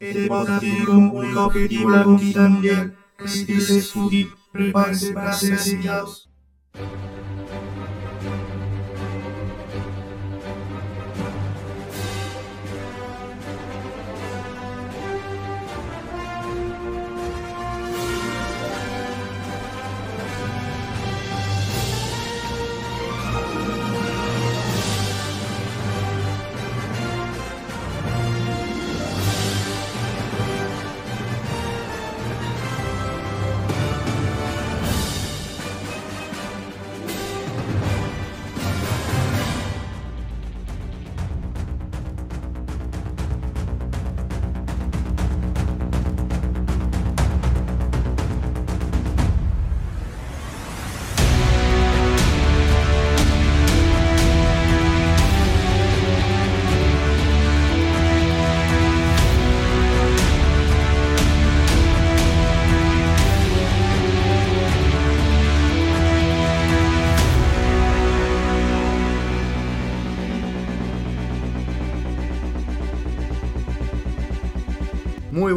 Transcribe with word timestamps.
Este 0.00 0.28
podcast 0.28 0.60
tiene 0.60 0.84
como 0.84 1.12
único 1.12 1.46
objetivo 1.46 1.90
la 1.90 2.04
conquista 2.04 2.48
mundial. 2.48 2.96
Si 3.26 3.52
es 3.52 3.96
útil, 3.96 4.30
prepárense 4.52 5.12
para 5.12 5.32
ser 5.32 5.54
asesinados. 5.54 6.30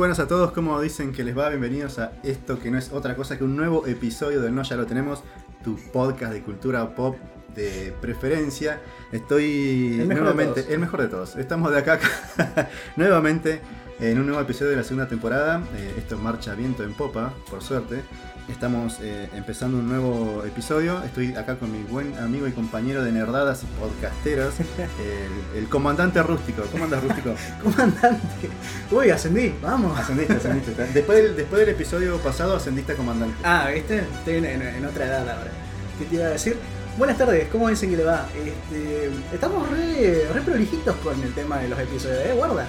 Buenas 0.01 0.19
a 0.19 0.27
todos, 0.27 0.51
como 0.51 0.81
dicen 0.81 1.11
que 1.13 1.23
les 1.23 1.37
va? 1.37 1.47
Bienvenidos 1.49 1.99
a 1.99 2.13
esto 2.23 2.57
que 2.57 2.71
no 2.71 2.79
es 2.79 2.91
otra 2.91 3.15
cosa 3.15 3.37
que 3.37 3.43
un 3.43 3.55
nuevo 3.55 3.85
episodio 3.85 4.41
del 4.41 4.55
No 4.55 4.63
Ya 4.63 4.75
Lo 4.75 4.87
Tenemos, 4.87 5.21
tu 5.63 5.75
podcast 5.75 6.33
de 6.33 6.41
cultura 6.41 6.95
pop 6.95 7.17
de 7.53 7.93
preferencia. 8.01 8.81
Estoy 9.11 9.99
El 10.01 10.09
nuevamente, 10.09 10.65
el 10.73 10.79
mejor 10.79 11.03
de 11.03 11.07
todos. 11.07 11.35
Estamos 11.35 11.71
de 11.71 11.77
acá 11.77 11.99
nuevamente 12.95 13.61
en 14.01 14.19
un 14.19 14.25
nuevo 14.25 14.41
episodio 14.41 14.71
de 14.71 14.77
la 14.77 14.83
segunda 14.83 15.07
temporada. 15.07 15.61
Eh, 15.77 15.93
esto 15.97 16.17
marcha 16.17 16.55
viento 16.55 16.83
en 16.83 16.93
popa, 16.93 17.33
por 17.49 17.61
suerte. 17.63 18.01
Estamos 18.49 18.97
eh, 19.01 19.29
empezando 19.35 19.77
un 19.77 19.87
nuevo 19.87 20.43
episodio. 20.45 21.01
Estoy 21.03 21.35
acá 21.35 21.57
con 21.57 21.71
mi 21.71 21.83
buen 21.83 22.17
amigo 22.17 22.47
y 22.47 22.51
compañero 22.51 23.03
de 23.03 23.11
nerdadas 23.11 23.63
y 23.63 23.67
podcasteros, 23.79 24.55
el, 25.53 25.59
el 25.63 25.69
comandante 25.69 26.21
rústico. 26.23 26.63
¿Cómo 26.71 26.85
andas, 26.85 27.03
rústico? 27.03 27.33
Comandante. 27.63 28.49
Uy, 28.91 29.09
ascendí, 29.11 29.53
vamos. 29.61 29.97
Ascendiste, 29.97 30.33
ascendiste. 30.33 30.71
Después 30.93 31.23
del, 31.23 31.35
después 31.35 31.59
del 31.61 31.69
episodio 31.69 32.17
pasado 32.17 32.55
ascendiste 32.55 32.93
a 32.93 32.95
comandante. 32.95 33.35
Ah, 33.43 33.69
¿viste? 33.73 33.99
Estoy 33.99 34.35
en, 34.35 34.45
en- 34.45 34.61
en 34.63 34.85
otra 34.85 35.05
edad 35.05 35.29
ahora. 35.29 35.51
¿Qué 35.99 36.05
te 36.05 36.15
iba 36.15 36.25
a 36.25 36.29
decir? 36.29 36.57
Buenas 36.97 37.17
tardes, 37.17 37.47
¿cómo 37.49 37.69
dicen 37.69 37.89
que 37.91 37.97
le 37.97 38.03
va? 38.03 38.25
Este, 38.35 39.09
estamos 39.33 39.69
re, 39.69 40.27
re 40.33 40.41
prolijitos 40.41 40.93
con 40.97 41.21
el 41.23 41.33
tema 41.33 41.57
de 41.59 41.69
los 41.69 41.79
episodios, 41.79 42.19
¿eh? 42.25 42.33
Guarda. 42.35 42.65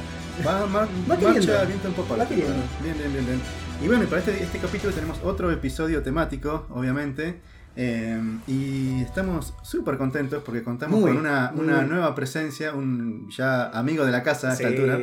Va, 0.46 0.60
va, 0.60 0.66
Va 0.66 0.88
marcha 1.06 1.32
queriendo. 1.32 1.66
viento 1.66 1.88
en 1.88 1.94
popa. 1.94 2.16
Va 2.16 2.26
queriendo. 2.26 2.54
Bien, 2.82 2.96
bien, 2.98 3.12
bien, 3.12 3.26
bien. 3.26 3.40
Y 3.82 3.86
bueno, 3.86 4.04
y 4.04 4.06
para 4.06 4.18
este, 4.20 4.42
este 4.42 4.58
capítulo 4.58 4.92
tenemos 4.92 5.18
otro 5.24 5.50
episodio 5.50 6.02
temático, 6.02 6.66
obviamente. 6.70 7.40
eh, 7.74 8.20
y 8.46 9.00
estamos 9.02 9.54
súper 9.62 9.96
contentos 9.96 10.42
porque 10.44 10.62
contamos 10.62 11.00
Muy, 11.00 11.11
con 11.12 11.20
una, 11.20 11.52
una 11.56 11.83
nueva 11.83 12.14
presencia, 12.14 12.72
un 12.74 13.28
ya 13.30 13.70
amigo 13.70 14.05
de 14.05 14.12
la 14.12 14.22
casa 14.22 14.50
a 14.50 14.52
esta 14.52 14.68
Sí, 14.68 14.74
altura. 14.74 14.98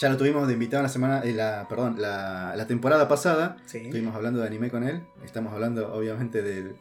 Ya 0.00 0.08
lo 0.08 0.16
tuvimos 0.16 0.46
de 0.46 0.54
invitado 0.54 0.82
la 0.82 0.88
semana, 0.88 1.20
eh, 1.24 1.32
la, 1.34 1.66
perdón, 1.68 1.96
la, 2.00 2.54
la 2.56 2.66
temporada 2.66 3.08
pasada. 3.08 3.56
sí. 3.66 3.78
Estuvimos 3.78 4.14
hablando 4.14 4.40
de 4.40 4.46
anime 4.46 4.70
con 4.70 4.84
él. 4.84 5.02
Estamos 5.24 5.52
hablando, 5.52 5.92
obviamente, 5.92 6.42
del 6.42 6.76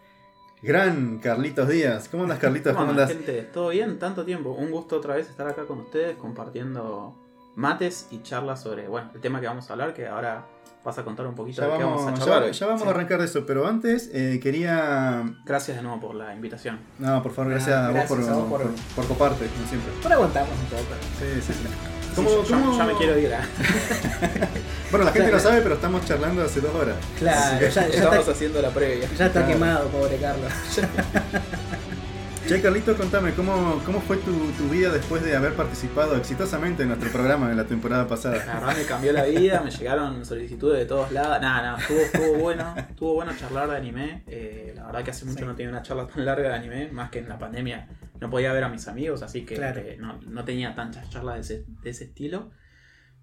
gran 0.62 1.18
Carlitos 1.20 1.68
Díaz. 1.70 2.08
¿Cómo 2.10 2.24
andas, 2.24 2.40
Carlitos? 2.40 2.74
¿Cómo 2.74 2.86
Bueno, 2.88 3.02
andas? 3.02 3.16
gente, 3.18 3.42
¿todo 3.54 3.70
bien? 3.70 4.00
Tanto 4.00 4.24
tiempo. 4.26 4.52
Un 4.52 4.70
gusto 4.72 4.98
otra 4.98 5.16
vez 5.16 5.30
estar 5.30 5.48
acá 5.48 5.64
con 5.66 5.80
ustedes 5.80 6.16
compartiendo 6.18 7.16
mates 7.62 8.08
y 8.12 8.22
charlas 8.24 8.62
sobre, 8.62 8.88
bueno, 8.88 9.10
el 9.14 9.22
tema 9.22 9.40
que 9.40 9.48
vamos 9.48 9.70
a 9.70 9.74
hablar, 9.74 9.94
que 9.94 10.08
ahora 10.08 10.46
vas 10.84 10.98
a 10.98 11.04
contar 11.04 11.28
un 11.28 11.36
poquito 11.36 11.62
Ya 11.62 11.68
de 11.68 11.78
qué 11.78 11.84
vamos, 11.84 12.04
vamos 12.06 12.20
a 12.20 12.26
charlar. 12.26 12.52
ya 12.52 12.66
vamos 12.66 12.82
Sí. 12.82 12.88
a 12.88 12.92
arrancar 12.92 13.20
de 13.20 13.26
eso, 13.26 13.46
pero 13.46 13.68
antes 13.68 14.10
eh, 14.14 14.40
quería 14.42 15.24
Gracias 15.46 15.78
de 15.78 15.84
nuevo 15.84 16.00
por 16.02 16.16
la 16.16 16.34
invitación. 16.34 16.80
No, 16.98 17.22
por 17.22 17.32
favor, 17.34 17.52
gracias, 17.52 17.76
Ah, 17.76 17.88
a, 17.88 17.92
vos 17.92 18.04
por, 18.06 18.20
a 18.20 18.34
vos 18.34 18.50
por- 18.50 18.62
por- 18.64 18.72
por 18.96 19.08
coparte, 19.08 19.46
como 19.46 19.68
siempre. 19.68 19.94
Para 20.02 20.16
aguantarnos 20.16 20.58
un 20.58 20.66
poco. 20.66 20.84
Sí, 21.20 21.26
sí, 21.42 21.54
sí. 21.54 21.60
Sí, 21.64 22.16
¿Cómo- 22.16 22.30
yo- 22.30 22.44
yo- 22.44 22.50
cómo- 22.60 22.78
Ya 22.78 22.84
me 22.86 22.94
quiero 22.96 23.18
ir. 23.20 23.32
¿eh? 23.32 23.38
Bueno, 24.92 25.06
la 25.06 25.12
gente 25.14 25.32
lo 25.32 25.40
sabe, 25.40 25.62
pero 25.62 25.76
estamos 25.76 26.04
charlando 26.04 26.44
hace 26.44 26.60
dos 26.60 26.76
horas. 26.76 26.98
Claro, 27.18 27.60
ya, 27.62 27.70
ya 27.70 27.88
Estamos 27.88 28.18
está, 28.20 28.32
haciendo 28.34 28.62
la 28.62 28.70
previa. 28.72 29.08
ya 29.08 29.28
está 29.28 29.32
Claro. 29.32 29.48
quemado, 29.48 29.88
pobre 29.88 30.18
Carlos. 30.18 30.52
Che, 32.48 32.60
Carlito, 32.62 32.98
contame, 32.98 33.34
¿cómo, 33.34 33.82
cómo 33.86 34.02
fue 34.02 34.18
tu, 34.18 34.34
tu 34.58 34.68
vida 34.68 34.92
después 34.92 35.24
de 35.24 35.36
haber 35.38 35.54
participado 35.54 36.18
exitosamente 36.18 36.82
en 36.84 36.90
nuestro 36.90 37.10
programa 37.12 37.50
en 37.50 37.56
la 37.56 37.66
temporada 37.66 38.08
pasada? 38.08 38.44
La 38.46 38.56
verdad 38.60 38.78
me 38.78 38.84
cambió 38.86 39.14
la 39.14 39.24
vida, 39.24 39.62
me 39.64 39.72
llegaron 39.72 40.26
solicitudes 40.26 40.80
de 40.80 40.86
todos 40.86 41.12
lados. 41.14 41.40
Nada, 41.42 41.62
nada, 41.62 41.78
estuvo, 41.80 42.00
estuvo 42.00 42.34
bueno. 42.40 42.74
Estuvo 42.78 43.14
bueno 43.14 43.32
charlar 43.40 43.70
de 43.70 43.78
anime. 43.78 44.24
Eh, 44.28 44.74
la 44.76 44.86
verdad 44.88 45.04
que 45.04 45.12
hace 45.12 45.26
mucho 45.26 45.40
Sí. 45.40 45.46
no 45.46 45.56
tenía 45.56 45.70
una 45.72 45.82
charla 45.82 46.08
tan 46.08 46.26
larga 46.26 46.50
de 46.50 46.56
anime, 46.56 46.92
más 46.92 47.10
que 47.10 47.20
en 47.20 47.30
la 47.30 47.40
pandemia 47.40 47.88
no 48.20 48.30
podía 48.30 48.52
ver 48.52 48.64
a 48.66 48.70
mis 48.70 48.88
amigos, 48.88 49.22
así 49.24 49.46
que 49.46 49.56
Claro. 49.56 49.80
eh, 49.80 49.98
no, 50.00 50.20
no 50.22 50.44
tenía 50.44 50.76
tantas 50.76 51.10
charlas 51.10 51.36
de 51.36 51.42
ese, 51.42 51.66
de 51.84 51.90
ese 51.90 52.04
estilo. 52.06 52.52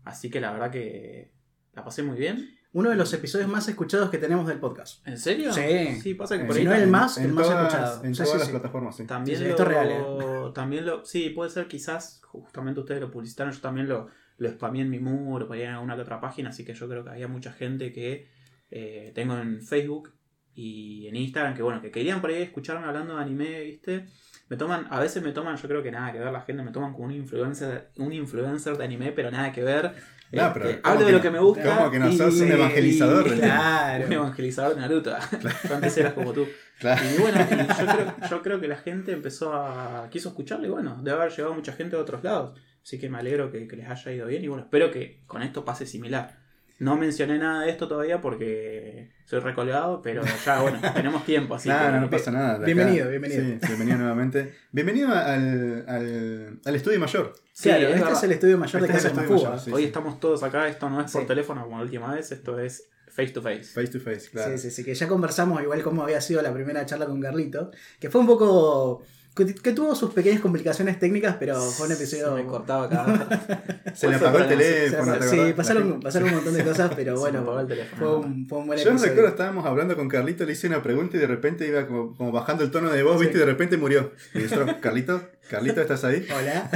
Así 0.05 0.31
que 0.31 0.41
la 0.41 0.53
verdad 0.53 0.71
que 0.71 1.33
la 1.75 1.85
pasé 1.85 2.03
muy 2.03 2.17
bien. 2.17 2.58
Uno 2.73 2.91
de 2.91 2.97
los 2.97 3.13
episodios 3.15 3.49
más 3.49 3.67
escuchados 3.69 4.11
que 4.11 4.19
tenemos 4.19 4.47
del 4.47 4.59
podcast. 4.61 5.07
¿En 5.09 5.19
serio? 5.19 5.53
Sí. 5.53 6.01
Sí, 6.03 6.15
pasa 6.15 6.37
que 6.37 6.43
Eh, 6.45 6.47
por 6.47 6.55
si 6.55 6.61
ahí 6.61 6.67
no 6.67 6.73
el 6.73 6.77
también- 6.81 6.91
más, 6.91 7.19
el 7.19 7.33
más 7.33 7.49
escuchado. 7.49 8.05
En 8.05 8.15
Sí, 8.15 8.19
todas 8.23 8.33
sí, 8.33 8.39
las 8.39 8.47
sí. 8.47 8.53
plataformas, 8.53 8.97
sí. 8.97 9.07
También 9.07 9.39
Sí, 9.39 9.45
lo, 9.45 9.51
esto 9.51 9.63
es 9.63 9.69
real, 9.69 9.91
eh. 9.91 10.51
También 10.55 10.85
lo, 10.87 11.05
sí, 11.05 11.31
puede 11.31 11.51
ser 11.51 11.67
quizás, 11.67 12.21
justamente 12.27 12.81
ustedes 12.81 13.01
lo 13.01 13.11
publicitaron, 13.11 13.53
yo 13.53 13.61
también 13.61 13.89
lo, 13.89 14.09
lo 14.37 14.51
spamé 14.51 14.83
en 14.83 14.91
mi 14.91 14.99
muro, 14.99 15.47
por 15.47 15.57
ahí 15.57 15.63
en 15.63 15.71
alguna 15.71 15.97
que 15.97 16.03
otra 16.03 16.21
página, 16.21 16.51
así 16.51 16.65
que 16.65 16.75
yo 16.75 16.87
creo 16.89 17.03
que 17.03 17.11
había 17.11 17.27
mucha 17.27 17.53
gente 17.53 17.91
que 17.93 18.29
eh, 18.71 19.13
tengo 19.15 19.37
en 19.39 19.63
Facebook 19.63 20.13
y 20.55 21.07
en 21.09 21.17
Instagram 21.17 21.55
que 21.55 21.63
bueno, 21.63 21.81
que 21.81 21.91
querían 21.91 22.21
por 22.21 22.29
ahí 22.31 22.43
escucharme 22.43 22.87
hablando 22.87 23.17
de 23.17 23.23
anime, 23.23 23.63
¿viste? 23.63 24.07
Me 24.51 24.57
toman, 24.59 24.87
a 24.91 25.01
veces 25.01 25.23
me 25.23 25.33
toman, 25.33 25.57
yo 25.57 25.69
creo 25.69 25.83
que 25.83 25.91
nada 25.91 26.13
que 26.13 26.19
ver 26.19 26.31
la 26.33 26.43
gente, 26.43 26.63
me 26.63 26.71
toman 26.73 26.93
como 26.93 27.05
un 27.07 27.13
influencer, 27.13 27.91
un 27.97 28.13
influencer 28.13 28.77
de 28.77 28.85
anime, 28.85 29.13
pero 29.13 29.31
nada 29.31 29.53
que 29.53 29.63
ver. 29.63 29.95
No, 30.31 30.47
Este, 30.49 30.61
pero 30.61 30.83
¿cómo 30.83 30.95
hablo 30.95 31.07
de 31.07 31.13
lo 31.13 31.21
que 31.23 31.31
me 31.31 31.39
gusta. 31.39 31.77
¿Cómo 31.77 31.91
que 31.91 31.99
no 31.99 32.09
y- 32.11 32.17
sos 32.19 32.35
un 32.41 32.49
y- 32.49 32.53
evangelizador 32.53 33.25
de- 33.25 33.33
Un 33.35 33.39
Claro. 33.41 34.05
evangelizador 34.13 34.75
de 34.75 34.81
Naruto. 34.83 35.17
Yo 35.69 35.75
antes 35.75 35.97
eras 35.97 36.13
como 36.13 36.33
tú. 36.33 36.47
Claro. 36.79 37.03
Y 37.17 37.21
bueno, 37.21 37.39
y 37.51 37.57
yo, 37.57 37.87
creo, 37.87 38.15
yo 38.31 38.43
creo 38.43 38.61
que 38.61 38.69
la 38.69 38.77
gente 38.77 39.13
empezó 39.13 39.53
a. 39.55 40.09
quiso 40.11 40.29
escucharle 40.29 40.69
y 40.69 40.71
bueno, 40.71 41.01
debe 41.03 41.17
haber 41.17 41.33
llegado 41.33 41.55
mucha 41.55 41.73
gente 41.73 41.97
de 41.97 42.03
otros 42.03 42.23
lados. 42.23 42.59
Así 42.83 42.99
que 43.01 43.09
me 43.11 43.19
alegro 43.19 43.51
que, 43.51 43.67
que 43.67 43.77
les 43.77 43.89
haya 43.89 44.13
ido 44.13 44.27
bien 44.29 44.45
y 44.45 44.49
bueno, 44.49 44.63
espero 44.65 44.91
que 44.91 45.23
con 45.27 45.43
esto 45.43 45.65
pase 45.65 45.87
similar. 45.87 46.38
No 46.79 46.97
mencioné 46.97 47.39
nada 47.39 47.63
de 47.65 47.71
esto 47.71 47.89
todavía 47.89 48.21
porque 48.21 49.11
soy 49.25 49.41
recolgado, 49.41 50.01
pero 50.01 50.23
ya 50.45 50.61
bueno, 50.63 50.79
tenemos 50.95 51.25
tiempo, 51.25 51.57
así 51.57 51.69
no, 51.69 51.77
que. 51.79 51.85
no, 51.93 52.01
no 52.03 52.11
pasa 52.11 52.31
nada. 52.31 52.59
Bienvenido, 52.65 53.09
bienvenido. 53.11 53.43
Sí, 53.43 53.59
bienvenido 53.67 53.99
nuevamente. 53.99 54.55
Bienvenido 54.71 55.09
al, 55.09 55.85
al, 55.89 56.61
al 56.65 56.75
estudio 56.77 57.01
mayor. 57.01 57.33
Sí, 57.53 57.65
claro, 57.69 57.79
es 57.83 57.89
este 57.89 57.99
verdad. 58.01 58.17
es 58.19 58.23
el 58.23 58.33
estudio 58.33 58.59
mayor 58.59 58.81
de 58.83 58.87
Este 58.87 58.99
es 58.99 59.05
Casa 59.13 59.23
mayor, 59.29 59.59
sí. 59.61 59.73
Hoy 59.73 59.85
estamos 59.85 60.21
todos 60.21 60.43
acá, 60.45 60.69
esto 60.69 60.89
no 60.89 61.01
es 61.01 61.11
por 61.11 61.23
Sí. 61.23 61.27
teléfono 61.27 61.65
como 61.65 61.79
la 61.79 61.83
última 61.83 62.15
vez, 62.15 62.31
esto 62.31 62.59
es 62.61 62.89
face 63.09 63.31
to 63.31 63.43
face. 63.43 63.65
Face 63.65 63.89
to 63.89 63.99
face, 63.99 64.31
claro. 64.31 64.53
Sí, 64.53 64.59
sí, 64.59 64.71
sí, 64.71 64.85
que 64.85 64.95
ya 64.95 65.09
conversamos 65.09 65.61
igual 65.63 65.83
como 65.83 66.05
había 66.05 66.21
sido 66.21 66.41
la 66.43 66.53
primera 66.55 66.87
charla 66.87 67.07
con 67.07 67.21
Carlito, 67.21 67.73
que 67.99 68.09
fue 68.09 68.21
un 68.21 68.29
poco... 68.29 69.03
que, 69.47 69.55
que 69.55 69.73
tuvo 69.73 69.95
sus 69.95 70.13
pequeñas 70.13 70.41
complicaciones 70.41 70.99
técnicas, 70.99 71.37
pero 71.39 71.59
fue 71.61 71.87
un 71.87 71.93
episodio... 71.93 72.37
Se 72.37 72.43
me 72.43 72.47
cortaba 72.49 72.89
cada 72.89 73.07
Se 73.95 74.09
le 74.09 74.19
¿Cuál 74.19 74.29
apagó 74.31 74.39
el 74.45 74.49
teléfono. 74.49 75.15
Sí, 75.23 75.53
pasaron, 75.57 76.01
pasaron 76.01 76.29
un 76.29 76.35
montón 76.37 76.55
de 76.55 76.65
cosas, 76.65 76.91
pero 76.95 77.15
Se 77.15 77.21
bueno, 77.21 77.39
me 77.39 77.43
apagó 77.45 77.61
el 77.61 77.67
teléfono. 77.69 77.99
fue 77.99 78.17
un, 78.19 78.47
fue 78.49 78.59
un 78.59 78.67
buen 78.67 78.79
Yo 78.79 78.91
episodio. 78.91 79.09
recuerdo, 79.11 79.31
estábamos 79.31 79.65
hablando 79.67 79.97
con 79.97 80.09
Carlito, 80.09 80.45
le 80.45 80.53
hice 80.53 80.67
una 80.67 80.83
pregunta 80.83 81.17
y 81.17 81.21
de 81.21 81.27
repente 81.27 81.67
iba 81.67 81.87
como, 81.87 82.15
como 82.17 82.33
bajando 82.33 82.65
el 82.65 82.71
tono 82.71 82.91
de 82.91 83.03
voz, 83.03 83.17
Sí. 83.19 83.23
¿viste? 83.23 83.37
Y 83.39 83.41
de 83.41 83.47
repente 83.47 83.77
murió. 83.77 84.13
Y 84.35 84.39
nosotros, 84.41 84.77
Carlito, 84.83 85.23
Carlito, 85.49 85.81
¿estás 85.81 86.05
ahí? 86.05 86.27
Hola. 86.37 86.71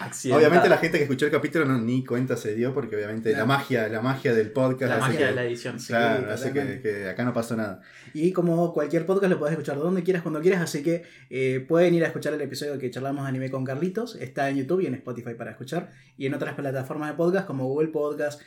Accidental. 0.00 0.40
Obviamente 0.40 0.68
la 0.68 0.78
gente 0.78 0.98
que 0.98 1.04
escuchó 1.04 1.26
el 1.26 1.32
capítulo 1.32 1.64
no, 1.64 1.78
ni 1.80 2.04
cuenta 2.04 2.36
se 2.36 2.54
dio 2.54 2.74
porque 2.74 2.96
obviamente 2.96 3.32
la 3.32 3.44
magia, 3.44 3.88
la 3.88 4.00
magia 4.00 4.34
del 4.34 4.50
podcast. 4.52 4.92
La 4.92 4.98
magia 4.98 5.18
que- 5.18 5.24
de 5.26 5.32
la 5.32 5.44
edición. 5.44 5.78
sí. 5.80 5.88
Claro, 5.88 6.26
Sí, 6.26 6.32
hace 6.32 6.52
que, 6.52 6.80
que 6.80 7.08
acá 7.08 7.24
no 7.24 7.32
pasó 7.32 7.56
nada. 7.56 7.80
Y 8.14 8.32
como 8.32 8.72
cualquier 8.72 9.06
podcast 9.06 9.30
lo 9.32 9.38
podés 9.38 9.52
escuchar 9.52 9.76
donde 9.78 10.02
quieras, 10.02 10.22
cuando 10.22 10.40
quieras, 10.40 10.60
así 10.62 10.82
que 10.82 11.04
eh, 11.30 11.64
pueden 11.68 11.94
ir 11.94 12.04
a 12.04 12.06
escuchar 12.08 12.32
el 12.34 12.40
episodio 12.40 12.78
que 12.78 12.90
charlamos 12.90 13.24
de 13.24 13.28
anime 13.30 13.50
con 13.50 13.64
Carlitos. 13.64 14.16
Está 14.16 14.48
en 14.50 14.56
YouTube 14.58 14.80
y 14.80 14.86
en 14.86 14.94
Spotify 14.94 15.34
para 15.34 15.50
escuchar. 15.52 15.92
Y 16.16 16.26
en 16.26 16.34
otras 16.34 16.54
plataformas 16.54 17.10
de 17.10 17.16
podcast 17.16 17.46
como 17.46 17.66
Google 17.66 17.88
Podcast 17.88 18.40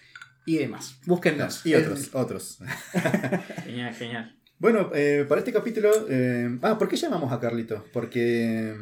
y 0.46 0.58
demás. 0.58 0.98
Búsquennos. 1.06 1.66
Y 1.66 1.76
otros, 1.76 2.10
otros. 2.14 2.60
Genial, 3.64 3.94
genial. 3.94 4.36
Bueno, 4.58 4.92
eh, 4.94 5.26
para 5.28 5.40
este 5.40 5.52
capítulo. 5.54 5.90
eh, 6.10 6.58
ah, 6.62 6.78
¿por 6.78 6.88
qué 6.88 6.96
llamamos 6.96 7.32
a 7.32 7.40
Carlito? 7.40 7.86
Porque. 7.92 8.76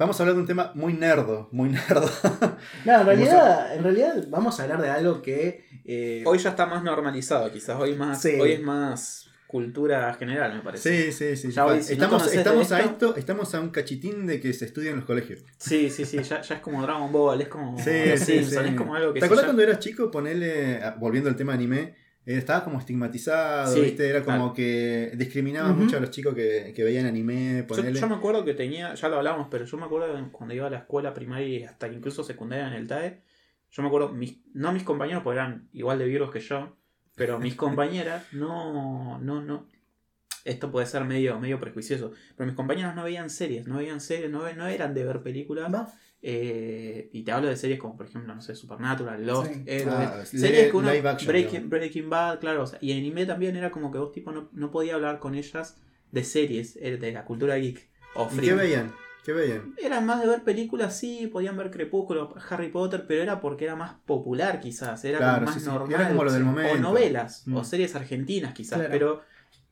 Vamos 0.00 0.18
a 0.18 0.22
hablar 0.22 0.34
de 0.36 0.40
un 0.40 0.46
tema 0.46 0.72
muy 0.74 0.94
nerdo, 0.94 1.48
muy 1.52 1.68
nerdo. 1.68 2.08
No, 2.86 3.00
en 3.00 3.06
realidad, 3.06 3.74
en 3.76 3.82
realidad 3.82 4.24
vamos 4.28 4.58
a 4.58 4.62
hablar 4.62 4.80
de 4.80 4.88
algo 4.88 5.20
que... 5.20 5.66
eh, 5.84 6.22
Hoy 6.26 6.38
ya 6.38 6.50
está 6.50 6.64
más 6.64 6.82
normalizado, 6.82 7.52
quizás. 7.52 7.78
Hoy, 7.78 7.94
más, 7.96 8.22
Sí. 8.22 8.38
hoy 8.40 8.52
es 8.52 8.62
más 8.62 9.26
cultura 9.46 10.14
general, 10.14 10.54
me 10.54 10.60
parece. 10.60 11.10
Sí, 11.10 11.12
sí, 11.12 11.36
sí. 11.36 11.52
Ya 11.52 11.66
hoy, 11.66 11.82
si 11.82 11.96
no 11.96 12.04
estamos 12.04 12.32
estamos 12.32 12.72
a 12.72 12.80
esto- 12.80 13.14
estamos 13.16 13.54
a 13.54 13.60
un 13.60 13.68
cachitín 13.68 14.26
de 14.26 14.40
que 14.40 14.52
se 14.54 14.64
estudia 14.64 14.90
en 14.90 14.96
los 14.96 15.04
colegios. 15.04 15.44
Sí, 15.58 15.90
sí, 15.90 16.06
sí. 16.06 16.16
Ya, 16.22 16.40
ya 16.40 16.54
es 16.54 16.60
como 16.62 16.80
Dragon 16.82 17.12
Ball, 17.12 17.42
es 17.42 17.48
como 17.48 17.76
Sí, 17.76 17.90
sí, 18.16 18.24
Simpsons, 18.24 18.64
sí. 18.64 18.70
es 18.70 18.74
como 18.76 18.94
algo 18.94 19.12
que 19.12 19.20
¿Te 19.20 19.26
acuerdas 19.26 19.42
ya- 19.44 19.48
cuando 19.48 19.62
eras 19.62 19.78
chico? 19.80 20.10
Ponerle, 20.10 20.82
ah, 20.82 20.96
volviendo 20.98 21.28
al 21.28 21.36
tema 21.36 21.52
anime, 21.52 21.94
estaba 22.38 22.64
como 22.64 22.78
estigmatizado, 22.78 23.74
Sí, 23.74 23.80
¿viste? 23.80 24.08
Era 24.08 24.22
como 24.24 24.36
claro. 24.38 24.52
que 24.54 25.12
discriminaba 25.16 25.72
mucho 25.72 25.96
a 25.96 26.00
los 26.00 26.10
chicos 26.10 26.34
que, 26.34 26.72
que 26.74 26.84
veían 26.84 27.06
anime, 27.06 27.58
Yo, 27.60 27.66
ponerle. 27.66 28.00
yo 28.00 28.08
me 28.08 28.14
acuerdo 28.16 28.44
que 28.44 28.54
tenía, 28.54 28.94
ya 28.94 29.08
lo 29.08 29.16
hablamos, 29.16 29.48
pero 29.50 29.64
yo 29.64 29.76
me 29.76 29.84
acuerdo 29.84 30.28
cuando 30.32 30.54
iba 30.54 30.66
a 30.66 30.70
la 30.70 30.78
escuela 30.78 31.12
primaria 31.14 31.46
y 31.46 31.62
hasta 31.64 31.88
incluso 31.88 32.22
secundaria 32.24 32.68
en 32.68 32.74
el 32.74 32.86
TAE, 32.86 33.20
yo 33.70 33.82
me 33.82 33.88
acuerdo, 33.88 34.10
mis, 34.12 34.38
no 34.54 34.72
mis 34.72 34.82
compañeros, 34.82 35.22
porque 35.22 35.38
eran 35.38 35.68
igual 35.72 35.98
de 35.98 36.04
virus 36.06 36.30
que 36.30 36.40
yo, 36.40 36.76
pero 37.14 37.38
mis 37.38 37.54
compañeras 37.54 38.24
no, 38.32 39.18
no, 39.20 39.40
no, 39.42 39.66
esto 40.44 40.70
puede 40.72 40.86
ser 40.86 41.04
medio, 41.04 41.38
medio 41.38 41.60
prejuicioso, 41.60 42.12
pero 42.36 42.46
mis 42.46 42.56
compañeros 42.56 42.94
no 42.94 43.04
veían 43.04 43.28
series, 43.30 43.66
no 43.66 43.76
veían 43.76 44.00
series, 44.00 44.30
no, 44.30 44.40
ve- 44.42 44.54
no 44.54 44.66
eran 44.66 44.94
de 44.94 45.04
ver 45.04 45.22
películas, 45.22 45.72
va. 45.72 45.92
Eh, 46.22 47.08
y 47.12 47.22
te 47.22 47.32
hablo 47.32 47.48
de 47.48 47.56
series 47.56 47.78
como 47.80 47.96
por 47.96 48.06
ejemplo, 48.06 48.34
no 48.34 48.40
sé, 48.42 48.54
Supernatural, 48.54 49.26
Lost, 49.26 49.52
Sí. 49.52 49.62
Héroes, 49.66 49.96
Ah, 49.98 50.24
series 50.26 50.70
que 50.70 50.76
uno, 50.76 50.88
action, 50.90 51.26
Breaking. 51.28 51.70
Breaking 51.70 52.10
Bad, 52.10 52.40
claro, 52.40 52.62
o 52.64 52.66
sea, 52.66 52.78
y 52.82 52.92
anime 52.92 53.26
también 53.26 53.56
era 53.56 53.70
como 53.70 53.90
que 53.90 53.98
vos 53.98 54.12
tipo 54.12 54.30
no, 54.32 54.48
no 54.52 54.70
podía 54.70 54.94
hablar 54.94 55.18
con 55.18 55.34
ellas 55.34 55.78
de 56.12 56.24
series, 56.24 56.76
eh, 56.76 56.96
de 56.98 57.12
la 57.12 57.24
cultura 57.24 57.56
geek 57.56 57.88
o 58.14 58.28
¿Y 58.32 58.38
qué 58.40 58.54
veían? 58.54 58.92
¿Qué 59.24 59.32
veían? 59.32 59.74
Eran 59.76 60.04
más 60.06 60.20
de 60.22 60.26
ver 60.28 60.42
películas, 60.42 60.98
sí, 60.98 61.26
podían 61.30 61.56
ver 61.56 61.70
Crepúsculo, 61.70 62.34
Harry 62.48 62.68
Potter, 62.70 63.04
pero 63.06 63.22
era 63.22 63.40
porque 63.40 63.64
era 63.64 63.76
más 63.76 63.94
popular 64.06 64.60
quizás, 64.60 65.04
era 65.04 65.18
Claro, 65.18 65.34
como 65.34 65.46
más 65.46 65.54
sí, 65.54 65.60
sí. 65.60 65.66
normal. 65.66 65.92
Era 66.00 66.08
como 66.08 66.24
lo 66.24 66.32
del 66.32 66.44
momento. 66.44 66.72
O 66.74 66.78
novelas, 66.78 67.46
Mm. 67.46 67.56
o 67.56 67.64
series 67.64 67.94
argentinas 67.94 68.54
quizás, 68.54 68.78
Claro. 68.78 68.90
pero 68.92 69.22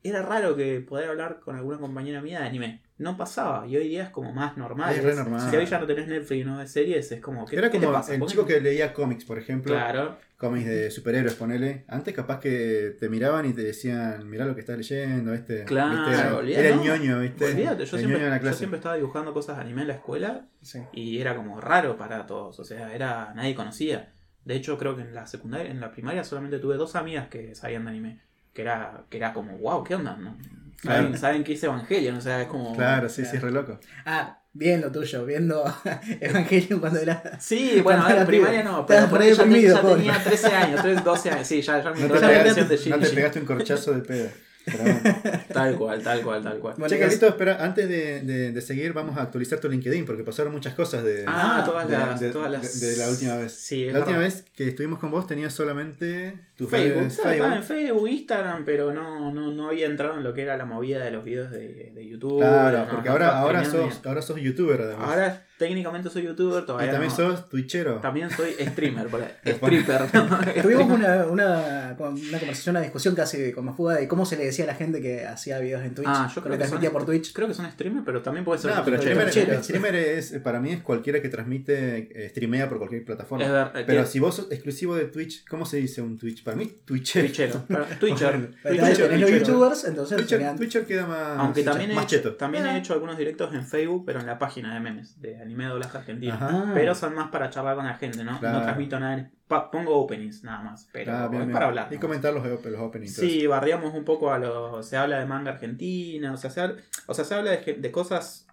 era 0.02 0.22
raro 0.22 0.54
que 0.54 0.80
poder 0.80 1.08
hablar 1.10 1.40
con 1.40 1.56
alguna 1.56 1.78
compañera 1.78 2.20
mía 2.22 2.40
de 2.40 2.46
anime. 2.46 2.82
No 2.98 3.16
pasaba, 3.16 3.64
y 3.66 3.76
hoy 3.76 3.88
día 3.88 4.02
es 4.04 4.10
como 4.10 4.32
más 4.32 4.56
normal. 4.56 4.92
Es 4.92 5.04
re 5.04 5.14
normal. 5.14 5.48
Si 5.48 5.56
hoy 5.56 5.66
ya 5.66 5.78
no 5.78 5.86
tenés 5.86 6.08
Netflix 6.08 6.40
y 6.40 6.44
no 6.44 6.58
ves 6.58 6.70
series, 6.72 7.12
es 7.12 7.20
como, 7.20 7.46
¿qué, 7.46 7.56
Era 7.56 7.70
qué 7.70 7.78
te 7.78 7.86
como 7.86 7.96
pasa? 7.96 8.12
el 8.12 8.18
¿Por 8.18 8.28
qué 8.28 8.32
chico 8.32 8.44
que 8.46 8.60
leía 8.60 8.92
cómics, 8.92 9.24
por 9.24 9.38
ejemplo. 9.38 9.72
Claro, 9.72 10.18
Cómics 10.36 10.66
de 10.66 10.90
superhéroes, 10.92 11.34
ponele. 11.34 11.84
Antes 11.88 12.14
capaz 12.14 12.38
que 12.38 12.96
te 13.00 13.08
miraban 13.08 13.44
y 13.46 13.52
te 13.52 13.62
decían, 13.62 14.28
mirá 14.30 14.46
lo 14.46 14.54
que 14.54 14.60
estás 14.60 14.76
leyendo, 14.76 15.32
¿viste? 15.32 15.64
Claro, 15.64 16.42
¿Viste? 16.42 16.60
Era, 16.60 16.68
el 16.68 16.76
no. 16.76 16.84
ñoño, 16.84 17.20
¿viste? 17.20 17.44
yo 17.54 17.70
el 17.80 17.86
siempre, 17.86 18.20
ñoño 18.20 18.40
yo 18.40 18.76
estaba 18.76 18.94
dibujando 18.94 19.34
cosas 19.34 19.56
de 19.56 19.62
anime 19.62 19.82
en 19.82 19.88
la 19.88 19.94
escuela 19.94 20.46
Sí. 20.62 20.80
y 20.92 21.18
era 21.20 21.34
como 21.34 21.60
raro 21.60 21.96
para 21.96 22.26
todos, 22.26 22.58
o 22.60 22.64
sea, 22.64 22.94
era 22.94 23.32
nadie 23.34 23.56
conocía. 23.56 24.12
De 24.44 24.54
hecho, 24.54 24.78
creo 24.78 24.94
que 24.94 25.02
en 25.02 25.12
la 25.12 25.26
secundaria, 25.26 25.70
en 25.70 25.80
la 25.80 25.90
primaria 25.90 26.22
solamente 26.22 26.60
tuve 26.60 26.76
dos 26.76 26.94
amigas 26.94 27.26
que 27.28 27.56
sabían 27.56 27.84
de 27.84 27.90
anime, 27.90 28.20
que 28.54 28.62
era 28.62 29.04
que 29.10 29.16
era 29.16 29.32
como, 29.32 29.58
wow, 29.58 29.82
¿qué 29.82 29.96
onda? 29.96 30.16
¿No? 30.16 30.36
¿Saben, 30.82 31.06
Claro. 31.06 31.18
saben 31.18 31.44
qué 31.44 31.54
es 31.54 31.62
Evangelion? 31.62 32.16
O 32.16 32.20
sea, 32.20 32.42
es 32.42 32.48
como 32.48 32.74
Claro, 32.74 33.08
sí, 33.08 33.24
sí, 33.24 33.36
es 33.36 33.42
re 33.42 33.50
loco. 33.50 33.80
Ah, 34.06 34.40
bien 34.52 34.80
lo 34.80 34.92
tuyo, 34.92 35.24
viendo 35.26 35.64
Evangelion 36.20 36.78
cuando 36.80 37.00
era... 37.00 37.38
Sí, 37.40 37.80
bueno, 37.82 38.02
Cuando 38.02 38.08
en 38.08 38.16
era 38.16 38.26
primaria 38.26 38.62
no, 38.62 38.86
pero 38.86 39.08
por 39.08 39.20
ahí 39.20 39.34
ya, 39.34 39.44
tenía 39.44 40.22
13 40.22 40.46
años, 40.54 40.82
13, 40.82 41.02
12 41.02 41.30
años, 41.30 41.46
sí, 41.46 41.62
ya, 41.62 41.82
ya 41.82 41.90
me 41.90 42.00
No 42.00 42.14
te, 42.14 42.20
la 42.20 42.28
pegaste, 42.28 42.62
versión 42.64 42.92
de 42.92 42.98
no 42.98 43.08
te 43.08 43.14
pegaste 43.14 43.40
un 43.40 43.46
corchazo 43.46 43.92
de 43.92 44.00
pedo. 44.02 44.30
Pero. 44.70 45.38
Tal 45.52 45.76
cual, 45.76 46.02
tal 46.02 46.22
cual, 46.22 46.42
tal 46.42 46.58
cual. 46.58 46.74
Bueno, 46.78 46.88
che, 46.94 47.04
es- 47.04 47.20
espera, 47.22 47.64
antes 47.64 47.88
de, 47.88 48.20
de- 48.20 48.52
de 48.52 48.60
seguir, 48.60 48.92
vamos 48.92 49.16
a 49.16 49.22
actualizar 49.22 49.58
tu 49.60 49.68
LinkedIn 49.68 50.04
porque 50.04 50.22
pasaron 50.22 50.52
muchas 50.52 50.74
cosas 50.74 51.02
de, 51.04 51.24
Ah, 51.26 51.62
todas 51.64 51.88
de, 51.88 51.96
las, 51.98 52.20
de- 52.20 52.30
todas 52.30 52.50
las... 52.50 52.80
de- 52.80 52.86
de 52.90 52.96
la 52.96 53.08
última 53.08 53.36
vez. 53.36 53.52
Sí, 53.52 53.90
la 53.90 54.00
última 54.00 54.18
vez 54.18 54.44
que 54.54 54.68
estuvimos 54.68 54.98
con 54.98 55.10
vos 55.10 55.26
tenías 55.26 55.52
solamente 55.52 56.38
tu 56.56 56.66
Facebook, 56.66 57.06
estaba 57.06 57.56
en 57.56 57.62
Facebook, 57.62 58.08
Instagram, 58.08 58.64
pero 58.64 58.92
no, 58.92 59.32
no, 59.32 59.50
no 59.52 59.68
había 59.68 59.86
entrado 59.86 60.16
en 60.18 60.24
lo 60.24 60.34
que 60.34 60.42
era 60.42 60.56
la 60.56 60.64
movida 60.64 61.04
de 61.04 61.10
los 61.10 61.24
videos 61.24 61.50
de, 61.50 61.92
de 61.94 62.08
YouTube. 62.08 62.38
Claro, 62.40 62.78
no, 62.84 62.88
porque 62.90 63.06
no 63.08 63.12
ahora, 63.12 63.38
ahora, 63.38 63.64
sos, 63.64 64.00
ahora 64.04 64.22
sos 64.22 64.40
youtuber 64.40 64.80
además. 64.82 65.08
Ahora 65.08 65.44
técnicamente 65.58 66.08
soy 66.10 66.22
youtuber, 66.22 66.62
y 66.62 66.66
todavía 66.66 66.90
también 66.92 67.10
no. 67.10 67.16
sos 67.16 67.48
twitchero. 67.48 67.96
También 67.96 68.30
soy 68.30 68.52
streamer, 68.68 69.08
stripper. 69.44 70.02
¿no? 70.14 70.38
Tuvimos 70.62 70.90
una, 70.90 71.26
una, 71.26 71.96
una 71.98 72.38
conversación, 72.38 72.76
una 72.76 72.82
discusión 72.82 73.14
casi 73.14 73.52
con 73.52 73.64
Mafuga 73.64 73.96
de 73.96 74.08
cómo 74.08 74.24
se 74.24 74.36
le 74.36 74.44
decía 74.44 74.64
a 74.64 74.68
la 74.68 74.74
gente 74.74 75.00
que 75.00 75.26
hacía 75.26 75.58
videos 75.58 75.82
en 75.82 75.94
Twitch. 75.94 76.08
Ah, 76.08 76.30
yo 76.34 76.40
creo 76.42 76.44
que 76.44 76.50
que 76.50 76.58
transmitía 76.58 76.88
son- 76.90 76.98
por 76.98 77.06
Twitch. 77.06 77.32
Creo 77.32 77.48
que 77.48 77.54
son 77.54 77.70
streamer, 77.70 78.02
pero 78.04 78.22
también 78.22 78.44
puede 78.44 78.60
ser 78.60 78.74
No, 78.74 78.84
pero 78.84 78.98
streamer, 78.98 79.30
streamer 79.64 79.94
es, 79.94 80.32
para 80.42 80.60
mí 80.60 80.70
es 80.72 80.82
cualquiera 80.82 81.20
que 81.20 81.28
transmite, 81.28 82.08
eh, 82.24 82.28
streamea 82.30 82.68
por 82.68 82.78
cualquier 82.78 83.04
plataforma. 83.04 83.44
Es 83.44 83.50
ver- 83.50 83.84
Pero 83.86 84.06
si 84.06 84.18
vos 84.20 84.36
sos 84.36 84.46
exclusivo 84.50 84.94
de 84.96 85.06
Twitch, 85.06 85.44
¿cómo 85.48 85.66
se 85.66 85.78
dice 85.78 86.02
un 86.02 86.16
Twitch? 86.18 86.44
Para 86.44 86.56
mí, 86.56 86.72
Twitchero. 86.84 87.26
Twitchero. 87.26 87.64
Pero- 87.68 87.84
Twitcher. 87.98 88.50
Twitcher, 88.62 88.76
tenés 88.96 88.98
los 88.98 89.30
Twitchero. 89.30 89.38
youtubers, 89.38 89.84
entonces 89.84 90.16
Twitcher, 90.18 90.56
Twitcher 90.56 90.86
queda 90.86 91.06
más, 91.06 91.38
Aunque 91.38 91.62
también, 91.62 91.90
he 91.90 91.94
más 91.94 92.04
hecho, 92.04 92.16
cheto. 92.16 92.34
también 92.36 92.64
he 92.66 92.70
Ah. 92.70 92.78
hecho 92.78 92.92
algunos 92.92 93.18
directos 93.18 93.54
en 93.54 93.66
Facebook, 93.66 94.04
pero 94.06 94.20
en 94.20 94.26
la 94.26 94.38
página 94.38 94.74
de 94.74 94.80
memes, 94.80 95.20
de 95.20 95.36
anime 95.48 95.64
doblaje 95.66 95.98
argentino. 95.98 96.34
Ajá. 96.34 96.70
Pero 96.74 96.94
son 96.94 97.14
más 97.14 97.28
para 97.30 97.50
charlar 97.50 97.74
con 97.76 97.86
la 97.86 97.94
gente, 97.94 98.22
¿no? 98.24 98.38
Claro. 98.38 98.58
No 98.58 98.62
transmito 98.64 99.00
nada. 99.00 99.14
en- 99.14 99.32
pongo 99.72 99.96
openings 99.96 100.44
nada 100.44 100.62
más, 100.62 100.88
pero 100.92 101.10
Ah, 101.12 101.28
bien, 101.28 101.40
es 101.42 101.46
bien. 101.48 101.52
para 101.54 101.66
hablar. 101.66 101.88
Y 101.90 101.94
¿no? 101.94 102.00
comentar 102.00 102.34
los, 102.34 102.44
los 102.46 102.80
openings. 102.80 103.14
Sí, 103.14 103.46
barriamos 103.46 103.94
un 103.94 104.04
poco 104.04 104.30
a 104.32 104.38
lo. 104.38 104.82
Se 104.82 104.96
habla 104.98 105.18
de 105.18 105.24
manga 105.26 105.52
argentina, 105.52 106.32
o 106.32 106.36
sea, 106.36 106.50
se 106.50 106.60
o 107.06 107.14
sea, 107.14 107.24
se 107.24 107.34
habla 107.34 107.52
de, 107.52 107.74
de 107.74 107.90
cosas 107.90 108.46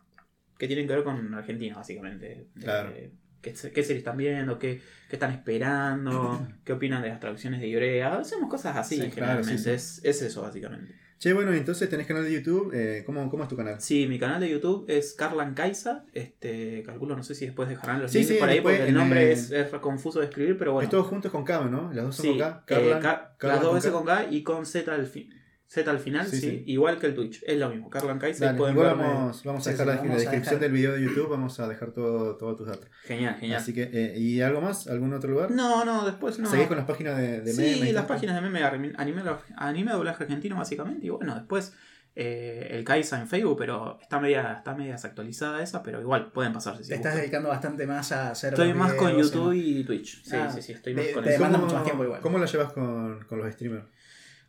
que 0.57 0.67
tienen 0.67 0.87
que 0.87 0.95
ver 0.95 1.03
con 1.03 1.33
Argentina, 1.33 1.75
básicamente. 1.75 2.47
De- 2.55 2.63
Claro. 2.63 2.93
qué, 3.41 3.55
se- 3.55 3.71
qué 3.73 3.83
series 3.83 3.99
están 3.99 4.15
viendo, 4.17 4.57
qué, 4.57 4.81
qué 5.09 5.15
están 5.17 5.31
esperando, 5.31 6.47
qué 6.63 6.71
opinan 6.73 7.01
de 7.01 7.09
las 7.09 7.19
traducciones 7.19 7.59
de 7.59 7.67
Iorea. 7.69 8.15
Hacemos 8.19 8.49
cosas 8.49 8.77
así, 8.77 8.95
Sí, 8.95 9.01
claro, 9.09 9.13
generalmente. 9.43 9.57
sí, 9.57 9.63
sí. 9.65 9.69
Es, 9.71 10.01
es 10.03 10.21
eso, 10.21 10.43
básicamente. 10.43 10.95
Che, 11.17 11.31
bueno, 11.33 11.53
entonces 11.53 11.89
tenés 11.89 12.07
canal 12.07 12.23
de 12.25 12.31
YouTube. 12.33 12.71
eh, 12.73 13.03
¿cómo, 13.05 13.29
¿Cómo 13.29 13.43
es 13.43 13.49
tu 13.49 13.55
canal? 13.55 13.79
Sí, 13.79 14.05
mi 14.07 14.19
canal 14.19 14.41
de 14.41 14.49
YouTube 14.49 14.85
es 14.89 15.13
Carlan 15.13 15.53
Kaisa. 15.53 16.05
Este, 16.13 16.83
calculo, 16.85 17.15
no 17.15 17.23
sé 17.23 17.33
si 17.35 17.45
después 17.45 17.69
dejarán 17.69 18.01
los 18.01 18.11
Sí, 18.11 18.19
links 18.19 18.33
sí, 18.33 18.39
por 18.39 18.49
ahí, 18.49 18.55
después 18.55 18.75
porque 18.77 18.89
el 18.89 18.95
nombre 18.95 19.31
es, 19.31 19.49
es 19.51 19.67
confuso 19.79 20.19
de 20.19 20.25
escribir, 20.25 20.57
pero 20.57 20.73
bueno. 20.73 20.83
Es 20.85 20.91
todo 20.91 21.03
juntos 21.05 21.31
con 21.31 21.43
K, 21.45 21.65
¿no? 21.65 21.91
Las 21.93 22.05
dos 22.05 22.15
son 22.17 22.23
Sí, 22.25 22.29
con 22.31 22.39
K. 22.39 22.63
eh, 22.67 22.73
Carlan- 22.75 23.01
Ca- 23.01 23.35
Carlan 23.37 23.55
las 23.55 23.61
dos 23.61 23.69
con 23.69 23.75
veces 23.75 23.91
K. 23.91 23.97
con 23.97 24.05
K 24.05 24.27
y 24.29 24.43
con 24.43 24.65
Z 24.65 24.93
al, 24.93 25.05
fin, 25.07 25.29
Z 25.75 25.91
al 25.91 25.99
final, 25.99 26.25
Sí, 26.27 26.37
sí, 26.37 26.49
sí. 26.49 26.63
igual 26.67 26.97
que 26.99 27.07
el 27.07 27.13
Twitch, 27.15 27.43
es 27.45 27.57
lo 27.59 27.69
mismo, 27.69 27.89
Carlan 27.89 28.17
Kaisa, 28.19 28.45
Dale, 28.45 28.55
y 28.55 28.59
pueden 28.59 28.75
igual 28.75 28.89
verme. 28.97 29.03
vamos, 29.13 29.43
vamos 29.43 29.61
a 29.61 29.63
Sí, 29.63 29.69
dejar 29.77 29.85
sí, 29.85 29.89
la, 29.91 29.95
vamos 29.97 30.07
la 30.09 30.13
a 30.13 30.17
descripción 30.17 30.55
dejar. 30.55 30.59
del 30.59 30.71
video 30.71 30.91
de 30.93 31.01
YouTube, 31.03 31.29
vamos 31.29 31.59
a 31.59 31.67
dejar 31.67 31.91
todo, 31.91 32.35
todos 32.37 32.55
tus 32.57 32.67
datos. 32.67 32.87
Genial, 33.03 33.35
genial. 33.35 33.61
Así 33.61 33.73
que, 33.73 33.89
eh, 33.91 34.17
¿y 34.17 34.41
algo 34.41 34.61
más? 34.61 34.87
¿Algún 34.87 35.13
otro 35.13 35.29
lugar? 35.31 35.51
No, 35.51 35.85
no, 35.85 36.05
después 36.05 36.39
no. 36.39 36.49
¿Seguís 36.49 36.67
con 36.67 36.77
las 36.77 36.85
páginas 36.87 37.17
de, 37.17 37.41
de 37.41 37.51
sí, 37.53 37.61
memes 37.61 37.89
y 37.89 37.91
las 37.91 38.05
páginas 38.05 38.35
de 38.35 38.41
meme, 38.41 38.63
anime, 38.63 39.23
anime, 39.57 39.91
doblaje 39.91 40.23
argentino 40.23 40.55
básicamente, 40.57 41.05
y 41.05 41.09
bueno, 41.09 41.35
después 41.35 41.73
eh, 42.17 42.69
el 42.71 42.85
Kaisa 42.85 43.19
en 43.19 43.27
Facebook, 43.27 43.57
pero 43.57 43.99
está 44.01 44.19
media, 44.21 44.53
está 44.59 44.73
media 44.73 44.93
desactualizada 44.93 45.61
esa, 45.61 45.83
pero 45.83 45.99
igual 45.99 46.31
pueden 46.31 46.53
pasarse. 46.53 46.83
Si 46.83 46.89
Te 46.89 46.95
estás 46.95 47.11
gustan. 47.11 47.21
dedicando 47.23 47.49
bastante 47.49 47.85
más 47.85 48.11
a 48.13 48.31
hacer. 48.31 48.53
Estoy 48.53 48.73
más 48.73 48.93
con 48.93 49.17
YouTube 49.17 49.47
¿no? 49.47 49.53
y 49.53 49.83
Twitch. 49.83 50.23
Sí, 50.23 50.33
Ah, 50.33 50.49
sí, 50.49 50.61
sí, 50.61 50.71
estoy 50.71 50.95
te- 50.95 51.01
más 51.01 51.11
con 51.13 51.23
te 51.25 51.29
eso. 51.31 51.37
demanda 51.39 51.57
¿Cómo- 51.57 51.65
mucho 51.65 51.75
más 51.75 51.83
tiempo 51.83 52.03
igual. 52.05 52.21
¿Cómo 52.21 52.37
lo 52.37 52.45
llevas 52.45 52.71
con, 52.71 53.19
con 53.27 53.39
los 53.39 53.53
streamers? 53.53 53.85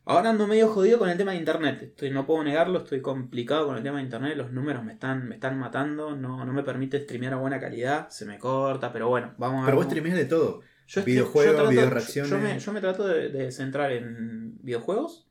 Ahora 0.08 0.30
ando 0.30 0.46
medio 0.46 0.68
jodido 0.68 0.98
con 1.00 1.08
el 1.08 1.18
tema 1.18 1.32
de 1.32 1.38
internet. 1.38 1.82
Estoy, 1.82 2.10
no 2.10 2.26
puedo 2.26 2.44
negarlo, 2.44 2.78
estoy 2.78 3.00
complicado 3.02 3.66
con 3.66 3.76
el 3.76 3.82
tema 3.82 3.96
de 3.98 4.04
internet. 4.04 4.36
Los 4.36 4.52
números 4.52 4.84
me 4.84 4.92
están, 4.92 5.28
me 5.28 5.34
están 5.34 5.58
matando. 5.58 6.14
No, 6.14 6.44
no 6.44 6.52
me 6.52 6.62
permite 6.62 7.00
streamear 7.02 7.32
a 7.32 7.36
buena 7.38 7.58
calidad. 7.58 8.08
Se 8.08 8.24
me 8.24 8.38
corta, 8.38 8.92
pero 8.92 9.08
bueno, 9.08 9.34
vamos 9.36 9.56
a 9.56 9.60
ver. 9.62 9.66
Pero 9.66 9.76
vos 9.78 9.86
cómo- 9.86 10.16
de 10.16 10.24
todo. 10.24 10.60
Yo 10.86 11.00
estoy- 11.00 11.12
videojuegos, 11.12 11.50
yo 11.52 11.56
trato- 11.56 11.70
video 11.70 11.84
yo- 11.86 11.90
reacciones. 11.90 12.30
Yo, 12.30 12.38
me, 12.38 12.58
yo 12.60 12.72
me 12.72 12.80
trato 12.80 13.08
de, 13.08 13.28
de 13.30 13.50
centrar 13.50 13.90
en 13.90 14.56
videojuegos, 14.62 15.26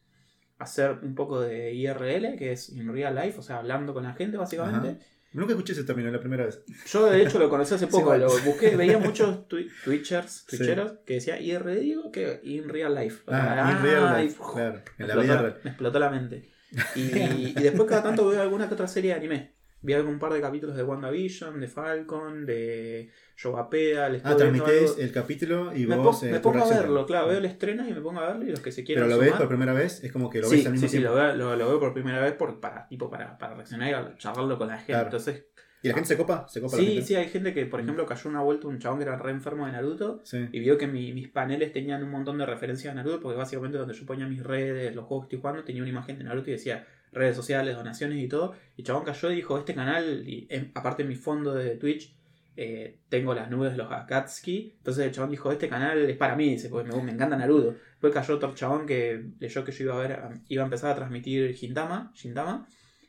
hacer 0.60 1.00
un 1.04 1.16
poco 1.16 1.40
de 1.40 1.74
IRL, 1.74 2.36
que 2.38 2.52
es 2.52 2.68
in 2.70 2.92
real 2.92 3.16
life, 3.16 3.40
o 3.40 3.42
sea, 3.42 3.60
hablando 3.60 3.94
con 3.94 4.04
la 4.04 4.14
gente 4.14 4.36
básicamente. 4.36 5.00
Nunca 5.36 5.54
escuché 5.54 5.74
ese 5.74 5.84
término, 5.84 6.08
es 6.10 6.14
la 6.14 6.20
primera 6.20 6.46
vez. 6.46 6.64
Yo 6.88 7.06
de 7.08 7.22
hecho 7.22 7.40
lo 7.40 7.50
conocí 7.50 7.74
hace 7.74 7.88
poco, 7.96 8.16
lo 8.18 8.28
busqué, 8.46 8.76
veía 8.76 8.98
muchos 9.00 9.48
twi- 9.48 9.70
twitchers, 9.84 10.46
Sí. 10.48 10.58
twitcheros 10.58 10.94
que 11.06 11.16
decía 11.16 11.40
IRL, 11.40 11.80
digo 11.80 12.12
que 12.12 12.40
in 12.44 12.70
real 12.70 12.96
life. 12.96 13.24
Ah, 13.28 13.76
in 13.78 13.84
real 13.84 14.16
y, 14.20 14.24
life, 14.26 14.42
uf, 14.42 14.54
claro. 14.54 14.78
En 14.78 14.84
me 14.98 15.08
la 15.08 15.14
explotó, 15.14 15.22
vida 15.24 15.42
real. 15.42 15.60
me 15.64 15.70
explotó 15.72 16.00
la 16.00 16.10
mente. 16.10 16.50
Y, 16.96 17.00
y 17.60 17.64
después 17.64 17.88
cada 17.90 18.04
tanto 18.04 18.28
veo 18.28 18.42
alguna 18.42 18.68
que 18.68 18.74
otra 18.74 18.88
serie 18.88 19.12
de 19.12 19.18
anime. 19.18 19.55
Vi 19.86 19.94
algún 19.94 20.18
par 20.20 20.34
de 20.34 20.42
capítulos 20.42 20.76
de 20.76 20.84
WandaVision, 20.84 21.60
de 21.60 21.68
Falcon, 21.68 22.46
de 22.46 23.10
Yogapeda, 23.38 24.06
Ah, 24.24 24.32
algo- 24.32 24.96
el 24.98 25.12
capítulo 25.12 25.76
y 25.76 25.86
me, 25.86 25.96
vos. 25.98 26.20
po- 26.20 26.26
eh, 26.26 26.32
me 26.32 26.40
pongo 26.40 26.64
a 26.64 26.70
verlo, 26.70 27.06
claro, 27.06 27.28
veo 27.28 27.38
el 27.38 27.46
estreno 27.46 27.88
y 27.88 27.94
me 27.94 28.02
pongo 28.02 28.20
a 28.22 28.28
verlo 28.28 28.46
y 28.46 28.50
los 28.52 28.60
que 28.62 28.72
se 28.72 28.84
quieran 28.84 29.06
Pero 29.06 29.16
lo 29.18 29.22
ves 29.22 29.34
por 29.34 29.48
primera 29.48 29.74
vez, 29.74 30.04
es 30.04 30.12
como 30.12 30.30
que 30.30 30.40
lo 30.42 30.48
sí, 30.48 30.58
ves 30.58 30.66
al 30.66 30.72
mismo 30.74 30.88
sí, 30.88 30.92
sí, 30.92 30.98
tiempo. 31.02 31.16
lo 31.16 31.22
veo, 31.24 31.36
lo, 31.36 31.56
lo 31.56 31.68
veo 31.70 31.80
por 31.80 31.94
primera 31.94 32.20
vez 32.22 32.34
por, 32.34 32.60
para, 32.60 32.88
tipo, 32.88 33.10
para, 33.10 33.38
para 33.38 33.56
reaccionar 33.56 34.14
y 34.16 34.18
charlarlo 34.18 34.58
con 34.58 34.68
la 34.68 34.78
gente. 34.78 34.94
Claro. 34.94 35.06
Entonces, 35.06 35.46
¿Y 35.84 35.88
la 35.90 35.94
gente 35.94 36.08
se 36.08 36.18
copa? 36.18 36.48
¿Se 36.48 36.62
copa 36.62 36.78
la 36.78 36.82
sí, 36.82 36.88
gente? 36.88 37.02
sí, 37.06 37.16
hay 37.16 37.28
gente 37.30 37.54
que, 37.54 37.66
por 37.68 37.80
ejemplo, 37.80 38.08
cayó 38.08 38.28
una 38.32 38.42
vuelta 38.42 38.68
un 38.68 38.80
chabón 38.80 38.98
que 38.98 39.04
era 39.04 39.18
re 39.20 39.30
enfermo 39.30 39.68
de 39.68 39.74
Naruto 39.74 40.20
Sí. 40.24 40.48
y 40.52 40.60
vio 40.60 40.80
que 40.80 40.88
mi- 40.88 41.14
mis 41.14 41.28
paneles 41.30 41.72
tenían 41.74 42.04
un 42.04 42.10
montón 42.10 42.40
de 42.40 42.46
referencias 42.48 42.92
a 42.92 42.96
Naruto, 42.96 43.20
porque 43.20 43.38
básicamente 43.38 43.78
donde 43.78 43.94
yo 43.94 44.04
ponía 44.04 44.26
mis 44.26 44.42
redes, 44.42 44.96
los 44.96 45.06
juegos 45.06 45.28
que 45.28 45.36
estoy 45.36 45.42
jugando, 45.42 45.64
tenía 45.64 45.84
una 45.84 45.92
imagen 45.92 46.18
de 46.18 46.24
Naruto 46.24 46.50
y 46.50 46.54
decía 46.54 46.88
redes 47.16 47.36
sociales, 47.36 47.76
donaciones 47.76 48.24
y 48.24 48.28
todo. 48.28 48.54
Y 48.78 48.84
chabón 48.84 49.04
cayó 49.04 49.32
y 49.32 49.36
dijo, 49.36 49.58
este 49.58 49.74
canal, 49.74 50.28
y 50.28 50.48
aparte 50.76 51.04
en 51.04 51.10
mi 51.10 51.16
fondo 51.16 51.54
de 51.54 51.78
Twitch, 51.78 52.14
eh, 52.58 53.00
tengo 53.10 53.34
las 53.34 53.50
nubes 53.50 53.72
de 53.72 53.78
los 53.78 53.92
Akatsuki. 53.92 54.76
Entonces 54.78 55.06
el 55.06 55.12
chabón 55.12 55.32
dijo, 55.32 55.52
este 55.52 55.68
canal 55.68 55.98
es 56.10 56.18
para 56.18 56.36
mí, 56.36 56.52
dice, 56.52 56.70
porque 56.70 56.92
me, 56.92 57.02
me 57.02 57.12
encanta 57.14 57.36
Naruto. 57.36 57.76
Después 57.92 58.14
cayó 58.14 58.36
otro 58.36 58.54
chabón 58.54 58.86
que 58.86 59.26
leyó 59.40 59.64
que 59.64 59.72
yo 59.72 59.86
iba 59.86 59.96
a 59.96 60.08
ver, 60.08 60.20
iba 60.48 60.64
a 60.64 60.66
empezar 60.66 60.92
a 60.92 60.96
transmitir. 60.96 61.54
Gintama 61.56 62.12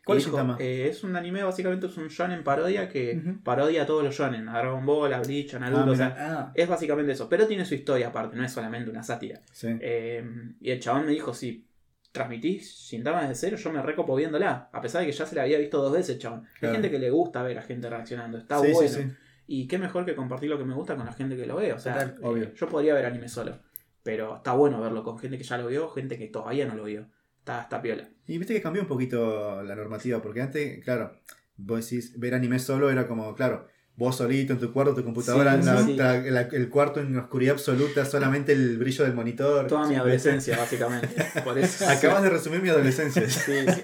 ¿Cuál 0.07 0.19
es 0.19 0.29
eh, 0.61 0.87
es 0.89 1.03
un 1.03 1.17
anime, 1.17 1.43
básicamente 1.43 1.89
es 1.89 1.97
un 1.97 2.07
shonen 2.07 2.45
parodia 2.45 2.89
que 2.89 3.21
parodia 3.43 3.83
a 3.83 3.87
todos 3.87 4.05
los 4.05 4.15
shonen, 4.15 4.49
a 4.49 4.57
Dragon 4.59 4.87
Ball, 4.87 5.13
a 5.13 5.19
Bleach, 5.21 5.55
a 5.55 5.59
Naruto, 5.59 5.83
Ah, 5.83 5.91
o 5.91 5.97
sea, 5.97 6.17
Ah, 6.17 6.53
es 6.55 6.69
básicamente 6.69 7.11
eso, 7.11 7.29
pero 7.29 7.45
tiene 7.49 7.65
su 7.65 7.75
historia 7.75 8.07
aparte, 8.07 8.37
no 8.37 8.45
es 8.45 8.53
solamente 8.53 8.89
una 8.89 9.03
sátira. 9.03 9.41
Sí. 9.51 9.67
Eh, 9.81 10.25
y 10.61 10.71
el 10.71 10.79
chabón 10.79 11.07
me 11.07 11.11
dijo, 11.11 11.35
si 11.35 11.67
transmitís 12.16 12.75
Shintama 12.90 13.23
desde 13.23 13.35
cero, 13.35 13.56
yo 13.56 13.73
me 13.73 13.82
recopo 13.82 14.16
viéndola, 14.16 14.68
a 14.73 14.80
pesar 14.80 15.00
de 15.02 15.06
que 15.06 15.12
ya 15.12 15.25
se 15.26 15.35
la 15.37 15.42
había 15.42 15.58
visto 15.58 15.80
dos 15.80 15.92
veces, 15.92 16.18
chabón. 16.18 16.44
Hay 16.62 16.70
gente 16.73 16.90
que 16.90 16.99
le 16.99 17.11
gusta 17.11 17.42
ver 17.42 17.58
a 17.58 17.62
gente 17.62 17.88
reaccionando, 17.88 18.38
está 18.38 18.58
Sí, 18.61 18.73
bueno. 18.73 18.88
sí. 18.88 19.02
Y 19.49 19.68
qué 19.68 19.78
mejor 19.78 20.04
que 20.04 20.16
compartir 20.16 20.50
lo 20.50 20.58
que 20.58 20.64
me 20.64 20.75
gusta 20.75 20.96
con 20.96 21.06
la 21.06 21.12
gente 21.12 21.37
que 21.37 21.46
lo 21.46 21.56
ve, 21.56 21.73
o 21.73 21.78
sea, 21.78 21.92
Total, 21.94 22.11
eh, 22.11 22.18
obvio. 22.23 22.54
yo 22.54 22.68
podría 22.68 22.94
ver 22.94 23.06
anime 23.06 23.28
solo, 23.28 23.58
pero 24.02 24.37
está 24.38 24.52
bueno 24.52 24.80
verlo 24.80 25.04
con 25.04 25.18
gente 25.18 25.38
que 25.38 25.44
ya 25.44 25.56
lo 25.58 25.68
vio, 25.68 25.88
gente 25.90 26.18
que 26.18 26.26
todavía 26.28 26.66
no 26.66 26.75
lo 26.75 26.85
vio. 26.85 27.06
Está, 27.38 27.62
está 27.62 27.80
piola. 27.80 28.08
Y 28.26 28.38
viste 28.38 28.54
que 28.54 28.61
cambió 28.61 28.82
un 28.82 28.88
poquito 28.88 29.62
la 29.62 29.76
normativa, 29.76 30.20
porque 30.20 30.42
antes, 30.42 30.82
claro, 30.85 31.12
vos 31.56 31.88
decís, 31.88 32.18
ver 32.18 32.35
anime 32.35 32.58
solo 32.58 32.90
era 32.90 33.06
como, 33.06 33.35
claro, 33.37 33.68
vos 33.97 34.15
solito 34.17 34.53
en 34.53 34.61
tu 34.61 34.73
cuarto, 34.73 34.95
tu 34.95 35.03
computadora, 35.03 35.59
Sí, 35.61 35.67
la- 35.67 35.76
sí, 35.79 35.85
sí. 35.87 35.97
la- 35.97 36.19
la- 36.19 36.41
el 36.43 36.69
cuarto 36.69 37.00
en 37.00 37.17
oscuridad 37.17 37.55
absoluta, 37.55 38.05
solamente 38.05 38.53
el 38.53 38.76
brillo 38.79 39.05
del 39.05 39.15
monitor. 39.15 39.67
Toda 39.67 39.87
mi 39.88 39.95
adolescencia, 39.95 40.57
básicamente. 40.59 41.15
Por 41.43 41.59
eso. 41.59 41.88
Acabas 41.88 42.23
de 42.23 42.31
resumir 42.31 42.61
mi 42.62 42.69
adolescencia. 42.69 43.26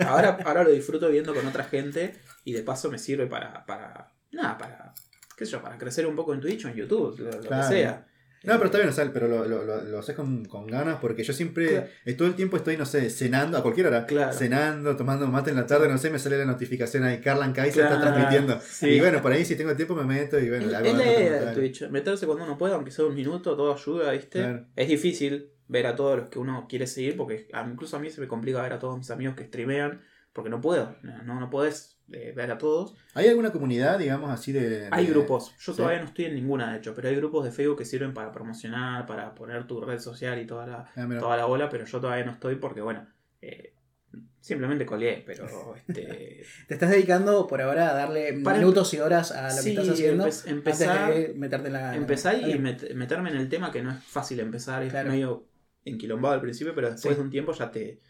Ahora, 0.06 0.38
ahora 0.44 0.64
lo 0.64 0.70
disfruto 0.70 1.08
viendo 1.10 1.34
con 1.34 1.46
otra 1.46 1.64
gente 1.64 2.14
y 2.44 2.52
de 2.52 2.62
paso 2.62 2.90
me 2.90 2.98
sirve 2.98 3.26
para, 3.26 3.64
para 3.64 4.12
nada, 4.32 4.58
para, 4.58 4.94
qué 5.36 5.46
sé 5.46 5.52
yo, 5.52 5.62
para 5.62 5.78
crecer 5.78 6.06
un 6.06 6.14
poco 6.16 6.34
en 6.34 6.40
Twitch 6.40 6.64
o 6.66 6.68
en 6.68 6.74
YouTube, 6.74 7.18
lo, 7.18 7.30
que 7.40 7.62
sea. 7.68 8.06
No, 8.44 8.54
pero 8.54 8.64
está 8.66 8.78
bien, 8.78 8.88
o 8.88 8.92
sea, 8.92 9.10
pero 9.12 9.28
lo, 9.28 9.46
lo, 9.46 9.64
lo, 9.64 9.82
lo 9.82 9.98
haces 9.98 10.16
con, 10.16 10.44
con 10.46 10.66
ganas 10.66 10.96
porque 11.00 11.22
yo 11.22 11.32
siempre, 11.32 11.68
Claro. 11.68 11.86
eh, 12.04 12.14
todo 12.14 12.28
el 12.28 12.34
tiempo 12.34 12.56
estoy, 12.56 12.76
no 12.76 12.84
sé, 12.86 13.08
cenando, 13.10 13.56
a 13.58 13.62
cualquier 13.62 13.86
hora, 13.86 14.04
Claro. 14.06 14.32
cenando, 14.32 14.96
tomando 14.96 15.26
mate 15.28 15.50
en 15.50 15.56
la 15.56 15.66
tarde, 15.66 15.88
no 15.88 15.96
sé, 15.98 16.10
me 16.10 16.18
sale 16.18 16.38
la 16.38 16.44
notificación 16.44 17.04
ahí, 17.04 17.20
Carlan 17.20 17.52
Kaiser 17.52 17.84
está 17.84 18.00
transmitiendo. 18.00 18.58
sí. 18.60 18.88
Y 18.88 19.00
bueno, 19.00 19.22
por 19.22 19.32
ahí 19.32 19.44
si 19.44 19.54
tengo 19.56 19.74
tiempo 19.76 19.94
me 19.94 20.04
meto 20.04 20.38
y 20.40 20.48
bueno, 20.48 20.64
Es 20.66 20.72
la 20.72 20.80
idea 20.82 21.44
de. 21.44 21.54
Twitch, 21.54 21.88
meterse 21.90 22.26
cuando 22.26 22.44
uno 22.44 22.58
pueda, 22.58 22.74
aunque 22.74 22.90
sea 22.90 23.04
un 23.06 23.14
minuto, 23.14 23.56
todo 23.56 23.72
ayuda, 23.74 24.10
¿viste? 24.12 24.64
Es 24.76 24.88
difícil 24.88 25.50
ver 25.68 25.86
a 25.86 25.94
todos 25.96 26.18
los 26.18 26.28
que 26.28 26.38
uno 26.38 26.66
quiere 26.68 26.86
seguir, 26.86 27.16
porque 27.16 27.48
incluso 27.70 27.96
a 27.96 28.00
mí 28.00 28.10
se 28.10 28.20
me 28.20 28.28
complica 28.28 28.60
ver 28.60 28.72
a 28.74 28.78
todos 28.78 28.98
mis 28.98 29.10
amigos 29.10 29.34
que 29.36 29.44
streamean, 29.44 30.02
porque 30.32 30.50
no 30.50 30.60
puedo, 30.60 30.96
no, 31.02 31.38
no 31.40 31.48
podés 31.48 31.98
eh, 32.12 32.32
ver 32.36 32.50
a 32.50 32.58
todos. 32.58 32.94
¿Hay 33.14 33.28
alguna 33.28 33.50
comunidad, 33.52 33.98
digamos, 33.98 34.30
así 34.30 34.52
de... 34.52 34.88
Hay 34.90 35.06
de- 35.06 35.12
grupos, 35.12 35.54
yo 35.58 35.72
sí. 35.72 35.76
todavía 35.78 36.00
no 36.00 36.06
estoy 36.06 36.26
en 36.26 36.34
ninguna 36.34 36.72
de 36.72 36.78
hecho, 36.78 36.94
pero 36.94 37.08
hay 37.08 37.16
grupos 37.16 37.44
de 37.44 37.52
Facebook 37.52 37.78
que 37.78 37.84
sirven 37.84 38.12
para 38.14 38.30
promocionar, 38.32 39.06
para 39.06 39.34
poner 39.34 39.66
tu 39.66 39.80
red 39.80 39.98
social 39.98 40.40
y 40.40 40.46
toda 40.46 40.66
la, 40.66 40.90
Ah, 40.96 41.08
toda 41.18 41.36
la 41.36 41.44
bola, 41.46 41.68
pero 41.68 41.84
yo 41.84 42.00
todavía 42.00 42.24
no 42.24 42.32
estoy 42.32 42.56
porque, 42.56 42.80
bueno, 42.80 43.06
eh, 43.40 43.74
simplemente 44.40 44.84
colgué, 44.84 45.22
pero 45.24 45.46
este, 45.88 46.44
te 46.68 46.74
estás 46.74 46.90
dedicando 46.90 47.46
por 47.46 47.62
ahora 47.62 47.90
a 47.90 47.94
darle 47.94 48.40
Para- 48.42 48.58
minutos 48.58 48.92
y 48.94 48.98
horas 48.98 49.30
a 49.32 49.44
lo 49.48 49.50
Sí, 49.62 49.74
que 49.74 49.80
estás 49.80 49.94
haciendo 49.94 50.26
empe- 50.26 50.48
empezar- 50.50 50.98
antes 50.98 51.28
de 51.28 51.34
meterte 51.34 51.66
en 51.68 51.72
la... 51.72 51.94
empezar 51.96 52.34
y 52.36 52.54
met- 52.58 52.92
meterme 52.94 53.30
en 53.30 53.36
el 53.36 53.48
tema 53.48 53.70
que 53.70 53.82
no 53.82 53.90
es 53.92 54.02
fácil 54.04 54.40
empezar, 54.40 54.82
es 54.82 54.90
Claro. 54.90 55.10
medio 55.10 55.46
enquilombado 55.84 56.34
al 56.34 56.40
principio, 56.40 56.74
pero 56.74 56.90
después 56.90 57.14
Sí. 57.14 57.18
de 57.18 57.24
un 57.24 57.30
tiempo 57.30 57.52
ya 57.52 57.70
te... 57.70 58.00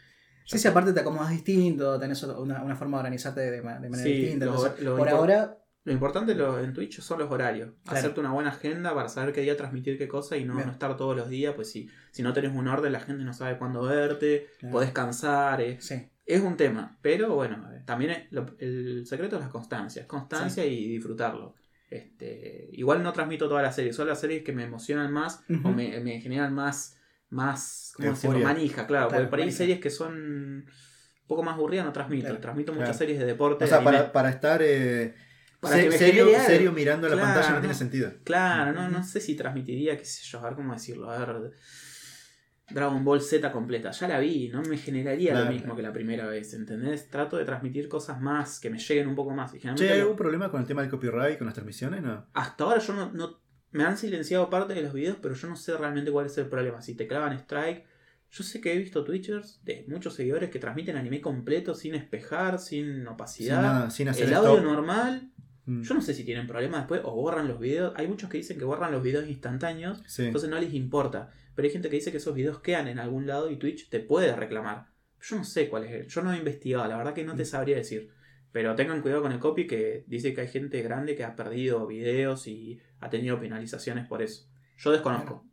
Sí, 0.45 0.57
sí, 0.57 0.67
aparte 0.67 0.93
te 0.93 0.99
acomodas 0.99 1.31
distinto, 1.31 1.99
tenés 1.99 2.21
una, 2.23 2.63
una 2.63 2.75
forma 2.75 2.97
de 2.97 3.01
organizarte 3.01 3.39
de, 3.41 3.61
ma- 3.61 3.79
de 3.79 3.89
manera 3.89 4.07
Sí, 4.09 4.13
distinta. 4.21 4.45
lo- 4.45 4.51
entonces, 4.55 4.83
lo 4.83 4.97
por 4.97 5.09
ahora, 5.09 5.57
Lo 5.85 5.91
importante 5.91 6.33
lo- 6.35 6.59
en 6.59 6.73
Twitch 6.73 7.01
son 7.01 7.19
los 7.19 7.29
horarios. 7.31 7.71
Claro. 7.83 7.97
Hacerte 7.99 8.19
una 8.21 8.31
buena 8.31 8.49
agenda 8.51 8.93
para 8.95 9.09
saber 9.09 9.33
qué 9.33 9.41
día 9.41 9.57
transmitir 9.57 9.97
qué 9.97 10.07
cosa 10.07 10.37
y 10.37 10.45
no, 10.45 10.53
no 10.53 10.71
estar 10.71 10.95
todos 10.95 11.15
los 11.17 11.27
días, 11.29 11.53
pues 11.55 11.69
si, 11.71 11.89
si 12.11 12.23
no 12.23 12.31
tenés 12.33 12.55
un 12.55 12.67
orden 12.67 12.91
la 12.93 12.99
gente 13.01 13.23
no 13.23 13.33
sabe 13.33 13.57
cuándo 13.57 13.81
verte, 13.83 14.47
Claro. 14.59 14.71
podés 14.73 14.91
cansar, 14.91 15.59
es, 15.61 15.83
sí. 15.85 16.09
es 16.25 16.41
un 16.41 16.55
tema. 16.55 16.97
Pero 17.01 17.35
bueno, 17.35 17.67
también 17.85 18.11
es- 18.11 18.31
lo- 18.31 18.55
el 18.59 19.05
secreto 19.05 19.35
es 19.37 19.41
la 19.41 19.49
constancia, 19.49 20.07
constancia 20.07 20.65
y 20.65 20.87
disfrutarlo. 20.87 21.55
Este, 21.89 22.69
igual 22.71 23.03
no 23.03 23.13
transmito 23.13 23.47
todas 23.47 23.61
las 23.63 23.75
series, 23.75 23.95
son 23.95 24.07
las 24.07 24.19
series 24.19 24.43
que 24.43 24.51
me 24.53 24.63
emocionan 24.63 25.11
más 25.13 25.43
o 25.63 25.69
me, 25.71 25.99
me 25.99 26.19
generan 26.21 26.53
más, 26.53 26.97
más 27.33 27.93
¿cómo? 27.95 28.07
Euforia. 28.09 28.43
manija, 28.43 28.87
claro, 28.87 29.07
Claro, 29.09 29.23
porque 29.23 29.29
por 29.29 29.39
ahí 29.39 29.45
hay 29.45 29.51
series 29.51 29.79
que 29.79 29.89
son 29.89 30.13
un 30.13 31.27
poco 31.27 31.43
más 31.43 31.55
aburridas, 31.55 31.85
no 31.85 31.91
transmito. 31.93 32.25
Claro, 32.27 32.39
transmito 32.41 32.71
claro. 32.71 32.81
muchas 32.85 32.97
series 32.97 33.19
de 33.19 33.25
deporte. 33.25 33.65
O 33.65 33.67
sea, 33.67 33.83
para, 33.83 34.11
para 34.11 34.29
estar 34.29 34.61
eh, 34.63 35.13
Para 35.59 35.75
se- 35.75 35.91
serio, 35.91 36.27
serio 36.45 36.71
mirando 36.71 37.07
la 37.09 37.15
pantalla 37.21 37.49
no 37.49 37.55
no. 37.55 37.61
tiene 37.61 37.73
sentido. 37.75 38.11
Claro, 38.23 38.71
no, 38.73 38.89
no 38.89 39.03
sé 39.03 39.19
si 39.19 39.35
transmitiría, 39.35 39.97
qué 39.97 40.05
sé 40.05 40.23
yo, 40.23 40.39
a 40.39 40.43
ver 40.43 40.53
cómo 40.55 40.73
decirlo, 40.73 41.09
a 41.11 41.17
ver. 41.25 41.51
Dragon 42.69 43.03
Ball 43.03 43.21
Z 43.21 43.51
completa, 43.51 43.91
ya 43.91 44.07
la 44.07 44.19
vi, 44.19 44.47
no 44.49 44.61
me 44.63 44.77
generaría 44.77 45.37
lo 45.37 45.51
mismo 45.51 45.75
que 45.75 45.81
la 45.81 45.91
primera 45.91 46.25
vez, 46.27 46.53
¿entendés? 46.53 47.09
Trato 47.09 47.37
de 47.37 47.43
transmitir 47.45 47.89
cosas 47.89 48.21
más, 48.21 48.59
que 48.59 48.69
me 48.69 48.79
lleguen 48.79 49.09
un 49.09 49.15
poco 49.15 49.31
más. 49.31 49.51
Y 49.53 49.57
Che, 49.57 49.61
generalmente 49.61 49.93
¿hay 49.93 49.99
algún 49.99 50.15
problema 50.15 50.49
con 50.49 50.61
el 50.61 50.65
tema 50.67 50.81
del 50.81 50.89
copyright, 50.89 51.37
con 51.37 51.45
las 51.45 51.53
transmisiones? 51.53 52.01
No. 52.01 52.25
hasta 52.33 52.63
ahora 52.63 52.79
yo 52.79 52.93
no, 52.93 53.11
no- 53.11 53.42
Me 53.73 53.83
han 53.83 53.97
silenciado 53.97 54.49
parte 54.49 54.73
de 54.73 54.81
los 54.81 54.93
videos, 54.93 55.17
pero 55.21 55.35
yo 55.35 55.47
no 55.47 55.55
sé 55.55 55.75
realmente 55.77 56.11
cuál 56.11 56.27
es 56.27 56.37
el 56.37 56.47
problema. 56.47 56.81
Si 56.81 56.95
te 56.95 57.07
clavan 57.07 57.33
strike. 57.33 57.85
Yo 58.31 58.43
sé 58.43 58.61
que 58.61 58.73
he 58.73 58.77
visto 58.79 59.03
Twitchers 59.03 59.59
de 59.63 59.85
muchos 59.87 60.15
seguidores 60.15 60.49
que 60.49 60.57
transmiten 60.57 60.95
anime 60.97 61.21
completo 61.21 61.75
sin 61.75 61.93
espejar, 61.93 62.57
sin 62.57 62.85
Sin, 62.95 63.07
opacidad. 63.07 63.61
nada, 63.61 63.89
sin 63.91 64.07
hacer 64.07 64.27
el 64.29 64.33
audio 64.33 64.53
stop. 64.55 64.63
normal. 64.65 65.29
Mm. 65.65 65.81
Yo 65.83 65.93
no 65.93 66.01
sé 66.01 66.15
si 66.15 66.23
tienen 66.23 66.47
problemas 66.47 66.81
después 66.81 67.01
o 67.03 67.11
borran 67.13 67.47
los 67.47 67.59
videos. 67.59 67.93
Hay 67.95 68.07
muchos 68.07 68.29
que 68.31 68.37
dicen 68.37 68.57
que 68.57 68.65
borran 68.65 68.91
los 68.91 69.03
videos 69.03 69.27
instantáneos, 69.27 70.01
Sí. 70.07 70.23
entonces 70.25 70.49
no 70.49 70.57
les 70.59 70.73
importa. 70.73 71.29
Pero 71.53 71.67
hay 71.67 71.71
gente 71.71 71.89
que 71.89 71.97
dice 71.97 72.09
que 72.11 72.17
esos 72.17 72.33
videos 72.33 72.59
quedan 72.61 72.87
en 72.87 72.97
algún 72.97 73.27
lado 73.27 73.51
y 73.51 73.57
Twitch 73.57 73.89
te 73.89 73.99
puede 73.99 74.35
reclamar. 74.35 74.87
Yo 75.21 75.35
no 75.35 75.43
sé 75.43 75.69
cuál 75.69 75.83
es 75.85 75.91
el. 75.91 76.07
Yo 76.07 76.21
no 76.23 76.33
he 76.33 76.37
investigado, 76.37 76.87
la 76.87 76.97
verdad 76.97 77.13
que 77.13 77.23
no 77.23 77.35
te 77.35 77.45
sabría 77.45 77.75
decir. 77.77 78.09
Pero 78.53 78.75
tengan 78.75 79.01
cuidado 79.01 79.23
con 79.23 79.31
el 79.31 79.39
copy 79.39 79.67
que 79.67 80.05
dice 80.07 80.33
que 80.33 80.41
hay 80.41 80.47
gente 80.47 80.81
grande 80.83 81.15
que 81.15 81.25
ha 81.25 81.35
perdido 81.35 81.87
videos 81.87 82.47
y 82.47 82.79
ha 82.99 83.09
tenido 83.09 83.39
penalizaciones 83.39 84.07
por 84.07 84.21
eso. 84.21 84.47
Yo 84.77 84.91
desconozco. 84.91 85.45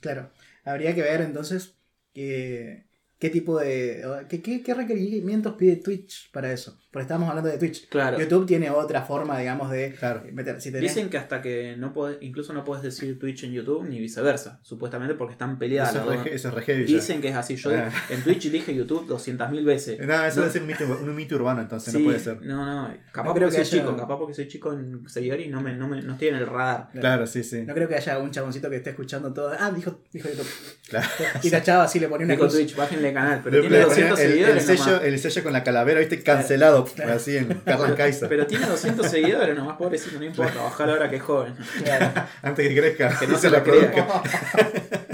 Claro. 0.00 0.32
Habría 0.64 0.94
que 0.94 1.02
ver 1.02 1.20
entonces 1.20 1.78
qué, 2.14 2.86
qué 3.20 3.30
tipo 3.30 3.60
de. 3.60 4.02
Qué, 4.28 4.42
qué, 4.42 4.62
qué 4.62 4.74
requerimientos 4.74 5.54
pide 5.54 5.76
Twitch 5.76 6.30
para 6.32 6.50
eso. 6.52 6.76
Porque 6.90 7.02
estábamos 7.02 7.28
hablando 7.28 7.48
de 7.48 7.56
Twitch. 7.58 7.88
Claro. 7.88 8.18
YouTube 8.18 8.46
tiene 8.46 8.68
otra 8.68 9.02
forma, 9.02 9.38
digamos, 9.38 9.70
de 9.70 9.92
Claro. 9.94 10.24
meter. 10.32 10.60
Si 10.60 10.70
tenés- 10.72 10.80
Dicen 10.80 11.08
que 11.08 11.18
hasta 11.18 11.40
que 11.40 11.76
no 11.78 11.92
podés, 11.92 12.18
incluso 12.20 12.52
no 12.52 12.64
puedes 12.64 12.82
decir 12.82 13.16
Twitch 13.16 13.44
en 13.44 13.52
YouTube 13.52 13.84
ni 13.88 14.00
viceversa, 14.00 14.58
supuestamente 14.64 15.14
porque 15.14 15.32
están 15.32 15.56
peleadas 15.56 15.94
Eso 15.94 16.04
las 16.10 16.24
re, 16.24 16.34
eso 16.34 16.48
es 16.48 16.54
re 16.54 16.62
heavy 16.62 16.86
ya. 16.86 16.96
Dicen 16.96 17.20
que 17.20 17.28
es 17.28 17.36
así. 17.36 17.54
Yo 17.54 17.70
Ah. 17.72 17.92
en 18.08 18.24
Twitch 18.24 18.50
dije 18.50 18.74
YouTube 18.74 19.06
200.000 19.06 19.64
veces. 19.64 20.00
No, 20.04 20.24
eso 20.24 20.36
No. 20.40 20.42
debe 20.42 20.52
ser 20.52 20.62
un 20.62 20.66
mito, 20.68 20.84
un 21.00 21.14
mito 21.14 21.36
urbano, 21.36 21.60
entonces 21.60 21.92
Sí, 21.92 21.98
no 22.00 22.04
puede 22.06 22.18
ser. 22.18 22.42
No, 22.42 22.64
no, 22.66 22.94
capaz 23.12 23.28
No 23.28 23.34
creo 23.34 23.46
porque 23.48 23.58
que 23.58 23.64
soy 23.64 23.78
haya- 23.78 23.86
chico, 23.86 23.96
capaz 23.96 24.18
porque 24.18 24.34
soy 24.34 24.48
chico 24.48 24.72
en 24.72 25.08
seguidor 25.08 25.38
y 25.40 25.46
no, 25.46 25.60
me, 25.60 25.74
no, 25.76 25.86
me, 25.86 26.02
no 26.02 26.14
estoy 26.14 26.28
en 26.28 26.34
el 26.36 26.46
radar. 26.48 26.88
Claro, 26.98 27.24
sí, 27.28 27.44
sí. 27.44 27.62
No 27.62 27.72
creo 27.74 27.86
que 27.88 27.94
haya 27.94 28.18
un 28.18 28.32
chaboncito 28.32 28.68
que 28.68 28.76
esté 28.76 28.90
escuchando 28.90 29.32
todo. 29.32 29.52
Ah, 29.56 29.70
dijo, 29.70 30.00
dijo 30.12 30.28
YouTube. 30.28 30.48
Claro. 30.88 31.06
Y 31.44 31.50
tachaba 31.50 31.84
así, 31.84 32.00
le 32.00 32.08
ponía 32.08 32.24
una 32.26 32.36
cruz. 32.36 32.52
Twitch, 32.52 32.74
bájenle 32.74 33.09
canal, 33.14 33.40
pero 33.44 33.60
tiene 33.60 33.78
le 33.78 33.84
200 33.84 34.18
ponía 34.18 34.24
el, 34.24 34.30
el 34.40 34.60
seguidores 34.60 34.64
sello, 34.64 34.84
nomás. 34.92 35.04
el 35.04 35.18
sello 35.18 35.42
con 35.42 35.52
la 35.52 35.64
calavera, 35.64 36.00
viste, 36.00 36.22
cancelado, 36.22 36.84
Claro. 36.84 37.12
así 37.14 37.36
en 37.36 37.48
Carlan 37.64 37.94
Kaiser. 37.96 38.28
Pero 38.28 38.46
tiene 38.46 38.66
200 38.66 39.06
seguidores 39.06 39.56
nomás, 39.56 39.76
pobrecito, 39.76 40.18
no 40.18 40.24
importa, 40.24 40.62
bajalo 40.62 40.92
ahora 40.92 41.08
que 41.10 41.16
es 41.16 41.22
joven. 41.22 41.54
Claro. 41.84 42.12
Antes 42.42 42.68
que 42.68 42.74
crezca, 42.74 43.18
Que 43.18 43.26
no 43.26 43.34
y 43.34 43.38
se 43.38 43.50
la 43.50 43.62
produzca. 43.62 44.22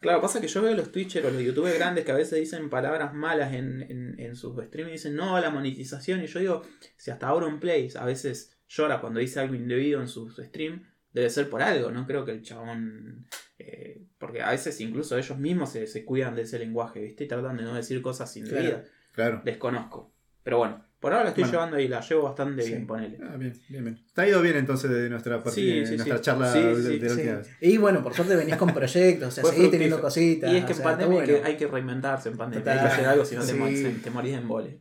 Claro, 0.00 0.20
pasa 0.20 0.38
que 0.38 0.48
yo 0.48 0.60
veo 0.60 0.74
los 0.74 0.92
Twitchers 0.92 1.24
o 1.24 1.30
los 1.30 1.40
youtubers 1.40 1.76
grandes 1.78 2.04
que 2.04 2.12
a 2.12 2.14
veces 2.14 2.38
dicen 2.38 2.68
palabras 2.68 3.14
malas 3.14 3.54
en, 3.54 3.80
en, 3.88 4.14
en 4.20 4.36
sus 4.36 4.54
streams 4.62 4.90
y 4.90 4.92
dicen 4.92 5.16
no, 5.16 5.40
la 5.40 5.48
monetización. 5.48 6.22
Y 6.22 6.26
yo 6.26 6.40
digo, 6.40 6.62
si 6.98 7.10
hasta 7.10 7.26
ahora 7.28 7.46
un 7.46 7.58
Plays 7.58 7.96
a 7.96 8.04
veces 8.04 8.54
llora 8.68 9.00
cuando 9.00 9.20
dice 9.20 9.40
algo 9.40 9.54
indebido 9.54 10.02
en 10.02 10.08
sus 10.08 10.36
streams, 10.36 10.82
debe 11.14 11.30
ser 11.30 11.48
por 11.48 11.62
algo. 11.62 11.90
No 11.90 12.06
creo 12.06 12.24
que 12.26 12.32
el 12.32 12.42
chabón. 12.42 13.26
eh, 13.58 14.02
porque 14.18 14.42
a 14.42 14.50
veces 14.50 14.78
incluso 14.80 15.16
ellos 15.16 15.38
mismos 15.38 15.70
se, 15.70 15.86
se 15.86 16.04
cuidan 16.04 16.34
de 16.34 16.42
ese 16.42 16.58
lenguaje, 16.58 17.00
¿viste? 17.00 17.24
Y 17.24 17.28
tratan 17.28 17.56
de 17.56 17.62
no 17.62 17.74
decir 17.74 18.02
cosas 18.02 18.36
indebidas. 18.36 18.88
Claro. 19.12 19.40
Desconozco. 19.44 20.12
Pero 20.42 20.58
bueno, 20.58 20.84
Por 21.04 21.12
ahora 21.12 21.24
la 21.24 21.28
estoy 21.28 21.42
Bueno. 21.44 21.52
llevando 21.58 21.76
ahí, 21.76 21.86
la 21.88 22.00
llevo 22.00 22.22
bastante 22.22 22.62
Sí. 22.62 22.70
bien, 22.70 22.86
ponele. 22.86 23.18
Ah, 23.22 23.36
bien, 23.36 23.52
bien, 23.68 23.84
bien. 23.84 24.00
Te 24.14 24.22
ha 24.22 24.26
ido 24.26 24.40
bien 24.40 24.56
entonces 24.56 24.90
de 24.90 25.10
nuestra, 25.10 25.36
parte, 25.42 25.50
Sí, 25.50 25.84
sí, 25.84 25.96
nuestra 25.96 26.16
sí. 26.16 26.22
charla 26.22 26.50
Sí, 26.50 26.60
de, 26.62 26.76
sí, 26.76 26.82
de 26.98 27.08
la 27.08 27.08
Sí. 27.14 27.20
última 27.20 27.36
vez. 27.36 27.50
Y 27.60 27.76
bueno, 27.76 28.02
por 28.02 28.14
suerte 28.14 28.36
venís 28.36 28.56
con 28.56 28.72
proyectos, 28.72 29.28
o 29.28 29.30
sea, 29.30 29.44
seguís 29.52 29.70
teniendo 29.70 30.00
cositas. 30.00 30.50
Y 30.50 30.56
es 30.56 30.64
que 30.64 30.72
o 30.72 30.76
en 30.76 30.76
sea, 30.76 30.84
pandemia 30.86 31.20
hay, 31.20 31.26
que, 31.26 31.32
bueno. 31.32 31.46
hay 31.46 31.56
que 31.58 31.66
reinventarse 31.66 32.28
en 32.30 32.38
pandemia. 32.38 32.64
Total. 32.64 32.78
Hay 32.78 32.86
que 32.86 32.92
hacer 32.94 33.06
algo 33.06 33.24
si 33.26 33.34
no 33.36 33.42
te, 33.42 33.48
Sí. 33.52 33.58
morís- 33.58 34.02
te 34.02 34.10
morís 34.10 34.32
de 34.32 34.38
embole. 34.38 34.78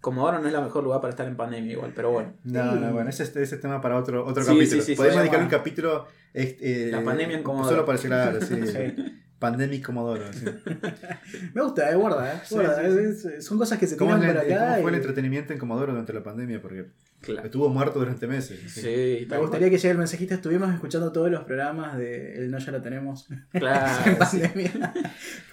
Como 0.00 0.20
ahora 0.24 0.38
no 0.38 0.46
es 0.46 0.52
la 0.52 0.60
mejor 0.60 0.84
lugar 0.84 1.00
para 1.00 1.10
estar 1.10 1.26
en 1.26 1.36
pandemia 1.36 1.72
igual, 1.72 1.90
pero 1.92 2.12
bueno. 2.12 2.34
No, 2.44 2.72
Sí. 2.74 2.78
no, 2.80 2.92
bueno, 2.92 3.10
ese, 3.10 3.24
ese 3.24 3.42
es 3.42 3.60
tema 3.60 3.80
para 3.80 3.98
otro, 3.98 4.24
otro 4.24 4.44
Sí, 4.44 4.50
capítulo. 4.54 4.80
sí, 4.80 4.86
sí, 4.92 4.94
Podemos 4.94 5.18
dedicar 5.18 5.42
un 5.42 5.48
capítulo. 5.48 6.06
este, 6.32 6.88
eh, 6.88 6.92
La 6.92 7.02
pandemia 7.02 7.36
en 7.36 7.42
Comodoro. 7.42 7.70
Solo 7.70 7.84
para 7.84 7.98
claro, 7.98 8.40
sí. 8.40 8.54
Pandemic 9.50 9.84
Comodoro. 9.84 10.24
sí. 10.32 10.44
Me 11.54 11.62
gusta, 11.62 11.90
eh, 11.90 11.94
guarda, 11.94 12.34
eh, 12.34 12.40
Sí, 12.44 12.54
guarda, 12.54 12.76
sí, 12.82 12.92
sí. 12.92 12.98
es- 13.04 13.24
es- 13.24 13.44
son 13.44 13.58
cosas 13.58 13.78
que 13.78 13.86
se 13.86 13.96
¿Cómo, 13.96 14.14
tiran 14.16 14.36
es 14.36 14.42
por 14.42 14.48
la- 14.50 14.54
acá. 14.56 14.68
cómo 14.70 14.82
fue 14.82 14.90
el 14.90 14.96
entretenimiento 14.96 15.52
en 15.52 15.58
Comodoro 15.58 15.92
durante 15.92 16.12
la 16.12 16.22
pandemia? 16.22 16.60
Porque 16.62 16.86
Claro. 17.20 17.46
estuvo 17.46 17.68
muerto 17.70 17.98
durante 17.98 18.26
meses. 18.26 18.60
Sí, 18.70 19.26
Me 19.30 19.38
gustaría 19.38 19.70
que 19.70 19.76
llegue 19.78 19.90
el 19.92 19.96
mensajito. 19.98 20.34
Estuvimos 20.34 20.72
escuchando 20.74 21.10
todos 21.10 21.30
los 21.30 21.44
programas 21.44 21.96
de 21.96 22.34
El 22.36 22.50
No 22.50 22.58
Ya 22.58 22.70
Lo 22.72 22.82
Tenemos 22.82 23.26
en 23.30 23.60
Claro. 23.60 24.04
sí. 24.30 24.38
pandemia. 24.40 24.92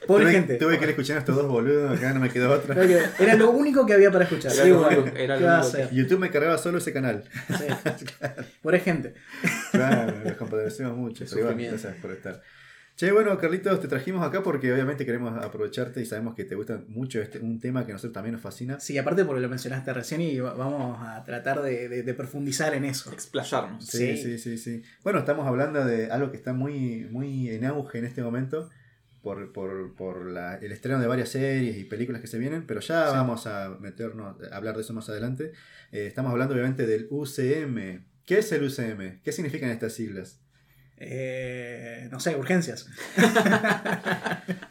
Pobre 0.06 0.24
tuve, 0.26 0.32
gente. 0.34 0.56
Tuve 0.56 0.80
que 0.80 1.02
ir 1.02 1.14
a 1.14 1.18
estos 1.20 1.36
dos 1.36 1.48
boludos, 1.48 1.98
acá 1.98 2.14
no 2.14 2.20
me 2.20 2.30
quedó 2.30 2.52
otra. 2.56 2.76
Era 3.20 3.36
lo 3.36 3.52
único 3.52 3.86
que 3.86 3.94
había 3.94 4.12
para 4.12 4.26
escuchar. 4.26 4.52
Era 4.52 4.78
bueno, 4.78 5.06
era 5.16 5.38
lo. 5.38 5.92
YouTube 5.92 6.20
me 6.20 6.30
cargaba 6.30 6.58
solo 6.58 6.80
ese 6.80 6.92
canal. 6.92 7.24
Sí. 7.58 8.06
Pobre 8.62 8.80
gente. 8.82 9.14
Claro, 9.72 10.14
los 10.26 10.34
compadecemos 10.34 10.98
mucho. 10.98 11.24
Pero 11.30 11.42
sufrimiento. 11.44 11.78
gracias 11.82 12.02
por 12.02 12.12
estar. 12.12 12.42
Che, 13.02 13.12
bueno, 13.12 13.36
Carlitos, 13.40 13.82
te 13.82 13.88
trajimos 13.88 14.24
acá 14.24 14.44
porque 14.44 14.72
obviamente 14.72 15.08
queremos 15.08 15.34
aprovecharte 15.44 16.02
y 16.02 16.06
sabemos 16.06 16.36
que 16.36 16.46
te 16.46 16.54
gusta 16.54 16.84
mucho 16.88 17.20
este, 17.20 17.40
un 17.40 17.60
tema 17.60 17.84
que 17.84 17.94
a 17.94 17.96
nosotros 17.96 18.14
también 18.14 18.34
nos 18.34 18.44
fascina. 18.44 18.80
Sí, 18.80 18.96
aparte 18.96 19.26
porque 19.26 19.42
lo 19.42 19.50
mencionaste 19.50 19.92
recién 19.92 20.22
y 20.22 20.38
va- 20.40 20.54
vamos 20.54 21.00
a 21.02 21.24
tratar 21.26 21.64
de, 21.64 21.90
de- 21.90 22.04
de 22.04 22.14
profundizar 22.14 22.76
en 22.76 22.86
eso. 22.86 23.12
Explayarnos. 23.12 23.88
Sí, 23.88 24.18
Sí. 24.18 24.18
sí, 24.18 24.38
sí, 24.38 24.58
sí. 24.60 24.84
Bueno, 25.04 25.18
estamos 25.18 25.48
hablando 25.48 25.84
de 25.84 26.12
algo 26.12 26.30
que 26.30 26.38
está 26.38 26.54
muy, 26.54 27.08
muy 27.10 27.50
en 27.50 27.66
auge 27.66 27.98
en 27.98 28.06
este 28.06 28.22
momento 28.22 28.70
por, 29.24 29.52
por, 29.52 29.96
por 29.96 30.28
la- 30.28 30.58
el 30.58 30.72
estreno 30.72 31.00
de 31.00 31.08
varias 31.08 31.30
series 31.30 31.78
y 31.78 31.86
películas 31.86 32.22
que 32.22 32.28
se 32.28 32.38
vienen, 32.38 32.68
pero 32.68 32.82
ya 32.82 33.08
Sí. 33.08 33.14
vamos 33.16 33.48
a 33.48 33.70
meternos, 33.80 34.36
a 34.52 34.56
hablar 34.56 34.76
de 34.76 34.82
eso 34.82 34.94
más 34.94 35.10
adelante. 35.10 35.54
Eh, 35.92 36.06
estamos 36.06 36.32
hablando 36.32 36.54
obviamente 36.54 36.86
del 36.86 37.08
UCM. 37.10 38.06
¿Qué 38.28 38.38
es 38.38 38.52
el 38.52 38.62
UCM? 38.64 39.22
¿Qué 39.24 39.32
significan 39.32 39.72
estas 39.72 39.94
siglas? 39.94 40.40
Eh, 41.04 42.08
no 42.12 42.20
sé, 42.20 42.36
urgencias. 42.36 42.88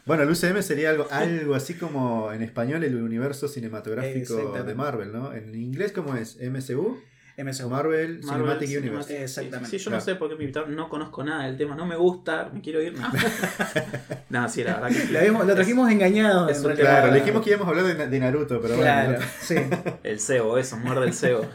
Bueno, 0.05 0.23
el 0.23 0.29
UCM 0.29 0.61
sería 0.61 0.89
algo, 0.89 1.07
algo 1.11 1.55
así 1.55 1.75
como 1.75 2.31
en 2.33 2.41
español 2.41 2.83
el 2.83 2.95
universo 2.95 3.47
cinematográfico 3.47 4.61
de 4.63 4.75
Marvel, 4.75 5.11
¿no? 5.13 5.31
En 5.33 5.53
inglés, 5.55 5.91
¿cómo 5.93 6.15
es? 6.15 6.37
MCU, 6.41 6.99
MSU. 7.37 7.69
Marvel, 7.69 8.19
Marvel 8.23 8.23
Cinematic 8.23 8.69
Cinematic- 8.69 8.77
Universe. 8.79 9.23
Exactamente. 9.23 9.69
Sí, 9.69 9.77
yo 9.77 9.83
Claro. 9.85 9.97
no 9.97 10.01
sé 10.05 10.15
por 10.15 10.29
qué 10.29 10.35
me 10.35 10.43
invitaron, 10.43 10.75
no 10.75 10.89
conozco 10.89 11.23
nada 11.23 11.45
del 11.45 11.55
tema, 11.57 11.75
no 11.75 11.85
me 11.85 11.95
gusta, 11.95 12.49
me 12.53 12.59
quiero 12.61 12.81
ir. 12.81 12.93
No, 12.99 13.09
no 14.29 14.49
sí, 14.49 14.63
la 14.63 14.79
verdad 14.79 14.89
que 15.05 15.11
Lo, 15.13 15.19
habíamos- 15.19 15.45
lo 15.47 15.55
trajimos 15.55 15.89
engañado. 15.91 16.49
es 16.49 16.57
en 16.57 16.63
un 16.63 16.67
realidad. 16.69 16.89
Claro, 16.99 17.11
le 17.13 17.19
dijimos 17.19 17.43
que 17.43 17.49
íbamos 17.51 17.67
a 17.67 17.69
hablar 17.79 17.97
de, 17.97 18.07
de 18.07 18.19
Naruto, 18.19 18.59
pero 18.61 18.75
Claro, 18.75 19.11
bueno. 19.11 19.25
sí. 19.41 19.55
el 20.03 20.19
CEO, 20.19 20.57
eso, 20.57 20.77
muerde 20.77 21.05
el 21.07 21.13
CEO. 21.13 21.45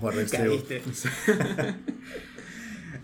Guarda 0.00 0.20
el 0.20 0.30
Caíste. 0.30 0.82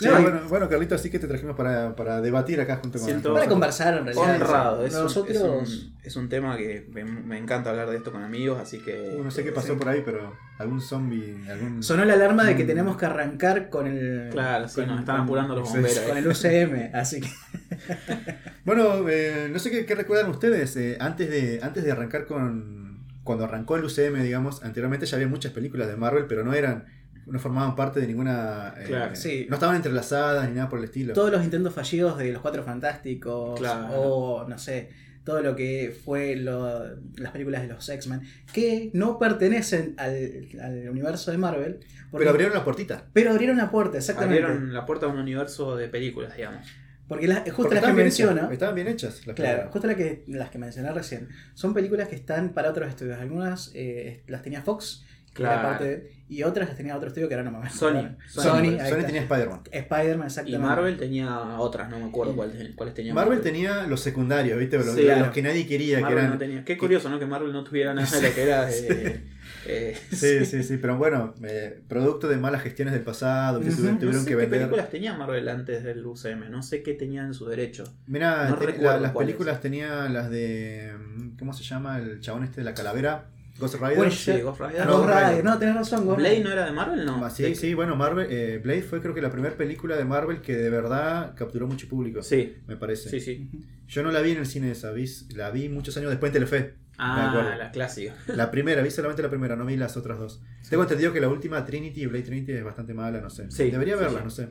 y- 0.08 0.22
bueno, 0.22 0.40
bueno, 0.48 0.68
Carlito, 0.68 0.94
así 0.94 1.10
que 1.10 1.18
te 1.18 1.26
trajimos 1.26 1.56
para, 1.56 1.94
para 1.96 2.20
debatir 2.20 2.60
acá 2.60 2.76
junto 2.76 2.98
con 2.98 3.06
Siento- 3.08 3.34
Para 3.34 3.46
conversar 3.48 3.98
en 3.98 4.04
realidad. 4.06 4.34
Honrado, 4.42 4.84
es 4.86 4.94
un, 4.94 5.02
Nosotros. 5.02 5.36
es, 5.36 5.42
un, 5.42 5.94
es 6.02 6.16
un 6.16 6.28
tema 6.28 6.56
que 6.56 6.88
me, 6.92 7.04
me 7.04 7.38
encanta 7.38 7.70
hablar 7.70 7.90
de 7.90 7.96
esto 7.96 8.10
con 8.12 8.22
amigos, 8.22 8.58
así 8.60 8.78
que... 8.78 9.16
Uh, 9.18 9.22
no 9.24 9.30
sé 9.30 9.44
qué 9.44 9.52
pasó 9.52 9.74
Sí. 9.74 9.78
por 9.78 9.88
ahí, 9.88 10.02
pero 10.04 10.34
algún 10.58 10.80
zombie, 10.80 11.36
algún... 11.50 11.82
Sonó 11.82 12.04
la 12.04 12.14
alarma 12.14 12.44
de 12.44 12.56
que 12.56 12.64
Mm. 12.64 12.66
tenemos 12.68 12.96
que 12.96 13.06
arrancar 13.06 13.68
con 13.70 13.86
el. 13.86 14.28
Claro, 14.30 14.68
sí, 14.68 14.76
con- 14.76 14.86
nos 14.88 15.00
están 15.00 15.16
con- 15.16 15.24
apurando 15.24 15.54
los 15.56 15.68
bomberos. 15.72 15.98
Con 16.00 16.16
el 16.16 16.26
UCM, 16.28 16.90
así 16.94 17.20
que. 17.20 17.28
Bueno, 18.64 19.08
eh, 19.08 19.48
no 19.52 19.58
sé 19.58 19.70
qué, 19.70 19.84
qué 19.86 19.94
recuerdan 19.94 20.30
ustedes. 20.30 20.76
eh, 20.76 20.96
antes, 21.00 21.28
de, 21.30 21.60
antes 21.62 21.84
de 21.84 21.90
arrancar 21.92 22.26
con. 22.26 22.82
Cuando 23.24 23.44
arrancó 23.44 23.76
el 23.76 23.84
UCM, 23.84 24.20
digamos, 24.22 24.64
anteriormente 24.64 25.06
ya 25.06 25.16
había 25.16 25.28
muchas 25.28 25.52
películas 25.52 25.86
de 25.88 25.96
Marvel, 25.96 26.26
pero 26.28 26.44
no 26.44 26.54
eran. 26.54 26.86
No 27.26 27.38
formaban 27.38 27.74
parte 27.76 28.00
de 28.00 28.06
ninguna. 28.08 28.74
eh, 28.78 28.84
Claro, 28.86 29.14
sí. 29.16 29.46
No 29.48 29.54
estaban 29.56 29.76
entrelazadas 29.76 30.48
ni 30.48 30.54
nada 30.56 30.68
por 30.68 30.78
el 30.78 30.86
estilo. 30.86 31.14
Todos 31.14 31.30
los 31.30 31.44
intentos 31.44 31.72
fallidos 31.72 32.18
de 32.18 32.32
los 32.32 32.42
Cuatro 32.42 32.62
Fantásticos. 32.62 33.58
Claro. 33.58 33.88
O, 33.94 34.48
no 34.48 34.58
sé. 34.58 34.90
Todo 35.24 35.40
lo 35.40 35.54
que 35.54 35.96
fue 36.04 36.34
lo- 36.34 36.96
las 37.16 37.30
películas 37.30 37.62
de 37.62 37.68
los 37.68 37.88
X-Men. 37.88 38.22
Que 38.52 38.90
no 38.92 39.18
pertenecen 39.20 39.94
al, 39.98 40.48
al 40.60 40.88
universo 40.88 41.30
de 41.30 41.38
Marvel. 41.38 41.78
porque- 42.10 42.24
Pero 42.24 42.30
abrieron 42.30 42.54
la 42.54 42.64
puertita. 42.64 43.06
pero 43.12 43.30
abrieron 43.30 43.56
la 43.56 43.70
puerta, 43.70 43.98
exactamente. 43.98 44.42
Abrieron 44.42 44.74
la 44.74 44.84
puerta 44.84 45.06
a 45.06 45.08
un 45.10 45.18
universo 45.18 45.76
de 45.76 45.88
películas, 45.88 46.36
digamos. 46.36 46.66
Porque 47.08 47.28
las- 47.28 47.40
justo 47.40 47.54
Porque 47.62 47.74
las 47.76 47.84
que 47.84 47.92
menciona. 47.92 48.48
Estaban 48.52 48.74
bien 48.74 48.88
hechas 48.88 49.26
las 49.26 49.36
Claro, 49.36 49.50
películas. 49.68 49.72
justo 49.72 49.86
la 49.86 49.94
que, 49.94 50.24
las 50.26 50.50
que 50.50 50.58
mencioné 50.58 50.92
recién. 50.92 51.28
Son 51.54 51.72
películas 51.72 52.08
que 52.08 52.16
están 52.16 52.52
para 52.52 52.70
otros 52.70 52.88
estudios. 52.88 53.18
Algunas 53.20 53.70
eh, 53.74 54.24
las 54.26 54.42
tenía 54.42 54.62
Fox. 54.62 55.04
Claro. 55.32 55.68
parte 55.68 55.84
de- 55.84 56.12
y 56.28 56.42
otras 56.44 56.68
las 56.68 56.76
tenía 56.78 56.96
otro 56.96 57.08
estudio 57.08 57.28
que 57.28 57.34
ahora 57.34 57.44
no 57.44 57.50
me 57.50 57.58
acuerdo. 57.58 57.76
Sony. 57.76 58.16
Sony, 58.26 58.78
Sony, 58.88 59.04
tenía 59.04 59.20
Spider-Man. 59.22 59.60
Spider-Man, 59.70 60.22
Y 60.22 60.26
exactamente. 60.28 60.58
Marvel 60.66 60.96
tenía 60.96 61.38
otras, 61.58 61.90
no 61.90 61.98
me 61.98 62.06
acuerdo 62.06 62.34
cuáles, 62.34 62.74
cuáles 62.74 62.94
tenía. 62.94 63.12
Marvel 63.12 63.40
tenía 63.42 63.82
los 63.86 64.00
secundarios, 64.00 64.58
¿viste? 64.58 64.78
Los, 64.78 64.86
Sí, 64.94 65.02
los 65.04 65.28
que 65.28 65.42
nadie 65.42 65.66
quería. 65.66 66.00
Marvel 66.00 66.16
que 66.16 66.20
eran... 66.22 66.32
no 66.32 66.38
tenía. 66.38 66.64
Qué 66.64 66.78
curioso, 66.78 67.10
¿no? 67.10 67.18
Que 67.18 67.26
Marvel 67.26 67.52
no 67.52 67.62
tuviera 67.64 67.92
nada 67.92 68.08
de 68.18 68.28
lo 68.28 68.34
que 68.34 68.42
era 68.42 68.64
de. 68.64 69.20
eh, 69.66 69.98
Sí, 70.10 70.44
sí, 70.46 70.62
sí, 70.62 70.78
pero 70.78 70.96
bueno, 70.96 71.34
eh, 71.44 71.80
producto 71.86 72.28
de 72.28 72.38
malas 72.38 72.62
gestiones 72.62 72.94
del 72.94 73.02
pasado, 73.02 73.60
que 73.60 73.66
tuvieron, 73.70 73.94
No 73.94 74.00
tuvieron 74.00 74.22
sé 74.22 74.26
que 74.28 74.32
qué 74.32 74.36
vender. 74.36 74.60
películas 74.60 74.90
tenía 74.90 75.12
Marvel 75.14 75.48
antes 75.50 75.84
del 75.84 76.06
UCM, 76.06 76.48
no 76.50 76.62
sé 76.62 76.82
qué 76.82 76.94
tenían 76.94 77.26
en 77.26 77.34
su 77.34 77.44
derecho. 77.46 77.84
Mira, 78.06 78.48
No 78.48 78.56
la- 78.80 78.98
las 78.98 79.12
películas 79.12 79.60
tenían 79.60 80.14
las 80.14 80.30
de. 80.30 80.94
mm, 80.98 81.36
¿Cómo 81.38 81.52
se 81.52 81.62
llama? 81.62 81.98
El 81.98 82.20
chabón 82.20 82.44
este 82.44 82.62
de 82.62 82.64
la 82.64 82.72
calavera. 82.72 83.26
Ghost 83.62 83.74
Rider. 83.76 83.96
Bueno, 83.96 84.12
Sí, 84.12 84.32
ya- 84.32 84.40
Ghost 84.42 84.60
Rider. 84.60 84.86
No, 84.86 84.98
Ghost 84.98 85.08
Rider. 85.08 85.44
No, 85.44 85.58
tenés 85.58 85.74
razón, 85.74 86.04
Ghost 86.04 86.18
¿Blade 86.18 86.40
no 86.44 86.52
era 86.52 86.66
de 86.66 86.72
Marvel? 86.72 87.06
No. 87.06 87.24
Ah, 87.24 87.30
sí, 87.30 87.54
sí, 87.54 87.72
bueno, 87.74 87.96
Marvel, 87.96 88.26
eh, 88.30 88.60
Blade 88.62 88.82
fue 88.82 89.00
creo 89.00 89.14
que 89.14 89.22
la 89.22 89.30
primera 89.30 89.56
película 89.56 89.96
de 89.96 90.04
Marvel 90.04 90.40
que 90.42 90.54
de 90.56 90.68
verdad 90.68 91.34
capturó 91.34 91.66
mucho 91.66 91.88
público, 91.88 92.22
Sí, 92.22 92.56
me 92.66 92.76
parece. 92.76 93.08
sí, 93.08 93.20
sí. 93.20 93.50
Yo 93.88 94.02
no 94.02 94.10
la 94.12 94.20
vi 94.20 94.32
en 94.32 94.38
el 94.38 94.46
cine 94.46 94.70
esa, 94.70 94.90
vi, 94.92 95.06
la 95.34 95.50
vi 95.50 95.68
muchos 95.68 95.96
años 95.96 96.10
después 96.10 96.30
en 96.30 96.34
Telefe. 96.34 96.74
Ah, 96.98 97.56
la 97.58 97.70
clásica. 97.70 98.14
La 98.36 98.50
primera, 98.50 98.82
vi 98.82 98.90
solamente 98.90 99.22
la 99.22 99.30
primera, 99.30 99.56
no 99.56 99.64
vi 99.64 99.76
las 99.76 99.96
otras 99.96 100.18
dos. 100.18 100.42
Tengo 100.68 100.82
entendido 100.82 101.12
que 101.12 101.20
la 101.20 101.28
última 101.28 101.64
Trinity, 101.64 102.06
Blade 102.06 102.22
Trinity, 102.24 102.52
es 102.52 102.62
bastante 102.64 102.92
mala, 102.94 103.20
no 103.20 103.30
sé. 103.30 103.50
Sí, 103.50 103.70
Debería 103.70 103.94
sí, 103.96 104.00
verla, 104.02 104.18
sí. 104.18 104.24
no 104.24 104.30
sé. 104.30 104.48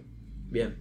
Bien. 0.50 0.76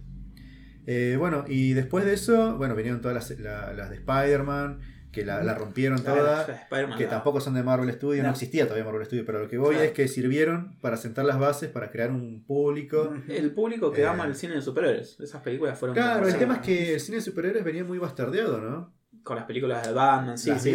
Eh, 0.87 1.15
bueno, 1.19 1.45
y 1.47 1.73
después 1.73 2.03
de 2.03 2.13
eso, 2.13 2.57
bueno, 2.57 2.75
vinieron 2.75 2.99
todas 3.01 3.29
las, 3.29 3.39
la- 3.39 3.73
las 3.73 3.89
de 3.91 3.97
Spider-Man, 3.97 4.79
que 5.11 5.25
la, 5.25 5.43
la 5.43 5.53
rompieron 5.53 5.97
Spider-Man, 5.97 6.97
que 6.97 7.05
tampoco 7.05 7.41
son 7.41 7.53
de 7.53 7.63
Marvel 7.63 7.91
Studios, 7.91 8.23
no. 8.23 8.29
No. 8.29 8.33
existía 8.33 8.63
todavía 8.65 8.85
Marvel 8.85 9.05
Studios, 9.05 9.25
pero 9.25 9.39
lo 9.39 9.49
que 9.49 9.57
voy 9.57 9.71
Claro. 9.75 9.83
es 9.87 9.91
que 9.91 10.07
sirvieron 10.07 10.77
para 10.81 10.95
sentar 10.97 11.25
las 11.25 11.37
bases, 11.39 11.69
para 11.69 11.91
crear 11.91 12.11
un 12.11 12.43
público. 12.45 13.13
El 13.27 13.51
público 13.51 13.91
que 13.91 14.01
Eh, 14.01 14.05
ama 14.07 14.25
el 14.25 14.35
cine 14.35 14.55
de 14.55 14.61
superhéroes. 14.61 15.19
Esas 15.19 15.41
películas 15.41 15.77
fueron. 15.77 15.95
Claro, 15.95 16.27
el 16.27 16.37
tema 16.37 16.55
es 16.55 16.61
que 16.61 16.93
el 16.95 16.99
cine 16.99 17.17
de 17.17 17.23
superhéroes 17.23 17.63
venía 17.63 17.83
muy 17.83 17.97
bastardeado, 17.97 18.59
¿no? 18.61 18.93
Con 19.23 19.35
las 19.35 19.45
películas 19.45 19.85
de 19.85 19.93
Batman, 19.93 20.35
sí, 20.37 20.49
Las 20.49 20.63
sí. 20.63 20.73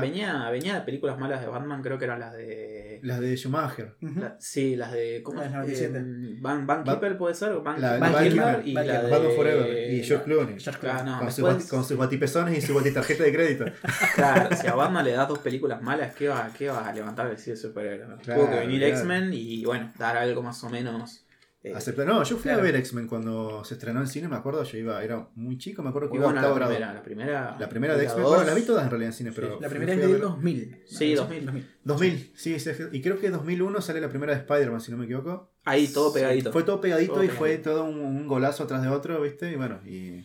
venía, 0.00 0.48
venía 0.50 0.74
de 0.76 0.80
películas 0.80 1.18
malas 1.18 1.42
de 1.42 1.46
Batman, 1.48 1.82
creo 1.82 1.98
que 1.98 2.04
eran 2.06 2.20
las 2.20 2.32
de. 2.32 2.71
Las 3.02 3.20
de 3.20 3.36
Schumacher. 3.36 3.96
Ujú. 4.00 4.20
la- 4.20 4.36
sí, 4.38 4.76
las 4.76 4.92
de. 4.92 5.22
¿Cómo 5.24 5.38
Las 5.40 5.46
es? 5.48 5.52
97. 5.52 5.98
Eh, 5.98 6.36
Van, 6.40 6.66
Van 6.66 6.84
Ba- 6.84 6.92
Keeper 6.94 7.18
puede 7.18 7.34
ser. 7.34 7.52
Van, 7.56 7.80
La- 7.80 7.98
Van 7.98 8.12
Van 8.12 8.22
Keeper 8.24 8.62
y 8.64 8.74
Van 8.74 8.86
la 8.86 9.02
de. 9.02 9.10
Batman 9.10 9.32
Forever. 9.36 9.92
Y 9.92 10.02
George 10.04 10.24
Clooney. 10.24 10.60
George 10.60 10.80
Claro, 10.80 10.98
Clooney. 10.98 11.12
no, 11.12 11.18
con, 11.18 11.28
sus 11.32 11.36
después- 11.36 11.56
bati- 11.66 11.68
con 11.70 11.84
sus 11.84 11.96
batipezones 11.98 12.58
y 12.58 12.60
su 12.66 12.92
tarjeta 12.94 13.24
de 13.24 13.32
crédito. 13.32 13.64
Claro, 14.14 14.56
si 14.56 14.66
a 14.66 14.74
Batman 14.74 15.04
le 15.04 15.12
das 15.12 15.28
dos 15.28 15.40
películas 15.40 15.82
malas, 15.82 16.14
¿qué 16.14 16.28
va, 16.28 16.48
qué 16.56 16.68
va 16.68 16.86
a 16.88 16.92
levantar 16.92 17.26
el 17.30 17.38
cine 17.38 17.56
de 17.56 17.60
superhéroes? 17.62 18.20
Claro, 18.22 18.40
Tuvo 18.42 18.50
que 18.50 18.58
venir 18.60 18.78
claro. 18.80 18.94
X-Men 18.94 19.30
y 19.32 19.64
bueno, 19.64 19.92
dar 19.98 20.16
algo 20.16 20.42
más 20.42 20.62
o 20.64 20.70
menos. 20.70 21.21
Eh, 21.64 21.74
No, 22.06 22.24
yo 22.24 22.36
fui 22.36 22.42
Claro. 22.44 22.60
a 22.60 22.62
ver 22.62 22.76
X-Men 22.76 23.06
cuando 23.06 23.64
se 23.64 23.74
estrenó 23.74 24.00
en 24.00 24.08
cine, 24.08 24.26
me 24.28 24.36
acuerdo, 24.36 24.64
yo 24.64 24.78
iba, 24.78 25.02
era 25.04 25.28
muy 25.36 25.58
chico, 25.58 25.82
me 25.82 25.90
acuerdo 25.90 26.08
que 26.08 26.14
muy 26.14 26.18
iba 26.18 26.26
a 26.26 26.32
buena 26.32 26.42
la 26.42 26.48
octavo 26.48 26.56
grado. 26.56 26.70
primera, 26.72 26.92
la 26.94 27.02
primera. 27.02 27.56
La 27.60 27.68
primera 27.68 27.92
de 27.94 27.98
la 27.98 28.04
X-Men, 28.04 28.22
dos, 28.24 28.34
bueno, 28.34 28.50
la 28.50 28.54
vi 28.56 28.62
todas 28.62 28.84
en 28.84 28.90
realidad 28.90 29.10
en 29.10 29.16
cine, 29.16 29.32
pero. 29.32 29.60
La 29.60 29.68
primera 29.68 29.92
es 29.92 29.98
fui 29.98 30.04
a 30.04 30.06
del 30.08 30.16
ver- 30.16 30.22
2000. 30.28 30.82
Sí, 30.86 31.14
2000. 31.14 31.68
2000, 31.84 32.32
sí, 32.36 32.58
sí, 32.58 32.70
y 32.92 33.00
creo 33.00 33.20
que 33.20 33.30
2001 33.30 33.80
sale 33.80 34.00
la 34.00 34.08
primera 34.08 34.32
de 34.34 34.40
Spider-Man, 34.40 34.80
si 34.80 34.90
no 34.90 34.98
me 34.98 35.04
equivoco. 35.04 35.52
Ahí 35.64 35.86
todo 35.88 36.12
pegadito. 36.12 36.50
Fue 36.52 36.64
todo 36.64 36.80
pegadito 36.80 37.14
Todo 37.14 37.24
y 37.24 37.28
fue 37.28 37.58
todo 37.58 37.84
un, 37.84 37.98
un 38.00 38.26
golazo 38.26 38.64
atrás 38.64 38.82
de 38.82 38.88
otro, 38.88 39.20
¿viste? 39.22 39.52
Y 39.52 39.54
bueno, 39.54 39.80
y 39.86 40.24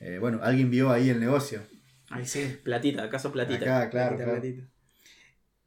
eh, 0.00 0.18
bueno, 0.20 0.38
alguien 0.42 0.70
vio 0.70 0.90
ahí 0.90 1.10
el 1.10 1.18
negocio. 1.18 1.60
Ahí 2.10 2.24
sí, 2.24 2.56
platita, 2.62 3.02
acaso 3.02 3.32
platita. 3.32 3.64
Acá, 3.64 3.90
claro, 3.90 4.16
Platita, 4.16 4.24
claro. 4.24 4.40
platita. 4.40 4.68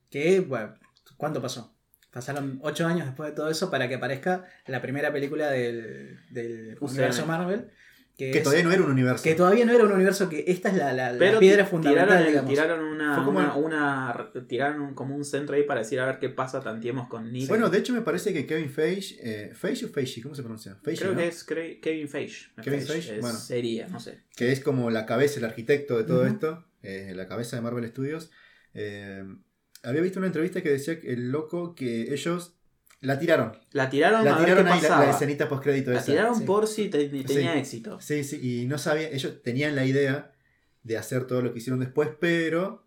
Que, 0.10 0.40
bueno, 0.40 0.74
¿cuánto 1.18 1.42
pasó? 1.42 1.76
Pasaron 2.12 2.60
8 2.62 2.86
años 2.88 3.06
después 3.06 3.30
de 3.30 3.36
todo 3.36 3.50
eso 3.50 3.72
para 3.72 3.88
que 3.88 3.96
aparezca 3.96 4.46
la 4.68 4.82
primera 4.82 5.14
película 5.14 5.50
del, 5.50 6.20
del 6.30 6.78
UCM. 6.80 6.90
universo 6.92 7.26
Marvel. 7.26 7.70
Que, 8.18 8.30
Que 8.32 8.38
es- 8.40 8.44
todavía 8.44 8.66
no 8.66 8.72
era 8.74 8.84
un 8.84 8.92
universo. 8.92 9.24
que 9.24 9.34
todavía 9.34 9.66
no 9.66 9.72
era 9.74 9.86
un 9.86 9.94
universo 9.94 10.28
que 10.30 10.44
esta 10.46 10.70
es 10.70 10.76
la, 10.76 10.92
la- 10.94 11.14
la 11.14 11.18
Pero 11.18 11.40
piedra 11.40 11.66
fundamental, 11.66 12.06
tiraron, 12.10 12.22
el- 12.28 12.30
digamos. 12.34 12.50
tiraron 12.52 12.84
una, 12.86 13.16
Fue 13.16 13.24
como 13.24 13.40
una, 13.66 14.32
tiraron 14.48 14.82
un- 14.82 14.94
como 14.94 15.16
un 15.16 15.24
centro 15.26 15.56
ahí 15.56 15.64
para 15.64 15.80
decir 15.80 16.00
a 16.02 16.06
ver 16.06 16.20
qué 16.20 16.30
pasa, 16.30 16.60
tanteemos 16.60 17.08
con 17.08 17.32
Nick. 17.32 17.48
Bueno, 17.48 17.70
de 17.70 17.80
hecho 17.80 17.94
me 17.94 18.02
parece 18.02 18.34
que 18.34 18.46
Kevin 18.46 18.70
Feige, 18.70 19.16
eh, 19.24 19.56
Feige 19.56 19.86
o 19.86 19.90
Feige, 19.90 20.22
¿cómo 20.22 20.36
se 20.36 20.42
pronuncia? 20.44 20.76
Feige, 20.84 21.00
creo 21.02 21.14
¿no? 21.14 21.20
que 21.20 21.28
es 21.30 21.48
Cre- 21.48 21.80
Kevin 21.82 22.10
Feige. 22.10 22.52
Kevin 22.62 22.82
Feige, 22.82 23.16
es- 23.16 23.22
bueno. 23.22 23.40
Sería, 23.40 23.88
no 23.88 24.00
sé. 24.00 24.20
que 24.36 24.52
es 24.52 24.60
como 24.60 24.92
la 24.92 25.06
cabeza, 25.06 25.40
el 25.40 25.46
arquitecto 25.46 25.98
de 25.98 26.04
todo 26.04 26.26
esto, 26.28 26.68
eh, 26.84 27.14
la 27.16 27.28
cabeza 27.28 27.56
de 27.56 27.62
Marvel 27.64 27.88
Studios. 27.88 28.30
eh, 28.74 29.24
había 29.84 30.02
visto 30.02 30.20
una 30.20 30.28
entrevista 30.28 30.62
que 30.62 30.70
decía 30.70 31.00
que 31.00 31.12
el 31.14 31.32
loco 31.32 31.74
que 31.76 32.14
ellos 32.14 32.56
la 33.00 33.18
tiraron. 33.18 33.58
La 33.72 33.90
tiraron 33.90 34.24
La 34.24 34.36
a 34.36 34.38
ver 34.38 34.46
tiraron 34.46 34.66
qué 34.66 34.72
ahí 34.74 34.82
la, 34.82 34.88
pasaba. 34.90 35.06
la 35.06 35.12
escenita 35.12 35.50
post 35.50 35.64
crédito 35.64 35.92
La 35.92 35.98
esa. 35.98 36.06
tiraron 36.06 36.36
sí. 36.36 36.44
por 36.46 36.68
si 36.68 36.90
te- 36.90 37.08
tenía 37.10 37.54
Sí. 37.54 37.60
éxito. 37.60 38.00
Sí, 38.00 38.24
sí, 38.24 38.62
y 38.62 38.68
no 38.68 38.78
sabían, 38.78 39.12
ellos 39.14 39.42
tenían 39.42 39.76
la 39.76 39.86
idea 39.86 40.32
de 40.84 40.98
hacer 40.98 41.26
todo 41.26 41.42
lo 41.42 41.52
que 41.54 41.60
hicieron 41.60 41.80
después, 41.80 42.10
pero 42.20 42.86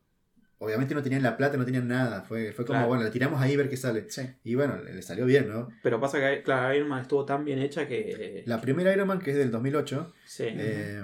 obviamente 0.59 0.95
no 0.95 1.03
tenían 1.03 1.23
la 1.23 1.37
plata, 1.37 1.57
no 1.57 1.65
tenían 1.65 1.89
nada. 1.89 2.23
Fue, 2.23 2.53
fue 2.53 2.65
como, 2.65 2.79
Claro. 2.79 2.89
bueno, 2.89 3.03
la 3.05 3.11
tiramos 3.11 3.41
ahí 3.41 3.55
a 3.55 3.57
ver 3.57 3.69
qué 3.69 3.77
sale. 3.77 4.07
Sí. 4.09 4.23
Y 4.45 4.55
bueno, 4.55 4.81
le, 4.83 4.95
le 4.95 5.03
salió 5.03 5.27
bien, 5.27 5.49
¿no? 5.49 5.69
Pero 5.83 6.01
pasa 6.01 6.19
que, 6.21 6.43
claro, 6.45 6.73
Iron 6.75 6.89
Man 6.89 7.03
estuvo 7.03 7.25
tan 7.25 7.45
bien 7.45 7.59
hecha 7.59 7.87
que. 7.89 8.45
La 8.47 8.61
primera 8.61 8.93
Iron 8.93 9.09
Man, 9.09 9.19
que 9.19 9.33
es 9.33 9.37
del 9.37 9.51
2008, 9.51 10.13
sí. 10.25 10.45
eh, 10.49 11.03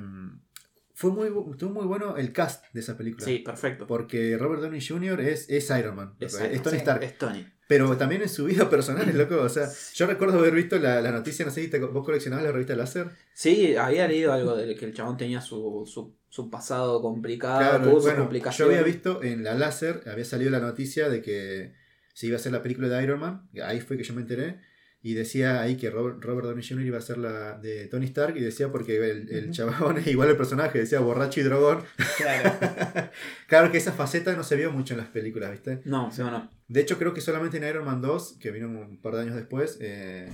fue 1.00 1.10
muy, 1.12 1.28
bu- 1.30 1.50
estuvo 1.52 1.70
muy 1.70 1.86
bueno 1.86 2.18
el 2.18 2.30
cast 2.30 2.62
de 2.74 2.80
esa 2.80 2.94
película. 2.98 3.24
sí, 3.24 3.38
perfecto. 3.38 3.86
Porque 3.86 4.36
Robert 4.36 4.60
Downey 4.60 4.86
Jr. 4.86 5.18
es, 5.22 5.48
es 5.48 5.70
Iron 5.70 5.96
Man. 5.96 6.14
Es 6.20 6.34
Iron 6.38 6.62
Tony 6.62 6.76
sí. 6.76 6.80
Stark. 6.84 7.02
Es 7.02 7.16
Tony. 7.16 7.46
Pero 7.66 7.96
también 7.96 8.20
en 8.20 8.28
su 8.28 8.44
vida 8.44 8.68
personal 8.68 9.08
es 9.08 9.14
loco. 9.22 9.36
O 9.40 9.48
sea, 9.48 9.66
yo 9.94 10.06
recuerdo 10.06 10.38
haber 10.40 10.52
visto 10.54 10.76
la, 10.78 11.00
la 11.00 11.10
noticia, 11.10 11.46
no 11.46 11.50
sé 11.50 11.62
si 11.62 11.68
te- 11.68 11.78
vos 11.78 12.04
coleccionabas 12.04 12.44
la 12.44 12.52
revista 12.52 12.76
Láser. 12.76 13.08
Sí, 13.32 13.74
había 13.76 14.06
leído 14.08 14.30
algo 14.32 14.54
de 14.56 14.74
que 14.74 14.84
el 14.84 14.92
chabón 14.92 15.16
tenía 15.16 15.40
su, 15.40 15.88
su, 15.90 16.14
su 16.28 16.50
pasado 16.50 17.00
complicado, 17.00 17.60
Claro, 17.60 17.84
tuvo 17.84 18.00
bueno, 18.02 18.16
yo 18.18 18.22
complicaciones. 18.24 18.74
había 18.78 18.84
visto 18.86 19.22
en 19.22 19.42
la 19.42 19.54
Láser, 19.54 20.02
había 20.06 20.26
salido 20.26 20.50
la 20.50 20.60
noticia 20.60 21.08
de 21.08 21.22
que 21.22 21.72
se 22.12 22.26
iba 22.26 22.36
a 22.36 22.40
hacer 22.40 22.52
la 22.52 22.60
película 22.62 22.88
de 22.88 23.02
Iron 23.02 23.20
Man. 23.20 23.48
Ahí 23.64 23.80
fue 23.80 23.96
que 23.96 24.02
yo 24.04 24.12
me 24.12 24.20
enteré. 24.20 24.60
Y 25.02 25.14
decía 25.14 25.62
ahí 25.62 25.76
que 25.76 25.88
Robert, 25.90 26.22
Robert 26.22 26.46
Downey 26.46 26.62
Jr. 26.66 26.84
iba 26.84 26.98
a 26.98 27.00
ser 27.00 27.16
la 27.16 27.58
de 27.58 27.86
Tony 27.86 28.04
Stark. 28.06 28.36
Y 28.36 28.40
decía 28.40 28.70
porque 28.70 28.96
el, 28.96 29.28
el 29.30 29.44
Ujú. 29.44 29.52
chabón 29.52 29.98
es 29.98 30.06
igual 30.06 30.28
el 30.28 30.36
personaje, 30.36 30.78
decía 30.78 31.00
borracho 31.00 31.40
y 31.40 31.42
drogón. 31.44 31.82
Claro. 32.18 32.52
claro 33.48 33.72
que 33.72 33.78
esa 33.78 33.92
faceta 33.92 34.34
no 34.36 34.44
se 34.44 34.56
vio 34.56 34.70
mucho 34.72 34.92
en 34.94 34.98
las 35.00 35.08
películas, 35.08 35.50
¿viste? 35.52 35.80
No, 35.84 36.10
sí 36.10 36.20
o 36.20 36.30
no. 36.30 36.50
De 36.68 36.80
hecho, 36.80 36.98
creo 36.98 37.14
que 37.14 37.20
solamente 37.20 37.56
en 37.56 37.64
Iron 37.64 37.84
Man 37.86 38.02
2, 38.02 38.36
que 38.38 38.50
vino 38.50 38.68
un 38.68 39.00
par 39.00 39.14
de 39.14 39.22
años 39.22 39.36
después, 39.36 39.78
eh, 39.80 40.28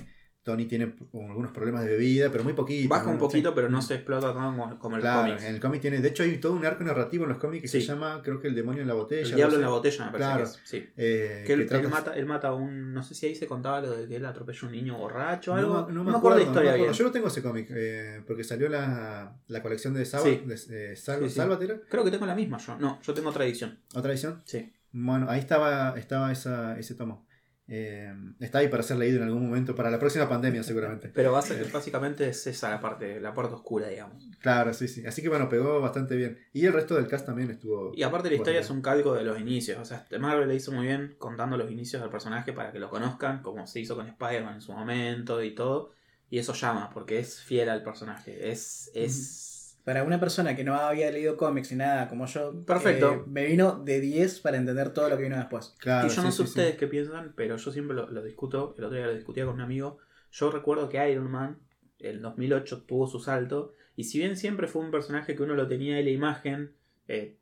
Tony 0.47 0.65
tiene 0.65 0.95
algunos 1.13 1.51
problemas 1.51 1.83
de 1.83 1.89
bebida, 1.91 2.31
pero 2.31 2.45
muy 2.45 2.53
poquito. 2.53 2.87
Baja 2.87 3.03
¿no? 3.07 3.11
un 3.11 3.17
poquito, 3.17 3.49
Sí. 3.49 3.53
pero 3.55 3.69
no 3.69 3.81
se 3.81 3.95
explota 3.95 4.33
tanto 4.33 4.79
como, 4.79 4.95
el 4.95 5.01
Claro, 5.01 5.23
cómic. 5.33 5.43
en 5.43 5.55
el 5.55 5.59
cómic 5.61 5.81
tiene. 5.81 5.99
De 5.99 6.07
hecho, 6.07 6.23
hay 6.23 6.37
todo 6.37 6.53
un 6.53 6.65
arco 6.65 6.85
narrativo 6.85 7.25
en 7.25 7.29
los 7.31 7.37
cómics 7.37 7.63
que 7.63 7.67
Sí. 7.67 7.81
se 7.81 7.87
llama, 7.87 8.21
creo 8.23 8.39
que 8.39 8.47
El 8.47 8.55
demonio 8.55 8.81
en 8.81 8.87
la 8.87 8.93
botella. 8.93 9.29
El 9.29 9.35
diablo 9.35 9.55
en 9.57 9.61
la 9.61 9.67
botella, 9.69 10.05
me 10.05 10.11
parece 10.11 10.29
Claro. 10.29 10.43
que 10.45 10.49
es. 10.49 10.61
Sí. 10.63 10.89
Eh, 10.95 11.43
Que 11.45 11.53
él, 11.53 11.65
trata- 11.67 11.89
mata, 11.89 12.13
él 12.15 12.25
mata 12.25 12.47
a 12.47 12.53
un. 12.53 12.93
No 12.93 13.03
sé 13.03 13.13
si 13.13 13.25
ahí 13.25 13.35
se 13.35 13.45
contaba 13.45 13.81
lo 13.81 13.91
de 13.91 14.07
que 14.07 14.15
él 14.15 14.25
atropelló 14.25 14.59
a 14.63 14.65
un 14.67 14.71
niño 14.71 14.97
borracho 14.97 15.51
No, 15.53 15.59
algo. 15.59 15.87
me- 15.87 15.93
No, 15.93 16.03
me 16.05 16.11
acuerdo 16.15 16.37
de 16.39 16.43
historia 16.45 16.73
bien. 16.75 16.93
Yo 16.93 17.03
no 17.03 17.11
tengo 17.11 17.27
ese 17.27 17.43
cómic, 17.43 17.67
eh, 17.71 18.21
porque 18.25 18.43
salió 18.45 18.69
la, 18.69 19.35
la 19.47 19.61
colección 19.61 19.93
de 19.93 20.05
Saba, 20.05 20.23
de, 20.23 20.41
eh, 20.69 20.95
Sal- 20.95 21.19
Sí, 21.23 21.29
sí. 21.29 21.35
Salvat, 21.35 21.61
¿era? 21.61 21.79
Creo 21.89 22.03
que 22.05 22.11
tengo 22.11 22.25
la 22.25 22.35
misma 22.35 22.57
yo. 22.57 22.77
No, 22.77 23.01
yo 23.01 23.13
tengo 23.13 23.29
otra 23.29 23.43
edición. 23.45 23.77
¿Otra 23.93 24.11
edición? 24.11 24.41
Sí. 24.45 24.71
Bueno, 24.93 25.27
ahí 25.29 25.39
estaba, 25.39 25.93
estaba 25.99 26.31
esa, 26.31 26.79
ese 26.79 26.95
tomo. 26.95 27.26
Eh, 27.69 28.13
está 28.39 28.59
ahí 28.59 28.69
para 28.69 28.81
ser 28.81 28.95
leído 28.97 29.17
en 29.17 29.23
algún 29.23 29.45
momento, 29.45 29.75
para 29.75 29.89
la 29.91 29.99
próxima 29.99 30.29
pandemia 30.29 30.63
seguramente. 30.63 31.11
Pero 31.13 31.33
base- 31.33 31.61
básicamente 31.65 32.29
es 32.29 32.47
esa 32.47 32.69
la 32.69 32.79
parte, 32.79 33.19
la 33.19 33.33
parte 33.33 33.55
oscura, 33.55 33.89
digamos. 33.89 34.25
Claro, 34.39 34.73
sí, 34.73 34.87
sí. 34.87 35.05
Así 35.05 35.21
que 35.21 35.27
bueno, 35.29 35.49
pegó 35.49 35.81
bastante 35.81 36.15
bien. 36.15 36.37
Y 36.53 36.65
el 36.65 36.71
resto 36.73 36.95
del 36.95 37.07
cast 37.07 37.25
también 37.25 37.51
estuvo. 37.51 37.91
Y 37.93 38.03
aparte 38.03 38.29
la 38.29 38.35
historia 38.35 38.61
es 38.61 38.69
un 38.69 38.81
calco 38.81 39.13
de 39.15 39.23
los 39.23 39.37
inicios. 39.39 39.79
O 39.79 39.85
sea, 39.85 39.97
este 39.97 40.17
Marvel 40.17 40.47
le 40.47 40.55
hizo 40.55 40.71
muy 40.71 40.85
bien 40.87 41.15
contando 41.17 41.57
los 41.57 41.69
inicios 41.69 42.01
del 42.01 42.09
personaje 42.11 42.53
para 42.53 42.71
que 42.71 42.79
lo 42.79 42.89
conozcan, 42.89 43.41
como 43.41 43.67
se 43.67 43.81
hizo 43.81 43.95
con 43.97 44.07
Spider-Man 44.07 44.55
en 44.55 44.61
su 44.61 44.71
momento 44.71 45.43
y 45.43 45.53
todo. 45.53 45.91
Y 46.29 46.39
eso 46.39 46.53
llama, 46.53 46.89
porque 46.93 47.19
es 47.19 47.41
fiel 47.41 47.69
al 47.69 47.83
personaje. 47.83 48.49
Es. 48.49 48.91
es... 48.93 49.46
Para 49.87 50.03
una 50.03 50.19
persona 50.19 50.53
que 50.53 50.65
no 50.65 50.75
había 50.75 51.09
leído 51.11 51.37
cómics 51.37 51.71
ni 51.71 51.77
nada 51.77 52.09
como 52.09 52.25
yo, 52.25 52.65
Perfecto. 52.65 53.09
eh, 53.13 53.23
me 53.25 53.45
vino 53.45 53.81
de 53.85 54.01
10 54.01 54.41
para 54.41 54.57
entender 54.57 54.89
todo 54.89 55.07
lo 55.07 55.15
que 55.15 55.23
vino 55.23 55.37
después. 55.37 55.75
Claro, 55.79 56.07
y 56.07 56.09
yo 56.09 56.23
no 56.23 56.29
sí, 56.29 56.35
sé 56.35 56.43
sí, 56.43 56.43
sí. 56.43 56.49
ustedes 56.49 56.75
qué 56.75 56.87
piensan, 56.87 57.31
pero 57.37 57.55
yo 57.55 57.71
siempre 57.71 57.95
lo, 57.95 58.09
lo 58.11 58.21
discuto. 58.21 58.75
El 58.77 58.83
otro 58.83 58.97
día 58.97 59.05
lo 59.07 59.15
discutía 59.15 59.45
con 59.45 59.53
un 59.55 59.61
amigo. 59.61 59.99
Yo 60.29 60.51
recuerdo 60.51 60.89
que 60.89 61.09
Iron 61.09 61.31
Man, 61.31 61.59
en 61.99 62.21
2008, 62.21 62.83
tuvo 62.83 63.07
su 63.07 63.21
salto. 63.21 63.75
Y 63.95 64.03
si 64.03 64.17
bien 64.19 64.35
siempre 64.35 64.67
fue 64.67 64.81
un 64.83 64.91
personaje 64.91 65.37
que 65.37 65.43
uno 65.43 65.53
lo 65.55 65.69
tenía 65.69 65.97
en 65.99 66.03
la 66.03 66.11
imagen, 66.11 66.75
eh, 67.07 67.37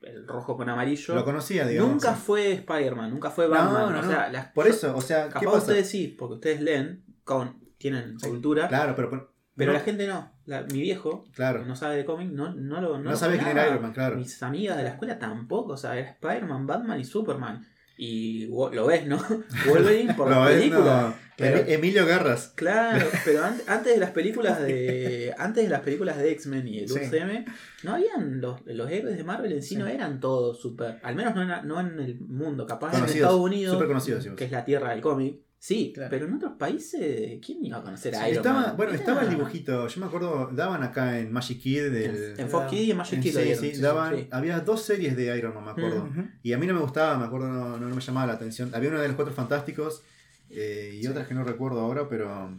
el 0.00 0.26
rojo 0.26 0.56
con 0.56 0.70
amarillo, 0.70 1.14
Lo 1.14 1.22
conocía, 1.26 1.66
digamos. 1.66 1.92
nunca 1.92 2.14
sí. 2.14 2.22
fue 2.24 2.52
Spider-Man, 2.52 3.10
nunca 3.10 3.28
fue 3.30 3.44
No, 3.44 3.50
Batman. 3.50 3.92
no, 3.92 4.00
o 4.00 4.04
sea, 4.10 4.30
las- 4.30 4.46
Por 4.52 4.66
eso, 4.66 4.96
o 4.96 5.02
sea, 5.02 5.24
¿qué 5.26 5.34
Capaz 5.34 5.44
pasa? 5.44 5.58
ustedes 5.58 5.90
sí, 5.90 6.08
porque 6.18 6.36
ustedes 6.36 6.62
leen, 6.62 7.04
con, 7.24 7.60
tienen 7.76 8.16
cultura, 8.18 8.68
Claro, 8.68 8.94
pero. 8.96 9.10
pero- 9.10 9.30
pero 9.54 9.72
no, 9.72 9.78
la 9.78 9.84
gente 9.84 10.06
no. 10.06 10.32
La- 10.50 10.62
mi 10.62 10.80
viejo, 10.80 11.24
Claro. 11.34 11.62
que 11.62 11.68
no 11.68 11.76
sabe 11.76 11.96
de 11.96 12.04
cómic, 12.04 12.28
no, 12.30 12.52
no 12.54 12.80
lo 12.80 12.98
No, 12.98 13.16
sabe 13.16 13.34
quién 13.36 13.48
pelaba. 13.50 13.62
era 13.62 13.70
Iron 13.70 13.82
Man, 13.82 13.92
claro. 13.92 14.16
Mis 14.16 14.42
amigas 14.42 14.76
de 14.76 14.82
la 14.82 14.90
escuela 14.90 15.18
tampoco, 15.18 15.74
o 15.74 15.76
sea, 15.76 15.96
era 15.96 16.10
Spider-Man, 16.10 16.66
Batman 16.66 16.98
y 17.00 17.04
Superman. 17.04 17.66
Y 17.96 18.46
lo 18.46 18.86
ves, 18.86 19.06
¿no? 19.06 19.18
Wolverine 19.68 20.14
por 20.14 20.28
No, 20.30 20.44
la 20.44 20.50
es- 20.50 20.56
película. 20.58 21.02
no. 21.08 21.30
Pero- 21.36 21.58
Emi- 21.58 21.64
Emilio 21.72 22.06
Garras. 22.06 22.52
Claro, 22.54 23.06
pero 23.24 23.44
an- 23.44 23.60
antes 23.66 23.92
de 23.94 23.98
las 24.00 24.10
películas 24.10 24.60
de 24.60 25.34
antes 25.38 25.64
de 25.64 25.70
las 25.70 25.80
películas 25.80 26.16
de 26.18 26.30
X-Men 26.32 26.66
y 26.68 26.78
el 26.80 26.88
Sí. 26.88 26.98
UCM, 26.98 27.44
no 27.82 27.94
habían 27.94 28.40
los, 28.40 28.60
los 28.66 28.90
héroes 28.90 29.16
de 29.16 29.24
Marvel 29.24 29.52
en 29.52 29.62
sí, 29.62 29.70
Sí. 29.70 29.76
no 29.76 29.86
eran 29.86 30.18
todos 30.20 30.60
super, 30.60 30.98
al 31.02 31.14
menos 31.14 31.34
no 31.34 31.42
en, 31.42 31.68
no 31.68 31.80
en 31.80 32.00
el 32.00 32.20
mundo, 32.20 32.66
capaz 32.66 32.96
en 32.98 33.04
Estados 33.04 33.38
Unidos, 33.40 33.82
conocidos, 33.82 34.26
que 34.36 34.44
es 34.44 34.50
la 34.50 34.64
tierra 34.64 34.90
del 34.90 35.00
cómic. 35.00 35.38
Sí, 35.62 35.92
Claro. 35.94 36.08
pero 36.08 36.24
en 36.24 36.32
otros 36.32 36.52
países, 36.58 37.38
¿quién 37.44 37.62
iba 37.62 37.76
a 37.76 37.82
conocer 37.82 38.14
a 38.14 38.20
Sí, 38.24 38.30
Iron 38.30 38.36
Estaba, 38.38 38.60
Man? 38.62 38.76
bueno, 38.78 38.92
Era- 38.92 38.98
estaba 39.00 39.20
el 39.24 39.28
dibujito. 39.28 39.86
Yo 39.88 40.00
me 40.00 40.06
acuerdo, 40.06 40.48
daban 40.54 40.82
acá 40.82 41.18
en 41.18 41.30
Magic 41.30 41.60
Kid. 41.60 41.82
Del, 41.92 42.34
En, 42.38 42.48
Fox 42.48 42.70
Kids 42.70 42.82
y 42.82 42.90
en 42.92 42.96
Magic 42.96 43.20
Kids 43.20 43.34
lo 43.34 43.40
sí, 43.40 43.46
dieron, 43.46 43.64
sí, 43.64 43.74
sí, 43.74 43.80
daban, 43.82 44.16
sí. 44.16 44.28
había 44.30 44.60
dos 44.60 44.82
series 44.82 45.14
de 45.18 45.36
Iron 45.36 45.52
Man, 45.54 45.64
me 45.66 45.70
acuerdo. 45.72 46.08
Y 46.42 46.54
a 46.54 46.58
mí 46.58 46.66
no 46.66 46.72
me 46.72 46.80
gustaba, 46.80 47.18
me 47.18 47.26
acuerdo, 47.26 47.48
no, 47.48 47.76
no 47.78 47.94
me 47.94 48.00
llamaba 48.00 48.26
la 48.28 48.32
atención. 48.32 48.74
Había 48.74 48.88
una 48.88 49.02
de 49.02 49.08
los 49.08 49.16
Cuatro 49.16 49.34
Fantásticos 49.34 50.02
eh, 50.48 50.92
y 50.96 51.02
Sí. 51.02 51.06
otras 51.08 51.28
que 51.28 51.34
no 51.34 51.44
recuerdo 51.44 51.80
ahora, 51.80 52.08
pero. 52.08 52.50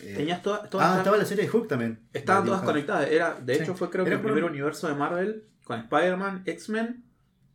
eh, 0.00 0.14
Tenías 0.16 0.42
todas, 0.42 0.70
todas 0.70 0.86
ah, 0.86 0.88
estaban- 0.90 0.98
estaba 1.00 1.16
la 1.16 1.24
serie 1.24 1.42
de 1.44 1.50
Hook 1.50 1.66
también. 1.66 1.98
estaban 2.12 2.44
todas 2.46 2.62
conectadas. 2.62 3.10
Era, 3.10 3.34
de 3.34 3.56
Sí. 3.56 3.62
hecho, 3.64 3.74
fue 3.74 3.90
creo 3.90 4.04
que 4.04 4.12
el 4.12 4.20
primer 4.20 4.44
universo 4.44 4.86
de 4.86 4.94
Marvel 4.94 5.42
con 5.64 5.80
Spider-Man, 5.80 6.42
X-Men, 6.46 7.02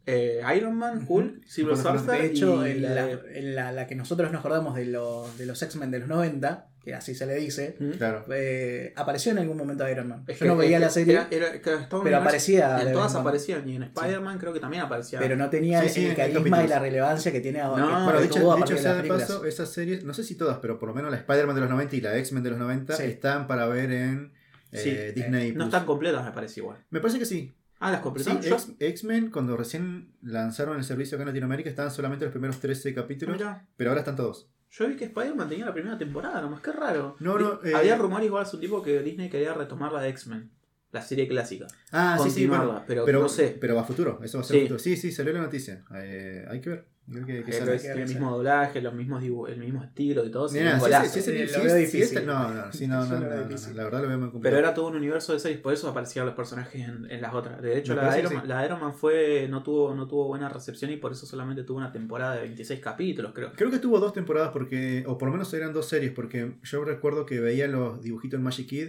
eh, 0.08 0.42
Iron 0.56 0.76
Man. 0.76 1.06
Hulk, 1.08 1.46
Silver 1.46 1.76
Por 1.76 1.80
ejemplo, 1.86 2.00
Surfer 2.02 2.22
De 2.22 2.28
hecho, 2.28 2.66
y 2.68 2.72
en 2.72 2.82
la 2.96 3.10
en 3.12 3.56
la- 3.56 3.72
la 3.72 3.86
que 3.88 3.94
nosotros 3.96 4.32
nos 4.32 4.40
acordamos 4.40 4.76
de, 4.76 4.86
los 4.86 5.38
de 5.38 5.46
los 5.46 5.62
X-Men 5.62 5.92
de 5.92 6.00
los 6.00 6.08
90, 6.08 6.70
que 6.84 6.96
así 6.96 7.14
se 7.14 7.26
le 7.26 7.36
dice, 7.36 7.76
¿Mm? 7.80 7.90
Claro. 7.98 8.24
eh, 8.34 8.94
apareció 8.96 9.34
en 9.34 9.40
algún 9.40 9.58
momento 9.58 9.88
Iron 9.90 10.08
Man. 10.08 10.24
Es 10.26 10.40
Yo 10.40 10.46
no 10.46 10.54
que- 10.54 10.60
veía 10.60 10.78
es 10.78 10.82
la 10.84 10.90
serie, 10.90 11.14
era- 11.16 11.28
era- 11.60 11.90
pero 12.02 12.18
aparecía. 12.18 12.82
En 12.82 12.94
todas 12.94 13.14
aparecían 13.16 13.68
y 13.68 13.76
en 13.76 13.84
Spider-Man 13.84 14.38
creo 14.40 14.54
que 14.54 14.62
también 14.62 14.84
aparecía. 14.84 15.20
Pero 15.20 15.36
no 15.36 15.50
tenía 15.50 15.82
Sí, 15.84 15.90
sí, 15.90 16.06
el 16.06 16.16
carisma 16.16 16.64
y 16.64 16.68
la 16.70 16.80
relevancia 16.80 17.32
que 17.34 17.42
tiene 17.42 17.60
ahora. 17.60 17.82
No, 17.84 17.88
que 17.90 18.04
Bueno, 18.06 18.20
de 18.22 18.26
hecho, 18.28 18.52
a 18.54 18.56
de 18.56 18.62
hecho 18.62 18.74
de 18.76 18.80
sea 18.82 18.96
de 18.96 19.08
paso, 19.10 19.44
esas 19.44 19.70
series, 19.70 20.06
no 20.06 20.14
sé 20.14 20.24
si 20.24 20.36
todas, 20.36 20.60
pero 20.60 20.80
por 20.80 20.88
lo 20.88 20.96
menos 20.96 21.12
la 21.12 21.18
Spider-Man 21.18 21.56
de 21.56 21.62
los 21.62 21.70
90 21.70 21.96
y 21.98 22.02
la 22.02 22.18
X-Men 22.18 22.44
de 22.44 22.50
los 22.52 22.60
90 22.60 22.96
Sí. 22.96 23.04
están 23.04 23.48
para 23.48 23.66
ver 23.68 23.92
en 23.92 24.32
eh, 24.72 24.78
Sí, 25.14 25.22
Disney. 25.22 25.50
no 25.52 25.56
Plus. 25.56 25.66
están 25.68 25.86
completas, 25.86 26.24
me 26.26 26.32
parece 26.32 26.60
igual. 26.60 26.78
Me 26.90 27.00
parece 27.00 27.20
que 27.20 27.26
sí. 27.26 27.54
Ah, 27.80 27.92
las 27.92 28.00
Sí, 28.00 28.04
completaron. 28.04 28.42
Yo- 28.42 28.56
X- 28.56 28.76
X-Men, 28.80 29.30
cuando 29.32 29.56
recién 29.58 30.12
lanzaron 30.22 30.78
el 30.78 30.84
servicio 30.84 31.16
acá 31.16 31.24
en 31.24 31.28
Latinoamérica, 31.30 31.70
estaban 31.70 31.92
solamente 31.92 32.26
los 32.26 32.32
primeros 32.32 32.60
13 32.60 32.94
capítulos, 32.94 33.38
Mirá, 33.38 33.68
pero 33.76 33.92
ahora 33.92 34.02
están 34.02 34.16
todos. 34.16 34.50
yo 34.70 34.88
vi 34.88 34.96
que 34.96 35.06
Spider-Man 35.06 35.48
tenía 35.50 35.66
la 35.66 35.74
primera 35.74 35.98
temporada, 35.98 36.42
nomás 36.42 36.62
que 36.62 36.72
raro. 36.72 37.16
No, 37.20 37.38
no, 37.38 37.60
Vi- 37.60 37.70
eh, 37.70 37.76
Había 37.76 37.96
rumores 37.98 38.26
igual 38.26 38.44
hace 38.44 38.56
un 38.56 38.60
tiempo 38.62 38.82
que 38.82 39.02
Disney 39.04 39.30
quería 39.30 39.54
retomar 39.54 39.92
la 39.94 40.02
de 40.02 40.10
X-Men, 40.10 40.52
la 40.92 41.02
serie 41.02 41.28
clásica. 41.28 41.68
Ah, 41.92 42.18
sí, 42.22 42.30
sí, 42.30 42.48
bueno, 42.48 42.84
pero, 42.88 43.04
pero, 43.06 43.22
no 43.22 43.30
sé. 43.30 43.58
pero 43.60 43.76
va 43.76 43.82
a 43.82 43.86
futuro, 43.86 44.20
eso 44.24 44.38
va 44.38 44.44
a 44.44 44.48
ser 44.48 44.56
Sí. 44.58 44.62
futuro. 44.64 44.80
Sí, 44.80 44.96
sí, 44.98 45.12
salió 45.12 45.34
la 45.34 45.42
noticia. 45.42 45.84
Eh, 45.96 46.46
hay 46.50 46.62
que 46.62 46.70
ver. 46.70 46.86
Creo 47.10 47.26
que, 47.26 47.36
que 47.38 47.52
Pero 47.52 47.58
sale. 47.60 47.76
es- 47.78 47.82
tiene 47.84 48.02
el 48.02 48.10
mismo 48.10 48.32
doblaje, 48.32 48.82
los 48.82 48.94
mismos 48.94 49.24
el 49.24 49.58
mismo 49.60 49.82
estilo 49.82 50.26
y 50.26 50.30
todo. 50.32 50.50
Mira, 50.52 50.78
Sí, 50.78 50.90
lo 50.90 51.64
veo 51.64 51.76
difícil. 51.76 52.26
no, 52.26 52.54
no, 52.54 52.72
sí, 52.74 52.86
no, 52.88 53.06
la 53.06 53.84
verdad 53.86 54.02
lo 54.02 54.08
veo 54.10 54.18
muy 54.18 54.42
Pero 54.42 54.58
era 54.58 54.74
todo 54.74 54.88
un 54.88 54.96
universo 54.98 55.32
de 55.32 55.40
series, 55.40 55.60
por 55.62 55.72
eso 55.74 55.88
aparecían 55.88 56.26
los 56.26 56.36
personajes 56.36 56.88
en, 56.88 57.10
en 57.10 57.22
las 57.22 57.34
otras. 57.34 57.62
De 57.62 57.78
hecho, 57.78 57.96
la 57.96 58.14
de, 58.14 58.20
Iron 58.20 58.34
Man, 58.34 58.42
sí. 58.44 58.48
la 58.50 58.60
de 58.60 58.66
Iron 58.66 58.82
Man 58.82 58.94
fue, 58.94 59.48
no, 59.50 59.64
tuvo, 59.64 59.96
no 59.96 60.06
tuvo 60.06 60.28
buena 60.28 60.50
recepción 60.50 60.92
y 60.92 60.98
por 60.98 61.14
eso 61.14 61.26
solamente 61.26 61.64
tuvo 61.64 61.78
una 61.78 61.94
temporada 61.94 62.36
de 62.36 62.42
26 62.42 62.80
capítulos, 62.82 63.32
creo. 63.34 63.54
Creo 63.56 63.72
que 63.72 63.80
tuvo 63.80 64.00
dos 64.02 64.12
temporadas 64.12 64.50
porque, 64.52 65.04
o 65.08 65.18
por 65.18 65.28
lo 65.30 65.32
menos 65.34 65.54
eran 65.54 65.72
dos 65.72 65.88
series, 65.88 66.12
porque 66.12 66.58
yo 66.64 66.84
recuerdo 66.84 67.26
que 67.26 67.40
veía 67.40 67.68
los 67.68 68.02
dibujitos 68.02 68.38
en 68.38 68.44
Magic 68.44 68.68
Kid 68.68 68.88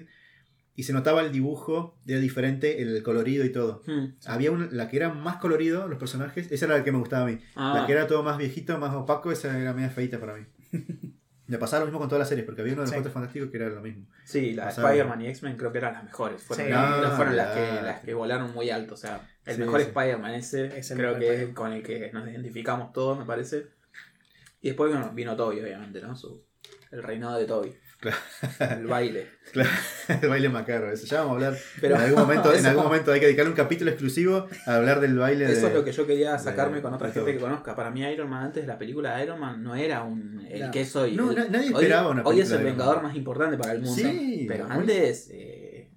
y 0.78 0.84
se 0.84 0.92
notaba 0.92 1.22
el 1.22 1.32
dibujo, 1.32 1.98
era 2.06 2.20
diferente, 2.20 2.80
el 2.80 3.02
colorido 3.02 3.44
y 3.44 3.50
todo. 3.50 3.82
Hmm. 3.84 4.14
Había 4.26 4.52
una, 4.52 4.68
la 4.70 4.88
que 4.88 4.96
era 4.96 5.08
más 5.12 5.36
colorido, 5.38 5.88
los 5.88 5.98
personajes, 5.98 6.52
esa 6.52 6.66
era 6.66 6.78
la 6.78 6.84
que 6.84 6.92
me 6.92 6.98
gustaba 6.98 7.24
a 7.24 7.26
mí. 7.26 7.40
Ah, 7.56 7.78
La 7.80 7.86
que 7.86 7.92
era 7.94 8.06
todo 8.06 8.22
más 8.22 8.38
viejito, 8.38 8.78
más 8.78 8.94
opaco, 8.94 9.32
esa 9.32 9.58
era 9.58 9.72
media 9.74 9.90
feita 9.90 10.20
para 10.20 10.36
mí. 10.36 10.46
Me 11.48 11.56
pasaba 11.56 11.80
lo 11.80 11.86
mismo 11.86 11.98
con 11.98 12.08
todas 12.08 12.20
las 12.20 12.28
series, 12.28 12.44
porque 12.44 12.60
había 12.60 12.74
uno 12.74 12.82
de 12.82 12.86
los 12.86 12.90
Sí. 12.90 12.96
Cuatro 12.96 13.10
Fantásticos 13.12 13.50
que 13.50 13.56
era 13.56 13.68
lo 13.70 13.80
mismo. 13.80 14.06
Sí, 14.24 14.52
la. 14.52 14.68
Spider-Man 14.68 15.22
y 15.22 15.26
X-Men 15.28 15.56
creo 15.56 15.72
que 15.72 15.78
eran 15.78 15.94
las 15.94 16.04
mejores. 16.04 16.42
Fueron, 16.42 16.66
Sí. 16.66 16.70
las- 16.70 17.04
Ah, 17.12 17.16
fueron 17.16 17.36
las, 17.36 17.48
que, 17.56 17.60
claro. 17.70 17.86
las 17.86 18.00
que 18.02 18.14
volaron 18.14 18.52
muy 18.54 18.68
alto. 18.70 18.92
O 18.94 18.96
sea, 18.98 19.26
el 19.46 19.54
Sí, 19.56 19.60
mejor 19.62 19.80
sí. 19.80 19.86
Spider-Man 19.88 20.34
ese 20.34 20.78
Es 20.78 20.92
creo 20.92 21.18
que 21.18 21.42
es 21.44 21.48
con 21.54 21.72
el 21.72 21.82
que 21.82 22.10
nos 22.12 22.28
identificamos 22.28 22.92
todos, 22.92 23.18
me 23.18 23.24
parece. 23.24 23.66
Y 24.60 24.68
después 24.68 24.92
bueno, 24.92 25.10
vino 25.14 25.34
Toby, 25.36 25.60
obviamente, 25.60 26.00
¿no? 26.02 26.14
Su, 26.14 26.44
el 26.92 27.02
reinado 27.02 27.38
de 27.38 27.46
Toby. 27.46 27.72
El 28.60 28.86
baile. 28.86 29.26
Claro, 29.52 29.70
el 30.22 30.28
baile 30.28 30.48
macabro, 30.48 30.90
eso. 30.92 31.06
Ya 31.06 31.22
vamos 31.22 31.32
a 31.42 31.46
hablar. 31.46 31.60
Pero 31.80 31.96
en 31.96 32.00
algún 32.02 32.20
momento, 32.20 32.54
en 32.54 32.66
algún 32.66 32.84
momento 32.84 33.12
hay 33.12 33.18
que 33.20 33.26
dedicarle 33.26 33.50
un 33.50 33.56
capítulo 33.56 33.90
exclusivo 33.90 34.46
a 34.66 34.74
hablar 34.76 35.00
del 35.00 35.16
baile 35.18 35.46
de. 35.46 35.52
Eso 35.52 35.66
es 35.68 35.74
lo 35.74 35.84
que 35.84 35.90
yo 35.92 36.06
quería 36.06 36.32
de- 36.32 36.38
sacarme 36.38 36.80
con 36.80 36.94
otra 36.94 37.10
gente 37.10 37.32
que 37.32 37.40
conozca. 37.40 37.74
Para 37.74 37.90
mí 37.90 38.02
Iron 38.02 38.30
Man 38.30 38.44
antes 38.44 38.62
de 38.62 38.68
la 38.68 38.78
película 38.78 39.16
de 39.16 39.24
Iron 39.24 39.40
Man 39.40 39.62
no 39.62 39.74
era 39.74 40.02
un 40.04 40.46
el 40.48 40.66
No. 40.66 40.70
que 40.70 40.84
soy. 40.84 41.16
No, 41.16 41.30
el- 41.32 41.50
nadie 41.50 41.68
hoy, 41.74 41.82
esperaba 41.84 42.10
una 42.10 42.22
Hoy 42.22 42.40
es 42.40 42.50
el 42.52 42.62
vengador 42.62 43.02
más 43.02 43.16
importante 43.16 43.56
para 43.58 43.72
el 43.72 43.80
mundo. 43.82 43.96
Sí, 44.02 44.44
pero 44.48 44.66
antes 44.70 45.28
eh, 45.32 45.90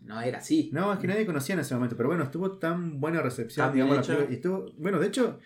no 0.00 0.20
era 0.20 0.38
así. 0.38 0.70
No, 0.74 0.92
es 0.92 0.98
que 0.98 1.06
nadie 1.06 1.24
conocía 1.24 1.54
en 1.54 1.60
ese 1.60 1.74
momento, 1.74 1.96
pero 1.96 2.08
bueno, 2.10 2.24
estuvo 2.24 2.58
tan 2.58 3.00
buena 3.00 3.22
recepción, 3.22 3.72
digamos, 3.72 3.96
la 3.96 4.02
hecha. 4.02 4.12
película, 4.14 4.32
y 4.32 4.36
estuvo, 4.36 4.72
bueno, 4.76 4.98
de 4.98 5.06
hecho, 5.06 5.38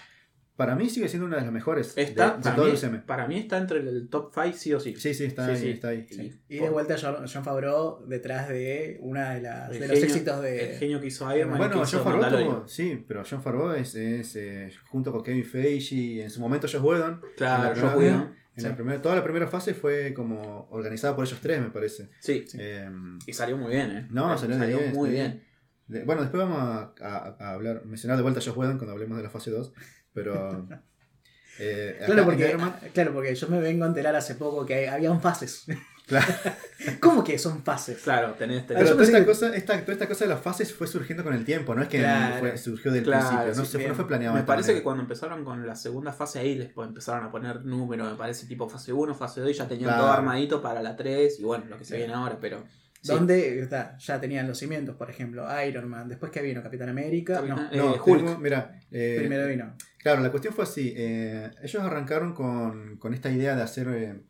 para 0.56 0.76
mí 0.76 0.88
sigue 0.88 1.08
siendo 1.08 1.26
una 1.26 1.36
de 1.36 1.42
las 1.42 1.52
mejores 1.52 1.96
Está, 1.96 2.30
de, 2.30 2.36
de 2.36 2.42
para, 2.42 2.54
todo 2.56 2.64
mí, 2.66 2.70
el 2.70 2.76
UCM. 2.76 3.06
para 3.06 3.26
mí 3.26 3.38
está 3.38 3.58
entre 3.58 3.80
el 3.80 4.08
top 4.08 4.32
5 4.34 4.56
sí 4.56 4.72
o 4.72 4.78
sí. 4.80 4.94
Sí, 4.96 5.12
sí, 5.14 5.24
está 5.24 5.46
Sí, 5.46 5.50
ahí, 5.52 5.58
sí. 5.60 5.68
está 5.70 5.88
ahí. 5.88 6.06
Sí. 6.08 6.40
Y 6.48 6.58
de 6.58 6.70
vuelta 6.70 6.96
John, 7.00 7.24
John 7.32 7.42
Favreau 7.44 8.06
detrás 8.06 8.48
de 8.48 8.98
una 9.00 9.34
de, 9.34 9.42
las, 9.42 9.72
El 9.72 9.80
de 9.80 9.88
los 9.88 9.98
éxitos 10.02 10.44
El 10.44 10.56
de... 10.70 10.76
genio 10.78 11.00
que 11.00 11.08
hizo 11.08 11.34
Iron 11.36 11.50
Man. 11.50 11.58
Bueno, 11.58 11.82
John 11.84 12.04
Favreau 12.04 12.30
tuvo- 12.30 12.68
sí, 12.68 13.04
pero 13.08 13.22
John 13.28 13.42
Favreau 13.42 13.72
es, 13.72 13.94
es, 13.94 14.36
eh, 14.36 14.70
junto 14.88 15.10
con 15.12 15.22
Kevin 15.22 15.44
Feige 15.44 15.94
y 15.94 16.20
en 16.20 16.30
su 16.30 16.40
momento 16.40 16.68
Josh 16.68 16.80
Whedon. 16.82 17.20
Claro, 17.36 17.72
primera- 17.72 17.96
Whedon. 17.96 18.44
En 18.56 18.62
Sí. 18.62 18.68
la 18.68 18.76
primera, 18.76 19.02
toda 19.02 19.16
la 19.16 19.24
primera 19.24 19.48
fase 19.48 19.74
fue 19.74 20.14
como 20.14 20.68
organizada 20.70 21.16
por 21.16 21.24
ellos 21.26 21.40
tres, 21.42 21.60
me 21.60 21.70
parece. 21.70 22.10
Sí. 22.20 22.44
Eh, 22.56 22.88
Y 23.26 23.32
salió 23.32 23.56
muy 23.56 23.72
bien, 23.72 23.90
¿eh? 23.90 24.06
No, 24.12 24.38
salió 24.38 24.56
de 24.56 24.66
10, 24.68 24.94
muy 24.94 25.08
de 25.10 25.14
bien. 25.16 25.44
de- 25.88 26.04
bueno, 26.04 26.22
después 26.22 26.40
vamos 26.44 26.58
a, 26.60 26.94
a- 27.00 27.36
a 27.40 27.50
hablar, 27.54 27.84
mencionar 27.84 28.16
de 28.16 28.22
vuelta 28.22 28.38
a 28.38 28.42
Josh 28.44 28.56
Whedon 28.56 28.76
cuando 28.78 28.92
hablemos 28.92 29.16
de 29.16 29.24
la 29.24 29.30
fase 29.30 29.50
2, 29.50 29.72
pero... 30.14 30.66
eh, 31.58 32.00
Claro 32.06 32.24
porque, 32.24 32.56
claro, 32.92 33.22
yo 33.32 33.48
me 33.48 33.60
vengo 33.60 33.84
a 33.84 33.88
enterar 33.88 34.14
hace 34.16 34.34
poco 34.36 34.64
que 34.64 34.88
habían 34.88 35.20
fases. 35.20 35.64
Claro. 36.06 36.26
¿Cómo 37.00 37.24
que 37.24 37.38
son 37.38 37.62
fases? 37.64 38.02
Claro, 38.02 38.34
tenés. 38.34 38.64
tenés- 38.66 38.76
Pero 38.76 38.84
yo 38.88 38.92
toda 38.92 39.04
esta, 39.04 39.20
que- 39.20 39.24
cosa, 39.24 39.56
esta, 39.56 39.80
toda 39.80 39.92
esta 39.94 40.06
cosa 40.06 40.24
de 40.26 40.34
las 40.34 40.42
fases 40.42 40.74
fue 40.74 40.86
surgiendo 40.86 41.24
con 41.24 41.32
el 41.32 41.46
tiempo, 41.46 41.74
no 41.74 41.80
es 41.80 41.88
que 41.88 42.00
Claro. 42.00 42.40
fue- 42.40 42.58
surgió 42.58 42.92
del 42.92 43.04
Claro, 43.04 43.26
principio, 43.26 43.54
no, 43.54 43.64
sí, 43.64 43.78
se 43.78 43.88
no 43.88 43.94
fue 43.94 44.06
planeado. 44.06 44.34
me 44.34 44.42
parece 44.42 44.74
que 44.74 44.82
cuando 44.82 45.02
empezaron 45.02 45.42
con 45.46 45.66
la 45.66 45.74
segunda 45.74 46.12
fase 46.12 46.40
ahí 46.40 46.56
les 46.56 46.72
empezaron 46.76 47.24
a 47.24 47.30
poner 47.30 47.64
números, 47.64 48.10
me 48.10 48.18
parece 48.18 48.46
tipo 48.46 48.68
fase 48.68 48.92
1, 48.92 49.14
fase 49.14 49.40
2 49.40 49.48
y 49.48 49.54
ya 49.54 49.66
tenían 49.66 49.88
Claro. 49.88 50.02
todo 50.02 50.12
armadito 50.12 50.60
para 50.60 50.82
la 50.82 50.94
3 50.94 51.40
y 51.40 51.42
bueno, 51.42 51.64
lo 51.70 51.78
que 51.78 51.86
se 51.86 51.96
viene 51.96 52.12
ahora, 52.12 52.36
pero... 52.38 52.62
sí. 53.00 53.08
Donde 53.10 53.60
está, 53.60 53.96
ya 53.96 54.20
tenían 54.20 54.46
los 54.46 54.58
cimientos, 54.58 54.96
por 54.96 55.08
ejemplo, 55.08 55.46
Iron 55.66 55.88
Man, 55.88 56.06
después 56.06 56.30
que 56.30 56.42
vino 56.42 56.62
Capitán 56.62 56.90
América, 56.90 57.36
Capitán- 57.36 57.70
no, 57.72 57.72
eh, 57.72 57.76
No, 57.78 58.04
Hulk. 58.04 58.38
mira, 58.40 58.78
eh, 58.90 59.14
primero 59.20 59.46
vino. 59.46 59.74
Claro, 60.04 60.20
la 60.22 60.30
cuestión 60.30 60.54
fue 60.54 60.62
así. 60.62 60.94
eh, 60.96 61.50
ellos 61.64 61.82
arrancaron 61.82 62.32
con, 62.34 62.96
con 62.98 63.12
esta 63.14 63.30
idea 63.32 63.56
de 63.56 63.62
hacer. 63.62 63.88
eh, 63.88 64.20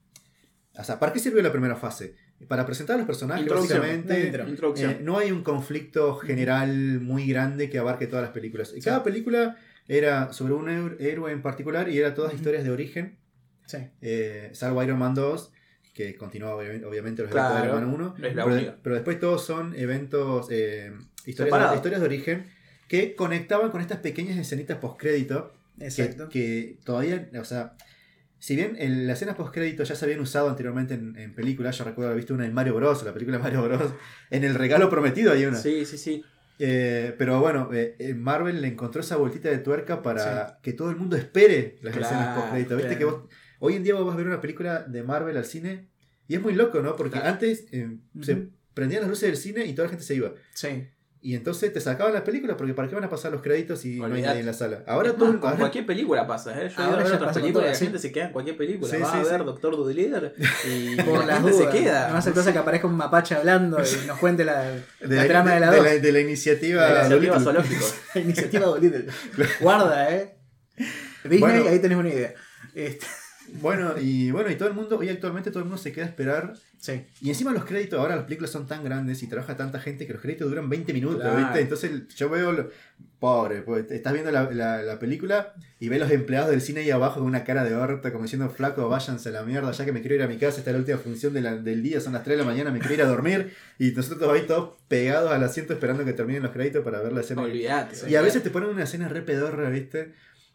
o 0.78 0.82
sea, 0.84 0.98
¿para 0.98 1.12
qué 1.12 1.18
sirvió 1.18 1.42
la 1.42 1.52
primera 1.52 1.76
fase? 1.76 2.16
Para 2.48 2.64
presentar 2.66 2.94
a 2.94 2.98
los 2.98 3.06
personajes, 3.06 3.46
básicamente. 3.46 4.32
Eh, 4.76 4.98
no 5.02 5.18
hay 5.18 5.30
un 5.32 5.42
conflicto 5.42 6.14
general 6.16 7.00
muy 7.00 7.26
grande 7.28 7.68
que 7.70 7.78
abarque 7.78 8.06
todas 8.06 8.22
las 8.24 8.32
películas. 8.32 8.72
Y 8.74 8.80
cada 8.80 9.02
película 9.02 9.56
era 9.86 10.32
sobre 10.32 10.54
un 10.54 10.68
héroe- 10.68 11.30
en 11.32 11.42
particular 11.42 11.88
y 11.90 11.98
era 11.98 12.14
todas 12.14 12.32
historias 12.34 12.64
de 12.64 12.70
origen, 12.70 13.18
Sí. 13.66 13.78
salvo 14.52 14.82
Iron 14.82 14.98
Man 14.98 15.14
2, 15.14 15.52
que 15.94 16.16
continúa 16.16 16.54
obvi- 16.56 16.84
obviamente 16.84 17.22
los 17.22 17.30
Claro, 17.30 17.54
eventos 17.58 17.62
de 17.62 17.68
Iron 17.78 17.90
Man 17.90 17.94
1. 17.94 18.28
es 18.28 18.34
la 18.34 18.76
pero, 18.82 18.94
después 18.96 19.20
todos 19.20 19.44
son 19.44 19.74
eventos, 19.76 20.50
historias, 21.24 21.70
de, 21.70 21.76
historias 21.76 22.00
de 22.00 22.06
origen 22.06 22.46
que 22.88 23.14
conectaban 23.14 23.70
con 23.70 23.80
estas 23.80 23.98
pequeñas 23.98 24.36
escenitas 24.38 24.78
postcrédito 24.78 25.52
Exacto. 25.80 26.28
que 26.28 26.78
todavía, 26.84 27.28
o 27.40 27.44
sea, 27.44 27.74
si 28.38 28.56
bien 28.56 28.76
en 28.78 29.06
las 29.06 29.18
escenas 29.18 29.36
postcrédito 29.36 29.84
ya 29.84 29.94
se 29.94 30.04
habían 30.04 30.20
usado 30.20 30.48
anteriormente 30.50 30.94
en, 30.94 31.16
en 31.16 31.34
películas, 31.34 31.76
yo 31.78 31.84
recuerdo 31.84 32.08
haber 32.10 32.18
visto 32.18 32.34
una 32.34 32.44
en 32.46 32.52
Mario 32.52 32.74
Bros, 32.74 33.02
la 33.04 33.12
película 33.12 33.38
de 33.38 33.42
Mario 33.42 33.62
Bros, 33.62 33.92
en 34.30 34.44
el 34.44 34.54
regalo 34.54 34.90
prometido 34.90 35.32
hay 35.32 35.46
una. 35.46 35.56
Sí, 35.58 35.84
sí, 35.86 35.98
sí. 35.98 36.24
Eh, 36.60 37.14
pero 37.18 37.40
bueno, 37.40 37.70
eh, 37.72 37.96
eh, 37.98 38.14
Marvel 38.14 38.60
le 38.60 38.68
encontró 38.68 39.00
esa 39.00 39.16
vueltita 39.16 39.48
de 39.48 39.58
tuerca 39.58 40.02
para 40.02 40.60
que 40.62 40.72
todo 40.72 40.90
el 40.90 40.96
mundo 40.96 41.16
espere 41.16 41.78
las 41.82 41.96
Claro, 41.96 42.06
escenas 42.14 42.38
postcrédito. 42.38 42.76
Viste 42.76 42.96
claro. 42.96 42.98
que 42.98 43.04
vos, 43.22 43.30
hoy 43.58 43.74
en 43.74 43.82
día 43.82 43.94
vos 43.94 44.04
vas 44.06 44.14
a 44.14 44.18
ver 44.18 44.26
una 44.28 44.40
película 44.40 44.82
de 44.84 45.02
Marvel 45.02 45.36
al 45.36 45.44
cine 45.46 45.88
y 46.28 46.36
es 46.36 46.40
muy 46.42 46.54
loco, 46.54 46.80
¿no? 46.80 46.94
Porque 46.94 47.12
Claro. 47.18 47.28
antes 47.30 47.66
eh, 47.72 47.96
se 48.22 48.48
prendían 48.72 49.00
las 49.02 49.10
luces 49.10 49.28
del 49.28 49.36
cine 49.36 49.66
y 49.66 49.72
toda 49.74 49.86
la 49.86 49.90
gente 49.90 50.04
se 50.04 50.14
iba. 50.14 50.32
Sí. 50.54 50.86
Y 51.26 51.34
entonces 51.34 51.72
te 51.72 51.80
sacaban 51.80 52.12
las 52.12 52.20
películas 52.20 52.54
porque 52.58 52.74
¿para 52.74 52.86
qué 52.86 52.94
van 52.94 53.04
a 53.04 53.08
pasar 53.08 53.32
los 53.32 53.40
créditos 53.40 53.80
si 53.80 53.96
no 53.96 54.04
hay 54.04 54.10
Olvidate. 54.10 54.26
nadie 54.28 54.40
en 54.40 54.46
la 54.46 54.52
sala? 54.52 54.82
Ahora 54.86 55.08
Es 55.08 55.16
todo 55.16 55.30
más, 55.30 55.36
con 55.38 55.44
ahora- 55.48 55.58
cualquier 55.58 55.86
película 55.86 56.26
pasa, 56.26 56.50
¿eh? 56.62 56.68
Yo 56.68 56.82
Ahora 56.82 56.98
ahora 56.98 57.08
ya 57.08 57.16
otras 57.16 57.34
películas 57.38 57.64
y 57.66 57.70
la 57.70 57.74
sí. 57.76 57.84
gente 57.86 57.98
se 57.98 58.12
queda 58.12 58.26
en 58.26 58.32
cualquier 58.32 58.56
película. 58.58 58.90
Sí, 58.92 58.98
Va 59.00 59.10
sí, 59.10 59.16
a 59.16 59.22
ver 59.32 59.38
sí. 59.40 59.44
Doctor 59.46 59.74
Dolittle 59.74 60.32
y 60.68 60.96
Por 61.02 61.20
la 61.20 61.26
las 61.26 61.36
gente 61.36 61.50
dudas. 61.52 61.72
se 61.72 61.78
queda. 61.78 62.08
No 62.10 62.16
hace 62.18 62.32
cosa 62.32 62.52
que 62.52 62.58
aparezca 62.58 62.86
un 62.88 62.96
mapache 62.98 63.34
hablando 63.36 63.78
y 63.78 64.06
nos 64.06 64.18
cuente 64.18 64.44
la, 64.44 64.64
de 65.00 65.16
la 65.16 65.26
trama 65.26 65.54
de 65.54 65.60
la 65.60 65.70
de 65.70 65.76
2. 65.78 65.86
la, 65.86 65.92
de 65.94 66.12
la 66.12 66.20
iniciativa, 66.20 66.88
La 66.90 67.00
iniciativa 67.06 67.40
zoológico. 67.40 67.84
La 68.14 68.20
iniciativa 68.20 68.66
Dolittle. 68.66 69.06
Guarda, 69.60 70.14
eh. 70.14 70.36
Disney, 71.22 71.38
Bueno. 71.40 71.68
ahí 71.70 71.78
tenés 71.78 71.96
una 71.96 72.10
idea. 72.10 72.34
Este, 72.74 73.06
Bueno, 73.60 73.94
y 74.00 74.30
bueno, 74.30 74.50
y 74.50 74.56
todo 74.56 74.68
el 74.68 74.74
mundo, 74.74 74.98
hoy 74.98 75.08
actualmente 75.08 75.50
todo 75.50 75.60
el 75.60 75.66
mundo 75.66 75.80
se 75.82 75.92
queda 75.92 76.04
a 76.04 76.08
esperar. 76.08 76.54
sí. 76.78 77.04
Y 77.20 77.28
encima 77.30 77.52
los 77.52 77.64
créditos, 77.64 77.98
ahora 77.98 78.16
las 78.16 78.24
películas 78.24 78.50
son 78.50 78.66
tan 78.66 78.84
grandes 78.84 79.22
y 79.22 79.26
trabaja 79.26 79.56
tanta 79.56 79.80
gente 79.80 80.06
que 80.06 80.12
los 80.12 80.20
créditos 80.20 80.48
duran 80.48 80.68
20 80.68 80.92
minutos, 80.92 81.20
Claro. 81.22 81.38
¿viste? 81.38 81.60
Entonces 81.60 82.08
yo 82.16 82.28
veo, 82.28 82.52
lo- 82.52 82.70
pobre, 83.18 83.62
pues, 83.62 83.90
estás 83.90 84.12
viendo 84.12 84.30
la, 84.30 84.50
la- 84.50 84.82
la 84.82 84.98
película 84.98 85.54
y 85.80 85.88
ves 85.88 85.98
los 85.98 86.10
empleados 86.10 86.50
del 86.50 86.60
cine 86.60 86.80
ahí 86.80 86.90
abajo 86.90 87.20
con 87.20 87.26
una 87.28 87.42
cara 87.42 87.64
de 87.64 87.74
horta, 87.74 88.12
como 88.12 88.24
diciendo, 88.24 88.50
flaco, 88.50 88.86
váyanse 88.90 89.30
a 89.30 89.32
la 89.32 89.42
mierda, 89.44 89.70
ya 89.72 89.84
que 89.86 89.92
me 89.92 90.00
quiero 90.02 90.16
ir 90.16 90.22
a 90.22 90.26
mi 90.28 90.36
casa, 90.36 90.58
esta 90.58 90.70
es 90.70 90.74
la 90.74 90.80
última 90.80 90.98
función 90.98 91.32
de 91.32 91.40
la- 91.40 91.56
del 91.56 91.82
día, 91.82 92.00
son 92.02 92.12
las 92.12 92.22
3 92.22 92.36
de 92.36 92.44
la 92.44 92.50
mañana, 92.50 92.70
me 92.70 92.80
quiero 92.80 92.94
ir 92.94 93.02
a 93.02 93.06
dormir. 93.06 93.54
Y 93.78 93.92
nosotros 93.92 94.30
ahí 94.30 94.42
todos 94.46 94.74
pegados 94.88 95.32
al 95.32 95.42
asiento 95.42 95.72
esperando 95.72 96.04
que 96.04 96.12
terminen 96.12 96.42
los 96.42 96.52
créditos 96.52 96.84
para 96.84 97.00
ver 97.00 97.12
la 97.14 97.20
escena. 97.22 97.40
Olvídate. 97.42 98.10
Y 98.10 98.14
a 98.16 98.20
veces 98.20 98.42
te 98.42 98.50
ponen 98.50 98.68
una 98.68 98.82
escena 98.84 99.08
re 99.08 99.22
pedorra, 99.22 99.70
¿viste? 99.70 100.12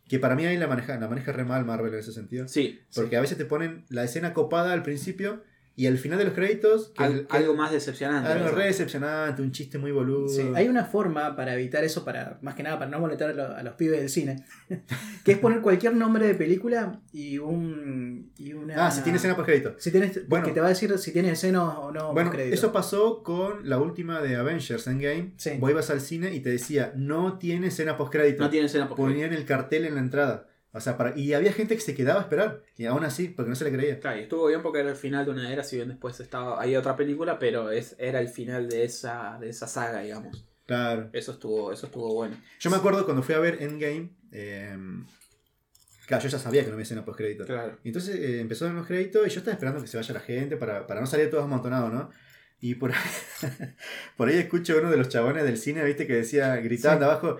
Que 0.09 0.19
para 0.19 0.35
mí 0.35 0.45
ahí 0.45 0.57
la 0.57 0.67
maneja, 0.67 0.97
la 0.99 1.07
maneja 1.07 1.31
re 1.31 1.45
mal 1.45 1.63
Marvel 1.65 1.93
en 1.93 1.99
ese 1.99 2.11
sentido. 2.11 2.47
Sí, 2.47 2.81
Porque 2.95 3.15
a 3.15 3.21
veces 3.21 3.37
te 3.37 3.45
ponen 3.45 3.85
la 3.89 4.03
escena 4.03 4.33
copada 4.33 4.73
al 4.73 4.83
principio 4.83 5.43
y 5.81 5.87
al 5.87 5.97
final 5.97 6.17
de 6.19 6.25
los 6.25 6.33
créditos. 6.33 6.89
que- 6.89 7.03
al- 7.03 7.25
que- 7.27 7.37
algo 7.37 7.55
más 7.55 7.71
decepcionante. 7.71 8.29
algo 8.29 8.43
¿verdad? 8.45 8.57
re 8.59 8.65
decepcionante, 8.65 9.41
un 9.41 9.51
chiste 9.51 9.77
muy 9.77 9.91
boludo. 9.91 10.27
Sí, 10.27 10.41
hay 10.53 10.67
una 10.67 10.83
forma 10.83 11.35
para 11.37 11.53
evitar 11.53 11.83
eso, 11.85 12.03
para 12.03 12.37
más 12.41 12.55
que 12.55 12.63
nada 12.63 12.77
para 12.77 12.91
no 12.91 12.99
molestar 12.99 13.29
a, 13.29 13.33
lo- 13.33 13.55
a 13.55 13.63
los 13.63 13.73
pibes 13.75 13.99
del 14.01 14.09
cine, 14.09 14.43
que 15.23 15.31
es 15.33 15.37
poner 15.37 15.61
cualquier 15.61 15.95
nombre 15.95 16.27
de 16.27 16.35
película 16.35 16.99
y 17.13 17.37
un 17.37 18.31
y 18.37 18.53
una 18.53 18.87
Ah, 18.87 18.91
si 18.91 19.01
tiene 19.03 19.17
escena 19.17 19.35
post 19.35 19.45
crédito. 19.47 19.75
si 19.77 19.91
tienes 19.91 20.27
Bueno. 20.27 20.45
que 20.45 20.51
te 20.51 20.59
va 20.59 20.65
a 20.67 20.69
decir 20.69 20.97
si 20.97 21.11
tiene 21.13 21.31
escenas 21.31 21.63
o 21.77 21.91
no 21.91 22.13
Bueno, 22.13 22.29
crédito. 22.31 22.53
eso 22.55 22.71
pasó 22.73 23.23
con 23.23 23.67
la 23.69 23.77
última 23.79 24.21
de 24.21 24.35
Avengers 24.35 24.85
Endgame. 24.87 25.33
Sí. 25.37 25.51
Vos 25.59 25.71
ibas 25.71 25.89
al 25.89 26.01
cine 26.01 26.33
y 26.33 26.41
te 26.41 26.49
decía, 26.49 26.91
no 26.95 27.37
tiene 27.37 27.67
escena 27.67 27.95
post 27.97 28.11
crédito. 28.11 28.43
No 28.43 28.49
tiene 28.49 28.65
escena 28.67 28.87
porque 28.89 29.03
Ponían 29.03 29.31
el 29.33 29.45
cartel 29.45 29.85
en 29.85 29.95
la 29.95 30.01
entrada. 30.01 30.47
O 30.71 30.79
sea, 30.79 30.97
para... 30.97 31.17
y 31.17 31.33
había 31.33 31.51
gente 31.51 31.73
que 31.75 31.81
se 31.81 31.95
quedaba 31.95 32.19
a 32.19 32.23
esperar. 32.23 32.61
Y 32.77 32.85
aún 32.85 33.03
así, 33.03 33.27
porque 33.29 33.49
no 33.49 33.55
se 33.55 33.63
le 33.65 33.71
creía. 33.71 33.99
Claro, 33.99 34.19
y 34.19 34.23
estuvo 34.23 34.47
bien 34.47 34.61
porque 34.61 34.79
era 34.79 34.89
el 34.89 34.95
final 34.95 35.25
de 35.25 35.31
una 35.31 35.51
era, 35.51 35.63
si 35.63 35.77
bien 35.77 35.89
después 35.89 36.19
estaba 36.19 36.61
hay 36.61 36.75
otra 36.75 36.95
película, 36.95 37.39
pero 37.39 37.71
es 37.71 37.95
era 37.97 38.19
el 38.19 38.27
final 38.29 38.69
de 38.69 38.83
esa 38.83 39.37
de 39.39 39.49
esa 39.49 39.67
saga, 39.67 40.01
digamos. 40.01 40.45
Claro. 40.67 41.09
Eso 41.13 41.31
estuvo 41.31 41.71
eso 41.73 41.87
estuvo 41.87 42.13
bueno. 42.13 42.37
Yo 42.59 42.69
me 42.69 42.77
acuerdo 42.77 43.03
cuando 43.05 43.23
fui 43.23 43.33
a 43.35 43.39
ver 43.39 43.61
Endgame. 43.63 44.11
eh, 44.31 44.77
Claro, 46.05 46.23
yo 46.23 46.29
ya 46.29 46.39
sabía 46.39 46.61
que 46.63 46.69
no 46.69 46.73
había 46.73 46.83
escena 46.83 47.05
post 47.05 47.17
crédito. 47.19 47.45
Claro. 47.45 47.77
Y 47.83 47.89
entonces 47.89 48.15
eh, 48.15 48.39
empezaron 48.39 48.75
los 48.75 48.87
créditos 48.87 49.27
y 49.27 49.29
yo 49.29 49.39
estaba 49.39 49.53
esperando 49.53 49.79
que 49.81 49.87
se 49.87 49.95
vaya 49.97 50.13
la 50.15 50.19
gente 50.19 50.57
para, 50.57 50.87
para 50.87 51.01
no 51.01 51.05
salir 51.07 51.29
todos 51.29 51.43
amontonados, 51.43 51.93
¿no? 51.93 52.09
Y 52.59 52.75
por 52.75 52.91
ahí, 52.91 52.97
por 54.17 54.27
ahí 54.27 54.37
escucho 54.37 54.77
uno 54.79 54.89
de 54.89 54.97
los 54.97 55.07
chabones 55.09 55.43
del 55.43 55.57
cine, 55.57 55.83
¿viste? 55.83 56.07
Que 56.07 56.15
decía, 56.15 56.55
gritando 56.57 57.05
Sí. 57.05 57.11
abajo, 57.11 57.37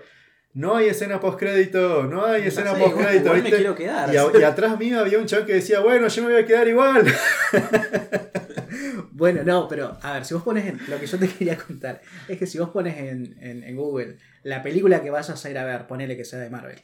no 0.52 0.76
hay 0.76 0.88
escena 0.88 1.20
post 1.20 1.38
crédito, 1.38 2.04
no 2.04 2.24
hay 2.26 2.42
escena 2.48 2.72
post 2.74 2.88
igual- 2.92 3.04
crédito, 3.06 3.24
igual 3.26 3.42
me 3.42 3.50
quiero 3.50 3.74
quedar. 3.74 4.12
Y, 4.12 4.16
a- 4.16 4.26
y 4.38 4.42
atrás 4.42 4.78
mío 4.78 4.98
había 5.00 5.18
un 5.18 5.26
chabón 5.26 5.46
que 5.46 5.54
decía, 5.54 5.80
bueno, 5.80 6.08
yo 6.08 6.22
me 6.24 6.32
voy 6.32 6.42
a 6.42 6.46
quedar 6.46 6.66
igual. 6.68 7.04
Bueno, 9.12 9.42
no, 9.44 9.68
pero 9.68 9.98
a 10.02 10.14
ver, 10.14 10.24
si 10.24 10.32
vos 10.34 10.42
pones 10.42 10.64
en, 10.66 10.78
lo 10.88 10.98
que 10.98 11.06
yo 11.06 11.18
te 11.18 11.28
quería 11.28 11.56
contar 11.56 12.00
es 12.28 12.38
que 12.38 12.46
si 12.46 12.58
vos 12.58 12.70
pones 12.70 12.96
en, 12.96 13.36
en- 13.40 13.62
en 13.64 13.76
Google 13.76 14.16
la 14.42 14.62
película 14.62 15.02
que 15.02 15.10
vayas 15.10 15.44
a 15.44 15.50
ir 15.50 15.58
a 15.58 15.64
ver, 15.64 15.86
ponele 15.86 16.16
que 16.16 16.24
sea 16.24 16.38
de 16.38 16.48
Marvel, 16.48 16.78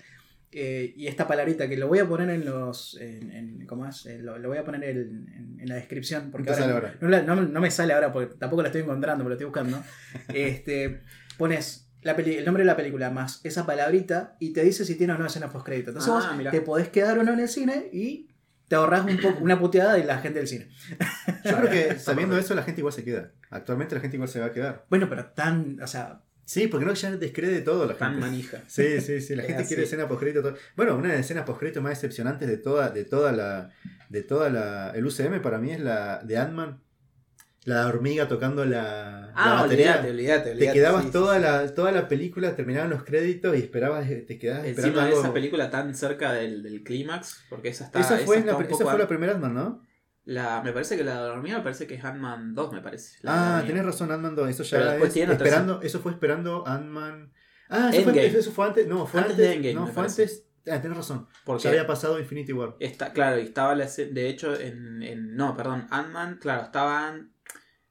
eh, 0.53 0.93
y 0.97 1.07
esta 1.07 1.27
palabrita 1.27 1.67
que 1.69 1.77
lo 1.77 1.89
voy 1.89 1.99
a 2.01 2.07
poner 2.07 2.29
en 2.31 2.45
los. 2.45 2.99
En, 3.01 3.65
¿Cómo 3.67 3.87
es? 3.87 4.05
Eh, 4.07 4.19
lo, 4.19 4.39
lo 4.39 4.49
voy 4.49 4.59
a 4.59 4.65
poner 4.65 4.85
en, 4.85 5.59
la 5.65 5.77
descripción 5.77 6.31
porque 6.31 6.51
ahora, 6.51 6.61
sale 6.63 6.73
ahora. 6.75 6.95
No, 7.01 7.09
la- 7.09 7.23
no- 7.23 7.37
no 7.43 7.61
me 7.61 7.71
sale 7.71 7.93
ahora 7.95 8.13
porque 8.13 8.35
tampoco 8.37 8.63
la 8.63 8.69
estoy 8.69 8.83
encontrando, 8.83 9.25
pero 9.25 9.31
lo 9.31 9.35
estoy 9.35 9.47
buscando. 9.47 9.83
este, 10.35 11.01
pones 11.39 11.86
la 12.07 12.17
peli- 12.17 12.37
el 12.37 12.45
nombre 12.45 12.63
de 12.63 12.67
la 12.67 12.77
película 12.77 13.11
más 13.11 13.41
esa 13.45 13.67
palabrita 13.67 14.37
y 14.41 14.53
te 14.53 14.63
dice 14.63 14.85
si 14.85 14.95
tiene 14.95 15.13
o 15.13 15.19
no 15.19 15.27
escena 15.27 15.51
postcrédito. 15.51 15.91
Entonces 15.91 16.11
Ah, 16.15 16.29
vos 16.29 16.37
mirá. 16.39 16.51
te 16.51 16.61
podés 16.63 16.89
quedar 16.89 17.19
o 17.19 17.23
no 17.25 17.33
en 17.33 17.41
el 17.41 17.49
cine 17.49 17.91
y 17.93 18.29
te 18.69 18.77
ahorras 18.77 19.05
un 19.05 19.19
poco, 19.19 19.39
una 19.45 19.59
puteada 19.61 19.95
de 19.95 20.05
la 20.05 20.19
gente 20.19 20.39
del 20.39 20.49
cine. 20.49 20.69
Yo 21.45 21.57
creo 21.59 21.71
que 21.71 21.99
sabiendo 21.99 22.37
eso 22.39 22.55
la 22.55 22.63
gente 22.63 22.81
igual 22.81 22.95
se 22.95 23.05
queda. 23.05 23.33
Actualmente 23.51 23.95
la 23.95 24.01
gente 24.01 24.17
igual 24.17 24.29
se 24.29 24.41
va 24.41 24.47
a 24.47 24.53
quedar. 24.53 24.87
Bueno, 24.89 25.09
pero 25.09 25.27
tan, 25.27 25.81
o 25.83 25.87
sea, 25.87 26.23
Sí, 26.49 26.69
porque 26.69 26.87
no 26.87 26.95
ya 26.95 27.11
descree 27.17 27.51
de 27.51 27.61
todo 27.61 27.87
la 27.87 27.97
Tan 27.97 28.13
gente. 28.13 28.27
manija. 28.29 28.59
Sí, 28.69 29.01
sí, 29.01 29.21
sí, 29.21 29.35
la 29.35 29.43
gente 29.43 29.63
así. 29.63 29.69
quiere 29.75 29.83
escena 29.83 30.07
post 30.07 30.23
todo. 30.33 30.55
Bueno, 30.77 30.95
una 30.97 31.09
de 31.09 31.17
las 31.17 31.25
escenas 31.25 31.45
post 31.45 31.61
más 31.79 31.91
decepcionantes 31.91 32.47
de 32.47 32.57
toda, 32.57 32.91
de 32.91 33.05
toda 33.05 33.33
la, 33.33 33.71
de 34.11 34.23
toda 34.23 34.49
la, 34.49 34.93
el 34.95 35.05
UCM 35.05 35.43
para 35.43 35.59
mí 35.59 35.73
es 35.73 35.81
la 35.81 36.21
de 36.23 36.39
Ant-Man, 36.39 36.79
la 37.67 37.87
hormiga 37.89 38.27
tocando 38.29 38.65
la, 38.65 39.27
la 39.27 39.33
Ah, 39.35 39.63
batería. 39.63 39.97
olvídate, 40.01 40.11
olvídate, 40.11 40.55
Te 40.55 40.73
quedabas 40.73 41.05
sí, 41.05 41.11
toda 41.11 41.37
sí, 41.37 41.43
la, 41.43 41.75
toda 41.75 41.93
la 41.93 42.09
película, 42.09 42.57
terminaban 42.57 42.89
los 42.91 43.05
créditos 43.05 43.55
y 43.57 43.59
esperabas, 43.61 44.07
te 44.09 44.39
quedabas 44.39 44.63
sí. 44.65 44.71
esperando 44.71 44.89
Encima 45.01 45.03
de 45.05 45.09
algo. 45.11 45.21
esa 45.21 45.33
película 45.35 45.71
tan 45.71 45.95
cerca 45.95 46.33
del, 46.33 46.63
del 46.63 46.83
clímax, 46.83 47.45
porque 47.51 47.69
esa 47.69 47.85
está. 47.85 48.01
esa 48.01 48.19
fue, 48.19 48.39
esa 48.39 48.47
la, 48.47 48.65
esa 48.65 48.85
fue 48.85 48.99
la 48.99 49.07
primera 49.09 49.33
Ant-Man, 49.35 49.55
¿no? 49.55 49.83
la- 50.25 50.61
me 50.63 50.73
parece 50.73 50.97
que 50.97 51.05
la 51.05 51.23
de 51.23 51.29
la 51.29 51.35
hormiga 51.35 51.59
me 51.59 51.63
parece 51.65 51.87
que 51.87 51.95
es 51.95 52.05
Ant-Man 52.05 52.55
2, 52.55 52.73
me 52.73 52.81
parece. 52.81 53.19
la 53.23 53.33
la 53.35 53.59
Ah, 53.59 53.65
tenés 53.67 53.85
razón, 53.85 54.11
Ant-Man 54.11 54.35
2. 54.35 54.49
Eso 54.51 54.63
ya 54.65 54.79
después 54.93 55.17
es 55.17 55.29
esperando, 55.29 55.81
eso 55.83 56.01
fue 56.01 56.13
esperando 56.13 56.67
Ant-Man. 56.67 57.33
Ah, 57.69 57.91
eso 57.93 58.11
fue, 58.11 58.27
eso 58.27 58.53
fue 58.53 58.67
antes, 58.67 58.87
no, 58.87 59.07
fue 59.07 59.21
Antes 59.21 59.35
antes, 59.35 59.49
de 59.49 59.55
Endgame, 59.55 59.75
no, 59.75 59.87
fue 59.87 59.95
parece. 59.95 60.23
antes. 60.23 60.47
Ah, 60.69 60.81
tenés 60.83 60.97
razón. 60.97 61.29
Porque 61.45 61.63
Ya 61.65 61.71
había 61.71 61.87
pasado 61.87 62.19
Infinity 62.19 62.53
War. 62.53 62.75
Está, 62.81 63.13
claro, 63.13 63.39
y 63.39 63.43
estaba 63.43 63.75
la 63.77 63.87
de 63.87 64.29
hecho, 64.29 64.59
en, 64.59 65.03
en- 65.03 65.37
no, 65.37 65.57
perdón, 65.57 65.87
Ant-Man, 65.91 66.39
claro, 66.41 66.63
estaban, 66.65 67.33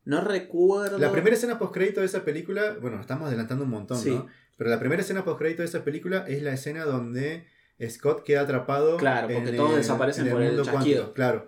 no 0.06 0.22
recuerdo. 0.22 0.98
La 0.98 1.12
primera 1.12 1.36
escena 1.36 1.60
post-crédito 1.60 2.00
de 2.00 2.06
esa 2.06 2.24
película, 2.24 2.78
bueno, 2.82 3.00
estamos 3.02 3.28
adelantando 3.28 3.63
un 3.65 3.72
montón, 3.72 3.98
Sí. 3.98 4.12
¿no? 4.12 4.28
Pero 4.58 4.70
la 4.70 4.80
primera 4.80 5.02
escena 5.02 5.26
post-crédito 5.26 5.62
de 5.63 5.68
esa 5.68 5.84
película 5.84 6.24
es 6.28 6.41
la 6.41 6.54
escena 6.54 6.86
donde 6.86 7.46
Scott 7.89 8.24
queda 8.24 8.41
atrapado. 8.41 8.96
Claro, 8.98 9.28
porque 9.28 9.50
en 9.50 9.56
todos 9.58 9.72
el- 9.72 9.78
desaparecen 9.78 10.28
en 10.28 10.32
por 10.32 10.41
el 10.41 10.48
mundo 10.50 10.63
chasquido. 10.63 10.82
cuántico, 11.02 11.13
Claro. 11.13 11.48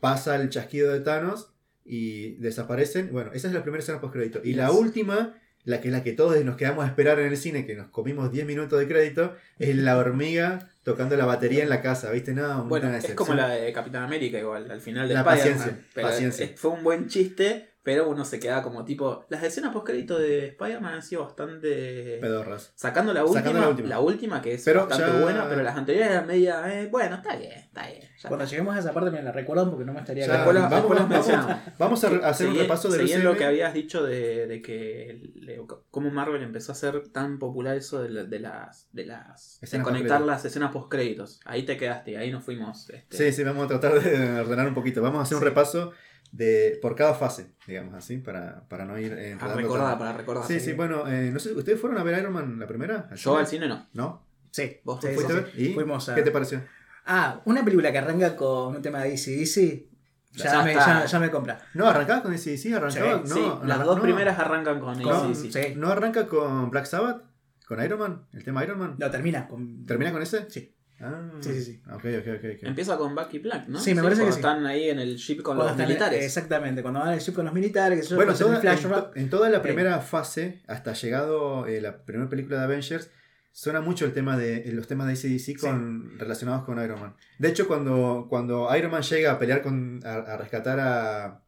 Pasa 0.00 0.34
el 0.36 0.50
chasquido 0.50 0.92
de 0.92 1.00
Thanos 1.00 1.52
y 1.84 2.34
desaparecen. 2.36 3.10
Bueno, 3.12 3.30
esa 3.32 3.46
es 3.48 3.54
la 3.54 3.62
primera 3.62 3.80
escena 3.80 4.00
post-crédito. 4.00 4.40
Y 4.42 4.54
la 4.54 4.72
última, 4.72 5.34
la 5.66 5.80
que 5.80 5.88
es 5.88 5.92
la 5.92 6.04
que 6.04 6.12
todos 6.12 6.42
nos 6.44 6.56
quedamos 6.56 6.84
a 6.84 6.88
esperar 6.88 7.18
en 7.18 7.26
el 7.26 7.36
cine, 7.36 7.66
que 7.66 7.74
nos 7.74 7.88
comimos 7.88 8.30
10 8.30 8.46
minutos 8.46 8.78
de 8.78 8.86
crédito, 8.86 9.34
es 9.58 9.74
la 9.76 9.98
hormiga 9.98 10.70
tocando 10.84 11.16
la 11.16 11.26
batería 11.26 11.64
en 11.64 11.68
la 11.68 11.82
casa, 11.82 12.12
¿viste? 12.12 12.32
No, 12.32 12.64
Bueno, 12.66 12.94
es 12.94 13.12
como 13.14 13.34
la 13.34 13.48
de 13.48 13.72
Capitán 13.72 14.04
América 14.04 14.38
igual, 14.38 14.70
al 14.70 14.80
final 14.80 15.08
de 15.08 15.14
La 15.14 15.20
Spider-Man, 15.20 15.58
paciencia, 15.58 16.02
paciencia. 16.02 16.50
fue 16.54 16.70
un 16.70 16.84
buen 16.84 17.08
chiste, 17.08 17.68
pero 17.86 18.08
uno 18.08 18.24
se 18.24 18.40
queda 18.40 18.62
como 18.64 18.84
tipo... 18.84 19.24
Las 19.28 19.44
escenas 19.44 19.72
post-crédito 19.72 20.18
de 20.18 20.48
Spider-Man 20.48 20.94
han 20.94 21.02
sido 21.02 21.22
bastante... 21.22 22.18
Pedorras. 22.20 22.72
Sacando 22.74 23.12
la 23.14 23.22
última, 23.22 23.40
Sacando 23.40 23.60
la 23.60 23.68
última. 23.68 23.88
la 23.88 24.00
última 24.00 24.42
que 24.42 24.54
es 24.54 24.64
Pero 24.64 24.86
bastante 24.88 25.12
ya- 25.16 25.22
buena, 25.22 25.48
pero 25.48 25.62
las 25.62 25.76
anteriores 25.76 26.10
eran 26.10 26.26
media... 26.26 26.80
eh, 26.82 26.88
bueno, 26.88 27.14
está 27.14 27.36
bien, 27.36 27.52
está 27.52 27.86
bien. 27.86 28.02
cuando 28.22 28.42
está. 28.44 28.50
lleguemos 28.50 28.74
a 28.74 28.80
esa 28.80 28.92
parte 28.92 29.12
me 29.12 29.22
la 29.22 29.30
recuerdan 29.30 29.70
porque 29.70 29.84
no 29.84 29.92
me 29.92 30.00
estaría 30.00 30.26
Ya, 30.26 30.44
vamos, 30.44 30.68
vamos-. 30.68 31.56
Vamos 31.78 32.04
a 32.04 32.08
re- 32.08 32.24
hacer 32.24 32.48
un 32.48 32.54
Seguí- 32.54 32.62
repaso 32.62 32.88
del 32.88 33.00
seguí 33.02 33.12
en 33.12 33.20
UCM. 33.20 33.24
lo 33.32 33.36
que 33.38 33.44
habías 33.44 33.72
dicho 33.72 34.02
de, 34.04 34.48
de 34.48 34.60
que 34.62 35.30
le- 35.36 35.60
cómo 35.92 36.10
Marvel 36.10 36.42
empezó 36.42 36.72
a 36.72 36.74
hacer 36.74 37.08
tan 37.10 37.38
popular 37.38 37.76
eso 37.76 38.02
de, 38.02 38.24
de 38.26 38.40
las 38.40 38.88
de 38.92 39.06
las 39.06 39.58
de 39.60 39.66
Escenas 39.66 39.84
conectar 39.86 40.18
postcréditos. 40.18 40.26
las 40.26 40.44
escenas 40.44 40.72
post 40.72 40.90
créditos. 40.90 41.40
Ahí 41.44 41.62
te 41.64 41.76
quedaste, 41.76 42.18
ahí 42.18 42.32
nos 42.32 42.42
fuimos. 42.42 42.90
este, 42.90 43.16
Sí, 43.16 43.32
sí, 43.32 43.44
vamos 43.44 43.64
a 43.64 43.68
tratar 43.68 44.00
de 44.00 44.40
ordenar 44.40 44.66
un 44.66 44.74
poquito. 44.74 45.02
Vamos 45.02 45.20
a 45.20 45.22
hacer 45.22 45.36
un 45.36 45.42
Sí. 45.42 45.48
repaso 45.48 45.92
de 46.36 46.78
por 46.82 46.94
cada 46.94 47.14
fase, 47.14 47.52
digamos 47.66 47.94
así, 47.94 48.18
para, 48.18 48.68
para 48.68 48.84
no 48.84 48.98
ir 48.98 49.12
eh, 49.12 49.14
para 49.16 49.52
enredando 49.52 49.56
recordar, 49.62 49.86
tanto. 49.88 49.98
para 49.98 50.12
recordar. 50.16 50.44
Sí, 50.46 50.60
sí, 50.60 50.72
bueno, 50.74 51.08
eh, 51.08 51.30
no 51.32 51.38
sé, 51.38 51.52
¿ustedes 51.52 51.80
fueron 51.80 51.98
a 51.98 52.02
ver 52.02 52.18
Iron 52.18 52.32
Man 52.32 52.58
la 52.58 52.66
primera? 52.66 53.08
Yo 53.14 53.36
al 53.38 53.46
cine 53.46 53.68
no. 53.68 53.86
¿No? 53.94 54.26
Sí, 54.50 54.78
¿Vos 54.84 55.00
sí, 55.00 55.08
sí, 55.08 55.14
¿Fuiste 55.14 55.32
a 55.32 55.36
sí. 55.36 55.42
ver? 55.42 55.52
¿Y 55.70 55.74
Fuimos 55.74 56.08
a- 56.08 56.14
qué 56.14 56.22
te 56.22 56.30
pareció? 56.30 56.62
Ah, 57.06 57.40
una 57.44 57.64
película 57.64 57.90
que 57.92 57.98
arranca 57.98 58.36
con 58.36 58.76
un 58.76 58.82
tema 58.82 59.00
de 59.02 59.12
ACDC. 59.14 59.86
Ya, 60.32 60.52
Ya 60.52 60.62
me, 60.62 60.74
ya, 60.74 61.06
ya 61.06 61.18
me 61.18 61.30
compra. 61.30 61.58
No, 61.72 61.86
arrancaba 61.88 62.22
con 62.22 62.34
ese 62.34 62.58
sí, 62.58 62.72
arrancaba. 62.72 63.22
Sí, 63.24 63.40
no, 63.40 63.64
las 63.64 63.78
no, 63.78 63.84
dos 63.86 63.96
no. 63.96 64.02
primeras 64.02 64.38
arrancan 64.38 64.80
con 64.80 65.00
Con- 65.02 65.12
ACDC. 65.30 65.52
sí. 65.52 65.74
¿No 65.76 65.88
arranca 65.90 66.26
con 66.26 66.70
Black 66.70 66.84
Sabbath? 66.84 67.22
¿Con 67.66 67.82
Iron 67.82 67.98
Man? 67.98 68.26
¿El 68.34 68.44
tema 68.44 68.62
Iron 68.62 68.78
Man? 68.78 68.96
No, 68.98 69.10
termina 69.10 69.48
con. 69.48 69.86
¿Termina 69.86 70.12
con 70.12 70.20
ese? 70.22 70.50
Sí. 70.50 70.75
Ah, 71.00 71.30
Sí, 71.40 71.52
sí, 71.52 71.62
sí. 71.62 71.80
Ok, 71.92 72.04
ok, 72.04 72.26
ok. 72.38 72.44
ok. 72.56 72.62
Empieza 72.62 72.96
con 72.96 73.14
Bucky 73.14 73.38
Black, 73.40 73.68
¿no? 73.68 73.78
Sí, 73.78 73.94
me 73.94 74.02
parece 74.02 74.24
que 74.24 74.32
sí. 74.32 74.36
están 74.38 74.64
ahí 74.64 74.88
en 74.88 74.98
el 74.98 75.16
ship 75.16 75.42
con 75.42 75.56
Cuando 75.56 75.64
los 75.76 75.76
militares. 75.88 76.24
Exactamente, 76.24 76.80
cuando 76.82 77.00
van 77.00 77.10
al 77.10 77.18
ship 77.18 77.34
con 77.34 77.44
los 77.44 77.52
militares, 77.52 78.00
que 78.00 78.06
se 78.06 78.14
Bueno, 78.14 78.32
toda- 78.34 78.54
el 78.54 78.60
flashback. 78.62 79.04
en, 79.08 79.12
to- 79.12 79.16
en 79.20 79.30
toda 79.30 79.50
la 79.50 79.60
primera 79.62 79.98
fase, 80.00 80.62
hasta 80.66 80.94
llegado 80.94 81.66
eh, 81.66 81.80
la 81.82 82.04
primera 82.04 82.30
película 82.30 82.58
de 82.58 82.64
Avengers, 82.64 83.10
suena 83.52 83.80
mucho 83.82 84.04
el 84.06 84.12
tema 84.14 84.36
de 84.38 84.68
eh, 84.68 84.72
los 84.72 84.86
temas 84.86 85.06
de 85.06 85.12
ACDC 85.14 85.58
con, 85.60 86.18
relacionados 86.18 86.64
con 86.64 86.82
Iron 86.82 86.98
Man. 87.00 87.14
De 87.38 87.48
hecho, 87.48 87.66
cuando, 87.68 88.26
cuando 88.30 88.68
Iron 88.76 88.90
Man 88.90 89.02
llega 89.02 89.32
a 89.32 89.38
pelear 89.38 89.60
con. 89.62 90.00
a, 90.04 90.14
a 90.14 90.36
rescatar 90.38 90.80
a. 90.80 91.42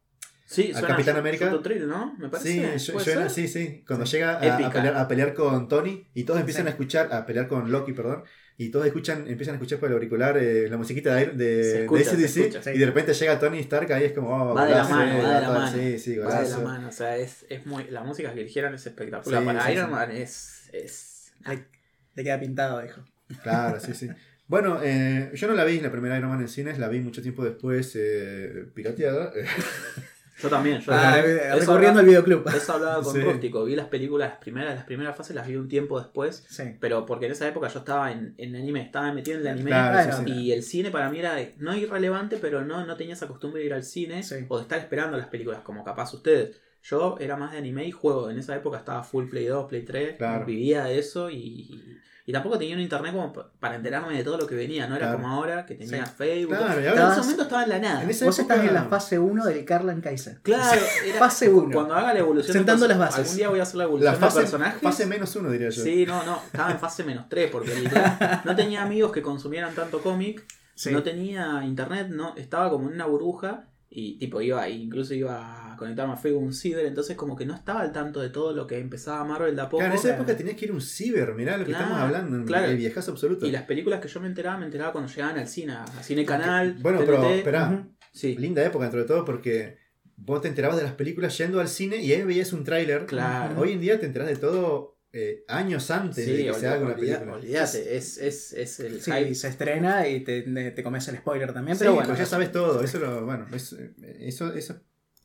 sí, 0.45 0.67
al 0.67 0.73
suena 0.73 0.87
Capitán 0.89 1.15
Shoot- 1.15 1.19
América. 1.19 1.51
¿no? 1.87 2.15
Me 2.19 2.29
parece. 2.29 2.77
Sí, 2.77 2.85
yo- 2.85 2.93
¿Puede 2.93 3.05
suena- 3.05 3.29
sí, 3.29 3.47
sí. 3.47 3.83
Cuando 3.87 4.05
Sí. 4.05 4.17
llega 4.17 4.33
a, 4.33 4.67
a 4.67 4.71
pelear, 4.71 4.95
a 4.97 5.07
pelear 5.07 5.33
con 5.33 5.67
Tony 5.67 6.07
y 6.13 6.23
todos 6.23 6.39
empiezan 6.39 6.63
Sí. 6.65 6.67
a 6.67 6.71
escuchar, 6.71 7.11
a 7.13 7.25
pelear 7.25 7.47
con 7.47 7.71
Loki, 7.71 7.93
perdón. 7.93 8.23
Y 8.61 8.71
todos 8.71 8.85
escuchan, 8.85 9.25
empiezan 9.25 9.53
a 9.53 9.55
escuchar 9.55 9.79
por 9.79 9.87
el 9.87 9.93
auricular 9.93 10.37
eh, 10.37 10.67
la 10.69 10.75
musiquita 10.75 11.15
de, 11.15 11.27
de, 11.27 11.83
escucha, 11.83 12.13
de 12.17 12.25
escucha, 12.25 12.61
sí. 12.61 12.71
y 12.71 12.77
de 12.77 12.85
repente 12.85 13.13
llega 13.13 13.39
Tony 13.39 13.59
Stark 13.59 13.89
ahí 13.93 14.03
es 14.03 14.11
como 14.11 14.31
oh, 14.31 14.53
Va 14.53 14.65
de 14.65 14.75
la 14.75 14.83
mano, 14.83 15.23
va 15.23 15.35
de 15.35 15.41
la 15.41 15.49
mano. 15.49 15.71
Sí, 15.71 15.97
sí, 15.97 16.17
Va 16.17 16.43
de 16.43 16.49
la 16.49 16.59
mano, 16.59 16.89
o 16.89 16.91
sea, 16.91 17.15
es, 17.15 17.45
es 17.47 17.65
muy, 17.65 17.85
la 17.85 18.03
música 18.03 18.33
que 18.33 18.41
eligieron 18.41 18.73
es 18.73 18.85
espectacular. 18.85 19.39
Sí, 19.39 19.45
Para 19.45 19.65
sí, 19.65 19.71
Iron 19.71 19.85
sí. 19.85 19.91
Man 19.93 20.11
es, 20.11 20.69
es 20.73 21.33
Le, 21.47 21.67
le 22.15 22.23
queda 22.25 22.37
pintado, 22.37 22.81
dijo. 22.81 23.01
Claro, 23.43 23.79
sí, 23.79 23.93
sí. 23.93 24.09
Bueno, 24.47 24.79
eh, 24.83 25.31
yo 25.35 25.47
no 25.47 25.53
la 25.53 25.63
vi 25.63 25.79
la 25.79 25.91
primera 25.91 26.17
Iron 26.17 26.31
Man 26.31 26.41
en 26.41 26.49
cines, 26.49 26.79
la 26.79 26.89
vi 26.89 26.99
mucho 26.99 27.21
tiempo 27.21 27.45
después 27.45 27.95
eh, 27.95 28.65
pirateada. 28.73 29.31
Yo 30.41 30.49
también, 30.49 30.79
yo 30.81 30.93
Ah, 30.93 31.13
también. 31.15 31.37
eh, 31.37 31.41
hablaba- 31.51 31.99
al 31.99 32.05
videoclub. 32.05 32.47
Eso 32.55 32.73
hablaba 32.73 33.03
con 33.03 33.13
Sí. 33.13 33.21
Rústico. 33.21 33.65
Vi 33.65 33.75
las 33.75 33.87
películas, 33.87 34.29
las 34.29 34.39
primeras, 34.39 34.75
las 34.75 34.85
primeras 34.85 35.15
fases 35.15 35.35
las 35.35 35.47
vi 35.47 35.55
un 35.55 35.67
tiempo 35.67 35.99
después. 35.99 36.45
Sí. 36.49 36.63
Pero 36.79 37.05
porque 37.05 37.25
en 37.25 37.33
esa 37.33 37.47
época 37.47 37.67
yo 37.67 37.79
estaba 37.79 38.11
en, 38.11 38.35
en 38.37 38.55
anime, 38.55 38.81
estaba 38.81 39.11
metido 39.11 39.35
en 39.37 39.41
el 39.41 39.47
anime. 39.53 39.69
Claro, 39.71 40.23
Y 40.27 40.51
el 40.51 40.63
cine 40.63 40.91
para 40.91 41.09
mí 41.09 41.19
era 41.19 41.35
no 41.57 41.75
irrelevante, 41.75 42.37
pero 42.37 42.63
no, 42.63 42.85
no 42.85 42.95
tenía 42.95 43.13
esa 43.13 43.27
costumbre 43.27 43.59
de 43.61 43.67
ir 43.67 43.73
al 43.73 43.83
cine 43.83 44.21
o 44.47 44.57
de 44.57 44.61
estar 44.63 44.79
esperando 44.79 45.17
las 45.17 45.27
películas, 45.27 45.61
como 45.61 45.83
capaz 45.83 46.13
ustedes. 46.13 46.55
Yo 46.81 47.17
era 47.19 47.35
más 47.35 47.51
de 47.51 47.57
anime 47.57 47.85
y 47.85 47.91
juego. 47.91 48.29
En 48.29 48.39
esa 48.39 48.55
época 48.55 48.77
estaba 48.77 49.03
full 49.03 49.27
Play 49.27 49.45
2, 49.47 49.65
Play 49.67 49.83
3. 49.83 50.15
Claro. 50.17 50.45
Vivía 50.45 50.85
de 50.85 50.97
eso 50.97 51.29
y, 51.29 51.97
y 52.29 52.31
tampoco 52.31 52.59
tenía 52.59 52.75
un 52.75 52.81
internet 52.81 53.11
como 53.11 53.33
pa- 53.33 53.49
para 53.59 53.73
enterarme 53.75 54.15
de 54.15 54.23
todo 54.23 54.37
lo 54.37 54.45
que 54.45 54.53
venía. 54.53 54.85
No 54.85 54.95
era 54.95 55.07
Claro. 55.07 55.17
como 55.23 55.33
ahora 55.33 55.65
que 55.65 55.73
tenía 55.73 56.05
Sí. 56.05 56.11
Facebook. 56.15 56.55
Claro, 56.57 56.79
en 56.79 56.85
ese 56.87 57.21
momento 57.21 57.41
estaba 57.41 57.63
en 57.63 57.69
la 57.69 57.79
nada. 57.79 58.03
en 58.03 58.09
esa 58.11 58.25
Vos 58.25 58.37
época- 58.37 58.53
estás 58.53 58.67
en 58.69 58.73
la 58.75 58.83
fase 58.83 59.17
1 59.17 59.45
del 59.45 59.65
Carlan 59.65 59.99
Kaiser. 59.99 60.39
Claro, 60.43 60.79
era, 61.07 61.17
Fase 61.17 61.49
1. 61.49 61.73
cuando 61.73 61.95
haga 61.95 62.13
la 62.13 62.19
evolución 62.19 62.53
Sentando 62.53 62.87
las 62.87 62.99
bases. 62.99 63.19
Algún 63.21 63.35
día 63.37 63.49
voy 63.49 63.59
a 63.59 63.63
hacer 63.63 63.77
la 63.77 63.83
evolución 63.85 64.13
La 64.13 64.19
fase, 64.19 64.37
de 64.37 64.41
personajes. 64.43 64.81
fase 64.81 65.05
menos 65.07 65.35
uno, 65.37 65.49
diría 65.49 65.69
yo. 65.69 65.81
Sí, 65.83 66.05
no, 66.05 66.23
no, 66.23 66.39
estaba 66.45 66.71
en 66.71 66.77
fase 66.79 67.03
menos 67.03 67.27
3 67.29 67.49
porque 67.51 67.73
literal, 67.73 68.41
no 68.45 68.55
tenía 68.55 68.83
amigos 68.83 69.11
que 69.11 69.23
consumieran 69.23 69.73
tanto 69.73 69.99
cómic, 70.01 70.45
Sí. 70.75 70.91
no 70.91 71.01
tenía 71.01 71.63
internet, 71.65 72.09
no, 72.09 72.35
estaba 72.37 72.69
como 72.69 72.89
en 72.89 72.93
una 72.93 73.07
burbuja 73.07 73.65
y 73.89 74.19
tipo 74.19 74.39
iba, 74.39 74.69
incluso 74.69 75.15
iba 75.15 75.68
conectarme 75.79 76.13
a 76.13 76.17
Facebook 76.17 76.43
un 76.43 76.53
ciber, 76.53 76.85
entonces 76.85 77.15
como 77.15 77.35
que 77.35 77.45
no 77.45 77.55
estaba 77.55 77.81
al 77.81 77.91
tanto 77.91 78.19
de 78.21 78.29
todo 78.29 78.53
lo 78.53 78.67
que 78.67 78.77
empezaba 78.77 79.23
Marvel 79.23 79.55
de 79.55 79.61
a 79.63 79.65
poco. 79.69 79.77
Claro, 79.79 79.93
en 79.93 79.99
esa 79.99 80.13
época 80.15 80.37
tenías 80.37 80.55
que 80.57 80.65
ir 80.65 80.71
a 80.71 80.73
un 80.75 80.81
ciber, 80.81 81.33
mirá 81.33 81.57
lo 81.57 81.65
que 81.65 81.71
Claro, 81.71 81.85
estamos 81.85 82.03
hablando, 82.03 82.45
claro. 82.45 82.65
el 82.67 82.77
viejazo 82.77 83.11
absoluto. 83.11 83.47
Y 83.47 83.51
las 83.51 83.63
películas 83.63 83.99
que 84.01 84.07
yo 84.07 84.19
me 84.19 84.27
enteraba, 84.27 84.57
me 84.59 84.65
enteraba 84.65 84.91
cuando 84.91 85.09
llegaban 85.11 85.37
al 85.39 85.47
cine, 85.47 85.73
a 85.73 85.85
Cine 86.03 86.25
Canal, 86.25 86.75
Bueno, 86.81 86.99
pero 87.05 87.27
esperá. 87.29 87.87
Sí, 88.11 88.35
linda 88.37 88.63
época 88.63 88.83
dentro 88.85 88.99
de 89.01 89.07
todo 89.07 89.23
porque 89.25 89.77
vos 90.17 90.41
te 90.41 90.47
enterabas 90.49 90.77
de 90.77 90.83
las 90.83 90.93
películas 90.93 91.37
yendo 91.37 91.59
al 91.61 91.67
cine 91.69 91.97
y 91.97 92.11
ahí 92.11 92.23
veías 92.23 92.51
un 92.53 92.63
tráiler. 92.63 93.05
claro. 93.05 93.59
Hoy 93.59 93.71
en 93.71 93.79
día 93.81 93.99
te 93.99 94.05
enterás 94.05 94.27
de 94.27 94.35
todo 94.35 94.97
eh, 95.13 95.43
años 95.47 95.89
antes 95.89 96.23
de 96.25 96.45
que 96.45 96.53
se 96.53 96.67
haga 96.67 96.81
una 96.85 96.93
olvida- 96.93 97.15
película. 97.19 97.33
olvídate, 97.37 97.95
es, 97.97 98.17
es, 98.19 98.53
es 98.53 98.79
el 98.79 99.01
Sí, 99.01 99.11
hype. 99.11 99.33
se 99.33 99.47
estrena 99.47 100.07
y 100.07 100.19
te, 100.23 100.41
te 100.71 100.83
comes 100.83 101.07
el 101.07 101.17
spoiler 101.17 101.51
también, 101.51 101.75
Sí, 101.77 101.79
pero 101.79 101.93
bueno. 101.93 102.07
pues 102.09 102.19
ya 102.19 102.25
sabes 102.27 102.51
todo, 102.51 102.83
eso 102.83 102.99
lo, 102.99 103.25
bueno, 103.25 103.47
es, 103.51 103.75
eso, 104.19 104.53
eso 104.53 104.79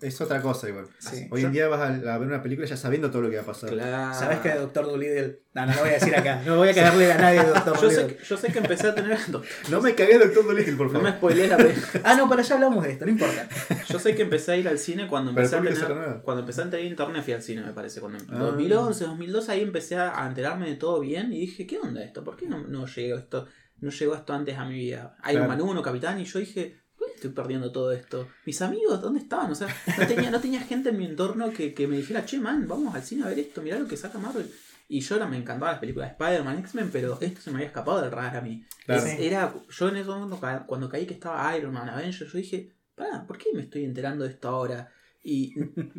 es 0.07 0.21
otra 0.21 0.41
cosa 0.43 0.69
igual. 0.69 0.87
Sí. 0.99 1.27
Hoy 1.31 1.43
en 1.43 1.53
día 1.53 1.69
vas 1.69 1.81
a, 1.81 1.87
a 2.15 2.19
ver 2.19 2.29
una 2.29 2.43
película 2.43 2.67
ya 2.67 2.77
sabiendo 2.77 3.11
todo 3.11 3.23
lo 3.23 3.31
que 3.31 3.37
va 3.37 3.43
a 3.43 3.47
pasar. 3.47 3.71
Claro. 3.71 4.15
¿Sabes 4.19 4.39
que 4.41 4.51
Doctor 4.55 4.87
Dolittle? 4.87 5.41
No, 5.55 5.67
no 5.67 5.73
lo 5.75 5.81
voy 5.81 5.91
a 5.91 5.93
decir 5.95 6.15
acá. 6.17 6.43
No 6.47 6.57
voy 6.57 6.69
a 6.69 6.75
cagarle 6.75 7.13
a 7.13 7.19
nadie 7.19 7.41
de 7.41 7.47
Doctor 7.47 7.81
Yo 7.81 7.91
sé, 7.91 7.97
Dolittle. 7.97 8.17
que- 8.17 8.25
yo 8.25 8.37
sé 8.37 8.53
que 8.53 8.59
empecé 8.59 8.87
a 8.89 8.95
tener. 8.95 9.19
No 9.71 9.81
me 9.81 9.95
cagué 9.95 10.19
Doctor 10.19 10.45
Dolittle, 10.47 10.77
por 10.77 10.87
No 10.93 10.99
me 11.01 11.05
favor. 11.13 11.17
spoilees 11.19 11.49
la 11.51 11.57
película. 11.57 11.87
Ah, 12.05 12.15
no, 12.17 12.29
para 12.29 12.43
allá 12.43 12.55
hablamos 12.55 12.85
de 12.85 12.91
esto, 12.93 13.05
no 13.07 13.11
importa. 13.13 13.49
Yo 13.89 13.99
sé 13.99 14.15
que 14.15 14.23
empecé 14.23 14.53
a 14.53 14.57
ir 14.57 14.69
al 14.69 14.79
cine 14.79 15.07
cuando 15.09 15.31
empecé, 15.31 15.57
a 15.57 15.59
¿por 15.59 15.69
qué 15.69 15.77
se 15.77 15.87
tener, 15.87 16.21
cuando 16.23 16.41
empecé 16.43 16.63
a 16.63 16.71
tener 16.71 16.87
internet 16.87 17.23
fui 17.25 17.33
al 17.33 17.43
cine, 17.43 17.63
me 17.63 17.73
parece. 17.73 18.01
Cuando, 18.01 18.19
Ah. 18.31 18.39
2011, 18.39 19.05
2012, 19.05 19.53
ahí 19.53 19.61
empecé 19.63 19.97
a 19.97 20.27
enterarme 20.27 20.69
de 20.69 20.77
todo 20.77 21.01
bien 21.01 21.33
y 21.33 21.41
dije, 21.41 21.67
¿qué 21.67 21.79
onda 21.79 22.03
esto? 22.03 22.23
¿Por 22.25 22.37
qué 22.37 22.47
no, 22.47 22.59
no 22.67 22.87
llegó 22.87 23.19
esto 23.19 23.47
no 23.81 23.91
llegó 23.91 24.15
esto 24.15 24.33
antes 24.33 24.57
a 24.57 24.65
mi 24.65 24.77
vida? 24.77 25.17
Iron 25.31 25.45
Claro. 25.45 25.49
Man 25.49 25.61
1, 25.61 25.83
Capitán, 25.83 26.19
y 26.21 26.25
yo 26.25 26.39
dije, 26.39 26.63
¿por 26.63 26.73
qué 26.75 26.84
estoy 27.15 27.31
perdiendo 27.31 27.73
todo 27.73 27.93
esto? 27.93 28.29
Mis 28.47 28.61
amigos, 28.63 29.01
¿dónde 29.01 29.21
estaban? 29.21 29.51
O 29.51 29.55
sea, 29.55 29.69
no 29.99 30.07
tenía, 30.07 30.31
no 30.31 30.41
tenía 30.41 30.61
gente 30.61 30.91
en 30.91 30.99
mi 30.99 31.07
entorno 31.07 31.51
que, 31.53 31.75
que 31.75 31.87
me 31.87 31.97
dijera, 31.97 32.25
che, 32.25 32.39
man, 32.39 32.67
vamos 32.69 32.95
al 32.95 33.03
cine 33.03 33.25
a 33.25 33.29
ver 33.29 33.39
esto, 33.39 33.63
mirá 33.63 33.79
lo 33.79 33.87
que 33.89 33.97
saca 33.97 34.19
Marvel. 34.19 34.51
Y 34.89 35.01
yo 35.01 35.15
ahora 35.15 35.27
me 35.27 35.39
encantaban 35.39 35.73
las 35.75 35.81
películas 35.81 36.09
de 36.11 36.25
Spider-Man, 36.25 36.59
X-Men, 36.59 36.91
pero 36.93 37.19
esto 37.21 37.41
se 37.41 37.51
me 37.51 37.57
había 37.57 37.69
escapado 37.69 38.03
del 38.03 38.11
radar 38.11 38.37
a 38.37 38.41
mí. 38.43 38.65
Claro. 38.85 39.03
Es- 39.07 39.19
era, 39.19 39.55
yo 39.71 39.89
en 39.89 39.97
ese 39.97 40.09
momento, 40.11 40.39
cuando 40.67 40.89
caí 40.89 41.07
que 41.07 41.15
estaba 41.15 41.57
Iron 41.57 41.73
Man, 41.73 41.89
Avengers, 41.89 42.31
yo 42.31 42.39
dije, 42.39 42.71
pará, 42.95 43.27
¿por 43.27 43.39
qué 43.39 43.51
me 43.55 43.63
estoy 43.63 43.85
enterando 43.85 44.25
de 44.25 44.31
esto 44.31 44.49
ahora? 44.49 44.91
Y, 45.27 45.55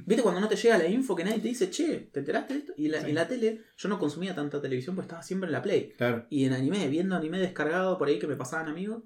viste, 0.06 0.22
cuando 0.22 0.40
no 0.40 0.48
te 0.48 0.56
llega 0.56 0.78
la 0.78 0.88
info 0.88 1.16
que 1.16 1.24
nadie 1.24 1.40
te 1.40 1.48
dice, 1.48 1.72
che, 1.72 2.10
¿te 2.14 2.20
enteraste 2.20 2.54
de 2.54 2.60
esto? 2.60 2.74
Y 2.78 2.90
la, 2.90 3.02
Sí. 3.02 3.10
en 3.10 3.16
la 3.16 3.28
tele, 3.28 3.62
yo 3.76 3.90
no 3.90 3.98
consumía 3.98 4.36
tanta 4.36 4.62
televisión 4.62 4.96
porque 4.96 5.08
estaba 5.08 5.24
siempre 5.24 5.48
en 5.48 5.54
la 5.54 5.64
Play. 5.64 5.94
Claro. 5.98 6.28
Y 6.30 6.46
en 6.46 6.54
anime, 6.54 6.88
viendo 6.88 7.16
anime 7.16 7.40
descargado 7.40 7.98
por 7.98 8.08
ahí 8.08 8.20
que 8.20 8.28
me 8.28 8.36
pasaban 8.36 8.68
amigos. 8.68 9.02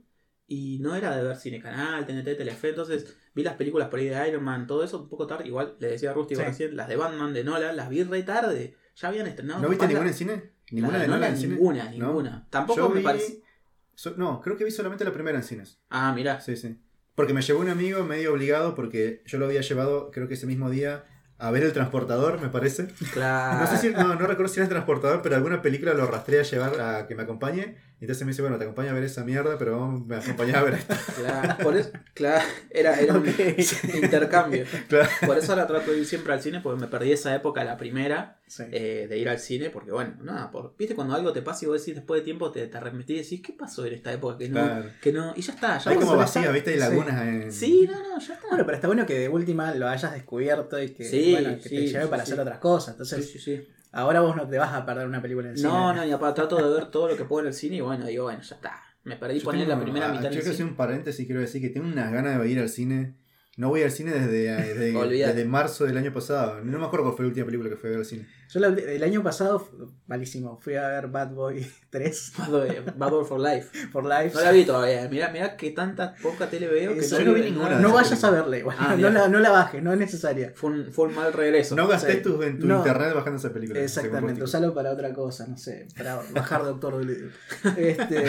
Y 0.52 0.80
no 0.82 0.96
era 0.96 1.16
de 1.16 1.24
ver 1.24 1.36
Cine 1.38 1.62
Canal, 1.62 2.06
TNT, 2.08 2.36
Telefe. 2.36 2.70
Entonces 2.70 3.16
vi 3.36 3.44
las 3.44 3.54
películas 3.54 3.88
por 3.90 4.00
ahí 4.00 4.08
de 4.10 4.28
Iron 4.28 4.44
Man, 4.44 4.66
todo 4.68 4.84
eso 4.84 5.04
un 5.04 5.08
poco 5.08 5.28
tarde. 5.28 5.48
Igual 5.48 5.76
le 5.80 5.90
decía 5.90 6.12
a 6.12 6.14
Rusty 6.14 6.36
Sí. 6.36 6.42
recién, 6.42 6.76
las 6.76 6.88
de 6.90 6.96
Batman, 6.96 7.34
de 7.34 7.44
Nolan, 7.44 7.78
las 7.78 7.88
vi 7.90 8.04
re 8.04 8.24
tarde. 8.24 8.76
Ya 8.96 9.08
habían 9.10 9.28
estrenado. 9.28 9.62
¿No 9.62 9.70
viste 9.70 9.86
ninguna 9.88 10.06
la- 10.06 10.12
en 10.12 10.18
cine? 10.18 10.52
¿Ninguna 10.72 10.98
de 10.98 11.02
de 11.04 11.08
Nolan 11.08 11.20
Nolan? 11.22 11.34
en 11.36 11.40
cine? 11.42 11.54
Ninguna, 11.56 11.84
¿No? 11.86 11.92
ninguna. 11.92 12.48
Tampoco 12.50 12.80
Yo 12.80 12.90
me 12.90 12.98
vi- 13.00 13.04
parece. 13.06 13.44
so- 13.96 14.16
no, 14.18 14.42
creo 14.42 14.58
que 14.58 14.64
vi 14.66 14.72
solamente 14.72 15.06
la 15.06 15.14
primera 15.14 15.38
en 15.38 15.44
cines. 15.44 15.80
Ah, 15.90 16.12
mirá. 16.14 16.42
Sí, 16.42 16.58
sí. 16.58 16.78
Porque 17.16 17.34
me 17.34 17.42
llevó 17.42 17.60
un 17.60 17.70
amigo 17.70 18.04
medio 18.04 18.34
obligado 18.34 18.74
porque 18.76 19.22
yo 19.26 19.38
lo 19.38 19.46
había 19.46 19.62
llevado, 19.62 20.10
creo 20.12 20.28
que 20.28 20.34
ese 20.34 20.48
mismo 20.48 20.70
día, 20.70 21.04
a 21.38 21.52
ver 21.52 21.64
el 21.64 21.74
transportador, 21.74 22.42
me 22.42 22.50
parece. 22.50 22.88
Claro. 23.14 23.60
No 23.60 23.68
sé 23.68 23.78
si, 23.78 23.94
no, 23.94 24.16
no 24.16 24.26
recuerdo 24.28 24.48
si 24.48 24.60
era 24.60 24.66
el 24.66 24.70
transportador, 24.70 25.22
pero 25.22 25.36
alguna 25.36 25.62
película 25.62 25.94
lo 25.94 26.04
arrastré 26.04 26.40
a 26.40 26.44
llevar 26.44 26.80
a 26.82 27.08
que 27.08 27.16
me 27.16 27.24
acompañe. 27.24 27.78
Y 28.02 28.06
entonces 28.06 28.26
me 28.26 28.32
dice, 28.32 28.42
bueno, 28.42 28.58
te 28.58 28.64
acompaño 28.64 28.92
a 28.92 28.94
ver 28.94 29.04
esa 29.04 29.26
mierda, 29.26 29.58
pero 29.58 29.78
vamos, 29.78 30.06
me 30.06 30.16
acompañaba 30.16 30.60
a 30.60 30.64
ver 30.64 30.74
esto. 30.76 30.96
Claro, 31.20 31.58
por 31.62 31.76
eso, 31.76 31.90
claro, 32.14 32.46
era, 32.70 32.98
era 32.98 33.14
un 33.14 33.26
intercambio. 34.02 34.64
Claro. 34.88 35.10
Por 35.26 35.38
eso 35.38 35.52
ahora 35.52 35.68
trato 35.68 35.92
de 35.92 36.00
ir 36.00 36.06
siempre 36.06 36.32
al 36.34 36.42
cine, 36.42 36.62
porque 36.62 36.80
me 36.80 36.88
perdí 36.88 37.12
esa 37.12 37.36
época, 37.36 37.64
la 37.64 37.76
primera, 37.78 38.38
Sí. 38.48 38.64
eh, 38.72 39.06
de 39.08 39.18
ir 39.20 39.30
al 39.30 39.38
cine, 39.38 39.70
porque 39.70 39.92
bueno, 39.92 40.16
nada, 40.24 40.50
por, 40.50 40.74
viste 40.76 40.96
cuando 40.96 41.14
algo 41.14 41.32
te 41.34 41.44
pasa 41.44 41.66
y 41.66 41.68
vos 41.68 41.80
decís 41.82 41.94
después 41.96 42.22
de 42.22 42.26
tiempo 42.26 42.52
te, 42.52 42.66
te 42.68 42.78
arremetís 42.78 43.18
y 43.18 43.22
decís, 43.22 43.42
¿qué 43.46 43.54
pasó 43.54 43.86
en 43.86 43.94
esta 43.94 44.12
época? 44.12 44.38
Que 44.40 44.50
no, 44.50 44.54
Claro. 44.66 44.90
que 45.02 45.12
no, 45.14 45.34
y 45.36 45.42
ya 45.42 45.54
está, 45.54 45.78
ya 45.78 45.92
Hay 45.92 45.98
como 45.98 46.24
está. 46.24 46.52
¿viste? 46.52 46.72
Hay 46.72 46.76
Sí. 46.78 46.80
lagunas 46.80 47.28
en... 47.28 47.52
Sí, 47.52 47.88
no, 47.92 48.00
no, 48.00 48.20
ya 48.20 48.34
está. 48.34 48.48
Bueno, 48.50 48.66
pero 48.66 48.76
está 48.76 48.88
bueno 48.88 49.06
que 49.06 49.20
de 49.20 49.30
última 49.30 49.76
lo 49.76 49.88
hayas 49.88 50.14
descubierto 50.14 50.82
y 50.82 50.90
que, 50.90 51.04
Sí, 51.04 51.34
bueno, 51.34 51.50
que 51.58 51.64
te 51.64 51.70
sí, 51.70 51.88
lleve 51.90 52.04
sí, 52.06 52.10
para 52.10 52.26
sí. 52.26 52.32
hacer 52.32 52.42
otras 52.42 52.58
cosas. 52.60 52.86
Sí, 52.86 52.92
Entonces, 52.94 53.30
sí, 53.30 53.40
sí. 53.40 53.68
Ahora 53.92 54.22
vos 54.22 54.36
no 54.36 54.48
te 54.48 54.58
vas 54.58 54.74
a 54.74 54.86
perder 54.86 55.08
una 55.08 55.22
película 55.22 55.50
en 55.50 55.56
el 55.56 55.62
No, 55.62 55.90
cine. 55.90 56.02
no, 56.02 56.06
y 56.06 56.12
aparte 56.12 56.42
trato 56.42 56.56
de 56.58 56.74
ver 56.74 56.92
todo 56.92 57.10
lo 57.10 57.18
que 57.18 57.26
puedo 57.26 57.42
en 57.42 57.48
el 57.48 57.54
cine 57.54 57.78
y 57.78 57.82
bueno, 57.82 58.06
digo, 58.06 58.26
bueno, 58.26 58.42
ya 58.42 58.56
está. 58.56 58.82
Me 59.04 59.16
perdí 59.16 59.40
Yo 59.40 59.46
poner 59.46 59.68
la 59.68 59.80
primera 59.82 60.08
ah, 60.08 60.12
mitad 60.12 60.24
Yo 60.24 60.28
en 60.30 60.34
el 60.34 60.40
quiero 60.42 60.54
hacer 60.54 60.66
un 60.66 60.76
paréntesis, 60.76 61.26
quiero 61.26 61.42
decir 61.42 61.62
que 61.62 61.70
tengo 61.70 61.88
unas 61.88 62.12
ganas 62.12 62.40
de 62.40 62.50
ir 62.50 62.60
al 62.60 62.70
cine. 62.70 63.16
No 63.58 63.70
voy 63.70 63.84
al 63.84 63.92
cine 63.92 64.12
desde, 64.12 64.52
desde, 64.76 64.92
desde 64.94 65.46
marzo 65.46 65.86
del 65.86 65.98
año 65.98 66.14
pasado. 66.14 66.64
No 66.64 66.80
me 66.80 66.86
acuerdo 66.86 67.06
cuál 67.06 67.16
fue 67.16 67.26
la 67.26 67.30
última 67.30 67.46
película 67.46 67.70
que 67.70 67.76
fui 67.76 67.88
a 67.88 67.92
ver 67.92 68.00
al 68.00 68.06
cine. 68.06 68.28
Yo 68.52 68.60
la- 68.60 68.68
el 68.70 69.04
año 69.04 69.22
pasado, 69.22 69.70
malísimo, 70.08 70.58
fui 70.60 70.74
a 70.76 70.88
ver 70.88 71.08
Bad 71.08 71.32
Boy 71.34 71.66
3 71.92 72.34
Bad 72.98 73.10
Boy 73.12 73.26
for 73.26 73.40
Life. 73.40 73.70
for 73.92 74.04
Life. 74.04 74.32
No 74.34 74.42
la 74.42 74.52
vi 74.52 74.66
todavía. 74.66 75.08
Mirá, 75.08 75.30
mirá 75.30 75.56
que 75.56 75.70
tanta 75.72 76.16
poca 76.22 76.50
tele 76.50 76.68
veo 76.68 76.94
que 76.94 77.00
Eso 77.02 77.20
no 77.24 77.34
vi 77.34 77.42
ninguna 77.42 77.80
No 77.80 77.94
vayas 77.94 78.24
a 78.24 78.32
verla 78.32 78.58
igual. 78.58 78.76
Ah, 78.80 78.96
no, 79.00 79.10
la, 79.12 79.28
no 79.28 79.40
la 79.40 79.52
bajes, 79.52 79.84
no 79.84 79.94
es 79.94 80.00
necesaria. 80.00 80.52
Fue 80.56 80.72
un, 80.72 80.92
fue 80.92 81.08
un 81.10 81.16
mal 81.16 81.32
regreso. 81.32 81.76
No 81.76 81.88
gasté 81.88 82.14
Sí. 82.14 82.22
tu, 82.24 82.42
en 82.42 82.58
tu 82.60 82.66
No. 82.68 82.78
internet 82.78 83.14
bajando 83.14 83.38
esa 83.38 83.54
película. 83.54 83.80
Exactamente, 83.80 84.42
usalo 84.44 84.74
para 84.74 84.92
otra 84.92 85.14
cosa, 85.14 85.46
no 85.48 85.58
sé, 85.58 85.88
para 85.96 86.20
bajar 86.34 86.64
Doctor 86.64 86.94
Dolittle. 86.94 87.30
Este, 87.78 88.24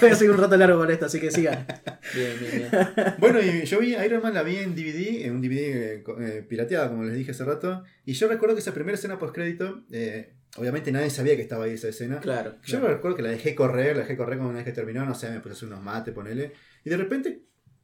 voy 0.00 0.10
a 0.10 0.14
seguir 0.14 0.30
un 0.30 0.38
rato 0.38 0.56
largo 0.56 0.78
con 0.78 0.90
esto, 0.90 1.06
así 1.06 1.20
que 1.20 1.30
sigan. 1.30 1.66
Bien, 2.14 2.32
bien, 2.40 2.68
bien. 2.70 3.14
Bueno, 3.18 3.40
y 3.40 3.64
yo 3.66 3.78
vi 3.80 3.94
Iron 3.94 4.22
Man, 4.22 4.32
la 4.32 4.42
vi 4.42 4.56
en 4.56 4.74
DVD, 4.74 5.26
en 5.26 5.34
un 5.34 5.42
DVD 5.42 5.58
eh, 5.58 6.04
eh, 6.20 6.46
pirateado, 6.48 6.88
como 6.90 7.04
les 7.04 7.14
dije 7.14 7.32
hace 7.32 7.44
rato. 7.44 7.82
Y 8.06 8.14
yo 8.14 8.28
recuerdo 8.28 8.54
que 8.54 8.62
esa 8.62 8.72
primera 8.72 8.94
escena 8.96 9.18
eh, 9.90 10.34
obviamente 10.56 10.90
nadie 10.92 11.10
sabía 11.10 11.36
que 11.36 11.42
estaba 11.42 11.64
ahí 11.64 11.72
esa 11.72 11.88
escena. 11.88 12.20
Claro. 12.20 12.56
Yo 12.64 12.80
me 12.80 12.88
recuerdo 12.88 13.16
que 13.16 13.22
la 13.22 13.30
dejé 13.30 13.54
correr, 13.54 13.96
la 13.96 14.02
dejé 14.02 14.16
correr 14.16 14.38
como 14.38 14.50
una 14.50 14.58
vez 14.58 14.64
que 14.66 14.72
terminó, 14.72 15.04
no 15.04 15.14
sé, 15.14 15.30
me 15.30 15.40
puse 15.40 15.50
a 15.50 15.56
hacer 15.56 15.68
unos 15.68 15.82
mates, 15.82 16.14
ponele. 16.14 16.52
Y 16.84 16.90
de 16.90 16.96
repente 16.96 17.42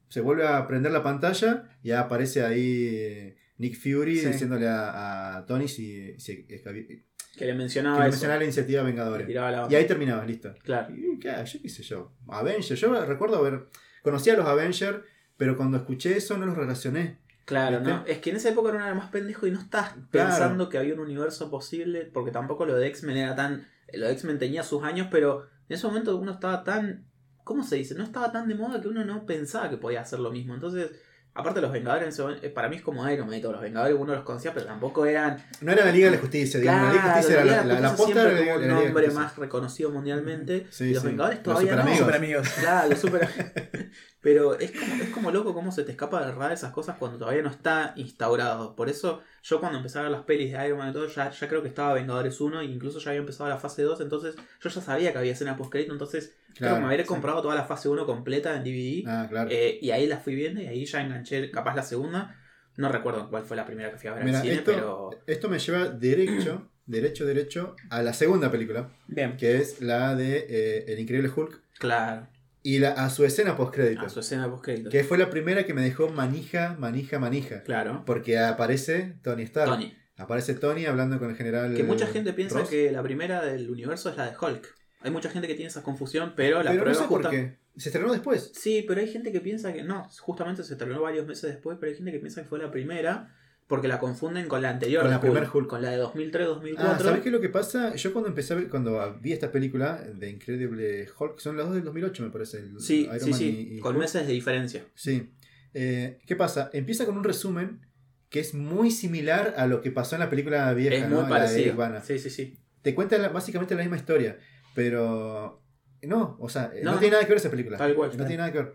se 0.08 0.20
vuelve 0.20 0.46
a 0.46 0.66
prender 0.66 0.92
la 0.92 1.02
pantalla 1.02 1.64
y 1.82 1.90
aparece 1.92 2.42
ahí 2.44 2.86
eh, 2.90 3.36
Nick 3.58 3.76
Fury 3.76 4.18
Sí. 4.18 4.26
diciéndole 4.28 4.68
a, 4.68 5.36
a 5.38 5.46
Tony 5.46 5.68
si, 5.68 6.18
si 6.18 6.46
que 6.46 7.46
le 7.46 7.54
mencionaba 7.54 7.98
le 7.98 8.04
eso. 8.04 8.10
mencionaba 8.12 8.38
la 8.38 8.44
iniciativa 8.44 8.82
Vengadores. 8.82 9.28
la 9.28 9.66
Y 9.68 9.74
ahí 9.74 9.86
terminaba, 9.86 10.24
listo. 10.24 10.54
Claro. 10.62 10.94
Y, 10.94 11.18
¿qué? 11.18 11.32
Yo 11.44 11.60
qué 11.62 11.68
sé 11.68 11.82
yo. 11.82 12.12
Avengers. 12.28 12.80
Yo 12.80 13.04
recuerdo 13.06 13.38
haber. 13.38 13.66
Conocía 14.02 14.34
a 14.34 14.36
los 14.36 14.46
Avengers, 14.46 14.98
pero 15.36 15.56
cuando 15.56 15.78
escuché 15.78 16.16
eso 16.16 16.38
no 16.38 16.46
los 16.46 16.56
relacioné. 16.56 17.18
Claro, 17.44 17.78
¿Viste? 17.78 17.92
¿no? 17.92 18.04
Es 18.06 18.18
que 18.18 18.30
en 18.30 18.36
esa 18.36 18.48
época 18.48 18.70
era 18.70 18.94
más 18.94 19.10
pendejo 19.10 19.46
y 19.46 19.50
no 19.50 19.60
estás 19.60 19.90
Claro. 20.10 20.30
pensando 20.30 20.68
que 20.68 20.78
había 20.78 20.94
un 20.94 21.00
universo 21.00 21.50
posible, 21.50 22.08
porque 22.12 22.30
tampoco 22.30 22.64
lo 22.66 22.74
de 22.76 22.86
X-Men 22.88 23.16
era 23.18 23.34
tan... 23.36 23.68
Lo 23.92 24.06
de 24.06 24.12
X-Men 24.12 24.38
tenía 24.38 24.62
sus 24.62 24.82
años, 24.82 25.08
pero 25.10 25.42
en 25.68 25.74
ese 25.76 25.86
momento 25.86 26.16
uno 26.16 26.32
estaba 26.32 26.64
tan... 26.64 27.04
¿Cómo 27.44 27.62
se 27.62 27.76
dice? 27.76 27.94
No 27.94 28.04
estaba 28.04 28.32
tan 28.32 28.48
de 28.48 28.54
moda 28.54 28.80
que 28.80 28.88
uno 28.88 29.04
no 29.04 29.26
pensaba 29.26 29.68
que 29.68 29.76
podía 29.76 30.00
hacer 30.00 30.18
lo 30.18 30.30
mismo. 30.30 30.54
Entonces, 30.54 30.90
aparte 31.34 31.60
los 31.60 31.70
Vengadores 31.70 32.04
en 32.04 32.08
ese 32.08 32.22
momento, 32.22 32.46
eh, 32.46 32.48
para 32.48 32.70
mí 32.70 32.76
es 32.76 32.82
como 32.82 33.06
Iron 33.10 33.26
Man 33.26 33.36
y 33.36 33.40
todos 33.42 33.52
los 33.56 33.62
Vengadores 33.62 33.94
uno 34.00 34.14
los 34.14 34.24
conocía, 34.24 34.54
pero 34.54 34.64
tampoco 34.64 35.04
eran... 35.04 35.36
No 35.60 35.70
era 35.72 35.84
la 35.84 35.92
Liga 35.92 36.06
de 36.06 36.16
la 36.16 36.22
Justicia, 36.22 36.58
digamos. 36.58 36.86
la 36.86 36.92
Liga 36.94 37.02
de 37.02 37.08
la 37.08 37.14
Justicia 37.16 37.42
era 37.42 37.44
la, 37.44 37.74
la, 37.74 37.80
la 37.80 37.96
posta 37.96 38.36
como 38.38 38.54
un 38.54 38.60
de 38.62 38.68
nombre 38.68 39.10
más 39.10 39.36
reconocido 39.36 39.90
mundialmente. 39.90 40.66
Sí, 40.70 40.84
y 40.86 40.94
los 40.94 41.02
sí. 41.02 41.08
Vengadores 41.08 41.38
Los 41.40 41.44
todavía 41.44 41.76
no. 41.76 41.94
Super 41.94 42.16
amigos. 42.16 42.48
Claro, 42.58 42.88
los 42.88 42.98
super... 42.98 43.28
Pero 44.24 44.58
es 44.58 44.72
como, 44.72 44.94
es 45.02 45.10
como 45.10 45.30
loco 45.30 45.54
cómo 45.54 45.70
se 45.70 45.84
te 45.84 45.92
escapa 45.92 46.24
de 46.26 46.32
radar 46.32 46.50
esas 46.52 46.72
cosas 46.72 46.96
cuando 46.98 47.18
todavía 47.18 47.42
no 47.42 47.50
está 47.50 47.92
instaurado. 47.96 48.74
Por 48.74 48.88
eso 48.88 49.22
yo 49.42 49.60
cuando 49.60 49.76
empecé 49.78 49.98
a 49.98 50.02
ver 50.02 50.10
las 50.10 50.22
pelis 50.22 50.50
de 50.52 50.66
Iron 50.66 50.78
Man 50.78 50.90
y 50.90 50.92
todo, 50.94 51.06
ya, 51.06 51.30
ya 51.30 51.48
creo 51.48 51.60
que 51.62 51.68
estaba 51.68 51.92
Vengadores 51.94 52.40
1 52.40 52.60
e 52.62 52.64
incluso 52.64 52.98
ya 52.98 53.10
había 53.10 53.20
empezado 53.20 53.50
la 53.50 53.58
fase 53.58 53.82
2, 53.82 54.00
entonces 54.00 54.34
yo 54.60 54.70
ya 54.70 54.80
sabía 54.80 55.12
que 55.12 55.18
había 55.18 55.32
escena 55.32 55.56
post 55.56 55.74
entonces 55.74 56.34
creo 56.46 56.56
Claro, 56.56 56.74
que 56.76 56.80
me 56.80 56.86
habría 56.86 57.04
sí. 57.04 57.08
comprado 57.08 57.42
toda 57.42 57.54
la 57.54 57.64
fase 57.64 57.88
1 57.90 58.06
completa 58.06 58.56
en 58.56 58.64
DVD. 58.64 59.04
Ah, 59.06 59.26
claro. 59.28 59.50
eh, 59.52 59.78
y 59.80 59.90
ahí 59.90 60.06
la 60.06 60.16
fui 60.16 60.34
viendo 60.34 60.60
y 60.62 60.66
ahí 60.66 60.84
ya 60.86 61.02
enganché 61.02 61.50
capaz 61.50 61.74
la 61.76 61.82
segunda. 61.82 62.40
No 62.76 62.88
recuerdo 62.88 63.28
cuál 63.30 63.44
fue 63.44 63.56
la 63.56 63.66
primera 63.66 63.90
que 63.90 63.98
fui 63.98 64.08
a 64.08 64.14
ver 64.14 64.24
Mira, 64.24 64.38
al 64.38 64.42
cine, 64.44 64.54
esto, 64.56 64.72
pero... 64.72 65.10
esto 65.26 65.48
me 65.48 65.58
lleva 65.58 65.86
derecho, 65.90 66.70
derecho, 66.86 67.24
derecho 67.26 67.76
a 67.90 68.02
la 68.02 68.12
segunda 68.14 68.50
película, 68.50 68.88
Bien. 69.06 69.36
que 69.36 69.58
es 69.58 69.80
la 69.80 70.14
de 70.16 70.46
eh, 70.48 70.84
El 70.88 70.98
Increíble 70.98 71.30
Hulk 71.34 71.60
Claro, 71.78 72.26
y 72.64 72.78
la, 72.80 72.90
a 72.92 73.10
su 73.10 73.24
escena 73.24 73.56
post 73.56 73.78
a 73.78 74.08
su 74.08 74.18
escena 74.20 74.50
post 74.50 74.64
que 74.90 75.04
fue 75.04 75.18
la 75.18 75.30
primera 75.30 75.64
que 75.64 75.74
me 75.74 75.82
dejó 75.82 76.08
manija, 76.08 76.74
manija, 76.78 77.18
manija. 77.20 77.62
Claro. 77.62 78.02
Porque 78.04 78.38
aparece 78.38 79.18
Tony 79.22 79.42
Stark. 79.44 79.70
Tony. 79.70 79.94
Aparece 80.16 80.54
Tony 80.54 80.86
hablando 80.86 81.18
con 81.18 81.30
el 81.30 81.36
general. 81.36 81.74
Que 81.76 81.82
mucha 81.84 82.06
gente 82.06 82.32
piensa 82.32 82.60
Ross. 82.60 82.68
que 82.70 82.90
la 82.90 83.02
primera 83.02 83.44
del 83.44 83.68
universo 83.70 84.08
es 84.10 84.16
la 84.16 84.30
de 84.30 84.36
Hulk. 84.40 84.74
Hay 85.00 85.10
mucha 85.10 85.28
gente 85.28 85.46
que 85.46 85.54
tiene 85.54 85.68
esa 85.68 85.82
confusión, 85.82 86.32
pero 86.34 86.62
la 86.62 86.70
Pero 86.70 86.84
no 86.84 86.90
prueba 86.90 87.02
sé 87.02 87.08
por 87.08 87.20
justa- 87.22 87.30
qué. 87.30 87.58
Se 87.76 87.90
estrenó 87.90 88.10
después. 88.12 88.52
Sí, 88.54 88.84
pero 88.88 89.00
hay 89.00 89.08
gente 89.08 89.30
que 89.32 89.40
piensa 89.40 89.72
que 89.72 89.82
no, 89.82 90.08
justamente 90.20 90.62
se 90.62 90.76
terminó 90.76 91.02
varios 91.02 91.26
meses 91.26 91.50
después, 91.50 91.76
pero 91.78 91.90
hay 91.90 91.96
gente 91.96 92.12
que 92.12 92.20
piensa 92.20 92.42
que 92.42 92.48
fue 92.48 92.58
la 92.60 92.70
primera 92.70 93.34
porque 93.66 93.88
la 93.88 93.98
confunden 93.98 94.46
con 94.46 94.60
la 94.62 94.70
anterior, 94.70 95.02
Con 95.02 95.10
la 95.10 95.16
Hulk, 95.16 95.22
primer 95.22 95.48
Hulk. 95.52 95.68
con 95.68 95.82
la 95.82 95.90
de 95.90 95.98
2003-2004. 95.98 96.74
Ah, 96.78 96.98
¿sabes 97.00 97.22
qué 97.22 97.28
es 97.28 97.32
lo 97.32 97.40
que 97.40 97.48
pasa? 97.48 97.94
Yo 97.94 98.12
cuando 98.12 98.28
empecé 98.28 98.52
a 98.52 98.56
ver, 98.56 98.68
cuando 98.68 99.18
vi 99.20 99.32
esta 99.32 99.50
película 99.50 100.02
de 100.02 100.28
Incredible 100.30 101.06
Hulk, 101.18 101.38
son 101.38 101.56
las 101.56 101.66
dos 101.66 101.74
del 101.74 101.84
2008 101.84 102.22
me 102.24 102.30
parece. 102.30 102.58
el 102.58 102.78
Sí, 102.80 103.04
Iron 103.04 103.20
sí, 103.20 103.30
Man 103.30 103.38
sí, 103.38 103.68
y- 103.72 103.76
y 103.76 103.80
con 103.80 103.92
Hulk. 103.94 104.00
meses 104.02 104.26
de 104.26 104.32
diferencia. 104.32 104.84
Sí. 104.94 105.30
Eh, 105.72 106.18
¿Qué 106.26 106.36
pasa? 106.36 106.70
Empieza 106.72 107.06
con 107.06 107.16
un 107.16 107.24
resumen 107.24 107.80
que 108.28 108.40
es 108.40 108.52
muy 108.54 108.90
similar 108.90 109.54
a 109.56 109.66
lo 109.66 109.80
que 109.80 109.90
pasó 109.90 110.16
en 110.16 110.20
la 110.20 110.30
película 110.30 110.72
vieja, 110.74 110.96
es 110.96 111.02
¿no? 111.08 111.22
muy 111.22 111.30
La 111.30 111.46
de 111.50 111.74
parecido. 111.74 112.00
Sí, 112.04 112.18
sí, 112.18 112.30
sí. 112.30 112.58
Te 112.82 112.94
cuenta 112.94 113.16
la- 113.18 113.28
básicamente 113.30 113.74
la 113.74 113.80
misma 113.82 113.96
historia, 113.96 114.38
pero 114.74 115.62
no, 116.02 116.36
o 116.38 116.48
sea, 116.48 116.70
no, 116.82 116.92
No, 116.92 116.98
tiene 116.98 117.12
nada 117.12 117.24
que 117.24 117.30
ver 117.30 117.38
esa 117.38 117.50
película. 117.50 117.78
Tal 117.78 117.94
cual. 117.94 118.10
No 118.10 118.24
tiene 118.26 118.36
nada 118.38 118.52
que 118.52 118.58
ver. 118.58 118.74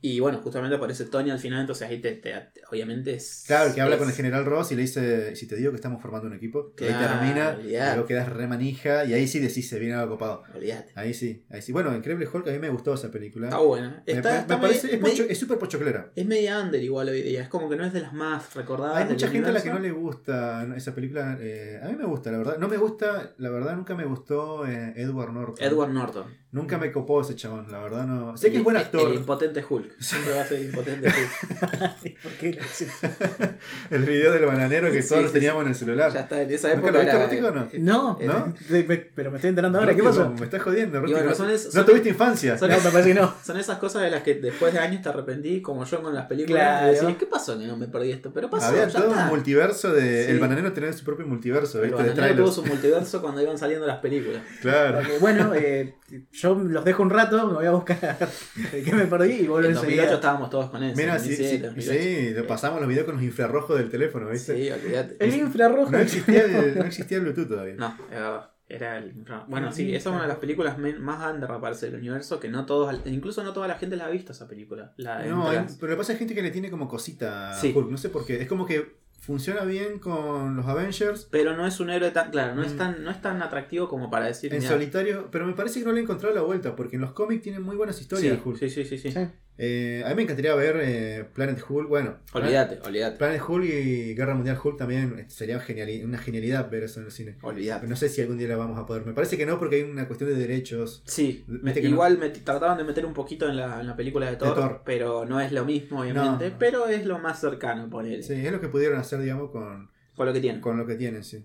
Y 0.00 0.20
bueno, 0.20 0.38
justamente 0.38 0.76
aparece 0.76 1.04
Tony 1.06 1.30
al 1.30 1.38
final, 1.40 1.60
entonces 1.62 1.88
ahí 1.88 2.00
te, 2.00 2.12
te- 2.12 2.32
obviamente 2.70 3.14
es. 3.14 3.44
Claro, 3.46 3.74
que 3.74 3.80
habla 3.80 3.96
es- 3.96 3.98
con 4.00 4.08
el 4.08 4.14
general 4.14 4.44
Ross 4.44 4.70
y 4.70 4.76
le 4.76 4.82
dice, 4.82 5.34
si 5.34 5.46
te 5.48 5.56
digo 5.56 5.70
que 5.72 5.76
estamos 5.76 6.00
formando 6.00 6.28
un 6.28 6.34
equipo, 6.34 6.72
que 6.76 6.84
ahí 6.86 6.94
termina, 6.94 7.56
olvidate. 7.58 7.92
luego 7.94 8.06
quedas 8.06 8.28
re 8.28 8.46
manija 8.46 9.04
y 9.04 9.12
ahí 9.14 9.26
sí 9.26 9.40
decís, 9.40 9.68
se 9.68 9.78
viene 9.80 9.94
algo 9.94 10.12
copado. 10.12 10.42
Olvídate. 10.54 10.92
Ahí 10.94 11.14
sí, 11.14 11.44
ahí 11.50 11.62
sí. 11.62 11.72
Bueno, 11.72 11.94
Increíble 11.96 12.28
Hulk 12.32 12.46
a 12.46 12.52
mí 12.52 12.58
me 12.60 12.68
gustó 12.70 12.94
esa 12.94 13.10
película. 13.10 13.48
Está 13.48 13.58
buena. 13.58 14.02
Está, 14.06 14.30
me, 14.32 14.38
está 14.38 14.56
me 14.56 14.62
parece, 14.62 14.94
es, 14.94 15.00
pocho- 15.00 15.26
es 15.28 15.38
súper 15.38 15.58
pochoclera. 15.58 16.12
es 16.14 16.26
media 16.26 16.60
under 16.60 16.82
igual 16.82 17.08
hoy 17.08 17.22
día. 17.22 17.42
Es 17.42 17.48
como 17.48 17.68
que 17.68 17.76
no 17.76 17.84
es 17.84 17.92
de 17.92 18.00
las 18.00 18.12
más 18.12 18.54
recordadas. 18.54 18.98
Hay 18.98 19.08
mucha 19.10 19.28
gente 19.28 19.48
a 19.48 19.52
la 19.52 19.62
que 19.62 19.70
no 19.70 19.80
le 19.80 19.90
gusta 19.90 20.66
esa 20.76 20.94
película. 20.94 21.36
eh, 21.40 21.80
a 21.82 21.88
mí 21.88 21.96
me 21.96 22.04
gusta, 22.04 22.30
la 22.30 22.38
verdad. 22.38 22.58
No 22.58 22.68
me 22.68 22.76
gusta, 22.76 23.34
la 23.38 23.50
verdad, 23.50 23.74
nunca 23.74 23.96
me 23.96 24.04
gustó 24.04 24.64
eh, 24.66 24.92
Edward 24.96 25.32
Norton. 25.32 25.56
Edward 25.66 25.90
Norton. 25.90 26.24
Nunca 26.50 26.78
me 26.78 26.90
copó 26.90 27.20
ese 27.20 27.36
chabón, 27.36 27.70
la 27.70 27.78
verdad. 27.78 28.06
no 28.06 28.34
Sé 28.36 28.46
que 28.48 28.54
El- 28.54 28.58
es 28.60 28.64
buen 28.64 28.76
El, 28.76 28.82
actor. 28.82 29.14
impotente 29.14 29.62
Hulk. 29.68 29.92
Siempre 30.00 30.32
va 30.34 30.40
a 30.40 30.46
ser 30.46 30.62
impotente 30.62 31.08
Hulk. 31.08 32.22
¿Por 32.22 32.32
qué? 32.32 32.58
El 33.90 34.02
video 34.04 34.32
del 34.32 34.46
bananero 34.46 34.90
que 34.90 35.02
Sí, 35.02 35.08
todos 35.10 35.26
sí, 35.26 35.32
teníamos 35.34 35.62
en 35.64 35.68
el 35.68 35.74
celular. 35.74 36.10
Ya 36.12 36.20
está, 36.20 36.40
en 36.40 36.50
esa 36.50 36.68
¿Nunca 36.74 36.88
época. 36.88 36.92
lo 37.14 37.18
viste, 37.20 37.38
era- 37.38 37.50
no? 37.50 37.68
No, 37.78 38.18
¿No? 38.22 38.54
de- 38.68 38.84
me- 38.84 38.96
pero 38.96 39.30
me 39.30 39.36
estoy 39.36 39.50
enterando 39.50 39.78
ahora. 39.78 39.94
¿Qué 39.94 40.02
pasó? 40.02 40.30
Me 40.30 40.44
estás 40.44 40.62
jodiendo, 40.62 41.00
bueno, 41.02 41.22
no, 41.22 41.34
son 41.34 41.50
es- 41.50 41.66
no 41.66 41.70
son- 41.72 41.84
tuviste 41.86 42.08
infancia. 42.08 42.56
son- 42.56 42.70
No, 42.70 42.76
me 42.80 42.90
parece 42.90 43.08
que 43.12 43.20
no. 43.20 43.34
Son 43.44 43.58
esas 43.58 43.78
cosas 43.78 44.02
de 44.02 44.10
las 44.10 44.22
que 44.22 44.34
después 44.36 44.72
de 44.72 44.78
años 44.78 45.02
te 45.02 45.08
arrepentí, 45.10 45.60
como 45.60 45.84
yo 45.84 46.02
con 46.02 46.14
las 46.14 46.24
películas. 46.26 46.62
Claro. 46.80 46.92
Y 46.92 46.94
decís, 46.98 47.16
¿qué 47.18 47.26
pasó 47.26 47.58
que 47.58 47.66
no 47.66 47.76
me 47.76 47.88
perdí 47.88 48.12
esto? 48.12 48.32
Pero 48.32 48.48
pasó, 48.48 48.68
Había 48.68 48.88
ya 48.88 49.00
todo 49.00 49.10
está. 49.10 49.24
un 49.24 49.28
multiverso 49.28 49.92
de. 49.92 50.24
Sí. 50.24 50.30
El 50.30 50.40
bananero 50.40 50.72
tenía 50.72 50.92
su 50.94 51.04
propio 51.04 51.26
multiverso, 51.26 51.82
El 51.84 51.90
bananero 51.90 52.36
tuvo 52.36 52.52
su 52.52 52.64
multiverso 52.64 53.20
cuando 53.20 53.42
iban 53.42 53.58
saliendo 53.58 53.86
las 53.86 53.98
películas. 53.98 54.42
Claro. 54.62 54.98
Porque, 54.98 55.18
bueno, 55.18 55.52
eh, 55.54 55.94
yo 56.40 56.54
los 56.54 56.84
dejo 56.84 57.02
un 57.02 57.10
rato, 57.10 57.46
me 57.48 57.54
voy 57.54 57.66
a 57.66 57.70
buscar 57.72 57.98
qué 58.84 58.92
me 58.94 59.06
perdí 59.06 59.32
y 59.32 59.46
vuelvo 59.46 59.68
En 59.68 59.74
2008 59.74 59.80
enseguida. 59.92 60.14
estábamos 60.14 60.50
todos 60.50 60.70
con 60.70 60.82
eso. 60.82 60.96
Mira, 60.96 61.18
sí, 61.18 61.30
2007, 61.30 61.56
sí, 61.80 61.86
2008. 61.86 62.42
sí, 62.42 62.46
pasamos 62.48 62.80
los 62.80 62.88
videos 62.88 63.06
con 63.06 63.14
los 63.16 63.24
infrarrojos 63.24 63.78
del 63.78 63.90
teléfono, 63.90 64.28
¿viste? 64.30 64.56
Sí, 64.56 64.70
olvídate. 64.70 65.16
El 65.24 65.34
infrarrojo. 65.34 65.90
No 65.90 65.98
existía 65.98 66.44
el, 66.44 66.78
no 66.78 66.84
existía 66.84 67.18
el 67.18 67.24
Bluetooth 67.24 67.48
todavía. 67.48 67.74
No, 67.76 67.88
es 68.04 68.10
verdad. 68.10 68.50
Era 68.70 68.98
el. 68.98 69.14
Bueno, 69.48 69.72
sí, 69.72 69.94
esa 69.94 70.10
es 70.10 70.14
una 70.14 70.22
de 70.24 70.28
las 70.28 70.36
películas 70.36 70.76
men- 70.76 71.00
más 71.00 71.32
under, 71.32 71.48
me 71.50 71.58
parece, 71.58 71.86
del 71.86 72.00
universo. 72.00 72.38
Que 72.38 72.48
no 72.50 72.66
todos. 72.66 72.94
Incluso 73.06 73.42
no 73.42 73.54
toda 73.54 73.66
la 73.66 73.76
gente 73.78 73.96
la 73.96 74.04
ha 74.04 74.10
visto 74.10 74.32
esa 74.32 74.46
película. 74.46 74.92
La 74.98 75.20
No, 75.24 75.44
entre 75.46 75.48
hay- 75.58 75.64
las- 75.64 75.76
pero 75.76 75.86
lo 75.90 75.96
que 75.96 75.98
pasa 76.00 76.12
es 76.12 76.18
gente 76.18 76.34
que 76.34 76.42
le 76.42 76.50
tiene 76.50 76.70
como 76.70 76.86
cosita 76.86 77.52
a 77.52 77.54
Sí. 77.54 77.72
Hulk, 77.74 77.90
no 77.90 77.96
sé 77.96 78.10
por 78.10 78.26
qué. 78.26 78.42
Es 78.42 78.46
como 78.46 78.66
que 78.66 78.98
funciona 79.28 79.62
bien 79.64 79.98
con 79.98 80.56
los 80.56 80.64
Avengers 80.66 81.28
Pero 81.30 81.54
no 81.54 81.66
es 81.66 81.78
un 81.80 81.90
héroe 81.90 82.10
tan. 82.12 82.30
Claro, 82.30 82.54
no, 82.54 82.62
es, 82.62 82.72
Mm. 82.72 82.78
tan, 82.78 83.04
no 83.04 83.10
es 83.10 83.20
tan 83.20 83.42
atractivo 83.42 83.86
como 83.86 84.08
para 84.10 84.24
decir. 84.24 84.52
en 84.54 84.60
"Mirá". 84.60 84.70
solitario, 84.72 85.28
pero 85.30 85.46
me 85.46 85.52
parece 85.52 85.80
que 85.80 85.84
no 85.86 85.92
le 85.92 86.00
he 86.00 86.02
encontrado 86.02 86.34
la 86.34 86.40
vuelta, 86.40 86.74
porque 86.74 86.96
en 86.96 87.02
los 87.02 87.12
cómics 87.12 87.42
tienen 87.42 87.62
muy 87.62 87.76
buenas 87.76 88.00
historias 88.00 88.36
Sí, 88.36 88.42
Hulk. 88.42 88.56
sí, 88.58 88.70
sí, 88.70 88.84
sí, 88.86 88.96
sí. 88.98 89.12
Sí. 89.12 89.28
Eh, 89.60 90.04
a 90.06 90.10
mí 90.10 90.14
me 90.14 90.22
encantaría 90.22 90.54
ver 90.54 90.76
eh, 90.80 91.24
Planet 91.34 91.60
Hulk, 91.68 91.88
bueno. 91.88 92.18
Olvídate, 92.32 92.78
olvídate. 92.86 93.16
Planet 93.18 93.42
Hulk 93.46 93.64
y 93.64 94.14
Guerra 94.14 94.36
Mundial 94.36 94.56
Hulk 94.62 94.78
también 94.78 95.18
eh, 95.18 95.24
sería 95.28 95.58
geniali- 95.60 96.04
una 96.04 96.16
genialidad 96.16 96.70
ver 96.70 96.84
eso 96.84 97.00
en 97.00 97.06
el 97.06 97.12
cine. 97.12 97.36
Olvídate. 97.42 97.88
No 97.88 97.96
sé 97.96 98.08
si 98.08 98.20
algún 98.20 98.38
día 98.38 98.46
la 98.46 98.56
vamos 98.56 98.78
a 98.78 98.86
poder. 98.86 99.04
Me 99.04 99.14
parece 99.14 99.36
que 99.36 99.44
no, 99.46 99.58
porque 99.58 99.76
hay 99.76 99.82
una 99.82 100.06
cuestión 100.06 100.30
de 100.30 100.36
derechos. 100.36 101.02
Sí, 101.06 101.44
me- 101.48 101.74
no- 101.74 101.80
igual 101.88 102.18
me 102.18 102.30
trataban 102.30 102.78
de 102.78 102.84
meter 102.84 103.04
un 103.04 103.14
poquito 103.14 103.48
en 103.48 103.56
la, 103.56 103.80
en 103.80 103.88
la 103.88 103.96
película 103.96 104.30
de 104.30 104.36
Thor, 104.36 104.54
Thor. 104.54 104.82
pero 104.84 105.24
no 105.24 105.40
es 105.40 105.50
lo 105.50 105.64
mismo, 105.64 106.02
obviamente. 106.02 106.50
No. 106.50 106.56
Pero 106.60 106.86
es 106.86 107.04
lo 107.04 107.18
más 107.18 107.40
cercano, 107.40 107.90
por 107.90 108.06
él. 108.06 108.22
Sí, 108.22 108.34
es 108.34 108.52
lo 108.52 108.60
que 108.60 108.68
pudieron 108.68 108.98
hacer, 108.98 109.18
digamos, 109.20 109.50
con, 109.50 109.90
Con 110.14 110.26
lo 110.26 110.32
que 110.32 110.40
tiene. 110.40 110.60
con 110.60 110.78
lo 110.78 110.86
que 110.86 110.94
tienen, 110.94 111.24
sí. 111.24 111.44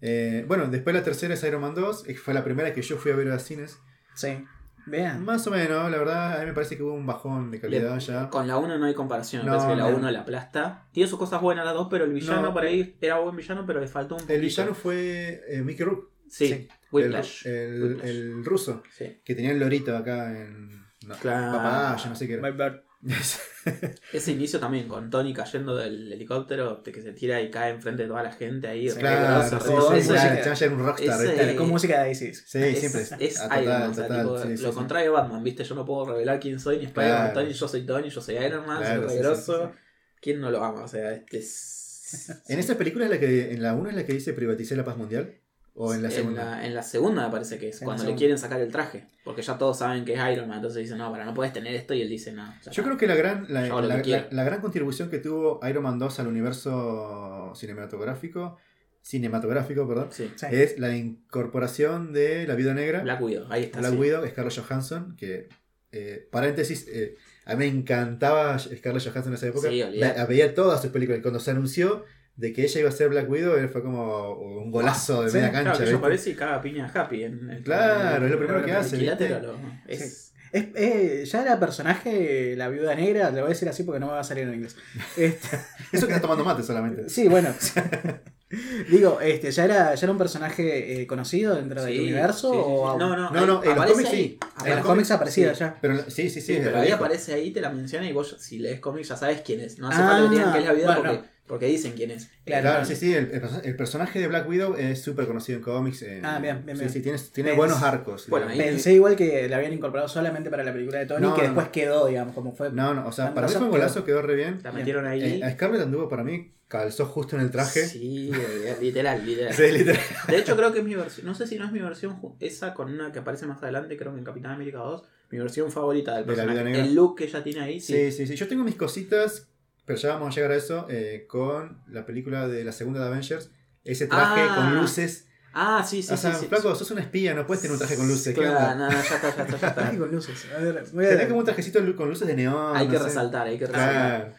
Eh, 0.00 0.44
bueno, 0.48 0.66
después 0.68 0.94
la 0.96 1.02
tercera 1.04 1.34
es 1.34 1.44
Iron 1.44 1.60
Man 1.60 1.74
2, 1.74 2.02
que 2.04 2.14
fue 2.14 2.32
la 2.34 2.42
primera 2.42 2.72
que 2.72 2.80
yo 2.82 2.96
fui 2.96 3.12
a 3.12 3.16
ver 3.16 3.30
a 3.30 3.38
cines. 3.38 3.78
Sí. 4.14 4.44
Vean. 4.86 5.24
Más 5.24 5.46
o 5.46 5.50
menos, 5.50 5.90
la 5.90 5.98
verdad, 5.98 6.36
a 6.36 6.40
mí 6.40 6.46
me 6.46 6.52
parece 6.52 6.76
que 6.76 6.82
hubo 6.82 6.94
un 6.94 7.06
bajón 7.06 7.50
de 7.50 7.60
calidad 7.60 7.98
ya. 7.98 8.28
Con 8.30 8.46
la 8.48 8.58
1 8.58 8.78
no 8.78 8.86
hay 8.86 8.94
comparación. 8.94 9.46
No, 9.46 9.52
me 9.52 9.58
parece 9.58 9.74
que 9.76 9.82
la 9.82 9.90
no. 9.90 9.96
1 9.98 10.10
la 10.10 10.20
aplasta. 10.20 10.88
Tiene 10.92 11.08
sus 11.08 11.18
cosas 11.18 11.40
buenas 11.40 11.64
la 11.64 11.72
2, 11.72 11.88
pero 11.90 12.04
el 12.04 12.12
villano 12.12 12.42
No. 12.42 12.52
por 12.52 12.64
ahí 12.64 12.96
era 13.00 13.18
buen 13.18 13.36
villano, 13.36 13.64
pero 13.66 13.80
le 13.80 13.86
faltó 13.86 14.14
un 14.16 14.20
poquito. 14.20 14.34
El 14.34 14.40
villano 14.40 14.74
fue 14.74 15.42
eh, 15.48 15.62
Mickey 15.62 15.84
Rourke, 15.84 16.08
Sí, 16.28 16.68
Whiplash. 16.90 17.46
el- 17.46 17.82
Whiplash. 17.82 18.08
el 18.08 18.44
ruso, 18.44 18.82
Sí. 18.90 19.20
que 19.24 19.34
tenía 19.34 19.50
el 19.52 19.58
lorito 19.60 19.96
acá 19.96 20.30
en. 20.36 20.82
No, 21.06 21.14
Claro. 21.20 21.52
papaya, 21.58 22.08
no 22.08 22.14
sé 22.16 22.26
qué 22.26 22.34
era. 22.34 22.42
My 22.42 22.56
bad. 22.56 22.74
Ese 24.12 24.32
inicio 24.32 24.60
también, 24.60 24.86
con 24.86 25.10
Tony 25.10 25.34
cayendo 25.34 25.74
del 25.76 26.12
helicóptero, 26.12 26.82
de 26.84 26.92
que 26.92 27.02
se 27.02 27.12
tira 27.12 27.40
y 27.40 27.50
cae 27.50 27.72
enfrente 27.72 28.02
de 28.02 28.08
toda 28.08 28.22
la 28.22 28.32
gente 28.32 28.68
ahí. 28.68 28.88
claro, 28.88 29.42
sí, 29.42 29.56
todo 29.64 29.94
era 29.94 30.72
un 30.72 30.84
rockstar. 30.86 31.56
Con 31.56 31.68
música 31.68 32.02
de 32.02 32.12
Isis. 32.12 32.44
Sí, 32.46 32.58
es, 32.58 32.78
siempre. 32.78 33.02
es 33.26 33.42
Iron 33.42 33.64
Man, 33.66 33.90
total, 33.90 33.90
o 33.90 33.94
sea, 33.94 34.06
total, 34.06 34.26
tipo, 34.26 34.56
sí, 34.56 34.62
lo 34.62 34.70
sí. 34.70 34.74
contrario 34.76 35.10
de 35.12 35.16
Batman, 35.18 35.42
¿viste? 35.42 35.64
Yo 35.64 35.74
no 35.74 35.84
puedo 35.84 36.06
revelar 36.06 36.38
quién 36.38 36.60
soy 36.60 36.78
ni 36.78 36.84
Spider-Man, 36.84 37.32
Claro. 37.32 37.40
Tony, 37.40 37.52
yo 37.52 37.68
soy 37.68 37.86
Tony, 37.86 38.08
yo 38.08 38.20
soy 38.20 38.36
Iron 38.36 38.66
Man, 38.66 38.78
Claro, 38.78 39.02
soy 39.02 39.10
sí, 39.10 39.16
poderoso. 39.16 39.66
sí, 39.66 39.78
¿Quién 40.20 40.40
no 40.40 40.50
lo 40.50 40.62
ama? 40.64 40.84
O 40.84 40.88
sea, 40.88 41.12
este 41.12 41.38
es... 41.38 41.78
En 42.48 42.58
esa 42.58 42.76
película 42.76 43.06
es 43.06 43.10
la 43.10 43.18
que. 43.18 43.52
En 43.52 43.62
la 43.62 43.74
1 43.74 43.88
es 43.90 43.96
la 43.96 44.04
que 44.04 44.12
dice 44.12 44.32
privaticé 44.34 44.76
la 44.76 44.84
paz 44.84 44.96
mundial. 44.96 45.34
¿O 45.74 45.94
en 45.94 46.02
la 46.02 46.10
segunda? 46.10 46.42
En 46.42 46.50
la, 46.50 46.66
en 46.66 46.74
la 46.74 46.82
segunda 46.82 47.24
me 47.26 47.30
parece 47.32 47.58
que 47.58 47.70
es, 47.70 47.80
En 47.80 47.86
cuando 47.86 48.04
le 48.04 48.14
quieren 48.14 48.36
sacar 48.38 48.60
el 48.60 48.70
traje. 48.70 49.06
Porque 49.24 49.40
ya 49.42 49.56
todos 49.56 49.78
saben 49.78 50.04
que 50.04 50.12
es 50.14 50.20
Iron 50.32 50.48
Man, 50.48 50.56
entonces 50.58 50.82
dicen, 50.82 50.98
no, 50.98 51.10
para, 51.10 51.24
no 51.24 51.32
puedes 51.32 51.52
tener 51.52 51.74
esto, 51.74 51.94
y 51.94 52.02
él 52.02 52.08
dice, 52.08 52.32
no. 52.32 52.44
Yo 52.62 52.70
está. 52.70 52.82
creo 52.82 52.96
que 52.98 53.06
la 53.06 53.14
gran, 53.14 53.46
la, 53.48 53.62
la- 53.80 53.96
que 53.96 54.02
quiero. 54.02 54.26
la- 54.30 54.36
la 54.36 54.44
gran 54.44 54.60
contribución 54.60 55.08
que 55.08 55.18
tuvo 55.18 55.60
Iron 55.68 55.82
Man 55.84 55.98
2 55.98 56.20
al 56.20 56.26
universo 56.26 57.52
cinematográfico, 57.54 58.58
cinematográfico, 59.00 59.86
perdón, 59.88 60.08
Sí. 60.10 60.30
Es 60.50 60.78
la 60.78 60.94
incorporación 60.96 62.12
de 62.12 62.46
la 62.46 62.54
Viuda 62.54 62.74
Negra, 62.74 63.00
Black 63.02 63.22
Widow, 63.22 63.46
ahí 63.50 63.64
está. 63.64 63.78
Black 63.80 63.92
sí. 63.92 63.98
Widow, 63.98 64.26
Scarlett 64.28 64.58
Johansson, 64.58 65.16
que, 65.16 65.48
eh, 65.92 66.28
paréntesis, 66.30 66.86
eh, 66.88 67.16
a 67.44 67.52
mí 67.54 67.58
me 67.58 67.66
encantaba 67.78 68.58
Scarlett 68.58 69.02
Johansson 69.04 69.32
en 69.32 69.34
esa 69.34 69.46
época, 69.48 69.68
Sí, 69.70 69.82
veía 70.28 70.54
todas 70.54 70.80
sus 70.82 70.90
películas, 70.90 71.20
cuando 71.22 71.40
se 71.40 71.50
anunció 71.50 72.04
de 72.36 72.52
que 72.52 72.62
ella 72.64 72.80
iba 72.80 72.88
a 72.88 72.92
ser 72.92 73.08
Black 73.10 73.28
Widow, 73.30 73.56
eh, 73.56 73.68
fue 73.68 73.82
como 73.82 74.32
un 74.34 74.70
golazo 74.70 75.22
de 75.22 75.30
Sí, 75.30 75.36
media 75.36 75.50
Claro, 75.50 75.64
cancha. 75.66 75.78
que 75.78 75.84
ella 75.84 75.92
¿viste? 75.92 76.06
aparece 76.06 76.30
y 76.30 76.34
caga 76.34 76.60
piña 76.62 76.90
Happy. 76.92 77.24
En, 77.24 77.60
Claro, 77.64 78.16
en- 78.18 78.24
es 78.24 78.30
lo 78.30 78.38
primero 78.38 78.64
que 78.64 78.72
hace, 78.72 78.96
lo- 78.98 79.56
es- 79.86 80.28
Es, 80.52 80.66
eh, 80.74 81.24
ya 81.24 81.40
era 81.40 81.58
personaje 81.58 82.54
la 82.58 82.68
viuda 82.68 82.94
negra, 82.94 83.30
le 83.30 83.40
voy 83.40 83.46
a 83.46 83.54
decir 83.54 83.70
así 83.70 83.84
porque 83.84 84.00
no 84.00 84.06
me 84.08 84.12
va 84.12 84.20
a 84.20 84.24
salir 84.24 84.44
en 84.44 84.52
inglés. 84.52 84.76
Este, 85.16 85.48
Eso 85.92 86.06
que 86.06 86.12
está 86.12 86.20
tomando 86.20 86.44
mate 86.44 86.62
solamente. 86.62 87.08
sí, 87.08 87.26
bueno. 87.26 87.48
Digo, 88.90 89.18
este, 89.22 89.50
¿ya 89.50 89.64
era, 89.64 89.94
ya 89.94 90.04
era 90.04 90.12
un 90.12 90.18
personaje 90.18 91.00
eh, 91.00 91.06
conocido 91.06 91.54
dentro 91.54 91.82
del 91.82 91.94
Sí, 91.94 92.00
universo? 92.00 92.50
sí, 92.50 92.56
sí, 92.58 92.62
sí. 92.62 92.68
o? 92.70 92.98
No, 92.98 93.16
no, 93.16 93.30
No, 93.30 93.46
no, 93.46 93.62
en 93.64 93.70
los 93.70 93.78
aparece 93.78 93.92
cómics 93.94 94.10
ahí. 94.10 94.16
sí. 94.16 94.38
En 94.64 94.66
los 94.68 94.76
los 94.76 94.86
cómics 94.86 95.10
aparecía 95.10 95.54
sí. 95.54 95.60
ya. 95.60 95.78
Pero 95.80 95.98
sí, 96.10 96.28
sí, 96.28 96.28
sí. 96.28 96.54
Sí, 96.56 96.60
pero 96.62 96.78
ahí 96.80 96.90
aparece 96.90 97.32
ahí, 97.32 97.50
te 97.50 97.62
la 97.62 97.70
menciona 97.70 98.06
y 98.06 98.12
vos, 98.12 98.36
si 98.38 98.58
lees 98.58 98.78
cómics, 98.80 99.08
ya 99.08 99.16
sabes 99.16 99.40
quién 99.40 99.60
es. 99.62 99.78
No 99.78 99.88
hace 99.88 100.02
Ah, 100.02 100.06
falta 100.06 100.28
que 100.28 100.36
digan 100.36 100.52
que 100.52 100.58
es 100.58 100.64
la 100.66 100.72
vida 100.74 100.84
bueno, 100.84 101.00
porque, 101.02 101.16
no. 101.16 101.31
Porque 101.46 101.66
dicen 101.66 101.92
quién 101.96 102.10
es. 102.10 102.30
Claro, 102.44 102.62
Claro, 102.62 102.84
sí, 102.84 102.96
sí, 102.96 103.12
el, 103.14 103.30
el 103.32 103.42
perso- 103.42 103.60
el 103.64 103.76
personaje 103.76 104.18
de 104.20 104.28
Black 104.28 104.48
Widow 104.48 104.74
es 104.76 105.02
súper 105.02 105.26
conocido 105.26 105.58
en 105.58 105.64
cómics. 105.64 106.02
eh, 106.02 106.20
Ah, 106.24 106.38
bien, 106.40 106.64
bien, 106.64 106.76
Sí, 106.76 106.82
bien. 106.84 106.92
sí, 106.92 107.00
tiene, 107.02 107.18
tiene 107.32 107.52
Pens- 107.52 107.56
buenos 107.56 107.82
arcos. 107.82 108.28
Bueno, 108.28 108.46
digamos. 108.48 108.64
Pensé 108.72 108.92
igual 108.94 109.16
que 109.16 109.48
la 109.48 109.56
habían 109.56 109.72
incorporado 109.72 110.08
solamente 110.08 110.50
para 110.50 110.64
la 110.64 110.72
película 110.72 110.98
de 111.00 111.06
Tony, 111.06 111.20
No, 111.20 111.34
que 111.34 111.42
no, 111.42 111.46
después 111.48 111.66
no. 111.66 111.72
quedó, 111.72 112.06
digamos, 112.06 112.34
como 112.34 112.52
fue. 112.54 112.70
No, 112.70 112.94
no, 112.94 113.06
o 113.06 113.12
sea, 113.12 113.26
La 113.26 113.34
para 113.34 113.46
mí 113.48 113.52
fue 113.52 113.62
un 113.62 113.68
quedó- 113.68 113.72
golazo, 113.78 114.04
quedó 114.04 114.22
re 114.22 114.34
bien. 114.36 114.60
La 114.62 114.72
metieron 114.72 115.06
ahí. 115.06 115.40
Eh, 115.40 115.44
a 115.44 115.50
Scarlett 115.52 115.82
anduvo 115.82 116.08
para 116.08 116.24
mí, 116.24 116.52
calzó 116.68 117.04
justo 117.06 117.36
en 117.36 117.42
el 117.42 117.50
traje. 117.50 117.86
Sí, 117.86 118.30
eh, 118.34 118.76
literal, 118.80 119.26
literal. 119.26 119.52
Sí, 119.52 119.70
literal. 119.72 120.00
De 120.28 120.38
hecho, 120.38 120.56
creo 120.56 120.72
que 120.72 120.78
es 120.78 120.84
mi 120.84 120.94
versión. 120.94 121.26
No 121.26 121.34
sé 121.34 121.46
si 121.46 121.58
no 121.58 121.66
es 121.66 121.72
mi 121.72 121.80
versión 121.80 122.16
esa 122.40 122.72
con 122.72 122.90
una 122.92 123.12
que 123.12 123.18
aparece 123.18 123.46
más 123.46 123.62
adelante, 123.62 123.96
creo 123.96 124.12
que 124.12 124.18
en 124.18 124.24
Capitán 124.24 124.52
América 124.52 124.78
2. 124.78 125.02
Mi 125.30 125.38
versión 125.38 125.70
favorita 125.72 126.14
del 126.16 126.26
De 126.26 126.32
la 126.32 126.34
personaje. 126.44 126.58
Viuda 126.58 126.70
Negra. 126.70 126.84
El 126.86 126.94
look 126.94 127.16
que 127.18 127.24
ella 127.24 127.42
tiene 127.42 127.60
ahí, 127.60 127.80
sí. 127.80 127.94
Sí, 127.94 128.12
sí, 128.12 128.26
sí. 128.26 128.36
Yo 128.36 128.48
tengo 128.48 128.64
mis 128.64 128.74
cositas, 128.74 129.48
pero 129.84 129.98
ya 129.98 130.10
vamos 130.14 130.32
a 130.32 130.34
llegar 130.36 130.52
a 130.52 130.56
eso, 130.56 130.86
eh, 130.90 131.26
con 131.28 131.82
la 131.88 132.04
película 132.06 132.48
de 132.48 132.64
la 132.64 132.72
segunda 132.72 133.00
de 133.00 133.06
Avengers. 133.06 133.50
Ese 133.84 134.06
traje 134.06 134.40
Ah, 134.48 134.54
con 134.56 134.80
luces. 134.80 135.26
Ah, 135.54 135.84
sí, 135.86 136.02
sí, 136.02 136.14
o 136.14 136.16
sea, 136.16 136.32
sí. 136.32 136.40
sí. 136.42 136.46
flaco, 136.46 136.74
sos 136.74 136.90
una 136.92 137.02
espía, 137.02 137.34
no 137.34 137.46
puedes 137.46 137.60
tener 137.60 137.72
un 137.74 137.78
traje 137.78 137.96
con 137.96 138.08
luces. 138.08 138.34
¿Qué 138.34 138.40
Claro, 138.40 138.58
onda? 138.72 138.74
no, 138.74 138.86
no, 138.86 138.92
ya 138.92 139.00
está, 139.00 139.20
ya 139.36 139.42
está, 139.44 139.58
ya 139.58 139.68
está. 139.68 139.98
con 139.98 140.10
luces. 140.10 140.46
A 140.56 140.60
ver, 140.60 140.84
voy 140.92 141.04
a- 141.04 141.08
Tenés 141.10 141.26
como 141.26 141.38
un 141.40 141.44
trajecito 141.44 141.96
con 141.96 142.08
luces 142.08 142.26
de 142.28 142.34
neón. 142.36 142.76
Hay 142.76 142.86
no 142.86 142.92
que 142.92 142.98
sé. 142.98 143.04
resaltar, 143.04 143.46
hay 143.48 143.58
que 143.58 143.66
resaltar. 143.66 144.20
Claro. 144.20 144.34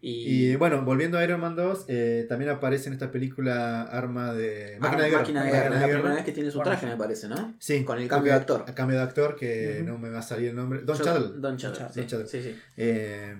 Y, 0.00 0.50
Y 0.50 0.56
bueno, 0.56 0.82
volviendo 0.84 1.16
a 1.16 1.24
Iron 1.24 1.40
Man 1.40 1.56
2, 1.56 1.86
eh, 1.88 2.26
también 2.28 2.50
aparece 2.50 2.88
en 2.88 2.92
esta 2.92 3.10
película 3.10 3.82
Arma 3.84 4.34
de. 4.34 4.74
Ah, 4.76 4.78
Máquina 4.80 5.02
de 5.04 5.08
Guerra. 5.08 5.20
Máquina 5.22 5.42
de 5.44 5.50
Guerra, 5.50 5.74
de 5.76 5.80
la 5.80 5.86
primera 5.94 6.14
vez 6.16 6.24
que 6.26 6.32
tiene 6.32 6.50
su 6.50 6.58
Bueno. 6.58 6.70
traje, 6.72 6.86
me 6.86 6.96
parece, 6.98 7.26
¿no? 7.26 7.54
Sí, 7.58 7.82
Con 7.84 7.98
el 7.98 8.06
cambio 8.06 8.32
de 8.32 8.38
actor. 8.38 8.64
A 8.68 8.74
cambio 8.74 8.98
de 8.98 9.02
actor, 9.02 9.34
que 9.34 9.82
no 9.84 9.96
me 9.96 10.10
va 10.10 10.18
a 10.18 10.22
salir 10.22 10.50
el 10.50 10.56
nombre. 10.56 10.82
Don 10.82 10.94
Yo-. 10.96 11.04
Don 11.04 11.56
Cheadle, 11.56 11.86
Don 12.06 12.28
sí, 12.28 12.42
sí. 12.42 12.54
Eh, 12.76 13.34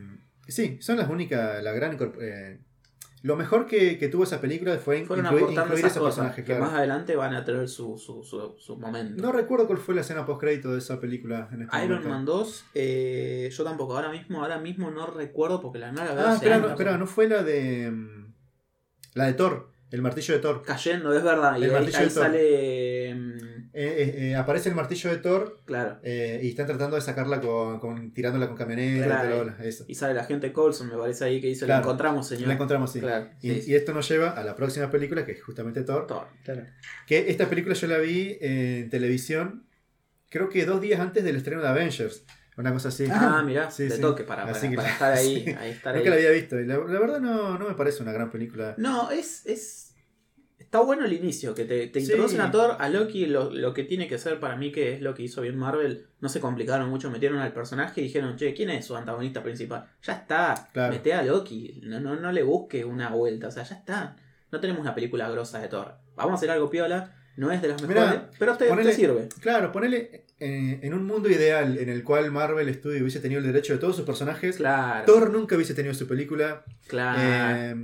sí, 0.49 0.79
son 0.81 0.97
las 0.97 1.09
únicas, 1.11 1.63
la 1.63 1.73
gran 1.73 1.97
eh, 2.21 2.59
Lo 3.23 3.37
mejor 3.37 3.67
que, 3.67 3.99
que 3.99 4.09
tuvo 4.09 4.25
esa 4.25 4.41
película 4.41 4.77
fue 4.79 5.05
Fueron 5.05 5.25
incluir, 5.25 5.51
incluir 5.53 5.79
esas 5.79 5.93
esos 5.93 6.03
cosas 6.03 6.15
personajes, 6.17 6.45
que 6.45 6.53
claro. 6.53 6.65
más 6.65 6.75
adelante 6.75 7.17
van 7.17 7.35
a 7.35 7.45
tener 7.45 7.69
su, 7.69 7.97
su, 7.97 8.23
su, 8.23 8.55
su 8.59 8.77
momento. 8.77 9.23
No 9.23 9.33
recuerdo 9.33 9.67
cuál 9.67 9.79
fue 9.79 9.95
la 9.95 10.03
escena 10.03 10.27
post 10.27 10.41
crédito 10.41 10.73
de 10.73 10.79
esa 10.79 11.01
película 11.01 11.49
en 11.53 11.63
este 11.63 11.77
Iron 11.79 11.89
momento. 12.03 12.09
Man 12.11 12.25
2, 12.27 12.65
eh, 12.75 13.51
yo 13.51 13.65
tampoco, 13.65 13.97
ahora 13.97 14.11
mismo, 14.11 14.43
ahora 14.43 14.59
mismo 14.59 14.91
no 14.91 15.07
recuerdo 15.07 15.61
porque 15.61 15.79
la 15.79 15.91
veo 15.93 16.03
Ah, 16.27 16.35
espera, 16.35 16.59
no, 16.59 16.69
espera, 16.69 16.99
no 16.99 17.07
fue 17.07 17.29
la 17.29 17.43
de. 17.43 17.91
mm, 17.91 18.35
La 19.15 19.27
de 19.27 19.33
Thor, 19.35 19.71
el 19.91 20.03
martillo 20.03 20.35
de 20.35 20.41
Thor. 20.41 20.63
Cayendo, 20.63 21.15
es 21.15 21.23
verdad, 21.23 21.57
y 21.59 21.65
El 21.65 21.71
ahí, 21.71 21.71
martillo 21.73 21.99
ahí 21.99 22.05
de 22.09 22.11
Thor. 22.11 22.23
sale... 22.25 23.54
Eh, 23.77 23.95
eh, 23.99 24.29
eh, 24.31 24.37
aparece 24.37 24.69
el 24.69 24.77
martillo 24.77 25.11
de 25.11 25.17
Thor 25.17 25.61
Claro. 25.65 25.99
eh, 26.05 26.39
y 26.45 26.49
están 26.51 26.67
tratando 26.67 26.95
de 26.95 27.03
sacarla 27.03 27.41
con, 27.41 27.81
con- 27.81 28.15
tirándola 28.15 28.47
con 28.47 28.57
camioneta 28.57 29.05
Claro. 29.05 29.43
y 29.43 29.47
la 29.47 29.65
eso. 29.65 29.85
Y 29.89 29.97
sale 29.97 30.15
la 30.15 30.23
gente 30.25 30.53
Colson, 30.53 30.89
me 30.89 30.97
parece 30.97 31.25
ahí 31.25 31.41
que 31.41 31.49
dice, 31.49 31.65
Claro. 31.67 31.81
lo 31.83 31.89
encontramos, 31.89 32.29
señor. 32.29 32.47
La 32.47 32.55
encontramos, 32.55 32.93
sí. 32.93 33.01
Claro, 33.01 33.31
Y, 33.43 33.51
sí, 33.51 33.63
sí. 33.63 33.71
y 33.73 33.75
esto 33.75 33.93
nos 33.93 34.09
lleva 34.09 34.31
a 34.31 34.45
la 34.45 34.55
próxima 34.55 34.91
película, 34.93 35.27
que 35.27 35.33
es 35.33 35.43
justamente 35.43 35.83
Thor. 35.83 36.07
Thor. 36.07 36.29
Claro. 36.45 36.63
Que 37.07 37.29
esta 37.31 37.49
película 37.49 37.75
yo 37.75 37.89
la 37.89 37.99
vi 37.99 38.39
en 38.41 38.89
televisión, 38.91 39.67
creo 40.31 40.49
que 40.49 40.65
dos 40.65 40.81
días 40.81 41.01
antes 41.01 41.25
del 41.25 41.35
estreno 41.35 41.61
de 41.61 41.69
Avengers. 41.69 42.25
Una 42.57 42.73
cosa 42.73 42.91
así. 42.91 43.07
Ah, 43.11 43.43
mirá, 43.47 43.73
Sí, 43.73 43.89
toque 44.01 44.23
para, 44.23 44.45
para, 44.45 44.57
Así 44.57 44.71
que- 44.71 44.77
para 44.77 44.89
estar 44.89 45.13
ahí, 45.13 45.45
ahí 45.59 45.71
estar 45.73 45.97
Nunca 45.97 46.11
la 46.11 46.15
ahí. 46.17 46.23
había 46.27 46.35
visto. 46.41 46.61
Y 46.61 46.65
la, 46.67 46.77
la 46.79 47.01
verdad 47.01 47.19
no, 47.21 47.59
no 47.59 47.69
me 47.69 47.75
parece 47.75 48.05
una 48.05 48.13
gran 48.13 48.31
película. 48.31 48.77
No, 48.79 49.11
es, 49.11 49.45
es. 49.47 49.84
Está 50.75 50.85
bueno 50.85 51.05
el 51.05 51.13
inicio, 51.13 51.55
que 51.55 51.65
te, 51.65 51.87
te 51.87 52.01
Sí. 52.01 52.07
introducen 52.11 52.41
a 52.41 52.51
Thor, 52.51 52.77
a 52.81 52.89
Loki, 52.89 53.27
lo, 53.27 53.51
lo 53.53 53.73
que 53.73 53.85
tiene 53.85 54.09
que 54.09 54.19
ser 54.19 54.41
para 54.41 54.57
mí, 54.57 54.73
que 54.73 54.95
es 54.95 55.01
lo 55.01 55.15
que 55.15 55.23
hizo 55.23 55.41
bien 55.41 55.57
Marvel. 55.57 56.07
No 56.21 56.29
se 56.29 56.41
complicaron 56.41 56.91
mucho, 56.91 57.13
metieron 57.13 57.39
al 57.39 57.53
personaje 57.53 58.01
y 58.01 58.05
dijeron, 58.05 58.37
che, 58.37 58.55
¿quién 58.55 58.71
es 58.71 58.85
su 58.85 58.97
antagonista 58.97 59.41
principal? 59.45 59.87
Ya 60.03 60.15
está, 60.15 60.69
Claro. 60.73 60.93
mete 60.93 61.15
a 61.15 61.23
Loki, 61.23 61.81
no, 61.85 62.01
no, 62.01 62.17
no 62.17 62.33
le 62.33 62.43
busque 62.43 62.85
una 62.85 63.11
vuelta, 63.11 63.47
o 63.49 63.51
sea, 63.53 63.63
ya 63.63 63.77
está. 63.77 64.17
No 64.51 64.59
tenemos 64.59 64.83
una 64.83 64.97
película 64.97 65.31
grosa 65.31 65.61
de 65.61 65.69
Thor. 65.69 65.95
Vamos 66.17 66.33
a 66.33 66.35
hacer 66.35 66.51
algo 66.51 66.69
piola, 66.69 67.15
no 67.37 67.53
es 67.53 67.63
de 67.63 67.69
las 67.69 67.81
Mirá, 67.83 68.01
mejores, 68.01 68.21
pero 68.37 68.57
te, 68.57 68.65
te 68.67 68.73
ponele- 68.73 68.93
sirve. 68.95 69.29
Claro, 69.41 69.71
ponele 69.71 70.27
eh, 70.41 70.81
en 70.83 70.93
un 70.93 71.05
mundo 71.07 71.29
ideal 71.31 71.79
en 71.79 71.89
el 71.89 72.03
cual 72.03 72.33
Marvel 72.33 72.73
Studios 72.75 73.01
hubiese 73.03 73.21
tenido 73.21 73.41
el 73.41 73.47
derecho 73.47 73.75
de 73.75 73.79
todos 73.79 73.95
sus 73.95 74.05
personajes. 74.05 74.57
Claro, 74.57 75.07
Thor 75.07 75.31
nunca 75.31 75.55
hubiese 75.55 75.75
tenido 75.75 75.95
su 75.95 76.09
película. 76.09 76.65
claro. 76.89 77.21
Eh, 77.23 77.75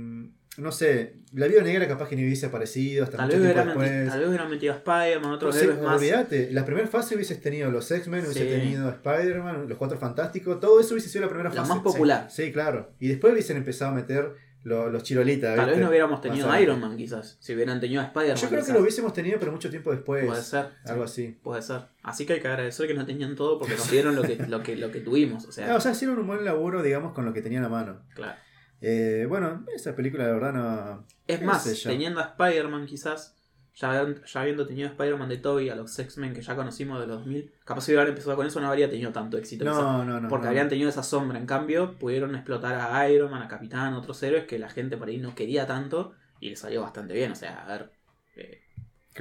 no 0.57 0.71
sé, 0.71 1.13
la 1.33 1.47
vida 1.47 1.61
negra 1.63 1.87
capaz 1.87 2.09
que 2.09 2.15
ni 2.15 2.23
hubiese 2.25 2.45
aparecido 2.47 3.05
hasta 3.05 3.17
Tal 3.17 3.27
mucho 3.27 3.39
vez, 3.41 3.53
tiempo 3.53 3.69
después. 3.79 4.09
tal 4.09 4.19
vez 4.19 4.27
hubieran 4.29 4.49
metido 4.49 4.73
a 4.73 4.75
Spider-Man, 4.77 5.31
otros 5.31 5.55
Sí, 5.55 5.63
héroes 5.63 5.81
más. 5.81 5.95
olvídate, 5.97 6.49
la 6.51 6.65
primera 6.65 6.87
fase 6.87 7.15
hubieses 7.15 7.41
tenido 7.41 7.71
los 7.71 7.89
X-Men, 7.89 8.25
hubiese 8.25 8.43
Sí. 8.43 8.49
tenido 8.61 8.89
Spider-Man, 8.89 9.69
los 9.69 9.77
Cuatro 9.77 9.97
Fantásticos, 9.97 10.59
todo 10.59 10.79
eso 10.81 10.93
hubiese 10.93 11.09
sido 11.09 11.21
la 11.23 11.29
primera 11.29 11.49
La 11.49 11.55
fase. 11.61 11.73
más 11.73 11.79
popular. 11.83 12.27
Sí, 12.29 12.51
claro. 12.51 12.91
Y 12.99 13.07
después 13.07 13.31
hubiesen 13.33 13.57
empezado 13.57 13.91
a 13.91 13.95
meter 13.95 14.33
lo- 14.63 14.91
los 14.91 15.01
chirolitas. 15.01 15.55
Tal 15.55 15.69
vez 15.71 15.79
no 15.79 15.89
hubiéramos 15.89 16.21
tenido 16.21 16.51
a 16.51 16.61
Iron. 16.61 16.79
Man, 16.79 16.95
quizás. 16.95 17.35
Si 17.39 17.55
hubieran 17.55 17.79
tenido 17.79 17.99
a 18.01 18.05
Spider-Man. 18.05 18.35
Yo 18.37 18.49
creo 18.49 18.63
que 18.65 18.73
lo 18.73 18.79
hubiésemos 18.81 19.11
tenido, 19.13 19.39
pero 19.39 19.51
mucho 19.51 19.71
tiempo 19.71 19.89
después. 19.91 20.23
Puede 20.25 20.43
ser. 20.43 20.65
Algo 20.85 21.03
así. 21.05 21.35
Puede 21.41 21.63
ser. 21.63 21.79
Así 22.03 22.27
que 22.27 22.33
hay 22.33 22.41
que 22.41 22.47
agradecer 22.47 22.85
que 22.87 22.93
no 22.93 23.03
tenían 23.05 23.35
todo 23.35 23.57
porque 23.57 23.73
nos 23.75 23.89
dieron 23.89 24.15
lo 24.15 24.21
que, 24.21 24.35
lo 24.35 24.61
que, 24.61 24.75
lo 24.75 24.91
que 24.91 24.99
tuvimos. 24.99 25.45
O 25.45 25.51
sea, 25.51 25.75
o 25.75 25.81
sea, 25.81 25.93
hicieron 25.93 26.19
un 26.19 26.27
buen 26.27 26.45
laburo, 26.45 26.83
digamos, 26.83 27.13
con 27.13 27.25
lo 27.25 27.33
que 27.33 27.41
tenían 27.41 27.63
a 27.63 27.69
mano. 27.69 28.01
claro. 28.13 28.37
Eh, 28.81 29.25
bueno, 29.29 29.65
esa 29.75 29.95
película, 29.95 30.25
la 30.25 30.33
verdad, 30.33 30.53
no. 30.53 31.07
Es 31.27 31.41
más, 31.41 31.81
teniendo 31.83 32.19
a 32.19 32.23
Spider-Man 32.23 32.85
quizás, 32.87 33.37
ya, 33.73 34.05
ya 34.25 34.41
habiendo 34.41 34.65
tenido 34.65 34.89
a 34.89 34.91
Spider-Man 34.91 35.29
de 35.29 35.37
Toby, 35.37 35.69
a 35.69 35.75
los 35.75 35.97
X-Men 35.97 36.33
que 36.33 36.41
ya 36.41 36.55
conocimos 36.55 36.99
de 36.99 37.07
los 37.07 37.19
2000, 37.19 37.51
capaz 37.63 37.81
si 37.81 37.91
hubieran 37.91 38.09
empezado 38.09 38.35
con 38.35 38.45
eso 38.47 38.59
no 38.59 38.67
habría 38.67 38.89
tenido 38.89 39.11
tanto 39.11 39.37
éxito. 39.37 39.63
quizás. 39.65 39.77
No, 39.77 40.03
no, 40.03 40.19
no. 40.19 40.27
porque 40.27 40.43
no. 40.45 40.49
habrían 40.49 40.67
tenido 40.67 40.89
esa 40.89 41.03
sombra. 41.03 41.37
En 41.37 41.45
cambio, 41.45 41.97
pudieron 41.97 42.35
explotar 42.35 42.75
a 42.75 43.09
Iron 43.09 43.31
Man, 43.31 43.43
a 43.43 43.47
Capitán, 43.47 43.93
otros 43.93 44.21
héroes 44.23 44.45
que 44.45 44.59
la 44.59 44.69
gente 44.69 44.97
por 44.97 45.07
ahí 45.07 45.17
no 45.19 45.35
quería 45.35 45.65
tanto 45.67 46.13
y 46.39 46.49
les 46.49 46.59
salió 46.59 46.81
bastante 46.81 47.13
bien. 47.13 47.31
O 47.31 47.35
sea, 47.35 47.63
a 47.63 47.67
ver. 47.67 47.91
eh, 48.35 48.61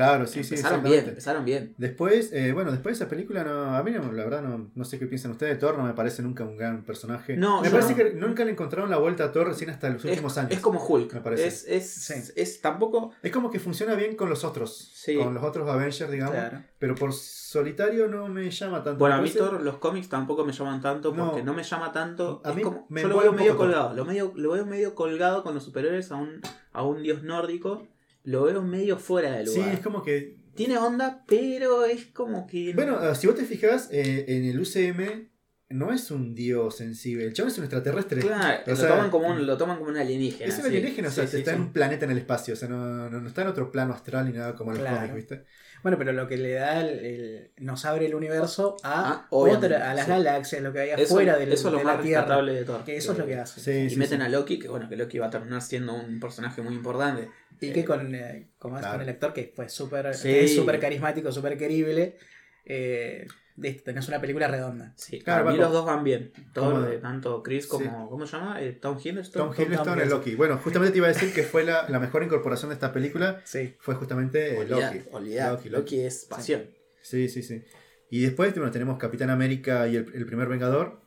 Claro, 0.01 0.27
sí, 0.27 0.43
sí. 0.45 0.55
empezaron 0.55 0.83
bien, 0.83 1.09
empezaron 1.09 1.45
bien. 1.45 1.75
Después, 1.77 2.33
eh, 2.33 2.53
bueno, 2.53 2.71
después 2.73 2.99
de 2.99 3.05
esa 3.05 3.11
película, 3.11 3.45
no, 3.45 3.77
a 3.77 3.83
mí 3.83 3.91
no, 3.91 4.11
la 4.13 4.25
verdad 4.25 4.43
no, 4.43 4.71
no 4.75 4.85
sé 4.85 4.99
qué 4.99 5.07
piensan 5.07 5.33
ustedes. 5.33 5.59
Thor 5.59 5.77
no 5.77 5.85
me 5.85 5.93
parece 5.93 6.23
nunca 6.23 6.45
un 6.45 6.57
gran 6.57 6.85
personaje. 6.85 7.37
No, 7.37 7.61
me 7.61 7.69
parece 7.71 7.91
no. 7.91 7.97
que 7.97 8.13
nunca 8.15 8.45
le 8.45 8.53
encontraron 8.53 8.91
la 8.91 8.97
vuelta 8.97 9.25
a 9.25 9.33
Thor 9.33 9.49
recién 9.49 9.71
hasta 9.71 9.91
los 9.91 10.05
Es, 10.05 10.11
últimos 10.13 10.39
años. 10.39 10.53
es 10.53 10.61
como 10.61 10.83
Hulk. 10.85 11.13
me 11.15 11.21
parece. 11.21 11.47
Es, 11.47 11.67
es, 11.69 11.91
Sí. 11.91 12.33
es 12.37 12.61
tampoco. 12.61 13.13
Es 13.23 13.31
como 13.31 13.51
que 13.51 13.61
funciona 13.61 13.95
bien 13.95 14.17
con 14.17 14.31
los 14.31 14.43
otros. 14.45 14.91
Sí. 14.95 15.17
Con 15.17 15.35
los 15.35 15.45
otros 15.45 15.69
Avengers, 15.69 16.11
digamos. 16.11 16.35
Claro. 16.35 16.63
Pero 16.79 16.95
por 16.95 17.13
solitario 17.13 18.09
no 18.09 18.29
me 18.29 18.51
llama 18.51 18.83
tanto. 18.83 18.99
Bueno, 18.99 19.17
a 19.17 19.21
mí 19.21 19.31
Thor, 19.31 19.61
los 19.61 19.77
cómics 19.79 20.09
tampoco 20.09 20.45
me 20.45 20.53
llaman 20.53 20.81
tanto 20.81 21.15
porque 21.15 21.43
no, 21.43 21.53
me 21.53 21.63
llama 21.63 21.93
tanto. 21.93 22.41
A 22.45 22.51
es 22.51 22.57
mí 22.57 22.63
como- 22.63 22.87
me 22.89 23.03
yo 23.03 23.09
lo 23.09 23.19
veo 23.19 23.33
medio 23.33 23.57
colgado. 23.57 23.95
Lo, 23.95 24.05
medio, 24.05 24.33
lo 24.37 24.53
veo 24.53 24.65
medio 24.67 24.95
colgado 24.95 25.43
con 25.43 25.55
los 25.55 25.65
superhéroes 25.65 26.11
a 26.11 26.17
un, 26.17 26.41
a 26.73 26.83
un 26.85 27.03
dios 27.03 27.23
nórdico. 27.23 27.87
Lo 28.25 28.45
veo 28.45 28.63
medio 28.63 28.99
fuera 28.99 29.33
de 29.33 29.47
Sí, 29.47 29.57
lugar. 29.59 29.75
es 29.75 29.81
como 29.81 30.03
que. 30.03 30.37
Tiene 30.55 30.77
onda, 30.79 31.25
pero 31.27 31.85
es 31.85 32.07
como 32.07 32.47
que. 32.47 32.73
Bueno, 32.75 33.03
eh, 33.03 33.15
si 33.15 33.27
vos 33.27 33.37
te 33.37 33.45
fijas, 33.45 33.89
eh, 33.93 34.25
en 34.29 34.45
el 34.45 34.61
UCM 34.61 35.29
no 35.71 35.93
es 35.93 36.11
un 36.11 36.35
dios 36.35 36.77
sensible. 36.77 37.25
El 37.25 37.33
chabón 37.33 37.53
es 37.53 37.59
un 37.59 37.65
extraterrestre. 37.65 38.21
claro, 38.21 38.63
o 38.67 38.71
lo, 38.71 38.77
sea, 38.77 38.89
toman 38.89 39.11
como 39.11 39.29
un, 39.29 39.47
lo 39.47 39.57
toman 39.57 39.79
como 39.79 39.91
un 39.91 39.97
alienígena. 39.97 40.49
Es 40.49 40.57
un 40.59 40.63
sí. 40.65 40.69
alienígena, 40.69 41.09
o 41.09 41.11
sea, 41.13 41.25
Sí, 41.27 41.31
sí, 41.31 41.37
está 41.39 41.53
sí. 41.53 41.57
en 41.57 41.63
un 41.63 41.73
planeta 41.73 42.05
en 42.05 42.11
el 42.11 42.19
espacio, 42.19 42.55
o 42.55 42.57
sea, 42.57 42.69
no, 42.69 43.09
no, 43.09 43.21
no 43.21 43.29
está 43.29 43.43
en 43.43 43.49
otro 43.49 43.71
plano 43.71 43.95
astral 43.95 44.27
ni 44.27 44.33
nada 44.33 44.55
como 44.57 44.73
los 44.73 44.81
Claro. 44.81 44.97
cómics, 44.97 45.15
¿viste? 45.15 45.45
Bueno, 45.83 45.97
pero 45.99 46.13
lo 46.13 46.29
que 46.29 46.37
le 46.37 46.53
da 46.53 46.81
el, 46.81 46.99
el- 47.05 47.51
nos 47.59 47.85
abre 47.85 48.07
el 48.07 48.15
universo 48.15 48.77
a 48.83 49.11
Ah, 49.13 49.27
obviamente, 49.31 49.67
otra, 49.67 49.91
a 49.91 49.95
las 49.95 50.05
sí. 50.07 50.11
galaxias, 50.11 50.63
lo 50.63 50.73
que 50.73 50.81
hay 50.81 50.91
Eso, 50.91 51.03
afuera 51.15 51.37
del, 51.39 51.53
eso 51.53 51.69
es 51.69 51.73
lo 51.73 51.79
de 51.79 51.85
más 51.85 51.97
la 51.97 52.03
Tierra. 52.03 52.21
rescatable 52.23 52.55
de 52.55 52.65
Thor. 52.65 52.85
Que 52.85 52.97
eso 52.97 53.13
es 53.13 53.19
lo 53.19 53.27
que 53.27 53.35
hace. 53.37 53.61
Sí, 53.61 53.87
Y 53.87 53.91
sí, 53.91 53.97
meten 53.97 54.21
sí. 54.21 54.27
a 54.27 54.29
Loki, 54.29 54.59
que 54.59 54.69
bueno, 54.69 54.89
que 54.89 54.97
Loki 54.97 55.19
va 55.19 55.27
a 55.27 55.31
terminar 55.31 55.63
siendo 55.63 55.95
un 55.95 56.21
personaje 56.21 56.61
muy 56.63 56.75
importante. 56.75 57.29
Y 57.63 57.73
que 57.73 57.85
con, 57.85 58.15
eh, 58.15 58.49
como 58.59 58.77
es 58.77 58.81
Claro. 58.83 58.95
con 58.99 59.03
el 59.03 59.09
actor 59.11 59.33
que 59.33 59.53
fue 59.55 59.69
súper 59.69 60.15
Sí. 60.15 60.31
es 60.31 60.55
súper 60.55 60.79
carismático, 60.81 61.31
súper 61.33 61.57
querible, 61.59 62.17
eh, 62.65 63.27
listo, 63.61 63.83
tenés 63.85 64.07
una 64.09 64.21
película 64.21 64.49
redonda. 64.49 64.93
Sí, 64.97 65.21
Claro, 65.21 65.45
para 65.45 65.57
mí 65.57 65.63
los 65.63 65.73
dos 65.73 65.85
van 65.85 66.03
bien. 66.05 66.33
Todo, 66.53 66.83
de, 66.83 66.99
tanto 66.99 67.43
Chris 67.43 67.67
como. 67.67 67.85
Sí. 67.85 67.91
¿Cómo 68.11 68.27
se 68.27 68.37
llama? 68.37 68.61
Eh, 68.63 68.73
Tom 68.73 68.99
Hiddleston. 69.03 69.43
Tom 69.51 69.55
Hiddleston 69.57 69.87
Tom 69.87 70.01
es 70.01 70.09
Loki. 70.09 70.35
Bueno, 70.35 70.59
justamente 70.59 70.93
te 70.93 70.99
iba 70.99 71.07
a 71.07 71.13
decir 71.13 71.33
que 71.33 71.43
fue 71.43 71.65
la, 71.65 71.89
la 71.89 71.99
mejor 71.99 72.23
incorporación 72.23 72.71
de 72.71 72.75
esta 72.75 72.93
película, 72.93 73.41
Sí. 73.45 73.75
fue 73.81 73.95
justamente 73.95 74.61
eh, 74.61 74.67
Loki. 74.67 75.01
olvidá, 75.13 75.51
Loki, 75.51 75.69
Loki, 75.69 75.69
Loki. 75.69 76.01
es 76.01 76.25
pasión. 76.25 76.65
Sí, 77.03 77.29
sí, 77.29 77.43
sí. 77.43 77.63
Y 78.11 78.23
después 78.23 78.55
bueno, 78.55 78.71
tenemos 78.73 78.99
Capitán 78.99 79.31
América 79.31 79.87
y 79.89 79.97
el, 79.97 80.11
el 80.15 80.27
primer 80.27 80.49
Vengador. 80.49 81.01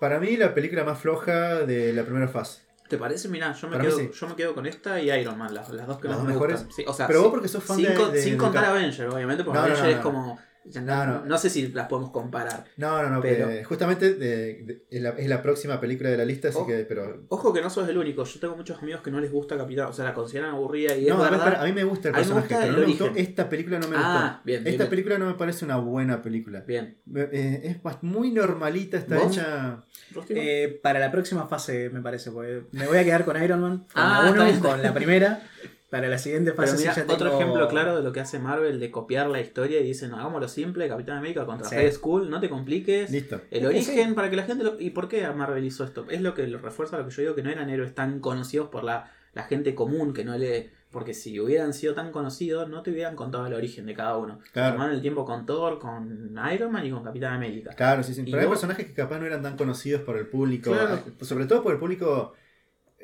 Para 0.00 0.18
mí 0.18 0.36
la 0.36 0.54
película 0.54 0.84
más 0.84 0.98
floja 0.98 1.60
de 1.60 1.92
la 1.92 2.02
primera 2.02 2.28
fase. 2.28 2.62
¿Te 2.88 2.98
parece? 2.98 3.28
Mirá, 3.28 3.52
yo 3.54 3.68
me, 3.68 3.78
quedo, 3.78 3.98
sí. 3.98 4.10
yo 4.12 4.28
me 4.28 4.36
quedo 4.36 4.54
con 4.54 4.66
esta 4.66 5.00
y 5.00 5.10
Iron 5.10 5.38
Man, 5.38 5.54
las, 5.54 5.70
las 5.70 5.86
dos 5.86 5.98
que 5.98 6.08
¿Las 6.08 6.18
más 6.18 6.18
dos 6.18 6.26
me 6.28 6.32
mejores? 6.34 6.64
gustan. 6.64 6.76
Sí, 6.76 6.84
o 6.86 6.92
sea, 6.92 7.06
Pero 7.06 7.22
vos 7.22 7.30
porque 7.30 7.48
sos 7.48 7.64
fan 7.64 7.76
sin 7.78 7.86
de, 7.86 8.06
de- 8.12 8.20
sin 8.22 8.32
de 8.32 8.38
contar 8.38 8.64
Cap- 8.64 8.74
Avenger, 8.74 9.08
obviamente, 9.08 9.42
porque 9.42 9.58
No, 9.58 9.66
no, 9.66 9.72
Avenger 9.72 9.84
no, 9.86 9.90
es 9.90 9.96
no. 9.96 10.02
como. 10.02 10.38
No, 10.74 10.80
No, 10.80 11.06
no. 11.06 11.24
no 11.26 11.38
sé 11.38 11.50
si 11.50 11.68
las 11.68 11.88
podemos 11.88 12.10
comparar. 12.10 12.64
No, 12.78 13.02
no, 13.02 13.10
no, 13.10 13.20
Pero- 13.20 13.50
eh, 13.50 13.62
justamente 13.64 14.14
de- 14.14 14.62
de- 14.64 14.86
es, 14.90 15.02
la, 15.02 15.10
es 15.10 15.28
la 15.28 15.42
próxima 15.42 15.78
película 15.80 16.08
de 16.10 16.16
la 16.16 16.24
lista, 16.24 16.48
así 16.48 16.58
que, 16.66 16.84
pero... 16.84 17.24
Ojo 17.28 17.52
que 17.52 17.60
no 17.60 17.68
sos 17.68 17.88
el 17.88 17.98
único. 17.98 18.24
Yo 18.24 18.40
tengo 18.40 18.56
muchos 18.56 18.80
amigos 18.82 19.02
que 19.02 19.10
no 19.10 19.20
les 19.20 19.30
gusta 19.30 19.56
Capitán. 19.58 19.86
O 19.88 19.92
sea, 19.92 20.04
la 20.06 20.14
consideran 20.14 20.50
aburrida 20.50 20.96
y 20.96 21.04
es 21.06 21.14
No, 21.14 21.22
a 21.22 21.30
mí, 21.30 21.36
verdad. 21.36 21.60
a 21.62 21.64
mí 21.66 21.72
me 21.72 21.84
gusta 21.84 22.08
el 22.08 22.14
A 22.14 22.18
mí 22.18 22.24
me 22.24 22.30
personaje, 22.34 22.48
gusta 22.54 22.60
pero 22.60 22.68
el 22.68 22.72
no 22.74 22.80
me 22.80 22.86
gustó. 22.86 23.04
origen. 23.04 23.22
Esta 23.26 23.48
película 23.48 23.78
no 23.78 23.88
me 23.88 23.96
Ah, 23.98 24.00
gustó. 24.00 24.40
bien, 24.44 24.64
bien, 24.64 24.72
Esta 24.74 24.84
bien. 24.84 24.90
película 24.90 25.18
no 25.18 25.26
me 25.26 25.34
parece 25.34 25.64
una 25.64 25.76
buena 25.76 26.22
película. 26.22 26.60
Bien. 26.66 26.96
Eh, 27.14 27.60
es 27.84 28.02
muy 28.02 28.30
normalita, 28.30 28.96
está 28.96 29.16
¿Vos? 29.18 29.32
hecha... 29.36 29.84
Eh, 30.30 30.80
para 30.82 30.98
la 30.98 31.10
próxima 31.10 31.46
fase, 31.46 31.90
me 31.90 32.00
parece, 32.00 32.30
porque 32.30 32.62
me 32.72 32.86
voy 32.86 32.98
a 32.98 33.04
quedar 33.04 33.24
con 33.24 33.42
Iron 33.42 33.60
Man, 33.60 33.78
con 33.78 33.88
Ah, 33.96 34.20
la 34.22 34.28
está 34.30 34.42
1, 34.42 34.44
bien. 34.44 34.60
con 34.60 34.82
la 34.82 34.94
primera. 34.94 35.42
Para 35.94 36.08
la 36.08 36.18
siguiente 36.18 36.50
Pero 36.52 36.62
fase 36.66 36.76
sí 36.76 36.82
mira, 36.88 36.94
ya 36.96 37.02
otro 37.04 37.16
tengo- 37.30 37.40
ejemplo 37.40 37.68
claro 37.68 37.96
de 37.96 38.02
lo 38.02 38.10
que 38.12 38.18
hace 38.20 38.40
Marvel 38.40 38.80
de 38.80 38.90
copiar 38.90 39.28
la 39.28 39.40
historia 39.40 39.80
y 39.80 39.84
dicen, 39.84 40.12
hagámoslo 40.12 40.48
simple, 40.48 40.88
Capitán 40.88 41.18
América 41.18 41.46
contra 41.46 41.68
Sí. 41.68 41.76
Red 41.76 41.92
Skull, 41.92 42.28
no 42.30 42.40
te 42.40 42.48
compliques. 42.50 43.10
Listo. 43.12 43.40
El 43.52 43.64
origen 43.66 44.14
para 44.16 44.28
que 44.28 44.36
la 44.36 44.42
gente 44.42 44.64
lo... 44.64 44.80
¿Y 44.80 44.90
por 44.90 45.08
qué 45.08 45.24
Marvel 45.30 45.64
hizo 45.64 45.84
esto? 45.84 46.04
Es 46.10 46.20
lo 46.20 46.34
que 46.34 46.46
lo 46.48 46.58
refuerza 46.58 46.98
lo 46.98 47.04
que 47.06 47.14
yo 47.14 47.22
digo, 47.22 47.34
que 47.36 47.42
no 47.44 47.50
eran 47.50 47.70
héroes 47.70 47.94
tan 47.94 48.18
conocidos 48.18 48.68
por 48.70 48.82
la, 48.82 49.12
la 49.34 49.44
gente 49.44 49.74
común, 49.76 50.12
que 50.12 50.24
no 50.24 50.36
le... 50.36 50.72
Porque 50.90 51.12
si 51.14 51.40
hubieran 51.40 51.72
sido 51.74 51.92
tan 51.94 52.12
conocidos, 52.12 52.68
no 52.68 52.82
te 52.82 52.90
hubieran 52.92 53.16
contado 53.16 53.46
el 53.46 53.54
origen 53.54 53.84
de 53.86 53.94
cada 53.94 54.16
uno. 54.16 54.38
Claro. 54.52 54.74
Tomaron 54.74 54.94
el 54.94 55.00
tiempo 55.02 55.24
con 55.24 55.44
Thor, 55.44 55.80
con 55.80 56.36
Iron 56.52 56.70
Man 56.70 56.86
y 56.86 56.90
con 56.92 57.02
Capitán 57.02 57.32
América. 57.34 57.70
Claro, 57.76 58.04
sí, 58.04 58.14
sí. 58.14 58.20
Y 58.20 58.24
Pero 58.26 58.38
hay 58.38 58.46
vos- 58.46 58.54
personajes 58.58 58.86
que 58.86 58.94
capaz 58.94 59.18
no 59.18 59.26
eran 59.26 59.42
tan 59.42 59.56
conocidos 59.56 60.02
por 60.02 60.16
el 60.16 60.28
público. 60.28 60.70
Claro. 60.70 60.94
eh, 60.94 61.24
Sobre 61.24 61.46
todo 61.46 61.64
por 61.64 61.72
el 61.72 61.80
público 61.80 62.34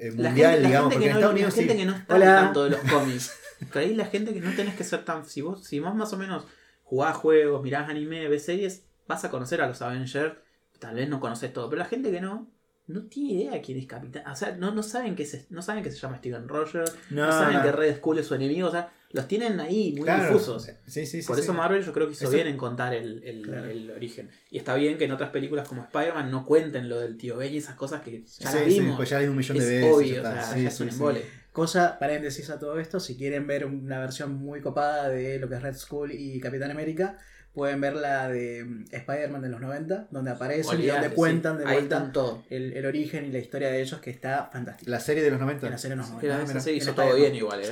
eh, 0.00 0.12
La 0.16 0.28
mundial, 0.30 0.50
gente- 0.52 0.62
la 0.62 0.68
digamos. 0.68 0.92
gente 0.92 0.94
Porque 0.94 0.98
que 0.98 1.04
en 1.04 1.12
no- 1.12 1.18
Estados 1.18 1.22
la 1.22 1.30
Unidos 1.30 1.54
gente 1.54 1.72
sí. 1.72 1.78
que 1.78 1.86
no 1.86 1.92
está 1.96 2.18
tanto 2.18 2.64
de 2.64 2.70
los 2.70 2.80
cómics. 2.92 3.32
Que 3.72 3.78
ahí 3.78 3.94
la 3.94 4.06
gente 4.06 4.32
que 4.34 4.40
no 4.40 4.50
tenés 4.56 4.74
que 4.74 4.84
ser 4.84 5.04
tan. 5.04 5.24
Si 5.26 5.40
vos, 5.42 5.64
si 5.64 5.80
vos 5.80 5.94
más 5.94 6.12
o 6.12 6.16
menos 6.16 6.46
jugás 6.82 7.16
juegos, 7.16 7.62
mirás 7.62 7.88
anime, 7.88 8.26
ves 8.28 8.44
series, 8.44 8.84
vas 9.06 9.24
a 9.24 9.30
conocer 9.30 9.60
a 9.60 9.68
los 9.68 9.80
Avengers. 9.82 10.34
Tal 10.78 10.94
vez 10.94 11.08
no 11.08 11.20
conoces 11.20 11.52
todo. 11.52 11.68
Pero 11.68 11.80
la 11.80 11.84
gente 11.88 12.10
que 12.10 12.20
no, 12.22 12.50
no 12.86 13.02
tiene 13.04 13.42
idea 13.42 13.60
quién 13.62 13.78
es 13.78 13.86
Capitán. 13.86 14.26
O 14.30 14.34
sea, 14.34 14.56
no, 14.56 14.70
no 14.72 14.82
saben 14.82 15.14
que 15.14 15.26
se, 15.26 15.46
no 15.50 15.60
saben 15.62 15.82
que 15.84 15.90
se 15.90 15.98
llama 15.98 16.16
Steven 16.18 16.48
Rogers. 16.48 16.96
No, 17.10 17.26
No, 17.26 17.32
saben 17.32 17.58
no. 17.58 17.62
que 17.62 17.72
Red 17.72 17.96
Skull 17.98 18.18
es 18.18 18.26
su 18.26 18.34
enemigo. 18.34 18.68
O 18.68 18.70
sea, 18.70 18.90
los 19.12 19.26
tienen 19.26 19.58
ahí 19.60 19.92
muy 19.92 20.02
Claro. 20.04 20.32
difusos. 20.32 20.62
Sí, 20.86 21.06
sí, 21.06 21.22
sí. 21.22 21.26
Por 21.26 21.36
sí. 21.36 21.42
eso 21.42 21.52
Marvel 21.52 21.84
yo 21.84 21.92
creo 21.92 22.06
que 22.06 22.12
hizo 22.12 22.24
Eso- 22.24 22.34
bien 22.34 22.46
en 22.46 22.56
contar 22.56 22.94
el, 22.94 23.22
el- 23.24 23.42
Claro. 23.42 23.68
el 23.68 23.90
origen. 23.90 24.30
Y 24.50 24.58
está 24.58 24.74
bien 24.76 24.98
que 24.98 25.04
en 25.06 25.12
otras 25.12 25.30
películas 25.30 25.66
como 25.68 25.82
Spider-Man 25.82 26.30
no 26.30 26.46
cuenten 26.46 26.88
lo 26.88 27.00
del 27.00 27.16
tío 27.16 27.36
Ben 27.36 27.52
y 27.52 27.56
esas 27.58 27.74
cosas 27.74 28.02
que 28.02 28.22
ya 28.22 28.26
Sí, 28.26 28.44
las 28.44 28.54
sí, 28.54 28.80
vimos. 28.80 28.96
pues 28.96 29.10
ya 29.10 29.18
hay 29.18 29.26
un 29.26 29.36
millón 29.36 29.58
de 29.58 29.64
es 29.64 29.70
veces. 29.70 29.92
obvio, 29.94 30.14
ya 30.22 30.28
o 30.28 30.32
sea, 30.32 30.42
Sí, 30.54 30.62
ya 30.62 30.68
es 30.68 30.80
un 30.80 30.88
sí. 30.88 30.94
embole. 30.94 31.24
Cosa, 31.52 31.98
paréntesis 31.98 32.48
a 32.50 32.60
todo 32.60 32.78
esto, 32.78 33.00
si 33.00 33.16
quieren 33.16 33.48
ver 33.48 33.66
una 33.66 33.98
versión 33.98 34.34
muy 34.34 34.60
copada 34.60 35.08
de 35.08 35.40
lo 35.40 35.48
que 35.48 35.56
es 35.56 35.62
Red 35.62 35.74
Skull 35.74 36.12
y 36.12 36.38
Capitán 36.38 36.70
América, 36.70 37.18
pueden 37.54 37.80
ver 37.80 37.94
la 37.96 38.28
de 38.28 38.64
mm, 38.64 38.84
Spider-Man 38.92 39.42
de 39.42 39.48
los 39.48 39.60
90, 39.60 40.08
donde 40.10 40.30
aparecen 40.30 40.80
y 40.80 40.86
donde 40.86 41.10
cuentan 41.10 41.58
sí. 41.58 41.64
de 41.64 41.72
vuelta 41.72 42.12
todo. 42.12 42.44
el, 42.50 42.72
el 42.74 42.86
origen 42.86 43.24
y 43.26 43.32
la 43.32 43.38
historia 43.38 43.68
de 43.70 43.80
ellos, 43.82 44.00
que 44.00 44.10
está 44.10 44.48
fantástica. 44.52 44.90
La 44.90 45.00
serie 45.00 45.22
de 45.22 45.30
los 45.30 45.40
90. 45.40 45.66
En 45.66 45.72
la 45.72 45.78
serie 45.78 45.96
de 45.96 46.02
los 46.02 46.10
90. 46.10 46.22
Mira, 46.26 46.36
Ah, 46.36 46.42
esa 46.44 46.52
mira. 46.52 46.60
serie 46.60 46.78
hizo 46.78 46.94
todo 46.94 47.14
bien 47.16 47.34
igual, 47.34 47.60
¿eh? 47.62 47.64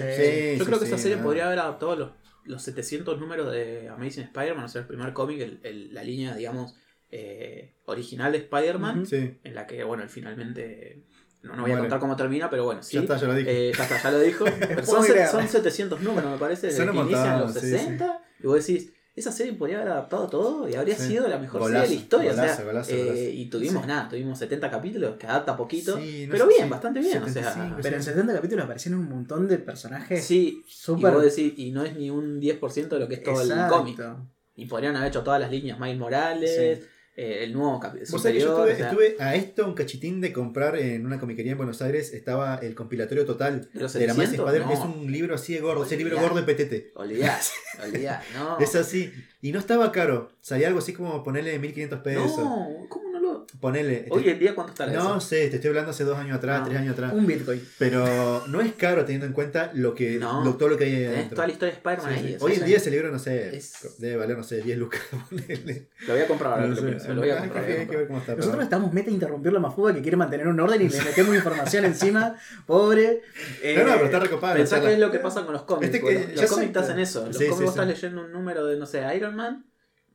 Sí, 0.55 0.59
Yo 0.59 0.65
sí, 0.65 0.69
creo 0.69 0.79
que 0.81 0.87
sí, 0.87 0.93
esa 0.93 1.03
serie 1.03 1.17
no. 1.19 1.23
podría 1.25 1.47
haber 1.47 1.61
adaptado 1.61 1.95
los, 1.97 2.11
los 2.45 2.63
700 2.63 3.21
números 3.21 3.53
de 3.53 3.89
Amazing 3.89 4.25
Spider-Man, 4.25 4.65
o 4.65 4.69
sea, 4.69 4.81
el 4.83 4.87
primer 4.89 5.13
cómic, 5.13 5.41
el- 5.41 5.61
el- 5.63 5.95
la 5.95 6.03
línea, 6.03 6.35
digamos, 6.35 6.75
eh, 7.11 7.75
original 7.87 8.33
de 8.33 8.39
Spider-Man, 8.39 9.07
Sí, 9.07 9.39
en 9.45 9.55
la 9.55 9.67
que, 9.67 9.85
bueno, 9.85 10.03
él 10.03 10.09
finalmente... 10.09 11.05
No, 11.41 11.55
no 11.55 11.63
voy 11.63 11.71
a 11.71 11.79
contar 11.79 12.01
cómo 12.01 12.17
termina, 12.17 12.51
pero 12.51 12.65
bueno, 12.65 12.83
sí. 12.83 12.97
ya 12.97 13.03
está, 13.03 13.17
ya 13.17 13.29
lo 13.29 13.35
dije. 13.35 13.69
Eh, 13.69 13.73
ya 13.73 13.85
está, 13.85 14.03
ya 14.03 14.11
lo 14.11 14.19
dijo. 14.19 14.45
Pero 14.59 14.85
son, 14.85 15.05
son 15.31 15.49
700 15.49 16.01
números, 16.01 16.33
me 16.33 16.37
parece, 16.37 16.67
desde 16.67 16.85
que 16.91 16.97
inician 16.97 17.41
los 17.41 17.55
sí, 17.55 17.61
60. 17.61 18.23
Y 18.43 18.47
vos 18.49 18.67
decís, 18.67 18.91
esa 19.19 19.33
serie 19.33 19.53
podría 19.55 19.77
haber 19.79 19.91
adaptado 19.93 20.27
todo 20.29 20.69
y 20.69 20.75
habría 20.75 20.97
Sí. 20.97 21.09
sido 21.09 21.29
la 21.29 21.39
mejor 21.39 21.61
Golazo, 21.61 21.81
serie 21.87 21.89
de 21.89 21.95
la 21.97 22.03
historia. 22.03 22.31
o 22.31 22.35
sea, 22.35 22.43
golazo, 22.45 22.65
golazo, 22.65 22.91
eh, 22.93 23.05
golazo. 23.05 23.21
y 23.23 23.45
tuvimos 23.51 23.87
nada, 23.87 24.09
tuvimos 24.09 24.39
70 24.39 24.71
capítulos, 24.71 25.17
que 25.17 25.27
adapta 25.27 25.57
poquito. 25.57 25.97
Sí, 25.99 26.27
no 26.27 26.33
pero 26.33 26.45
sé 26.45 26.49
bien, 26.55 26.65
si 26.65 26.71
bastante 26.71 27.01
bien. 27.01 27.23
O 27.23 27.27
75, 27.27 27.55
sea, 27.55 27.77
Pero 27.83 27.97
en 27.97 28.03
70 28.03 28.35
capítulos 28.35 28.65
aparecieron 28.65 29.01
un 29.01 29.09
montón 29.09 29.49
de 29.49 29.59
personajes 29.59 30.25
sí, 30.25 30.63
y, 30.67 30.71
súper. 30.71 31.13
vos 31.13 31.23
decís, 31.23 31.53
y 31.57 31.71
no 31.71 31.85
es 31.85 31.97
ni 31.97 32.11
un 32.11 32.41
10% 32.41 32.89
de 32.97 32.99
lo 33.01 33.09
que 33.09 33.15
es 33.17 33.23
todo 33.23 33.41
el 33.43 33.51
cómic. 33.69 34.01
Y 34.57 34.67
podrían 34.67 34.97
haber 34.97 35.09
hecho 35.11 35.23
todas 35.23 35.41
las 35.41 35.51
líneas 35.51 35.79
Miles 35.79 35.99
Morales, 35.99 36.81
eh, 37.21 37.43
el 37.43 37.53
nuevo 37.53 37.81
capítulo. 37.81 38.23
Yo 38.23 38.29
estuve, 38.29 38.73
estuve 38.81 39.17
a 39.19 39.35
esto 39.35 39.67
un 39.67 39.75
cachitín 39.75 40.21
de 40.21 40.33
comprar 40.33 40.77
en 40.77 41.05
una 41.05 41.19
comiquería 41.19 41.51
en 41.51 41.59
Buenos 41.59 41.83
Aires, 41.83 42.13
estaba 42.13 42.59
el 42.59 42.77
compilatorio 42.77 43.27
total 43.27 43.69
¿De 43.75 43.81
la 43.81 43.89
700? 43.89 44.35
Spider 44.35 44.65
No. 44.65 44.73
Es 44.73 44.79
un 44.79 45.11
libro 45.11 45.35
así 45.35 45.53
de 45.53 45.61
gordo, 45.61 45.85
ese 45.85 45.97
libro 45.97 46.17
Olvidá. 46.17 46.29
gordo 46.29 46.47
de 46.47 46.55
PTT. 46.55 46.97
Olvidá, 46.97 47.41
olvidá, 47.85 48.23
no. 48.35 48.61
Es 48.61 48.77
así. 48.77 49.13
Y 49.43 49.51
no 49.51 49.59
estaba 49.59 49.91
caro. 49.91 50.31
Salía 50.41 50.69
algo 50.69 50.79
así 50.79 50.93
como 50.93 51.25
ponerle 51.25 51.59
1500 51.59 51.99
pesos. 52.03 52.39
No, 52.39 52.87
¿cómo? 52.89 53.08
Ponele. 53.61 54.07
Hoy 54.11 54.29
en 54.29 54.39
día, 54.39 54.55
¿cuánto 54.55 54.73
está 54.73 54.87
no 54.87 54.93
eso? 55.17 55.21
sé, 55.21 55.49
te 55.49 55.57
estoy 55.57 55.69
hablando 55.69 55.91
hace 55.91 56.05
dos 56.05 56.19
años 56.19 56.37
atrás, 56.37 56.61
Ah. 56.61 56.65
tres 56.67 56.79
años 56.79 56.93
atrás. 56.93 57.13
Un 57.15 57.27
Bitcoin. 57.27 57.67
Pero 57.79 58.45
no 58.47 58.61
es 58.61 58.75
caro 58.75 59.05
teniendo 59.05 59.27
en 59.27 59.33
cuenta 59.33 59.71
lo 59.75 59.95
que 59.95 60.19
No. 60.19 60.45
lo- 60.45 60.57
todo 60.57 60.69
lo 60.69 60.77
que 60.77 60.85
hay 60.85 61.05
adentro. 61.07 61.35
toda 61.37 61.47
la 61.47 61.53
historia 61.55 61.73
de 61.73 61.79
Spider-Man 61.79 62.13
Sí, 62.13 62.19
ahí. 62.27 62.33
sí. 62.33 62.37
Hoy 62.41 62.53
en 62.53 62.65
día 62.67 62.77
ese 62.77 62.91
libro, 62.91 63.11
no 63.11 63.19
sé, 63.19 63.57
Es- 63.57 63.97
debe 63.99 64.17
valer, 64.17 64.37
no 64.37 64.45
sé, 64.45 64.61
10 64.63 64.77
lucas. 64.79 65.01
ponele. 65.31 65.89
Lo 66.07 66.13
voy 66.13 66.23
a 66.23 66.27
comprar 66.29 66.53
ahora, 66.53 66.67
No 66.67 66.75
que 66.75 66.81
lo 66.83 66.87
sé, 66.87 66.95
pienso, 66.95 67.15
lo 67.15 67.21
voy 67.23 67.31
a 67.31 67.35
hay 67.35 67.41
comprar. 67.41 67.65
que- 67.65 67.71
lo 67.71 67.75
voy 67.75 67.79
a 67.79 67.81
hay 67.83 67.89
que 67.89 67.97
ver 67.97 68.07
comprar. 68.07 68.07
cómo 68.07 68.19
está. 68.19 68.27
pero- 68.35 68.39
Nosotros 68.39 68.65
estamos 68.65 68.93
meta 68.93 69.11
a 69.11 69.15
interrumpir 69.15 69.53
la 69.53 69.61
mafuga 69.61 69.95
que 69.95 70.03
quiere 70.03 70.17
mantener 70.19 70.47
un 70.49 70.61
orden 70.61 70.83
y 70.83 70.89
le 70.91 71.03
metemos 71.03 71.35
información 71.35 71.85
encima. 71.87 72.37
Pobre. 72.67 73.23
Eh, 73.63 73.75
No, 73.79 73.85
no, 73.87 73.93
pero 73.95 74.05
está 74.05 74.21
recopada. 74.21 74.53
la 74.55 74.59
Pensá 74.59 74.81
que 74.83 74.93
es 74.93 74.99
lo 74.99 75.11
que 75.11 75.19
pasa 75.21 75.45
con 75.45 75.55
los 75.55 75.63
cómics. 75.63 75.87
Este 75.95 76.01
que- 76.07 76.35
los 76.37 76.51
cómics 76.51 76.73
te 76.75 76.79
hacen 76.81 76.99
eso. 76.99 77.27
Los 77.27 77.37
cómics 77.37 77.51
vos 77.61 77.71
estás 77.71 77.87
leyendo 77.87 78.25
un 78.27 78.31
número 78.33 78.67
de, 78.67 78.77
no 78.79 78.85
sé, 78.87 79.03
Iron 79.17 79.35
Man. 79.35 79.65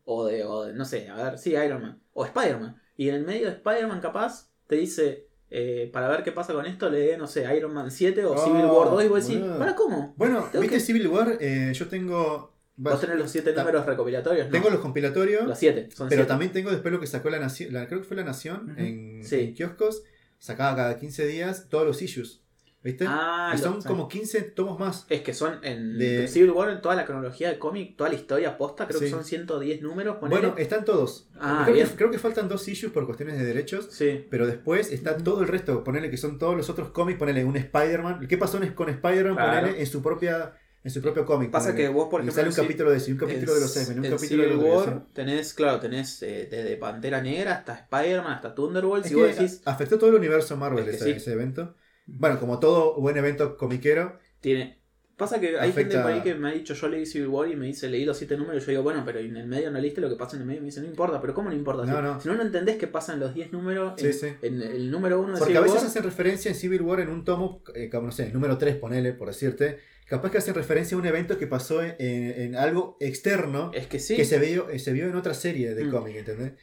O 0.06 0.28
de, 0.28 0.44
o 0.44 0.66
de, 0.66 0.74
no 0.74 0.86
sé, 0.86 1.08
a 1.10 1.16
ver, 1.16 1.38
sí, 1.40 1.52
Iron 1.56 1.82
Man. 1.82 2.00
O 2.14 2.26
Spider-Man. 2.26 2.80
Y 2.98 3.10
en 3.10 3.16
el 3.16 3.26
medio 3.26 3.48
de 3.48 3.54
Spider-Man, 3.54 4.02
capaz, 4.02 4.50
te 4.68 4.76
dice. 4.76 5.28
eh, 5.56 5.90
para 5.94 6.08
ver 6.08 6.24
qué 6.24 6.32
pasa 6.32 6.52
con 6.52 6.66
esto, 6.66 6.90
lee, 6.90 7.12
no 7.16 7.28
sé, 7.28 7.46
Iron 7.56 7.72
Man 7.76 7.92
7 7.92 8.26
o 8.26 8.32
Oh, 8.34 8.44
Civil 8.44 8.66
War 8.66 8.90
2 8.90 9.04
y 9.04 9.08
vos 9.08 9.28
decís, 9.28 9.40
boludo. 9.40 9.60
¿para 9.60 9.76
cómo? 9.76 10.14
Bueno, 10.18 10.48
Tengo 10.52 10.62
¿viste 10.64 10.78
que- 10.78 10.82
Civil 10.84 11.08
War? 11.10 11.38
Eh, 11.40 11.72
yo 11.76 11.88
tengo. 11.90 12.52
Vos 12.76 13.00
tenés 13.00 13.18
los 13.20 13.30
7 13.30 13.54
ta- 13.54 13.62
números 13.62 13.86
recopilatorios, 13.86 14.48
¿no? 14.48 14.52
Tengo 14.52 14.72
los 14.72 14.80
compilatorios, 14.80 15.46
Los 15.46 15.60
7, 15.60 15.90
son 15.96 16.10
pero 16.10 16.22
siete. 16.22 16.28
también 16.28 16.52
tengo 16.52 16.72
después 16.72 16.92
lo 16.92 17.00
que 17.00 17.06
sacó 17.06 17.30
la 17.30 17.38
Nación, 17.38 17.72
la, 17.72 17.88
creo 17.88 18.02
que 18.02 18.08
fue 18.08 18.18
la 18.18 18.24
Nación 18.24 18.74
en, 18.80 19.24
Sí. 19.24 19.42
en 19.42 19.54
kioscos, 19.54 20.02
sacaba 20.40 20.76
cada 20.76 20.98
15 20.98 21.28
días 21.28 21.68
todos 21.70 21.86
los 21.86 22.02
issues, 22.02 22.42
¿viste? 22.84 23.06
Ah, 23.08 23.54
y 23.56 23.58
son 23.58 23.82
como 23.82 24.08
15 24.08 24.42
tomos 24.42 24.80
más. 24.80 25.06
Es 25.10 25.22
que 25.22 25.34
son 25.34 25.64
en 25.64 25.98
De- 25.98 26.28
Civil 26.28 26.52
War, 26.52 26.70
en 26.70 26.82
toda 26.82 26.96
la 26.96 27.06
cronología 27.06 27.50
del 27.50 27.58
cómic, 27.60 27.96
toda 27.96 28.10
la 28.10 28.16
historia 28.16 28.58
posta, 28.58 28.88
creo 28.88 29.00
que 29.00 29.10
son 29.10 29.24
110 29.24 29.82
números. 29.82 30.18
ponele. 30.18 30.42
Bueno, 30.42 30.56
están 30.58 30.86
todos. 30.86 31.30
Ah, 31.40 31.62
creo, 31.64 31.76
bien. 31.76 31.88
que, 31.88 31.96
creo 31.96 32.12
que 32.12 32.20
faltan 32.20 32.48
dos 32.50 32.68
issues 32.68 32.92
por 32.92 33.06
cuestiones 33.06 33.38
de 33.38 33.46
derechos. 33.46 33.88
sí. 33.92 34.26
Pero 34.30 34.46
después 34.46 34.92
está 34.92 35.18
todo 35.18 35.42
el 35.42 35.48
resto, 35.48 35.84
ponele 35.84 36.10
que 36.10 36.18
son 36.18 36.38
todos 36.38 36.56
los 36.56 36.70
otros 36.70 36.90
cómics, 36.90 37.18
ponele 37.18 37.46
un 37.46 37.56
Spider-Man. 37.56 38.28
¿Qué 38.28 38.38
pasó 38.38 38.60
con 38.76 38.90
Spider-Man? 38.90 39.36
Claro. 39.36 39.62
Ponele 39.62 39.80
en 39.80 39.88
su 39.88 40.02
propia 40.02 40.54
en 40.84 40.92
su 40.92 41.02
propio 41.02 41.26
cómic. 41.26 41.50
Pasa 41.50 41.74
que 41.74 41.88
vos, 41.88 42.10
por 42.10 42.20
ejemplo, 42.22 42.36
sale 42.36 42.50
un 42.50 42.56
capítulo 42.56 42.92
de 42.92 42.98
un 43.12 43.18
capítulo 43.18 43.54
de 43.56 43.62
los 43.62 43.78
X-Men, 43.78 44.00
un 44.00 44.18
capítulo 44.18 44.44
de 44.44 44.50
los 44.50 44.64
War 44.64 45.06
tenés, 45.14 45.54
claro, 45.54 45.80
tenés 45.80 46.22
eh, 46.24 46.48
desde 46.52 46.76
Pantera 46.76 47.22
Negra 47.22 47.54
hasta 47.54 47.74
Spider-Man, 47.76 48.34
hasta 48.34 48.54
Thunderbolts, 48.54 49.10
y 49.10 49.16
vos 49.16 49.28
decís, 49.28 49.62
afectó 49.66 49.98
todo 49.98 50.10
el 50.10 50.18
universo 50.18 50.58
Marvel 50.58 50.80
Es 50.80 50.90
que 50.90 50.96
ese, 50.98 51.06
sí. 51.06 51.12
ese 51.12 51.32
evento. 51.34 51.76
Bueno, 52.06 52.40
como 52.40 52.60
todo 52.60 53.00
buen 53.00 53.18
evento 53.18 53.58
comiquero, 53.58 54.20
tiene... 54.40 54.82
Pasa 55.16 55.40
que 55.40 55.60
hay 55.60 55.72
gente 55.72 55.96
Afecta- 55.96 56.02
por 56.02 56.12
ahí 56.12 56.22
que 56.22 56.34
me 56.34 56.50
ha 56.50 56.52
dicho, 56.54 56.74
yo 56.74 56.88
leí 56.90 57.06
Civil 57.06 57.28
War 57.28 57.48
y 57.48 57.56
me 57.56 57.68
dice, 57.68 57.88
leí 57.88 58.04
los 58.04 58.18
siete 58.18 58.36
números, 58.36 58.64
y 58.64 58.66
yo 58.66 58.70
digo, 58.72 58.82
bueno, 58.84 59.04
pero 59.06 59.20
en 59.20 59.38
el 59.38 59.46
medio 59.46 59.70
no 59.70 59.80
leíste 59.80 60.02
lo 60.02 60.10
que 60.10 60.16
pasa 60.16 60.36
en 60.36 60.42
el 60.42 60.48
medio, 60.48 60.58
y 60.58 60.62
me 60.62 60.66
dice, 60.66 60.82
no 60.82 60.88
importa, 60.88 61.22
pero 61.22 61.36
¿cómo 61.36 61.50
no 61.50 61.56
importa? 61.56 61.86
No, 61.86 61.96
si, 61.96 62.02
no. 62.02 62.20
si 62.22 62.28
no, 62.30 62.36
no 62.36 62.42
entendés 62.42 62.78
qué 62.78 62.88
pasa 62.88 63.14
en 63.14 63.20
los 63.20 63.32
10 63.36 63.52
números, 63.52 63.94
Sí, 63.98 64.08
en, 64.08 64.14
sí. 64.14 64.28
en 64.42 64.62
el 64.64 64.90
número 64.90 65.20
1 65.22 65.34
de 65.34 65.38
porque 65.38 65.46
Civil 65.54 65.58
a 65.58 65.62
veces 65.62 65.78
War, 65.78 65.86
hacen 65.86 66.04
referencia 66.04 66.50
en 66.50 66.56
Civil 66.56 66.82
War 66.82 67.00
en 67.00 67.10
un 67.10 67.24
tomo, 67.24 67.62
eh, 67.76 67.90
como 67.92 68.08
no 68.08 68.12
sé, 68.12 68.26
el 68.26 68.34
número 68.34 68.58
3, 68.58 68.76
ponele, 68.78 69.14
por 69.14 69.28
decirte, 69.28 69.78
capaz 70.08 70.32
que 70.32 70.40
hacen 70.40 70.56
referencia 70.56 70.98
a 70.98 71.00
un 71.00 71.06
evento 71.06 71.38
que 71.38 71.46
pasó 71.46 71.84
en, 71.84 71.96
en 72.00 72.56
algo 72.56 72.98
externo 73.00 73.70
es 73.76 73.86
que 73.86 74.00
sí, 74.00 74.16
que 74.16 74.26
se 74.26 74.40
vio, 74.40 74.72
eh, 74.72 74.80
se 74.80 74.94
vio 74.94 75.06
en 75.08 75.16
otra 75.16 75.36
serie 75.36 75.76
de 75.76 75.86
Mm. 75.86 75.92
cómic, 75.92 76.16
¿entendés? 76.16 76.54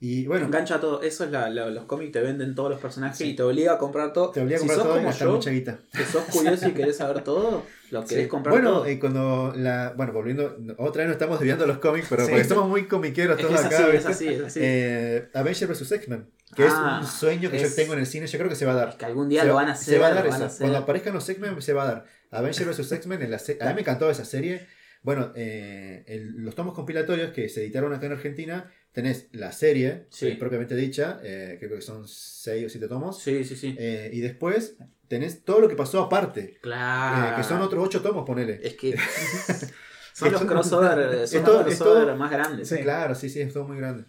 Y 0.00 0.26
bueno, 0.28 0.46
engancha 0.46 0.78
todo, 0.80 1.02
eso 1.02 1.24
es 1.24 1.32
la, 1.32 1.50
la- 1.50 1.70
los 1.70 1.84
cómics 1.86 2.12
te 2.12 2.20
venden 2.20 2.54
todos 2.54 2.70
los 2.70 2.78
personajes 2.80 3.18
Sí. 3.18 3.30
y 3.30 3.34
te 3.36 3.42
obliga 3.42 3.72
a 3.72 3.78
comprar 3.78 4.12
todo. 4.12 4.30
te 4.30 4.40
obliga 4.40 4.58
a 4.58 4.60
si 4.60 4.66
comprar 4.68 4.76
sos 4.78 4.86
todo 4.86 4.94
y 4.94 4.98
como 4.98 5.08
gastar 5.08 5.28
yo, 5.28 5.34
mucha 5.34 5.50
guita. 5.50 5.78
que 5.92 6.04
sos 6.04 6.22
curioso 6.26 6.68
y 6.68 6.72
querés 6.72 6.96
saber 6.98 7.24
todo, 7.24 7.64
lo 7.90 8.04
querés 8.04 8.24
Sí. 8.24 8.28
comprar 8.28 8.52
Bueno, 8.54 8.70
todo. 8.74 8.86
eh, 8.86 8.98
cuando 9.00 9.52
la. 9.56 9.94
Bueno, 9.96 10.12
volviendo. 10.12 10.56
Otra 10.76 11.00
vez 11.02 11.08
nos 11.08 11.14
estamos 11.16 11.40
desviando 11.40 11.66
los 11.66 11.78
cómics, 11.78 12.06
pero 12.08 12.24
Sí. 12.24 12.30
porque 12.30 12.44
somos 12.44 12.68
muy 12.68 12.86
comiqueros 12.86 13.40
es 13.40 13.44
todos 13.46 13.58
es 13.60 13.66
acá. 13.66 13.76
así, 13.88 13.96
es 13.96 14.06
así, 14.06 14.28
es 14.28 14.40
así. 14.44 14.60
Eh, 14.62 15.28
Avenger 15.34 15.66
vs 15.68 15.90
X-Men, 15.90 16.30
que 16.54 16.62
Ah, 16.62 17.00
es 17.02 17.06
un 17.08 17.12
sueño 17.18 17.50
que 17.50 17.58
yo 17.58 17.74
tengo 17.74 17.94
en 17.94 17.98
el 17.98 18.06
cine, 18.06 18.28
yo 18.28 18.38
creo 18.38 18.48
que 18.48 18.54
se 18.56 18.66
va 18.66 18.72
a 18.72 18.76
dar. 18.76 18.88
Es 18.90 18.94
que 18.94 19.04
algún 19.04 19.28
día 19.28 19.40
se, 19.40 19.48
lo 19.48 19.54
va- 19.54 19.62
van 19.62 19.70
a 19.70 19.72
hacer. 19.72 19.94
se 19.94 19.98
va 19.98 20.06
a 20.06 20.14
dar 20.14 20.26
eso. 20.28 20.42
a 20.44 20.46
hacer. 20.46 20.60
Cuando 20.60 20.78
aparezcan 20.78 21.12
los 21.12 21.28
X-Men 21.28 21.60
se 21.60 21.72
va 21.72 21.82
a 21.82 21.86
dar. 21.86 22.04
Avenger 22.30 22.68
vs 22.68 22.92
X-Men, 22.92 23.22
en 23.22 23.30
la 23.32 23.40
se- 23.40 23.58
a 23.60 23.66
mí 23.66 23.74
me 23.74 23.80
encantó 23.80 24.08
esa 24.08 24.24
serie. 24.24 24.64
Bueno, 25.02 25.32
eh, 25.34 26.04
el- 26.06 26.36
los 26.44 26.54
tomos 26.54 26.74
compilatorios 26.74 27.32
que 27.32 27.48
se 27.48 27.62
editaron 27.62 27.92
acá 27.94 28.06
en 28.06 28.12
Argentina, 28.12 28.70
tenés 29.02 29.28
la 29.32 29.52
serie, 29.52 30.06
Sí. 30.10 30.26
eh, 30.28 30.36
propiamente 30.38 30.74
dicha, 30.74 31.20
eh, 31.22 31.56
creo 31.60 31.76
que 31.76 31.82
son 31.82 32.06
6 32.08 32.66
o 32.66 32.68
7 32.68 32.88
tomos. 32.88 33.18
Sí, 33.20 33.44
sí, 33.44 33.54
sí. 33.54 33.76
eh, 33.78 34.10
y 34.12 34.20
después 34.20 34.76
tenés 35.06 35.44
todo 35.44 35.60
lo 35.60 35.68
que 35.68 35.76
pasó 35.76 36.00
aparte, 36.02 36.40
eh, 36.40 36.58
claro. 36.60 37.36
que 37.36 37.44
son 37.44 37.60
otros 37.62 37.84
8 37.86 38.02
tomos, 38.02 38.24
ponele. 38.26 38.60
Es 38.62 38.74
que. 38.74 38.96
son 40.14 40.32
los 40.32 40.40
Esto- 40.42 40.52
crossover, 40.52 40.98
son 41.28 41.38
esto- 41.38 41.52
los 41.52 41.62
crossover 41.76 42.02
esto- 42.08 42.16
más 42.16 42.30
grandes. 42.30 42.68
Sí. 42.68 42.78
Claro, 42.78 43.14
sí, 43.14 43.28
sí, 43.28 43.40
es 43.40 43.52
todo 43.52 43.64
muy 43.68 43.76
grande. 43.76 44.04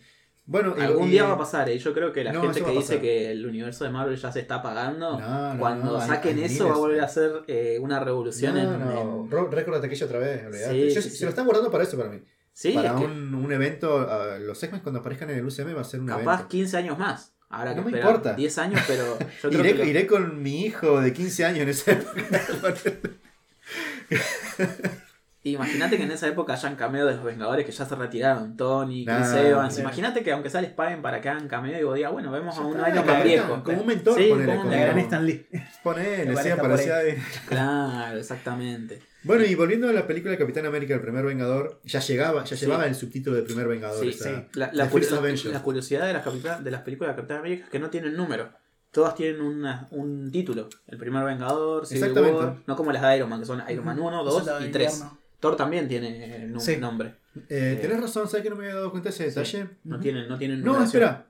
Bueno, 0.46 0.74
y- 0.76 0.82
Algún 0.82 1.08
y- 1.08 1.12
día 1.12 1.26
va 1.26 1.34
a 1.34 1.38
pasar, 1.38 1.70
¿eh? 1.70 1.78
yo 1.78 1.94
creo 1.94 2.12
que 2.12 2.24
la 2.24 2.34
No, 2.34 2.42
gente 2.42 2.64
que 2.64 2.72
dice 2.72 3.00
que 3.00 3.30
el 3.32 3.46
universo 3.46 3.84
de 3.84 3.92
Marvel 3.92 4.18
ya 4.18 4.32
se 4.32 4.40
está 4.40 4.56
apagando, 4.56 5.20
No, 5.20 5.54
no, 5.54 5.60
cuando 5.60 6.00
hay- 6.00 6.08
saquen 6.10 6.40
hay 6.40 6.46
eso 6.46 6.68
va 6.68 6.74
a 6.74 6.78
volver 6.78 7.02
a 7.02 7.08
ser 7.08 7.44
eh, 7.48 7.78
una 7.80 8.00
revolución 8.00 8.56
No, 8.56 8.62
en, 8.62 8.80
no, 8.80 9.28
en- 9.46 9.52
récord 9.52 9.76
de 9.76 9.82
taquilla 9.82 10.06
otra 10.08 10.18
vez. 10.18 10.42
Sí, 10.72 10.90
Yo- 10.96 11.02
sí, 11.04 11.10
se 11.12 11.26
lo 11.26 11.30
están 11.30 11.46
guardando 11.46 11.70
para 11.70 11.84
eso 11.84 11.96
para 11.96 12.10
mí. 12.10 12.20
Sí, 12.54 12.72
para 12.74 12.90
es 12.90 12.96
que 13.00 13.06
un, 13.06 13.34
un 13.36 13.52
evento, 13.54 14.08
los 14.42 14.62
X-Men 14.62 14.82
cuando 14.82 15.00
aparezcan 15.00 15.30
en 15.30 15.38
el 15.38 15.46
UCM 15.46 15.76
va 15.76 15.82
a 15.82 15.86
ser 15.86 16.00
un 16.02 16.08
capaz 16.08 16.22
evento. 16.24 16.48
15 16.50 16.78
años 16.78 16.98
más. 16.98 17.34
Ahora 17.52 17.74
que 17.74 17.82
No 17.82 17.90
me 17.90 17.98
importa. 17.98 18.34
10 18.34 18.58
años, 18.60 18.82
pero 18.88 19.18
yo 19.44 19.50
creo 19.50 19.62
Iré, 19.62 19.72
que 19.74 19.78
lo- 19.80 19.86
iré 19.86 20.08
con 20.08 20.42
mi 20.44 20.66
hijo 20.66 21.00
de 21.02 21.14
15 21.14 21.46
años 21.46 21.60
en 21.62 21.70
esa 21.70 21.92
época. 21.94 22.22
Imagínate 25.42 25.96
que 25.98 26.04
en 26.04 26.12
esa 26.12 26.28
época 26.28 26.54
hayan 26.54 26.76
cameo 26.76 27.06
de 27.06 27.16
los 27.16 27.24
Vengadores 27.24 27.66
que 27.66 27.72
ya 27.72 27.86
se 27.86 27.96
retiraron, 27.96 28.58
Tony, 28.58 29.06
Chris 29.06 29.18
Nah, 29.32 29.40
Evans. 29.40 29.80
Imagínate 29.80 30.22
que 30.22 30.34
aunque 30.34 30.50
sales 30.50 30.72
paguen 30.72 31.02
para 31.02 31.22
que 31.22 31.30
hagan 31.30 31.48
cameo 31.48 31.80
y 31.80 31.84
vos 31.84 31.96
digas, 31.96 32.12
bueno, 32.12 32.30
vemos 32.30 32.58
a 32.58 32.62
un 32.62 32.78
Iron 32.78 32.92
que 32.94 33.12
Man 33.12 33.24
viejo. 33.24 33.64
Como 33.64 33.82
un 33.82 33.88
mentor, 33.88 34.18
Sí, 34.20 34.28
ponele, 34.30 34.56
como 34.58 34.64
un 34.70 34.72
gran 34.72 34.96
No. 34.96 35.02
Stan 35.02 35.26
Lee. 35.26 35.48
Ponele, 35.82 36.36
Que 36.36 36.44
sí, 36.44 36.50
aparecía 36.50 36.98
ahí. 36.98 37.18
Claro, 37.48 38.18
exactamente. 38.20 39.02
Bueno, 39.24 39.44
y 39.46 39.54
volviendo 39.56 39.90
a 39.90 39.94
la 39.94 40.08
película 40.08 40.32
de 40.32 40.38
Capitán 40.38 40.66
América, 40.66 40.94
el 40.94 41.02
primer 41.02 41.26
Vengador, 41.26 41.82
ya 41.84 42.00
llegaba, 42.00 42.44
ya 42.46 42.56
Sí. 42.56 42.66
llevaba 42.66 42.86
el 42.88 42.96
subtítulo 42.96 43.36
de 43.36 43.44
primer 43.44 43.68
Vengador. 43.68 44.00
Sí, 44.02 44.10
o 44.10 44.14
sea, 44.14 44.40
sí. 44.52 44.60
La, 44.60 44.72
la 44.74 44.90
curiosidad 44.90 46.08
de 46.08 46.14
las, 46.14 46.24
capitula- 46.24 46.60
de 46.62 46.72
las 46.72 46.82
películas 46.82 47.14
de 47.14 47.22
Capitán 47.22 47.38
América 47.40 47.66
es 47.66 47.70
que 47.70 47.80
no 47.80 47.90
tienen 47.90 48.16
número. 48.16 48.50
Todas 48.92 49.16
tienen 49.16 49.42
una- 49.42 49.88
un 49.92 50.32
título. 50.32 50.70
El 50.88 50.98
primer 50.98 51.24
Vengador, 51.26 51.86
Civil 51.86 52.04
Exactamente. 52.04 52.38
War, 52.40 52.56
no 52.66 52.76
como 52.76 52.92
las 52.92 53.02
de 53.02 53.18
Iron 53.18 53.30
Man, 53.30 53.40
que 53.42 53.46
son 53.46 53.62
Iron 53.70 53.86
Man 53.86 54.00
1, 54.00 54.24
2 54.24 54.34
Soldado 54.34 54.60
de 54.62 54.68
y 54.70 54.72
3. 54.72 54.94
invierno. 54.94 55.20
Thor 55.40 55.56
también 55.56 55.88
tiene 55.88 56.44
eh, 56.46 56.78
nombre. 56.80 57.16
Eh, 57.36 57.44
Eh, 57.50 57.80
tenés 57.82 58.02
razón, 58.02 58.28
¿sabes 58.28 58.44
que 58.44 58.50
no 58.50 58.56
me 58.56 58.64
había 58.66 58.76
dado 58.76 58.92
cuenta 58.92 59.10
de 59.10 59.16
ese 59.16 59.26
detalle? 59.26 59.70
No 59.84 60.00
tienen, 60.00 60.28
no 60.28 60.38
tienen 60.38 60.62
No, 60.64 60.84
espera. 60.84 61.28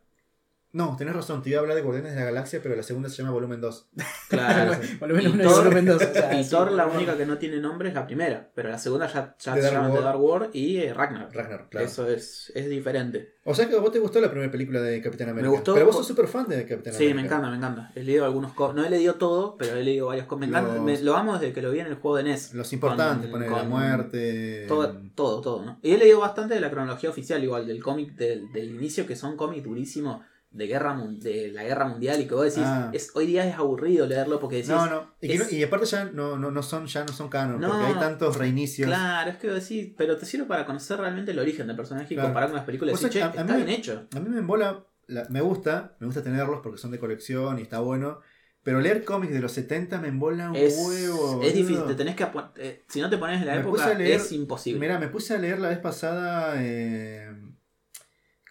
No, 0.72 0.96
tenés 0.98 1.16
razón, 1.16 1.42
te 1.42 1.50
iba 1.50 1.58
a 1.58 1.62
hablar 1.62 1.76
de 1.76 1.82
Guardianes 1.82 2.14
de 2.14 2.20
la 2.20 2.26
Galaxia, 2.26 2.60
pero 2.62 2.76
la 2.76 2.84
segunda 2.84 3.10
se 3.10 3.18
llama 3.18 3.32
Volumen 3.32 3.60
2. 3.60 3.90
Claro. 4.30 4.74
Volumen 5.00 5.24
Y 5.24 5.28
uno 5.28 5.44
y 5.44 5.48
Thor- 5.48 5.58
volumen 5.64 5.86
dos, 5.88 6.04
o 6.10 6.14
sea, 6.14 6.40
y 6.40 6.44
sí, 6.44 6.50
Thor, 6.52 6.72
la 6.72 6.86
única 6.86 7.18
que 7.18 7.26
no 7.26 7.40
tiene 7.40 7.58
nombre 7.60 7.90
es 7.90 7.96
la 7.96 8.06
primera, 8.06 8.52
pero 8.54 8.70
la 8.70 8.78
segunda 8.78 9.08
ya, 9.12 9.36
se 9.40 9.50
Dark 9.50 9.74
llama 9.74 9.92
The. 9.96 10.02
Dark 10.02 10.20
World 10.22 10.50
y 10.56 10.78
eh, 10.78 10.94
Ragnar. 10.94 11.30
Ragnar, 11.34 11.68
claro. 11.70 11.88
Eso 11.88 12.08
es, 12.08 12.52
es 12.54 12.70
diferente. 12.70 13.34
O 13.46 13.56
sea 13.56 13.68
que 13.68 13.76
a 13.76 13.80
vos 13.80 13.92
te 13.92 13.98
gustó 13.98 14.22
la 14.22 14.30
primera 14.30 14.52
película 14.52 14.80
de 14.82 15.02
Capitán 15.02 15.30
América. 15.30 15.50
gustó 15.50 15.74
Pero 15.74 15.88
vos 15.88 15.96
sos 15.96 16.06
súper 16.06 16.28
fan 16.28 16.48
de 16.48 16.64
Capitán 16.68 16.94
Sí, 16.94 17.06
América. 17.10 17.16
me 17.16 17.22
encanta, 17.26 17.50
me 17.50 17.58
encanta. 17.58 17.92
He 17.96 18.04
leído 18.04 18.26
algunos 18.26 18.54
cómics. 18.54 18.76
No 18.76 18.86
he 18.86 18.90
leído 18.92 19.16
todo, 19.16 19.58
pero 19.58 19.76
he 19.78 19.84
leído 19.84 20.06
varios 20.08 20.28
cómics. 20.28 20.52
Me 20.52 20.62
Los- 20.62 20.82
me- 20.82 21.02
lo 21.02 21.16
amo 21.18 21.40
desde 21.40 21.52
que 21.54 21.64
lo 21.64 21.72
vi 21.72 21.80
en 21.80 21.88
el 21.88 21.96
juego 21.96 22.18
de 22.18 22.24
NES. 22.26 22.54
Los 22.54 22.72
importantes, 22.74 23.32
Con- 23.32 23.40
poner 23.40 23.50
la 23.50 23.60
con- 23.62 23.70
muerte. 23.70 24.66
Todo, 24.68 24.96
todo, 25.16 25.42
todo, 25.42 25.66
¿no? 25.66 25.80
Y 25.82 25.94
he 25.94 25.98
leído 25.98 26.20
bastante 26.20 26.54
de 26.54 26.62
la 26.62 26.70
cronología 26.70 27.10
oficial, 27.10 27.44
igual, 27.44 27.66
del 27.66 27.82
cómic 27.82 28.14
del, 28.16 28.52
del 28.52 28.70
inicio, 28.70 29.08
que 29.08 29.16
son 29.16 29.36
cómics 29.36 29.64
durísimos 29.64 30.22
de 30.52 30.66
guerra 30.66 31.00
de 31.20 31.52
la 31.52 31.64
guerra 31.64 31.86
mundial 31.88 32.20
y 32.22 32.26
que 32.28 32.34
vos 32.34 32.44
decís, 32.46 32.64
Ah. 32.66 32.90
es, 32.92 33.12
hoy 33.14 33.28
día 33.28 33.46
es 33.48 33.56
aburrido 33.56 34.08
leerlo 34.08 34.40
porque 34.40 34.56
decís, 34.58 34.70
No, 34.72 34.88
no. 34.88 35.14
Y, 35.22 35.28
que 35.28 35.34
es- 35.36 35.40
no- 35.52 35.58
y 35.58 35.64
aparte 35.64 35.86
ya 35.86 36.06
no, 36.06 36.38
no, 36.38 36.50
no 36.50 36.64
son, 36.64 36.88
ya 36.88 37.04
no 37.06 37.14
son 37.14 37.30
canon, 37.30 37.62
No. 37.62 37.70
porque 37.70 37.86
hay 37.86 37.94
tantos 37.96 38.36
reinicios. 38.38 38.88
claro, 38.88 39.30
es 39.30 39.38
que 39.38 39.48
vos 39.52 39.56
decís, 39.62 39.94
pero 39.96 40.18
te 40.18 40.26
sirve 40.26 40.46
para 40.46 40.66
conocer 40.66 40.98
realmente 41.00 41.32
el 41.32 41.40
origen 41.40 41.68
del 41.68 41.76
personaje 41.76 42.14
y 42.14 42.18
comparar 42.18 42.50
con 42.50 42.56
las 42.56 42.66
películas 42.66 43.00
che, 43.10 43.22
a- 43.22 43.28
a 43.28 43.30
está 43.30 43.56
bien 43.56 43.70
hecho. 43.70 44.08
A 44.16 44.20
mí 44.20 44.28
me 44.30 44.40
embola, 44.40 44.86
la- 45.08 45.28
me 45.30 45.42
gusta, 45.42 45.96
me 46.00 46.08
gusta 46.08 46.24
tenerlos 46.24 46.62
porque 46.64 46.80
son 46.80 46.92
de 46.92 47.00
colección 47.00 47.60
y 47.60 47.62
está 47.62 47.80
bueno. 47.80 48.20
Pero 48.64 48.82
leer 48.82 49.06
cómics 49.06 49.34
de 49.34 49.40
los 49.40 49.54
70 49.54 50.02
me 50.02 50.10
embola 50.10 50.50
un 50.50 50.56
Es, 50.56 50.78
huevo. 50.86 51.42
es 51.42 51.54
difícil, 51.54 51.86
te 51.86 51.96
tenés 51.96 52.16
que 52.16 52.28
eh, 52.58 52.84
si 52.90 53.00
no 53.00 53.10
te 53.10 53.18
pones 53.18 53.40
en 53.40 53.48
la 53.48 53.54
Me 53.56 53.62
época 53.62 53.94
leer- 53.94 54.16
es 54.18 54.32
imposible. 54.34 54.80
Mira, 54.80 55.00
me 55.00 55.08
puse 55.08 55.34
a 55.34 55.38
leer 55.38 55.60
la 55.60 55.70
vez 55.70 55.78
pasada. 55.80 56.56
eh, 56.58 57.32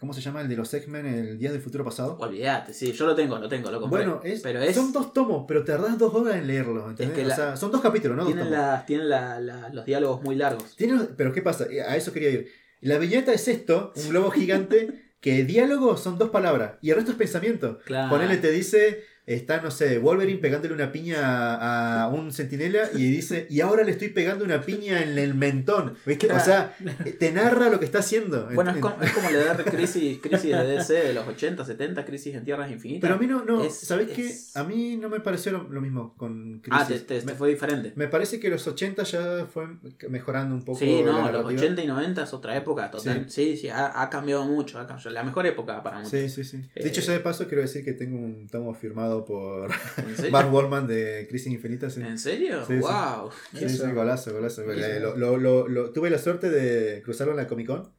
¿Cómo 0.00 0.12
se 0.12 0.20
llama 0.20 0.40
el 0.42 0.48
de 0.48 0.56
los 0.56 0.72
X-Men? 0.72 1.06
El 1.06 1.38
Días 1.38 1.52
del 1.52 1.60
Futuro 1.60 1.84
Pasado. 1.84 2.16
Olvídate, 2.20 2.72
sí, 2.72 2.92
yo 2.92 3.04
lo 3.06 3.16
tengo, 3.16 3.36
lo 3.38 3.48
tengo, 3.48 3.68
lo 3.70 3.80
compré. 3.80 4.04
Bueno, 4.06 4.20
es, 4.22 4.40
pero 4.42 4.60
es 4.60 4.74
son 4.76 4.92
dos 4.92 5.12
tomos, 5.12 5.44
pero 5.48 5.64
tardás 5.64 5.98
dos 5.98 6.14
horas 6.14 6.36
en 6.36 6.46
leerlos. 6.46 6.88
¿entendés? 6.90 7.16
que 7.16 7.24
O 7.24 7.28
la- 7.28 7.34
sea, 7.36 7.56
son 7.56 7.72
dos 7.72 7.80
capítulos, 7.80 8.16
¿no? 8.16 8.24
Tienen, 8.24 8.44
tomos. 8.44 8.58
la, 8.58 8.86
tienen 8.86 9.08
la- 9.08 9.40
la- 9.40 9.68
los 9.70 9.84
diálogos 9.84 10.22
muy 10.22 10.36
largos. 10.36 10.76
Pero 11.16 11.32
¿qué 11.32 11.42
pasa? 11.42 11.66
Eh, 11.70 11.82
A 11.82 11.96
eso 11.96 12.12
quería 12.12 12.30
ir. 12.30 12.48
La 12.80 12.98
viñeta 12.98 13.32
es 13.32 13.48
esto, 13.48 13.92
un 13.96 14.08
globo 14.10 14.30
gigante, 14.30 15.10
que 15.20 15.42
diálogo 15.44 15.96
son 15.96 16.16
dos 16.16 16.30
palabras 16.30 16.74
y 16.80 16.90
el 16.90 16.96
resto 16.96 17.10
es 17.10 17.16
pensamiento. 17.16 17.80
Claro. 17.84 18.08
Ponele, 18.10 18.36
te 18.36 18.52
dice, 18.52 19.02
está, 19.34 19.60
no 19.60 19.70
sé, 19.70 19.98
Wolverine 19.98 20.38
pegándole 20.38 20.74
una 20.74 20.90
piña 20.92 22.02
a, 22.02 22.08
un 22.08 22.32
centinela 22.32 22.90
y 22.94 23.10
dice, 23.10 23.46
y 23.50 23.60
ahora 23.60 23.84
le 23.84 23.92
estoy 23.92 24.08
pegando 24.08 24.44
una 24.44 24.62
piña 24.62 25.02
en 25.02 25.18
el 25.18 25.34
mentón. 25.34 25.94
¿Viste? 26.06 26.32
O 26.32 26.40
sea, 26.40 26.74
eh, 27.04 27.12
te 27.12 27.32
narra 27.32 27.68
lo 27.68 27.78
que 27.78 27.84
está 27.84 27.98
haciendo. 27.98 28.48
Bueno, 28.54 28.70
es 28.70 28.78
como, 28.78 29.02
es 29.02 29.12
como 29.12 29.30
leer 29.30 29.64
crisis, 29.64 30.18
crisis 30.20 30.50
de 30.50 30.64
DC 30.64 30.92
de 30.94 31.12
los 31.14 31.26
80, 31.26 31.64
70, 31.64 32.04
Crisis 32.04 32.34
en 32.34 32.44
Tierras 32.44 32.70
Infinitas. 32.70 33.02
Pero 33.02 33.14
a 33.14 33.18
mí 33.18 33.26
no, 33.26 33.44
no, 33.44 33.64
Es- 33.64 33.78
¿sabes 33.80 34.08
qué? 34.08 34.26
es- 34.26 34.56
A 34.56 34.64
mí 34.64 34.96
no 34.96 35.08
me 35.08 35.20
pareció 35.20 35.52
lo, 35.52 35.64
lo 35.68 35.80
mismo 35.80 36.14
con 36.16 36.62
ah, 36.70 36.84
Crisis. 36.86 37.06
te, 37.06 37.14
te- 37.16 37.20
te 37.20 37.26
me, 37.26 37.34
fue 37.34 37.50
diferente. 37.50 37.92
me 37.96 38.08
parece 38.08 38.40
que 38.40 38.48
los 38.48 38.66
80 38.66 39.02
ya 39.04 39.46
fue 39.52 39.66
mejorando 40.08 40.54
un 40.54 40.64
poco. 40.64 40.78
Sí, 40.78 41.02
la 41.04 41.12
no, 41.12 41.18
los 41.18 41.32
narrativa. 41.32 41.60
80 41.60 41.82
y 41.82 41.86
90 41.86 42.22
es 42.24 42.32
otra 42.32 42.56
época 42.56 42.90
total. 42.90 43.26
Sí, 43.28 43.56
sí, 43.56 43.68
ha, 43.68 44.02
ha 44.02 44.10
cambiado 44.10 44.44
mucho, 44.44 44.78
ha 44.78 44.86
cambiado. 44.86 45.10
La 45.10 45.22
mejor 45.22 45.46
época 45.46 45.82
para 45.82 45.98
muchos. 45.98 46.10
Sí, 46.10 46.28
sí, 46.28 46.44
sí. 46.44 46.60
Eh, 46.74 46.84
Dicho 46.84 47.02
sea 47.02 47.14
de 47.14 47.20
paso, 47.20 47.46
quiero 47.46 47.62
decir 47.62 47.84
que 47.84 47.92
tengo 47.92 48.16
un 48.18 48.46
tomo 48.48 48.74
firmado 48.74 49.17
por. 49.24 49.70
Mark 50.30 50.52
Wallman 50.52 50.86
de 50.86 51.26
Crisis 51.28 51.52
Infinita. 51.52 51.88
Sí, 51.90 52.00
¿En 52.00 52.18
serio? 52.18 52.64
Sí, 52.66 52.74
wow. 52.76 53.30
sí, 53.54 53.64
Eso. 53.64 53.86
sí, 53.86 53.92
golazo, 53.92 54.32
golazo. 54.32 54.62
Eh, 54.72 55.00
Lo, 55.00 55.16
lo- 55.16 55.36
lo- 55.36 55.68
lo- 55.68 55.90
tuve 55.92 56.10
la 56.10 56.18
suerte 56.18 56.50
de 56.50 57.02
cruzarlo 57.02 57.32
en 57.32 57.36
la 57.38 57.46
Comic 57.46 57.66
Con 57.66 57.92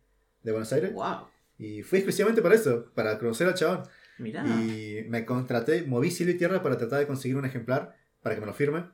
de 0.43 0.51
Buenos 0.51 0.71
Aires 0.73 0.93
Wow. 0.93 1.27
y 1.57 1.81
fui 1.83 1.99
exclusivamente 1.99 2.41
para 2.41 2.55
eso, 2.55 2.91
para 2.95 3.17
conocer 3.19 3.47
al 3.47 3.53
chabón. 3.55 3.83
Mirá. 4.17 4.43
Y 4.45 5.05
me 5.07 5.25
contraté, 5.25 5.83
moví 5.83 6.11
cielo 6.11 6.31
y 6.31 6.35
tierra 6.37 6.61
para 6.61 6.77
tratar 6.77 6.99
de 6.99 7.07
conseguir 7.07 7.37
un 7.37 7.45
ejemplar 7.45 7.95
para 8.21 8.35
que 8.35 8.41
me 8.41 8.47
lo 8.47 8.53
firme. 8.53 8.85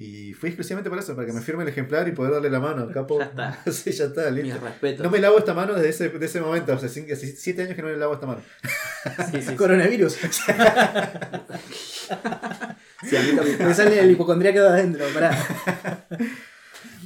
Y 0.00 0.32
fui 0.32 0.50
exclusivamente 0.50 0.88
para 0.90 1.02
eso, 1.02 1.16
para 1.16 1.26
que 1.26 1.32
me 1.32 1.40
firme 1.40 1.64
el 1.64 1.70
ejemplar 1.70 2.06
y 2.06 2.12
poder 2.12 2.32
darle 2.34 2.50
la 2.50 2.60
mano, 2.60 2.88
capo. 2.94 3.18
Ya 3.18 3.24
está. 3.24 3.58
sí, 3.72 3.90
ya 3.90 4.04
está, 4.04 4.30
Mis 4.30 4.44
listo. 4.44 4.60
respetos. 4.64 5.04
No 5.04 5.10
me 5.10 5.18
lavo 5.18 5.38
esta 5.38 5.54
mano 5.54 5.74
desde 5.74 5.88
ese, 5.88 6.08
de 6.08 6.24
ese 6.24 6.40
momento, 6.40 6.72
hace, 6.72 6.88
cinco- 6.88 7.12
hace 7.12 7.26
siete 7.34 7.62
años 7.62 7.74
que 7.74 7.82
no 7.82 7.88
le 7.88 7.96
lavo 7.96 8.14
esta 8.14 8.26
mano. 8.26 8.40
Sí. 9.32 9.54
Coronavirus. 9.56 10.12
Sí, 13.02 13.16
a 13.16 13.22
mí 13.22 13.30
Capitán- 13.36 13.68
Me 13.68 13.74
sale 13.74 13.98
el 14.00 14.10
hipocondríaco 14.12 14.60
de 14.60 14.68
adentro, 14.68 15.04
pará. 15.12 15.30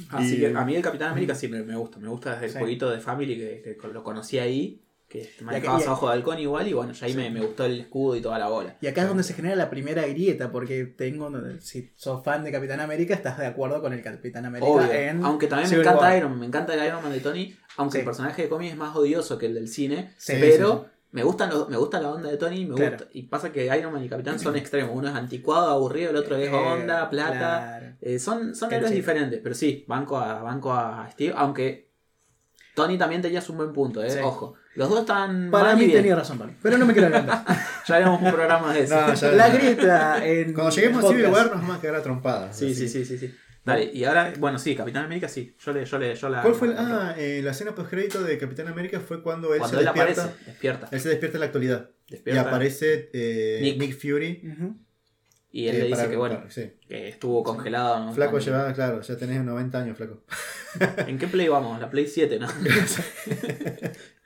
Así 0.09 0.35
Y- 0.35 0.39
que 0.41 0.53
a 0.55 0.63
mí 0.63 0.75
el 0.75 0.81
Capitán 0.83 1.11
América 1.11 1.33
sí 1.35 1.47
me, 1.47 1.63
me 1.63 1.75
gusta. 1.75 1.97
Me 1.99 2.07
gusta 2.09 2.35
desde 2.35 2.57
el 2.57 2.59
jueguito 2.63 2.89
de 2.91 2.99
Family 2.99 3.35
que, 3.37 3.77
que 3.81 3.87
lo 3.87 4.03
conocí 4.03 4.37
ahí. 4.37 4.82
Que 5.13 5.29
manejabas 5.43 5.83
acá- 5.83 5.85
y- 5.85 5.89
a 5.89 5.93
ojo 5.93 6.07
de 6.07 6.13
halcón 6.13 6.39
igual. 6.39 6.67
Y 6.67 6.73
bueno, 6.73 6.91
ya 6.93 7.05
ahí 7.05 7.13
me, 7.13 7.29
me 7.29 7.39
gustó 7.41 7.65
el 7.65 7.81
escudo 7.81 8.15
y 8.15 8.21
toda 8.21 8.39
la 8.39 8.47
bola. 8.47 8.75
Y 8.81 8.87
acá 8.87 9.03
es 9.03 9.07
donde 9.07 9.21
se 9.23 9.33
genera 9.35 9.55
la 9.55 9.69
primera 9.69 10.07
grieta, 10.07 10.51
porque 10.51 10.85
tengo, 10.85 11.29
si 11.59 11.91
sos 11.95 12.23
fan 12.23 12.43
de 12.43 12.51
Capitán 12.51 12.79
América, 12.79 13.13
estás 13.13 13.37
de 13.37 13.45
acuerdo 13.45 13.79
con 13.81 13.93
el 13.93 14.01
Capitán 14.01 14.45
América 14.45 14.69
Obvio. 14.71 14.91
en... 14.91 15.23
Aunque 15.23 15.45
también 15.47 15.69
me 15.69 15.77
encanta 15.77 16.01
War. 16.01 16.17
Iron 16.17 16.31
Man. 16.31 16.39
Me 16.39 16.45
encanta 16.47 16.73
el 16.73 16.85
Iron 16.87 17.03
Man 17.03 17.11
de 17.13 17.19
Tony. 17.19 17.55
Aunque 17.77 17.93
Sí. 17.93 17.99
el 17.99 18.05
personaje 18.05 18.41
de 18.41 18.49
cómic 18.49 18.71
es 18.71 18.77
más 18.77 18.95
odioso 18.95 19.37
que 19.37 19.45
el 19.45 19.53
del 19.53 19.67
cine. 19.67 20.13
Sí, 20.17 20.33
pero 20.39 20.87
me, 21.11 21.21
gustan 21.23 21.51
los- 21.51 21.69
me 21.69 21.77
gusta 21.77 22.01
la 22.01 22.09
onda 22.11 22.29
de 22.31 22.37
Tony. 22.37 22.65
Me 22.65 22.73
Claro. 22.75 22.97
gusta, 22.97 23.09
y 23.13 23.21
pasa 23.23 23.51
que 23.51 23.65
Iron 23.77 23.93
Man 23.93 24.03
y 24.03 24.09
Capitán 24.09 24.39
son 24.39 24.55
extremos. 24.55 24.95
Uno 24.95 25.09
es 25.09 25.15
anticuado, 25.15 25.69
aburrido. 25.69 26.09
El 26.09 26.15
otro 26.15 26.35
es 26.37 26.49
Eh, 26.49 26.53
onda, 26.55 27.07
plata. 27.11 27.37
claro. 27.37 27.95
Eh, 28.01 28.17
son 28.17 28.55
son 28.55 28.73
héroes 28.73 28.91
diferentes, 28.91 29.39
pero 29.43 29.53
sí, 29.53 29.85
banco 29.87 30.17
a, 30.17 30.41
banco 30.41 30.73
a 30.73 31.07
Steve, 31.11 31.33
aunque 31.37 31.91
Tony 32.75 32.97
también 32.97 33.21
tenías 33.21 33.47
un 33.49 33.57
buen 33.57 33.71
punto, 33.71 34.03
eh, 34.03 34.19
ojo. 34.23 34.55
Los 34.75 34.89
dos 34.89 35.01
están 35.01 35.51
Para 35.51 35.65
mal 35.69 35.75
y 35.77 35.79
mí 35.81 35.85
bien. 35.87 35.97
tenía 35.99 36.15
razón, 36.15 36.37
Tony. 36.39 36.53
Pero 36.61 36.77
no 36.77 36.85
me 36.85 36.93
quiero 36.93 37.07
adelantar. 37.15 37.45
Ya 37.87 37.95
haremos 37.95 38.21
un 38.21 38.31
programa 38.31 38.73
de 38.73 38.81
eso. 38.83 38.95
No, 38.99 39.13
ya- 39.13 39.31
la 39.31 39.49
grieta 39.49 40.25
en. 40.25 40.53
Cuando 40.53 40.71
lleguemos 40.75 41.03
a 41.05 41.07
Civil. 41.09 41.25
War 41.27 41.45
nos 41.51 41.61
vamos 41.61 41.77
a 41.77 41.81
quedar 41.81 41.95
a 41.95 42.01
trompadas. 42.03 42.57
Sí, 42.57 42.73
sí, 42.73 42.87
sí, 42.87 43.05
sí, 43.05 43.17
sí. 43.17 43.33
Dale, 43.65 43.89
y 43.93 44.03
ahora, 44.03 44.33
bueno, 44.39 44.59
sí, 44.59 44.75
Capitán 44.75 45.05
América 45.05 45.29
sí. 45.29 45.55
Yo 45.63 45.71
le, 45.71 45.85
yo 45.85 45.97
le, 45.97 46.15
yo 46.15 46.27
la. 46.27 46.41
¿Cuál 46.41 46.53
fue 46.55 46.67
el- 46.69 46.75
ah, 46.77 47.15
eh, 47.17 47.39
la 47.43 47.51
escena 47.51 47.73
post 47.73 47.89
crédito 47.89 48.21
de 48.23 48.37
Capitán 48.37 48.67
América 48.67 48.99
fue 48.99 49.21
cuando 49.23 49.53
él 49.53 49.59
Cuando 49.59 49.77
se 49.77 49.83
él 49.83 49.85
despierta. 49.93 50.21
aparece, 50.23 50.45
despierta. 50.45 50.87
Él 50.91 50.99
se 50.99 51.09
despierta 51.09 51.37
en 51.37 51.39
la 51.39 51.45
actualidad. 51.45 51.89
despierta 52.09 52.41
Y 52.41 52.45
aparece 52.45 53.09
eh, 53.13 53.59
Nick. 53.61 53.77
Nick. 53.79 53.97
Fury. 53.97 54.41
Y 55.55 55.67
él 55.67 55.75
eh, 55.75 55.79
le 55.79 55.85
dice 55.85 55.97
para- 55.97 56.09
que 56.09 56.15
bueno, 56.17 56.35
para- 56.39 56.51
sí. 56.51 56.73
que 56.89 57.07
estuvo 57.09 57.41
congelado. 57.43 57.99
¿no? 58.05 58.13
Flaco 58.13 58.31
Cuando- 58.31 58.45
llevaba, 58.51 58.73
claro, 58.73 58.99
ya 59.01 59.15
tenés 59.17 59.43
90 59.45 59.79
años, 59.79 59.95
flaco. 59.97 60.23
¿En 61.07 61.17
qué 61.19 61.27
play 61.27 61.47
vamos? 61.47 61.79
La 61.79 61.89
Play 61.89 62.07
7, 62.07 62.39
¿no? 62.39 62.47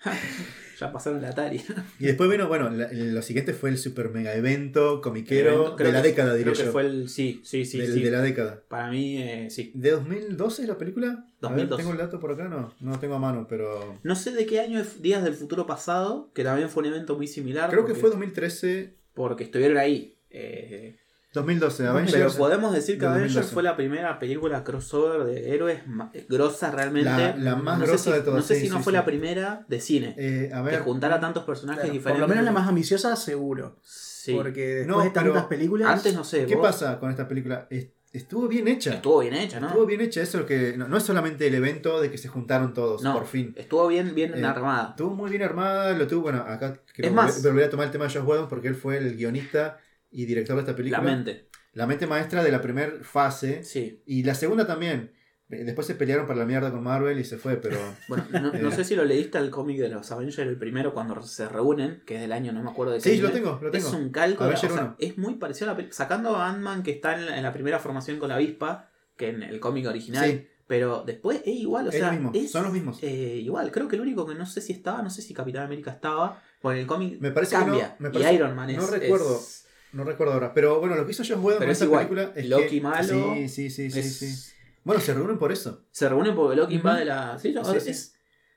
ya 0.79 0.91
pasaron 0.91 1.21
la 1.21 1.29
Atari. 1.29 1.61
Y 1.99 2.05
después 2.05 2.29
vino, 2.29 2.47
bueno, 2.47 2.69
la- 2.69 2.89
lo 2.91 3.21
siguiente 3.21 3.53
fue 3.53 3.69
el 3.69 3.77
super 3.77 4.09
mega 4.09 4.33
evento 4.35 5.01
comiquero 5.01 5.75
de 5.75 5.91
la 5.91 6.01
que- 6.01 6.07
década, 6.09 6.35
diría 6.35 6.53
Creo 6.53 6.65
que 6.65 6.71
fue 6.71 6.83
el. 6.83 7.09
Sí, 7.09 7.41
sí, 7.43 7.65
sí. 7.65 7.77
De 7.79 8.11
la 8.11 8.21
década. 8.21 8.63
Para 8.67 8.89
mí, 8.91 9.17
eh, 9.21 9.49
sí. 9.49 9.71
¿De 9.73 9.91
2012 9.91 10.61
es 10.63 10.67
la 10.67 10.77
película? 10.77 11.07
A 11.41 11.49
ver, 11.49 11.67
2012. 11.67 11.77
tengo 11.81 11.91
el 11.93 11.97
dato 11.97 12.19
por 12.19 12.31
acá, 12.31 12.47
no, 12.47 12.73
no 12.79 12.91
lo 12.91 12.99
tengo 12.99 13.15
a 13.15 13.19
mano, 13.19 13.47
pero. 13.49 13.99
No 14.03 14.15
sé 14.15 14.31
de 14.31 14.45
qué 14.45 14.59
año 14.59 14.79
es 14.79 15.01
Días 15.01 15.23
del 15.23 15.33
Futuro 15.33 15.65
Pasado, 15.65 16.31
que 16.33 16.43
también 16.43 16.69
fue 16.69 16.81
un 16.83 16.89
evento 16.89 17.15
muy 17.15 17.27
similar. 17.27 17.69
Creo 17.69 17.85
que 17.85 17.95
fue 17.95 18.09
2013, 18.09 18.95
Porque 19.13 19.43
estuvieron 19.45 19.77
ahí. 19.77 20.15
Eh, 20.29 20.97
2012. 21.33 21.77
pero 21.83 21.89
Avengers. 21.91 22.35
podemos 22.35 22.73
decir 22.73 22.95
que 22.95 23.01
de 23.01 23.07
Avengers 23.07 23.33
2012. 23.35 23.53
fue 23.53 23.63
la 23.63 23.75
primera 23.75 24.19
película 24.19 24.63
crossover 24.63 25.23
de 25.25 25.53
héroes 25.53 25.81
grosa 26.29 26.71
realmente. 26.71 27.09
La- 27.09 27.35
la 27.35 27.55
más 27.55 27.79
no 27.79 27.85
sé 27.85 27.91
grosa 27.91 28.03
si- 28.05 28.11
de 28.11 28.21
todas, 28.21 28.35
No 28.39 28.41
sé 28.47 28.55
sí, 28.55 28.61
si 28.61 28.69
no 28.69 28.77
sí, 28.77 28.83
fue 28.83 28.91
sí. 28.91 28.97
la 28.97 29.05
primera 29.05 29.65
de 29.67 29.79
cine. 29.81 30.15
Eh, 30.17 30.51
a 30.53 30.63
que 30.63 30.77
juntara 30.79 31.19
tantos 31.19 31.43
personajes 31.43 31.81
Claro, 31.81 31.91
por 31.93 31.97
diferentes. 31.99 32.21
lo 32.21 32.27
menos 32.27 32.43
la 32.45 32.51
más 32.51 32.67
ambiciosa, 32.67 33.15
seguro. 33.15 33.77
Sí. 33.83 34.33
Porque 34.35 34.65
después 34.75 34.87
No, 34.97 35.03
de 35.03 35.09
tantas 35.11 35.33
pero 35.33 35.49
películas. 35.49 35.89
Antes 35.89 36.13
no 36.15 36.23
sé. 36.23 36.45
¿Qué 36.45 36.55
vos- 36.55 36.65
pasa 36.67 36.99
con 36.99 37.09
esta 37.11 37.27
película? 37.27 37.67
Es- 37.69 37.87
Estuvo 38.13 38.47
bien 38.47 38.67
hecha. 38.69 38.93
Estuvo 38.95 39.19
bien 39.19 39.33
hecha, 39.35 39.59
¿no? 39.59 39.67
Estuvo 39.67 39.85
bien 39.85 39.99
hecha, 40.01 40.21
eso 40.21 40.39
es 40.39 40.45
que. 40.45 40.75
No, 40.77 40.87
no 40.87 40.97
es 40.97 41.03
solamente 41.03 41.45
el 41.45 41.53
evento 41.53 42.01
de 42.01 42.09
que 42.09 42.17
se 42.17 42.29
juntaron 42.29 42.73
todos, 42.73 43.03
No. 43.03 43.13
por 43.13 43.27
fin. 43.27 43.53
Estuvo 43.57 43.85
bien, 43.89 44.15
bien 44.15 44.33
Eh, 44.33 44.43
armada. 44.45 44.89
Estuvo 44.91 45.13
muy 45.13 45.29
bien 45.29 45.43
armada, 45.43 45.91
lo 45.95 46.07
tuvo, 46.07 46.21
bueno, 46.23 46.39
acá 46.47 46.79
Es 46.95 47.11
más- 47.11 47.43
volver 47.43 47.65
a 47.65 47.69
tomar 47.69 47.85
el 47.87 47.91
tema 47.91 48.05
de 48.07 48.13
Josh 48.13 48.23
Whedon 48.25 48.47
porque 48.47 48.69
él 48.69 48.75
fue 48.75 48.97
el 48.97 49.15
guionista 49.17 49.77
y 50.09 50.25
director 50.25 50.55
de 50.55 50.61
esta 50.61 50.75
película. 50.75 51.03
La 51.03 51.09
mente. 51.15 51.49
La 51.73 51.85
mente 51.87 52.07
maestra 52.07 52.43
de 52.43 52.51
la 52.51 52.61
primera 52.61 52.91
fase 53.03 53.63
Sí. 53.63 54.01
y 54.05 54.23
la 54.23 54.35
segunda 54.35 54.65
también. 54.65 55.13
Eh, 55.49 55.63
Después 55.63 55.87
se 55.87 55.95
pelearon 55.95 56.25
para 56.27 56.39
la 56.39 56.45
mierda 56.45 56.71
con 56.71 56.83
Marvel 56.83 57.17
y 57.19 57.23
se 57.23 57.37
fue, 57.37 57.55
pero 57.57 57.77
Bueno, 58.09 58.25
no, 58.31 58.51
no 58.51 58.69
Eh. 58.69 58.71
sé 58.71 58.83
si 58.83 58.95
lo 58.95 59.05
leíste 59.05 59.37
el 59.37 59.49
cómic 59.49 59.77
de 59.79 59.87
los 59.89 60.11
Avengers, 60.11 60.39
el 60.39 60.57
primero, 60.57 60.93
cuando 60.93 61.21
se 61.21 61.47
reúnen, 61.47 62.01
que 62.05 62.15
es 62.15 62.21
del 62.21 62.33
año, 62.33 62.51
no 62.51 62.63
me 62.63 62.69
acuerdo 62.71 62.93
de 62.93 62.99
qué 62.99 63.03
Sí, 63.09 63.11
año 63.15 63.21
lo 63.23 63.27
es. 63.29 63.33
tengo, 63.33 63.59
lo 63.61 63.71
tengo. 63.71 63.87
Es 63.87 63.93
un 63.93 64.09
calco, 64.09 64.43
o 64.45 64.57
sea, 64.57 64.69
1. 64.71 64.95
es 64.99 65.17
muy 65.17 65.35
parecido 65.35 65.67
a 65.67 65.73
la 65.73 65.77
película. 65.77 65.95
Sacando 65.95 66.35
a 66.35 66.49
Ant-Man 66.49 66.83
que 66.83 66.91
está 66.91 67.13
en 67.17 67.25
la, 67.27 67.37
en 67.37 67.43
la 67.43 67.53
primera 67.53 67.79
formación 67.79 68.17
con 68.19 68.29
la 68.29 68.35
avispa, 68.35 68.89
que 69.15 69.29
en 69.29 69.41
el 69.43 69.59
cómic 69.61 69.87
original. 69.87 70.29
Sí. 70.29 70.47
Pero 70.67 71.03
después 71.05 71.37
es 71.45 71.55
igual, 71.55 71.85
o 71.87 71.89
Es 71.91 71.95
sea, 71.95 72.07
lo 72.07 72.13
mismo, 72.13 72.31
es, 72.35 72.51
son 72.51 72.63
los 72.63 72.73
mismos. 72.73 72.99
eh, 73.01 73.37
igual, 73.41 73.71
creo 73.71 73.87
que 73.87 73.95
el 73.95 74.01
único 74.01 74.25
que 74.27 74.35
no 74.35 74.45
sé 74.45 74.59
si 74.59 74.73
estaba, 74.73 75.01
no 75.01 75.09
sé 75.09 75.21
si 75.21 75.33
Capitán 75.33 75.63
América 75.63 75.91
estaba, 75.91 76.41
porque 76.61 76.81
el 76.81 76.87
cómic 76.87 77.21
Me 77.21 77.31
parece 77.31 77.55
que 77.55 77.59
no, 77.61 77.67
cambia. 77.67 77.95
me 77.99 78.09
y 78.09 78.11
parece- 78.11 78.33
Iron 78.33 78.53
Man 78.53 78.69
es. 78.71 78.77
no 78.77 78.87
recuerdo. 78.87 79.35
es- 79.37 79.65
no 79.93 80.03
recuerdo 80.03 80.33
ahora. 80.33 80.53
Pero 80.53 80.79
bueno, 80.79 80.95
lo 80.95 81.05
que 81.05 81.11
hizo 81.11 81.23
Josh 81.23 81.37
Whedon 81.39 81.59
con 81.59 81.69
es 81.69 81.73
esta 81.73 81.85
igual. 81.85 82.07
película 82.07 82.31
es 82.35 82.49
Loki 82.49 82.67
que... 82.77 82.81
malo, 82.81 83.33
Sí, 83.35 83.49
sí, 83.49 83.69
sí, 83.69 83.91
sí, 83.91 83.99
es- 83.99 84.15
sí. 84.17 84.53
Bueno, 84.83 85.01
se 85.01 85.13
reúnen 85.13 85.37
por 85.37 85.51
eso. 85.51 85.85
Se 85.91 86.07
reúnen 86.07 86.33
porque 86.35 86.55
Loki 86.55 86.75
Ujú. 86.75 86.87
invade 86.87 87.05
la. 87.05 87.37
Sí, 87.39 87.51
no, 87.51 87.63
Sí, 87.65 87.77
es- 87.77 87.83
sí. 88.07 88.11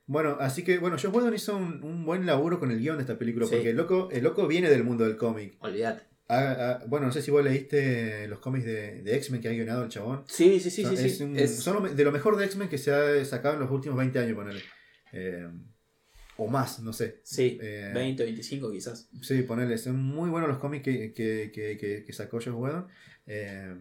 Bueno, 0.07 0.37
así 0.41 0.65
que, 0.65 0.79
bueno, 0.79 0.97
Josh 1.01 1.13
Whedon 1.15 1.35
hizo 1.35 1.57
un, 1.57 1.83
un 1.85 2.05
buen 2.05 2.27
laburo 2.27 2.59
con 2.59 2.71
el 2.73 2.79
guion 2.81 2.97
de 2.97 3.03
esta 3.03 3.17
película, 3.19 3.47
porque 3.47 3.71
el 3.71 3.77
loco, 3.77 4.09
el 4.11 4.25
loco 4.25 4.47
viene 4.49 4.69
del 4.69 4.83
mundo 4.85 5.05
del 5.05 5.17
cómic. 5.17 5.57
Olvídate. 5.61 6.03
Ah, 6.29 6.79
ah, 6.81 6.85
bueno, 6.87 7.07
no 7.07 7.13
sé 7.13 7.23
si 7.23 7.31
vos 7.33 7.43
leíste 7.45 8.29
los 8.29 8.39
cómics 8.39 8.65
de, 8.65 9.03
de 9.03 9.17
X-Men 9.17 9.41
que 9.41 9.49
ha 9.49 9.53
guionado 9.53 9.83
el 9.85 9.89
chabón. 9.89 10.23
Sí, 10.29 10.61
sí, 10.61 10.71
sí, 10.71 10.83
sí. 10.83 10.85
Son- 10.85 10.97
sí. 10.97 11.07
es 11.07 11.21
un- 11.21 11.37
Es- 11.37 11.57
Son 11.63 11.97
de 11.97 12.05
lo 12.05 12.13
mejor 12.13 12.37
de 12.37 12.45
X-Men 12.45 12.69
que 12.69 12.79
se 12.79 12.93
ha 12.93 13.25
sacado 13.25 13.55
en 13.55 13.61
los 13.61 13.71
últimos 13.71 13.97
20 13.99 14.19
años, 14.21 14.35
ponele. 14.37 14.63
Eh, 15.13 15.49
o 16.43 16.49
más, 16.49 16.81
no 16.81 16.93
sé. 16.93 17.21
sí, 17.23 17.59
Eh, 17.61 17.91
20, 17.95 18.25
25 18.25 18.71
quizás. 18.73 19.09
Sí, 19.21 19.43
ponele. 19.43 19.77
Son 19.77 19.97
muy 20.03 20.31
buenos 20.31 20.49
los 20.49 20.59
cómics 20.59 20.83
que, 20.85 21.13
que, 21.13 21.51
que, 22.07 22.13
sacó 22.13 22.39
Josh 22.39 22.49
Whedon. 22.49 22.87
Eh, 23.27 23.75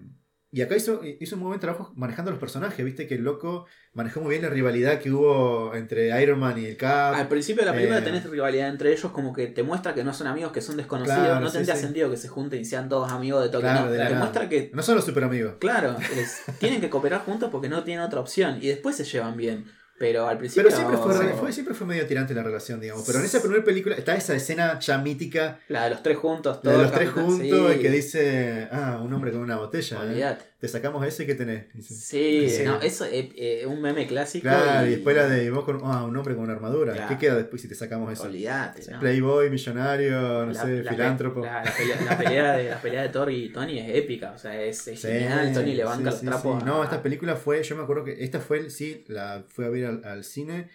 y 0.51 0.61
acá 0.61 0.75
hizo, 0.75 1.01
hizo 1.05 1.35
un 1.35 1.41
muy 1.41 1.49
buen 1.49 1.59
trabajo 1.59 1.93
manejando 1.95 2.31
los 2.31 2.39
personajes. 2.39 2.83
Viste 2.83 3.05
que 3.07 3.15
el 3.15 3.23
loco 3.23 3.67
manejó 3.93 4.19
muy 4.19 4.31
bien 4.31 4.41
la 4.41 4.49
rivalidad 4.49 4.99
que 4.99 5.11
hubo 5.11 5.75
entre 5.75 6.21
Iron 6.23 6.39
Man 6.39 6.57
y 6.59 6.65
el 6.65 6.75
Cap. 6.75 7.13
Al 7.13 7.27
principio 7.27 7.61
de 7.63 7.67
la 7.67 7.73
película 7.75 7.99
eh, 7.99 8.01
tenés 8.01 8.27
rivalidad 8.27 8.67
entre 8.69 8.91
ellos, 8.91 9.11
como 9.11 9.31
que 9.31 9.45
te 9.47 9.61
muestra 9.61 9.93
que 9.93 10.03
no 10.03 10.11
son 10.11 10.25
amigos, 10.27 10.51
que 10.51 10.61
son 10.61 10.75
desconocidos. 10.75 11.19
Claro, 11.19 11.39
no 11.39 11.47
sí, 11.49 11.53
tendría 11.53 11.75
sí. 11.75 11.81
sentido 11.83 12.09
que 12.09 12.17
se 12.17 12.27
junten 12.29 12.61
y 12.61 12.65
sean 12.65 12.89
todos 12.89 13.11
amigos 13.11 13.43
de 13.43 13.49
toque. 13.49 13.61
Claro, 13.61 13.85
no, 13.85 13.91
de 13.91 13.97
la 13.99 14.03
te 14.07 14.09
nada. 14.13 14.25
muestra 14.25 14.49
que, 14.49 14.71
No 14.73 14.81
son 14.81 14.95
los 14.95 15.05
super 15.05 15.23
amigos. 15.23 15.53
claro, 15.59 15.95
es- 16.17 16.41
tienen 16.59 16.81
que 16.81 16.89
cooperar 16.89 17.21
juntos 17.21 17.49
porque 17.51 17.69
no 17.69 17.83
tienen 17.83 18.03
otra 18.03 18.19
opción. 18.19 18.57
Y 18.59 18.67
después 18.69 18.95
se 18.95 19.03
llevan 19.05 19.37
bien. 19.37 19.65
Pero 19.99 20.27
al 20.27 20.37
principio. 20.37 20.63
Pero 20.63 20.75
siempre 20.75 21.33
fue, 21.35 21.51
siempre 21.51 21.75
fue 21.75 21.85
medio 21.85 22.07
tirante 22.07 22.33
la 22.33 22.41
relación, 22.41 22.79
digamos. 22.79 23.03
Pero 23.05 23.19
en 23.19 23.25
esa 23.25 23.41
primera 23.41 23.63
película 23.63 23.95
está 23.95 24.15
esa 24.15 24.33
escena 24.33 24.79
ya 24.79 24.97
mítica, 24.97 25.59
La 25.67 25.83
de 25.83 25.89
los 25.91 26.01
tres 26.01 26.17
juntos, 26.17 26.59
la 26.63 26.71
de 26.71 26.77
los 26.77 26.91
tres 26.91 27.09
juntos, 27.11 27.39
sí. 27.39 27.77
y 27.77 27.81
que 27.81 27.89
dice, 27.91 28.69
ah, 28.71 28.99
un 29.03 29.13
hombre 29.13 29.31
con 29.31 29.41
una 29.41 29.57
botella. 29.57 29.99
¿eh? 30.05 30.37
Te 30.59 30.67
sacamos 30.67 31.07
ese 31.07 31.25
que 31.25 31.35
tenés. 31.35 31.73
Dice. 31.73 31.93
Sí, 31.93 32.63
no, 32.65 32.81
eso 32.81 33.05
es 33.05 33.29
eh, 33.37 33.65
un 33.65 33.81
meme 33.81 34.05
clásico. 34.07 34.43
Claro, 34.43 34.85
y 34.87 34.89
después 34.91 35.15
la 35.15 35.27
de 35.29 35.49
vos 35.51 35.63
con 35.63 35.79
ah, 35.85 36.03
un 36.03 36.17
hombre 36.17 36.35
con 36.35 36.43
una 36.43 36.53
armadura. 36.53 36.91
Claro. 36.93 37.07
¿Qué 37.07 37.17
queda 37.17 37.35
después 37.37 37.61
si 37.61 37.69
te 37.69 37.75
sacamos 37.75 38.11
eso? 38.11 38.23
Olvídate, 38.23 38.91
¿no? 38.91 38.99
Playboy, 38.99 39.49
millonario, 39.49 40.19
no 40.45 40.51
La- 40.51 40.61
sé, 40.61 40.83
la 40.83 40.91
filántropo. 40.91 41.45
La, 41.45 41.63
la 41.63 41.71
pelea, 41.73 42.01
la 42.01 42.17
pelea 42.17 42.57
de, 42.57 42.69
la 42.71 42.81
pelea 42.81 43.01
de 43.03 43.09
Thor 43.09 43.31
y 43.31 43.49
Tony 43.53 43.79
es 43.79 43.95
épica, 43.95 44.31
o 44.33 44.37
sea, 44.37 44.61
es, 44.61 44.85
es 44.89 44.99
Sí, 44.99 45.07
genial. 45.07 45.53
Tony 45.53 45.73
le 45.75 45.83
banca 45.85 45.97
sí, 45.97 46.03
los 46.03 46.19
sí, 46.19 46.25
trapos. 46.25 46.61
a- 46.61 46.65
No, 46.65 46.83
esta 46.83 47.01
película 47.01 47.37
fue, 47.37 47.63
yo 47.63 47.77
me 47.77 47.83
acuerdo 47.83 48.03
que 48.03 48.21
esta 48.21 48.41
fue, 48.41 48.59
el- 48.59 48.69
sí, 48.71 49.05
la 49.07 49.45
fui 49.47 49.63
a 49.63 49.69
ver 49.69 49.85
al, 49.85 50.03
al 50.03 50.23
cine. 50.25 50.69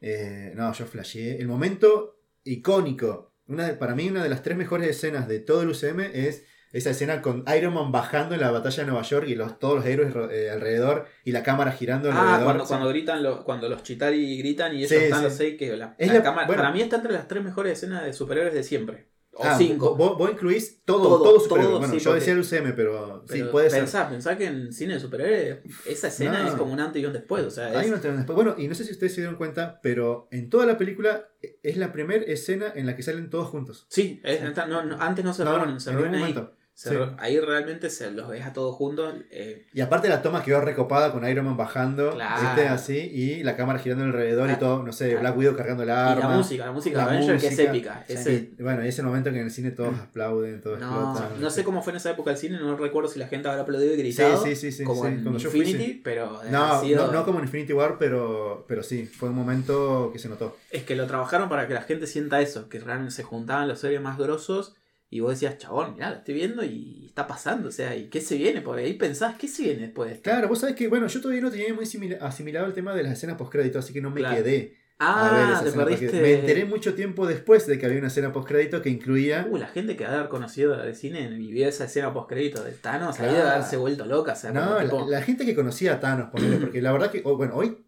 Eh, 0.00 0.52
no, 0.56 0.72
yo 0.72 0.86
flasheé. 0.86 1.38
El 1.38 1.48
momento 1.48 2.18
icónico, 2.44 3.34
una 3.46 3.66
de- 3.68 3.74
para 3.74 3.94
mí 3.94 4.08
una 4.08 4.22
de 4.22 4.30
las 4.30 4.42
tres 4.42 4.56
mejores 4.56 4.88
escenas 4.88 5.28
de 5.28 5.40
todo 5.40 5.62
el 5.62 5.68
UCM 5.68 6.00
es 6.14 6.44
esa 6.72 6.90
escena 6.90 7.22
con 7.22 7.44
Iron 7.56 7.72
Man 7.74 7.90
bajando 7.92 8.34
en 8.34 8.40
la 8.40 8.50
batalla 8.50 8.82
de 8.84 8.90
Nueva 8.90 9.02
York 9.02 9.26
y 9.28 9.34
los, 9.34 9.58
todos 9.58 9.76
los 9.76 9.86
héroes 9.86 10.12
ro- 10.12 10.30
eh, 10.30 10.50
alrededor 10.50 11.06
y 11.24 11.32
la 11.32 11.42
cámara 11.42 11.72
girando 11.72 12.10
Ah, 12.12 12.18
alrededor. 12.20 12.44
cuando, 12.44 12.64
cuando 12.66 12.88
gritan 12.88 13.22
los, 13.22 13.40
cuando 13.44 13.68
los 13.68 13.82
Chitari 13.82 14.38
gritan 14.38 14.74
y 14.74 14.78
ellos 14.78 14.90
Sí, 14.90 14.96
están 14.96 15.18
sí. 15.20 15.24
los 15.24 15.32
seis 15.34 15.56
que 15.58 15.76
la, 15.76 15.94
Es 15.98 16.08
la 16.08 16.14
la- 16.14 16.22
cámara- 16.22 16.46
bueno. 16.46 16.62
para 16.62 16.74
mí 16.74 16.80
está 16.82 16.96
entre 16.96 17.12
las 17.12 17.26
tres 17.28 17.42
mejores 17.42 17.72
escenas 17.74 18.04
de 18.04 18.12
superhéroes 18.12 18.54
de 18.54 18.62
siempre. 18.62 19.08
O 19.40 19.44
Ah, 19.44 19.54
cinco. 19.56 19.94
Vos, 19.94 20.18
vos 20.18 20.32
incluís 20.32 20.82
todo, 20.84 21.00
Todo, 21.00 21.22
todo, 21.22 21.38
superhéroe. 21.40 21.70
todo, 21.70 21.78
Bueno, 21.78 21.94
sí, 21.94 22.00
yo 22.00 22.10
porque- 22.10 22.18
decía 22.18 22.32
el 22.32 22.40
UCM, 22.40 22.72
pero, 22.74 23.24
sí, 23.28 23.44
puede 23.44 23.70
ser. 23.70 23.78
pensá, 23.80 24.08
pensá 24.08 24.36
que 24.36 24.46
en 24.46 24.72
cine 24.72 24.94
de 24.94 25.00
superhéroes 25.00 25.58
esa 25.86 26.08
escena 26.08 26.42
No. 26.42 26.48
es 26.48 26.54
como 26.56 26.72
un 26.72 26.80
antes 26.80 27.00
y 27.00 27.06
un 27.06 27.12
después. 27.12 27.44
O 27.44 27.50
sea, 27.50 27.66
Hay 27.78 27.88
después. 27.88 28.34
Bueno, 28.34 28.56
y 28.58 28.66
no 28.66 28.74
sé 28.74 28.82
si 28.82 28.90
ustedes 28.90 29.14
se 29.14 29.20
dieron 29.20 29.36
cuenta, 29.36 29.78
pero 29.80 30.26
en 30.32 30.50
toda 30.50 30.66
la 30.66 30.76
película 30.76 31.28
eh, 31.40 31.56
es 31.62 31.76
la 31.76 31.92
primera 31.92 32.24
escena 32.24 32.72
en 32.74 32.84
la 32.86 32.96
que 32.96 33.04
salen 33.04 33.30
todos 33.30 33.46
juntos. 33.46 33.86
sí, 33.88 34.20
es- 34.24 34.40
no, 34.66 34.82
no, 34.84 35.00
antes 35.00 35.24
no 35.24 35.32
se 35.32 35.44
No, 35.44 35.56
reúnen, 35.56 35.78
se 35.78 35.90
en 35.90 35.96
reúnen 35.98 36.12
ningún 36.14 36.26
ahí. 36.26 36.34
momento. 36.34 36.57
Se 36.78 36.90
Sí. 36.90 36.94
re- 36.94 37.08
Ahí 37.18 37.40
realmente 37.40 37.90
se 37.90 38.08
los 38.12 38.28
ves 38.28 38.46
a 38.46 38.52
todos 38.52 38.76
juntos. 38.76 39.12
eh, 39.32 39.66
Y 39.74 39.80
aparte 39.80 40.08
la 40.08 40.22
toma 40.22 40.44
quedó 40.44 40.60
recopada 40.60 41.10
con 41.10 41.28
Iron 41.28 41.44
Man 41.46 41.56
bajando, 41.56 42.12
Claro. 42.12 42.40
¿viste? 42.40 42.68
Así, 42.68 42.96
y 42.98 43.42
la 43.42 43.56
cámara 43.56 43.80
girando 43.80 44.04
alrededor 44.04 44.48
y 44.48 44.52
Ah, 44.52 44.58
todo, 44.60 44.84
no 44.84 44.92
sé, 44.92 45.06
claro. 45.08 45.20
Black 45.22 45.36
Widow 45.38 45.56
cargando 45.56 45.82
el 45.82 45.88
y 45.88 45.92
arma. 45.92 46.28
la 46.28 46.36
música, 46.36 46.66
la 46.66 46.70
música 46.70 46.98
la 46.98 47.10
de 47.10 47.16
Avenger 47.16 47.40
que 47.40 47.46
es 47.48 47.58
épica. 47.58 48.04
Sí. 48.06 48.12
Ese- 48.12 48.50
Y, 48.56 48.62
bueno, 48.62 48.84
y 48.84 48.88
ese 48.90 49.02
momento 49.02 49.32
que 49.32 49.38
en 49.40 49.46
el 49.46 49.50
cine 49.50 49.72
todos 49.72 49.92
aplauden, 49.98 50.60
todos 50.60 50.78
no, 50.78 50.86
explotan. 51.14 51.40
no 51.40 51.50
sé 51.50 51.64
cómo 51.64 51.82
fue 51.82 51.90
en 51.94 51.96
esa 51.96 52.12
época 52.12 52.30
el 52.30 52.36
cine, 52.36 52.60
no 52.60 52.76
recuerdo 52.76 53.08
si 53.08 53.18
la 53.18 53.26
gente 53.26 53.48
habrá 53.48 53.62
aplaudido 53.62 53.92
y 53.94 53.96
gritado. 53.96 54.40
Sí, 54.44 54.54
sí, 54.54 54.70
sí, 54.70 54.72
sí, 54.78 54.84
como 54.84 55.04
en 55.04 55.22
cuando 55.24 55.40
yo 55.40 55.50
fui, 55.50 55.58
Infinity, 55.62 55.94
pero 56.04 56.40
No, 56.48 56.80
sido- 56.80 57.08
no, 57.08 57.12
no 57.12 57.24
como 57.24 57.40
en 57.40 57.46
Infinity 57.46 57.72
War, 57.72 57.96
pero, 57.98 58.64
pero 58.68 58.84
sí, 58.84 59.04
fue 59.04 59.30
un 59.30 59.34
momento 59.34 60.10
que 60.12 60.20
se 60.20 60.28
notó. 60.28 60.56
Es 60.70 60.84
que 60.84 60.94
lo 60.94 61.08
trabajaron 61.08 61.48
para 61.48 61.66
que 61.66 61.74
la 61.74 61.82
gente 61.82 62.06
sienta 62.06 62.40
eso, 62.40 62.68
que 62.68 62.78
realmente 62.78 63.12
se 63.16 63.24
juntaban 63.24 63.66
los 63.66 63.80
series 63.80 64.00
más 64.00 64.16
grosos 64.16 64.76
y 65.10 65.20
vos 65.20 65.30
decías, 65.32 65.56
chabón, 65.58 65.94
mirá, 65.94 66.10
lo 66.10 66.16
estoy 66.16 66.34
viendo 66.34 66.62
y 66.64 67.06
está 67.06 67.26
pasando, 67.26 67.68
o 67.68 67.72
sea, 67.72 67.96
¿y 67.96 68.08
qué 68.08 68.20
se 68.20 68.36
viene? 68.36 68.60
Porque 68.60 68.82
ahí 68.82 68.92
pensás, 68.94 69.36
¿qué 69.38 69.48
se 69.48 69.62
viene 69.62 69.80
después 69.82 70.08
de 70.10 70.16
esto? 70.16 70.30
Claro, 70.30 70.48
vos 70.48 70.58
sabés 70.60 70.76
que, 70.76 70.88
bueno, 70.88 71.06
yo 71.06 71.20
todavía 71.20 71.42
no 71.42 71.50
tenía 71.50 71.72
muy 71.72 71.86
simila- 71.86 72.18
asimilado 72.20 72.66
el 72.66 72.74
tema 72.74 72.94
de 72.94 73.02
las 73.04 73.12
escenas 73.12 73.36
post-crédito, 73.36 73.78
así 73.78 73.92
que 73.92 74.00
no 74.02 74.10
me 74.10 74.20
Claro. 74.20 74.36
quedé 74.36 74.76
a 75.00 75.30
ver 75.32 75.40
Ah, 75.44 75.52
esa 75.54 75.64
te 75.64 75.70
perdiste. 75.72 76.20
Me 76.20 76.32
enteré 76.40 76.64
mucho 76.64 76.92
tiempo 76.94 77.24
después 77.26 77.66
de 77.68 77.78
que 77.78 77.86
había 77.86 77.98
una 77.98 78.08
escena 78.08 78.32
post-crédito 78.32 78.82
que 78.82 78.88
incluía. 78.90 79.46
Uh, 79.48 79.56
la 79.56 79.68
gente 79.68 79.96
que 79.96 80.04
ha 80.04 80.10
de 80.10 80.16
haber 80.16 80.28
conocido 80.28 80.76
de 80.76 80.92
cine 80.94 81.28
vio 81.28 81.68
esa 81.68 81.84
escena 81.84 82.12
post 82.12 82.28
crédito 82.28 82.62
de 82.64 82.72
Thanos, 82.72 83.16
Claro. 83.16 83.32
debe 83.32 83.48
haberse 83.48 83.76
vuelto 83.76 84.04
loca, 84.06 84.32
o 84.32 84.36
sea, 84.36 84.50
No, 84.50 84.74
la, 84.74 84.82
tipo- 84.84 85.06
la 85.08 85.22
gente 85.22 85.46
que 85.46 85.54
conocía 85.54 85.94
a 85.94 86.00
Thanos, 86.00 86.30
ponele, 86.30 86.56
porque 86.56 86.82
la 86.82 86.90
verdad 86.92 87.10
que, 87.12 87.22
bueno, 87.22 87.54
hoy. 87.54 87.78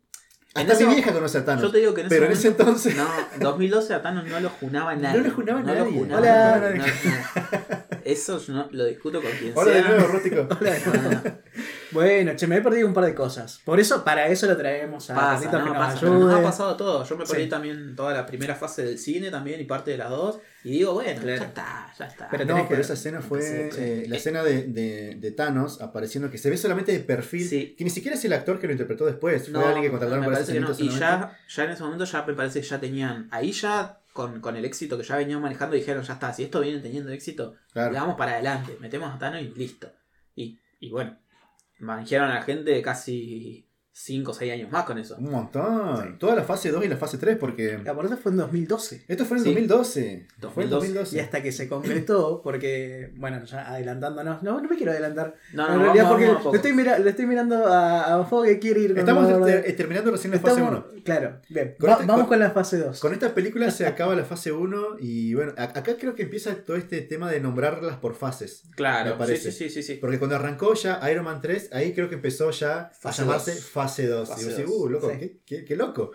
En 0.55 0.69
Hasta 0.69 0.85
mi 0.85 0.95
vieja 0.95 1.13
conoce 1.13 1.39
a 1.39 1.45
Thanos. 1.45 1.63
Yo 1.63 1.71
te 1.71 1.79
digo 1.79 1.95
que 1.95 2.01
en 2.01 2.07
ese 2.09 2.17
pero 2.17 2.27
en 2.27 2.33
momento, 2.33 2.49
ese 2.49 2.59
entonces. 2.59 2.97
No, 2.97 3.09
2012 3.51 3.95
a 3.95 4.03
Thanos 4.03 4.25
no 4.27 4.41
lo 4.41 4.51
junaba 4.51 4.97
nadie. 4.97 5.21
No 5.21 5.29
lo 5.29 5.35
junaba 5.35 5.61
no 5.61 5.67
nadie. 5.67 5.81
Lo 5.85 5.91
junaba 5.91 6.21
Hola. 6.21 6.75
no. 6.75 7.90
Eso 8.05 8.39
yo 8.39 8.53
no, 8.53 8.69
lo 8.73 8.85
discuto 8.87 9.21
con 9.23 9.31
quien 9.33 9.53
Hola 9.55 9.71
de 9.73 9.81
sea. 9.83 9.89
nuevo, 9.91 10.07
Rústico. 10.09 10.47
No, 10.51 11.11
no. 11.11 11.23
Bueno, 11.93 12.33
che, 12.37 12.47
me 12.47 12.57
he 12.57 12.61
perdido 12.61 12.87
un 12.87 12.95
par 12.95 13.05
de 13.05 13.15
cosas. 13.15 13.61
Por 13.65 13.81
eso, 13.81 14.05
para 14.05 14.29
eso 14.29 14.47
lo 14.47 14.57
traemos 14.57 15.11
a 15.11 15.15
Pasa, 15.15 15.33
Carlitos 15.51 15.53
no, 15.61 15.65
que 15.65 15.71
nos 15.71 15.79
pasa, 15.79 16.07
ayude. 16.07 16.21
nos 16.21 16.35
ha 16.35 16.43
pasado 16.43 16.77
todo. 16.77 17.05
Yo 17.05 17.17
me 17.17 17.25
perdí 17.27 17.43
Sí. 17.45 17.49
también 17.49 17.97
toda 17.97 18.15
la 18.15 18.27
primera 18.27 18.55
fase 18.55 18.85
del 18.85 18.99
cine 18.99 19.31
también 19.31 19.61
y 19.61 19.65
parte 19.65 19.91
de 19.91 19.97
las 19.99 20.11
dos. 20.11 20.39
Y 20.63 20.71
digo, 20.73 20.93
bueno, 20.93 21.21
Claro. 21.21 21.41
ya 21.41 21.47
está, 21.49 21.93
ya 21.99 22.05
está. 22.07 22.29
Pero 22.31 22.45
No, 22.45 22.67
pero 22.69 22.81
esa 22.81 22.93
escena 22.93 23.21
fue 23.21 23.41
eh, 23.77 24.05
la 24.09 24.17
escena 24.17 24.43
de, 24.45 24.65
de, 24.65 25.17
de 25.17 25.31
Thanos 25.33 25.81
apareciendo 25.81 26.31
que 26.31 26.39
se 26.39 26.49
ve 26.51 26.57
solamente 26.57 26.93
de 26.93 27.01
perfil, 27.01 27.49
Sí. 27.49 27.75
que 27.77 27.83
ni 27.83 27.91
siquiera 27.91 28.17
es 28.17 28.25
el 28.25 28.33
actor 28.35 28.61
que 28.61 28.67
lo 28.67 28.73
interpretó 28.73 29.07
después, 29.07 29.45
fue 29.45 29.53
No, 29.53 29.65
alguien 29.67 29.85
que 29.85 29.91
contrataron 29.91 30.21
me 30.21 30.27
para 30.27 30.37
parece 30.37 30.53
ese 30.53 30.61
que 30.61 30.65
no. 30.67 30.71
escenito 30.73 30.95
Y 30.95 30.99
solamente. 30.99 31.33
ya, 31.49 31.55
ya 31.57 31.65
en 31.65 31.71
ese 31.71 31.83
momento 31.83 32.05
ya 32.05 32.23
me 32.25 32.35
parece 32.35 32.61
que 32.61 32.67
ya 32.69 32.79
tenían. 32.79 33.29
Ahí 33.33 33.51
ya 33.53 34.00
con, 34.13 34.41
con 34.41 34.57
el 34.57 34.65
éxito 34.65 34.97
que 34.99 35.05
ya 35.05 35.17
venían 35.17 35.41
manejando 35.41 35.77
dijeron, 35.77 36.03
ya 36.03 36.15
está, 36.15 36.33
si 36.33 36.43
esto 36.45 36.61
viene 36.61 36.81
teniendo 36.81 37.11
éxito, 37.13 37.57
Claro. 37.73 37.93
le 37.93 37.99
vamos 38.01 38.17
para 38.17 38.33
adelante, 38.33 38.77
metemos 38.81 39.15
a 39.15 39.19
Thanos 39.19 39.43
y 39.43 39.49
listo. 39.55 39.93
Y, 40.35 40.59
y 40.81 40.91
bueno, 40.91 41.19
manejaron 41.79 42.31
a 42.31 42.35
la 42.35 42.43
gente 42.43 42.81
casi 42.83 43.67
5 44.03 44.31
o 44.31 44.35
6 44.35 44.53
años 44.53 44.71
más 44.73 44.85
con 44.85 44.99
eso. 44.99 45.17
Un 45.19 45.31
montón. 45.31 46.03
Sí. 46.03 46.09
Toda 46.19 46.35
la 46.35 46.43
fase 46.43 46.71
2 46.71 46.85
y 46.85 46.89
la 46.89 46.97
fase 46.97 47.19
3, 47.19 47.37
porque. 47.39 47.79
La 47.85 47.93
aparte 47.93 48.17
fue 48.17 48.33
en 48.33 48.39
2012. 48.39 49.05
Esto 49.07 49.25
fue 49.27 49.37
en 49.39 49.45
Sí. 49.45 49.51
2012. 49.51 50.27
Fue 50.55 50.65
en 50.65 50.71
2012. 50.71 50.71
2012. 50.71 51.17
Y 51.17 51.21
hasta 51.21 51.43
que 51.43 51.53
se 51.53 51.69
concretó, 51.69 52.41
porque, 52.43 53.13
bueno, 53.17 53.45
ya 53.45 53.69
adelantándonos, 53.71 54.43
no, 54.43 54.61
no 54.61 54.69
me 54.69 54.77
quiero 54.77 54.93
adelantar. 54.93 55.35
No, 55.53 55.67
en 55.67 55.73
no, 55.75 55.83
realidad, 55.85 56.05
vamos, 56.05 56.11
porque 56.19 56.27
vamos 56.33 56.53
le 56.53 56.57
estoy, 56.57 56.73
mira- 56.73 56.99
le 56.99 57.11
estoy 57.11 57.27
mirando 57.27 57.67
a, 57.67 58.15
a 58.21 58.25
Fo 58.25 58.43
que 58.43 58.59
quiere 58.59 58.81
ir 58.81 58.89
con 58.91 58.99
Estamos 59.01 59.31
la- 59.31 59.45
ter- 59.47 59.65
eh, 59.69 59.73
terminando 59.75 60.11
recién 60.11 60.33
la 60.33 60.41
fase 60.41 60.61
Estamos- 60.61 60.85
1. 60.93 61.03
Claro, 61.05 61.41
bien. 61.49 61.75
Con 61.79 61.91
Va- 61.91 61.95
este- 61.95 62.07
vamos 62.07 62.21
con- 62.23 62.29
con 62.31 62.39
la 62.39 62.51
fase 62.51 62.79
2. 62.79 63.01
Con 63.01 63.13
esta 63.13 63.35
película 63.35 63.71
se 63.71 63.87
acaba 63.87 64.15
la 64.15 64.25
fase 64.25 64.53
1 64.53 64.97
y 64.99 65.35
bueno, 65.35 65.53
a- 65.59 65.65
acá 65.65 65.97
creo 65.99 66.15
que 66.15 66.23
empieza 66.23 66.55
todo 66.57 66.77
este 66.77 67.01
tema 67.03 67.31
de 67.31 67.41
nombrarlas 67.41 67.97
por 67.97 68.15
fases. 68.15 68.63
Claro, 68.77 69.11
me 69.13 69.17
parece. 69.17 69.53
sí, 69.53 69.69
sí, 69.69 69.71
sí, 69.71 69.83
sí. 69.83 69.99
Porque 70.01 70.19
cuando 70.19 70.37
arrancó 70.37 70.75
ya 70.75 71.01
Iron 71.11 71.25
Man 71.25 71.41
3, 71.41 71.69
ahí 71.73 71.93
creo 71.93 72.09
que 72.09 72.15
empezó 72.15 72.51
ya 72.51 72.91
Fase 72.99 73.23
a 73.23 73.25
llamarse 73.25 73.55
dos. 73.55 73.65
Fase 73.91 74.07
2. 74.07 74.29
Fase 74.29 74.41
y 74.43 74.45
vos 74.47 74.57
decís, 74.57 74.71
dos. 74.71 74.81
uh, 74.81 74.89
loco, 74.89 75.11
Sí. 75.11 75.19
qué, 75.19 75.41
qué- 75.45 75.65
qué 75.65 75.77
loco. 75.77 76.13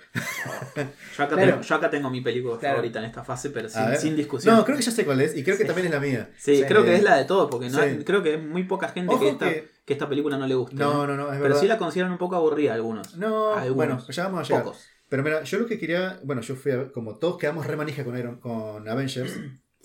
Yo 0.75 1.23
acá, 1.23 1.35
Claro. 1.35 1.51
tengo, 1.51 1.61
yo 1.61 1.75
acá 1.75 1.89
tengo 1.89 2.09
mi 2.09 2.21
película 2.21 2.57
Claro. 2.57 2.75
favorita 2.75 2.99
en 2.99 3.05
esta 3.05 3.23
fase, 3.23 3.49
pero 3.51 3.69
sin, 3.69 4.15
discusión. 4.15 4.55
No, 4.55 4.65
creo 4.65 4.77
que 4.77 4.83
ya 4.83 4.91
sé 4.91 5.05
cuál 5.05 5.21
es 5.21 5.35
y 5.35 5.43
creo 5.43 5.57
que 5.57 5.63
Sí. 5.63 5.67
también 5.67 5.87
es 5.87 5.93
la 5.93 5.99
mía. 5.99 6.29
Sí, 6.37 6.57
Sí. 6.57 6.63
creo 6.67 6.83
que 6.83 6.95
es 6.95 7.03
la 7.03 7.17
de 7.17 7.25
todos, 7.25 7.49
porque 7.49 7.69
no, 7.69 7.81
Sí. 7.81 8.03
creo 8.05 8.23
que 8.23 8.35
es 8.35 8.43
muy 8.43 8.63
poca 8.63 8.89
gente 8.89 9.13
Ojo 9.13 9.21
que 9.23 9.29
esta, 9.29 9.49
que- 9.49 9.67
que 9.85 9.93
esta 9.93 10.09
película 10.09 10.37
no 10.37 10.47
le 10.47 10.55
gusta. 10.55 10.75
No, 10.75 11.05
no, 11.05 11.15
no, 11.15 11.23
es 11.25 11.29
Pero 11.33 11.43
verdad. 11.43 11.59
sí 11.61 11.67
la 11.67 11.77
consideran 11.77 12.11
un 12.11 12.17
poco 12.17 12.35
aburrida 12.35 12.73
algunos. 12.73 13.15
No, 13.17 13.53
Algunos. 13.53 13.75
bueno, 13.75 14.07
ya 14.09 14.23
vamos 14.23 14.39
a 14.41 14.43
llegar. 14.43 14.63
Pocos. 14.63 14.85
Pero 15.07 15.21
mira, 15.21 15.43
yo 15.43 15.59
lo 15.59 15.67
que 15.67 15.77
quería, 15.77 16.19
bueno, 16.23 16.41
yo 16.41 16.55
fui 16.55 16.71
a 16.71 16.91
como 16.91 17.17
todos 17.17 17.37
quedamos 17.37 17.67
re 17.67 17.75
manija 17.75 18.03
con, 18.03 18.17
Iron, 18.17 18.39
con 18.39 18.87
Avengers, 18.89 19.33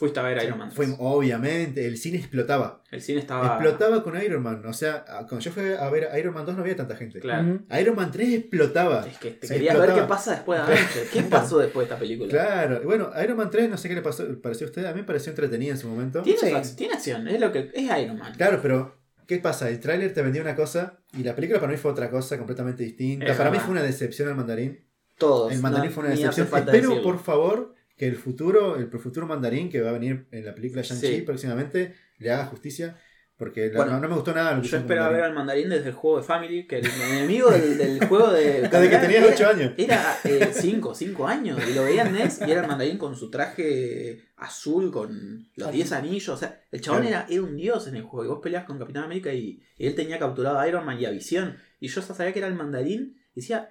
Fuiste 0.00 0.18
a 0.18 0.22
ver 0.22 0.42
Iron 0.42 0.56
Man. 0.58 0.72
fue 0.72 0.86
3. 0.86 0.96
obviamente, 0.98 1.86
el 1.86 1.98
cine 1.98 2.16
explotaba. 2.16 2.82
El 2.90 3.02
cine 3.02 3.20
estaba. 3.20 3.46
Explotaba 3.56 4.02
con 4.02 4.20
Iron 4.22 4.42
Man. 4.42 4.64
O 4.64 4.72
sea, 4.72 5.04
cuando 5.28 5.40
yo 5.40 5.52
fui 5.52 5.62
a 5.78 5.90
ver 5.90 6.08
Iron 6.18 6.32
Man 6.32 6.46
2 6.46 6.54
no 6.56 6.62
había 6.62 6.74
tanta 6.74 6.96
gente. 6.96 7.20
Claro. 7.20 7.60
Iron 7.78 7.94
Man 7.96 8.10
3 8.10 8.32
explotaba. 8.32 9.06
Es 9.06 9.18
que 9.18 9.32
te 9.32 9.46
Se 9.46 9.54
querías 9.56 9.78
ver 9.78 9.92
qué 9.92 10.02
pasa 10.04 10.30
después 10.32 10.58
de. 10.66 10.74
¿Qué 11.12 11.22
pasó 11.24 11.58
después 11.58 11.86
de 11.86 11.92
esta 11.94 12.00
película? 12.00 12.30
Claro, 12.30 12.80
bueno, 12.84 13.10
Iron 13.22 13.36
Man 13.36 13.50
3 13.50 13.68
no 13.68 13.76
sé 13.76 13.90
qué 13.90 13.94
le 13.94 14.00
pasó, 14.00 14.24
pareció 14.40 14.66
a 14.66 14.70
usted, 14.70 14.86
a 14.86 14.92
mí 14.94 15.00
me 15.02 15.06
pareció 15.06 15.30
entretenida 15.30 15.72
en 15.72 15.78
su 15.78 15.86
momento. 15.86 16.22
Tiene, 16.22 16.38
Sí. 16.40 16.46
ac- 16.46 16.74
tiene 16.76 16.94
acción, 16.94 17.28
es 17.28 17.38
lo 17.38 17.52
que 17.52 17.70
es 17.74 17.98
Iron 18.02 18.18
Man. 18.18 18.32
Claro, 18.36 18.58
pero 18.62 18.96
¿qué 19.26 19.36
pasa? 19.36 19.68
El 19.68 19.80
tráiler 19.80 20.14
te 20.14 20.22
vendía 20.22 20.40
una 20.40 20.56
cosa 20.56 20.98
y 21.16 21.22
la 21.24 21.34
película 21.34 21.60
para 21.60 21.72
mí 21.72 21.76
fue 21.78 21.90
otra 21.92 22.08
cosa 22.10 22.38
completamente 22.38 22.82
distinta. 22.84 23.26
Es 23.26 23.36
para 23.36 23.50
mí 23.50 23.58
fue 23.58 23.72
una 23.72 23.82
decepción 23.82 24.30
el 24.30 24.34
mandarín. 24.34 24.80
Todos. 25.18 25.52
El 25.52 25.60
mandarín 25.60 25.90
no- 25.90 25.94
fue 25.94 26.04
una 26.04 26.10
decepción. 26.14 26.46
Espero, 26.46 26.72
decirlo. 26.72 27.02
por 27.02 27.18
favor, 27.22 27.74
que 28.00 28.06
el 28.08 28.16
futuro, 28.16 28.76
el 28.76 28.88
futuro 28.98 29.26
mandarín 29.26 29.68
que 29.68 29.82
va 29.82 29.90
a 29.90 29.92
venir 29.92 30.26
en 30.30 30.46
la 30.46 30.54
película 30.54 30.80
Shang-Chi 30.80 31.16
Sí. 31.16 31.20
próximamente 31.20 31.94
le 32.16 32.30
haga 32.32 32.46
justicia. 32.46 32.96
Porque 33.36 33.68
Bueno, 33.70 33.92
no, 33.92 34.00
no 34.00 34.08
me 34.08 34.14
gustó 34.14 34.34
nada 34.34 34.54
lo 34.54 34.62
que 34.62 34.68
Yo 34.68 34.76
esperaba 34.78 35.10
ver 35.10 35.22
al 35.24 35.34
mandarín 35.34 35.68
desde 35.68 35.88
el 35.88 35.94
juego 35.94 36.16
de 36.18 36.22
Family, 36.24 36.66
que 36.66 36.78
el 36.78 36.86
enemigo 36.86 37.50
del, 37.50 37.76
del 37.76 38.04
juego 38.08 38.30
de. 38.32 38.62
Desde 38.68 38.88
que 38.90 38.96
tenías 38.96 39.24
era- 39.24 39.34
8 39.34 39.48
años. 39.48 39.72
Era 39.76 40.18
5, 40.52 40.94
5 40.94 41.26
años. 41.26 41.60
Y 41.70 41.74
lo 41.74 41.84
veía 41.84 42.02
en 42.06 42.12
NES 42.14 42.40
y 42.46 42.50
era 42.50 42.62
el 42.62 42.68
mandarín 42.68 42.96
con 42.96 43.14
su 43.16 43.30
traje 43.30 44.22
azul, 44.36 44.90
con 44.90 45.48
los 45.56 45.70
10 45.72 45.92
anillos. 45.92 46.28
O 46.30 46.36
sea, 46.38 46.62
el 46.70 46.80
chabón 46.80 47.02
Claro. 47.02 47.16
era, 47.16 47.26
era 47.34 47.42
un 47.42 47.54
dios 47.56 47.86
en 47.88 47.96
el 47.96 48.02
juego. 48.02 48.24
Y 48.24 48.28
vos 48.28 48.40
peleas 48.42 48.64
con 48.64 48.78
Capitán 48.78 49.04
América 49.04 49.30
y, 49.32 49.62
y 49.76 49.86
él 49.86 49.94
tenía 49.94 50.18
capturado 50.18 50.58
a 50.58 50.66
Iron 50.68 50.84
Man 50.86 50.98
y 51.00 51.04
a 51.04 51.10
Visión. 51.10 51.56
Y 51.80 51.88
yo 51.88 52.00
ya 52.00 52.14
sabía 52.14 52.32
que 52.32 52.38
era 52.38 52.48
el 52.48 52.54
mandarín. 52.54 53.16
Y 53.34 53.40
decía. 53.40 53.70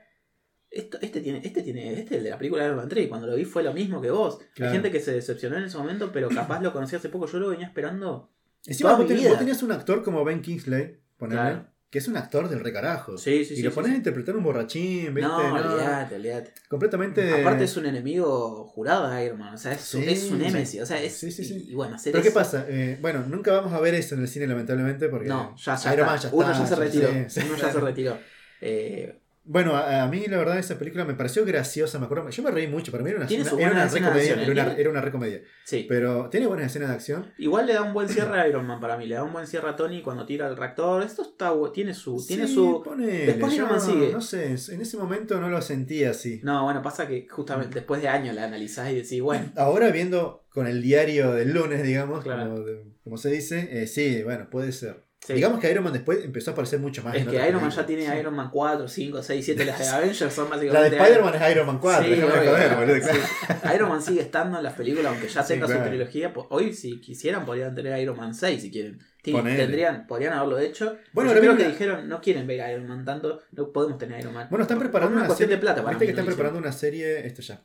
Esto, 0.72 1.00
este 1.02 1.22
tiene, 1.22 1.42
este 1.44 1.64
tiene, 1.64 1.94
este 1.94 2.14
es 2.16 2.18
el 2.20 2.24
de 2.26 2.30
la 2.30 2.38
película 2.38 2.62
de 2.64 2.68
Iron 2.70 2.78
Man 2.78 2.90
3, 2.90 3.06
y 3.06 3.10
cuando 3.10 3.26
lo 3.28 3.36
vi 3.36 3.46
fue 3.46 3.64
lo 3.64 3.74
mismo 3.74 4.00
que 4.02 4.12
vos. 4.12 4.40
Claro. 4.54 4.72
Hay 4.72 4.78
gente 4.78 4.92
que 4.92 5.00
se 5.00 5.12
decepcionó 5.14 5.58
en 5.58 5.64
ese 5.64 5.78
momento, 5.78 6.12
pero 6.12 6.30
capaz 6.30 6.62
lo 6.62 6.72
conocí 6.72 6.96
hace 6.96 7.10
poco, 7.10 7.26
yo 7.28 7.40
lo 7.40 7.50
venía 7.50 7.66
esperando. 7.66 8.32
Encima 8.66 8.96
vos, 8.96 9.08
tenías 9.08 9.64
un 9.64 9.72
actor 9.72 10.04
como 10.04 10.24
Ben 10.24 10.42
Kingsley, 10.42 11.00
ponele, 11.18 11.42
Claro. 11.42 11.66
que 11.90 11.98
es 11.98 12.08
un 12.08 12.18
actor 12.18 12.50
del 12.50 12.60
recarajo. 12.60 13.18
Sí, 13.18 13.46
sí, 13.46 13.54
y 13.54 13.58
sí. 13.58 13.64
lo 13.64 13.72
pones 13.72 13.94
a 13.94 13.96
interpretar 13.96 14.36
un 14.36 14.44
borrachín, 14.44 15.14
¿viste? 15.16 15.22
No, 15.22 15.58
No, 15.58 15.72
olvídate, 15.72 16.16
olvídate. 16.18 16.54
completamente. 16.68 17.42
Aparte 17.42 17.64
es 17.64 17.76
un 17.78 17.88
enemigo 17.88 18.66
jurado 18.66 19.10
de 19.10 19.26
Iron 19.26 19.40
Man, 19.40 19.56
o 19.56 19.58
sea, 19.58 19.72
es, 19.72 19.94
un. 19.96 20.38
Nemesis, 20.38 20.82
o 20.82 20.86
sea, 20.86 21.02
es... 21.02 21.14
Sí, 21.18 21.32
sí, 21.32 21.44
sí. 21.46 21.66
Y, 21.68 21.72
y 21.72 21.74
bueno, 21.74 21.96
hacer 21.96 22.12
Pero 22.12 22.24
¿qué 22.24 22.32
pasa? 22.32 22.66
Eh, 22.70 23.00
bueno, 23.02 23.26
nunca 23.28 23.54
vamos 23.54 23.74
a 23.74 23.80
ver 23.80 23.96
eso 23.96 24.14
en 24.14 24.22
el 24.22 24.28
cine, 24.28 24.46
lamentablemente, 24.46 25.08
porque 25.10 25.30
No, 25.30 25.56
ya, 25.56 25.76
ya 25.76 25.94
Iron 25.94 26.06
está. 26.10 26.12
Man 26.12 26.20
ya 26.22 26.30
Uno 26.38 26.60
ya 26.60 26.66
se 26.68 26.76
retiró, 26.76 27.10
uno 27.10 27.58
ya 27.58 27.72
se 27.72 27.80
retiró. 27.80 28.18
Eh, 28.62 29.20
Bueno, 29.52 29.76
a, 29.76 30.04
a 30.04 30.08
mí 30.08 30.28
la 30.28 30.38
verdad 30.38 30.60
esa 30.60 30.78
película 30.78 31.06
me 31.06 31.16
pareció 31.16 31.44
graciosa, 31.44 31.98
me 31.98 32.06
acuerdo, 32.06 32.30
yo 32.30 32.44
me 32.44 32.52
reí 32.52 32.68
mucho, 32.68 32.92
para 32.92 33.04
mí 33.04 33.10
era 33.10 33.18
una, 33.18 33.28
sus 33.28 33.60
era 33.60 33.72
una 33.72 33.88
recomedia, 33.88 34.34
acción, 34.36 34.40
era 34.42 34.52
una, 34.52 34.74
¿eh? 34.74 34.76
era 34.78 34.90
una 34.92 35.02
recomedia, 35.02 35.42
Sí. 35.66 35.88
pero 35.90 36.30
tiene 36.30 36.46
buenas 36.46 36.68
escenas 36.68 36.90
de 36.90 36.94
acción. 36.96 37.34
Igual 37.40 37.66
le 37.66 37.74
da 37.74 37.82
un 37.82 37.92
buen 37.94 38.08
cierre 38.16 38.40
a 38.40 38.48
Iron 38.48 38.68
Man 38.68 38.80
para 38.80 38.96
mí. 38.96 39.08
Le 39.08 39.16
da 39.16 39.24
un 39.24 39.34
buen 39.34 39.48
cierre 39.48 39.68
a 39.68 39.76
Tony 39.76 40.04
cuando 40.04 40.28
tira 40.28 40.48
el 40.48 40.56
reactor. 40.56 41.02
Esto 41.02 41.24
está 41.24 41.52
tiene 41.74 41.96
su. 41.96 42.24
Tiene 42.28 42.46
Sí, 42.48 42.54
su. 42.54 42.84
ponele, 42.86 43.26
Después 43.26 43.54
Iron 43.56 43.70
Man 43.70 43.82
sigue. 43.82 44.12
No 44.12 44.22
sé, 44.22 44.46
en 44.50 44.82
ese 44.82 44.98
momento 44.98 45.42
no 45.42 45.50
lo 45.50 45.64
sentí 45.64 46.04
así. 46.04 46.42
No, 46.44 46.64
bueno, 46.66 46.84
pasa 46.84 47.08
que 47.08 47.28
justamente 47.28 47.74
después 47.74 48.04
de 48.04 48.08
años 48.08 48.36
la 48.36 48.44
analizás 48.44 48.92
y 48.92 48.96
decís, 48.98 49.20
bueno, 49.20 49.46
Ahora 49.56 49.90
viendo 49.90 50.46
con 50.50 50.68
el 50.68 50.84
diario 50.84 51.32
del 51.34 51.54
lunes, 51.54 51.82
digamos, 51.82 52.24
Claro. 52.24 52.52
como, 52.54 52.66
como 53.04 53.18
se 53.18 53.32
dice, 53.32 53.68
eh, 53.72 53.88
sí, 53.88 54.22
bueno, 54.24 54.48
puede 54.52 54.72
ser. 54.74 55.09
Sí. 55.26 55.34
Digamos 55.34 55.60
que 55.60 55.70
Iron 55.72 55.84
Man 55.84 55.94
después 55.94 56.24
empezó 56.24 56.52
a 56.52 56.54
aparecer 56.54 56.80
mucho 56.80 57.04
más. 57.04 57.16
es 57.16 57.22
en 57.24 57.28
que 57.30 57.48
Iron 57.48 57.62
Man 57.62 57.72
ya 57.72 57.86
tiene 57.86 58.20
Iron 58.20 58.36
Man 58.36 58.50
4, 58.52 58.88
5, 58.88 59.24
6, 59.24 59.46
7. 59.46 59.66
Las 59.66 59.80
de 59.80 59.88
Avengers 59.88 60.34
son 60.34 60.46
La 60.50 60.56
básicamente. 60.56 60.90
de 60.90 60.98
Spider-Man 61.04 61.36
es 61.36 61.52
Iron 61.52 61.68
Man 61.68 61.80
4, 61.80 62.04
Sí, 62.04 62.10
déjame 62.12 62.32
obvio, 62.32 62.52
joder, 62.52 62.68
claro, 62.68 62.86
boludo. 62.88 63.08
sí. 63.14 63.70
Iron 63.76 63.90
Man 63.90 64.02
sigue 64.02 64.22
estando 64.22 64.58
en 64.58 64.64
las 64.64 64.74
películas, 64.74 65.12
aunque 65.12 65.28
ya 65.28 65.44
Sí, 65.44 65.54
tenga 65.54 65.68
su 65.68 65.84
trilogía. 65.90 66.34
hoy, 66.50 66.74
si 66.74 67.00
quisieran, 67.02 67.46
podrían 67.46 67.76
tener 67.76 68.00
Iron 68.02 68.18
Man 68.18 68.34
6 68.34 68.62
si 68.62 68.72
quieren. 68.72 69.00
Ponele. 69.32 69.58
Tendrían, 69.58 70.08
podrían 70.08 70.34
haberlo 70.34 70.58
hecho. 70.60 70.98
Bueno, 71.14 71.34
yo 71.34 71.40
creo 71.42 71.58
que 71.58 71.68
dijeron, 71.68 72.08
no 72.08 72.22
quieren 72.22 72.48
ver 72.48 72.62
a 72.62 72.72
Iron 72.72 72.88
Man 72.88 73.04
tanto, 73.06 73.42
no 73.52 73.72
podemos 73.72 73.98
tener 73.98 74.22
Iron 74.22 74.34
Man. 74.34 74.48
Bueno, 74.50 74.64
están 74.64 74.80
preparando 74.80 75.12
una 75.14 75.22
una 75.24 75.28
cuestión 75.28 75.48
serie. 75.50 75.58
de 75.58 75.62
plata 75.62 75.84
para 75.84 75.90
Viste 75.92 76.06
mí, 76.06 76.08
que 76.08 76.12
están 76.12 76.26
preparando 76.26 76.58
una 76.60 76.72
serie, 76.72 77.28
esto 77.28 77.42
ya, 77.42 77.62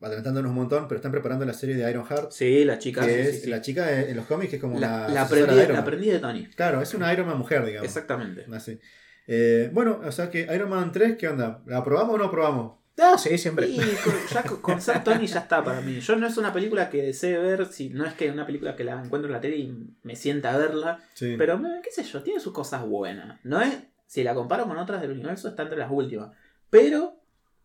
adelantándonos 0.00 0.50
un 0.50 0.56
montón, 0.56 0.88
pero 0.88 0.96
están 0.96 1.12
preparando 1.12 1.44
la 1.44 1.52
serie 1.54 1.74
de 1.76 1.90
Iron 1.90 2.04
Heart, 2.06 2.30
Sí, 2.32 2.64
la 2.64 2.78
chica. 2.78 3.04
que 3.06 3.12
sí, 3.14 3.20
es 3.20 3.34
sí, 3.36 3.40
sí. 3.44 3.50
la 3.50 3.60
chica 3.60 4.00
en 4.02 4.16
los 4.16 4.26
cómics 4.26 4.50
que 4.50 4.56
es 4.56 4.62
como 4.62 4.78
La, 4.78 5.06
una 5.06 5.08
la 5.08 5.22
aprendí, 5.22 5.46
de 5.48 5.54
Iron 5.54 5.68
la 5.68 5.72
Man. 5.74 5.82
aprendí 5.82 6.10
de 6.10 6.18
Tony. 6.18 6.46
Claro, 6.54 6.82
es 6.82 6.92
una 6.94 7.12
Iron 7.12 7.26
Man 7.26 7.38
mujer, 7.38 7.64
digamos. 7.64 7.86
Exactamente. 7.88 8.46
Así. 8.54 8.78
Eh, 9.26 9.70
bueno, 9.72 10.00
o 10.04 10.12
sea 10.12 10.30
que 10.30 10.42
Iron 10.54 10.68
Man 10.70 10.92
3, 10.92 11.16
¿qué 11.16 11.28
onda? 11.28 11.62
¿La 11.66 11.78
aprobamos 11.78 12.14
o 12.14 12.18
no 12.18 12.24
aprobamos? 12.26 12.76
Ah, 12.98 13.16
sí, 13.18 13.36
siempre. 13.36 13.66
Y 13.68 13.76
con, 13.76 14.14
ya 14.32 14.42
con- 14.42 14.80
ser 14.80 15.04
Tony 15.04 15.26
ya 15.26 15.40
está 15.40 15.62
para 15.62 15.80
mí. 15.82 16.00
Yo 16.00 16.16
no 16.16 16.26
es 16.26 16.36
una 16.38 16.52
película 16.52 16.88
que 16.88 17.02
desee 17.02 17.36
ver, 17.36 17.66
si 17.66 17.90
no 17.90 18.06
es 18.06 18.14
que 18.14 18.30
una 18.30 18.46
película 18.46 18.74
que 18.74 18.84
la 18.84 18.92
encuentro 18.92 19.26
en 19.28 19.32
la 19.32 19.40
tele 19.40 19.56
y 19.56 19.86
me 20.02 20.16
sienta 20.16 20.54
a 20.54 20.56
verla, 20.56 21.00
Sí. 21.14 21.34
pero 21.36 21.60
qué 21.82 21.90
sé 21.90 22.04
yo, 22.04 22.22
tiene 22.22 22.40
sus 22.40 22.54
cosas 22.54 22.86
buenas. 22.86 23.38
No 23.44 23.60
es, 23.60 23.76
si 24.06 24.22
la 24.22 24.34
comparo 24.34 24.66
con 24.66 24.78
otras 24.78 25.02
del 25.02 25.10
universo, 25.10 25.48
está 25.48 25.64
entre 25.64 25.76
las 25.78 25.90
últimas. 25.90 26.30
Pero, 26.70 27.15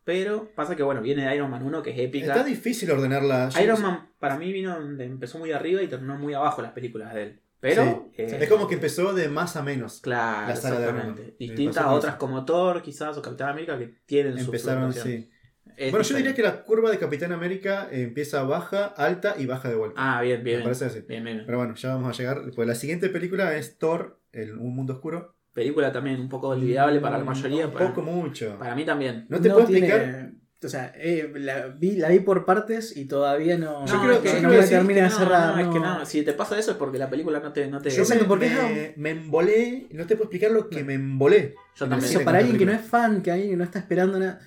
pero, 0.04 0.52
pasa 0.56 0.76
que 0.76 0.84
bueno, 0.84 1.02
viene 1.02 1.26
de 1.28 1.36
Iron 1.36 1.50
Man 1.50 1.64
1 1.64 1.84
que 1.84 1.92
es 1.92 2.00
épica. 2.00 2.28
Está 2.28 2.44
difícil 2.44 2.90
ordenarla. 2.92 3.50
Iron 3.64 3.82
Man 3.82 4.10
para 4.20 4.38
mí 4.38 4.52
vino, 4.52 4.74
donde 4.80 5.06
empezó 5.06 5.40
muy 5.40 5.52
arriba 5.52 5.82
y 5.82 5.88
terminó 5.88 6.18
muy 6.18 6.34
abajo 6.34 6.62
las 6.62 6.72
películas 6.72 7.14
de 7.14 7.24
él. 7.24 7.42
Pero, 7.60 8.10
Sí. 8.16 8.24
eh, 8.24 8.38
Es 8.42 8.50
como 8.50 8.68
que 8.68 8.74
empezó 8.76 9.14
de 9.14 9.30
más 9.30 9.56
a 9.56 9.62
menos. 9.62 10.02
Claro, 10.02 10.48
la 10.48 10.56
saga 10.56 10.80
exactamente. 10.80 11.22
Me 11.40 11.46
Distintas 11.48 11.84
a 11.84 11.92
otras 11.92 12.16
como 12.16 12.44
Thor, 12.44 12.82
quizás, 12.82 13.16
o 13.18 13.22
Capitán 13.22 13.50
América, 13.50 13.78
que 13.78 13.94
tienen 14.08 14.34
su 14.40 14.46
Empezaron, 14.46 14.92
fluctuación. 14.92 15.22
sí. 15.24 15.30
Es 15.78 15.92
Bueno, 15.92 16.04
yo 16.04 16.18
diría 16.18 16.34
que 16.36 16.42
la 16.42 16.64
curva 16.64 16.90
de 16.92 16.98
Capitán 16.98 17.32
América 17.32 17.88
eh, 17.92 18.02
empieza 18.04 18.44
baja, 18.44 18.86
alta 18.88 19.36
y 19.38 19.46
baja 19.46 19.70
de 19.70 19.76
vuelta. 19.76 19.96
Ah, 19.98 20.22
bien, 20.22 20.44
bien. 20.44 20.58
Me 20.58 20.64
parece 20.64 20.86
así. 20.86 21.02
Bien, 21.08 21.24
bien. 21.24 21.44
Pero 21.46 21.60
bueno, 21.60 21.76
ya 21.76 21.90
vamos 21.96 22.10
a 22.10 22.18
llegar. 22.18 22.42
Pues 22.56 22.68
la 22.68 22.76
siguiente 22.76 23.10
película 23.10 23.56
es 23.56 23.78
Thor, 23.78 24.20
el, 24.34 24.58
Un 24.58 24.76
Mundo 24.76 24.94
Oscuro. 24.94 25.36
Película 25.54 25.92
también 25.92 26.20
un 26.22 26.30
poco 26.30 26.50
olvidable 26.50 27.00
para 27.00 27.18
la 27.18 27.24
mayoría. 27.26 27.68
Un 27.68 27.74
para, 27.74 27.88
poco 27.90 28.02
mucho. 28.04 28.58
para 28.58 28.76
mí 28.76 28.86
también. 28.86 29.26
No 29.30 29.40
te 29.42 29.50
puedo 29.50 29.66
tiene- 29.68 29.88
explicar. 29.88 30.32
O 30.64 30.68
sea, 30.70 30.94
eh, 30.96 31.32
la, 31.38 31.70
vi, 31.70 31.96
la 31.96 32.08
vi 32.10 32.20
por 32.20 32.46
partes 32.46 32.96
y 32.96 33.06
todavía 33.06 33.58
no, 33.58 33.84
Yo 33.88 34.00
creo 34.00 34.14
no, 34.14 34.22
que- 34.22 34.42
no 34.42 34.50
me 34.50 34.60
termina 34.60 35.02
de 35.04 35.10
no, 35.10 35.18
cerrar. 35.18 35.56
no, 35.56 35.60
es 35.62 35.68
que 35.70 35.80
no. 35.80 36.00
no. 36.00 36.06
Si 36.06 36.22
te 36.22 36.34
pasa 36.34 36.60
eso 36.60 36.72
es 36.72 36.78
porque 36.78 37.00
la 37.00 37.10
película 37.10 37.40
no 37.40 37.52
te. 37.52 37.66
No 37.68 37.82
te 37.82 37.90
Yo 37.90 38.04
me, 38.08 38.16
porque 38.26 38.94
me, 38.96 39.10
embolé, 39.10 39.88
no 39.92 40.06
te 40.06 40.16
puedo 40.16 40.26
explicar 40.26 40.52
lo 40.52 40.70
que 40.70 40.84
me 40.84 40.94
embolé. 40.94 41.56
Yo 41.76 41.90
también. 41.90 42.10
Eso 42.12 42.24
para 42.24 42.38
alguien 42.38 42.58
que 42.60 42.66
no 42.68 42.74
es 42.74 42.82
fan, 42.82 43.24
que 43.24 43.32
alguien 43.32 43.50
que 43.50 43.58
no 43.58 43.64
está 43.64 43.80
esperando 43.80 44.20
nada, 44.20 44.40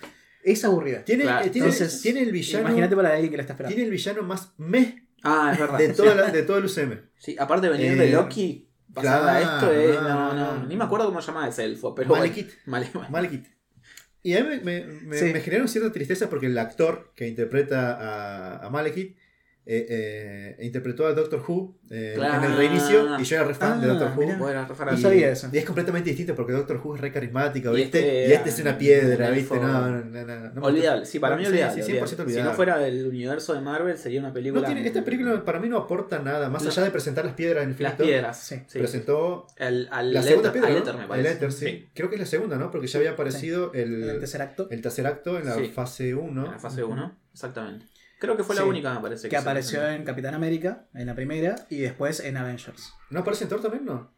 es 0.44 0.64
aburrida. 0.64 1.05
Tiene, 1.05 1.24
Claro, 1.24 1.46
eh, 1.46 1.50
tiene, 1.50 1.66
Entonces, 1.68 2.00
tiene 2.00 2.22
el 2.22 2.30
villano. 2.30 2.68
Imagínate 2.68 2.94
para 2.94 3.12
alguien 3.12 3.30
que 3.32 3.36
la 3.36 3.42
está 3.42 3.55
esperando. 3.55 3.74
Tiene 3.74 3.86
el 3.88 3.92
villano 3.92 4.22
más 4.22 4.55
meh 4.59 5.09
Ah, 5.24 5.50
es 5.52 5.59
verdad. 5.59 5.78
de, 5.78 5.88
sí. 5.88 5.96
toda 5.96 6.14
la- 6.14 6.30
de 6.30 6.42
todo 6.44 6.59
el 6.59 6.64
UCM. 6.66 7.00
Sí, 7.16 7.34
aparte 7.38 7.66
de 7.66 7.72
venir 7.72 7.92
Eh, 7.92 7.96
de 7.96 8.11
Loki, 8.12 8.63
pasar 8.95 9.28
a 9.28 9.40
claro, 9.40 9.66
esto 9.72 9.72
es. 9.72 9.95
no, 10.03 10.09
No, 10.09 10.32
no, 10.34 10.55
no. 10.59 10.66
Ni 10.66 10.76
me 10.76 10.84
acuerdo 10.84 11.07
cómo 11.07 11.20
se 11.20 11.26
llama 11.32 11.49
ese 11.49 11.64
elfo, 11.64 11.95
pero. 11.95 12.11
Malekith. 12.11 12.51
Bueno, 12.66 12.86
Malekith. 13.11 13.47
Y 14.22 14.34
a 14.36 14.42
mí 14.42 14.49
me, 14.49 14.61
me, 14.61 14.84
me- 15.03 15.18
Sí. 15.18 15.32
me 15.32 15.40
generaron 15.40 15.68
cierta 15.68 15.92
tristeza 15.92 16.30
porque 16.30 16.47
el 16.47 16.57
actor 16.57 17.12
que 17.14 17.28
interpreta 17.28 17.92
a, 18.61 18.66
a 18.66 18.70
Malekith 18.70 19.16
eh, 19.66 19.86
eh, 20.58 20.64
interpretó 20.66 21.06
a 21.06 21.14
Doctor 21.14 21.42
Who 21.48 21.74
eh, 21.90 22.12
Claro. 22.16 22.44
en 22.44 22.50
el 22.52 22.56
reinicio 22.58 23.18
y 23.18 23.24
yo 23.24 23.36
era 23.36 23.46
re 23.46 23.54
fan 23.54 23.80
de 23.80 23.86
Ah, 23.90 23.94
Doctor 23.94 24.12
Who. 24.18 24.36
Bueno, 24.38 24.66
No 24.68 24.92
y, 24.92 25.00
sabía 25.00 25.30
eso. 25.30 25.48
y 25.50 25.56
es 25.56 25.64
completamente 25.64 26.10
distinto 26.10 26.34
porque 26.34 26.52
Doctor 26.52 26.80
Who 26.84 26.96
es 26.96 27.00
re 27.00 27.10
carismático, 27.10 27.76
Y 27.76 27.82
este 27.82 28.28
y 28.28 28.32
este 28.32 28.50
es 28.50 28.58
una 28.60 28.76
piedra, 28.76 29.30
¿viste? 29.30 29.56
No, 29.58 29.66
no, 29.90 30.04
no, 30.04 30.24
no, 30.26 30.38
no 30.50 30.60
me 30.60 30.66
Olvidable, 30.66 31.06
sí, 31.06 31.18
para 31.18 31.36
mí 31.36 31.46
olvidable. 31.46 31.82
sí, 31.82 31.92
100% 31.92 31.98
olvidable. 32.20 32.34
Si 32.34 32.42
no 32.42 32.52
fuera 32.52 32.76
del 32.78 33.06
universo 33.06 33.54
de 33.54 33.60
Marvel, 33.62 33.96
sería 33.96 34.20
una 34.20 34.28
No 34.28 34.34
película. 34.34 34.66
tiene- 34.66 34.86
esta 34.86 35.02
película 35.02 35.42
para 35.44 35.58
mí 35.60 35.68
no 35.70 35.78
aporta 35.78 36.18
nada, 36.18 36.50
más 36.50 36.66
allá 36.66 36.82
de 36.82 36.90
presentar 36.90 37.24
las 37.24 37.34
piedras 37.34 37.64
en 37.64 37.70
el 37.70 37.76
Las 37.82 37.94
piedras. 37.94 38.38
Sí. 38.38 38.78
Presentó 38.78 39.46
El, 39.56 39.88
al 39.90 40.12
la 40.12 40.22
segunda 40.22 40.52
piedra. 40.52 40.70
Ether, 40.70 40.94
me 40.96 41.02
El 41.02 41.08
parece. 41.08 41.32
Ether, 41.32 41.52
sí. 41.52 41.88
Creo 41.94 42.08
que 42.10 42.16
es 42.16 42.20
la 42.20 42.26
segunda, 42.26 42.56
¿no? 42.58 42.70
Porque 42.70 42.86
ya 42.86 42.98
había 42.98 43.12
aparecido 43.12 43.72
el 43.72 44.04
el, 44.10 44.20
tercer 44.20 44.42
acto, 44.42 44.68
el 44.70 44.82
tercer 44.82 45.06
acto 45.06 45.38
en 45.38 45.46
la 45.46 45.54
Sí. 45.54 45.68
fase 45.74 46.14
1. 46.14 46.44
En 46.44 46.50
la 46.52 46.58
fase 46.58 46.84
1, 46.84 47.16
exactamente. 47.32 47.86
Creo 48.25 48.37
que 48.37 48.45
fue 48.45 48.55
la 48.57 48.64
única, 48.64 48.93
me 48.95 49.01
parece. 49.01 49.29
que 49.29 49.37
apareció 49.37 49.87
en 49.89 50.05
Capitán 50.05 50.35
América, 50.35 50.87
en 50.95 51.07
la 51.07 51.14
primera, 51.14 51.55
y 51.70 51.79
después 51.79 52.20
en 52.20 52.37
Avengers. 52.37 52.93
¿No 53.11 53.20
aparece 53.20 53.45
en 53.45 53.51
Thor 53.51 53.61
también, 53.62 53.85
no? 53.85 54.12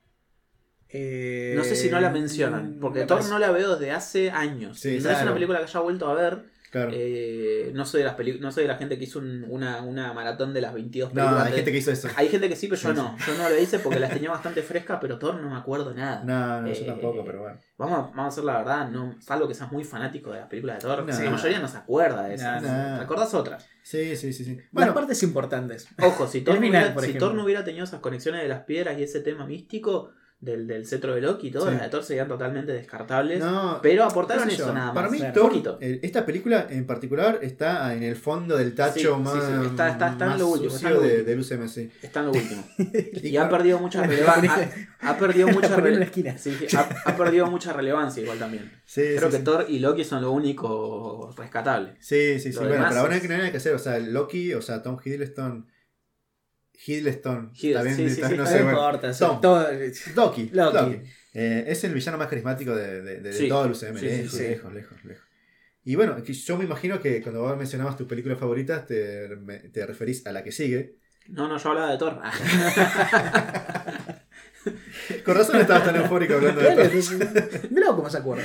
Eh, 0.89 1.55
No 1.57 1.65
sé 1.65 1.75
si 1.75 1.91
no 1.91 2.01
la 2.01 2.11
mencionan, 2.11 2.79
porque 2.81 3.01
me 3.01 3.07
Thor 3.07 3.19
parece- 3.19 3.31
no 3.33 3.39
la 3.41 3.51
veo 3.51 3.77
desde 3.77 3.91
hace 3.93 4.31
años. 4.31 4.79
Sí, 4.79 5.01
no 5.03 5.11
es 5.11 5.23
una 5.23 5.35
película 5.35 5.59
que 5.59 5.65
haya 5.65 5.81
vuelto 5.81 6.07
a 6.09 6.15
ver. 6.15 6.45
Claro. 6.71 6.91
Eh, 6.93 7.71
no, 7.75 7.85
soy 7.87 8.01
de 8.01 8.07
las 8.07 8.15
peli- 8.17 8.39
no 8.41 8.51
soy 8.53 8.65
de 8.65 8.69
la 8.69 8.77
gente 8.77 8.99
que 8.99 9.05
hizo 9.05 9.19
un- 9.19 9.45
una, 9.49 9.83
una 9.83 10.13
maratón 10.13 10.53
de 10.53 10.61
las 10.61 10.75
22 10.75 11.11
no, 11.11 11.15
películas. 11.15 11.45
hay 11.45 11.51
de- 11.53 11.57
gente 11.57 11.73
que 11.73 11.79
hizo 11.79 11.91
eso. 11.93 12.09
Hay 12.17 12.29
gente 12.29 12.49
que 12.49 12.57
sí, 12.57 12.67
pero 12.69 12.81
yo 12.81 12.91
Sí, 12.91 12.97
no. 12.97 13.17
Yo 13.27 13.35
no 13.39 13.49
lo 13.49 13.59
hice 13.59 13.79
porque 13.79 13.99
las 14.01 14.11
tenía 14.13 14.31
bastante 14.31 14.63
frescas, 14.63 14.99
pero 15.01 15.19
Thor 15.19 15.37
no 15.41 15.49
me 15.51 15.57
acuerdo 15.57 15.95
nada. 15.95 16.23
No, 16.25 16.63
no, 16.63 16.69
yo 16.69 16.75
Eh, 16.83 16.87
tampoco, 16.87 17.25
pero 17.25 17.43
bueno. 17.43 17.59
Vamos, 17.79 17.99
a- 17.99 18.03
vamos 18.03 18.25
a 18.25 18.29
hacer 18.29 18.45
la 18.45 18.59
verdad, 18.59 18.91
no, 18.91 19.17
salvo 19.21 19.47
que 19.49 19.55
seas 19.55 19.71
muy 19.73 19.85
fanático 19.85 20.33
de 20.33 20.41
las 20.41 20.49
películas 20.49 20.77
de 20.77 20.83
Thor. 20.83 21.05
No. 21.07 21.13
La 21.25 21.31
mayoría 21.31 21.59
no 21.61 21.69
se 21.69 21.77
acuerda 21.79 22.25
de 22.25 22.35
esas. 22.35 22.63
No, 22.63 22.69
no. 22.91 22.97
¿Te 22.99 23.05
acordás 23.05 23.33
otras? 23.35 23.67
Sí, 23.83 24.17
sí, 24.17 24.33
sí. 24.33 24.45
sí. 24.45 24.57
Las 24.57 24.67
Bueno, 24.73 24.95
partes 24.95 25.23
importantes. 25.23 25.89
Ojo, 26.03 26.27
si 26.27 26.41
Thor, 26.45 26.57
no 26.57 26.61
final, 26.61 26.93
hubiera, 26.97 27.13
si. 27.13 27.19
Thor 27.19 27.35
no 27.35 27.45
hubiera 27.45 27.65
tenido 27.65 27.85
esas 27.85 28.01
conexiones 28.01 28.43
de 28.43 28.49
las 28.49 28.61
piedras 28.65 28.99
y 28.99 29.03
ese 29.05 29.21
tema 29.21 29.47
místico 29.47 30.11
del, 30.39 30.67
del 30.67 30.87
cetro 30.87 31.15
de 31.15 31.23
Loki 31.23 31.49
y 31.49 31.51
todo, 31.51 31.67
Sí. 31.67 31.73
las 31.73 31.83
de 31.85 31.89
Thor 31.89 32.05
serían 32.05 32.29
totalmente 32.29 32.71
descartables. 32.73 33.41
no, 33.41 33.81
Pero 33.83 34.05
aportaron 34.05 34.47
sé 34.49 34.55
eso 34.55 34.73
nada 34.73 34.87
más. 34.89 34.95
Para 34.95 35.09
mí, 35.09 35.19
claro. 35.19 35.33
Thor, 35.35 35.49
Poquito. 35.49 35.79
eh, 35.81 35.99
esta 36.03 36.27
película 36.27 36.67
en 36.69 36.87
particular 36.87 37.39
está 37.43 37.95
en 37.95 38.03
el 38.03 38.17
fondo 38.17 38.57
del 38.57 38.75
tacho 38.75 39.17
Sí, 39.17 39.23
más, 39.23 39.33
sí, 39.33 39.67
está- 39.67 39.89
está- 39.91 40.11
está 40.13 40.33
en 40.35 40.39
lo 40.39 40.49
último, 40.49 40.75
está 40.77 40.89
en 40.89 40.95
lo 40.95 41.01
de- 41.01 41.07
último. 41.09 41.27
del 41.27 41.41
UCM. 41.41 41.91
Está 42.03 42.21
en 42.21 42.27
lo 42.27 42.33
último. 42.33 42.65
Y 43.23 43.29
Y 43.29 43.37
ha 43.39 43.49
perdido 43.49 43.79
mucha 43.79 44.03
relevancia. 44.07 44.71
Ha, 45.01 45.11
ha 45.11 45.19
perdido 45.19 45.49
mucha 45.49 45.69
La 45.71 45.75
ponía 45.77 45.89
en 45.93 46.01
la 46.01 46.01
rele- 46.01 46.09
esquina. 46.09 46.39
sí, 46.39 46.55
sí, 46.69 46.77
ha, 46.77 46.89
ha 47.07 47.17
perdido 47.17 47.47
mucha 47.47 47.73
relevancia 47.73 48.23
igual 48.23 48.39
también. 48.39 48.71
Creo 48.95 49.31
que. 49.31 49.39
Thor 49.39 49.65
y 49.69 49.79
Loki 49.79 50.05
son 50.05 50.21
lo 50.23 50.33
único 50.33 51.33
rescatable. 51.37 51.95
Sí, 51.99 52.39
sí, 52.41 52.53
sí. 52.53 52.59
Bueno, 52.59 52.85
pero 52.89 53.01
ahora 53.01 53.17
es- 53.17 53.25
no 53.25 53.33
hay 53.33 53.39
nada 53.39 53.51
que 53.51 53.57
hacer. 53.57 53.75
O 53.75 53.79
sea, 53.79 53.99
Loki, 53.99 54.53
o 54.55 54.61
sea, 54.63 54.83
Tom 54.83 54.99
Hiddleston. 55.03 55.67
Hiddleston. 56.85 57.53
Hiddleston, 57.55 57.95
sí, 57.97 58.09
sí, 58.11 58.15
está- 58.15 58.29
sí, 58.29 58.37
no 58.37 58.47
sé, 58.47 58.63
bueno. 58.63 58.71
importa. 58.71 59.13
sí, 59.15 59.19
Tom. 59.21 59.41
todo- 59.41 59.67
Loki. 60.15 60.51
Loki. 60.51 60.51
Loki. 60.53 61.01
Eh, 61.35 61.65
es 61.69 61.85
el 61.85 61.93
villano 61.95 62.19
más 62.19 62.29
carismático 62.29 62.75
de, 62.75 63.03
de- 63.03 63.21
de- 63.21 63.31
de 63.33 63.49
todo 63.49 63.65
el 63.67 63.71
UCM. 63.73 63.99
Sí, 63.99 64.09
sí, 64.09 64.17
lejos, 64.17 64.33
sí. 64.33 64.43
lejos, 64.43 64.73
lejos, 64.75 65.05
lejos. 65.05 65.25
Y 65.85 65.95
bueno, 65.95 66.19
yo 66.23 66.57
me 66.59 66.65
imagino 66.65 67.01
que 67.01 67.23
cuando 67.23 67.43
vos 67.43 67.57
mencionabas 67.57 67.97
tus 67.97 68.09
películas 68.09 68.39
favoritas, 68.39 68.87
te, 68.87 69.29
me- 69.37 69.59
te 69.61 69.87
referís 69.87 70.27
a 70.27 70.33
la 70.33 70.43
que 70.43 70.51
sigue. 70.53 70.97
No, 71.29 71.47
no, 71.49 71.59
yo 71.59 71.69
hablaba 71.71 71.91
de 71.93 71.99
Thor. 71.99 72.21
Con 75.25 75.37
razón 75.37 75.61
estabas 75.61 75.85
tan 75.85 75.95
eufórico 75.97 76.35
hablando 76.35 76.61
de 76.61 76.69
entonces, 76.71 77.71
Mirá 77.71 77.87
cómo 77.89 78.11
se 78.11 78.19
acuerda. 78.19 78.43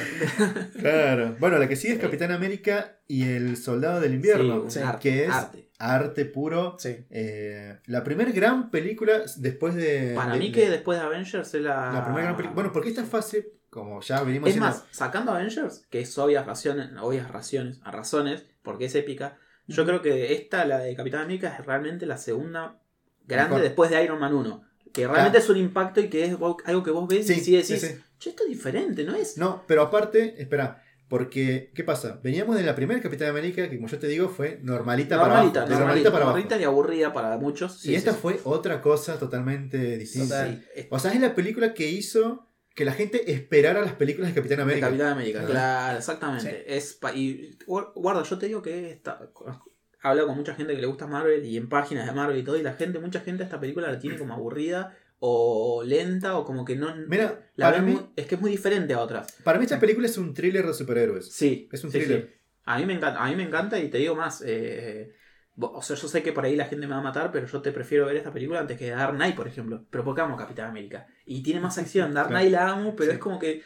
Claro. 0.80 1.36
Bueno, 1.40 1.58
la 1.58 1.68
que 1.68 1.76
sigue 1.76 1.94
es 1.96 2.00
Capitán 2.00 2.32
América 2.32 3.00
y 3.08 3.24
el 3.24 3.58
Soldado 3.58 4.00
del 4.00 4.14
Invierno. 4.16 4.70
Sí, 4.70 4.80
Sí. 4.80 4.86
arte, 4.86 5.00
que 5.10 5.24
es 5.26 5.32
arte. 5.32 5.61
Arte 5.82 6.26
puro. 6.26 6.76
Sí. 6.80 7.06
Eh, 7.10 7.80
la 7.88 8.04
primera 8.04 8.32
gran 8.32 8.70
película 8.72 9.22
después 9.38 9.76
de. 9.76 10.14
Para 10.16 10.34
de- 10.34 10.40
mí 10.40 10.48
de- 10.48 10.52
que 10.54 10.70
después 10.70 11.00
de 11.00 11.06
Avengers 11.06 11.54
es 11.54 11.62
la... 11.62 11.92
La 11.92 12.04
primera 12.04 12.24
gran 12.26 12.36
película. 12.38 12.56
Bueno, 12.56 12.72
porque 12.72 12.90
esta 12.90 13.04
fase, 13.04 13.54
como 13.70 14.02
ya 14.02 14.22
venimos 14.24 14.50
Es 14.50 14.58
más, 14.58 14.86
sacando 14.92 15.32
Avengers, 15.32 15.86
que 15.90 16.02
es 16.02 16.18
obvias 16.18 16.46
razones, 16.46 16.90
obvias 17.02 17.30
razones, 17.32 17.80
a 17.84 17.92
razones, 17.92 18.46
porque 18.64 18.86
es 18.86 18.96
épica, 18.96 19.38
yo 19.68 19.86
creo 19.86 20.02
que 20.02 20.34
esta, 20.34 20.66
la 20.66 20.80
de 20.80 20.96
Capitán 20.96 21.22
América, 21.22 21.56
es 21.58 21.66
realmente 21.66 22.06
la 22.06 22.18
segunda 22.18 22.80
grande 23.26 23.52
Mejor. 23.56 23.62
después 23.64 23.90
de 23.90 24.04
Iron 24.04 24.20
Man 24.20 24.34
1. 24.34 24.64
Que 24.94 25.08
realmente 25.08 25.38
es 25.38 25.50
un 25.50 25.56
impacto 25.56 26.02
y 26.02 26.10
que 26.10 26.26
es 26.26 26.32
algo 26.66 26.84
que 26.84 26.92
vos 26.92 27.08
ves 27.08 27.26
Sí, 27.26 27.34
y 27.36 27.40
sí 27.40 27.52
decís, 27.56 27.80
sí, 27.80 27.88
sí. 27.88 27.96
che, 28.20 28.30
esto 28.32 28.44
es 28.44 28.50
diferente, 28.50 29.06
¿no 29.06 29.16
es? 29.16 29.38
No, 29.38 29.64
pero 29.66 29.84
aparte, 29.84 30.36
espera. 30.42 30.84
Porque, 31.12 31.72
¿qué 31.76 31.84
pasa? 31.84 32.22
Veníamos 32.24 32.56
de 32.56 32.64
la 32.64 32.74
primera 32.74 33.02
Capitán 33.02 33.28
América, 33.28 33.70
que 33.70 33.76
como 33.76 33.90
yo 33.90 34.00
te 34.00 34.08
digo, 34.08 34.30
fue 34.30 34.60
normalita, 34.64 35.18
normalita, 35.18 35.18
para 35.18 35.34
abajo. 35.34 35.70
de 35.70 35.76
normalita, 35.76 36.10
para 36.12 36.24
abajo. 36.24 36.38
normalita 36.38 36.62
y 36.62 36.64
aburrida 36.64 37.12
para 37.12 37.38
muchos. 37.38 37.86
y 37.86 37.96
esta 37.96 38.12
sí, 38.12 38.16
sí. 38.16 38.22
fue 38.22 38.40
otra 38.46 38.82
cosa 38.82 39.20
totalmente 39.20 39.98
distinta. 39.98 40.48
O 40.90 41.00
sea, 41.00 41.12
es 41.14 41.20
la 41.20 41.36
película 41.36 41.74
que 41.74 41.90
hizo 41.90 42.48
que 42.74 42.86
la 42.86 42.94
gente 42.94 43.30
esperara 43.30 43.82
las 43.82 43.92
películas 43.96 44.30
de 44.30 44.36
Capitán 44.36 44.58
De 44.60 44.64
América. 44.64 44.88
Capitán 44.88 45.08
América, 45.10 45.46
claro, 45.46 45.98
exactamente. 45.98 46.78
Es 46.78 46.94
pa- 46.94 47.14
y 47.14 47.58
gu- 47.68 47.92
guarda, 47.94 48.24
yo 48.24 48.38
te 48.38 48.46
digo 48.46 48.62
que 48.62 48.92
está, 48.92 49.20
he 49.22 50.08
hablado 50.08 50.30
con 50.30 50.38
mucha 50.38 50.56
gente 50.56 50.74
que 50.74 50.80
le 50.80 50.88
gusta 50.88 51.08
Marvel 51.08 51.44
y 51.46 51.58
en 51.58 51.68
páginas 51.68 52.08
de 52.08 52.14
Marvel 52.14 52.38
y 52.38 52.44
todo, 52.44 52.56
y 52.58 52.64
la 52.64 52.72
gente, 52.76 53.00
mucha 53.00 53.20
gente 53.20 53.44
esta 53.44 53.60
película 53.60 53.92
la 53.92 54.00
tiene 54.00 54.18
como 54.18 54.34
aburrida 54.34 54.98
o 55.24 55.84
lenta 55.86 56.36
o 56.38 56.44
como 56.44 56.66
que 56.66 56.76
no... 56.76 56.96
Mira, 57.08 57.52
la 57.56 57.70
para 57.70 57.82
mí- 57.84 57.92
muy- 57.94 58.10
es 58.16 58.26
que 58.26 58.36
es 58.36 58.42
muy 58.42 58.50
diferente 58.50 58.96
a 58.96 59.00
otras. 59.02 59.32
Para 59.44 59.60
mí 59.60 59.66
esta 59.66 59.80
película 59.80 60.08
es 60.08 60.18
un 60.18 60.34
thriller 60.34 60.66
de 60.66 60.74
superhéroes. 60.74 61.32
Sí. 61.32 61.70
Es 61.72 61.84
un 61.84 61.92
sí, 61.92 62.00
thriller. 62.00 62.28
sí. 62.34 62.42
A 62.66 62.80
mí 62.80 62.86
me 62.88 62.94
encanta, 62.94 63.24
a 63.24 63.30
mí 63.30 63.36
me 63.36 63.44
encanta 63.44 63.78
y 63.80 63.90
te 63.90 64.00
digo 64.00 64.16
más. 64.16 64.44
eh, 64.46 65.12
o 65.58 65.82
sea, 65.84 65.96
yo 65.96 66.08
sé 66.08 66.24
que 66.24 66.32
por 66.34 66.44
ahí 66.46 66.56
la 66.56 66.66
gente 66.66 66.88
me 66.88 66.94
va 66.96 67.00
a 67.02 67.04
matar, 67.04 67.32
pero 67.32 67.46
yo 67.46 67.62
te 67.62 67.72
prefiero 67.72 68.08
ver 68.08 68.16
esta 68.16 68.32
película 68.34 68.62
antes 68.62 68.80
que 68.80 68.90
Dark 68.90 69.14
Knight, 69.16 69.36
por 69.36 69.48
ejemplo. 69.48 69.86
Pero 69.92 70.04
porque 70.04 70.22
amo 70.22 70.36
Capitán 70.36 70.70
América. 70.72 71.06
Y 71.26 71.44
tiene 71.44 71.60
más 71.60 71.78
acción. 71.78 72.14
Dark. 72.16 72.30
Knight 72.30 72.52
la 72.52 72.70
amo, 72.70 72.96
pero 72.96 73.12
Sí. 73.12 73.16
es 73.18 73.22
como 73.22 73.38
que 73.38 73.62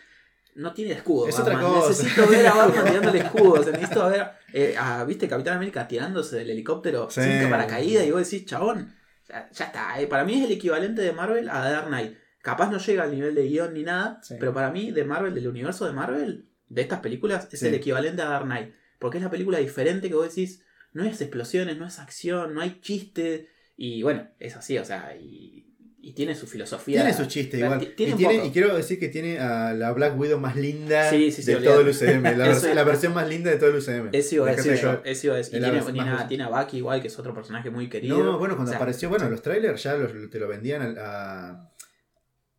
no 0.56 0.74
tiene 0.74 0.92
escudo. 0.92 1.30
Es 1.30 1.40
otra 1.40 1.58
cosa. 1.60 1.88
Necesito 1.90 2.28
ver 2.30 2.48
a 2.48 2.54
Batman 2.56 2.86
tirando 2.86 3.10
el 3.12 3.16
escudo. 3.18 3.52
O 3.62 3.64
sea, 3.64 3.72
necesito 3.72 4.10
ver 4.10 4.28
eh, 4.52 4.76
a, 4.78 5.06
¿viste? 5.06 5.30
Capitán 5.30 5.56
América 5.56 5.88
tirándose 5.88 6.36
del 6.38 6.50
helicóptero 6.50 7.10
Sí. 7.10 7.22
sin 7.22 7.50
paracaídas 7.50 8.06
y 8.06 8.12
vos 8.12 8.30
decís, 8.30 8.46
chabón, 8.46 8.94
ya, 9.28 9.50
ya 9.52 9.66
está. 9.66 10.00
eh, 10.02 10.08
Para 10.08 10.24
mí 10.26 10.36
es 10.36 10.46
el 10.46 10.52
equivalente 10.52 11.02
de 11.02 11.12
Marvel 11.12 11.50
a 11.50 11.70
Dark 11.70 11.88
Knight. 11.88 12.18
Capaz 12.42 12.70
no 12.72 12.78
llega 12.78 13.04
al 13.04 13.12
nivel 13.12 13.34
de 13.36 13.48
guion 13.48 13.74
ni 13.74 13.84
nada, 13.84 14.20
Sí. 14.22 14.36
pero 14.40 14.54
para 14.54 14.72
mí 14.72 14.92
de 14.92 15.04
Marvel, 15.04 15.34
del 15.34 15.48
universo 15.48 15.86
de 15.86 15.94
Marvel, 15.94 16.48
de 16.70 16.82
estas 16.82 17.00
películas, 17.00 17.48
es 17.52 17.60
Sí. 17.60 17.68
el 17.68 17.74
equivalente 17.74 18.22
a 18.22 18.26
Dark 18.30 18.46
Knight. 18.46 18.74
Porque 19.00 19.18
es 19.18 19.24
la 19.24 19.30
película 19.32 19.58
diferente 19.60 20.08
que 20.10 20.16
vos 20.16 20.28
decís, 20.30 20.64
no 20.94 21.04
es 21.04 21.20
explosiones, 21.22 21.78
no 21.78 21.86
es 21.86 22.00
acción, 22.00 22.54
no 22.54 22.62
hay 22.62 22.80
chiste. 22.82 23.50
Y 23.76 24.04
bueno, 24.04 24.30
es 24.40 24.56
así, 24.56 24.78
o 24.78 24.86
sea, 24.86 25.16
y, 25.18 25.75
y 26.08 26.14
tiene 26.14 26.36
su 26.36 26.46
filosofía. 26.46 27.02
Tiene 27.02 27.18
su 27.18 27.26
chiste 27.26 27.58
igual. 27.58 27.80
tiene 27.96 28.14
y, 28.14 28.16
tiene- 28.16 28.52
quiero 28.52 28.76
decir 28.76 29.00
que 29.00 29.08
tiene 29.10 29.40
a 29.40 29.74
la 29.74 29.92
Black 29.92 30.18
Widow 30.20 30.40
más 30.40 30.56
linda 30.56 31.10
Sí, 31.10 31.32
sí, 31.32 31.42
sí, 31.42 31.52
de 31.54 31.62
todo 31.62 31.82
el 31.82 31.88
UCM. 31.90 32.22
La, 32.38 32.48
vers- 32.54 32.86
versión 32.86 33.14
más 33.16 33.28
linda 33.28 33.50
de 33.50 33.58
todo 33.58 33.72
el 33.72 33.78
UCM. 33.78 34.10
Eso 34.12 34.36
iba 34.36 34.50
a 34.50 34.56
decir 34.56 34.76
yo, 34.76 35.02
eso 35.04 35.28
iba 35.28 35.34
a 35.34 35.38
decir. 35.38 35.56
Es 35.56 35.58
Y 35.58 35.62
la 35.62 35.84
tiene, 35.92 36.10
a, 36.12 36.28
tiene 36.28 36.44
a 36.44 36.50
Bucky 36.50 36.78
igual, 36.78 37.02
que 37.02 37.08
es 37.08 37.18
otro 37.18 37.34
personaje 37.34 37.70
muy 37.72 37.90
querido. 37.90 38.18
No, 38.24 38.38
bueno, 38.38 38.56
cuando 38.56 38.70
O 38.70 38.74
sea, 38.74 38.78
apareció, 38.78 39.10
bueno, 39.10 39.30
los 39.30 39.42
trailers 39.42 39.82
ya 39.82 39.96
los- 39.96 40.30
te 40.30 40.40
lo 40.40 40.48
vendían 40.48 40.82
al, 40.84 40.98
a- 41.00 41.72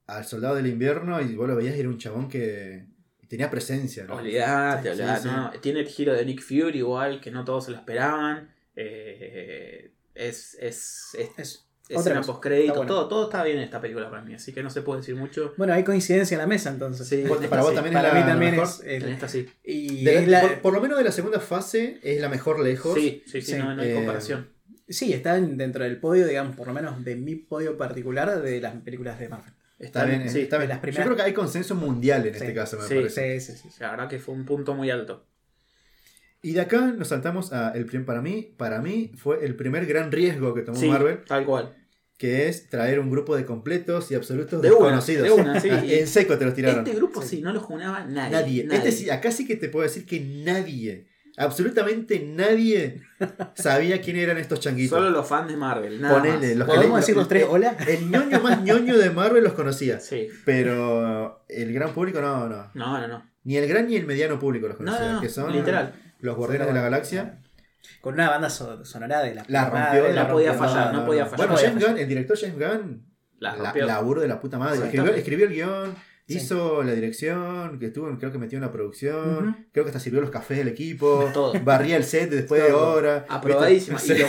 al 0.08 0.24
soldado 0.24 0.56
del 0.56 0.66
invierno 0.66 1.20
y 1.20 1.34
vos 1.36 1.48
lo 1.48 1.54
veías 1.54 1.76
y 1.76 1.80
era 1.80 1.88
un 1.88 1.98
chabón 1.98 2.28
que 2.28 2.86
tenía 3.28 3.48
presencia. 3.50 4.04
¿no? 4.04 4.16
Olvidate, 4.16 4.90
olvidate, 4.90 5.28
no. 5.28 5.50
Tiene 5.60 5.80
el 5.80 5.86
giro 5.88 6.14
de 6.14 6.24
Nick 6.24 6.42
Fury 6.42 6.78
igual, 6.78 7.20
que 7.20 7.30
no 7.30 7.44
todos 7.44 7.66
se 7.66 7.70
lo 7.70 7.76
esperaban. 7.76 8.52
Eh, 8.74 9.92
es, 10.14 10.56
es, 10.60 11.08
es, 11.18 11.28
Es 11.38 11.65
escena 11.88 12.20
postcrédito, 12.22 12.66
Está 12.72 12.76
bueno. 12.78 12.92
todo, 12.94 13.08
todo 13.08 13.24
está 13.24 13.44
bien 13.44 13.58
en 13.58 13.62
esta 13.64 13.80
película 13.80 14.10
para 14.10 14.22
mí, 14.22 14.34
así 14.34 14.52
que 14.52 14.62
no 14.62 14.70
se 14.70 14.82
puede 14.82 15.00
decir 15.00 15.14
mucho. 15.16 15.54
Bueno, 15.56 15.72
hay 15.72 15.84
coincidencia 15.84 16.34
en 16.34 16.40
la 16.40 16.46
mesa 16.46 16.70
entonces. 16.70 17.06
Sí, 17.08 17.22
para 17.28 17.44
esta 17.44 17.60
vos 17.60 17.68
sí. 17.70 17.74
también 17.74 17.94
Para 17.94 18.08
es 18.08 18.14
mí 18.14 18.20
la 18.20 18.26
también 18.26 18.50
mejor. 18.52 18.66
es. 18.68 18.80
el- 18.84 19.02
En 19.04 19.08
esta 19.10 19.28
sí. 19.28 19.48
y 19.64 20.04
De 20.04 20.14
la- 20.14 20.20
es 20.20 20.28
la- 20.28 20.40
por, 20.40 20.58
por 20.60 20.72
lo 20.74 20.80
menos 20.80 20.98
de 20.98 21.04
la 21.04 21.12
segunda 21.12 21.40
fase 21.40 21.98
es 22.02 22.20
la 22.20 22.28
mejor 22.28 22.60
lejos. 22.60 22.94
Sí, 22.94 23.22
sí, 23.26 23.40
sí, 23.42 23.52
Sí. 23.52 23.58
no, 23.58 23.74
no 23.74 23.82
hay 23.82 23.90
Eh, 23.90 23.94
comparación. 23.94 24.48
sí, 24.88 25.12
está 25.12 25.36
en- 25.36 25.56
dentro 25.56 25.84
del 25.84 25.98
podio, 25.98 26.26
digamos, 26.26 26.56
por 26.56 26.66
lo 26.66 26.72
menos 26.74 27.04
de 27.04 27.16
mi 27.16 27.34
podio 27.36 27.76
particular 27.76 28.42
de 28.42 28.60
las 28.60 28.74
películas 28.82 29.18
de 29.18 29.28
Marvel. 29.28 29.52
Está 29.78 30.04
Están- 30.04 30.18
bien, 30.18 30.30
sí, 30.30 30.40
está 30.40 30.56
bien. 30.56 30.70
las 30.70 30.78
Yo 30.78 30.82
primeras- 30.82 31.04
creo 31.06 31.16
que 31.16 31.22
hay 31.22 31.34
consenso 31.34 31.74
mundial 31.74 32.26
en 32.26 32.32
Sí. 32.34 32.40
este 32.40 32.54
caso, 32.54 32.78
me 32.78 32.84
Sí, 32.88 32.94
parece. 32.94 33.40
Sí, 33.40 33.52
sí, 33.52 33.58
sí. 33.62 33.68
sí. 33.70 33.76
La 33.80 33.90
verdad 33.90 34.08
que 34.08 34.18
fue 34.18 34.34
un 34.34 34.44
punto 34.46 34.74
muy 34.74 34.90
alto. 34.90 35.26
Y 36.46 36.52
de 36.52 36.60
acá 36.60 36.80
nos 36.96 37.08
saltamos 37.08 37.52
a 37.52 37.72
el 37.72 37.86
para 38.04 38.22
mí, 38.22 38.54
para 38.56 38.80
mí 38.80 39.10
fue 39.16 39.44
el 39.44 39.56
primer 39.56 39.84
gran 39.86 40.12
riesgo 40.12 40.54
que 40.54 40.62
tomó 40.62 40.78
Sí, 40.78 40.88
Marvel, 40.88 41.24
tal 41.26 41.44
cual. 41.44 41.74
que 42.16 42.48
es 42.48 42.68
traer 42.68 43.00
un 43.00 43.10
grupo 43.10 43.34
de 43.36 43.44
completos 43.44 44.10
y 44.12 44.14
absolutos 44.14 44.62
De 44.62 44.68
una, 44.70 44.78
desconocidos. 44.96 45.24
de 45.24 45.32
una, 45.32 45.60
sí. 45.60 45.68
en 45.94 46.06
seco 46.06 46.38
te 46.38 46.44
los 46.44 46.54
tiraron. 46.54 46.84
Este 46.86 46.96
grupo 46.96 47.20
Sí. 47.22 47.28
sí, 47.38 47.42
no 47.42 47.52
lo 47.52 47.58
junaba 47.60 48.04
nadie. 48.04 48.30
Nadie. 48.30 48.64
nadie. 48.64 48.78
Este 48.78 48.92
sí, 48.92 49.10
acá 49.10 49.32
sí 49.32 49.44
que 49.44 49.56
te 49.56 49.68
puedo 49.68 49.82
decir 49.82 50.06
que 50.06 50.20
nadie, 50.20 51.08
absolutamente 51.36 52.20
nadie 52.24 53.02
sabía 53.54 54.00
quién 54.00 54.16
eran 54.16 54.38
estos 54.38 54.60
changuitos. 54.60 54.96
Solo 54.96 55.10
los 55.10 55.26
fans 55.26 55.48
de 55.48 55.56
Marvel, 55.56 56.00
nada 56.00 56.14
Ponele, 56.18 56.48
más. 56.48 56.56
los 56.58 56.68
que 56.68 56.74
¿Podemos 56.76 57.00
decir 57.00 57.16
los 57.16 57.26
tres 57.28 57.44
hola? 57.48 57.76
El 57.88 58.08
ñoño 58.10 58.40
más 58.40 58.62
ñoño 58.62 58.96
de 58.98 59.10
Marvel 59.10 59.42
los 59.42 59.54
conocía, 59.54 59.98
Sí. 59.98 60.28
pero 60.44 61.44
el 61.48 61.72
gran 61.72 61.92
público 61.92 62.20
no, 62.20 62.48
no. 62.48 62.70
No, 62.74 63.00
no, 63.00 63.08
no. 63.08 63.30
Ni 63.42 63.56
el 63.56 63.68
gran 63.68 63.86
ni 63.88 63.96
el 63.96 64.06
mediano 64.06 64.38
público 64.38 64.68
los 64.68 64.78
No, 64.78 64.86
conocía, 64.86 65.06
no, 65.08 65.12
no. 65.14 65.20
que 65.20 65.28
son 65.28 65.52
Literal. 65.52 65.92
Los 66.20 66.36
Guardianes 66.36 66.68
de 66.68 66.74
la 66.74 66.82
Galaxia. 66.82 67.38
Con 68.00 68.14
una 68.14 68.28
banda 68.30 68.50
so- 68.50 68.84
sonora 68.84 69.22
de 69.22 69.34
la 69.34 69.44
La 69.48 69.66
puta 69.66 69.84
rompió, 69.84 70.02
madre, 70.02 70.14
no 70.14 70.28
podía 70.28 70.48
rompió. 70.52 70.68
fallar, 70.68 70.92
no 70.94 71.06
podía 71.06 71.26
fallar. 71.26 71.36
Bueno, 71.36 71.52
No 71.52 71.56
podía 71.56 71.68
James 71.68 71.82
fallar. 71.84 71.94
Gunn, 71.96 72.02
el 72.02 72.08
director 72.08 72.38
James 72.38 72.58
Gunn, 72.58 73.06
La 73.38 73.56
la, 73.56 73.74
laburo 73.86 74.20
de 74.20 74.28
la 74.28 74.40
puta 74.40 74.58
madre. 74.58 74.86
Escribió, 75.18 75.46
el 75.46 75.52
guion, 75.52 75.94
Sí. 76.28 76.38
hizo 76.38 76.82
la 76.82 76.92
dirección, 76.92 77.78
que 77.78 77.86
estuvo, 77.86 78.08
creo 78.18 78.32
que 78.32 78.38
metió 78.38 78.58
en 78.58 78.64
la 78.64 78.72
producción, 78.72 79.68
creo 79.70 79.84
que 79.84 79.90
hasta 79.90 80.00
sirvió 80.00 80.20
los 80.20 80.30
cafés 80.30 80.58
del 80.58 80.66
equipo, 80.66 81.30
Todo. 81.32 81.52
barría 81.62 81.96
el 81.96 82.02
set 82.02 82.28
después 82.30 82.60
de 82.64 82.72
hora. 82.72 83.24
Aprobadísima. 83.28 84.00
Y, 84.04 84.08
lo- 84.08 84.26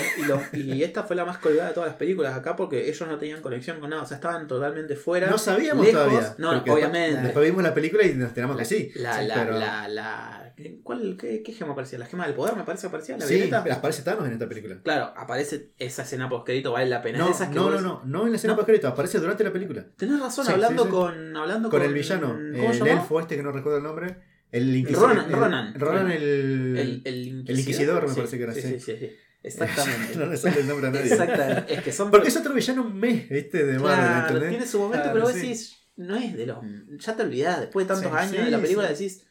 y, 0.54 0.62
lo- 0.68 0.74
y 0.76 0.84
esta 0.84 1.02
fue 1.04 1.16
la 1.16 1.26
más 1.26 1.40
colgada 1.40 1.70
de 1.70 1.74
todas 1.74 1.90
las 1.90 1.98
películas 1.98 2.36
acá 2.38 2.56
porque 2.56 2.88
ellos 2.88 3.08
no 3.08 3.18
tenían 3.18 3.42
conexión 3.42 3.80
con 3.80 3.90
nada. 3.90 4.04
O 4.04 4.06
sea, 4.06 4.18
estaban 4.18 4.46
totalmente 4.48 4.96
fuera. 4.96 5.28
No 5.28 5.40
sabíamos 5.40 5.84
lejos. 5.88 6.04
todavía. 6.04 6.36
No, 6.38 6.52
obviamente. 6.52 7.00
Después, 7.00 7.24
después 7.24 7.46
vimos 7.50 7.64
la 7.64 7.74
película 7.74 8.04
y 8.04 8.14
nos 8.14 8.28
enteramos 8.30 8.58
que 8.58 8.66
sí. 8.66 8.92
La, 8.98 9.20
Sí, 9.20 9.26
la, 9.28 9.34
pero- 9.34 9.58
la, 9.58 9.88
la- 9.88 10.47
¿Cuál, 10.84 11.18
qué, 11.20 11.44
qué 11.44 11.54
gema 11.54 11.74
aparecía? 11.74 12.00
¿La 12.00 12.06
gema 12.08 12.26
del 12.26 12.36
poder 12.36 12.56
me 12.56 12.64
parece 12.64 12.82
que 12.82 12.88
aparecía? 12.88 13.18
¿La 13.18 13.26
Sí, 13.26 13.36
violeta? 13.36 13.64
aparece 13.72 14.02
Thanos 14.02 14.26
en 14.26 14.34
esta 14.34 14.50
película. 14.50 14.80
Claro, 14.84 15.14
aparece 15.16 15.70
esa 15.78 16.02
escena 16.02 16.28
post 16.30 16.48
vale 16.72 16.90
la 16.90 17.02
pena. 17.02 17.20
No, 17.20 17.30
esas 17.30 17.50
que 17.50 17.56
no, 17.56 17.70
no, 17.70 17.80
no, 17.82 18.02
no 18.06 18.24
en 18.26 18.32
la 18.32 18.36
escena 18.38 18.54
No. 18.54 18.58
post 18.58 18.66
crédito, 18.68 18.88
aparece 18.88 19.20
durante 19.20 19.44
la 19.44 19.54
película. 19.54 19.86
Tenés 19.98 20.20
razón, 20.20 20.46
Sí, 20.46 20.52
hablando, 20.52 20.86
sí. 20.86 20.90
Con, 20.90 21.38
hablando 21.38 21.70
Con 21.70 21.82
el 21.82 21.94
villano, 21.94 22.28
¿Cómo 22.56 22.74
se 22.74 22.80
el 22.80 22.88
elfo 22.88 23.20
este 23.20 23.36
que 23.36 23.44
no 23.44 23.52
recuerdo 23.52 23.78
el 23.78 23.84
nombre. 23.84 24.18
El 24.52 24.76
inquisidor. 24.76 25.10
Ronan, 25.10 25.26
el- 25.26 25.32
Ronan. 25.36 25.74
Ronan 25.80 26.12
el. 26.12 26.24
El, 26.24 27.02
el 27.06 27.28
inquisidor. 27.28 27.50
el 27.50 27.60
inquisidor 27.60 28.08
me 28.10 28.16
parece 28.16 28.38
que 28.38 28.44
era, 28.44 28.54
sí. 28.54 28.62
sí. 28.62 28.80
Sí. 28.80 29.12
Exactamente. 29.44 30.16
no 30.18 30.26
le 30.26 30.38
sale 30.38 30.62
el 30.62 30.68
nombre 30.68 30.88
a 30.88 30.92
nadie. 30.92 31.12
Exactamente. 31.12 31.74
Es 31.76 31.84
que 31.84 31.92
son. 31.92 32.10
Porque 32.12 32.30
es 32.30 32.38
otro 32.38 32.54
villano 32.54 32.82
un 32.84 32.98
mes, 33.00 33.30
¿viste? 33.30 33.66
De 33.66 33.78
Marvel, 33.80 34.00
Claro, 34.00 34.28
¿entendés? 34.28 34.50
tiene 34.50 34.66
su 34.68 34.80
momento, 34.80 35.04
Claro, 35.04 35.14
pero 35.14 35.26
vos 35.26 35.34
sí. 35.34 35.40
decís, 35.42 35.78
no 35.98 36.16
es 36.16 36.36
de 36.36 36.46
los. 36.48 36.58
Ya 36.98 37.16
te 37.16 37.24
olvidás, 37.24 37.60
después 37.60 37.88
de 37.88 37.94
tantos 37.94 38.12
Sí, 38.12 38.18
años 38.18 38.32
sí, 38.38 38.38
de 38.46 38.52
la 38.52 38.60
película, 38.60 38.88
decís, 38.90 39.26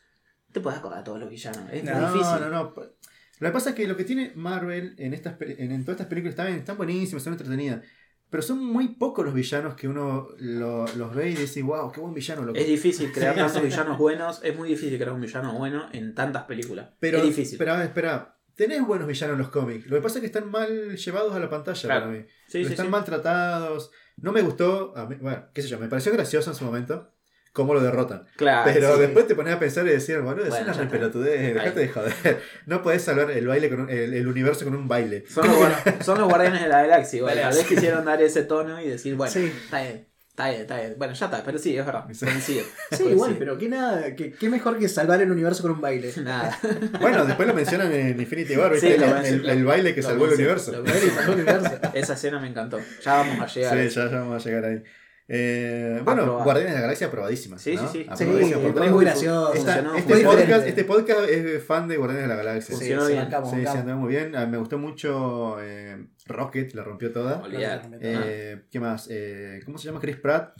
te 0.56 0.60
podés 0.62 0.78
acordar 0.78 1.00
de 1.00 1.04
todos 1.04 1.20
los 1.20 1.28
villanos. 1.30 1.60
Es 1.70 1.84
No, 1.84 1.92
muy 1.92 2.00
No, 2.00 2.12
difícil. 2.12 2.40
no, 2.40 2.48
no. 2.50 2.74
Lo 3.38 3.48
que 3.48 3.52
pasa 3.52 3.70
es 3.70 3.76
que 3.76 3.86
lo 3.86 3.96
que 3.96 4.04
tiene 4.04 4.32
Marvel 4.34 4.94
en, 4.98 5.12
estas, 5.12 5.34
en, 5.42 5.70
en 5.70 5.82
todas 5.84 5.96
estas 5.96 6.06
películas 6.06 6.32
están, 6.32 6.48
están 6.54 6.76
buenísimas, 6.78 7.22
son 7.22 7.34
entretenidas. 7.34 7.82
Pero 8.30 8.42
son 8.42 8.64
muy 8.64 8.88
pocos 8.96 9.24
los 9.24 9.34
villanos 9.34 9.74
que 9.74 9.86
uno 9.86 10.28
lo- 10.38 10.86
los 10.96 11.14
ve 11.14 11.30
y 11.30 11.34
dice, 11.34 11.62
wow, 11.62 11.92
qué 11.92 12.00
buen 12.00 12.14
villano. 12.14 12.42
Loco. 12.42 12.58
Es 12.58 12.66
difícil 12.66 13.12
crear 13.12 13.34
tantos 13.36 13.62
villanos 13.62 13.98
buenos. 13.98 14.40
Es 14.42 14.56
muy 14.56 14.68
difícil 14.70 14.96
crear 14.98 15.12
un 15.12 15.20
villano 15.20 15.52
bueno 15.58 15.86
en 15.92 16.14
tantas 16.14 16.44
películas. 16.44 16.88
Pero, 16.98 17.18
es 17.18 17.24
difícil. 17.24 17.54
Espera, 17.54 17.84
espera. 17.84 18.32
Tenés 18.56 18.84
buenos 18.86 19.06
villanos 19.06 19.34
en 19.34 19.38
los 19.38 19.50
cómics. 19.50 19.86
Lo 19.86 19.96
que 19.96 20.02
pasa 20.02 20.16
es 20.16 20.20
que 20.22 20.26
están 20.26 20.50
mal 20.50 20.96
llevados 20.96 21.34
a 21.34 21.38
la 21.38 21.50
pantalla 21.50 21.80
Claro. 21.82 22.06
para 22.06 22.12
mí. 22.18 22.24
sí, 22.48 22.64
sí, 22.64 22.70
están 22.70 22.86
sí. 22.86 22.90
maltratados. 22.92 23.90
No 24.16 24.32
me 24.32 24.40
gustó. 24.40 24.96
a 24.96 25.06
mí- 25.06 25.16
bueno, 25.20 25.44
qué 25.52 25.60
sé 25.62 25.68
yo, 25.68 25.78
me 25.78 25.88
pareció 25.88 26.10
gracioso 26.12 26.50
en 26.50 26.56
su 26.56 26.64
momento 26.64 27.12
cómo 27.56 27.72
lo 27.72 27.80
derrotan. 27.80 28.24
Claro, 28.36 28.70
Pero 28.72 28.94
sí. 28.96 29.00
después 29.00 29.26
te 29.26 29.34
pones 29.34 29.54
a 29.54 29.58
pensar 29.58 29.86
y 29.86 29.90
decir, 29.90 30.18
boludo, 30.20 30.44
es 30.44 30.50
Bueno, 30.50 30.66
una 30.66 30.72
repelotudez, 30.74 31.54
dejate 31.54 31.80
de 31.80 31.88
joder. 31.88 32.12
No 32.66 32.82
podés 32.82 33.00
salvar 33.02 33.30
el 33.30 33.46
baile 33.46 33.70
con 33.70 33.80
un- 33.80 33.90
el, 33.90 34.12
el 34.12 34.26
universo 34.28 34.64
con 34.66 34.74
un 34.76 34.86
baile. 34.86 35.24
Son 35.26 35.46
los, 35.48 35.56
guar- 35.56 36.02
son 36.04 36.18
los 36.20 36.28
guardianes 36.28 36.60
de 36.62 36.68
la 36.68 36.82
galaxia. 36.82 37.16
igual. 37.16 37.40
Tal 37.40 37.54
vez 37.54 37.64
quisieron 37.66 38.04
dar 38.04 38.20
ese 38.20 38.42
tono 38.42 38.78
y 38.82 38.88
decir, 38.90 39.14
bueno, 39.14 39.32
Sí. 39.32 39.50
está 39.64 39.80
bien, 39.80 40.06
está 40.28 40.48
bien, 40.50 40.60
está 40.60 40.76
bien. 40.78 40.94
Bueno, 40.98 41.14
ya 41.14 41.24
está, 41.26 41.42
pero 41.42 41.58
sí, 41.58 41.76
es 41.78 41.86
verdad. 41.86 42.04
Sí. 42.12 42.60
Sí, 42.92 43.04
igual, 43.08 43.36
pero 43.38 43.56
qué 43.56 43.68
nada, 43.70 44.14
qué, 44.14 44.32
qué 44.32 44.48
mejor 44.50 44.78
que 44.78 44.88
salvar 44.90 45.22
el 45.22 45.30
universo 45.30 45.62
con 45.62 45.70
un 45.72 45.80
baile. 45.80 46.12
Nada. 46.22 46.58
Bueno, 47.00 47.24
después 47.24 47.48
lo 47.48 47.54
mencionan 47.54 47.90
en 47.92 48.20
Infinity 48.20 48.54
War, 48.56 48.70
¿viste? 48.72 48.96
Sí, 48.98 49.40
el, 49.48 49.64
baile 49.64 49.94
que 49.94 50.02
Lo 50.02 50.08
salvó 50.08 50.26
el 50.26 50.34
universo. 50.34 50.72
Lo 50.72 50.78
El 50.78 50.84
baile 50.84 51.10
salvó 51.10 51.32
el 51.32 51.40
universo. 51.40 51.70
Esa 51.94 52.12
escena 52.12 52.38
me 52.38 52.48
encantó. 52.48 52.78
Ya 53.02 53.14
vamos 53.14 53.40
a 53.40 53.46
llegar. 53.46 53.72
Sí, 53.78 53.88
ya, 53.94 54.10
ya 54.10 54.18
vamos 54.18 54.44
a 54.44 54.48
llegar 54.48 54.64
ahí. 54.66 54.82
Eh, 55.28 56.00
bueno, 56.04 56.22
Aprobado. 56.22 56.44
Guardianes 56.44 56.72
de 56.72 56.76
la 56.76 56.82
Galaxia 56.82 57.06
aprobadísima. 57.08 57.58
Sí, 57.58 57.74
¿no? 57.74 57.82
sí, 57.82 57.86
sí. 57.88 58.04
Sí, 58.04 58.08
Aprobadísima 58.24 58.58
por 58.60 58.68
es 58.68 58.74
todos. 58.76 58.90
muy 58.90 59.04
gracioso. 59.04 59.54
Esta- 59.54 59.78
este, 59.78 60.14
muy 60.14 60.22
podcast, 60.22 60.38
diferente. 60.38 60.68
este 60.68 60.84
podcast 60.84 61.28
es 61.28 61.64
fan 61.64 61.88
de 61.88 61.96
Guardianes 61.96 62.28
de 62.28 62.28
la 62.28 62.36
Galaxia. 62.36 62.74
Sí, 62.76 62.84
Sí, 62.84 62.90
Funcionó 62.92 63.06
sí, 63.06 63.12
bien. 63.12 63.24
bancamos, 63.24 63.50
sí, 63.50 63.92
muy 63.94 64.08
bien. 64.10 64.36
A 64.36 64.46
mí 64.46 64.52
me 64.52 64.58
gustó 64.58 64.78
mucho 64.78 65.56
eh, 65.60 66.06
Rocket, 66.26 66.74
la 66.74 66.84
rompió 66.84 67.10
toda. 67.12 67.42
Eh, 68.00 68.62
¿Qué 68.70 68.78
más? 68.80 69.08
Eh, 69.10 69.60
¿Cómo 69.64 69.78
se 69.78 69.86
llama? 69.88 70.00
Chris 70.00 70.16
Pratt, 70.16 70.54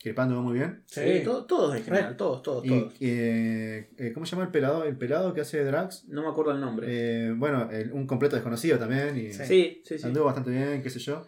que 0.00 0.12
anduvo 0.16 0.42
muy 0.42 0.54
bien. 0.54 0.82
Sí, 0.86 1.00
Sí. 1.18 1.22
to- 1.24 1.44
todos 1.44 1.76
en 1.76 1.84
general, 1.84 2.16
todos, 2.16 2.42
todos, 2.42 2.64
Y, 2.64 2.68
todos. 2.68 2.94
eh, 3.00 3.90
eh, 3.96 4.10
¿Cómo 4.12 4.26
se 4.26 4.32
llama 4.32 4.42
el 4.44 4.50
pelado? 4.50 4.82
El 4.84 4.96
pelado 4.96 5.32
que 5.32 5.42
hace 5.42 5.62
Drax. 5.62 6.06
No 6.08 6.22
me 6.22 6.28
acuerdo 6.28 6.50
el 6.50 6.60
nombre. 6.60 6.86
Eh, 6.90 7.32
bueno, 7.36 7.68
el- 7.70 7.92
un 7.92 8.08
completo 8.08 8.34
desconocido 8.34 8.76
también. 8.78 9.16
Y 9.16 9.32
Sí. 9.32 9.44
sí, 9.44 9.82
sí, 9.84 9.98
sí. 10.00 10.06
Anduvo 10.06 10.24
bastante 10.24 10.50
bien, 10.50 10.82
qué 10.82 10.90
sé 10.90 10.98
yo. 10.98 11.24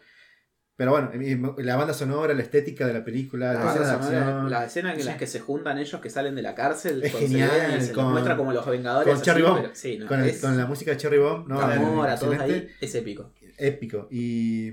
Pero 0.82 0.90
bueno, 0.90 1.54
la 1.58 1.76
banda 1.76 1.94
sonora, 1.94 2.34
la 2.34 2.42
estética 2.42 2.86
de 2.88 2.92
la 2.92 3.04
película, 3.04 3.52
La, 3.52 3.64
las 3.64 3.64
banda 3.76 3.84
sonora, 4.02 4.26
acción. 4.26 4.50
la 4.50 4.64
escena 4.64 4.92
en 4.94 5.04
la 5.04 5.12
Sí. 5.12 5.18
que 5.18 5.26
se 5.28 5.38
juntan 5.38 5.78
ellos 5.78 6.00
que 6.00 6.10
salen 6.10 6.34
de 6.34 6.42
la 6.42 6.56
cárcel 6.56 7.02
Es 7.04 7.12
con 7.12 7.20
genial, 7.20 7.50
y 7.68 7.80
se 7.80 7.86
los 7.88 7.90
con- 7.90 8.10
muestra 8.10 8.36
como 8.36 8.52
los 8.52 8.66
vengadores 8.66 9.14
con 9.14 9.22
Cherry 9.22 9.42
Bomb. 9.42 9.60
pero- 9.62 9.74
sí, 9.74 9.98
no, 9.98 10.06
con, 10.08 10.20
el- 10.22 10.28
es 10.30 10.40
con 10.40 10.56
la 10.56 10.66
música 10.66 10.90
de 10.90 10.96
Cherry 10.96 11.18
Bomb, 11.18 11.46
¿no? 11.46 11.60
amor 11.60 12.08
a 12.08 12.16
todos 12.18 12.36
ahí 12.40 12.68
es 12.80 12.94
épico 12.96 13.32
Épico. 13.58 14.08
Y 14.10 14.72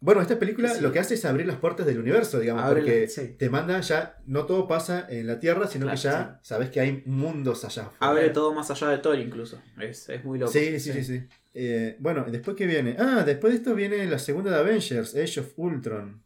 Bueno, 0.00 0.20
esta 0.20 0.38
película 0.38 0.68
Sí. 0.68 0.82
lo 0.82 0.92
que 0.92 0.98
hace 0.98 1.14
es 1.14 1.24
abrir 1.24 1.46
las 1.46 1.56
puertas 1.56 1.86
del 1.86 1.98
universo, 1.98 2.38
digamos, 2.38 2.62
Abre 2.62 2.80
porque 2.82 3.08
sí. 3.08 3.36
te 3.38 3.48
manda 3.48 3.80
ya, 3.80 4.18
no 4.26 4.44
todo 4.44 4.68
pasa 4.68 5.06
en 5.08 5.26
la 5.26 5.40
Tierra, 5.40 5.66
sino 5.66 5.86
Claro, 5.86 5.96
que 5.96 6.02
ya 6.02 6.40
sabes 6.42 6.68
que 6.68 6.78
hay 6.80 7.02
mundos 7.06 7.64
allá. 7.64 7.90
Abre 8.00 8.28
todo 8.28 8.52
más 8.52 8.70
allá 8.70 8.88
de 8.90 8.98
Thor 8.98 9.18
incluso. 9.18 9.62
Es, 9.80 10.10
es 10.10 10.22
muy 10.22 10.38
loco. 10.38 10.52
Sí, 10.52 10.78
sí, 10.78 10.92
sí, 10.92 11.02
sí. 11.04 11.26
Eh, 11.54 11.96
bueno, 12.00 12.26
¿después 12.28 12.56
qué 12.56 12.66
viene? 12.66 12.96
Ah, 12.98 13.22
después 13.24 13.52
de 13.52 13.58
esto 13.58 13.74
viene 13.74 14.04
la 14.06 14.18
segunda 14.18 14.50
de 14.50 14.58
Avengers, 14.58 15.14
Age 15.14 15.40
of 15.40 15.52
Ultron. 15.56 16.22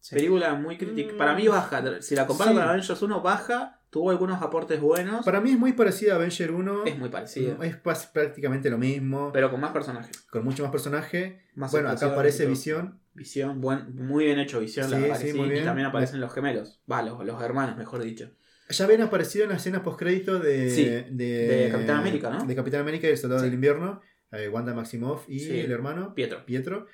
Sí. 0.00 0.14
Película 0.14 0.54
muy 0.54 0.76
crítica. 0.76 1.14
Mm. 1.14 1.16
Para 1.16 1.34
mí 1.34 1.48
baja. 1.48 2.00
Si 2.02 2.14
la 2.14 2.26
comparo 2.26 2.50
Sí. 2.52 2.56
con 2.56 2.64
Avengers 2.68 3.02
1, 3.02 3.22
baja. 3.22 3.72
Tuvo 3.90 4.10
algunos 4.10 4.42
aportes 4.42 4.78
buenos. 4.80 5.24
Para 5.24 5.40
mí 5.40 5.52
es 5.52 5.58
muy 5.58 5.72
parecida 5.72 6.12
a 6.12 6.16
Avenger 6.16 6.50
1. 6.52 6.84
Es 6.84 6.98
muy 6.98 7.08
parecido. 7.08 7.62
Es 7.62 7.82
pas- 7.82 8.12
prácticamente 8.12 8.68
lo 8.68 8.76
mismo, 8.78 9.30
Pero 9.32 9.50
con 9.50 9.60
más 9.60 9.70
personajes. 9.72 10.18
con 10.30 10.44
mucho 10.44 10.62
más 10.62 10.70
personaje. 10.70 11.40
Más 11.54 11.72
Bueno, 11.72 11.88
acá 11.88 12.06
aparece. 12.06 12.44
Visión. 12.46 13.00
Visión, 13.14 13.60
buen, 13.62 13.94
muy 13.96 14.26
bien 14.26 14.38
hecho 14.38 14.60
Visión, 14.60 14.90
la 14.90 14.96
Sí, 14.98 15.02
verdad 15.04 15.16
sí, 15.18 15.24
que 15.26 15.32
sí. 15.32 15.38
muy 15.38 15.48
bien. 15.48 15.62
Y 15.62 15.64
también 15.64 15.86
aparecen 15.86 16.20
los 16.20 16.30
gemelos. 16.34 16.82
Va, 16.90 17.00
los, 17.02 17.24
los 17.24 17.42
hermanos, 17.42 17.78
mejor 17.78 18.02
dicho. 18.02 18.30
Ya 18.68 18.84
habían 18.84 19.00
aparecido 19.02 19.44
en 19.44 19.50
la 19.50 19.56
escena 19.56 19.82
postcrédito 19.82 20.38
de, 20.40 20.70
Sí, 20.70 20.84
de, 20.84 21.08
de 21.14 21.68
Capitán 21.72 21.98
América, 22.00 22.28
¿no? 22.30 22.44
De 22.44 22.54
Capitán 22.54 22.80
América 22.82 23.06
y 23.06 23.10
el 23.12 23.16
Soldado 23.16 23.40
Sí. 23.40 23.46
del 23.46 23.54
Invierno, 23.54 24.02
eh, 24.32 24.48
Wanda 24.48 24.74
Maximoff 24.74 25.28
y 25.28 25.40
Sí. 25.40 25.60
el 25.60 25.70
hermano 25.72 26.14
Pietro. 26.14 26.44
Pietro. 26.46 26.86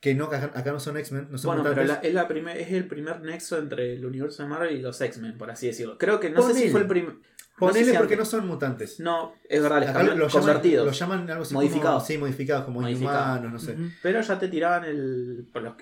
Que 0.00 0.14
no, 0.14 0.24
acá, 0.26 0.70
no 0.70 0.80
son 0.80 0.98
X-Men, 0.98 1.28
no 1.30 1.38
son 1.38 1.48
Bueno, 1.48 1.62
pero 1.62 1.76
mutantes. 1.82 2.02
la- 2.02 2.08
es, 2.08 2.14
la 2.14 2.28
primer, 2.28 2.58
es 2.58 2.70
el 2.72 2.86
primer 2.86 3.22
nexo 3.22 3.56
entre 3.58 3.94
el 3.94 4.04
universo 4.04 4.42
de 4.42 4.48
Marvel 4.50 4.76
y 4.76 4.82
los 4.82 5.00
X-Men, 5.00 5.38
por 5.38 5.50
así 5.50 5.66
decirlo. 5.66 5.96
Creo 5.96 6.20
que 6.20 6.28
no 6.28 6.42
sé 6.42 6.52
si 6.54 6.68
fue 6.68 6.80
el 6.80 6.86
primer. 6.86 7.14
Ponele 7.56 7.80
no 7.80 7.84
sé 7.86 7.90
si 7.92 7.96
porque 7.98 8.14
antes- 8.14 8.18
no 8.18 8.38
son 8.38 8.46
mutantes. 8.48 9.00
No, 9.00 9.32
es 9.48 9.62
verdad, 9.62 9.78
les 9.80 9.88
Acá 9.90 10.00
cambian- 10.00 10.18
lo 10.18 10.26
llaman, 10.26 10.40
convertidos. 10.42 10.86
lo 10.86 10.92
llaman 10.92 11.30
algo 11.30 11.42
así 11.44 11.54
Modificados. 11.54 12.02
Como, 12.02 12.06
sí, 12.06 12.18
modificados, 12.18 12.64
como 12.64 12.80
Modificados. 12.80 13.38
inhumanos, 13.38 13.52
no 13.52 13.58
sé. 13.60 13.76
Pero 14.02 14.20
ya 14.20 14.38
te 14.38 14.48
tiraban 14.48 14.84
el. 14.84 15.46
por 15.52 15.62
los- 15.62 15.74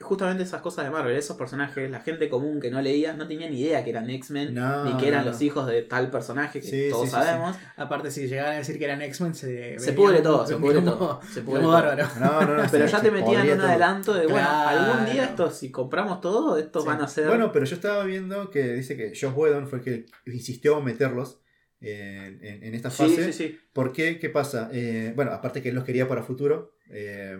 justamente 0.00 0.42
esas 0.42 0.60
cosas 0.62 0.84
de 0.84 0.90
Marvel, 0.90 1.16
esos 1.16 1.36
personajes, 1.36 1.90
la 1.90 2.00
gente 2.00 2.28
común 2.28 2.60
que 2.60 2.70
no 2.70 2.80
leía, 2.80 3.12
no 3.14 3.26
tenía 3.26 3.48
ni 3.50 3.60
idea 3.60 3.82
que 3.84 3.90
eran 3.90 4.08
X-Men, 4.10 4.54
No, 4.54 4.84
ni 4.84 4.96
que 4.96 5.08
eran 5.08 5.24
no, 5.24 5.30
los 5.32 5.42
hijos 5.42 5.66
de 5.66 5.82
tal 5.82 6.10
personaje 6.10 6.60
que 6.60 6.66
Sí, 6.68 6.88
todos 6.90 7.04
sí, 7.08 7.10
sí, 7.10 7.22
sabemos. 7.22 7.56
Aparte, 7.76 8.10
si 8.10 8.26
llegaban 8.28 8.54
a 8.54 8.58
decir 8.58 8.78
que 8.78 8.84
eran 8.84 9.02
X-Men, 9.02 9.34
se, 9.34 9.78
Se 9.78 9.92
pudre 9.92 10.20
todo, 10.20 10.46
se 10.46 10.56
pudre 10.56 10.80
todo. 10.82 11.20
Se 11.32 11.42
pudre 11.42 11.62
todo. 11.62 11.72
bárbaro. 11.72 12.04
No, 12.20 12.40
no, 12.46 12.56
no, 12.62 12.68
Pero 12.70 12.86
ya 12.86 13.00
te 13.00 13.10
metían 13.10 13.34
podría 13.34 13.52
un 13.54 13.58
todo. 13.60 13.68
adelanto 13.68 14.14
de, 14.14 14.26
bueno, 14.26 14.46
Claro. 14.48 14.92
algún 14.92 15.12
día 15.12 15.24
estos, 15.24 15.56
si 15.56 15.70
compramos 15.70 16.20
todo, 16.20 16.56
estos 16.58 16.82
Sí. 16.84 16.88
van 16.88 17.00
a 17.02 17.08
ser. 17.08 17.26
Bueno, 17.28 17.52
pero 17.52 17.64
yo 17.64 17.74
estaba 17.74 18.04
viendo 18.04 18.50
que 18.50 18.72
dice 18.74 18.96
que 18.96 19.08
Josh 19.10 19.32
Whedon 19.34 19.66
fue 19.68 19.78
el 19.80 19.84
que 19.84 20.06
insistió 20.26 20.78
en 20.78 20.84
meterlos 20.84 21.40
en, 21.80 22.44
en- 22.44 22.64
en 22.64 22.74
esta 22.74 22.90
sí, 22.90 23.04
fase. 23.04 23.24
sí, 23.26 23.32
sí. 23.32 23.58
¿Por 23.72 23.92
qué? 23.92 24.18
¿Qué 24.18 24.30
pasa? 24.30 24.68
Eh, 24.72 25.12
bueno, 25.14 25.30
aparte 25.32 25.62
que 25.62 25.68
él 25.68 25.74
los 25.76 25.84
quería 25.84 26.08
para 26.08 26.22
futuro. 26.22 26.72
eh, 26.90 27.38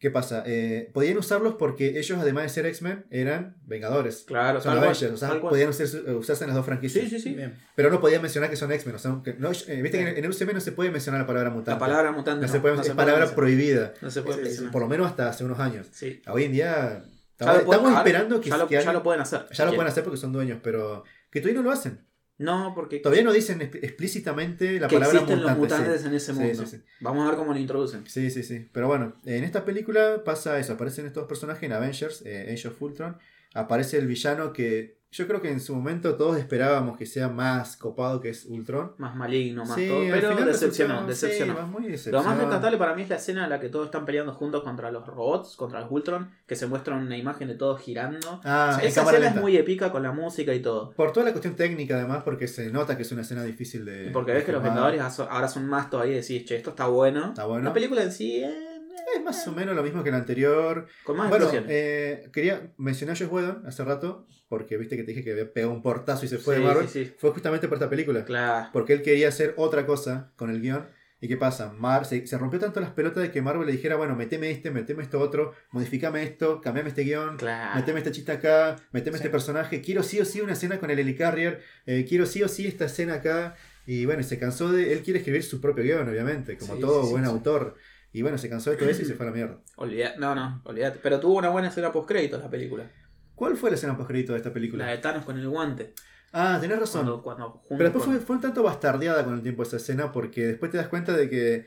¿Qué 0.00 0.12
pasa? 0.12 0.44
Eh, 0.46 0.90
podían 0.94 1.18
usarlos 1.18 1.54
porque 1.58 1.98
ellos, 1.98 2.18
además 2.20 2.44
de 2.44 2.48
ser 2.50 2.66
X-Men, 2.66 3.06
eran 3.10 3.56
Vengadores. 3.64 4.22
Claro, 4.26 4.60
Son 4.60 4.78
Avengers, 4.78 5.12
o 5.12 5.16
sea, 5.16 5.40
podían 5.40 5.70
usarse, 5.70 5.98
usarse 6.12 6.44
en 6.44 6.50
las 6.50 6.56
dos 6.56 6.64
franquicias. 6.66 7.04
Sí, 7.04 7.10
sí, 7.10 7.18
sí. 7.20 7.34
Bien. 7.34 7.58
Pero 7.74 7.90
no 7.90 8.00
podían 8.00 8.22
mencionar 8.22 8.48
que 8.48 8.54
son 8.54 8.70
X-Men. 8.70 8.94
O 8.94 8.98
sea, 9.00 9.10
no- 9.38 9.50
eh, 9.50 9.82
Viste 9.82 9.98
que 9.98 10.08
en 10.18 10.24
el 10.24 10.30
UCM 10.30 10.52
no 10.54 10.60
se 10.60 10.70
puede 10.70 10.92
mencionar 10.92 11.20
la 11.22 11.26
palabra 11.26 11.50
mutante. 11.50 11.70
La 11.72 11.78
palabra 11.80 12.12
mutante. 12.12 12.46
no 12.46 12.52
se 12.52 12.60
puede, 12.60 12.76
no 12.76 12.80
es 12.80 12.86
se 12.86 12.94
puede 12.94 13.04
palabra 13.06 13.26
mencionar. 13.26 13.36
prohibida. 13.36 13.94
No 14.00 14.10
se 14.10 14.22
puede 14.22 14.42
mencionar. 14.42 14.70
por 14.72 14.82
lo 14.82 14.88
menos 14.88 15.06
hasta 15.08 15.28
hace 15.30 15.44
unos 15.44 15.58
años. 15.58 15.88
Sí. 15.90 16.22
Hoy 16.28 16.44
en 16.44 16.52
día 16.52 17.02
estamos, 17.32 17.62
pueden- 17.64 17.96
esperando 17.96 18.40
que, 18.40 18.50
ya, 18.50 18.56
lo, 18.56 18.68
que 18.68 18.80
ya 18.80 18.92
lo 18.92 19.02
pueden 19.02 19.20
hacer. 19.20 19.46
ya 19.52 19.64
lo 19.64 19.72
pueden 19.74 19.88
hacer 19.90 20.04
porque 20.04 20.16
son 20.18 20.32
dueños, 20.32 20.60
pero 20.62 21.02
que 21.30 21.40
todavía 21.40 21.60
no 21.60 21.68
lo 21.68 21.72
hacen. 21.72 22.06
No, 22.38 22.72
porque 22.74 23.00
Todavía 23.00 23.24
no 23.24 23.32
dicen 23.32 23.58
exp- 23.60 23.80
explícitamente 23.82 24.78
la 24.78 24.86
que 24.88 24.96
palabra 24.96 25.18
existen 25.20 25.42
los 25.42 25.56
mutante. 25.56 25.74
sí. 25.74 25.80
mutantes 25.82 26.06
en 26.06 26.14
ese 26.14 26.32
mundo. 26.32 26.66
sí, 26.66 26.76
sí. 26.78 26.82
Vamos 27.00 27.24
a 27.24 27.28
ver 27.30 27.36
cómo 27.38 27.52
lo 27.52 27.58
introducen. 27.58 28.06
Sí, 28.06 28.30
sí, 28.30 28.42
sí. 28.44 28.68
Pero 28.72 28.86
bueno, 28.86 29.14
en 29.24 29.42
esta 29.44 29.64
película 29.64 30.22
pasa 30.24 30.58
eso. 30.58 30.74
Aparecen 30.74 31.06
estos 31.06 31.26
personajes 31.26 31.62
en 31.64 31.72
Avengers, 31.72 32.22
eh, 32.24 32.52
Age 32.52 32.68
of 32.68 32.80
Ultron. 32.80 33.18
Aparece 33.54 33.98
el 33.98 34.06
villano 34.06 34.52
que 34.52 34.97
yo 35.10 35.26
creo 35.26 35.40
que 35.40 35.50
en 35.50 35.60
su 35.60 35.74
momento 35.74 36.16
todos 36.16 36.36
esperábamos 36.38 36.98
que 36.98 37.06
sea 37.06 37.28
más 37.28 37.76
copado 37.76 38.20
que 38.20 38.28
es 38.30 38.44
Ultron. 38.44 38.92
Más 38.98 39.16
maligno, 39.16 39.64
más 39.64 39.74
Sí, 39.76 39.88
todo. 39.88 40.00
Pero 40.10 40.36
decepcionó, 40.44 41.06
decepcionó. 41.06 41.54
sí, 41.96 42.10
Lo 42.10 42.22
más 42.22 42.36
rescatable 42.38 42.76
para 42.76 42.94
mí 42.94 43.02
es 43.02 43.08
la 43.08 43.16
escena 43.16 43.44
en 43.44 43.50
la 43.50 43.58
que 43.58 43.68
todos 43.68 43.86
están 43.86 44.04
peleando 44.04 44.34
juntos 44.34 44.62
contra 44.62 44.90
los 44.90 45.06
robots, 45.06 45.56
contra 45.56 45.80
los 45.80 45.90
Ultron, 45.90 46.30
que 46.46 46.56
se 46.56 46.66
muestra 46.66 46.94
una 46.94 47.16
imagen 47.16 47.48
de 47.48 47.54
todos 47.54 47.80
girando. 47.80 48.40
Ah, 48.44 48.78
en 48.80 48.86
Esa 48.88 49.00
cámara 49.00 49.16
escena 49.16 49.30
lenta. 49.30 49.38
es 49.40 49.42
muy 49.42 49.56
épica 49.56 49.90
con 49.90 50.02
la 50.02 50.12
música 50.12 50.52
y 50.54 50.60
todo. 50.60 50.90
Por 50.92 51.12
toda 51.12 51.26
la 51.26 51.32
cuestión 51.32 51.56
técnica, 51.56 51.96
además, 51.96 52.22
porque 52.22 52.46
se 52.46 52.70
nota 52.70 52.96
que 52.96 53.02
es 53.02 53.12
una 53.12 53.22
escena 53.22 53.42
difícil 53.44 53.84
de. 53.84 54.08
Y 54.08 54.10
porque 54.10 54.32
ves 54.32 54.44
que 54.44 54.52
los. 54.52 54.62
Vengadores 54.62 55.00
ahora 55.00 55.48
son 55.48 55.66
más 55.66 55.88
todavía 55.88 56.12
y 56.12 56.20
decís, 56.20 56.44
che, 56.44 56.56
esto 56.56 56.70
está 56.70 56.86
bueno. 56.86 57.28
Está 57.28 57.46
bueno. 57.46 57.64
La 57.64 57.72
película 57.72 58.02
en 58.02 58.12
sí 58.12 58.44
eh, 58.44 58.67
Es 59.16 59.22
más 59.22 59.46
o 59.48 59.52
menos 59.52 59.74
lo 59.74 59.82
mismo 59.82 60.02
que 60.04 60.10
la 60.10 60.18
anterior. 60.18 60.86
con 61.04 61.16
más 61.16 61.28
Bueno, 61.30 61.50
eh, 61.68 62.28
quería 62.32 62.72
mencionar 62.76 63.16
a 63.16 63.18
Josh 63.18 63.28
Whedon 63.30 63.62
hace 63.66 63.84
rato, 63.84 64.26
porque 64.48 64.76
viste 64.76 64.96
que 64.96 65.02
te 65.02 65.12
dije 65.12 65.24
que 65.24 65.32
había 65.32 65.52
pegado 65.52 65.72
un 65.72 65.82
portazo 65.82 66.24
y 66.24 66.28
se 66.28 66.38
fue 66.38 66.56
Sí, 66.56 66.60
de 66.60 66.66
Marvel. 66.66 66.88
sí, 66.88 67.04
sí. 67.06 67.14
Fue 67.18 67.30
justamente 67.30 67.68
por 67.68 67.76
esta 67.78 67.88
película. 67.90 68.24
Claro. 68.24 68.68
Porque 68.72 68.92
él 68.92 69.02
quería 69.02 69.28
hacer 69.28 69.54
otra 69.56 69.86
cosa 69.86 70.32
con 70.36 70.50
el 70.50 70.60
guion. 70.60 70.86
¿Y 71.20 71.26
qué 71.26 71.36
pasa? 71.36 71.72
Mar 71.72 72.04
se, 72.06 72.28
se 72.28 72.38
rompió 72.38 72.60
tanto 72.60 72.80
las 72.80 72.90
pelotas 72.90 73.24
de 73.24 73.32
que 73.32 73.42
Marvel 73.42 73.66
le 73.66 73.72
dijera, 73.72 73.96
bueno, 73.96 74.14
meteme 74.14 74.52
este, 74.52 74.70
meteme 74.70 75.02
esto 75.02 75.18
otro, 75.18 75.52
modificame 75.72 76.22
esto, 76.22 76.60
cambiame 76.60 76.90
este 76.90 77.02
guion, 77.02 77.36
Claro. 77.38 77.74
meteme 77.74 77.98
este 77.98 78.12
chiste 78.12 78.30
acá, 78.30 78.76
meteme 78.92 79.16
Sí. 79.18 79.22
este 79.24 79.30
personaje, 79.30 79.80
quiero 79.80 80.04
sí 80.04 80.20
o 80.20 80.24
sí 80.24 80.40
una 80.40 80.52
escena 80.52 80.78
con 80.78 80.90
el 80.92 80.98
Helicarrier, 81.00 81.60
eh, 81.86 82.06
quiero 82.08 82.24
sí 82.24 82.40
o 82.44 82.48
sí 82.48 82.68
esta 82.68 82.84
escena 82.84 83.14
acá. 83.14 83.56
Y 83.84 84.04
bueno, 84.04 84.22
se 84.22 84.38
cansó 84.38 84.70
de. 84.70 84.92
Él 84.92 85.00
quiere 85.02 85.18
escribir 85.18 85.42
su 85.42 85.60
propio 85.62 85.82
guion, 85.82 86.08
obviamente, 86.08 86.56
como 86.58 86.74
Sí, 86.74 86.80
todo 86.80 87.00
sí, 87.00 87.06
sí, 87.06 87.12
buen 87.14 87.24
sí. 87.24 87.30
autor. 87.30 87.74
Y 88.12 88.22
bueno, 88.22 88.38
se 88.38 88.48
cansó 88.48 88.70
de 88.70 88.76
todo 88.76 88.88
eso 88.88 89.02
y 89.02 89.04
se 89.04 89.14
fue 89.14 89.26
a 89.26 89.30
la 89.30 89.34
mierda. 89.34 89.58
Olvida- 89.76 90.14
No, 90.18 90.34
no, 90.34 90.62
olvídate. 90.64 90.98
Pero 91.02 91.20
tuvo 91.20 91.36
una 91.38 91.50
buena 91.50 91.68
escena 91.68 91.92
post 91.92 92.08
créditos 92.08 92.40
la 92.42 92.50
película. 92.50 92.90
¿Cuál 93.34 93.56
fue 93.56 93.70
la 93.70 93.76
escena 93.76 93.96
post 93.96 94.10
de 94.10 94.36
esta 94.36 94.52
película? 94.52 94.84
La 94.86 94.90
de 94.92 94.98
Thanos 94.98 95.24
con 95.24 95.38
el 95.38 95.48
guante. 95.48 95.94
Ah, 96.32 96.58
tenés 96.60 96.78
razón. 96.78 97.02
Cuando, 97.04 97.22
cuando 97.22 97.50
junto 97.50 97.68
Pero 97.70 97.84
después 97.84 98.04
con- 98.04 98.14
fue, 98.16 98.24
fue 98.24 98.36
un 98.36 98.42
tanto 98.42 98.62
bastardeada 98.62 99.24
con 99.24 99.34
el 99.34 99.42
tiempo 99.42 99.62
esa 99.62 99.76
escena 99.76 100.10
porque 100.12 100.46
después 100.46 100.70
te 100.70 100.76
das 100.76 100.88
cuenta 100.88 101.16
de 101.16 101.30
que 101.30 101.66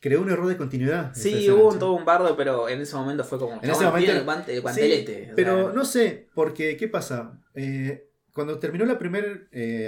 creó 0.00 0.20
un 0.22 0.30
error 0.30 0.46
de 0.48 0.56
continuidad. 0.56 1.12
Sí, 1.14 1.28
escena, 1.34 1.54
hubo 1.54 1.68
un, 1.68 1.78
todo 1.78 1.92
un 1.92 2.04
bardo, 2.04 2.36
pero 2.36 2.68
en 2.68 2.80
ese 2.80 2.96
momento 2.96 3.22
fue 3.22 3.38
como. 3.38 3.60
En 3.62 3.70
ese 3.70 3.84
momento- 3.84 4.12
el, 4.12 4.24
guante, 4.24 4.54
el 4.54 4.62
guantelete. 4.62 5.32
pero 5.36 5.64
sea, 5.66 5.72
no 5.74 5.84
sé, 5.84 6.28
porque 6.34 6.76
¿qué 6.76 6.88
pasa? 6.88 7.38
Eh, 7.54 8.08
cuando 8.32 8.58
terminó 8.58 8.84
la 8.86 8.98
primera 8.98 9.26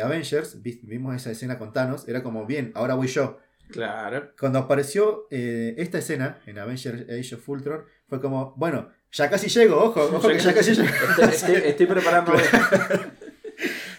Avengers, 0.04 0.60
vi- 0.62 0.80
vimos 0.84 1.16
esa 1.16 1.30
escena 1.30 1.58
con 1.58 1.72
Thanos, 1.72 2.06
era 2.06 2.22
como, 2.22 2.44
bien, 2.46 2.72
ahora 2.74 2.94
voy 2.94 3.08
yo. 3.08 3.38
Claro. 3.72 4.30
Cuando 4.38 4.58
apareció 4.60 5.26
eh, 5.30 5.74
esta 5.78 5.98
escena 5.98 6.38
en 6.46 6.58
Avengers 6.58 7.02
Age 7.08 7.34
of 7.34 7.48
Ultron, 7.48 7.84
fue 8.08 8.20
como, 8.20 8.54
bueno, 8.56 8.90
ya 9.10 9.28
casi 9.28 9.48
llego, 9.48 9.76
ojo, 9.82 10.00
ojo 10.14 10.28
que 10.28 10.38
ya 10.38 10.54
casi 10.54 10.74
llego. 10.74 10.88
Estoy, 10.88 11.28
estoy, 11.28 11.54
estoy 11.70 11.86
preparando. 11.94 12.32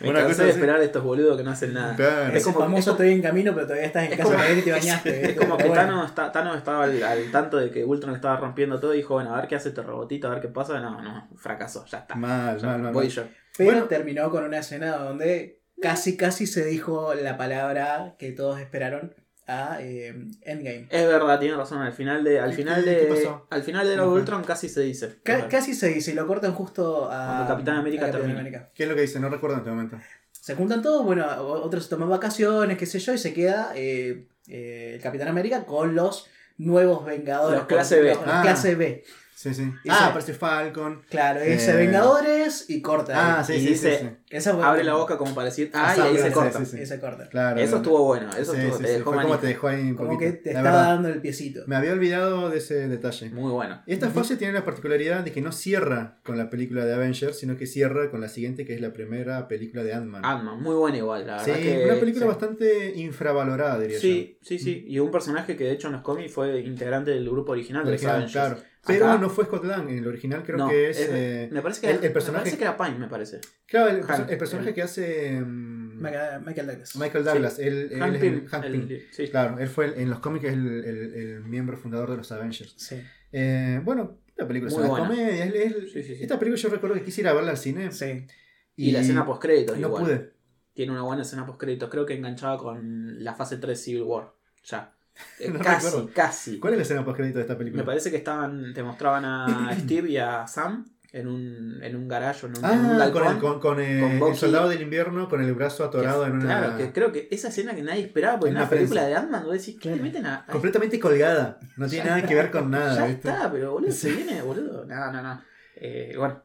Me 0.02 0.10
Una 0.10 0.26
cosa 0.26 0.44
de 0.44 0.50
esperar 0.50 0.82
a 0.82 0.84
estos 0.84 1.02
boludos 1.02 1.38
que 1.38 1.44
no 1.45 1.52
hacen 1.52 1.74
nada. 1.74 1.95
Claro. 1.95 2.28
Es 2.34 2.41
Ese 2.41 2.45
como- 2.52 2.60
famoso 2.66 2.80
es 2.80 2.86
como- 2.88 2.95
estoy 3.04 3.14
en 3.14 3.22
camino, 3.22 3.54
pero 3.54 3.68
todavía 3.68 3.86
estás 3.88 4.04
en 4.04 4.12
es 4.12 4.18
casa 4.18 4.32
como- 4.32 4.38
para 4.38 4.52
ir 4.52 4.58
y 4.58 4.62
te 4.64 4.72
bañaste. 4.74 5.26
Es 5.32 5.38
como 5.38 5.56
que 5.56 5.64
bueno. 5.70 5.82
Thanos, 5.82 6.10
está- 6.10 6.32
Thanos 6.34 6.58
estaba 6.58 6.84
al, 6.84 7.02
al 7.04 7.32
tanto 7.32 7.56
de 7.58 7.72
que 7.72 7.86
Ultron 7.86 8.14
estaba 8.14 8.36
rompiendo 8.36 8.82
todo 8.82 8.94
y 8.94 8.98
dijo, 8.98 9.14
bueno, 9.14 9.34
a 9.34 9.38
ver 9.40 9.48
qué 9.48 9.56
hace 9.56 9.70
este 9.70 9.82
robotito, 9.82 10.28
a 10.28 10.32
ver 10.32 10.41
qué 10.41 10.50
pasa. 10.50 10.78
No, 10.82 11.02
no, 11.02 11.30
fracasó, 11.38 11.86
ya 11.86 12.00
está. 12.00 12.16
Mal, 12.16 12.58
Ya, 12.60 12.68
mal, 12.68 12.82
mal. 12.82 12.91
voy 12.94 13.06
mal. 13.06 13.14
yo. 13.16 13.24
Pero 13.58 13.72
Bueno. 13.72 13.86
terminó 13.88 14.30
con 14.30 14.44
una 14.44 14.58
escena 14.58 14.98
donde 14.98 15.62
casi, 15.82 16.18
casi 16.18 16.48
se 16.48 16.66
dijo 16.66 17.14
la 17.14 17.38
palabra 17.38 18.16
que 18.20 18.34
todos 18.34 18.60
esperaron 18.60 19.14
a 19.54 19.78
eh, 19.82 20.14
Endgame. 20.42 20.88
Es 20.90 21.08
verdad, 21.08 21.40
tiene 21.40 21.56
razón. 21.56 21.82
Al 21.82 21.94
final 21.94 22.24
de, 22.24 22.40
al 22.40 22.50
¿Qué- 22.52 22.56
final 22.58 22.84
de, 22.86 22.98
qué 23.00 23.06
pasó? 23.06 23.48
al 23.50 23.64
final 23.64 23.88
de 23.88 23.96
la 23.96 24.02
¿Cómo 24.02 24.12
fue? 24.14 24.20
Ultron 24.22 24.44
casi 24.44 24.70
se 24.70 24.82
dice. 24.82 25.16
Ca- 25.24 25.48
casi 25.48 25.74
se 25.74 25.88
dice 25.90 26.12
y 26.12 26.14
lo 26.16 26.26
cortan 26.28 26.54
justo 26.54 27.10
a 27.12 27.26
Cuando 27.28 27.48
Capitán 27.48 27.76
América 27.78 28.04
a 28.04 28.06
Capitán 28.08 28.22
termina. 28.22 28.40
América. 28.42 28.70
¿Qué 28.74 28.84
es 28.84 28.90
lo 28.90 28.96
que 28.96 29.02
dice? 29.02 29.20
No 29.20 29.30
recuerdo 29.30 29.56
en 29.56 29.60
este 29.62 29.70
momento. 29.72 29.98
Se 30.32 30.56
juntan 30.56 30.82
todos, 30.82 31.06
bueno, 31.06 31.26
otros 31.38 31.84
se 31.86 31.90
toman 31.90 32.10
vacaciones, 32.10 32.78
qué 32.78 32.86
sé 32.86 33.00
yo, 33.00 33.14
y 33.14 33.18
se 33.18 33.34
queda 33.34 33.72
eh, 33.76 34.28
eh, 34.50 34.92
el 34.96 35.02
Capitán 35.02 35.30
América 35.30 35.66
con 35.66 35.96
los 35.96 36.28
nuevos 36.58 37.06
Vengadores. 37.06 37.60
Los 37.60 37.68
clase 37.68 38.02
B. 38.02 38.10
Los, 38.10 38.18
los 38.18 38.28
Ah. 38.28 38.42
clase 38.42 38.76
B. 38.76 39.04
Sí, 39.44 39.53
sí. 39.53 39.70
Y 39.84 39.90
Ah, 39.90 40.07
aparece 40.07 40.34
Falcon. 40.34 41.02
Claro, 41.10 41.41
dice 41.41 41.72
Eh. 41.74 41.76
Vengadores 41.76 42.70
y 42.70 42.82
corta. 42.82 43.40
Ah, 43.40 43.44
sí, 43.44 43.56
Y 43.56 43.60
sí, 43.60 43.68
dice- 43.68 43.99
sí, 43.99 44.06
sí. 44.06 44.15
Esa 44.30 44.53
fue- 44.56 44.64
Abre 44.64 44.84
la 44.86 44.94
boca 44.94 45.18
como 45.18 45.36
para 45.36 45.45
decir, 45.45 45.70
ah, 45.74 45.94
y 45.98 45.99
ahí 45.99 46.18
se 46.18 46.28
sí, 46.30 46.34
corta. 46.34 46.60
sí, 46.60 46.65
sí. 46.65 46.82
Y 46.82 46.86
se 46.86 46.99
corta. 46.99 47.28
Claro, 47.28 47.60
Eso 47.60 47.76
estuvo 47.78 48.03
bueno, 48.06 48.30
eso 48.38 48.53
Sí, 48.53 48.60
estuvo, 48.61 48.78
sí, 48.78 48.84
te 48.84 48.88
sí, 48.90 48.94
dejó 48.99 49.14
Fue 49.14 49.22
como 49.24 49.38
te 49.40 49.48
dejó 49.48 49.68
ahí 49.68 49.82
un 49.82 49.95
Como 49.95 50.10
poquito. 50.14 50.32
que 50.32 50.38
te 50.38 50.53
La 50.53 50.60
estaba 50.60 50.78
verdad. 50.78 50.94
dando 50.94 51.10
el 51.10 51.20
piecito. 51.22 51.64
Me 51.68 51.76
había 51.76 51.91
olvidado 51.91 52.49
de 52.49 52.57
ese 52.60 52.88
detalle. 52.88 53.30
Muy 53.32 53.52
bueno. 53.52 53.82
Esta 53.86 54.10
fase 54.10 54.38
tiene 54.38 54.53
la 54.53 54.64
particularidad 54.64 55.24
de 55.26 55.32
que 55.34 55.41
no 55.41 55.52
cierra 55.52 56.20
con 56.24 56.38
la 56.38 56.49
película 56.49 56.86
de 56.86 56.94
Avengers, 56.94 57.38
sino 57.38 57.57
que 57.57 57.65
cierra 57.68 58.10
con 58.10 58.22
la 58.22 58.30
siguiente, 58.30 58.65
que 58.65 58.74
es 58.76 58.80
la 58.82 58.94
primera 58.94 59.48
película 59.49 59.84
de 59.84 59.94
Ant-Man. 59.94 60.24
Ant-Man, 60.26 60.61
muy 60.64 60.76
buena 60.76 60.98
igual, 60.99 61.28
la 61.28 61.40
sí, 61.44 61.52
verdad 61.52 61.64
que... 61.64 61.86
una 61.91 61.99
película 61.99 62.24
sí. 62.26 62.28
bastante 62.30 62.94
infravalorada, 62.95 63.78
diría 63.80 63.99
Sí, 63.99 64.38
sí, 64.41 64.57
sí. 64.57 64.86
Y 64.88 64.99
un 64.99 65.11
personaje 65.11 65.56
que 65.57 65.65
de 65.65 65.72
hecho 65.74 65.88
en 65.88 65.94
los 65.94 66.02
cómics 66.02 66.32
fue 66.32 66.61
integrante 66.61 67.11
del 67.11 67.30
grupo 67.30 67.52
original 67.52 67.84
yo. 67.84 67.91
de 67.91 67.98
los 67.98 68.06
Avengers. 68.06 68.32
claro. 68.32 68.57
Pero 68.85 69.07
Acá- 69.07 69.18
no 69.18 69.30
fue 69.30 69.45
Scott 69.45 69.64
Lang, 69.64 69.88
en 69.89 69.99
el 69.99 70.07
original 70.07 70.43
creo 70.43 70.57
No, 70.57 70.68
que 70.69 70.89
es... 70.89 70.99
es- 70.99 71.10
eh, 71.11 71.49
me, 71.51 71.61
parece 71.61 71.81
que 71.81 71.88
el- 71.89 71.97
era, 71.97 72.05
el 72.07 72.11
personaje- 72.14 72.39
me 72.39 72.51
parece 72.51 72.57
que 72.57 72.64
era 72.65 72.77
Pine, 72.77 72.99
me 72.99 73.07
parece. 73.07 73.39
claro, 73.65 73.89
el, 73.89 74.38
personaje 74.38 74.69
el- 74.69 74.76
que 74.76 74.81
hace... 74.81 75.39
mm, 75.41 76.01
Michael, 76.01 76.68
Douglas. 76.68 76.95
Michael 76.97 77.23
Douglas, 77.23 77.60
él, 77.60 77.89
él 77.91 77.99
Hank 78.01 78.15
es 78.15 78.51
Hank 78.51 78.65
Pym. 78.65 78.89
sí. 79.11 79.27
Claro, 79.30 79.57
él 79.60 79.68
fue 79.69 79.85
el- 79.85 79.93
en 79.99 80.10
los 80.10 80.19
cómics 80.19 80.45
el, 80.45 80.84
el- 80.84 81.14
el 81.14 81.43
miembro 81.45 81.77
fundador 81.77 82.11
de 82.11 82.18
los 82.18 82.31
Avengers. 82.34 82.73
Sí. 82.77 83.01
Eh, 83.31 83.80
bueno, 83.85 84.18
Esta 84.27 84.45
película 84.47 84.69
es 84.72 84.77
una 84.77 84.88
buena. 84.88 85.07
comedia. 85.07 85.45
es- 85.45 85.55
es- 85.55 85.91
Sí, 85.93 86.03
sí, 86.03 86.15
sí. 86.15 86.23
Esta 86.23 86.38
película 86.38 86.61
yo 86.61 86.69
recuerdo 86.69 86.95
que 86.95 87.03
quisiera 87.03 87.31
verla 87.34 87.51
al 87.51 87.57
cine. 87.57 87.91
Sí. 87.91 88.27
Y, 88.76 88.91
la 88.91 88.99
escena 88.99 89.26
post 89.26 89.41
créditos 89.41 89.77
No 89.77 89.88
igual. 89.88 90.03
pude. 90.03 90.34
Tiene 90.73 90.91
una 90.91 91.03
buena 91.03 91.22
escena 91.22 91.45
post 91.45 91.60
créditos. 91.60 91.89
Creo 91.89 92.05
que 92.05 92.15
enganchaba 92.15 92.57
con 92.57 93.23
la 93.23 93.34
fase 93.35 93.57
3 93.57 93.80
Civil 93.81 94.01
War. 94.03 94.34
Ya. 94.65 94.93
Eh, 95.40 95.49
No 95.49 95.60
casi, 95.60 95.85
recuerdo. 95.88 96.10
casi. 96.14 96.60
¿Cuál 96.60 96.73
es 96.73 96.77
la 96.77 96.84
escena 96.84 97.06
post 97.06 97.18
crédito 97.18 97.38
de 97.38 97.44
esta 97.44 97.57
película? 97.57 97.84
Me 97.84 97.85
parece 97.85 98.10
que 98.11 98.18
estaban, 98.18 98.73
te 98.73 98.81
mostraban 98.84 99.26
a 99.26 99.69
Steve 99.80 100.10
y 100.10 100.18
a 100.18 100.48
Sam 100.48 100.85
en 101.11 101.27
un, 101.27 101.80
en 101.84 101.95
un 101.95 102.11
en 102.11 102.56
un, 102.56 102.56
en 102.56 102.56
un 102.56 102.65
Ah, 102.65 103.11
con, 103.11 103.22
galpón. 103.22 103.27
el, 103.27 103.40
con, 103.40 103.60
con, 103.60 103.80
eh, 103.81 103.99
con 104.02 104.11
el 104.14 104.19
Bucky. 104.19 104.38
soldado 104.38 104.69
del 104.69 104.81
invierno 104.81 105.30
con 105.30 105.44
el 105.44 105.53
brazo 105.53 105.84
atorado 105.84 106.23
Que- 106.23 106.30
en 106.30 106.35
una. 106.38 106.45
Claro, 106.60 106.77
que 106.77 106.91
creo 106.91 107.11
que 107.11 107.27
esa 107.30 107.49
escena 107.49 107.76
que 107.76 107.84
nadie 107.84 108.02
esperaba, 108.02 108.40
porque 108.40 108.49
En 108.52 108.57
una 108.57 108.68
prensa. 108.68 108.90
película 108.95 109.07
de 109.07 109.15
Ant-Man, 109.15 109.44
vos 109.44 109.53
decís, 109.53 109.77
¿qué 109.80 109.95
le 109.95 110.02
meten 110.02 110.26
a.? 110.26 110.38
a- 110.40 110.45
completamente 110.48 110.99
colgada. 110.99 111.60
No 111.77 111.88
tiene 111.88 112.10
nada 112.10 112.26
que 112.26 112.34
ver 112.34 112.49
con 112.49 112.72
nada. 112.72 112.95
ya 112.95 113.06
¿viste? 113.06 113.30
está, 113.30 113.52
pero 113.52 113.73
boludo, 113.73 113.91
se 113.91 114.11
viene, 114.11 114.41
boludo. 114.41 114.85
No, 114.85 115.11
no, 115.11 115.22
no. 115.22 115.41
Eh, 115.76 116.15
bueno, 116.18 116.41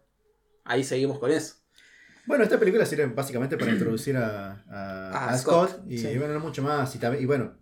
ahí 0.65 0.85
seguimos 0.85 1.19
con 1.19 1.31
eso. 1.31 1.55
Bueno, 2.27 2.45
esta 2.45 2.59
película 2.59 2.85
sirve 2.85 3.07
básicamente 3.07 3.57
para 3.57 3.70
introducir 3.73 4.15
a, 4.19 4.62
a, 4.70 5.11
A 5.12 5.31
a 5.31 5.39
Scott, 5.39 5.70
Scott, 5.70 5.85
y 5.90 5.97
sí. 5.97 6.19
bueno, 6.19 6.35
no 6.35 6.40
mucho 6.40 6.62
más. 6.62 6.95
Y, 6.95 6.99
también- 6.99 7.23
y 7.23 7.27
bueno, 7.27 7.55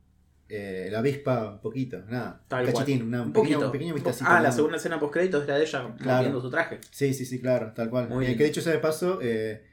eh, 0.48 0.88
la 0.90 0.98
avispa 1.00 1.50
un 1.52 1.60
poquito, 1.60 1.98
nada. 2.08 2.40
Tal 2.48 2.62
cual. 2.64 2.72
cachitín, 2.74 3.02
una, 3.08 3.22
un, 3.22 3.32
pequeño, 3.32 3.42
poquito. 3.54 3.66
un 3.66 3.72
pequeño 3.72 3.94
vistacito. 3.94 4.30
ah, 4.30 4.40
la 4.40 4.52
segunda 4.52 4.76
escena 4.76 5.00
post 5.00 5.12
créditos 5.14 5.44
era 5.44 5.56
de 5.56 5.64
ella 5.64 5.94
Claro. 5.98 6.40
su 6.40 6.50
traje. 6.50 6.78
Sí, 6.90 7.12
sí, 7.14 7.24
sí, 7.24 7.40
claro, 7.40 7.72
tal 7.74 7.90
cual. 7.90 8.08
Muy 8.08 8.24
Eh, 8.24 8.28
bien. 8.28 8.38
que 8.38 8.44
dicho 8.44 8.60
sea 8.60 8.72
de 8.72 8.78
paso, 8.78 9.18
eh, 9.22 9.64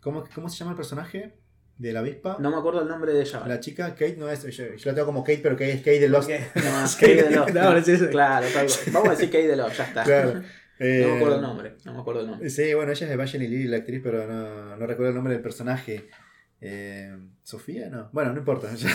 ¿cómo, 0.00 0.24
¿cómo 0.34 0.48
se 0.48 0.56
llama 0.58 0.70
el 0.72 0.76
personaje 0.76 1.34
de 1.78 1.92
la 1.92 2.00
avispa? 2.00 2.36
No 2.38 2.50
me 2.50 2.56
acuerdo 2.56 2.82
el 2.82 2.88
nombre 2.88 3.12
de 3.12 3.22
ella. 3.22 3.42
La 3.46 3.58
chica, 3.58 3.90
Kate, 3.94 4.16
no 4.16 4.28
es. 4.28 4.42
Yo, 4.44 4.64
yo 4.76 4.90
la 4.90 4.94
tengo 4.94 5.06
como 5.06 5.24
Kate, 5.24 5.40
pero 5.42 5.56
que 5.56 5.70
es 5.72 5.78
Kate 5.80 5.98
de 6.00 6.08
Lost. 6.08 6.30
No, 6.54 6.84
Es 6.84 6.94
Kate 6.96 7.22
de 7.24 7.30
Lost. 7.30 7.50
No, 7.54 7.74
no. 7.74 8.10
Claro, 8.10 8.46
tal 8.52 8.66
cual. 8.66 8.78
Vamos 8.92 9.08
a 9.08 9.10
decir 9.12 9.30
Kate 9.30 9.48
de 9.48 9.56
Love, 9.56 9.76
ya 9.76 9.84
está. 9.84 10.04
Claro. 10.04 10.42
Eh, 10.78 11.00
No 11.02 11.08
me 11.08 11.16
acuerdo 11.16 11.34
el 11.36 11.42
nombre. 11.42 11.74
No 11.84 11.94
me 11.94 12.00
acuerdo 12.00 12.20
el 12.20 12.26
nombre. 12.28 12.50
Sí, 12.50 12.74
bueno, 12.74 12.92
ella 12.92 13.06
es 13.06 13.12
Evangeline 13.12 13.50
Lilly, 13.50 13.68
la 13.68 13.76
actriz, 13.78 14.00
pero 14.02 14.26
no, 14.26 14.76
no 14.76 14.86
recuerdo 14.86 15.08
el 15.10 15.14
nombre 15.16 15.32
del 15.34 15.42
personaje. 15.42 16.08
Eh, 16.62 17.16
¿Sofía? 17.42 17.88
No. 17.90 18.08
Bueno, 18.12 18.32
no 18.32 18.38
importa. 18.38 18.72
ya. 18.76 18.88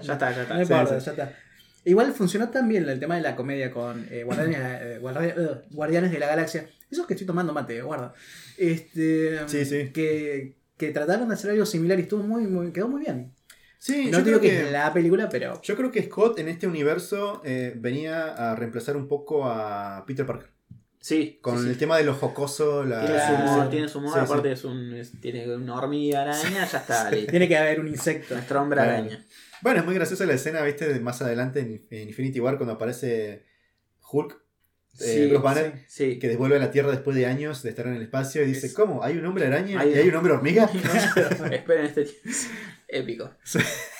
Ya 0.00 0.12
está, 0.14 0.32
ya 0.32 0.42
está. 0.42 0.54
No 0.54 0.62
importa, 0.62 0.98
sí. 1.00 1.06
ya 1.06 1.12
está. 1.12 1.36
Igual 1.86 2.12
funcionó 2.14 2.48
tan 2.48 2.66
bien 2.68 2.88
el 2.88 2.98
tema 2.98 3.16
de 3.16 3.20
la 3.22 3.36
comedia 3.36 3.70
con 3.70 4.06
eh, 4.10 4.24
Guardianes, 4.24 4.58
eh, 4.60 4.98
Guardia- 5.00 5.62
Guardianes 5.70 6.10
de 6.12 6.18
la 6.18 6.26
Galaxia. 6.26 6.66
Eso 6.90 7.02
es 7.02 7.06
que 7.06 7.12
estoy 7.14 7.26
tomando 7.26 7.52
mate, 7.52 7.82
guarda. 7.82 8.14
Este, 8.56 9.46
Sí, 9.48 9.64
sí. 9.66 9.90
Que, 9.92 10.56
que 10.78 10.90
trataron 10.92 11.28
de 11.28 11.34
hacer 11.34 11.50
algo 11.50 11.66
similar 11.66 11.98
y 11.98 12.02
estuvo 12.02 12.22
muy, 12.22 12.46
muy 12.46 12.72
quedó 12.72 12.88
muy 12.88 13.02
bien. 13.02 13.32
Sí, 13.78 14.06
no 14.06 14.18
yo 14.20 14.24
digo 14.24 14.38
creo 14.38 14.40
que, 14.40 14.48
que, 14.48 14.62
es 14.66 14.72
la 14.72 14.94
película, 14.94 15.28
pero 15.28 15.60
yo 15.60 15.76
creo 15.76 15.90
que 15.90 16.02
Scott 16.04 16.38
en 16.38 16.48
este 16.48 16.66
universo 16.66 17.42
eh, 17.44 17.74
venía 17.76 18.28
a 18.32 18.56
reemplazar 18.56 18.96
un 18.96 19.06
poco 19.06 19.44
a 19.44 20.04
Peter 20.06 20.24
Parker. 20.24 20.48
Sí, 21.06 21.38
Con 21.42 21.58
sí, 21.60 21.66
el 21.66 21.74
sí. 21.74 21.78
tema 21.80 21.98
de 21.98 22.04
lo 22.04 22.14
jocoso, 22.14 22.82
la... 22.82 23.04
Tiene 23.04 23.26
su 23.26 23.32
humor, 23.34 23.68
tiene 23.70 23.88
su 23.90 23.98
humor, 23.98 24.12
Sí, 24.14 24.18
sí. 24.20 24.24
aparte 24.24 24.52
es 24.52 24.64
un, 24.64 24.94
es- 24.94 25.20
tiene 25.20 25.54
una 25.54 25.74
hormiga 25.76 26.22
araña, 26.22 26.64
ya 26.66 26.78
está, 26.78 27.10
tiene 27.10 27.46
que 27.46 27.58
haber 27.58 27.78
un 27.80 27.88
insecto. 27.88 28.32
Nuestro 28.32 28.62
hombre 28.62 28.80
araña. 28.80 29.22
Bueno, 29.60 29.80
es 29.80 29.84
muy 29.84 29.94
graciosa 29.94 30.24
la 30.24 30.32
escena, 30.32 30.62
viste, 30.62 30.90
de 30.90 30.98
más 31.00 31.20
adelante 31.20 31.60
en, 31.60 31.86
en 31.90 32.08
Infinity 32.08 32.40
War 32.40 32.56
cuando 32.56 32.72
aparece 32.72 33.44
Hulk, 34.10 34.34
eh, 35.00 35.26
Bruce 35.28 35.42
Banner, 35.44 35.84
sí. 35.88 36.18
que 36.18 36.26
devuelve 36.28 36.56
a 36.56 36.60
la 36.60 36.70
Tierra 36.70 36.90
después 36.90 37.14
de 37.14 37.26
años 37.26 37.62
de 37.62 37.68
estar 37.68 37.86
en 37.86 37.96
el 37.96 38.02
espacio 38.02 38.42
y 38.42 38.46
dice, 38.46 38.68
Es- 38.68 38.72
¿cómo? 38.74 39.04
¿Hay 39.04 39.18
un 39.18 39.26
hombre 39.26 39.46
araña 39.46 39.80
Hay- 39.80 39.90
y 39.92 39.98
hay 39.98 40.08
un 40.08 40.14
hombre 40.16 40.32
hormiga? 40.32 40.70
Esperen 41.52 41.84
este 41.84 42.06
épico. 42.88 43.30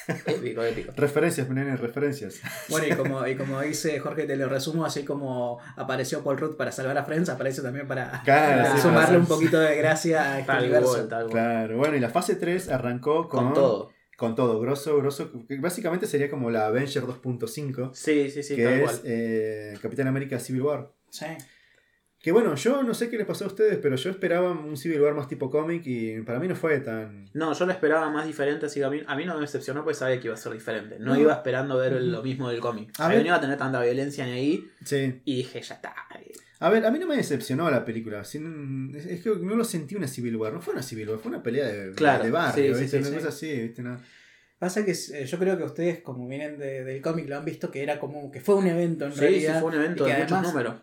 Sí. 0.07 0.13
Épico, 0.27 0.63
épico. 0.63 0.93
referencias, 0.97 1.49
nene, 1.49 1.77
referencias. 1.77 2.41
Bueno, 2.69 2.87
y 2.87 2.91
como, 2.97 3.27
y 3.27 3.37
como 3.37 3.61
dice 3.63 3.99
Jorge, 4.01 4.25
te 4.25 4.37
lo 4.37 4.49
resumo, 4.49 4.85
así 4.85 5.05
como 5.05 5.59
apareció 5.77 6.23
Paul 6.23 6.39
Rudd 6.39 6.57
para 6.57 6.73
salvar 6.73 6.99
a 6.99 7.05
Friends, 7.05 7.29
aparece 7.29 7.63
también 7.63 7.87
para, 7.89 8.21
Claro, 8.25 8.63
para 8.65 8.77
sí, 8.77 8.83
sumarle 8.83 9.07
para- 9.07 9.19
un 9.19 9.27
poquito 9.27 9.59
de 9.61 9.77
gracia 9.77 10.23
a 10.35 10.41
este 10.41 10.53
Tal 10.53 10.63
universo. 10.65 10.89
cual, 10.93 11.09
tal 11.09 11.21
cual. 11.23 11.31
Claro, 11.33 11.77
bueno, 11.79 11.97
y 11.97 12.01
la 12.01 12.11
fase 12.11 12.37
3 12.37 12.69
arrancó 12.69 13.29
con, 13.29 13.45
Con 13.47 13.55
todo. 13.55 13.93
Con 14.17 14.35
todo, 14.37 14.61
grosso, 14.61 14.97
grosso, 14.99 15.33
que 15.49 15.59
básicamente 15.59 16.07
sería 16.07 16.31
como 16.31 16.49
la 16.51 16.67
Avenger 16.67 17.03
2.5, 17.03 17.91
Sí, 17.95 18.31
sí, 18.31 18.43
sí, 18.45 18.57
tal 18.57 18.75
que 18.75 18.81
cual. 18.83 18.95
es 18.95 19.01
eh, 19.05 19.79
Capitán 19.83 20.07
América 20.07 20.39
Civil 20.39 20.63
War. 20.63 20.93
Sí. 21.11 21.27
Que 22.25 22.33
bueno, 22.33 22.55
yo 22.55 22.83
no 22.83 22.95
sé 22.95 23.11
qué 23.11 23.19
les 23.19 23.27
pasó 23.27 23.45
a 23.45 23.49
ustedes, 23.49 23.77
pero 23.83 23.97
yo 23.97 24.09
esperaba 24.09 24.51
un 24.51 24.79
Civil 24.79 24.99
War 25.03 25.13
más 25.13 25.29
tipo 25.29 25.51
cómic 25.51 25.83
y 25.85 26.23
para 26.23 26.39
mí 26.39 26.49
no 26.49 26.57
fue 26.57 26.81
tan... 26.81 27.29
No, 27.35 27.53
yo 27.53 27.67
lo 27.67 27.73
esperaba 27.73 28.09
más 28.09 28.27
diferente, 28.27 28.65
así 28.65 28.81
que 28.81 28.87
a 28.87 28.89
mí, 28.89 29.03
a 29.07 29.15
mí 29.15 29.27
no 29.27 29.35
me 29.35 29.43
decepcionó 29.43 29.85
porque 29.85 29.99
sabía 29.99 30.19
que 30.19 30.29
iba 30.29 30.35
a 30.35 30.39
ser 30.39 30.53
diferente. 30.55 30.97
No, 30.99 31.13
No. 31.13 31.21
iba 31.21 31.35
esperando 31.35 31.77
ver 31.77 31.93
lo 32.01 32.23
mismo 32.23 32.49
del 32.49 32.61
cómic. 32.61 32.91
A 32.99 33.09
ver. 33.09 33.19
no 33.19 33.27
iba 33.27 33.37
a 33.37 33.41
tener 33.43 33.59
tanta 33.59 33.83
violencia 33.83 34.25
ni 34.25 34.33
ahí 34.33 34.71
Sí. 34.87 35.21
y 35.27 35.37
dije, 35.37 35.61
ya 35.61 35.75
está. 35.75 35.95
A 36.61 36.71
ver, 36.71 36.87
a 36.87 36.91
mí 36.91 36.99
no 36.99 37.07
me 37.07 37.17
decepcionó 37.17 37.71
la 37.71 37.85
película. 37.85 38.25
sin- 38.25 38.95
es, 38.97 39.05
es 39.05 39.23
que 39.23 39.29
no 39.29 39.55
lo 39.55 39.65
sentí 39.65 39.95
una 39.95 40.09
Civil 40.09 40.37
War. 40.37 40.55
No 40.55 40.63
fue 40.63 40.73
una 40.73 40.83
Civil 40.83 41.11
War, 41.11 41.19
fue 41.19 41.29
una 41.31 41.43
pelea 41.43 41.67
de, 41.67 41.93
Claro, 41.93 42.25
de 42.25 42.31
barrio, 42.31 42.73
sí, 42.73 42.79
sí, 42.79 42.83
¿viste? 42.85 43.03
sí, 43.03 43.09
una 43.11 43.17
cosa 43.19 43.29
así, 43.29 43.53
¿viste? 43.61 43.83
No. 43.83 44.01
Pasa 44.59 44.83
que 44.83 44.93
eh, 44.93 45.27
yo 45.27 45.39
creo 45.39 45.59
que 45.59 45.65
ustedes, 45.65 46.01
como 46.01 46.27
vienen 46.27 46.57
de- 46.57 46.85
del 46.85 47.03
cómic, 47.03 47.29
lo 47.29 47.37
han 47.37 47.45
visto 47.45 47.71
que 47.71 47.83
era 47.83 47.99
como 48.01 48.31
que 48.31 48.41
fue 48.41 48.55
un 48.55 48.67
evento 48.67 49.05
en 49.05 49.13
Sí, 49.13 49.19
sí, 49.19 49.25
realidad. 49.27 49.61
fue 49.61 49.69
un 49.69 49.75
evento 49.75 50.05
de 50.07 50.13
muchos 50.15 50.33
además- 50.33 50.47
números. 50.53 50.75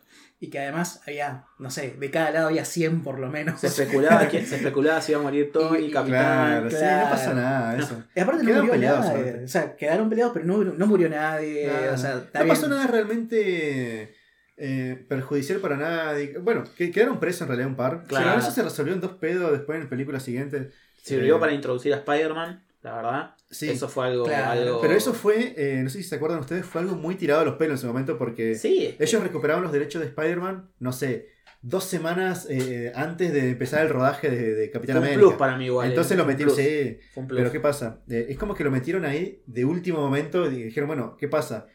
Y 0.43 0.49
que 0.49 0.57
además 0.57 1.03
había, 1.05 1.45
no 1.59 1.69
sé, 1.69 1.95
de 1.99 2.09
cada 2.09 2.31
lado 2.31 2.47
había 2.47 2.65
100 2.65 3.03
por 3.03 3.19
lo 3.19 3.29
menos. 3.29 3.59
Se 3.61 3.67
especulaba, 3.67 4.27
que, 4.27 4.43
se 4.43 4.55
especulaba 4.55 4.99
si 4.99 5.11
iba 5.11 5.21
a 5.21 5.23
morir 5.23 5.51
Tony, 5.51 5.85
Y- 5.85 5.91
Capitán. 5.91 6.67
Claro, 6.67 6.69
sí, 6.71 6.75
claro. 6.77 7.03
no 7.05 7.11
pasa 7.11 7.33
nada, 7.35 7.77
eso. 7.77 8.03
Y 8.15 8.19
aparte 8.19 8.41
no 8.41 8.47
Quedaron 8.47 8.65
murió 8.65 8.73
peleados, 8.73 9.05
nadie. 9.05 9.19
aparte. 9.21 9.43
O 9.43 9.47
sea, 9.47 9.75
quedaron 9.75 10.09
peleados, 10.09 10.33
pero 10.33 10.45
no, 10.47 10.63
no 10.63 10.87
murió 10.87 11.09
nadie. 11.09 11.67
Nada. 11.67 11.93
O 11.93 11.97
sea, 11.97 12.17
está 12.17 12.39
no 12.39 12.45
bien. 12.45 12.55
pasó 12.55 12.67
nada 12.69 12.87
realmente 12.87 14.15
eh, 14.57 15.05
perjudicial 15.07 15.59
para 15.59 15.77
nadie. 15.77 16.35
Bueno, 16.39 16.63
que 16.75 16.89
quedaron 16.89 17.19
presos 17.19 17.41
en 17.43 17.47
realidad 17.49 17.69
un 17.69 17.75
par. 17.75 18.03
Claro. 18.07 18.25
Pero 18.29 18.39
eso 18.39 18.49
se 18.51 18.63
resolvió 18.63 18.93
en 18.93 19.01
dos 19.01 19.11
pedos 19.13 19.51
después 19.51 19.77
en 19.77 19.83
la 19.83 19.89
película 19.91 20.19
siguiente. 20.19 20.71
Sirvió 21.03 21.37
Eh, 21.37 21.39
para 21.39 21.53
introducir 21.53 21.93
a 21.93 21.97
Spider-Man, 21.97 22.63
la 22.81 22.95
verdad. 22.95 23.35
Sí. 23.51 23.69
Eso 23.69 23.87
fue 23.89 24.07
algo. 24.07 24.23
Claro. 24.25 24.51
algo- 24.61 24.81
Pero 24.81 24.93
eso 24.95 25.13
fue, 25.13 25.53
eh, 25.57 25.81
no 25.83 25.89
sé 25.89 25.97
si 26.01 26.03
se 26.07 26.15
acuerdan 26.15 26.39
ustedes, 26.39 26.65
fue 26.65 26.81
algo 26.81 26.95
muy 26.95 27.15
tirado 27.15 27.41
a 27.41 27.45
los 27.45 27.55
pelos 27.55 27.73
en 27.73 27.77
ese 27.79 27.87
momento 27.87 28.17
porque 28.17 28.55
Sí. 28.55 28.95
ellos 28.97 29.21
recuperaron 29.21 29.61
los 29.63 29.71
derechos 29.73 30.01
de 30.01 30.07
Spider-Man, 30.07 30.69
no 30.79 30.93
sé, 30.93 31.27
dos 31.61 31.83
semanas 31.83 32.47
eh, 32.49 32.91
antes 32.95 33.31
de 33.33 33.49
empezar 33.51 33.83
el 33.85 33.89
rodaje 33.89 34.29
de, 34.31 34.55
de 34.55 34.71
Capitán 34.71 34.95
Fue 34.95 34.99
un 35.01 35.05
América. 35.07 35.27
plus 35.27 35.33
para 35.37 35.57
mí 35.57 35.65
igual. 35.65 35.89
Entonces 35.89 36.13
eh, 36.13 36.17
lo 36.17 36.25
metieron, 36.25 36.55
sí. 36.55 36.97
fue 37.13 37.21
un 37.23 37.27
plus. 37.27 37.37
Pero 37.39 37.51
¿qué 37.51 37.59
pasa? 37.59 38.01
Eh, 38.09 38.27
es 38.29 38.37
como 38.37 38.55
que 38.55 38.63
lo 38.63 38.71
metieron 38.71 39.05
ahí 39.05 39.43
de 39.45 39.65
último 39.65 39.99
momento 39.99 40.49
y 40.49 40.63
dijeron, 40.63 40.87
bueno, 40.87 41.17
¿qué 41.19 41.27
pasa? 41.27 41.67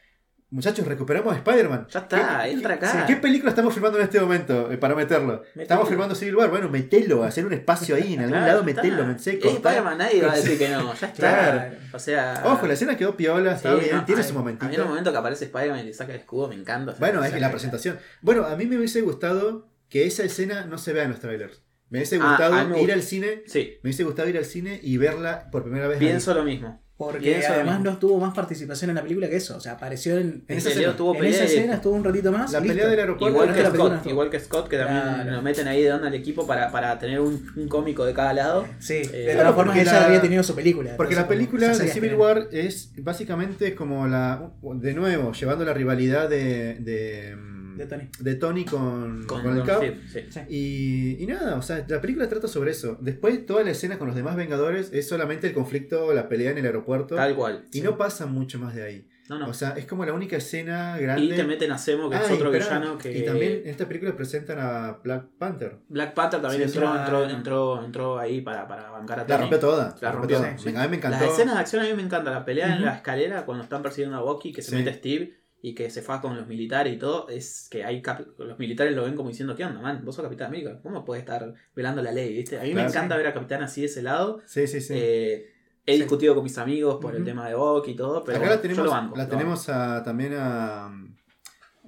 Muchachos, 0.49 0.87
recuperamos 0.87 1.35
a 1.35 1.39
Spider-Man. 1.39 1.89
Ya 1.91 1.99
está, 2.01 2.43
¿Qué- 2.45 2.51
entra 2.53 2.75
acá. 2.75 3.05
¿Qué 3.05 3.17
película 3.17 3.51
estamos 3.51 3.75
filmando 3.75 3.99
en 3.99 4.05
este 4.05 4.21
momento 4.21 4.71
eh, 4.71 4.79
para 4.79 4.95
meterlo? 4.95 5.43
Estamos 5.57 5.89
filmando 5.89 6.15
Civil 6.15 6.37
War. 6.37 6.51
Bueno, 6.51 6.69
metelo, 6.69 7.25
hacer 7.25 7.45
un 7.45 7.53
espacio 7.53 7.97
ahí, 7.97 8.15
en 8.15 8.21
algún 8.21 8.31
Claro, 8.39 8.47
lado 8.47 8.63
metelo, 8.65 9.05
me 9.05 9.19
sé, 9.19 9.41
Es. 9.43 9.45
Spider-Man, 9.45 9.99
nadie 9.99 10.23
va 10.23 10.33
a 10.33 10.37
decir 10.37 10.57
que 10.57 10.69
no. 10.69 10.95
Ya 10.95 11.07
está. 11.09 11.13
Claro. 11.13 11.75
O 11.93 11.99
sea. 11.99 12.43
Ojo, 12.45 12.67
la 12.69 12.75
escena 12.75 12.97
quedó 12.97 13.17
piola, 13.17 13.55
está 13.57 13.75
sí, 13.75 13.81
bien, 13.87 13.97
no, 13.97 14.05
tiene 14.05 14.21
a- 14.21 14.25
su 14.25 14.31
A 14.31 14.33
mí 14.35 14.39
en 14.51 14.57
momentito. 14.57 14.83
el 14.83 14.89
momento 14.89 15.11
que 15.11 15.19
aparece 15.19 15.45
Spider-Man 15.47 15.81
y 15.81 15.83
le 15.85 15.93
saca 15.95 16.13
el 16.13 16.21
escudo 16.21 16.47
me 16.49 16.55
encanta. 16.55 16.95
Bueno, 17.01 17.25
es 17.25 17.33
que 17.33 17.41
la 17.41 17.51
presentación. 17.51 17.99
Bueno, 18.23 18.45
a 18.45 18.55
mí 18.57 18.67
me 18.67 18.77
hubiese 18.79 19.01
gustado 19.01 19.69
que 19.89 20.07
esa 20.07 20.23
escena 20.23 20.65
no 20.67 20.79
se 20.79 20.93
vea 20.93 21.03
en 21.05 21.11
los 21.11 21.19
trailers. 21.21 21.63
Me 21.91 21.99
hubiese 21.99 22.19
Ah, 22.21 22.29
gustado 22.29 22.79
ir 22.79 22.93
al 22.93 23.03
cine, 23.03 23.43
Sí, 23.47 23.79
me 23.83 23.89
hubiese 23.89 24.05
gustado 24.05 24.29
ir 24.29 24.37
al 24.39 24.45
cine 24.45 24.79
y 24.83 24.97
verla 24.97 25.49
por 25.51 25.63
primera 25.65 25.89
vez. 25.89 25.99
pienso 25.99 26.35
lo 26.35 26.45
mismo. 26.45 26.83
Porque 26.99 27.39
lo 27.41 27.47
además 27.55 27.79
mismo. 27.81 27.91
no 27.93 27.99
tuvo 27.99 28.19
más 28.19 28.35
participación 28.35 28.89
en 28.91 28.97
la 28.97 29.03
película 29.03 29.29
que 29.29 29.37
eso. 29.37 29.55
O 29.57 29.61
sea, 29.61 29.73
apareció 29.73 30.17
en, 30.17 30.45
En 30.49 30.57
esa 30.57 30.71
escena. 30.71 30.97
tuvo 30.97 31.13
en 31.13 31.21
pelea 31.21 31.35
esa 31.35 31.45
y- 31.45 31.57
escena, 31.59 31.75
estuvo 31.75 31.95
un 31.95 32.03
ratito 32.03 32.33
más. 32.33 32.51
La 32.53 32.61
listo. 32.61 32.73
pelea 32.75 32.89
del 32.91 33.01
aeropuerto. 33.01 33.37
Igual 33.45 33.55
que, 33.55 33.67
Scott, 33.77 34.07
igual 34.07 34.31
que 34.31 34.41
Scott, 34.41 34.69
que 34.69 34.79
también 34.79 35.03
Claro. 35.03 35.31
lo 35.33 35.43
meten 35.43 35.69
ahí 35.69 35.83
de 35.83 35.93
onda 35.93 36.09
al 36.09 36.15
equipo 36.15 36.47
para, 36.47 36.73
para 36.73 36.99
tener 36.99 37.21
un, 37.21 37.53
un 37.55 37.69
cómico 37.69 38.07
de 38.07 38.15
cada 38.15 38.33
lado. 38.33 38.67
Sí, 38.79 39.03
Eh, 39.13 39.27
de 39.27 39.35
todas 39.37 39.55
formas 39.55 39.77
ella 39.77 39.93
la- 39.93 40.07
había 40.07 40.23
tenido 40.23 40.43
su 40.43 40.55
película. 40.55 40.97
Porque 40.97 41.13
entonces 41.13 41.19
la 41.25 41.29
película 41.29 41.69
de 41.77 41.89
Civil 41.89 42.15
War 42.15 42.49
es 42.51 42.93
básicamente 42.97 43.75
como 43.75 44.07
la. 44.07 44.51
De 44.63 44.95
nuevo, 44.95 45.33
llevando 45.33 45.65
la 45.67 45.75
rivalidad 45.75 46.31
de. 46.31 46.77
de, 46.81 47.37
De 47.77 47.87
Tony. 47.87 48.09
de 48.19 48.35
Tony 48.37 48.65
con, 48.65 49.25
Con, 49.27 49.43
con 49.43 49.57
el 49.59 49.65
Cap. 49.65 49.79
Steve, 49.79 50.01
sí. 50.09 50.21
Sí. 50.31 50.41
Y, 50.49 51.23
y 51.23 51.27
nada, 51.27 51.57
o 51.57 51.63
sea, 51.63 51.85
la 51.89 52.01
película 52.01 52.29
trata 52.29 52.49
sobre 52.49 52.71
eso. 52.71 52.97
Después, 53.01 53.45
toda 53.47 53.63
la 53.65 53.71
escena 53.71 53.99
con 53.99 54.07
los 54.09 54.17
demás 54.17 54.37
Vengadores 54.37 54.91
es 54.93 55.09
solamente 55.09 55.47
el 55.47 55.53
conflicto, 55.55 56.13
la 56.15 56.29
pelea 56.29 56.51
en 56.51 56.59
el 56.59 56.67
aeropuerto. 56.67 57.15
Tal 57.17 57.35
cual. 57.37 57.65
y 57.73 57.81
no 57.83 57.97
pasa 57.97 58.27
mucho 58.27 58.59
más 58.59 58.75
de 58.75 58.83
ahí. 58.85 59.09
No, 59.29 59.41
no. 59.41 59.49
O 59.49 59.55
sea, 59.55 59.71
es 59.71 59.87
como 59.87 60.05
la 60.05 60.13
única 60.13 60.37
escena 60.37 60.97
grande. 60.99 61.25
y 61.25 61.29
te 61.31 61.43
meten 61.43 61.73
a 61.73 61.79
Zemo, 61.79 62.09
que 62.09 62.15
es 62.15 62.23
Ah, 62.31 62.33
otro 62.35 62.55
espera, 62.55 62.79
villano 62.79 62.97
que. 62.97 63.19
Y 63.19 63.25
también 63.25 63.63
en 63.65 63.71
esta 63.71 63.85
película 63.89 64.15
presentan 64.17 64.59
a 64.61 65.01
Black 65.03 65.25
Panther. 65.37 65.79
Black 65.89 66.15
Panther 66.15 66.41
también 66.41 66.69
Sí, 66.69 66.79
entró, 66.79 66.97
entró, 66.97 67.25
entró, 67.29 67.85
entró 67.85 68.19
ahí 68.21 68.41
para, 68.41 68.69
para 68.69 68.89
bancar 68.91 69.19
a 69.19 69.23
La 69.23 69.27
Tony. 69.27 69.41
rompió 69.41 69.59
toda. 69.59 69.97
La 70.01 70.09
La 70.09 70.13
rompió, 70.13 70.37
rompió 70.39 70.39
toda. 70.39 70.59
sí. 70.59 70.71
Me- 70.71 70.79
A 70.79 70.83
mí 70.85 70.89
me 70.91 70.97
encantó. 70.99 71.19
Las 71.25 71.33
escenas 71.33 71.55
de 71.57 71.61
acción 71.61 71.83
a 71.85 71.89
mí 71.89 71.95
me 71.95 72.03
encanta. 72.03 72.31
La 72.31 72.45
pelea 72.45 72.77
en 72.77 72.85
la 72.85 72.95
escalera 72.95 73.45
cuando 73.45 73.65
están 73.65 73.83
persiguiendo 73.83 74.17
a 74.17 74.21
Bucky, 74.23 74.53
que 74.53 74.63
se 74.63 74.71
Sí. 74.71 74.77
mete 74.77 74.95
Steve 74.95 75.35
y 75.63 75.75
que 75.75 75.91
se 75.91 76.03
fa 76.03 76.21
con 76.21 76.37
los 76.37 76.47
militares 76.47 76.95
y 76.95 76.99
todo, 76.99 77.29
es 77.29 77.69
que 77.71 77.85
hay 77.85 78.03
los 78.39 78.59
militares 78.59 78.95
lo 78.95 79.05
ven 79.05 79.17
como 79.17 79.31
diciendo, 79.31 79.57
¿qué 79.57 79.65
onda, 79.65 79.81
man? 79.81 80.03
Vos 80.05 80.15
sos 80.15 80.23
Capitán 80.25 80.49
América, 80.49 80.79
¿cómo 80.83 81.05
puedes 81.05 81.23
estar 81.23 81.55
velando 81.75 82.03
la 82.03 82.13
ley? 82.13 82.35
¿viste? 82.37 82.59
A 82.59 82.63
mí 82.63 82.75
me 82.75 82.83
encanta 82.83 83.17
ver 83.17 83.27
a 83.27 83.35
Capitán 83.35 83.63
así 83.63 83.81
de 83.81 83.87
ese 83.89 84.03
lado. 84.03 84.41
Sí, 84.47 84.67
sí, 84.67 84.81
sí. 84.81 84.95
Eh, 84.97 85.53
he 85.87 85.95
Sí. 85.95 85.99
discutido 86.01 86.35
con 86.35 86.45
mis 86.45 86.59
amigos 86.59 86.99
por 87.01 87.15
el 87.17 87.25
tema 87.25 87.49
de 87.49 87.55
Bucky 87.55 87.93
y 87.93 87.97
todo, 87.97 88.23
pero 88.25 88.39
Acá 88.39 88.47
la 88.49 88.55
yo 88.57 88.61
tenemos, 88.61 88.85
lo 88.85 88.91
banco. 88.91 89.17
la 89.17 89.25
lo 89.25 89.29
tenemos 89.31 89.69
a- 89.69 90.03
también 90.03 90.35
a, 90.37 90.91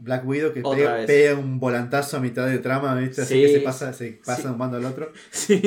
Black 0.00 0.26
Widow 0.26 0.52
que 0.52 0.62
pega, 1.06 1.34
un 1.38 1.58
volantazo 1.60 2.16
a 2.16 2.20
mitad 2.20 2.46
de 2.46 2.58
trama, 2.58 2.94
¿viste? 2.94 3.22
Así 3.22 3.34
Sí. 3.34 3.40
que 3.42 3.48
se 3.54 3.60
pasa, 3.60 3.92
se 3.92 4.12
pasa 4.24 4.36
Sí. 4.36 4.42
de 4.44 4.48
un 4.52 4.58
bando 4.58 4.76
al 4.76 4.84
otro. 4.84 5.12
Sí, 5.30 5.60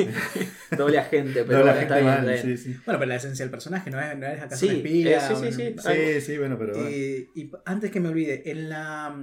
doble 0.76 0.98
agente, 0.98 1.44
pero 1.44 1.64
gente 1.64 1.82
está 1.82 1.94
bien, 1.96 2.06
mal, 2.06 2.28
está 2.30 2.46
bien. 2.46 2.58
sí, 2.58 2.72
sí. 2.72 2.80
Bueno, 2.84 2.98
pero 2.98 3.06
la 3.06 3.16
esencia 3.16 3.44
del 3.44 3.50
personaje 3.50 3.90
no 3.90 4.00
es, 4.00 4.16
no 4.18 4.26
es 4.26 4.40
acaso 4.40 4.56
Sí, 4.60 4.66
una 4.66 4.76
espía. 4.78 5.16
eh, 5.16 5.20
sí, 5.20 5.34
sí, 5.36 5.46
un- 5.46 5.52
sí. 5.52 5.74
Sí, 5.78 6.20
sí, 6.20 6.38
bueno, 6.38 6.56
pero 6.58 6.74
bueno. 6.74 6.90
Y 6.90 7.50
antes 7.64 7.90
que 7.90 8.00
me 8.00 8.08
olvide, 8.08 8.50
en 8.50 8.68
la. 8.68 9.16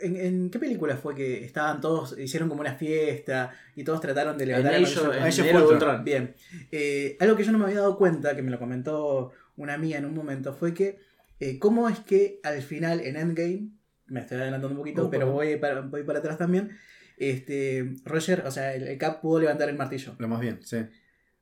¿En, 0.00 0.14
en 0.16 0.48
qué 0.50 0.60
película 0.60 0.96
fue 0.96 1.12
que 1.16 1.44
estaban 1.44 1.80
todos, 1.80 2.16
hicieron 2.16 2.48
como 2.48 2.60
una 2.60 2.76
fiesta 2.76 3.50
y 3.74 3.82
todos 3.82 4.00
trataron 4.00 4.38
de 4.38 4.46
levantar 4.46 4.74
el 4.74 4.84
ello, 4.84 5.12
en 5.12 5.18
Era 5.18 5.24
de 5.24 5.50
Ultron. 5.56 5.72
Ultron. 5.72 6.04
Bien. 6.04 6.34
Eh, 6.70 7.16
algo 7.18 7.34
que 7.36 7.42
yo 7.42 7.50
no 7.50 7.58
me 7.58 7.64
había 7.64 7.78
dado 7.80 7.96
cuenta, 7.98 8.36
que 8.36 8.42
me 8.42 8.52
lo 8.52 8.60
comentó 8.60 9.32
una 9.56 9.76
mía 9.76 9.98
en 9.98 10.04
un 10.04 10.14
momento, 10.14 10.54
fue 10.54 10.72
que 10.72 10.98
eh, 11.40 11.58
cómo 11.58 11.88
es 11.88 11.98
que 11.98 12.38
al 12.44 12.62
final 12.62 13.00
en 13.00 13.16
Endgame, 13.16 13.70
me 14.08 14.20
estoy 14.20 14.38
adelantando 14.38 14.68
un 14.74 14.78
poquito, 14.78 15.02
Upa. 15.02 15.10
pero 15.10 15.30
voy 15.30 15.56
para, 15.56 15.80
voy 15.80 16.02
para 16.02 16.18
atrás 16.20 16.38
también, 16.38 16.76
este, 17.16 17.94
Roger, 18.04 18.44
o 18.46 18.50
sea, 18.50 18.74
el, 18.74 18.84
el 18.88 18.98
Cap 18.98 19.20
pudo 19.20 19.40
levantar 19.40 19.68
el 19.68 19.76
martillo. 19.76 20.14
Lo 20.18 20.28
más 20.28 20.40
bien, 20.40 20.60
sí. 20.62 20.78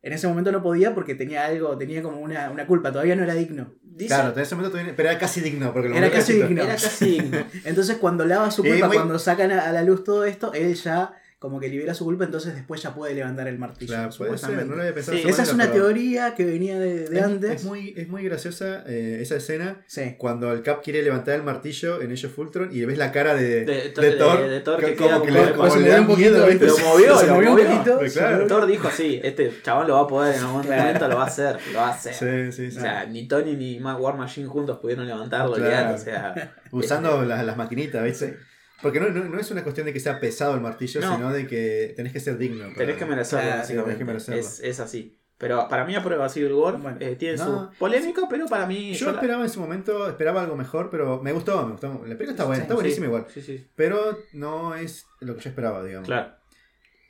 En 0.03 0.13
ese 0.13 0.29
momento 0.29 0.53
no 0.53 0.63
podía 0.63 0.95
porque 0.95 1.15
tenía 1.17 1.47
algo, 1.47 1.77
tenía 1.77 2.01
como 2.03 2.21
una, 2.21 2.51
una 2.51 2.67
culpa, 2.67 2.93
todavía 2.93 3.17
no 3.17 3.25
era 3.25 3.35
digno. 3.35 3.75
Dice- 3.83 4.15
Claro, 4.15 4.33
en 4.35 4.39
ese 4.41 4.55
momento 4.55 4.73
todavía- 4.73 4.95
pero 4.97 5.09
era 5.11 5.19
casi 5.19 5.41
digno. 5.41 5.73
Porque 5.73 5.89
lo 5.89 5.97
Era 5.97 6.11
casi 6.11 6.35
digno. 6.35 6.63
Era 6.63 6.73
casi 6.75 7.11
digno. 7.21 7.39
Entonces 7.65 7.97
cuando 7.97 8.25
lava 8.25 8.51
su 8.53 8.65
Eh, 8.65 8.69
culpa, 8.71 8.87
muy- 8.87 8.97
cuando 8.99 9.19
sacan 9.19 9.51
a, 9.51 9.69
a 9.69 9.73
la 9.73 9.83
luz 9.83 10.05
todo 10.05 10.25
esto, 10.25 10.53
él 10.53 10.75
ya 10.75 11.13
como 11.47 11.61
que 11.61 11.69
libera 11.69 11.95
su 11.95 12.05
culpa, 12.05 12.25
entonces 12.25 12.55
después 12.55 12.83
ya 12.83 12.95
puede 12.95 13.15
levantar 13.15 13.47
el 13.49 13.59
martillo. 13.59 13.95
Claro, 13.95 14.11
puede 14.19 14.37
ser, 14.37 14.67
no 14.67 14.75
lo 14.75 14.81
había 14.83 14.93
pensado. 14.95 15.17
Sí, 15.17 15.25
Esa 15.29 15.43
es 15.45 15.53
una 15.53 15.65
pero 15.71 15.85
teoría 15.87 16.35
que 16.35 16.45
venía 16.45 16.79
de, 16.79 17.09
de 17.09 17.19
es- 17.19 17.25
antes. 17.25 17.51
Es 17.53 17.65
muy, 17.65 17.95
es 17.97 18.09
muy 18.09 18.25
graciosa 18.25 18.83
eh, 18.87 19.19
esa 19.21 19.37
escena 19.37 19.83
Sí. 19.87 20.17
cuando 20.19 20.53
el 20.53 20.63
Cap 20.63 20.83
quiere 20.83 21.03
levantar 21.03 21.35
el 21.37 21.43
martillo 21.45 22.03
en 22.03 22.11
Age 22.13 22.27
of 22.27 22.39
Ultron 22.39 22.71
y 22.73 22.85
ves 22.85 22.99
la 22.99 23.13
cara 23.13 23.35
de, 23.35 23.65
De- 23.65 23.65
de 23.65 23.91
de- 23.91 24.13
Thor, 24.17 24.49
de 24.49 24.61
Thor 24.61 24.81
que 24.85 24.97
como 24.97 25.09
queda 25.09 25.23
que 25.23 25.31
le, 25.47 25.53
como 25.55 25.71
se 25.71 25.81
le 25.81 25.85
movió 25.85 25.93
da 25.93 26.01
un 26.01 26.07
poquito, 26.07 26.31
miedo. 26.31 26.77
Lo 26.79 26.79
movió, 26.89 27.17
se 27.19 27.27
lo 27.29 27.35
movió 27.35 27.51
un 27.53 27.57
poquito. 27.59 27.99
Pues 27.99 28.13
claro. 28.13 28.47
Thor 28.47 28.67
dijo 28.67 28.89
así, 28.89 29.21
este 29.23 29.53
chabón 29.63 29.87
lo 29.87 29.95
va 29.95 30.01
a 30.03 30.07
poder 30.07 30.35
en 30.35 30.41
algún 30.41 30.63
momento, 30.67 31.09
lo 31.09 31.17
va 31.17 31.23
a 31.23 31.27
hacer, 31.27 31.57
lo 31.73 31.79
va 31.79 31.89
a 31.89 31.91
hacer. 31.93 32.15
Sí, 32.15 32.53
sí, 32.53 32.71
sí. 32.73 32.79
O 32.79 32.81
sea, 32.81 33.07
ni 33.07 33.29
Tony 33.29 33.55
ni 33.55 33.81
War 33.81 34.17
Machine 34.17 34.47
juntos 34.49 34.79
pudieron 34.79 35.07
levantarlo, 35.07 35.55
Claro. 35.55 35.95
o 35.95 35.99
sea, 35.99 36.55
Usando 36.73 37.23
las, 37.25 37.45
las 37.45 37.57
maquinitas, 37.57 38.03
¿viste? 38.03 38.37
Porque 38.83 39.01
no, 39.01 39.09
no, 39.09 39.25
no 39.25 39.39
es 39.41 39.51
una 39.51 39.63
cuestión 39.63 39.87
de 39.87 39.93
que 39.93 40.01
sea 40.01 40.21
pesado 40.21 40.55
el 40.55 40.61
martillo, 40.61 41.01
No. 41.01 41.15
sino 41.17 41.33
de 41.33 41.47
que 41.47 41.93
tenés 41.97 42.13
que 42.13 42.21
ser 42.21 42.37
digno. 42.39 42.65
para- 42.65 42.75
tenés 42.77 42.97
que 42.97 43.07
merecerlo, 43.07 43.45
sí, 43.45 43.51
tenés 43.51 43.67
que 43.69 43.75
básicamente. 43.77 44.05
merecerlo. 44.05 44.41
es, 44.41 44.61
es 44.61 44.81
así. 44.81 45.19
Pero 45.39 45.69
para 45.69 45.85
mí 45.85 45.95
aprueba 45.95 46.29
Civil 46.31 46.53
War, 46.55 46.79
Bueno. 46.79 46.97
eh, 47.01 47.15
tiene 47.17 47.37
su 47.37 47.69
polémica, 47.79 48.23
pero 48.29 48.47
para 48.47 48.65
mí... 48.67 48.95
Yo 48.95 49.11
esperaba 49.11 49.43
en 49.45 49.51
su 49.51 49.61
momento, 49.61 50.09
esperaba 50.09 50.43
algo 50.43 50.57
mejor, 50.57 50.89
pero 50.91 51.21
me 51.23 51.33
gustó, 51.33 51.63
me 51.67 51.73
gustó. 51.73 51.89
La 51.89 52.15
película 52.17 52.31
está 52.31 52.45
buena, 52.45 52.57
Sí, 52.57 52.63
está 52.63 52.75
buenísima 52.75 53.05
sí, 53.05 53.09
igual. 53.09 53.27
Sí, 53.35 53.43
sí, 53.43 53.67
Pero 53.77 54.19
no 54.33 54.75
es 54.75 55.05
lo 55.21 55.37
que 55.37 55.43
yo 55.43 55.51
esperaba, 55.51 55.85
digamos. 55.85 56.07
claro. 56.07 56.33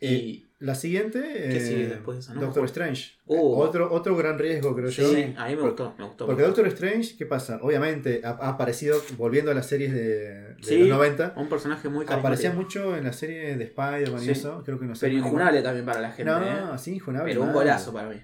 Eh, 0.00 0.12
Y 0.12 0.45
La 0.58 0.74
siguiente. 0.74 1.20
¿Qué 1.20 1.56
eh, 1.58 1.60
sigue 1.60 1.86
después 1.88 2.16
de 2.16 2.20
esa? 2.22 2.32
No 2.34 2.40
me 2.40 2.46
Doctor. 2.46 2.64
Strange. 2.64 3.12
Uh. 3.26 3.56
Otro, 3.56 3.92
otro 3.92 4.16
gran 4.16 4.38
riesgo, 4.38 4.74
creo 4.74 4.88
yo. 4.88 5.06
sí, 5.12 5.34
a 5.36 5.46
mí 5.48 5.54
me 5.56 5.60
gustó, 5.62 5.94
me 5.98 6.04
gustó. 6.06 6.24
Porque 6.26 6.42
Doctor 6.42 6.66
Strange, 6.68 7.14
¿qué 7.18 7.26
pasa? 7.26 7.58
Obviamente 7.60 8.22
ha, 8.24 8.30
ha 8.30 8.48
aparecido, 8.50 8.98
volviendo 9.18 9.50
a 9.50 9.54
las 9.54 9.66
series 9.66 9.92
de, 9.92 10.54
de 10.54 10.56
Sí. 10.62 10.78
los 10.78 10.88
90, 10.88 11.24
gustó. 11.26 11.40
Un 11.42 11.48
personaje 11.50 11.88
muy 11.90 12.04
aparecía 12.06 12.50
carismático. 12.52 12.80
mucho 12.84 12.96
en 12.96 13.04
la 13.04 13.12
serie 13.12 13.54
de 13.56 13.64
Spider-Man 13.64 14.22
y 14.22 14.24
Sí. 14.24 14.30
eso. 14.30 14.62
Creo 14.64 14.78
que 14.78 14.86
no 14.86 14.94
sé. 14.94 15.08
Pero 15.08 15.18
injunable 15.18 15.60
también 15.60 15.84
para 15.84 16.00
la 16.00 16.12
gente, 16.12 16.30
No, 16.32 16.42
¿eh? 16.42 16.50
así 16.72 16.94
injunable. 16.94 17.32
Pero 17.32 17.44
un 17.44 17.52
golazo 17.52 17.92
para 17.92 18.08
mí. 18.08 18.16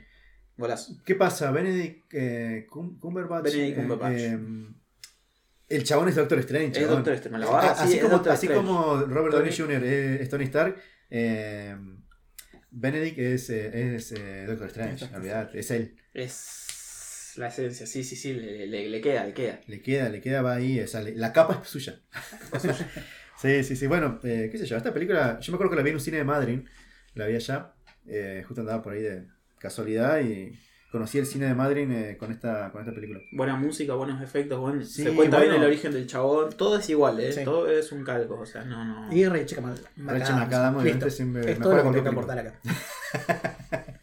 Golazo. 0.57 0.95
¿Qué 1.05 1.15
pasa? 1.15 1.51
Benedict 1.51 2.05
eh, 2.15 2.67
Cum- 2.71 2.99
Cumberbatch. 2.99 3.45
Benedict 3.45 3.77
eh, 3.77 3.81
Cumberbatch. 3.83 4.19
eh, 4.19 4.39
el 5.69 5.85
chabón 5.85 6.09
es 6.09 6.17
Doctor 6.17 6.39
Strange. 6.39 6.81
Es. 6.81 6.89
Doctor 6.89 7.13
Strange, 7.15 7.45
la 7.47 7.59
Ah, 7.59 7.75
sí, 7.75 7.83
así 7.85 7.99
como, 7.99 8.13
Doctor 8.15 8.33
así 8.33 8.47
Strange. 8.47 8.67
como 8.67 8.97
Robert 9.07 9.35
Downey 9.35 9.55
Jr. 9.57 9.85
es 9.85 10.29
Tony 10.31 10.45
Stark, 10.45 10.77
eh, 11.11 11.77
Benedict 12.73 13.19
es, 13.19 13.51
eh, 13.51 13.95
es 13.97 14.13
eh, 14.13 14.45
Doctor 14.47 14.69
Strange. 14.69 15.05
Olvidate, 15.15 15.59
es 15.61 15.71
él. 15.71 15.97
Es 16.15 17.35
la 17.37 17.49
esencia, 17.49 17.87
sí, 17.87 18.03
sí, 18.05 18.17
sí, 18.17 18.33
le, 18.35 18.67
le- 18.67 18.89
le 18.89 19.01
queda, 19.01 19.25
le 19.25 19.35
queda. 19.35 19.61
Le 19.67 19.81
queda, 19.81 20.09
le 20.09 20.21
queda, 20.21 20.43
va 20.43 20.55
ahí. 20.55 20.81
o 20.81 20.87
sea, 20.87 21.03
le- 21.03 21.15
la 21.15 21.33
capa 21.33 21.61
es 21.63 21.69
suya. 21.69 22.01
sí, 23.41 23.63
sí, 23.65 23.77
sí. 23.77 23.87
Bueno, 23.87 24.21
eh, 24.25 24.49
qué 24.51 24.59
sé 24.59 24.67
yo, 24.67 24.77
esta 24.77 24.93
película, 24.93 25.39
yo 25.41 25.53
me 25.53 25.57
acuerdo 25.57 25.71
que 25.71 25.77
la 25.77 25.83
vi 25.83 25.91
en 25.91 25.97
un 25.97 26.01
cine 26.01 26.17
de 26.19 26.25
Madrid, 26.25 26.61
la 27.15 27.27
vi 27.27 27.35
allá, 27.37 27.75
eh, 28.07 28.43
justo 28.47 28.61
andaba 28.63 28.83
por 28.83 28.95
ahí 28.95 29.03
de 29.03 29.27
casualidad 29.59 30.21
y 30.21 30.53
conocí 30.93 31.19
el 31.19 31.27
cine 31.27 31.47
de 31.47 31.55
Madrid 31.55 31.91
eh, 31.91 32.17
con, 32.19 32.31
esta, 32.31 32.71
con 32.71 32.83
esta 32.83 32.95
película. 32.95 33.21
Buena 33.33 33.57
música, 33.57 33.95
buenos 33.95 34.23
efectos, 34.23 34.61
buen- 34.61 34.85
Sí, 34.85 35.03
se 35.03 35.15
cuenta 35.15 35.39
bueno. 35.39 35.53
bien 35.53 35.63
el 35.63 35.69
origen 35.69 35.91
del 35.93 36.07
chabón. 36.07 36.51
Todo 36.57 36.79
es 36.79 36.89
igual, 36.91 37.19
¿eh? 37.19 37.33
Sí. 37.33 37.43
Todo 37.45 37.69
es 37.69 37.91
un 37.91 38.05
calco, 38.05 38.39
o 38.39 38.47
sea, 38.47 38.63
no, 38.65 38.85
no. 38.85 39.13
Y 39.13 39.27
Rachel 39.27 39.63
McAdams. 39.63 40.83
Obviamente, 40.83 41.11
siempre 41.11 41.51
Es 41.53 41.59
todo 41.59 41.83
lo 41.83 42.03
que 42.03 42.09
aportar 42.09 42.39
acá. 42.39 42.61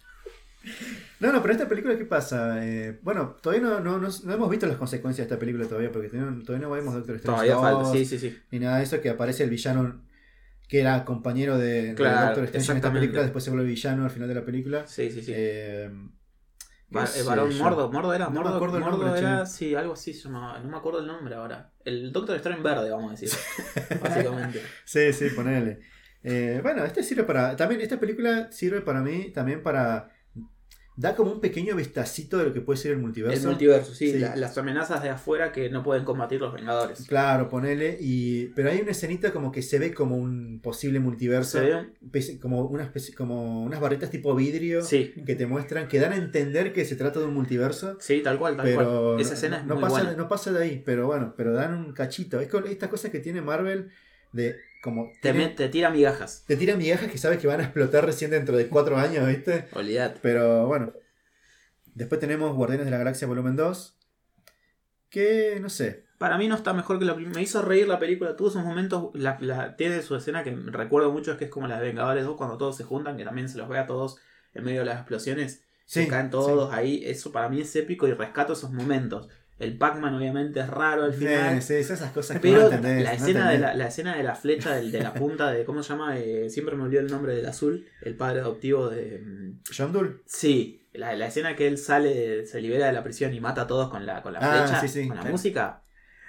No, 1.19 1.33
no, 1.33 1.41
pero 1.41 1.53
esta 1.53 1.67
película, 1.67 1.97
¿qué 1.97 2.05
pasa? 2.05 2.65
Eh, 2.65 2.97
bueno, 3.01 3.35
todavía 3.41 3.67
no, 3.67 3.81
no, 3.81 3.99
no, 3.99 4.07
no 4.23 4.33
hemos 4.33 4.49
visto 4.49 4.65
las 4.67 4.77
consecuencias 4.77 5.27
de 5.27 5.33
esta 5.33 5.37
película 5.39 5.67
todavía, 5.67 5.91
porque 5.91 6.07
todavía 6.07 6.45
todavía 6.45 6.65
no 6.67 6.73
vemos 6.73 6.93
Doctor 6.93 7.15
Strange 7.17 7.45
Todavía 7.49 7.55
2, 7.55 7.61
falta, 7.83 7.91
sí, 7.91 8.05
sí, 8.05 8.19
sí. 8.19 8.37
ni 8.51 8.59
nada 8.59 8.77
de 8.77 8.83
eso, 8.83 9.01
que 9.01 9.09
aparece 9.09 9.43
el 9.43 9.49
villano 9.49 10.01
que 10.69 10.79
era 10.79 11.03
compañero 11.03 11.57
de, 11.57 11.87
de 11.87 11.95
Claro, 11.95 12.27
Doctor 12.27 12.43
Strange 12.45 12.71
en 12.71 12.77
esta 12.77 12.93
película, 12.93 13.21
después 13.23 13.43
se 13.43 13.49
vuelve 13.49 13.65
villano 13.65 14.05
al 14.05 14.11
final 14.11 14.29
de 14.29 14.35
la 14.35 14.45
película. 14.45 14.87
Sí, 14.87 15.11
sí, 15.11 15.21
sí. 15.21 15.33
Eh, 15.35 15.91
Va- 16.95 17.07
varón 17.25 17.51
yo. 17.51 17.63
Mordo, 17.63 17.91
Mordo 17.91 18.13
era, 18.13 18.25
No 18.25 18.31
me 18.31 18.39
Mordo, 18.39 18.55
acuerdo 18.55 18.77
el 18.77 18.83
Mordo 18.83 19.03
nombre, 19.05 19.19
era, 19.19 19.43
che. 19.43 19.49
sí, 19.49 19.75
algo 19.75 19.93
así 19.93 20.13
se 20.13 20.23
llamaba, 20.23 20.59
no 20.59 20.69
me 20.69 20.77
acuerdo 20.77 20.99
el 20.99 21.07
nombre 21.07 21.35
ahora. 21.35 21.71
El 21.85 22.11
Doctor 22.11 22.35
Strange 22.37 22.61
verde, 22.63 22.89
vamos 22.89 23.09
a 23.09 23.15
decir, 23.15 23.29
básicamente. 24.01 24.61
Sí, 24.85 25.13
sí, 25.13 25.29
ponele. 25.29 25.79
Eh, 26.23 26.59
bueno, 26.61 26.83
este 26.83 27.03
sirve 27.03 27.23
para. 27.23 27.55
También, 27.55 27.81
esta 27.81 27.99
película 27.99 28.51
sirve 28.51 28.81
para 28.81 29.01
mí 29.01 29.31
también 29.31 29.63
para. 29.63 30.09
Da 31.01 31.15
como 31.15 31.31
un 31.31 31.39
pequeño 31.39 31.75
vistacito 31.77 32.37
de 32.37 32.43
lo 32.43 32.53
que 32.53 32.59
puede 32.59 32.75
ser 32.77 32.91
el 32.91 32.97
multiverso. 32.97 33.39
El 33.43 33.47
multiverso, 33.47 33.93
sí, 33.93 34.11
Sí. 34.11 34.19
la- 34.19 34.35
las 34.35 34.57
amenazas 34.57 35.01
de 35.01 35.09
afuera 35.09 35.53
que 35.53 35.69
no 35.69 35.81
pueden 35.81 36.03
combatir 36.03 36.41
los 36.41 36.53
Vengadores. 36.53 37.05
Claro, 37.07 37.47
ponele. 37.47 37.97
Y, 38.01 38.47
pero 38.47 38.69
hay 38.69 38.81
una 38.81 38.91
escenita 38.91 39.31
como 39.31 39.49
que 39.49 39.61
se 39.61 39.79
ve 39.79 39.93
como 39.93 40.17
un 40.17 40.59
posible 40.61 40.99
multiverso. 40.99 41.57
¿Se 41.59 42.39
Como, 42.39 42.65
una 42.65 42.83
especie, 42.83 43.15
como 43.15 43.63
unas 43.63 43.79
barretas 43.79 44.09
tipo 44.09 44.35
vidrio 44.35 44.81
Sí, 44.81 45.13
que 45.25 45.35
te 45.35 45.45
muestran, 45.47 45.87
que 45.87 45.99
dan 45.99 46.11
a 46.11 46.17
entender 46.17 46.73
que 46.73 46.83
se 46.83 46.97
trata 46.97 47.19
de 47.21 47.27
un 47.27 47.33
multiverso. 47.33 47.95
sí, 48.01 48.21
tal 48.21 48.37
cual, 48.37 48.57
tal 48.57 48.65
Pero 48.65 48.77
cual. 49.13 49.21
Esa 49.21 49.35
escena 49.35 49.59
es 49.59 49.65
no, 49.65 49.75
muy 49.75 49.83
pasa, 49.83 50.03
buena. 50.03 50.17
no 50.17 50.27
pasa 50.27 50.51
de 50.51 50.63
ahí, 50.65 50.83
pero 50.85 51.07
bueno, 51.07 51.33
pero 51.37 51.53
dan 51.53 51.75
un 51.75 51.93
cachito. 51.93 52.41
Es 52.41 52.49
con 52.49 52.67
estas 52.67 52.89
cosas 52.89 53.09
que 53.09 53.19
tiene 53.19 53.41
Marvel 53.41 53.89
de 54.33 54.57
como 54.81 55.11
Te, 55.21 55.31
tiene- 55.33 55.49
te 55.49 55.69
tira 55.69 55.89
migajas, 55.89 56.43
te 56.47 56.55
tiran 56.57 56.77
migajas 56.77 57.11
que 57.11 57.17
sabes 57.17 57.39
que 57.39 57.47
van 57.47 57.59
a 57.59 57.63
explotar 57.63 58.05
recién 58.05 58.31
dentro 58.31 58.55
de 58.57 58.67
cuatro 58.67 58.97
años, 58.97 59.27
¿viste? 59.27 59.67
olvidate. 59.73 60.19
Pero 60.21 60.67
bueno. 60.67 60.93
Después 61.95 62.19
tenemos 62.21 62.55
Guardianes 62.55 62.85
de 62.85 62.91
la 62.91 62.97
Galaxia 62.97 63.27
Volumen 63.27 63.55
2. 63.57 63.97
Que 65.09 65.57
no 65.61 65.69
sé. 65.69 66.05
Para 66.17 66.37
mí 66.37 66.47
no 66.47 66.55
está 66.55 66.73
mejor 66.73 66.99
que 66.99 67.05
la. 67.05 67.15
Me 67.15 67.41
hizo 67.41 67.61
reír 67.61 67.87
la 67.87 67.99
película. 67.99 68.35
Tuvo 68.35 68.49
esos 68.49 68.63
momentos. 68.63 69.09
La, 69.15 69.37
la- 69.41 69.75
tiene 69.75 70.01
su 70.01 70.15
escena 70.15 70.43
que 70.43 70.51
recuerdo 70.51 71.11
mucho. 71.11 71.31
Es 71.31 71.37
que 71.37 71.45
es 71.45 71.51
como 71.51 71.67
la 71.67 71.79
de 71.79 71.87
Vengadores 71.87 72.25
2. 72.25 72.37
Cuando 72.37 72.57
todos 72.57 72.77
se 72.77 72.83
juntan. 72.83 73.17
Que 73.17 73.25
también 73.25 73.49
se 73.49 73.57
los 73.57 73.67
ve 73.67 73.79
a 73.79 73.87
todos 73.87 74.17
en 74.53 74.63
medio 74.63 74.81
de 74.81 74.85
las 74.85 74.97
explosiones. 74.99 75.63
Sí, 75.85 76.03
se 76.03 76.07
caen 76.07 76.29
todos 76.29 76.71
ahí. 76.71 77.01
Eso 77.05 77.31
para 77.31 77.49
mí 77.49 77.61
es 77.61 77.75
épico. 77.75 78.07
Y 78.07 78.13
rescato 78.13 78.53
esos 78.53 78.71
momentos. 78.71 79.27
El 79.59 79.77
Pac-Man 79.77 80.15
obviamente 80.15 80.61
es 80.61 80.67
raro 80.69 81.03
al 81.03 81.13
Sí, 81.13 81.19
final. 81.19 81.61
sí, 81.61 81.73
esas 81.75 82.11
cosas 82.11 82.37
que 82.39 82.47
Pero 82.49 82.59
no 82.61 82.65
entendés, 82.75 83.03
la, 83.03 83.09
no 83.11 83.15
escena 83.17 83.51
de 83.51 83.59
la, 83.59 83.73
la 83.75 83.87
escena 83.87 84.15
de 84.15 84.23
la 84.23 84.35
flecha 84.35 84.73
del- 84.75 84.91
de 84.91 85.01
la 85.01 85.13
punta 85.13 85.51
de. 85.51 85.65
¿Cómo 85.65 85.83
se 85.83 85.89
llama? 85.89 86.17
Eh, 86.17 86.49
siempre 86.49 86.75
me 86.77 86.83
olvido 86.83 87.01
el 87.01 87.07
nombre 87.11 87.35
del 87.35 87.45
azul. 87.45 87.85
El 88.01 88.15
padre 88.15 88.39
adoptivo 88.39 88.89
de. 88.89 89.19
mm, 89.19 89.59
John 89.77 89.91
Doe. 89.91 90.21
Sí, 90.25 90.87
la, 90.93 91.13
la 91.15 91.27
escena 91.27 91.55
que 91.57 91.67
él 91.67 91.77
sale, 91.77 92.45
se 92.45 92.61
libera 92.61 92.87
de 92.87 92.93
la 92.93 93.03
prisión 93.03 93.33
y 93.33 93.39
mata 93.41 93.63
a 93.63 93.67
todos 93.67 93.89
con 93.89 94.05
la, 94.05 94.21
con 94.21 94.31
la 94.33 94.39
Ah, 94.41 94.65
flecha, 94.65 94.81
sí, 94.81 94.87
sí. 94.87 95.07
con 95.07 95.17
la 95.17 95.23
Sí. 95.23 95.29
música, 95.29 95.81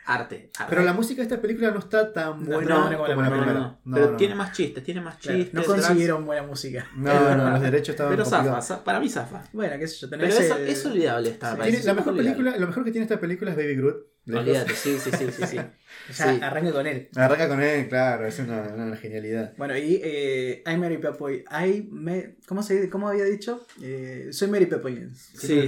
arte. 0.06 0.50
arte. 0.58 0.70
Pero 0.70 0.82
la 0.82 0.92
música 0.92 1.16
de 1.22 1.22
esta 1.28 1.40
película 1.40 1.70
no 1.70 1.78
está 1.78 2.12
tan 2.12 2.42
No, 2.44 2.56
buena 2.56 2.74
no, 2.74 2.80
como 2.84 2.90
no, 2.90 3.08
la 3.08 3.14
no, 3.14 3.22
No, 3.22 3.30
primera. 3.30 3.52
no, 3.60 3.80
No, 3.84 3.94
pero 3.96 4.10
no. 4.12 4.16
tiene 4.16 4.34
más 4.34 4.52
chistes, 4.52 4.82
tiene 4.84 5.00
más 5.00 5.16
Claro, 5.16 5.38
chistes. 5.38 5.54
no 5.54 5.64
consiguieron 5.64 6.26
buena 6.26 6.42
música. 6.42 6.86
No, 6.96 7.36
no, 7.36 7.50
los 7.50 7.60
derechos 7.60 7.90
estaban 7.90 8.12
Pero 8.12 8.24
zafa, 8.24 8.84
para 8.84 9.00
mí 9.00 9.08
zafa. 9.08 9.42
Bueno, 9.52 9.78
qué 9.78 9.86
sé 9.86 9.96
yo, 10.00 10.10
Pero 10.10 10.22
tenés 10.22 10.40
eso, 10.40 10.56
el- 10.56 10.68
es 10.68 10.86
olvidable 10.86 11.30
esta 11.30 11.52
Sí. 11.52 11.56
la 11.86 11.94
mejor 11.94 12.12
olvidable. 12.12 12.22
película, 12.34 12.56
lo 12.56 12.66
mejor 12.66 12.84
que 12.84 12.90
tiene 12.92 13.04
esta 13.04 13.20
película 13.20 13.50
es 13.52 13.56
Baby 13.56 13.76
Groot. 13.76 13.96
Olvídate, 14.28 14.74
sí, 14.74 14.98
sí, 14.98 15.10
sí, 15.10 15.26
sí, 15.32 15.46
sí. 15.46 15.56
Ya, 16.16 16.32
Sí. 16.32 16.40
arranca 16.42 16.72
con 16.72 16.86
él. 16.86 17.08
Arranca 17.16 17.48
con 17.48 17.60
él, 17.62 17.88
claro, 17.88 18.26
es 18.26 18.38
una, 18.38 18.62
una 18.74 18.96
genialidad. 18.96 19.54
Bueno, 19.56 19.76
y 19.76 20.00
eh, 20.02 20.62
I'm 20.66 20.80
Mary 20.80 20.98
Poppins. 20.98 21.44
I 21.50 21.88
me, 21.90 22.36
¿cómo, 22.46 22.62
se, 22.62 22.88
¿Cómo 22.88 23.08
había 23.08 23.24
dicho? 23.24 23.66
Eh, 23.82 24.28
soy 24.32 24.48
Mary 24.48 24.66
Poppins. 24.66 25.18
Sí, 25.34 25.66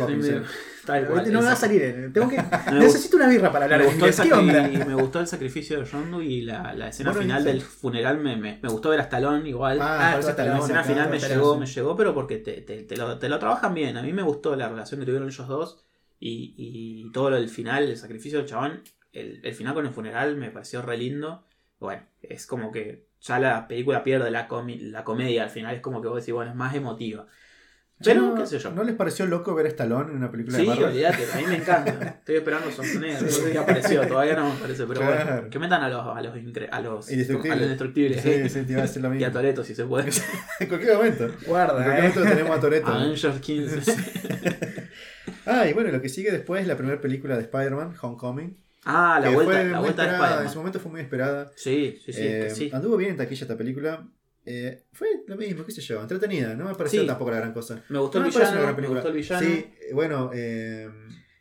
tal 0.87 1.07
cual. 1.07 1.33
no 1.33 1.41
me 1.41 1.47
va 1.47 1.53
a 1.53 1.57
salir. 1.57 1.83
eh, 1.83 2.11
Tengo 2.13 2.29
que, 2.29 2.37
necesito 2.73 3.17
una 3.17 3.29
birra 3.29 3.53
para 3.53 3.65
hablar 3.67 3.81
Me 3.81 3.87
de 3.87 3.93
gustó, 3.93 4.07
el 4.07 4.13
inglés. 4.13 4.69
¿Qué 4.69 4.79
onda? 4.79 4.87
me 4.87 4.95
gustó 4.95 5.21
el 5.21 5.27
sacrificio 5.27 5.81
de 5.81 5.85
Yondu 5.87 6.21
y 6.21 6.43
la, 6.43 6.73
la 6.75 6.89
escena 6.89 7.11
Bueno, 7.11 7.23
final 7.25 7.43
sí. 7.43 7.49
del 7.49 7.61
funeral 7.61 8.19
me, 8.19 8.37
me, 8.37 8.59
me 8.63 8.69
gustó 8.69 8.91
ver 8.91 9.01
a 9.01 9.05
Stallone 9.05 9.49
igual. 9.49 9.79
Ah, 9.81 10.13
Ah, 10.13 10.21
la 10.21 10.31
Stallone 10.31 10.59
escena 10.61 10.85
final 10.85 11.11
me 11.11 11.19
llegó, 11.19 11.59
me 11.59 11.67
llegó, 11.67 11.97
pero 11.97 12.15
porque 12.15 12.39
te, 12.39 12.61
te- 12.63 12.83
te 12.85 12.97
lo, 12.97 13.19
te 13.19 13.29
lo 13.29 13.39
trabajan 13.39 13.75
bien. 13.75 13.97
A 13.97 14.03
mí 14.03 14.13
me 14.13 14.23
gustó 14.23 14.57
la 14.57 14.69
relación 14.69 15.01
que 15.01 15.07
tuvieron 15.07 15.29
ellos 15.29 15.49
dos 15.49 15.87
y, 16.31 17.11
todo 17.13 17.31
lo 17.31 17.37
del 17.37 17.49
final, 17.49 17.85
el 17.85 17.97
sacrificio 17.97 18.39
del 18.39 18.49
chabón. 18.49 18.83
El, 19.13 19.41
el 19.45 19.55
final 19.55 19.75
con 19.75 19.87
el 19.87 19.93
funeral 19.93 20.37
me 20.37 20.51
pareció 20.51 20.83
re 20.83 20.97
lindo. 20.97 21.45
Bueno, 21.79 22.03
es 22.23 22.47
como 22.47 22.73
que 22.73 23.07
ya 23.21 23.39
la 23.39 23.67
película 23.69 24.03
pierde 24.05 24.31
la, 24.31 24.49
comi- 24.49 24.81
la 24.81 25.05
comedia 25.05 25.45
al 25.45 25.51
final, 25.51 25.75
es 25.75 25.81
como 25.83 26.01
que 26.03 26.09
vos 26.09 26.19
decís, 26.21 26.35
bueno, 26.35 26.51
es 26.51 26.57
más 26.57 26.75
emotiva. 26.75 27.27
Pero, 28.05 28.21
no, 28.23 28.35
qué 28.35 28.47
sé 28.47 28.59
yo. 28.59 28.71
¿No 28.73 28.85
les 28.85 28.95
pareció 28.95 29.27
loco 29.27 29.55
ver 29.55 29.67
a 29.67 29.69
Stallone 29.69 30.11
en 30.11 30.17
una 30.17 30.31
película 30.31 30.57
Sí, 30.59 30.63
de 30.65 30.69
Marvel? 30.69 30.85
olvídate, 30.87 31.25
a 31.33 31.37
mí 31.37 31.43
me 31.49 31.57
encanta. 31.57 31.91
Estoy 32.21 32.37
esperando 32.37 32.71
Schwarzenegger, 32.71 33.23
no 33.23 33.29
sé 33.29 33.51
qué 33.53 33.59
apareció, 33.59 34.07
todavía 34.07 34.35
no 34.37 34.47
me 34.47 34.53
aparece, 34.53 34.85
pero 34.87 35.01
Claro. 35.01 35.33
bueno, 35.35 35.51
que 35.51 35.59
metan 35.59 35.83
a 35.83 35.89
los, 35.89 36.07
a 36.17 36.21
los, 36.23 36.37
incre- 36.37 36.69
a 36.71 36.81
los, 36.81 37.11
Indestructibles. 37.11 37.53
a 37.53 37.57
los 37.57 37.63
indestructibles. 37.65 38.21
Sí, 38.23 38.49
sí, 38.49 38.63
te 38.67 38.73
iba 38.73 38.81
a 38.83 38.87
decir 38.87 39.03
lo 39.03 39.15
Y 39.15 39.25
a. 39.25 39.33
Toreto 39.33 39.65
si 39.65 39.75
se 39.75 39.85
puede. 39.85 40.11
en 40.61 40.69
cualquier 40.69 40.95
momento. 40.97 41.25
En 41.25 41.33
Guarda, 41.47 41.73
cualquier 41.75 41.97
eh. 41.97 42.09
momento 42.09 42.23
tenemos 42.23 42.57
a 42.57 42.61
Toretto. 42.61 42.87
Avengers 42.89 43.41
15. 43.41 43.93
Ah, 45.47 45.67
y 45.69 45.73
bueno, 45.73 45.91
lo 45.91 46.01
que 46.01 46.09
sigue 46.09 46.31
después 46.31 46.63
es 46.63 46.69
la 46.69 46.77
primera 46.77 47.01
película 47.01 47.37
de 47.37 47.43
Spider-Man, 47.43 47.95
Homecoming. 48.01 48.57
Ah, 48.85 49.21
la 49.23 49.31
vuelta, 49.31 49.63
la 49.65 49.81
vuelta 49.81 50.03
de 50.03 50.09
esperada, 50.09 50.13
En 50.13 50.19
su 50.19 50.43
Spider-Man. 50.43 50.57
momento 50.57 50.81
fue 50.81 50.91
muy 50.93 51.01
esperada. 51.01 51.51
Sí, 51.57 51.99
sí, 52.05 52.13
sí, 52.13 52.21
Eh, 52.23 52.51
sí. 52.55 52.71
Anduvo 52.73 52.97
bien 52.97 53.11
en 53.13 53.17
taquilla 53.17 53.43
esta 53.45 53.57
película. 53.57 54.07
Eh, 54.45 54.85
fue 54.93 55.09
lo 55.29 55.37
mismo, 55.37 55.65
qué 55.65 55.71
sé 55.73 55.81
yo, 55.81 56.01
entretenida. 56.01 56.55
No 56.55 56.65
me 56.65 56.75
pareció 56.75 57.01
Sí. 57.03 57.07
tampoco 57.07 57.31
la 57.31 57.37
gran 57.39 57.53
cosa. 57.53 57.83
Me 57.89 57.99
gustó 57.99 58.19
No 58.19 58.27
el 58.27 58.33
me 58.33 58.39
villano, 58.39 58.61
gran 58.63 58.81
me 58.81 58.89
gustó 58.89 59.09
el 59.09 59.15
villano. 59.15 59.47
Sí, 59.47 59.53
eh, 59.81 59.91
bueno, 59.95 60.31
eh, 60.35 60.89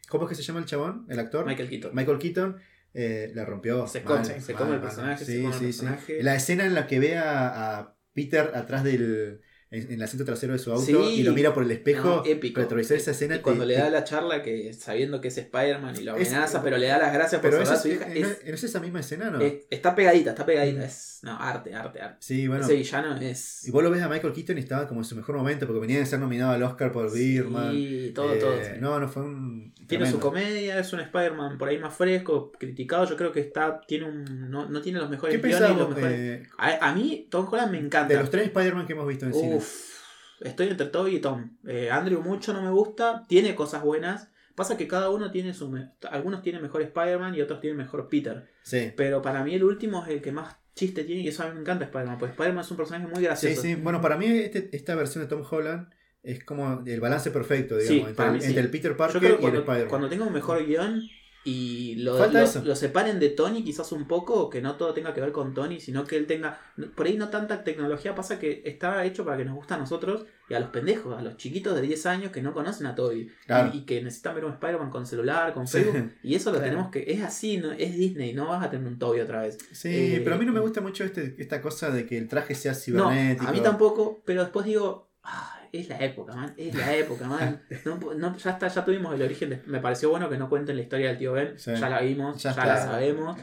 ¿cómo 0.08 0.26
es 0.26 0.30
que 0.30 0.36
se 0.36 0.44
llama 0.44 0.60
el 0.60 0.66
chabón? 0.66 1.06
El 1.10 1.20
actor. 1.20 1.46
Michael 1.46 1.70
Keaton. 1.70 1.92
Michael 1.96 2.18
Keaton. 2.20 2.58
eh, 2.94 3.32
la 3.34 3.46
rompió. 3.46 3.88
Se 3.88 4.02
mal, 4.02 4.18
come- 4.22 4.42
se 4.42 4.54
mal, 4.54 4.62
come 4.62 4.76
el 4.76 4.82
personaje, 4.82 5.24
se 5.26 5.32
Sí, 5.32 5.42
come 5.42 5.54
el 5.54 5.60
sí, 5.60 5.66
personaje. 5.68 6.18
sí. 6.18 6.24
La 6.24 6.36
escena 6.36 6.66
en 6.66 6.74
la 6.76 6.88
que 6.88 7.00
ve 7.00 7.18
a, 7.18 7.80
a 7.80 7.96
Peter 8.14 8.52
atrás 8.54 8.84
del. 8.84 9.40
En, 9.72 9.84
en 9.88 9.94
el 9.94 10.04
asiento 10.04 10.26
trasero 10.26 10.52
de 10.54 10.60
su 10.60 10.70
auto 10.72 10.86
Sí. 10.86 10.94
y 11.22 11.24
lo 11.24 11.32
mira 11.34 11.54
por 11.54 11.64
el 11.64 11.72
espejo. 11.72 12.08
No, 12.08 12.26
épico. 12.26 12.60
Retrovisar 12.60 12.98
esa 12.98 13.12
escena. 13.12 13.36
Y 13.36 13.38
te- 13.38 13.42
cuando 13.44 13.66
le 13.66 13.76
te- 13.76 13.80
da 13.82 13.90
la 13.90 14.04
charla 14.04 14.44
que 14.44 14.74
sabiendo 14.74 15.22
que 15.22 15.30
es 15.30 15.38
Spider-Man 15.38 15.96
y 15.98 16.04
lo 16.04 16.18
Es- 16.18 16.30
amenaza, 16.34 16.62
pero 16.62 16.78
le 16.78 16.88
da 16.88 16.98
las 16.98 17.14
gracias 17.14 17.40
por 17.42 17.52
salvar 17.52 17.74
a 17.74 17.78
su 17.80 17.88
hija, 17.88 18.06
¿no 18.08 18.14
es, 18.14 18.46
¿no 18.46 18.54
es 18.54 18.64
esa 18.66 18.80
misma 18.82 19.00
escena, 19.00 19.30
¿no? 19.32 19.40
es- 19.40 19.64
está 19.70 19.96
pegadita, 19.96 20.32
está 20.32 20.46
pegadita. 20.46 20.84
Es, 20.86 21.20
no, 21.24 21.38
arte, 21.40 21.74
arte, 21.74 22.02
arte. 22.02 22.18
sí, 22.20 22.48
bueno. 22.50 22.66
Ese 22.66 22.74
villano 22.76 23.16
es. 23.16 23.66
Y 23.66 23.72
vos 23.72 23.82
lo 23.82 23.90
ves 23.92 24.02
a 24.02 24.10
Michael 24.10 24.34
Keaton 24.34 24.58
y 24.58 24.60
estaba 24.62 24.88
como 24.90 25.00
en 25.02 25.06
su 25.06 25.16
mejor 25.16 25.38
momento 25.38 25.66
porque 25.68 25.80
venía 25.80 26.00
de 26.00 26.06
ser 26.06 26.20
nominado 26.20 26.52
al 26.52 26.64
Oscar 26.64 26.92
por 26.92 27.10
Birdman. 27.14 27.72
Sí, 27.72 28.12
todo, 28.14 28.34
Eh, 28.34 28.38
todo. 28.40 28.54
No, 28.82 29.00
no 29.00 29.08
fue 29.08 29.24
un. 29.24 29.74
Tiene 29.88 30.10
su 30.12 30.20
comedia, 30.20 30.80
es 30.80 30.92
un 30.92 31.00
Spider-Man 31.00 31.58
por 31.58 31.70
ahí 31.70 31.78
más 31.78 31.94
fresco, 31.96 32.52
criticado. 32.60 33.06
Yo 33.06 33.16
creo 33.16 33.32
que 33.32 33.40
está, 33.40 33.80
tiene 33.88 34.06
un, 34.06 34.50
no, 34.50 34.68
no 34.68 34.82
tiene 34.82 35.00
los 35.00 35.10
mejores 35.10 35.40
¿Qué 35.40 35.48
guiones 35.48 35.78
los 35.78 35.90
mejores. 35.96 36.20
eh, 36.20 36.44
A, 36.58 36.90
a 36.90 36.94
mí, 36.96 37.28
Tom 37.30 37.48
Holland 37.50 37.72
me 37.72 37.78
encanta. 37.78 38.14
de 38.14 38.20
los 38.20 38.30
tres 38.30 38.48
Spider-Man 38.48 38.86
que 38.86 38.94
hemos 38.94 39.08
visto 39.08 39.26
en 39.26 39.34
cine? 39.34 39.61
Uf, 39.62 40.02
estoy 40.42 40.68
entre 40.70 40.88
Toby 40.88 41.16
y 41.16 41.20
Tom. 41.20 41.58
Eh, 41.68 41.90
Andrew 41.92 42.22
mucho 42.22 42.54
no 42.54 42.62
me 42.62 42.72
gusta, 42.72 43.26
tiene 43.28 43.56
cosas 43.56 43.84
buenas. 43.84 44.30
Pasa 44.56 44.76
que 44.78 44.88
cada 44.88 45.10
uno 45.10 45.32
tiene 45.32 45.54
su... 45.54 45.70
me- 45.70 45.92
Algunos 46.10 46.42
tienen 46.42 46.62
mejor 46.62 46.82
Spider-Man 46.82 47.36
y 47.36 47.42
otros 47.42 47.62
tienen 47.62 47.78
mejor 47.78 48.10
Peter. 48.10 48.50
Sí. 48.64 48.92
Pero 48.98 49.22
para 49.22 49.44
mí 49.44 49.56
el 49.56 49.64
último 49.64 50.04
es 50.04 50.10
el 50.12 50.22
que 50.22 50.32
más 50.34 50.58
chiste 50.76 51.04
tiene 51.06 51.22
y 51.22 51.28
eso 51.30 51.44
a 51.44 51.48
mí 51.48 51.56
me 51.56 51.62
encanta 51.62 51.86
Spider-Man. 51.86 52.18
Pues 52.20 52.32
Spider-Man 52.32 52.64
es 52.66 52.72
un 52.72 52.78
personaje 52.78 53.06
muy 53.08 53.16
Sí, 53.18 53.22
gracioso. 53.24 53.62
sí. 53.62 53.76
Bueno, 53.76 54.02
para 54.02 54.18
mí 54.18 54.26
este- 54.28 54.70
esta 54.76 54.94
versión 54.96 55.24
de 55.24 55.30
Tom 55.30 55.44
Holland 55.50 55.90
es 56.22 56.44
como 56.44 56.84
el 56.86 57.00
balance 57.00 57.32
perfecto, 57.32 57.80
Sí, 57.80 57.94
digamos, 58.04 58.10
entre, 58.10 58.28
el- 58.36 58.42
sí. 58.66 58.70
Peter 58.72 58.92
Yo 58.92 58.98
Parker 58.98 59.24
y 59.24 59.26
el 59.28 59.34
Spider-Man. 59.56 59.88
cuando 59.88 60.10
tenga 60.10 60.26
un 60.26 60.34
mejor 60.34 60.66
guion 60.66 61.02
y 61.44 61.96
lo, 61.96 62.18
Falta 62.18 62.42
lo- 62.64 62.76
separen 62.76 63.20
de 63.20 63.30
Tony 63.30 63.64
quizás 63.64 63.92
un 63.92 64.08
poco, 64.08 64.48
que 64.50 64.62
no 64.62 64.76
todo 64.76 64.94
tenga 64.94 65.12
que 65.14 65.22
ver 65.22 65.32
con 65.32 65.54
Tony, 65.56 65.80
sino 65.80 66.04
que 66.06 66.16
él 66.16 66.28
tenga... 66.28 66.60
Por 66.96 67.08
ahí 67.08 67.18
no 67.18 67.30
tanta 67.30 67.64
tecnología, 67.64 68.14
pasa 68.14 68.38
que 68.38 68.62
está 68.66 69.04
hecho 69.06 69.26
para 69.26 69.38
que 69.38 69.46
nos 69.46 69.56
guste 69.56 69.74
a 69.74 69.78
nosotros 69.78 70.26
y 70.50 70.54
a 70.54 70.60
los 70.60 70.70
pendejos, 70.70 71.18
a 71.18 71.22
los 71.24 71.38
chiquitos 71.38 71.74
de 71.74 71.82
10 71.82 72.06
años 72.06 72.32
que 72.32 72.44
no 72.44 72.54
conocen 72.54 72.86
a 72.86 72.94
Toby 72.94 73.32
Claro. 73.48 73.72
y, 73.74 73.78
y 73.80 73.82
que 73.86 74.04
necesitan 74.04 74.36
ver 74.36 74.46
un 74.46 74.52
Spider-Man 74.54 74.92
con 74.92 75.06
celular, 75.08 75.54
con 75.54 75.66
Sí. 75.66 75.80
Facebook. 75.80 76.12
Y 76.22 76.36
eso 76.36 76.52
lo 76.52 76.58
Claro. 76.58 76.72
tenemos 76.72 76.92
que... 76.92 77.06
Es 77.12 77.24
así, 77.24 77.58
¿no? 77.58 77.72
es 77.72 77.98
Disney, 77.98 78.34
no 78.34 78.46
vas 78.48 78.64
a 78.64 78.70
tener 78.70 78.86
un 78.88 79.00
Toby 79.00 79.22
otra 79.22 79.42
vez. 79.42 79.58
Sí, 79.72 79.90
Eh, 79.90 80.22
pero 80.24 80.36
a 80.36 80.40
mí 80.40 80.46
no 80.46 80.54
me 80.54 80.60
gusta 80.60 80.82
mucho 80.82 81.04
este, 81.04 81.36
esta 81.40 81.60
cosa 81.62 81.90
de 81.90 82.06
que 82.06 82.18
el 82.20 82.28
traje 82.28 82.54
sea 82.54 82.74
No, 82.74 82.78
cibernético. 82.78 83.48
a 83.48 83.52
mí 83.52 83.62
tampoco, 83.62 84.22
pero 84.26 84.42
después 84.42 84.66
digo... 84.68 85.10
"Ah, 85.24 85.58
es 85.74 85.90
la 85.90 85.98
época, 86.04 86.36
man. 86.36 86.54
Es 86.58 86.74
la 86.76 86.96
época, 86.96 87.28
man. 87.28 87.62
No, 87.86 87.98
no, 88.16 88.38
ya 88.38 88.52
está, 88.52 88.68
ya 88.68 88.84
tuvimos 88.86 89.14
el 89.16 89.22
origen. 89.22 89.50
de- 89.52 89.62
me 89.66 89.80
pareció 89.80 90.10
bueno 90.10 90.30
que 90.30 90.38
no 90.38 90.50
cuenten 90.50 90.76
la 90.76 90.82
historia 90.84 91.08
del 91.10 91.18
tío 91.18 91.34
Ben. 91.34 91.58
Sí. 91.58 91.72
Ya 91.76 91.90
la 91.90 92.02
vimos, 92.02 92.42
Ya 92.42 92.54
la 92.56 92.78
sabemos. 92.78 93.38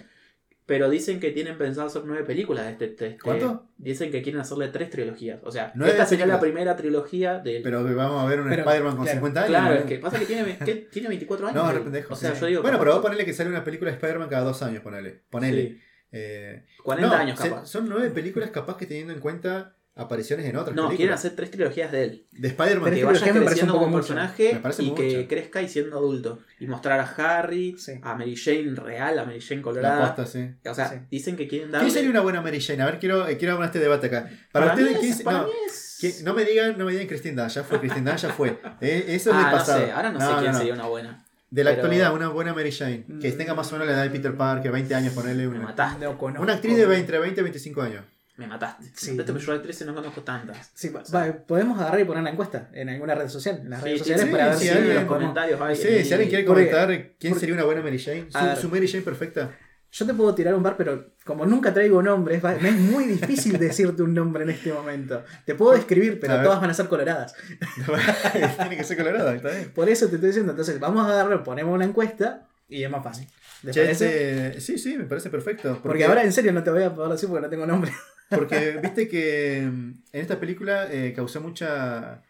Pero 0.66 0.90
dicen 0.90 1.18
que 1.18 1.30
tienen 1.30 1.56
pensado 1.56 1.86
hacer 1.86 2.02
nueve 2.04 2.24
películas 2.24 2.66
de 2.66 2.72
este. 2.72 2.84
de 2.88 2.90
este- 2.92 3.18
¿Cuánto? 3.22 3.68
Dicen 3.78 4.10
que 4.10 4.20
quieren 4.20 4.42
hacerle 4.42 4.68
tres 4.68 4.90
trilogías. 4.90 5.40
O 5.42 5.50
sea, 5.50 5.72
Nueve 5.74 5.92
esta 5.92 6.04
sería 6.04 6.26
la 6.26 6.38
primera 6.38 6.76
trilogía 6.76 7.38
del. 7.38 7.62
Pero 7.62 7.82
vamos 7.96 8.22
a 8.22 8.26
ver 8.28 8.40
un 8.42 8.52
Spider-Man 8.52 8.96
con 8.96 9.04
claro, 9.06 9.18
50 9.20 9.40
años. 9.40 9.48
claro, 9.48 9.74
¿no? 9.74 9.80
es 9.80 9.86
que 9.86 9.98
pasa 9.98 10.18
que 10.18 10.26
tiene, 10.26 10.58
que 10.58 10.74
tiene 10.92 11.08
24 11.08 11.46
años. 11.46 11.56
No, 11.56 11.64
güey. 11.64 11.74
re 11.78 11.82
pendejo. 11.84 12.12
O 12.12 12.16
sea, 12.16 12.34
sí. 12.34 12.40
yo 12.42 12.46
digo. 12.48 12.60
Bueno, 12.62 12.78
pero 12.78 12.92
vos 12.92 13.00
ponele 13.00 13.24
que 13.24 13.32
sale 13.32 13.48
una 13.48 13.64
película 13.64 13.90
de 13.90 13.94
Spider-Man 13.96 14.28
cada 14.28 14.44
dos 14.44 14.62
años, 14.62 14.82
ponele. 14.82 15.22
Ponele. 15.30 15.62
Sí, 15.70 15.80
Eh, 16.12 16.66
40 16.84 17.08
no, 17.08 17.14
años 17.22 17.38
se- 17.40 17.48
capaz. 17.48 17.64
son 17.66 17.88
nueve 17.88 18.10
películas 18.10 18.50
capaz 18.50 18.76
que 18.76 18.84
teniendo 18.84 19.14
en 19.14 19.20
cuenta 19.20 19.74
apariciones 19.98 20.46
en 20.46 20.56
otras 20.56 20.74
No, 20.74 20.88
quieren 20.88 21.12
hacer 21.14 21.32
tres 21.36 21.50
trilogías 21.50 21.92
de 21.92 22.04
él. 22.04 22.26
De 22.32 22.48
Spider-Man. 22.48 22.94
Que 22.94 23.04
vaya 23.04 23.20
me 23.20 23.26
parece 23.26 23.44
creciendo 23.44 23.72
como 23.74 23.86
mucho. 23.88 23.98
personaje 24.14 24.60
y 24.78 24.90
que 24.94 25.16
mucho. 25.16 25.28
crezca 25.28 25.60
y 25.62 25.68
siendo 25.68 25.98
adulto. 25.98 26.38
Y 26.60 26.66
mostrar 26.66 27.00
a 27.00 27.04
Harry, 27.38 27.76
Sí. 27.78 27.92
a 28.02 28.14
Mary 28.14 28.36
Jane 28.36 28.74
real, 28.74 29.18
a 29.18 29.24
Mary 29.24 29.40
Jane 29.40 29.56
La 29.60 29.62
colorada. 29.64 30.14
posta, 30.14 30.26
sí. 30.26 30.48
O 30.68 30.74
sea, 30.74 30.88
Sí. 30.88 30.96
dicen 31.10 31.36
que 31.36 31.48
quieren 31.48 31.70
darle. 31.70 31.86
¿Quién 31.86 31.94
sería 31.94 32.10
una 32.10 32.20
buena 32.20 32.40
Mary 32.40 32.60
Jane? 32.60 32.82
A 32.82 32.86
ver, 32.86 32.98
quiero, 32.98 33.28
eh, 33.28 33.36
quiero 33.36 33.54
hablar 33.54 33.68
este 33.68 33.80
debate 33.80 34.06
acá. 34.06 34.30
Para, 34.52 34.66
ustedes, 34.68 34.98
¿quién 34.98 35.12
es, 35.12 35.22
para 35.22 35.38
no, 35.38 35.44
mí 35.46 35.52
es- 35.66 35.98
que- 36.00 36.22
no 36.22 36.32
me 36.34 36.44
digan, 36.44 36.78
no 36.78 36.84
me 36.84 36.92
digan 36.92 37.06
Christine 37.08 37.34
Dunst, 37.34 37.56
ya 37.56 37.64
fue, 37.64 37.80
Christine 37.80 38.08
Dunst 38.08 38.24
ya 38.24 38.30
fue. 38.32 38.58
Eh, 38.80 39.04
eso 39.08 39.30
es 39.30 39.36
Ah, 39.36 39.38
del 39.38 39.46
no 39.46 39.52
pasado. 39.52 39.84
sé, 39.84 39.90
ahora 39.92 40.12
no, 40.12 40.20
sé 40.20 40.26
quién 40.40 40.54
sería 40.54 40.74
una 40.74 40.86
buena. 40.86 41.24
De 41.50 41.64
la 41.64 41.70
pero- 41.70 41.82
actualidad, 41.82 42.14
una 42.14 42.28
buena 42.28 42.52
Mary 42.54 42.70
Jane. 42.70 43.04
Que 43.20 43.32
Mm. 43.32 43.38
tenga 43.38 43.54
más 43.54 43.68
o 43.70 43.72
menos 43.72 43.86
la 43.88 43.94
edad 43.94 44.02
de 44.04 44.10
Peter 44.10 44.36
Parker, 44.36 44.70
20 44.70 44.94
años, 44.94 45.14
ponerle 45.14 45.44
Me 45.48 45.56
una. 45.56 45.68
mataste, 45.68 46.04
No. 46.04 46.16
Una 46.40 46.52
actriz 46.52 46.76
de 46.76 46.84
20, 46.84 47.00
entre 47.00 47.18
20 47.18 47.40
y 47.40 47.42
25 47.42 47.80
años. 47.82 48.04
Me 48.38 48.46
mataste. 48.46 48.84
Sí. 48.94 49.10
Fíjate 49.12 49.32
que 49.34 49.38
yo 49.40 49.52
actrices 49.52 49.86
no 49.86 49.94
conozco 49.94 50.22
tantas. 50.22 50.70
Sí, 50.74 50.88
va, 50.88 51.02
podemos 51.46 51.78
agarrar 51.78 52.00
y 52.00 52.04
poner 52.04 52.22
una 52.22 52.30
encuesta 52.30 52.70
en 52.72 52.88
alguna 52.88 53.14
red 53.14 53.28
social. 53.28 53.58
En 53.62 53.70
las 53.70 53.80
Sí, 53.80 53.84
redes 53.86 53.98
sociales 53.98 54.24
sí, 54.24 54.30
para 54.30 54.46
ver 54.46 54.54
sí, 54.56 54.62
si 54.64 54.68
alguien 54.70 54.94
los 54.94 55.04
comentarios 55.04 55.60
hay. 55.60 55.76
Sí, 55.76 56.04
si 56.04 56.12
alguien 56.14 56.30
quiere 56.30 56.44
Porque- 56.44 56.70
comentar 56.70 56.88
quién 57.18 57.32
porque- 57.32 57.40
sería 57.40 57.54
una 57.54 57.64
buena 57.64 57.82
Mary 57.82 57.98
Jane, 57.98 58.28
su, 58.30 58.60
su 58.62 58.68
Mary 58.70 58.88
Jane 58.88 59.02
perfecta. 59.02 59.50
Yo 59.90 60.04
te 60.06 60.12
puedo 60.12 60.34
tirar 60.34 60.54
un 60.54 60.62
par, 60.62 60.76
pero 60.76 61.14
como 61.24 61.46
nunca 61.46 61.72
traigo 61.72 62.02
nombres, 62.02 62.44
va- 62.44 62.54
me 62.60 62.68
es 62.68 62.74
muy 62.76 63.04
difícil 63.06 63.58
decirte 63.58 64.02
un 64.02 64.12
nombre 64.14 64.44
en 64.44 64.50
este 64.50 64.70
momento. 64.72 65.24
Te 65.44 65.54
puedo 65.54 65.72
describir, 65.74 66.20
pero 66.20 66.42
todas 66.42 66.60
van 66.60 66.70
a 66.70 66.74
ser 66.74 66.88
coloradas. 66.88 67.34
Tiene 68.58 68.76
que 68.76 68.84
ser 68.84 68.96
colorada, 68.96 69.34
está 69.34 69.50
bien. 69.50 69.70
Por 69.74 69.88
eso 69.88 70.06
te 70.08 70.14
estoy 70.16 70.28
diciendo. 70.28 70.52
Entonces, 70.52 70.78
vamos 70.78 71.06
a 71.06 71.12
agarrar, 71.12 71.42
ponemos 71.42 71.74
una 71.74 71.84
encuesta 71.86 72.46
y 72.68 72.84
es 72.84 72.90
más 72.90 73.02
fácil. 73.02 73.26
¿Te 73.64 73.72
Che, 73.72 73.80
parece? 73.80 74.46
este- 74.48 74.60
sí, 74.60 74.78
sí, 74.78 74.96
me 74.96 75.04
parece 75.04 75.30
perfecto. 75.30 75.80
Porque 75.82 76.04
ahora 76.04 76.22
en 76.22 76.32
serio 76.32 76.52
no 76.52 76.62
te 76.62 76.70
voy 76.70 76.82
a 76.84 76.94
poder 76.94 77.10
decir 77.12 77.28
porque 77.28 77.42
no 77.42 77.48
tengo 77.50 77.66
nombre. 77.66 77.90
Porque 78.30 78.78
viste 78.82 79.08
que 79.08 79.62
mm, 79.70 79.90
en 80.12 80.20
esta 80.20 80.38
película 80.38 80.88
eh, 80.92 81.12
causó 81.14 81.40
mucha 81.40 82.22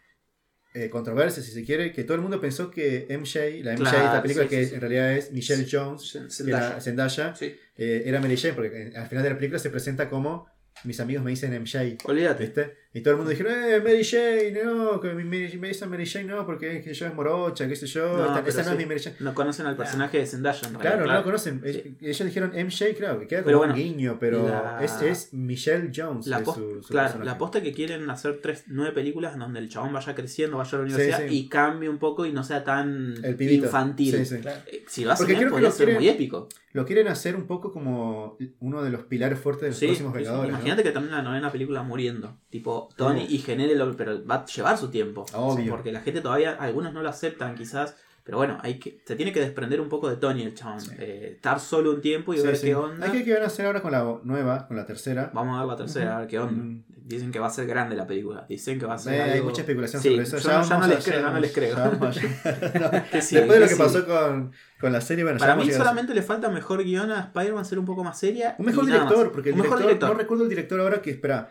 eh, 0.73 0.89
controversia, 0.89 1.41
si 1.43 1.51
se 1.51 1.63
quiere, 1.63 1.91
que 1.91 2.03
todo 2.03 2.15
el 2.15 2.21
mundo 2.21 2.39
pensó 2.39 2.69
que 2.71 3.07
MJ, 3.09 3.63
la 3.63 3.73
MJ 3.73 3.77
de 3.77 3.83
esta 3.83 3.99
Claro, 4.01 4.21
película, 4.21 4.45
sí, 4.45 4.49
que 4.49 4.63
sí, 4.63 4.69
sí. 4.69 4.75
en 4.75 4.81
realidad 4.81 5.13
es 5.13 5.31
Michelle 5.31 5.67
Jones, 5.69 6.17
que 6.37 6.49
era 6.49 6.79
Zendaya, 6.79 7.33
eh, 7.41 8.03
era 8.05 8.19
Mary 8.21 8.37
Jane, 8.37 8.53
porque 8.53 8.91
al 8.95 9.07
final 9.07 9.23
de 9.23 9.29
la 9.31 9.35
película 9.35 9.59
se 9.59 9.69
presenta 9.69 10.09
como 10.09 10.47
mis 10.83 10.99
amigos 10.99 11.23
me 11.23 11.31
dicen 11.31 11.53
MJ. 11.53 11.97
Olvídate. 12.05 12.43
¿Viste? 12.43 12.77
Y 12.91 13.01
todo 13.01 13.11
el 13.11 13.17
mundo 13.17 13.29
dijeron, 13.29 13.53
eh, 13.53 13.79
Mary 13.81 14.03
Jane, 14.03 14.51
no, 14.63 14.99
que 14.99 15.13
mi- 15.13 15.23
mi- 15.23 15.57
me 15.59 15.67
dicen 15.67 15.91
Mary 15.91 16.07
Jane, 16.07 16.25
no, 16.25 16.43
porque 16.43 16.81
que 16.81 16.91
yo 16.91 17.05
es 17.05 17.13
morocha, 17.13 17.67
qué 17.67 17.75
sé 17.75 17.85
yo, 17.85 18.17
No, 18.17 18.35
esta- 18.47 18.63
no 18.63 18.71
es 18.71 18.77
mi 18.79 18.85
Mary 18.87 18.99
Jane. 18.99 19.15
No 19.19 19.35
conocen 19.35 19.67
al 19.67 19.77
personaje 19.77 20.17
de 20.17 20.25
Zendaya 20.25 20.57
en 20.67 20.73
realidad. 20.73 20.91
Claro, 20.95 21.05
no 21.05 21.13
lo 21.13 21.23
conocen. 21.23 21.61
Sí. 21.63 21.97
Ellos 22.01 22.25
dijeron 22.25 22.51
MJ, 22.55 22.95
claro, 22.95 23.19
que 23.19 23.27
queda 23.27 23.41
como 23.41 23.45
Pero 23.45 23.57
un 23.61 23.67
bueno, 23.67 23.75
guiño, 23.75 24.17
pero 24.19 24.47
la- 24.49 24.83
es, 24.83 24.99
es 25.03 25.33
Michelle 25.35 25.91
Jones. 25.95 26.25
La 26.25 26.37
es 26.39 26.43
pos- 26.43 26.55
su, 26.55 26.81
su 26.81 26.87
claro, 26.89 27.09
personaje. 27.09 27.25
la 27.29 27.37
posta 27.37 27.61
que 27.61 27.73
quieren 27.73 28.09
hacer 28.09 28.39
tres, 28.41 28.63
nueve 28.65 28.91
películas 28.93 29.37
donde 29.37 29.59
el 29.59 29.69
chabón 29.69 29.93
vaya 29.93 30.15
creciendo, 30.15 30.57
vaya 30.57 30.69
a 30.71 30.75
la 30.77 30.83
universidad 30.85 31.19
sí. 31.27 31.35
y 31.35 31.47
cambie 31.47 31.89
un 31.89 31.99
poco 31.99 32.25
y 32.25 32.33
no 32.33 32.43
sea 32.43 32.63
tan 32.63 33.13
El 33.23 33.39
infantil. 33.39 34.15
Sí, 34.15 34.25
sí. 34.25 34.37
Claro. 34.41 34.61
Eh, 34.65 34.83
Si 34.87 35.05
lo 35.05 35.11
hacen 35.11 35.25
Porque 35.27 35.33
bien, 35.33 35.41
creo 35.41 35.49
que 35.49 35.51
podría 35.51 35.69
lo 35.69 35.75
ser 35.75 35.85
quieren- 35.85 36.01
muy 36.01 36.09
épico. 36.09 36.49
Lo 36.71 36.85
quieren 36.85 37.07
hacer 37.07 37.35
un 37.35 37.47
poco 37.47 37.71
como 37.71 38.37
uno 38.59 38.83
de 38.83 38.91
los 38.91 39.03
pilares 39.03 39.39
fuertes 39.39 39.61
de 39.63 39.69
los 39.69 39.79
próximos. 39.79 40.13
Vengadores. 40.13 40.53
Imagínate 40.69 40.83
que 40.89 40.93
también 40.93 41.15
la 41.15 41.21
novena 41.21 41.51
película 41.51 41.83
muriendo. 41.83 42.37
Tipo, 42.49 42.89
Tony 42.95 43.25
y 43.29 43.39
genere 43.39 43.75
lo, 43.75 43.95
pero 43.95 44.25
va 44.25 44.35
a 44.35 44.45
llevar 44.45 44.77
su 44.77 44.89
tiempo. 44.89 45.25
Obvio. 45.33 45.71
Porque 45.71 45.91
la 45.91 46.01
gente 46.01 46.21
todavía, 46.21 46.51
algunos 46.59 46.93
no 46.93 47.01
lo 47.01 47.09
aceptan 47.09 47.55
quizás. 47.55 47.95
Pero 48.23 48.37
bueno, 48.37 48.59
hay 48.61 48.77
que, 48.77 49.01
se 49.05 49.15
tiene 49.15 49.31
que 49.33 49.39
desprender 49.39 49.81
un 49.81 49.89
poco 49.89 50.07
de 50.07 50.17
Tony 50.17 50.43
el 50.43 50.53
chabón. 50.53 50.79
Eh, 50.99 51.31
estar 51.37 51.59
solo 51.59 51.91
un 51.91 52.01
tiempo 52.01 52.31
y 52.33 52.37
Sí, 52.37 52.45
ver 52.45 52.57
sí. 52.57 52.67
qué 52.67 52.75
onda. 52.75 53.07
Hay 53.07 53.11
que 53.11 53.23
qué 53.23 53.33
van 53.33 53.41
a 53.41 53.47
hacer 53.47 53.65
ahora 53.65 53.81
con 53.81 53.91
la 53.91 54.19
nueva, 54.23 54.67
con 54.67 54.77
la 54.77 54.85
tercera. 54.85 55.31
Vamos 55.33 55.55
a 55.57 55.61
ver 55.61 55.67
la 55.67 55.75
tercera, 55.77 56.17
a 56.17 56.19
ver 56.19 56.27
qué 56.27 56.37
onda. 56.37 56.63
Mm. 56.63 56.83
Dicen 57.09 57.31
que 57.31 57.39
va 57.39 57.47
a 57.47 57.49
ser 57.49 57.65
grande 57.65 57.95
la 57.95 58.05
película. 58.05 58.45
Dicen 58.47 58.77
que 58.79 58.85
va 58.85 58.93
a 58.93 58.97
ser. 58.99 59.13
Eh, 59.15 59.21
hay 59.33 59.41
mucha 59.41 59.61
especulación 59.61 59.99
Sí, 60.01 60.09
sobre 60.09 60.23
eso. 60.23 60.37
yo 60.37 60.49
no- 60.51 60.63
ya 60.69 60.77
no 60.77 60.87
les 60.87 61.03
creo, 61.03 61.31
no 61.31 61.39
les 61.39 61.51
creo. 61.51 61.75
ya 61.75 61.89
vamos 61.89 62.15
sí, 63.21 63.35
Después 63.35 63.49
de 63.49 63.59
lo 63.59 63.67
que 63.67 63.73
sí. 63.73 63.79
pasó 63.79 64.05
con, 64.05 64.51
con 64.79 64.93
la 64.93 65.01
serie, 65.01 65.23
bueno, 65.23 65.39
Para 65.39 65.55
mí 65.55 65.71
solamente 65.71 66.13
le 66.13 66.21
falta 66.21 66.49
mejor 66.49 66.83
guion 66.83 67.11
a 67.11 67.21
Spider-Man 67.21 67.65
ser 67.65 67.79
un 67.79 67.85
poco 67.85 68.03
más 68.03 68.19
seria. 68.19 68.55
Un 68.59 68.67
mejor 68.67 68.85
director, 68.85 69.31
porque 69.31 69.49
el 69.49 69.55
mejor 69.55 69.79
director, 69.81 70.09
no 70.09 70.15
recuerdo 70.15 70.43
el 70.43 70.49
director 70.49 70.79
ahora 70.79 71.01
que 71.01 71.09
espera. 71.09 71.49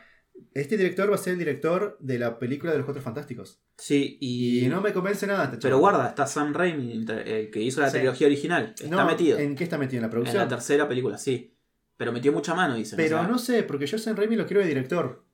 Este 0.55 0.77
director 0.77 1.11
va 1.11 1.17
a 1.17 1.19
ser 1.19 1.33
el 1.33 1.41
director 1.41 1.97
de 1.99 2.21
la 2.21 2.39
película 2.39 2.71
de 2.71 2.79
los 2.79 2.85
Cuatro 2.85 3.03
Fantásticos. 3.03 3.61
Sí, 3.77 4.17
y, 4.21 4.67
Y, 4.67 4.69
no 4.69 4.81
me 4.81 4.93
convence 4.93 5.27
nada. 5.27 5.47
este 5.47 5.57
Pero 5.59 5.79
guarda, 5.79 6.07
está 6.09 6.29
Sam 6.29 6.55
Raimi, 6.55 6.93
el 7.09 7.51
que 7.51 7.61
hizo 7.61 7.81
la 7.81 7.91
trilogía 7.91 8.29
original. 8.29 8.73
Está 8.81 8.89
No, 8.95 9.05
metido. 9.05 9.37
¿En 9.41 9.57
qué 9.57 9.65
está 9.65 9.77
metido? 9.79 9.99
¿En 9.99 10.03
la 10.03 10.07
En 10.07 10.11
producción? 10.13 10.37
la 10.39 10.47
tercera 10.49 10.87
película, 10.87 11.19
sí. 11.19 11.57
Pero 11.97 12.13
metió 12.13 12.33
mucha 12.33 12.55
mano, 12.55 12.77
dicen. 12.77 12.97
Pero 12.97 13.17
o 13.17 13.21
sea, 13.21 13.29
no 13.29 13.39
sé, 13.39 13.65
porque 13.65 13.89
yo 13.89 13.99
Sam 13.99 14.15
Raimi 14.15 14.37
lo 14.37 14.47
quiero 14.47 14.61
de 14.61 14.69
director. 14.69 15.25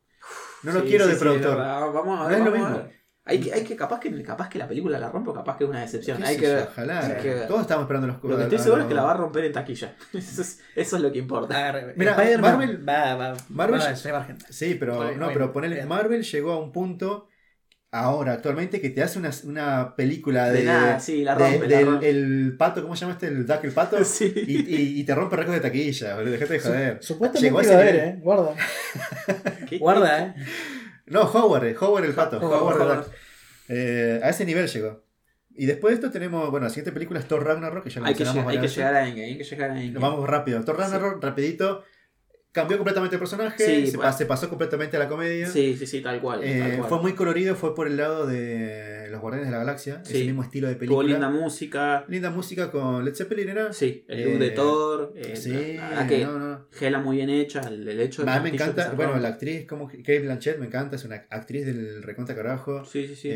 No 0.64 0.72
lo 0.72 0.80
sí, 0.80 0.88
quiero 0.88 1.04
sí, 1.04 1.12
de 1.12 1.16
productor. 1.16 1.56
vamos 1.58 2.20
a 2.20 2.22
No 2.24 2.28
ver. 2.28 2.38
es 2.38 2.44
lo 2.44 2.50
mismo. 2.50 2.70
ver. 2.70 3.04
Hay 3.26 3.40
que, 3.40 3.54
hay 3.54 3.64
que, 3.64 3.74
capaz 3.74 4.00
que, 4.00 4.22
capaz 4.22 4.50
que 4.50 4.58
la 4.58 4.68
película 4.68 4.98
la 4.98 5.08
rompe 5.10 5.30
o 5.30 5.34
capaz 5.34 5.56
que 5.56 5.64
es 5.64 5.70
una 5.70 5.80
decepción. 5.80 6.18
¿Qué 6.18 6.24
Hay 6.26 6.36
que 6.36 6.46
ver. 6.46 6.68
Ojalá. 6.70 7.06
Hay 7.06 7.22
que 7.22 7.34
ver. 7.34 7.46
Todos 7.48 7.62
estamos 7.62 7.84
esperando 7.84 8.06
los 8.08 8.22
Lo 8.22 8.36
que 8.36 8.42
estoy 8.42 8.58
seguro 8.58 8.82
es 8.82 8.88
que 8.88 8.92
la 8.94 9.02
va 9.02 9.12
a 9.12 9.16
romper 9.16 9.44
en 9.46 9.52
taquilla. 9.52 9.94
Eso 10.12 10.42
es, 10.42 10.60
eso 10.76 10.96
es 10.96 11.02
lo 11.02 11.10
que 11.10 11.18
importa. 11.20 11.68
A 11.68 11.72
ver, 11.72 11.94
Mira, 11.96 12.12
Spider-Man 12.12 12.58
Marvel- 12.58 12.86
va, 12.88 13.14
va, 13.14 13.34
Marvel- 13.48 13.80
va 13.80 13.88
a 13.88 13.96
ser 13.96 14.14
Argentina. 14.14 14.48
Sí, 14.50 14.74
pero 14.78 15.14
no, 15.16 15.28
pero 15.32 15.52
ponele. 15.52 15.86
Marvel 15.86 16.22
llegó 16.22 16.52
a 16.52 16.58
un 16.58 16.70
punto 16.70 17.28
ahora, 17.94 18.32
actualmente, 18.34 18.80
que 18.80 18.90
te 18.90 19.02
hace 19.02 19.18
una, 19.18 19.30
una 19.44 19.94
película 19.96 20.50
de. 20.50 20.60
De 20.60 20.64
nada, 20.64 21.00
sí, 21.00 21.22
la 21.24 21.34
de- 21.36 21.50
rompe, 21.50 21.68
la 21.68 21.76
del 21.78 21.86
rompe. 21.86 22.10
el 22.10 22.56
pato, 22.58 22.82
¿cómo 22.82 22.94
se 22.96 23.02
llama 23.02 23.12
este? 23.14 23.28
El 23.28 23.46
Duck 23.46 23.64
el 23.64 23.72
pato. 23.72 23.96
Sí. 24.04 24.32
Y, 24.34 24.56
y- 24.74 25.00
y 25.00 25.04
te 25.04 25.14
rompe 25.14 25.36
récords 25.36 25.56
de 25.62 25.68
taquilla, 25.68 26.14
boludo. 26.16 26.32
Dejate 26.32 26.52
de 26.54 26.60
joder. 26.60 26.98
Supuestamente 27.02 27.46
Llegó 27.46 27.58
a 27.58 27.62
ese 27.62 27.76
nivel. 27.76 27.96
eh. 27.96 28.16
Guarda. 28.20 28.54
¿Qué- 29.68 29.78
Guarda, 29.78 30.22
eh. 30.26 30.34
No, 31.06 31.22
Howard, 31.22 31.64
eh, 31.66 31.76
Howard 31.80 32.04
el 32.04 32.12
pato. 32.14 32.38
Howard, 32.38 32.60
Howard, 32.62 32.76
el 32.76 32.82
Howard. 32.82 33.06
Eh, 33.68 34.20
a 34.22 34.28
ese 34.30 34.44
nivel 34.44 34.66
llegó. 34.68 35.04
Y 35.56 35.66
después 35.66 35.92
de 35.92 35.94
esto 36.00 36.10
tenemos, 36.10 36.50
bueno, 36.50 36.64
la 36.64 36.70
siguiente 36.70 36.90
película 36.92 37.20
es 37.20 37.28
Thor 37.28 37.44
Ragnarok, 37.44 37.84
que 37.84 37.90
ya 37.90 38.00
lo 38.00 38.06
Hay 38.06 38.14
que, 38.14 38.24
hay 38.24 38.58
que 38.58 38.68
llegar 38.68 38.94
a 38.94 39.06
Endgame, 39.06 39.24
hay 39.26 39.38
que 39.38 39.44
llegar 39.44 39.70
a 39.70 39.74
Endgame. 39.74 39.92
Nos 39.92 40.02
vamos 40.02 40.28
rápido. 40.28 40.60
Thor 40.64 40.76
Ragnarok, 40.78 41.22
rapidito. 41.22 41.84
Cambió 42.54 42.78
completamente 42.78 43.16
el 43.16 43.20
personaje, 43.20 43.58
Sí, 43.58 43.86
se, 43.88 43.96
bueno. 43.96 44.10
pa- 44.12 44.16
se 44.16 44.26
pasó 44.26 44.48
completamente 44.48 44.96
a 44.96 45.00
la 45.00 45.08
comedia. 45.08 45.48
Sí, 45.48 45.76
sí, 45.76 45.88
sí, 45.88 46.00
tal 46.00 46.20
cual. 46.20 46.40
Eh, 46.44 46.60
tal 46.60 46.76
cual. 46.78 46.88
fue 46.88 47.02
muy 47.02 47.12
colorido, 47.14 47.56
fue 47.56 47.74
por 47.74 47.88
el 47.88 47.96
lado 47.96 48.28
de 48.28 49.08
los 49.10 49.20
Guardianes 49.20 49.48
de 49.48 49.52
la 49.52 49.58
Galaxia, 49.58 50.00
Sí. 50.04 50.18
ese 50.18 50.24
mismo 50.26 50.44
estilo 50.44 50.68
de 50.68 50.74
Tuvo 50.74 50.80
película. 50.80 51.08
linda 51.08 51.28
música. 51.30 52.04
Linda 52.06 52.30
música 52.30 52.70
con 52.70 53.04
Led 53.04 53.14
Zeppelin, 53.16 53.48
¿era? 53.48 53.72
Sí, 53.72 54.04
el 54.06 54.20
Eh, 54.20 54.38
de 54.38 54.50
Thor. 54.52 55.12
eh, 55.16 55.34
Sí, 55.34 55.76
la 55.76 56.06
que 56.06 56.24
no, 56.24 56.38
no. 56.38 56.66
Gela 56.70 57.00
muy 57.00 57.16
bien 57.16 57.28
hecha. 57.30 57.60
El, 57.62 57.88
el 57.88 58.00
hecho 58.00 58.24
de 58.24 58.30
A 58.30 58.36
mí 58.38 58.44
me 58.50 58.54
encanta, 58.54 58.92
bueno, 58.92 59.18
la 59.18 59.28
actriz 59.30 59.66
como 59.66 59.88
Kate 59.88 60.20
Blanchett 60.20 60.58
me 60.60 60.66
encanta, 60.66 60.94
es 60.94 61.04
una 61.04 61.26
actriz 61.30 61.66
del 61.66 62.04
recontra 62.04 62.36
carajo. 62.36 62.84
Sí, 62.84 63.08
sí, 63.08 63.16
sí. 63.16 63.30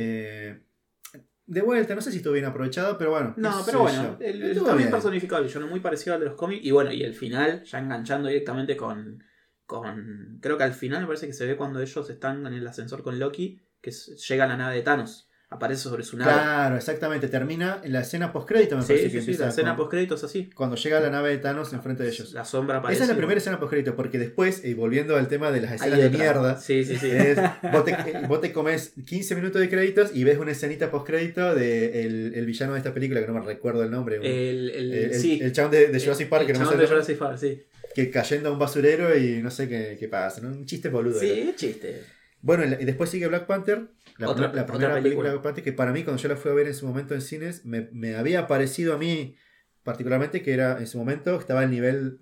De 1.48 1.62
vuelta, 1.62 1.94
no 1.94 2.02
sé 2.02 2.10
si 2.10 2.18
estuvo 2.18 2.34
bien 2.34 2.44
aprovechado, 2.44 2.98
pero 2.98 3.10
bueno. 3.10 3.32
No, 3.38 3.62
pero 3.64 3.80
bueno, 3.80 4.18
el, 4.20 4.42
está 4.42 4.74
bien 4.74 4.90
personificado 4.90 5.40
el 5.40 5.48
villano, 5.48 5.66
muy 5.66 5.80
parecido 5.80 6.12
al 6.12 6.20
de 6.20 6.26
los 6.26 6.34
cómics. 6.34 6.62
Y 6.62 6.70
bueno, 6.72 6.92
y 6.92 7.02
el 7.02 7.14
final, 7.14 7.64
ya 7.64 7.78
enganchando 7.78 8.28
directamente 8.28 8.76
con. 8.76 9.24
con 9.64 10.38
creo 10.42 10.58
que 10.58 10.64
al 10.64 10.74
final 10.74 11.00
me 11.00 11.06
parece 11.06 11.26
que 11.26 11.32
se 11.32 11.46
ve 11.46 11.56
cuando 11.56 11.80
ellos 11.80 12.10
están 12.10 12.46
en 12.46 12.52
el 12.52 12.66
ascensor 12.66 13.02
con 13.02 13.18
Loki, 13.18 13.62
que 13.80 13.90
llega 13.90 14.44
a 14.44 14.46
la 14.46 14.58
nave 14.58 14.76
de 14.76 14.82
Thanos. 14.82 15.27
Aparece 15.50 15.80
sobre 15.84 16.02
su 16.04 16.18
nave. 16.18 16.30
Claro, 16.30 16.76
exactamente. 16.76 17.26
Termina 17.28 17.80
en 17.82 17.94
la 17.94 18.00
escena 18.02 18.32
post-crédito, 18.34 18.76
me 18.76 18.82
sí, 18.82 18.88
parece 18.88 19.06
sí, 19.06 19.10
que 19.12 19.18
sí, 19.22 19.30
empieza. 19.30 19.44
la 19.44 19.48
escena 19.48 19.70
con- 19.70 19.76
post 19.78 19.90
créditos 19.92 20.22
así. 20.22 20.50
Cuando 20.54 20.76
llega 20.76 21.00
la 21.00 21.08
nave 21.08 21.30
de 21.30 21.38
Thanos 21.38 21.72
enfrente 21.72 22.02
de 22.02 22.10
ellos. 22.10 22.32
La 22.34 22.44
sombra 22.44 22.76
aparece. 22.78 22.96
Esa 22.96 23.04
es 23.04 23.08
la 23.10 23.16
primera 23.16 23.38
escena 23.38 23.58
post-crédito, 23.58 23.96
porque 23.96 24.18
después, 24.18 24.62
y 24.62 24.74
volviendo 24.74 25.16
al 25.16 25.26
tema 25.28 25.50
de 25.50 25.62
las 25.62 25.72
escenas 25.72 25.98
de 25.98 26.10
mierda, 26.10 26.60
Sí, 26.60 26.84
sí, 26.84 26.96
sí. 26.98 27.10
es, 27.10 27.38
vos, 27.72 27.84
te, 27.86 27.92
eh, 27.92 28.22
vos 28.28 28.42
te 28.42 28.52
comes 28.52 28.92
15 29.06 29.36
minutos 29.36 29.60
de 29.62 29.70
créditos 29.70 30.14
y 30.14 30.22
ves 30.24 30.38
una 30.38 30.50
escenita 30.52 30.90
post-crédito 30.90 31.54
de 31.54 32.02
el, 32.04 32.34
el 32.34 32.44
villano 32.44 32.72
de 32.74 32.78
esta 32.80 32.92
película, 32.92 33.20
que 33.22 33.26
no 33.28 33.32
me 33.32 33.40
recuerdo 33.40 33.82
el 33.82 33.90
nombre. 33.90 34.18
un- 34.20 34.26
El, 34.26 34.68
el, 34.70 35.14
sí. 35.14 35.40
el 35.42 35.52
chabón 35.52 35.70
de, 35.72 35.86
de 35.86 35.98
Jurassic 36.00 36.28
Park, 36.28 36.46
que 36.46 36.52
no 36.52 36.58
chabón 36.58 36.78
de 36.78 36.86
Jurassic 36.86 37.16
Park, 37.16 37.38
sí. 37.38 37.62
que 37.94 38.10
cayendo 38.10 38.50
a 38.50 38.52
un 38.52 38.58
basurero 38.58 39.16
y 39.16 39.40
no 39.42 39.50
sé 39.50 39.66
qué, 39.66 39.96
qué 39.98 40.08
pasa, 40.08 40.42
¿no? 40.42 40.48
un 40.48 40.66
chiste 40.66 40.90
boludo. 40.90 41.18
Sí, 41.18 41.54
chiste. 41.56 42.02
Bueno, 42.40 42.62
y 42.78 42.84
después 42.84 43.10
sigue 43.10 43.26
Black 43.26 43.46
Panther, 43.46 43.88
la, 44.18 44.28
Otra- 44.30 44.48
otra 44.50 44.66
primera 44.66 44.92
película 44.94 45.30
película. 45.30 45.52
de 45.54 45.62
que 45.62 45.72
para 45.72 45.92
mí 45.92 46.04
cuando 46.04 46.22
yo 46.22 46.28
la 46.28 46.36
fui 46.36 46.50
a 46.50 46.54
ver 46.54 46.66
en 46.68 46.74
su 46.74 46.86
momento 46.86 47.14
en 47.14 47.22
cines, 47.22 47.64
me, 47.64 47.88
me 47.92 48.16
había 48.16 48.46
parecido 48.46 48.94
a 48.94 48.98
mí 48.98 49.36
particularmente 49.84 50.42
que 50.42 50.52
era 50.54 50.78
en 50.78 50.86
su 50.86 50.98
momento 50.98 51.38
estaba 51.40 51.60
al 51.62 51.70
nivel, 51.70 52.20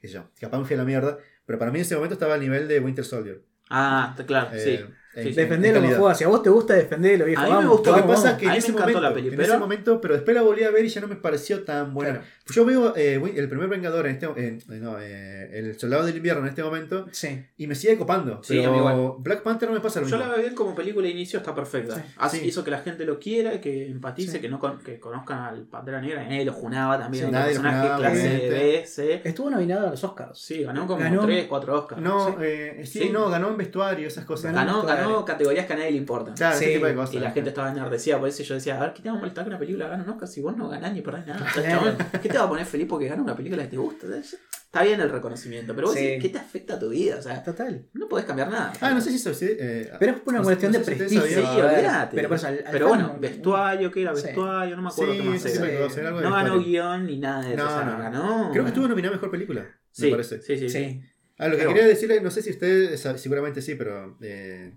qué 0.00 0.08
sé 0.08 0.14
yo, 0.14 0.30
capaz 0.40 0.58
me 0.58 0.64
fui 0.66 0.74
a 0.74 0.78
la 0.78 0.84
mierda, 0.84 1.18
pero 1.46 1.58
para 1.58 1.70
mí 1.70 1.78
en 1.78 1.82
ese 1.82 1.94
momento 1.96 2.14
estaba 2.14 2.34
al 2.34 2.40
nivel 2.40 2.68
de 2.68 2.80
Winter 2.80 3.04
Soldier. 3.04 3.44
Ah, 3.70 4.08
está 4.12 4.24
claro, 4.26 4.50
Eh, 4.52 4.58
sí. 4.58 4.94
Sí. 5.22 5.28
en 5.28 5.34
Defendelo, 5.34 5.80
calidad. 5.80 5.98
Mofuda. 5.98 6.14
Si 6.14 6.24
a 6.24 6.28
vos 6.28 6.42
te 6.42 6.50
gusta, 6.50 6.74
defendelo, 6.74 7.24
viejo. 7.24 7.40
A 7.40 7.44
mí 7.44 7.50
me 7.50 7.56
vamos, 7.56 7.72
gustó. 7.72 7.90
Lo 7.90 7.96
que 7.96 8.02
vamos, 8.02 8.16
pasa 8.22 8.36
que 8.36 8.44
en 8.44 8.50
A 8.50 8.52
mí 8.54 8.58
ese, 8.58 8.68
me 8.68 8.72
encantó 8.78 8.92
momento, 8.92 9.00
la 9.08 9.14
peli, 9.14 9.28
en 9.28 9.36
pero- 9.36 9.48
ese 9.48 9.58
momento, 9.58 10.00
pero 10.00 10.14
después 10.14 10.34
la 10.34 10.42
volví 10.42 10.64
a 10.64 10.70
ver 10.70 10.84
y 10.84 10.88
ya 10.88 11.00
no 11.00 11.06
me 11.08 11.16
pareció 11.16 11.62
tan 11.64 11.94
buena. 11.94 12.12
Claro. 12.12 12.24
Yo 12.46 12.64
veo 12.66 12.94
eh, 12.94 13.14
el 13.36 13.48
primer 13.48 13.68
Vengador 13.68 14.06
en 14.06 14.12
este 14.14 14.26
eh, 14.36 14.58
no, 14.68 14.96
eh, 15.00 15.58
el 15.58 15.78
Soldado 15.80 16.04
del 16.04 16.16
Invierno 16.16 16.42
en 16.42 16.48
este 16.48 16.62
momento 16.62 17.06
Sí. 17.10 17.42
y 17.56 17.66
me 17.66 17.74
sigue 17.74 17.96
copando. 17.96 18.42
Sí, 18.44 18.58
pero 18.60 18.76
igual. 18.76 19.12
Black 19.20 19.42
Panther 19.42 19.68
no 19.70 19.74
me 19.74 19.80
pasa 19.80 20.00
lo 20.00 20.06
Yo 20.06 20.16
mismo. 20.16 20.28
la 20.30 20.34
veo 20.36 20.42
bien 20.44 20.54
como 20.54 20.74
película 20.74 21.06
de 21.06 21.12
inicio, 21.12 21.38
está 21.38 21.54
perfecta. 21.54 21.94
Sí, 21.96 22.02
Así 22.18 22.38
sí. 22.40 22.46
hizo 22.48 22.62
que 22.62 22.70
la 22.70 22.78
gente 22.80 23.06
lo 23.06 23.18
quiera, 23.18 23.60
que 23.62 23.86
empatice, 23.86 24.32
Sí. 24.32 24.40
que 24.40 24.48
no 24.50 24.58
con- 24.58 24.78
que 24.80 25.00
conozcan 25.00 25.38
al 25.38 25.62
Pantera 25.62 26.02
Negra. 26.02 26.22
Nadie 26.24 26.44
lo 26.44 26.52
junaba 26.52 26.98
también. 26.98 27.30
Nadie 27.30 27.54
lo 27.54 27.62
personaje 27.62 27.78
junaba, 27.80 27.96
clase. 27.98 28.48
B, 28.50 28.86
C. 28.86 29.20
Estuvo 29.24 29.48
nominado 29.50 29.86
a 29.86 29.90
los 29.92 30.04
Oscars. 30.04 30.38
Sí, 30.38 30.64
ganó 30.64 30.86
como 30.86 31.00
Ganó- 31.02 31.22
3, 31.24 31.46
4 31.48 31.78
Oscars. 31.78 32.02
No, 32.02 32.28
Sí. 32.28 32.34
eh, 32.42 32.82
Sí. 32.84 33.08
no, 33.10 33.30
ganó 33.30 33.48
en 33.48 33.56
vestuario, 33.56 34.06
esas 34.06 34.26
cosas. 34.26 34.52
Ganó 34.52 34.82
ganó, 34.82 35.03
ganó 35.08 35.24
categorías 35.24 35.66
que 35.66 35.72
a 35.72 35.76
nadie 35.76 35.90
le 35.92 35.96
importan. 35.98 36.34
Claro, 36.34 36.58
Sí, 36.58 36.64
ese 36.64 36.74
tipo 36.74 36.86
de 36.86 36.94
cosas. 36.94 37.14
Y 37.14 37.18
la 37.20 37.30
gente 37.30 37.50
estaba 37.50 37.70
enardecida, 37.70 38.18
por 38.18 38.28
eso 38.28 38.42
yo 38.42 38.54
decía, 38.54 38.76
a 38.76 38.80
ver, 38.80 38.92
¿qué 38.94 39.02
te 39.02 39.08
va 39.08 39.14
a 39.16 39.18
molestar 39.18 39.44
que 39.44 39.48
una 39.50 39.58
película 39.58 39.88
gane 39.88 40.02
un 40.02 40.08
Oscar 40.10 40.28
si 40.28 40.40
vos 40.40 40.56
no 40.56 40.68
ganás 40.68 40.92
ni 40.92 41.00
perdés 41.02 41.26
nada? 41.26 41.46
Chabón, 41.54 41.96
¿Qué 42.22 42.28
te 42.28 42.38
va 42.38 42.44
a 42.44 42.48
poner 42.48 42.66
feliz 42.66 42.86
porque 42.88 43.08
gana 43.08 43.22
una 43.22 43.36
película 43.36 43.62
que 43.62 43.68
te 43.68 43.76
gusta? 43.76 44.06
Está 44.16 44.82
bien 44.82 45.00
el 45.00 45.08
reconocimiento, 45.08 45.72
pero 45.72 45.86
vos 45.86 45.96
Sí. 45.96 46.04
decís, 46.04 46.22
¿qué 46.22 46.28
te 46.30 46.38
afecta 46.38 46.74
a 46.74 46.78
tu 46.80 46.88
vida? 46.88 47.16
O 47.18 47.22
sea, 47.22 47.40
Total. 47.44 47.86
no 47.92 48.08
podés 48.08 48.24
cambiar 48.26 48.50
nada. 48.50 48.72
Ah, 48.80 48.90
no 48.90 49.00
sé 49.00 49.10
si 49.10 49.16
eso 49.16 49.32
sí. 49.32 49.46
eh, 49.48 49.88
Pero 50.00 50.12
es 50.14 50.18
por 50.20 50.32
una 50.32 50.38
no- 50.40 50.44
cuestión 50.46 50.72
no 50.72 50.78
de 50.80 50.84
si 50.84 50.90
prestigio. 50.90 51.22
Sí, 51.22 51.34
olvídate. 51.60 52.16
Pero, 52.16 52.28
pues, 52.28 52.42
al- 52.42 52.58
al 52.66 52.72
Pero 52.72 52.88
fan 52.88 52.98
bueno, 52.98 53.12
no- 53.14 53.20
vestuario, 53.20 53.92
¿qué 53.92 54.02
era? 54.02 54.16
Sí. 54.16 54.24
Vestuario, 54.26 54.74
no 54.74 54.82
me 54.82 54.88
acuerdo 54.88 55.12
Sí, 55.12 55.20
qué 55.20 55.24
más 55.28 55.96
era. 55.96 56.10
No 56.10 56.30
ganó 56.32 56.58
guion 56.58 57.06
ni 57.06 57.18
nada 57.20 57.42
de 57.46 57.54
eso. 57.54 57.62
No, 57.62 57.70
o 57.70 57.72
sea, 57.72 57.84
no. 57.84 57.98
ganó. 57.98 58.50
Creo 58.50 58.64
que 58.64 58.68
estuvo 58.70 58.88
nominada 58.88 59.12
a 59.12 59.16
mejor 59.16 59.30
película, 59.30 59.64
sí, 59.92 60.06
me 60.06 60.10
parece. 60.10 60.42
Sí, 60.42 60.58
sí, 60.58 60.68
sí. 60.68 60.78
Sí. 60.84 61.02
Ah, 61.38 61.46
lo 61.46 61.52
que 61.52 61.58
Pero- 61.58 61.68
quería 61.74 61.86
decirle, 61.86 62.20
no 62.20 62.30
sé 62.32 62.42
si 62.42 62.50
ustedes, 62.50 63.00
sa- 63.00 63.16
seguramente 63.16 63.62
sí, 63.62 63.76
pero 63.76 64.16
eh, 64.22 64.74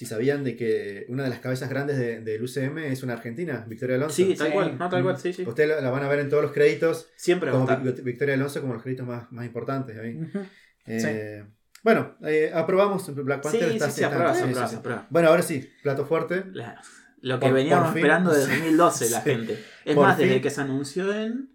si 0.00 0.06
sabían 0.06 0.44
de 0.44 0.56
que 0.56 1.04
una 1.08 1.24
de 1.24 1.28
las 1.28 1.40
cabezas 1.40 1.68
grandes 1.68 1.98
de- 1.98 2.20
del 2.22 2.42
UCM 2.42 2.78
es 2.90 3.02
una 3.02 3.12
argentina, 3.12 3.66
Victoria 3.68 3.96
Alonso. 3.96 4.16
Sí, 4.16 4.34
tal 4.34 4.46
Sí. 4.46 4.52
cual, 4.54 4.78
no, 4.78 4.88
tal 4.88 5.02
cual, 5.02 5.18
sí, 5.18 5.34
sí. 5.34 5.42
Ustedes 5.46 5.68
la, 5.68 5.80
la 5.82 5.90
van 5.90 6.02
a 6.04 6.08
ver 6.08 6.20
en 6.20 6.30
todos 6.30 6.42
los 6.42 6.52
créditos, 6.52 7.10
Siempre 7.16 7.50
va 7.50 7.62
a 7.62 7.66
como 7.78 7.92
Victoria 8.02 8.34
Alonso 8.34 8.62
como 8.62 8.72
los 8.72 8.82
créditos 8.82 9.06
más, 9.06 9.30
más 9.30 9.44
importantes. 9.44 9.98
ahí. 9.98 10.18
Eh, 10.86 11.44
Bueno, 11.82 12.16
eh, 12.24 12.50
aprobamos 12.54 13.14
Black 13.14 13.42
Sí, 13.42 13.48
Panther. 13.50 13.68
sí, 13.68 13.74
está- 13.76 13.90
sí, 13.90 13.90
está- 13.90 13.90
sí, 13.90 13.92
se 13.92 13.98
sí, 14.00 14.04
aprueba, 14.04 14.34
sí. 14.68 14.72
se 14.72 14.76
aprueba. 14.78 15.06
Bueno, 15.10 15.28
ahora 15.28 15.42
sí, 15.42 15.70
plato 15.82 16.06
fuerte. 16.06 16.44
La- 16.52 16.80
Lo 17.22 17.38
que 17.38 17.46
Por- 17.48 17.54
veníamos 17.54 17.88
por 17.88 17.98
esperando 17.98 18.32
desde 18.32 18.46
2012 18.54 19.10
la 19.10 19.20
gente. 19.20 19.52
Es 19.84 19.94
Por 19.94 20.06
más, 20.06 20.16
desde 20.16 20.40
que 20.40 20.48
se 20.48 20.60
anunció 20.62 21.12
en. 21.14 21.50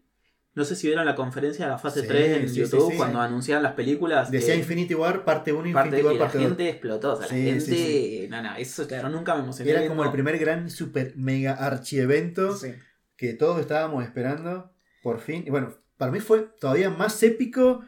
No 0.55 0.63
sé 0.63 0.75
si 0.75 0.87
vieron 0.87 1.05
la 1.05 1.15
conferencia 1.15 1.65
de 1.65 1.71
la 1.71 1.77
fase 1.77 2.01
Sí, 2.01 2.07
3 2.07 2.37
en 2.37 2.49
sí, 2.49 2.61
YouTube 2.61 2.91
sí. 2.91 2.97
cuando 2.97 3.19
anunciaban 3.19 3.61
las 3.61 3.73
películas. 3.73 4.31
Decía 4.31 4.53
eh, 4.53 4.57
Infinity 4.59 4.95
War, 4.95 5.23
parte 5.25 5.51
1, 5.51 5.73
parte, 5.73 5.89
Infinity 5.89 6.05
War, 6.07 6.13
la 6.15 6.19
parte 6.21 6.37
2. 6.37 6.47
gente 6.47 6.69
explotó. 6.69 7.13
O 7.13 7.17
sea, 7.17 7.27
la 7.27 7.33
gente. 7.33 8.27
No, 8.29 8.41
no, 8.41 8.55
eso 8.55 8.87
yo 8.87 9.09
nunca 9.09 9.35
me 9.35 9.41
emocioné. 9.43 9.71
Era 9.71 9.81
como 9.81 10.03
el 10.03 10.09
viendo- 10.09 10.11
primer 10.13 10.37
gran 10.39 10.69
super 10.69 11.13
mega 11.17 11.53
archievento 11.53 12.57
que 13.17 13.33
todos 13.33 13.59
estábamos 13.59 14.03
esperando. 14.03 14.71
Por 15.03 15.19
fin. 15.19 15.43
Y 15.45 15.49
bueno, 15.49 15.73
para 15.97 16.11
mí 16.11 16.19
fue 16.19 16.47
todavía 16.59 16.89
más 16.89 17.21
épico 17.21 17.83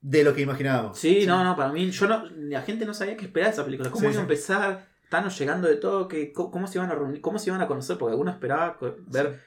de 0.00 0.24
lo 0.24 0.34
que 0.34 0.42
imaginábamos. 0.42 0.98
Sí, 0.98 1.24
no, 1.26 1.44
no, 1.44 1.54
para 1.56 1.72
mí, 1.72 1.88
yo 1.90 2.08
no, 2.08 2.24
la 2.36 2.62
gente 2.62 2.84
no 2.84 2.94
sabía 2.94 3.16
qué 3.16 3.24
esperar 3.26 3.50
de 3.50 3.54
esa 3.54 3.64
película. 3.64 3.90
¿Cómo 3.90 4.08
iba 4.10 4.18
a 4.18 4.22
empezar? 4.22 4.88
Thanos 5.08 5.38
llegando 5.38 5.68
de 5.68 5.76
todo, 5.76 6.08
que, 6.08 6.32
cómo, 6.32 6.66
se 6.66 6.78
iban 6.78 6.90
a 6.90 6.94
reunir, 6.94 7.20
cómo 7.20 7.38
se 7.38 7.50
iban 7.50 7.60
a 7.60 7.68
conocer, 7.68 7.96
porque 7.98 8.10
algunos 8.12 8.34
esperaba 8.34 8.76
co- 8.76 8.96
ver 9.06 9.40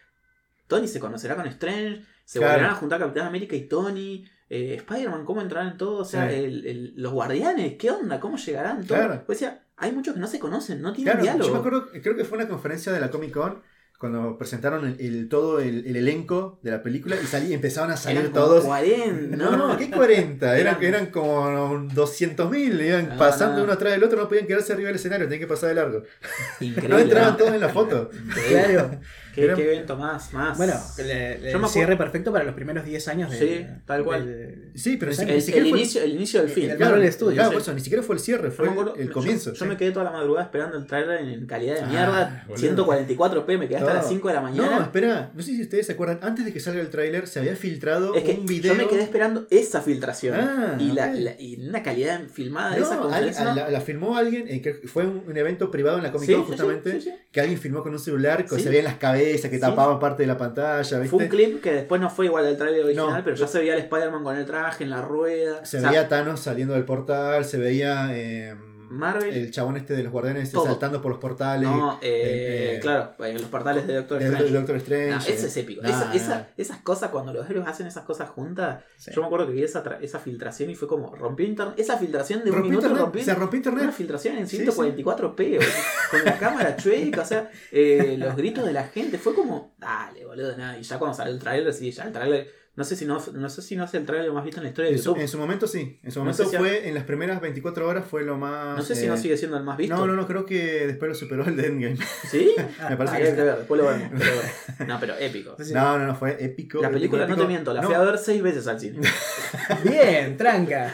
Tony 0.67 0.87
se 0.87 0.99
conocerá 0.99 1.35
con 1.35 1.45
Strange, 1.47 2.03
se 2.25 2.39
Claro. 2.39 2.53
volverán 2.55 2.71
a 2.75 2.75
juntar 2.79 2.99
Capitán 2.99 3.27
América 3.27 3.55
y 3.55 3.61
Tony, 3.67 4.25
eh, 4.49 4.75
Spider-Man, 4.75 5.23
cómo 5.25 5.41
entrarán 5.41 5.71
en 5.73 5.77
todo, 5.77 5.99
o 5.99 6.05
sea, 6.05 6.29
Sí. 6.29 6.35
el- 6.35 6.65
el- 6.67 6.93
los 6.97 7.13
guardianes, 7.13 7.75
¿qué 7.79 7.89
onda? 7.91 8.19
¿Cómo 8.19 8.37
llegarán? 8.37 8.85
Todo. 8.85 8.97
Claro. 8.97 9.23
Pues 9.25 9.39
decía, 9.39 9.63
hay 9.77 9.91
muchos 9.91 10.13
que 10.13 10.19
no 10.19 10.27
se 10.27 10.39
conocen, 10.39 10.81
no 10.81 10.91
tienen 10.93 11.13
Claro, 11.13 11.23
diálogo. 11.23 11.47
yo 11.47 11.53
me 11.53 11.59
acuerdo, 11.59 11.87
creo 12.01 12.15
que 12.15 12.25
fue 12.25 12.37
una 12.37 12.47
conferencia 12.47 12.91
de 12.91 12.99
la 12.99 13.09
Comic 13.09 13.31
Con 13.31 13.61
cuando 13.97 14.37
presentaron 14.37 14.85
el, 14.85 14.99
el- 14.99 15.29
todo 15.29 15.59
el, 15.61 15.85
el 15.87 15.95
elenco 15.95 16.59
de 16.61 16.69
la 16.71 16.83
película 16.83 17.15
y 17.15 17.25
salí, 17.25 17.53
empezaban 17.53 17.91
a 17.91 17.97
salir 17.97 18.19
Eran 18.19 18.31
como 18.33 18.45
todos. 18.45 18.65
40, 18.65 19.35
No, 19.37 19.55
¿no? 19.57 19.77
¿qué 19.77 19.89
40? 19.89 20.57
Eran, 20.59 20.83
Eran- 20.83 21.05
como 21.07 21.87
200.000, 21.93 22.81
iban 22.85 23.09
No, 23.09 23.17
pasando 23.17 23.57
no. 23.59 23.63
uno 23.63 23.73
atrás 23.73 23.93
del 23.93 24.03
otro, 24.03 24.21
no 24.21 24.27
podían 24.27 24.47
quedarse 24.47 24.73
arriba 24.73 24.87
del 24.87 24.97
escenario, 24.97 25.25
tenían 25.27 25.41
que 25.41 25.47
pasar 25.47 25.69
de 25.69 25.75
largo. 25.75 26.03
Increíble. 26.59 26.89
No 26.89 26.99
entraban 26.99 27.37
todos 27.37 27.53
en 27.53 27.59
la 27.61 27.69
foto. 27.69 28.09
Claro. 28.49 28.99
¿Qué, 29.35 29.43
evento 29.45 29.95
más, 29.97 30.33
más. 30.33 30.57
Bueno, 30.57 30.73
le- 30.97 31.37
le- 31.39 31.51
el 31.51 31.67
cierre 31.67 31.97
perfecto 31.97 32.31
para 32.31 32.43
los 32.45 32.55
primeros 32.55 32.85
10 32.85 33.07
años 33.07 33.31
de, 33.31 33.37
Sí, 33.37 33.65
tal 33.85 34.03
cual. 34.03 34.25
del- 34.25 34.71
Sí, 34.75 34.97
pero 34.97 35.11
ni, 35.11 35.17
El- 35.19 35.25
ni 35.27 35.33
el, 35.33 35.41
siquiera 35.41 35.65
el 35.65 35.69
fue 35.71 35.79
inicio, 35.79 36.01
el 36.03 36.11
inicio 36.11 36.41
del 36.41 36.49
fin. 36.49 36.69
el 36.71 36.77
Claro, 36.77 36.93
Marvel 36.95 37.11
Studios, 37.13 37.33
claro, 37.35 37.49
sí. 37.49 37.53
por 37.55 37.61
eso, 37.61 37.73
ni 37.73 37.81
siquiera 37.81 38.03
fue 38.03 38.15
el 38.15 38.21
cierre, 38.21 38.51
fue 38.51 38.69
acuerdo- 38.69 38.95
el 38.95 39.07
yo- 39.07 39.13
comienzo. 39.13 39.53
Yo, 39.53 39.65
me 39.65 39.77
quedé 39.77 39.91
toda 39.91 40.05
la 40.05 40.11
madrugada 40.11 40.45
esperando 40.45 40.77
el 40.77 40.85
trailer 40.85 41.21
en 41.21 41.45
calidad 41.45 41.75
de 41.75 41.81
Ah, 41.81 41.87
mierda, 41.87 42.43
boludo. 42.47 42.61
144p, 42.61 43.57
me 43.57 43.67
quedé 43.67 43.77
hasta 43.77 43.89
No. 43.89 43.95
las 43.95 44.07
5 44.09 44.27
de 44.27 44.33
la 44.33 44.41
No, 44.41 44.49
mañana. 44.49 44.83
espera, 44.83 45.31
no 45.33 45.41
sé 45.41 45.51
si 45.55 45.61
ustedes 45.61 45.85
se 45.85 45.93
acuerdan, 45.93 46.19
antes 46.21 46.45
de 46.45 46.53
que 46.53 46.59
salga 46.59 46.81
el 46.81 46.89
tráiler 46.89 47.27
se 47.27 47.39
había 47.39 47.55
filtrado 47.55 48.15
es 48.15 48.23
que 48.23 48.31
un 48.33 48.45
video. 48.45 48.73
yo 48.73 48.77
me 48.83 48.87
quedé 48.87 49.01
esperando 49.03 49.47
esa 49.49 49.81
filtración. 49.81 50.35
Ah, 50.39 50.77
y, 50.79 50.91
la, 50.91 51.07
ok. 51.07 51.13
la- 51.15 51.41
y 51.41 51.67
una 51.67 51.83
calidad 51.83 52.21
filmada 52.31 52.75
de 52.75 52.81
esa 52.81 52.95
No, 52.95 53.01
conferencia. 53.03 53.41
alguien- 53.47 53.55
¿no? 53.65 53.69
la, 53.71 53.77
la 53.79 53.81
filmó 53.81 54.17
alguien, 54.17 54.45
eh, 54.47 54.61
que 54.61 54.73
fue 54.87 55.03
un, 55.05 55.23
un 55.27 55.37
evento 55.37 55.71
privado 55.71 55.97
en 55.97 56.03
la 56.03 56.11
Comic 56.11 56.31
Con 56.31 56.43
justamente, 56.43 56.99
que 57.31 57.41
alguien 57.41 57.59
filmó 57.59 57.83
con 57.83 57.93
un 57.93 57.99
celular, 57.99 58.45
que 58.45 58.59
se 58.59 58.69
veían 58.69 58.85
las 58.85 58.95
cabezas 58.95 59.24
cabeza 59.25 59.49
que 59.49 59.55
Sí. 59.55 59.61
tapaba 59.61 59.99
parte 59.99 60.23
de 60.23 60.27
la 60.27 60.37
pantalla, 60.37 60.99
¿viste? 60.99 61.09
Fue 61.15 61.23
un 61.23 61.29
clip 61.29 61.61
que 61.61 61.71
después 61.73 61.99
no 62.01 62.09
fue 62.09 62.25
igual 62.25 62.45
al 62.45 62.57
trailer 62.57 62.83
original, 62.85 63.17
No. 63.17 63.23
pero 63.23 63.35
ya 63.35 63.47
se 63.47 63.59
veía 63.59 63.73
el 63.73 63.79
Spider-Man 63.81 64.23
con 64.23 64.35
el 64.37 64.45
traje 64.45 64.83
en 64.83 64.89
la 64.89 65.01
rueda. 65.01 65.65
Se 65.65 65.77
O 65.77 65.81
sea, 65.81 65.89
veía 65.89 66.07
Thanos 66.07 66.39
saliendo 66.39 66.73
del 66.73 66.85
portal, 66.85 67.45
se 67.45 67.57
veía 67.57 68.09
eh, 68.11 68.55
Marvel. 68.97 69.33
el 69.33 69.51
chabón 69.51 69.77
este 69.77 69.95
de 69.95 70.03
los 70.03 70.11
guardianes 70.11 70.51
Todo. 70.51 70.65
saltando 70.65 71.01
por 71.01 71.11
los 71.11 71.19
portales. 71.19 71.69
No, 71.69 71.99
eh, 72.01 72.75
eh, 72.75 72.79
claro, 72.81 73.13
en 73.19 73.33
los 73.35 73.43
portales 73.49 73.85
de 73.87 73.95
Doctor 73.95 74.21
el, 74.21 74.27
Strange. 74.31 74.53
Doctor 74.53 74.75
Strange. 74.77 75.09
No, 75.11 75.17
eso 75.35 75.47
es 75.47 75.57
épico. 75.57 75.81
Esa- 75.83 76.13
esa- 76.13 76.47
esas 76.57 76.77
cosas, 76.81 77.09
cuando 77.11 77.33
los 77.33 77.49
héroes 77.49 77.67
hacen 77.67 77.87
esas 77.87 78.03
cosas 78.05 78.29
juntas, 78.29 78.83
Sí. 78.97 79.11
yo 79.13 79.21
me 79.21 79.27
acuerdo 79.27 79.47
que 79.47 79.53
vi 79.53 79.63
esa, 79.63 79.83
esa 80.01 80.19
filtración 80.19 80.69
y 80.69 80.75
fue 80.75 80.87
como, 80.87 81.15
rompió 81.15 81.45
internet. 81.45 81.75
Esa 81.77 81.97
filtración 81.97 82.43
de 82.43 82.49
un 82.51 82.55
Rompió 82.57 82.69
minuto 82.71 82.87
internet, 82.87 83.01
rompió 83.05 83.23
se 83.23 83.33
rompió 83.35 83.59
una 83.59 83.69
internet. 83.69 83.95
filtración 83.95 84.37
en 84.37 84.47
Sí, 84.47 84.57
144p, 84.57 85.57
boludo, 85.57 85.69
con 86.11 86.25
la 86.25 86.37
cámara 86.37 86.75
chueca, 86.77 87.21
o 87.21 87.25
sea, 87.25 87.49
eh, 87.71 88.15
los 88.17 88.35
gritos 88.35 88.65
de 88.65 88.73
la 88.73 88.83
gente, 88.85 89.17
fue 89.17 89.33
como, 89.35 89.73
dale, 89.77 90.25
boludo, 90.25 90.55
nada. 90.57 90.77
Y 90.77 90.83
ya 90.83 90.97
cuando 90.99 91.15
salió 91.15 91.33
el 91.33 91.39
trailer, 91.39 91.73
sí, 91.73 91.91
ya 91.91 92.03
el 92.05 92.11
trailer, 92.13 92.47
no 92.75 92.83
sé 92.83 92.95
si 92.95 93.05
no, 93.05 93.21
no 93.33 93.49
sé 93.49 93.61
si 93.61 93.75
no 93.75 93.85
es 93.85 93.93
el 93.93 94.05
trailer 94.05 94.31
más 94.33 94.43
visto 94.43 94.59
en 94.59 94.63
la 94.65 94.69
historia 94.69 94.89
de 94.91 94.97
En 94.97 95.01
su, 95.01 95.09
YouTube. 95.11 95.21
en 95.21 95.27
su 95.29 95.37
momento 95.37 95.65
sí. 95.67 95.99
En 96.03 96.11
su 96.11 96.19
No 96.19 96.25
momento 96.25 96.43
sé 96.43 96.49
si- 96.49 96.57
fue, 96.57 96.87
en 96.89 96.93
las 96.93 97.03
primeras 97.05 97.39
24 97.39 97.87
horas 97.87 98.05
fue 98.05 98.23
lo 98.23 98.37
más. 98.37 98.77
No 98.77 98.83
sé 98.83 98.95
si 98.95 99.05
eh, 99.05 99.07
no 99.07 99.15
sigue 99.17 99.37
siendo 99.37 99.55
el 99.57 99.63
más 99.63 99.77
visto. 99.77 99.95
No, 99.95 100.05
no, 100.05 100.13
no, 100.13 100.27
creo 100.27 100.45
que 100.45 100.85
después 100.87 101.07
lo 101.09 101.15
superó 101.15 101.45
el 101.45 101.55
de 101.55 101.67
Endgame. 101.67 101.97
¿Sí? 102.29 102.53
Me 102.89 102.97
parece 102.97 103.15
Habría 103.15 103.29
que 103.31 103.35
que 103.35 103.41
sí. 103.41 103.47
ver, 103.47 103.57
después 103.57 103.81
lo 103.81 103.87
vemos. 103.87 104.09
pero 104.19 104.31
bueno. 104.35 104.93
No, 104.93 104.99
pero 104.99 105.15
épico. 105.17 105.55
No, 105.73 105.97
no, 105.97 106.07
no, 106.07 106.15
fue 106.15 106.37
épico. 106.43 106.81
La 106.81 106.89
película, 106.91 107.23
épico, 107.23 107.37
no 107.37 107.43
te 107.43 107.47
miento, 107.47 107.73
la 107.73 107.81
no, 107.81 107.87
fui 107.87 107.95
a 107.95 107.99
ver 108.01 108.17
seis 108.17 108.41
veces 108.43 108.67
al 108.67 108.79
cine. 108.79 108.99
Bien, 109.83 110.35
tranca. 110.37 110.93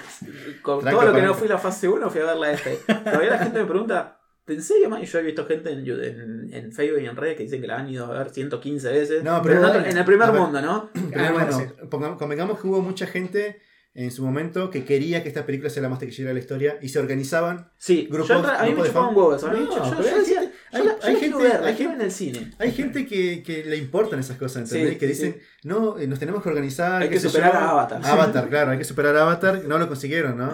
Con 0.61 0.81
Tranca 0.81 0.99
todo 0.99 1.09
lo 1.11 1.15
que 1.15 1.21
no 1.23 1.33
fui 1.33 1.47
la 1.47 1.57
fase 1.57 1.87
1, 1.87 2.09
fui 2.09 2.21
a 2.21 2.25
verla 2.25 2.51
este. 2.51 2.75
Todavía 2.85 3.31
la 3.31 3.39
gente 3.39 3.59
me 3.59 3.65
pregunta, 3.65 4.19
¿en 4.47 4.61
serio, 4.61 4.89
man? 4.89 5.01
Y 5.01 5.05
yo 5.05 5.19
he 5.19 5.23
visto 5.23 5.45
gente 5.45 5.71
en, 5.71 5.79
en, 5.87 6.53
en 6.53 6.71
Facebook 6.71 7.01
y 7.01 7.05
en 7.05 7.15
redes 7.15 7.37
que 7.37 7.43
dicen 7.43 7.61
que 7.61 7.67
la 7.67 7.77
han 7.79 7.89
ido 7.89 8.05
a 8.05 8.17
ver 8.17 8.29
115 8.29 8.89
veces. 8.91 9.23
No, 9.23 9.41
pero 9.41 9.43
pero 9.43 9.53
en, 9.55 9.59
otro- 9.65 9.73
bueno, 9.79 9.91
en 9.91 9.97
el 9.97 10.05
primer 10.05 10.31
ver. 10.31 10.41
mundo, 10.41 10.61
¿no? 10.61 10.89
Pero 11.11 11.23
Ah, 11.25 11.31
bueno, 11.31 11.89
pongamos- 11.89 12.17
convengamos 12.17 12.59
que 12.59 12.67
hubo 12.67 12.81
mucha 12.81 13.05
gente 13.07 13.61
en 13.93 14.09
su 14.09 14.23
momento 14.23 14.69
que 14.69 14.85
quería 14.85 15.21
que 15.21 15.27
esta 15.27 15.45
película 15.45 15.69
sea 15.69 15.83
la 15.83 15.89
más 15.89 15.99
taquillera 15.99 16.29
de 16.29 16.33
la 16.35 16.39
historia 16.39 16.77
y 16.81 16.87
se 16.89 16.99
organizaban. 16.99 17.71
Sí, 17.77 18.07
Grupos- 18.09 18.29
yo, 18.29 18.35
a 18.47 18.63
mí 18.63 18.69
me 18.69 18.75
grupos 18.75 18.83
de 18.83 18.89
chupaba 18.89 19.05
fan. 19.07 19.15
un 19.15 19.21
huevo 19.21 19.35
eso. 19.35 19.47
A 19.47 19.51
mí 19.53 19.59
No, 19.59 19.65
yo, 19.69 20.01
yo- 20.01 20.09
hay 20.13 20.19
decía, 20.19 20.41
yo 20.43 20.49
hay- 20.71 20.85
yo 20.85 20.91
gente- 21.19 21.47
hay 21.47 21.75
gente- 21.75 21.93
en 21.95 22.01
el 22.01 22.11
cine. 22.11 22.51
Hay 22.57 22.71
gente 22.71 23.05
que, 23.05 23.43
que 23.43 23.65
le 23.65 23.75
importan 23.75 24.19
esas 24.19 24.37
cosas, 24.37 24.63
¿entendés? 24.63 24.93
Sí, 24.93 24.97
que 24.97 25.07
sí, 25.07 25.11
dicen, 25.25 25.41
no, 25.65 25.99
eh, 25.99 26.07
nos 26.07 26.19
tenemos 26.19 26.41
que 26.41 26.47
organizar. 26.47 27.01
Hay 27.01 27.09
que 27.09 27.19
superar 27.19 27.51
yo". 27.51 27.59
a 27.59 27.69
Avatar. 27.71 28.01
Avatar, 28.03 28.49
claro, 28.49 28.71
hay 28.71 28.77
que 28.77 28.85
superar 28.85 29.13
a 29.17 29.23
Avatar. 29.23 29.63
No 29.65 29.77
lo 29.77 29.89
consiguieron, 29.89 30.37
¿no? 30.37 30.53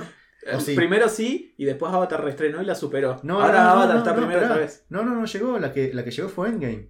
¿O 0.56 0.60
sí? 0.60 0.76
Primero 0.76 1.10
sí, 1.10 1.54
y 1.58 1.66
después 1.66 1.94
Avatar 1.94 2.24
reestrenó 2.24 2.62
y 2.62 2.66
la 2.66 2.76
superó. 2.76 3.20
No, 3.24 3.42
Ahora 3.42 3.60
no, 3.60 3.64
no, 3.64 3.70
Avatar 3.72 3.98
está 3.98 4.16
primero 4.16 4.40
otra 4.44 4.58
vez. 4.58 4.86
No, 4.90 5.04
no, 5.04 5.16
no 5.16 5.26
llegó. 5.26 5.60
La 5.60 5.72
que, 5.72 5.94
la 5.94 6.04
que 6.04 6.12
llegó 6.12 6.30
fue 6.30 6.50
Endgame. 6.50 6.90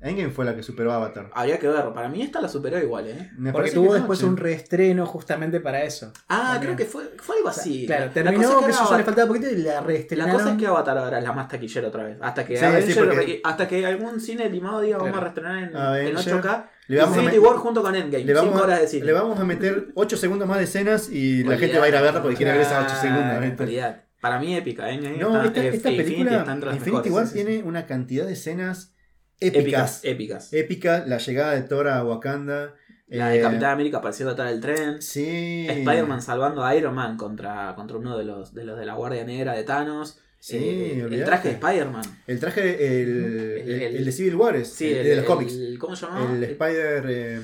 Endgame 0.00 0.30
fue 0.30 0.44
la 0.44 0.54
que 0.54 0.62
superó 0.62 0.92
a 0.92 0.96
Avatar. 0.96 1.30
Habría 1.34 1.58
que 1.58 1.66
verlo. 1.66 1.92
Para 1.92 2.08
mí 2.08 2.22
esta 2.22 2.40
la 2.40 2.48
superó 2.48 2.78
igual, 2.78 3.08
¿eh? 3.08 3.30
Me 3.36 3.50
Porque 3.52 3.70
parece 3.70 3.74
tuvo 3.74 3.86
no, 3.88 3.94
después 3.94 4.22
un 4.22 4.36
reestreno 4.36 5.06
justamente 5.06 5.58
para 5.60 5.82
eso. 5.82 6.12
Ah, 6.28 6.50
También. 6.52 6.60
creo 6.62 6.76
que 6.76 6.84
fue, 6.84 7.04
fue 7.18 7.36
algo 7.36 7.48
así. 7.48 7.84
Claro, 7.86 8.06
La 8.06 8.12
terminó 8.12 8.36
cosa 8.48 8.60
es 8.60 8.64
que, 8.66 8.70
eso 8.84 8.96
le 8.98 9.04
faltaba 9.04 9.26
poquito 9.28 9.50
y 9.50 9.56
la 9.56 9.74
La 9.74 9.80
reestrenaron. 9.80 10.32
cosa 10.36 10.50
es 10.52 10.56
que 10.58 10.66
Avatar 10.66 10.98
ahora 10.98 11.18
es 11.18 11.24
la 11.24 11.32
más 11.32 11.48
taquillera 11.48 11.88
otra 11.88 12.04
vez. 12.04 12.18
Hasta 12.20 12.44
que, 12.46 12.56
Sí, 12.56 12.64
Avenger- 12.64 12.82
sí, 12.86 12.94
porque- 12.94 13.40
hasta 13.42 13.66
que 13.68 13.86
algún 13.86 14.20
cine 14.20 14.48
limado 14.48 14.80
diga 14.80 14.98
vamos 14.98 15.10
Claro. 15.12 15.20
a 15.20 15.24
reestrenar 15.24 15.58
en, 15.64 15.68
en 15.70 15.76
Avenger, 15.76 16.14
8K. 16.16 16.70
le 16.86 16.96
vamos 16.98 17.16
a 17.16 17.20
Infinity 17.20 17.38
War 17.44 17.56
junto 17.56 17.82
con 17.82 17.94
Endgame. 17.96 18.24
Le 18.24 18.34
vamos, 18.34 18.52
5 18.52 18.64
horas 18.64 18.80
de 18.80 18.86
cine. 18.88 19.04
le 19.06 19.12
vamos 19.12 19.40
a 19.40 19.44
meter 19.44 19.88
8 19.94 20.16
segundos 20.16 20.46
más 20.48 20.58
de 20.58 20.64
escenas 20.64 21.10
y 21.10 21.42
la 21.42 21.58
gente 21.58 21.78
va 21.78 21.86
a 21.86 21.88
ir 21.88 21.96
a 21.96 22.02
verla 22.02 22.22
porque 22.22 22.36
quiere 22.36 22.52
ver 22.52 22.60
esas 22.60 22.84
8 22.84 22.94
claro, 23.00 23.40
segundos. 23.42 23.94
Para 24.20 24.38
mí 24.40 24.56
épica. 24.56 24.90
Endgame 24.90 25.16
No, 25.18 25.28
está- 25.36 25.44
esta, 25.46 25.60
eh, 25.64 25.68
esta 25.74 25.90
Infinity 25.90 26.12
película, 26.14 26.38
está 26.38 26.52
entre 26.52 26.66
las 26.70 26.76
Infinity 26.78 27.08
mejores, 27.08 27.12
War 27.14 27.26
sí, 27.26 27.38
sí, 27.38 27.44
tiene 27.44 27.62
una 27.64 27.86
cantidad 27.86 28.26
de 28.26 28.32
escenas 28.32 28.94
épicas. 29.40 30.00
épicas. 30.04 30.52
Épica, 30.52 31.04
la 31.06 31.18
llegada 31.18 31.54
de 31.54 31.62
Thor 31.62 31.88
a 31.88 32.04
Wakanda. 32.04 32.74
La 33.08 33.30
de 33.30 33.38
eh, 33.38 33.42
Capitán 33.42 33.70
América 33.72 33.98
apareciendo 33.98 34.32
atrás 34.32 34.50
del 34.50 34.60
tren. 34.60 35.00
Sí. 35.00 35.66
Spider-Man 35.68 36.20
salvando 36.20 36.64
a 36.64 36.74
Iron 36.76 36.94
Man 36.94 37.16
contra, 37.16 37.74
contra 37.74 37.96
uno 37.96 38.18
de 38.18 38.24
los, 38.24 38.52
de 38.52 38.64
los 38.64 38.78
de 38.78 38.84
la 38.84 38.94
Guardia 38.94 39.24
Negra 39.24 39.54
de 39.54 39.64
Thanos. 39.64 40.20
Sí, 40.40 40.56
Eh, 40.58 41.06
el 41.10 41.24
traje 41.24 41.48
de 41.48 41.54
Spider-Man. 41.54 42.04
El 42.26 42.38
traje, 42.38 42.62
el, 43.02 43.08
El- 43.08 43.58
el, 43.70 43.82
el- 43.82 43.96
el 43.96 44.04
de 44.04 44.12
Civil 44.12 44.36
War, 44.36 44.54
es, 44.56 44.68
Sí, 44.72 44.88
el, 44.90 44.98
el, 44.98 45.06
de 45.06 45.16
los 45.16 45.24
cómics. 45.24 45.54
¿Cómo 45.80 45.96
se 45.96 46.06
llamaba? 46.06 46.32
El 46.32 46.44
Spider. 46.44 47.04
eh, 47.08 47.40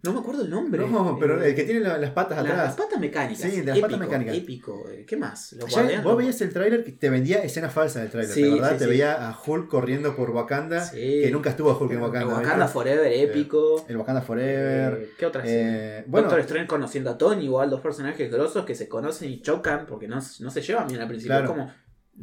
No 0.00 0.12
me 0.12 0.20
acuerdo 0.20 0.42
el 0.42 0.50
nombre. 0.50 0.86
no, 0.86 1.16
pero 1.18 1.42
Eh, 1.42 1.48
el 1.50 1.54
que 1.56 1.64
tiene 1.64 1.80
la- 1.80 1.98
las 1.98 2.10
patas 2.12 2.36
la- 2.38 2.42
atrás. 2.50 2.64
Las 2.66 2.76
patas 2.76 3.00
mecánicas. 3.00 3.50
Sí, 3.50 3.60
de 3.60 3.64
las 3.66 3.76
épico, 3.78 3.86
patas 3.88 3.98
mecánicas. 4.00 4.36
Épico. 4.36 4.88
eh, 4.90 5.04
¿Qué 5.06 5.16
más? 5.16 5.52
Los 5.54 5.68
Ya, 5.70 5.76
guardianes. 5.80 6.04
vos 6.04 6.16
veías 6.16 6.40
el 6.40 6.52
tráiler 6.52 6.84
que 6.84 6.92
te 6.92 7.10
vendía 7.10 7.38
escenas 7.38 7.72
falsas 7.72 8.02
del 8.02 8.10
tráiler, 8.12 8.32
Sí, 8.32 8.42
¿te 8.42 8.48
acordás? 8.48 8.72
sí, 8.72 8.78
te 8.78 8.84
sí. 8.84 8.90
veía 8.90 9.28
a 9.28 9.36
Hulk 9.44 9.68
corriendo 9.68 10.14
por 10.14 10.30
Wakanda, 10.30 10.84
Sí. 10.84 10.96
que 11.22 11.30
nunca 11.32 11.50
estuvo 11.50 11.70
Hulk 11.76 11.90
en 11.90 11.96
El 11.98 12.02
Wakanda. 12.04 12.34
Wakanda 12.34 12.54
¿viste? 12.56 12.72
Forever, 12.72 13.12
épico. 13.12 13.84
El 13.88 13.96
Wakanda 13.96 14.22
Forever. 14.22 14.92
Eh, 15.02 15.10
¿Qué 15.18 15.26
otras? 15.26 15.44
Eh, 15.48 16.04
bueno, 16.06 16.26
Doctor 16.28 16.40
Strange 16.44 16.68
conociendo 16.68 17.10
a 17.10 17.18
Tony, 17.18 17.44
igual 17.46 17.68
dos 17.68 17.80
personajes 17.80 18.30
grosos 18.30 18.64
que 18.64 18.76
se 18.76 18.88
conocen 18.88 19.30
y 19.30 19.42
chocan 19.42 19.86
porque 19.86 20.06
no, 20.06 20.16
no 20.16 20.50
se 20.50 20.62
llevan 20.62 20.86
bien 20.86 21.00
al 21.00 21.08
principio. 21.08 21.36
Claro. 21.38 21.44
Es 21.46 21.50
como, 21.50 21.72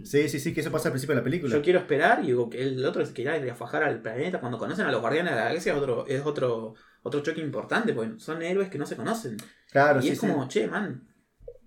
sí, 0.06 0.30
sí, 0.30 0.40
sí, 0.40 0.54
que 0.54 0.62
eso 0.62 0.72
pasa 0.72 0.88
al 0.88 0.94
principio 0.94 1.14
de 1.16 1.20
la 1.22 1.24
película. 1.26 1.54
yo 1.54 1.62
quiero 1.62 1.80
esperar 1.80 2.20
y 2.24 2.28
digo 2.28 2.50
que 2.50 2.62
el 2.62 2.86
otro 2.86 3.06
se 3.06 3.12
quiera 3.12 3.38
ir 3.38 3.50
a 3.52 3.56
fajar 3.56 3.84
al 3.84 4.02
planeta. 4.02 4.40
Cuando 4.40 4.58
conocen 4.58 4.86
a 4.86 4.92
los 4.94 5.02
Guardianes 5.02 5.34
de 5.34 5.38
la 5.40 5.46
Galaxia 5.48 5.74
es 5.74 5.78
otro, 5.78 6.06
es 6.08 6.26
otro, 6.26 6.76
otro 7.06 7.22
choque 7.22 7.40
importante 7.40 7.94
porque 7.94 8.20
son 8.20 8.42
héroes 8.42 8.70
que 8.70 8.80
no 8.80 8.86
se 8.86 8.96
conocen. 8.96 9.38
Claro, 9.72 10.00
y 10.00 10.04
sí, 10.04 10.10
es 10.10 10.20
sí. 10.20 10.28
como, 10.28 10.48
che, 10.48 10.68
man, 10.68 11.08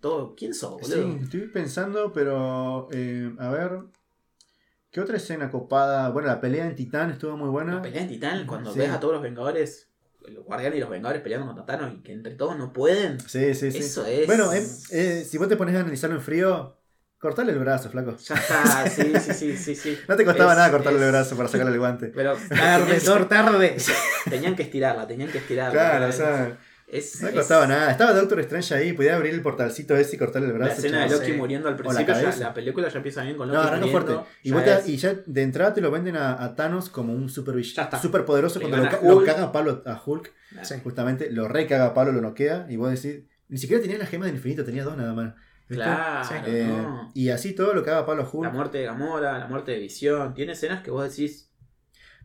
todo, 0.01 0.35
¿quién 0.36 0.52
sos, 0.52 0.73
boludo? 0.81 1.12
Sí, 1.12 1.19
estoy 1.23 1.40
pensando, 1.48 2.12
pero 2.12 2.89
eh, 2.90 3.32
a 3.39 3.48
ver. 3.51 3.78
¿Qué 4.90 5.01
otra 5.01 5.19
escena 5.19 5.51
copada? 5.51 6.09
Bueno, 6.10 6.28
la 6.28 6.40
pelea 6.40 6.66
en 6.66 6.74
Titán 6.74 7.10
estuvo 7.10 7.36
muy 7.36 7.51
buena. 7.51 7.74
La 7.77 7.82
pelea 7.82 8.02
en 8.02 8.09
Titán, 8.09 8.47
cuando 8.47 8.73
Sí. 8.73 8.78
ves 8.81 8.90
a 8.90 8.98
todos 8.98 9.12
los 9.15 9.23
Vengadores, 9.23 9.89
los 10.27 10.44
Guardianes 10.44 10.78
y 10.78 10.81
los 10.81 10.90
Vengadores 10.90 11.23
peleando 11.23 11.47
contra 11.47 11.66
Thanos 11.66 11.93
y 11.94 12.02
que 12.02 12.12
entre 12.12 12.35
todos 12.35 12.56
no 12.59 12.73
pueden. 12.73 13.20
Sí, 13.20 13.55
sí, 13.55 13.70
sí. 13.70 13.78
Eso 13.78 14.06
es. 14.06 14.27
Bueno, 14.27 14.52
eh, 14.52 14.66
eh, 14.90 15.24
si 15.28 15.36
vos 15.39 15.47
te 15.48 15.56
pones 15.56 15.77
a 15.77 15.81
analizarlo 15.81 16.16
en 16.16 16.23
frío, 16.23 16.77
cortale 17.19 17.53
el 17.53 17.59
brazo, 17.59 17.90
flaco. 17.90 18.16
Ya 18.16 18.35
está, 18.35 18.89
sí, 18.89 19.12
sí, 19.20 19.32
sí, 19.35 19.57
sí, 19.57 19.74
sí. 19.74 19.99
No 20.09 20.16
te 20.16 20.24
costaba 20.24 20.53
Es- 20.53 20.59
nada 20.59 20.70
cortarle 20.70 20.99
es- 21.01 21.05
el 21.07 21.11
brazo 21.12 21.36
para 21.36 21.49
sacarle 21.49 21.73
el 21.73 21.78
guante. 21.78 22.09
Pero 22.15 22.35
Tarde, 22.49 23.01
Thor, 23.01 23.28
tarde. 23.28 23.77
que, 24.24 24.31
tenían 24.31 24.55
que 24.57 24.62
estirarla, 24.62 25.07
tenían 25.07 25.31
que 25.31 25.39
estirarla. 25.39 25.73
Claro, 25.73 26.07
o 26.09 26.12
sea, 26.12 26.59
es, 26.86 27.20
no 27.20 27.28
es- 27.28 27.35
costaba 27.35 27.66
nada. 27.66 27.90
Estaba 27.90 28.12
Doctor 28.15 28.40
Strange 28.40 28.74
ahí, 28.74 28.93
podía 28.95 29.16
abrir 29.16 29.35
el 29.35 29.43
portalcito 29.43 29.95
ese 29.97 30.16
y 30.16 30.19
cortarle 30.19 30.49
el 30.49 30.53
La 30.55 30.59
brazo. 30.66 30.77
escena 30.78 31.05
de. 31.05 31.11
Loki 31.11 31.27
sí. 31.27 31.32
muriendo 31.32 31.69
al 31.69 31.74
la 31.74 31.78
principio, 31.78 32.15
ya, 32.15 32.20
cabeza. 32.23 32.40
la 32.40 32.55
película 32.55 32.89
ya 32.89 32.97
empieza 32.97 33.23
bien 33.23 33.36
con 33.36 33.49
No, 33.49 33.55
Loki 33.55 33.66
arranca 33.66 33.86
muriendo. 33.86 34.15
fuerte. 34.15 34.31
Y, 34.43 34.49
ya 34.51 34.55
vos 34.55 34.65
te- 34.65 34.73
es- 34.74 34.89
y 34.89 34.97
ya 34.97 35.15
de 35.27 35.43
entrada 35.43 35.74
te 35.74 35.81
lo 35.81 35.90
venden 35.90 36.16
a, 36.16 36.43
a 36.43 36.55
Thanos 36.55 36.89
como 36.89 37.12
un 37.12 37.28
super, 37.28 37.57
Ya 37.61 37.90
super 38.01 38.24
poderoso. 38.24 38.59
Le 38.59 38.69
Cuando 38.69 38.85
lo, 38.86 38.90
ca- 38.90 39.01
lo 39.07 39.24
caga 39.24 39.43
a 39.45 39.53
palo 39.53 39.82
a 39.85 40.01
Hulk, 40.05 40.32
Sí. 40.62 40.77
justamente, 40.82 41.31
lo 41.31 41.47
re 41.49 41.66
caga 41.66 41.86
a 41.86 41.95
palo, 41.95 42.11
lo 42.12 42.23
noquea. 42.23 42.66
Y 42.70 42.77
vos 42.77 42.90
decís, 42.90 43.24
ni 43.49 43.59
siquiera 43.59 43.82
tenía 43.82 43.99
la 43.99 44.07
gema 44.07 44.24
del 44.27 44.36
infinito, 44.36 44.65
tenía 44.65 44.85
dos 44.85 44.97
nada 44.97 45.12
más. 45.12 45.35
¿Viste? 45.69 45.85
Claro, 45.85 46.24
Sí. 46.28 46.35
Eh, 46.47 46.65
no. 46.66 47.11
Y 47.15 47.28
así 47.28 47.55
todo 47.55 47.74
lo 47.74 47.82
caga 47.85 47.99
a 48.01 48.07
palo 48.07 48.23
a 48.23 48.24
La 48.24 48.31
Hulk. 48.31 48.53
muerte 48.53 48.78
de 48.78 48.85
Gamora, 48.85 49.39
la 49.39 49.47
muerte 49.47 49.73
de 49.73 49.78
Visión. 49.81 50.35
Tiene 50.35 50.53
escenas 50.53 50.82
que 50.82 50.90
vos 50.90 51.09
decís. 51.09 51.45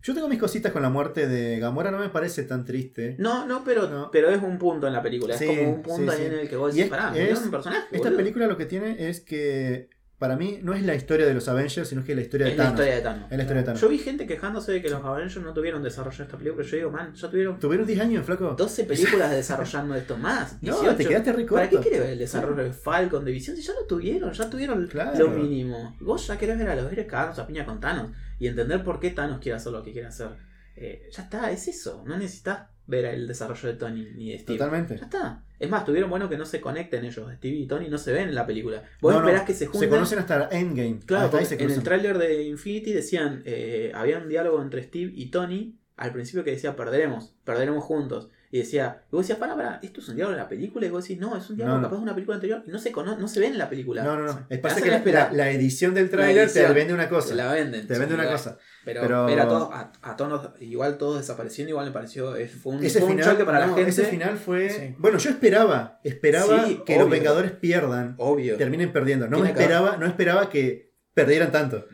Yo 0.01 0.13
tengo 0.13 0.27
mis 0.27 0.39
cositas 0.39 0.71
con 0.73 0.81
la 0.81 0.89
muerte 0.89 1.27
de 1.27 1.59
Gamora, 1.59 1.89
no 1.89 1.97
me 1.97 2.09
parece 2.09 2.43
tan 2.43 2.65
triste. 2.65 3.15
No, 3.19 3.45
no, 3.45 3.63
pero, 3.63 3.87
No. 3.89 4.09
pero 4.11 4.29
es 4.29 4.41
un 4.43 4.57
punto 4.57 4.85
en 4.85 4.91
la 4.93 5.01
película. 5.01 5.37
Sí, 5.37 5.45
es 5.45 5.57
como 5.59 5.73
un 5.75 5.81
punto 5.81 6.11
sí, 6.11 6.17
ahí 6.17 6.27
sí. 6.27 6.33
en 6.33 6.39
el 6.39 6.49
que 6.49 6.55
vos 6.57 6.73
decís, 6.73 6.85
es- 6.85 6.89
pará, 6.89 7.17
es- 7.17 7.41
un 7.41 7.51
personaje. 7.51 7.85
Esta 7.91 7.97
boludo. 8.09 8.17
película 8.17 8.47
lo 8.47 8.57
que 8.57 8.65
tiene 8.65 9.07
es 9.09 9.21
que, 9.21 9.89
para 10.23 10.37
mí, 10.37 10.59
no 10.63 10.73
es 10.73 10.83
la 10.83 10.95
historia 10.95 11.25
de 11.25 11.33
los 11.33 11.49
Avengers, 11.49 11.89
sino 11.89 12.01
que 12.05 12.13
es 12.13 12.15
la 12.15 12.21
historia 12.21 12.45
de 12.45 12.53
es 12.53 12.57
la 12.57 12.63
Thanos. 12.63 12.79
historia 12.79 12.95
de 12.95 13.01
Thanos. 13.01 13.23
Es 13.29 13.37
la 13.37 13.43
historia 13.43 13.61
de 13.61 13.65
Thanos. 13.65 13.81
Yo 13.81 13.89
vi 13.89 13.97
gente 13.97 14.25
quejándose 14.25 14.71
de 14.71 14.81
que 14.81 14.89
los 14.89 15.03
Avengers 15.03 15.37
no 15.43 15.53
tuvieron 15.53 15.83
desarrollo 15.83 16.15
en 16.15 16.23
esta 16.23 16.37
película. 16.37 16.63
Yo 16.65 16.77
digo, 16.77 16.91
man, 16.91 17.13
ya 17.13 17.29
tuvieron 17.29 17.59
¿Tuvieron 17.59 17.85
10 17.85 17.99
años, 17.99 18.25
flaco? 18.25 18.55
12 18.57 18.83
películas 18.85 19.31
desarrollando 19.31 19.95
esto 19.95 20.17
más. 20.17 20.53
No, 20.61 20.71
18. 20.79 20.95
te 20.95 21.05
quedaste 21.05 21.33
re 21.33 21.43
¿Para 21.45 21.69
qué 21.69 21.79
querés 21.81 21.99
ver 21.99 22.09
el 22.11 22.19
desarrollo 22.19 22.63
de 22.63 22.71
Falcon, 22.71 23.25
de 23.25 23.31
Visión? 23.31 23.57
Si 23.57 23.61
ya 23.63 23.73
lo 23.73 23.85
tuvieron, 23.85 24.31
ya 24.31 24.49
tuvieron 24.49 24.87
Claro. 24.87 25.17
lo 25.19 25.27
mínimo. 25.31 25.97
Vos 25.99 26.25
ya 26.25 26.37
querés 26.37 26.57
ver 26.57 26.69
a 26.69 26.75
los 26.75 26.89
héroes 26.89 27.07
cagándose 27.07 27.41
a 27.41 27.45
piña 27.47 27.65
con 27.65 27.81
Thanos 27.81 28.11
y 28.39 28.47
entender 28.47 28.81
por 28.83 29.01
qué 29.01 29.09
Thanos 29.09 29.39
quiere 29.41 29.57
hacer 29.57 29.73
lo 29.73 29.83
que 29.83 29.91
quiere 29.91 30.07
hacer. 30.07 30.29
Eh, 30.77 31.09
ya 31.11 31.23
está, 31.23 31.51
es 31.51 31.67
eso. 31.67 32.03
No 32.07 32.17
necesitas 32.17 32.69
ver 32.87 33.05
el 33.05 33.27
desarrollo 33.27 33.67
de 33.67 33.73
Tony 33.75 34.07
ni 34.15 34.31
de 34.31 34.39
Steve. 34.39 34.57
Totalmente. 34.57 34.97
Ya 34.97 35.03
está. 35.05 35.43
Es 35.63 35.69
más, 35.69 35.85
tuvieron 35.85 36.09
bueno 36.09 36.29
que 36.29 36.37
no 36.37 36.45
se 36.45 36.59
conecten 36.59 37.05
ellos. 37.05 37.31
Steve 37.37 37.55
y 37.55 37.65
Tony 37.67 37.87
no 37.87 37.97
se 37.97 38.11
ven 38.11 38.29
en 38.29 38.35
la 38.35 38.45
película. 38.45 38.83
Vos 39.01 39.13
No, 39.13 39.21
no, 39.21 39.27
esperás 39.27 39.45
que 39.45 39.53
se 39.53 39.65
junten. 39.65 39.81
Se 39.81 39.89
conocen 39.89 40.19
hasta 40.19 40.49
Endgame. 40.51 40.99
Claro, 41.05 41.25
hasta 41.25 41.37
ahí 41.37 41.45
porque 41.45 41.57
se 41.57 41.63
en 41.63 41.71
el 41.71 41.83
tráiler 41.83 42.17
de 42.17 42.43
Infinity 42.43 42.93
decían, 42.93 43.41
eh, 43.45 43.91
había 43.95 44.17
un 44.17 44.27
diálogo 44.27 44.61
entre 44.61 44.83
Steve 44.83 45.11
y 45.15 45.27
Tony 45.27 45.77
al 45.95 46.11
principio 46.11 46.43
que 46.43 46.51
decía 46.51 46.75
perderemos, 46.75 47.35
perderemos 47.43 47.83
juntos. 47.83 48.29
Y 48.53 48.59
decía, 48.59 49.01
y 49.11 49.15
vos 49.15 49.23
decías, 49.25 49.39
para, 49.39 49.55
para, 49.55 49.79
esto 49.81 49.99
es 49.99 50.09
un 50.09 50.15
diálogo 50.15 50.35
de 50.37 50.43
la 50.43 50.47
película. 50.47 50.85
Y 50.85 50.89
vos 50.91 51.03
decís, 51.03 51.19
no, 51.19 51.35
es 51.35 51.49
un 51.49 51.55
diálogo 51.55 51.77
No, 51.77 51.81
no. 51.81 51.87
capaz 51.87 51.97
de 51.97 52.03
una 52.03 52.13
película 52.13 52.35
anterior. 52.35 52.63
Y 52.67 52.69
no 52.69 52.77
se, 52.77 52.91
cono- 52.91 53.17
no 53.17 53.27
se 53.27 53.39
ve 53.39 53.47
en 53.47 53.57
la 53.57 53.67
película. 53.67 54.03
No, 54.03 54.15
no, 54.15 54.25
no. 54.25 54.31
Es 54.41 54.47
Te 54.47 54.57
pasa 54.59 54.79
que 54.79 54.91
la, 54.91 54.99
la- 55.03 55.31
la 55.33 55.49
edición 55.49 55.95
del 55.95 56.11
tráiler 56.11 56.51
te 56.53 56.63
vende 56.71 56.93
una 56.93 57.09
cosa. 57.09 57.29
Se 57.29 57.33
la 57.35 57.51
venden. 57.51 57.87
Te 57.87 57.97
vende 57.97 58.13
una 58.13 58.27
cosa. 58.29 58.59
Pero, 58.85 59.01
Pero- 59.01 59.25
ver 59.25 59.39
a 59.39 59.47
todos, 59.47 59.69
a, 59.73 59.91
a 60.03 60.15
todos, 60.15 60.51
igual 60.61 60.99
todos 60.99 61.17
desapareciendo, 61.17 61.71
igual 61.71 61.87
me 61.87 61.91
pareció, 61.93 62.35
es- 62.35 62.51
fue 62.51 62.73
un, 62.75 62.83
Ese 62.85 62.99
fue 62.99 63.09
un 63.09 63.15
final, 63.17 63.31
choque 63.31 63.43
para 63.43 63.59
la 63.59 63.65
gente. 63.69 63.89
ese 63.89 64.03
final 64.05 64.37
fue. 64.37 64.69
Sí. 64.69 64.95
Bueno, 64.99 65.17
yo 65.17 65.31
esperaba. 65.31 65.99
Esperaba 66.03 66.67
Sí, 66.67 66.79
que 66.85 66.99
los. 66.99 67.09
Vengadores 67.09 67.53
pierdan. 67.53 68.13
Obvio. 68.19 68.55
Terminen 68.57 68.93
perdiendo. 68.93 69.27
No 69.27 69.39
me 69.39 69.47
esperaba, 69.49 69.97
no 69.97 70.05
esperaba 70.05 70.51
que 70.51 70.93
perdieran 71.15 71.51
tanto. 71.51 71.87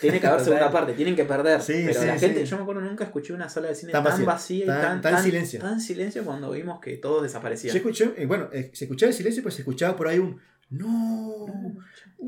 Tiene 0.00 0.20
que 0.20 0.26
haber 0.26 0.40
segunda 0.44 0.70
parte, 0.70 0.92
tienen 0.92 1.16
que 1.16 1.24
perder. 1.24 1.60
Sí, 1.60 1.82
pero 1.86 2.00
sí, 2.00 2.06
la 2.06 2.18
gente, 2.18 2.40
sí. 2.40 2.46
yo 2.50 2.56
me 2.56 2.62
acuerdo, 2.62 2.80
nunca 2.82 3.04
escuché 3.04 3.32
una 3.32 3.48
sala 3.48 3.68
de 3.68 3.74
cine 3.74 3.92
Tan 3.92 4.04
tan, 4.04 4.24
vacía, 4.24 4.64
y 4.64 4.66
tan- 4.68 4.80
tan, 4.82 5.00
tan 5.14 5.22
silencio. 5.22 5.60
tan 5.60 5.80
silencio 5.80 6.24
cuando 6.24 6.50
vimos 6.50 6.80
que 6.80 6.96
todos 6.96 7.18
Yo 7.18 7.22
desaparecían. 7.24 7.76
escuché, 7.76 8.12
eh, 8.16 8.26
bueno, 8.26 8.48
eh, 8.52 8.70
se 8.72 8.84
escuchaba 8.84 9.08
el 9.10 9.14
silencio, 9.16 9.42
pues 9.42 9.54
se 9.54 9.62
escuchaba 9.62 9.96
por 9.96 10.08
ahí 10.08 10.18
un 10.18 10.38
no. 10.70 11.46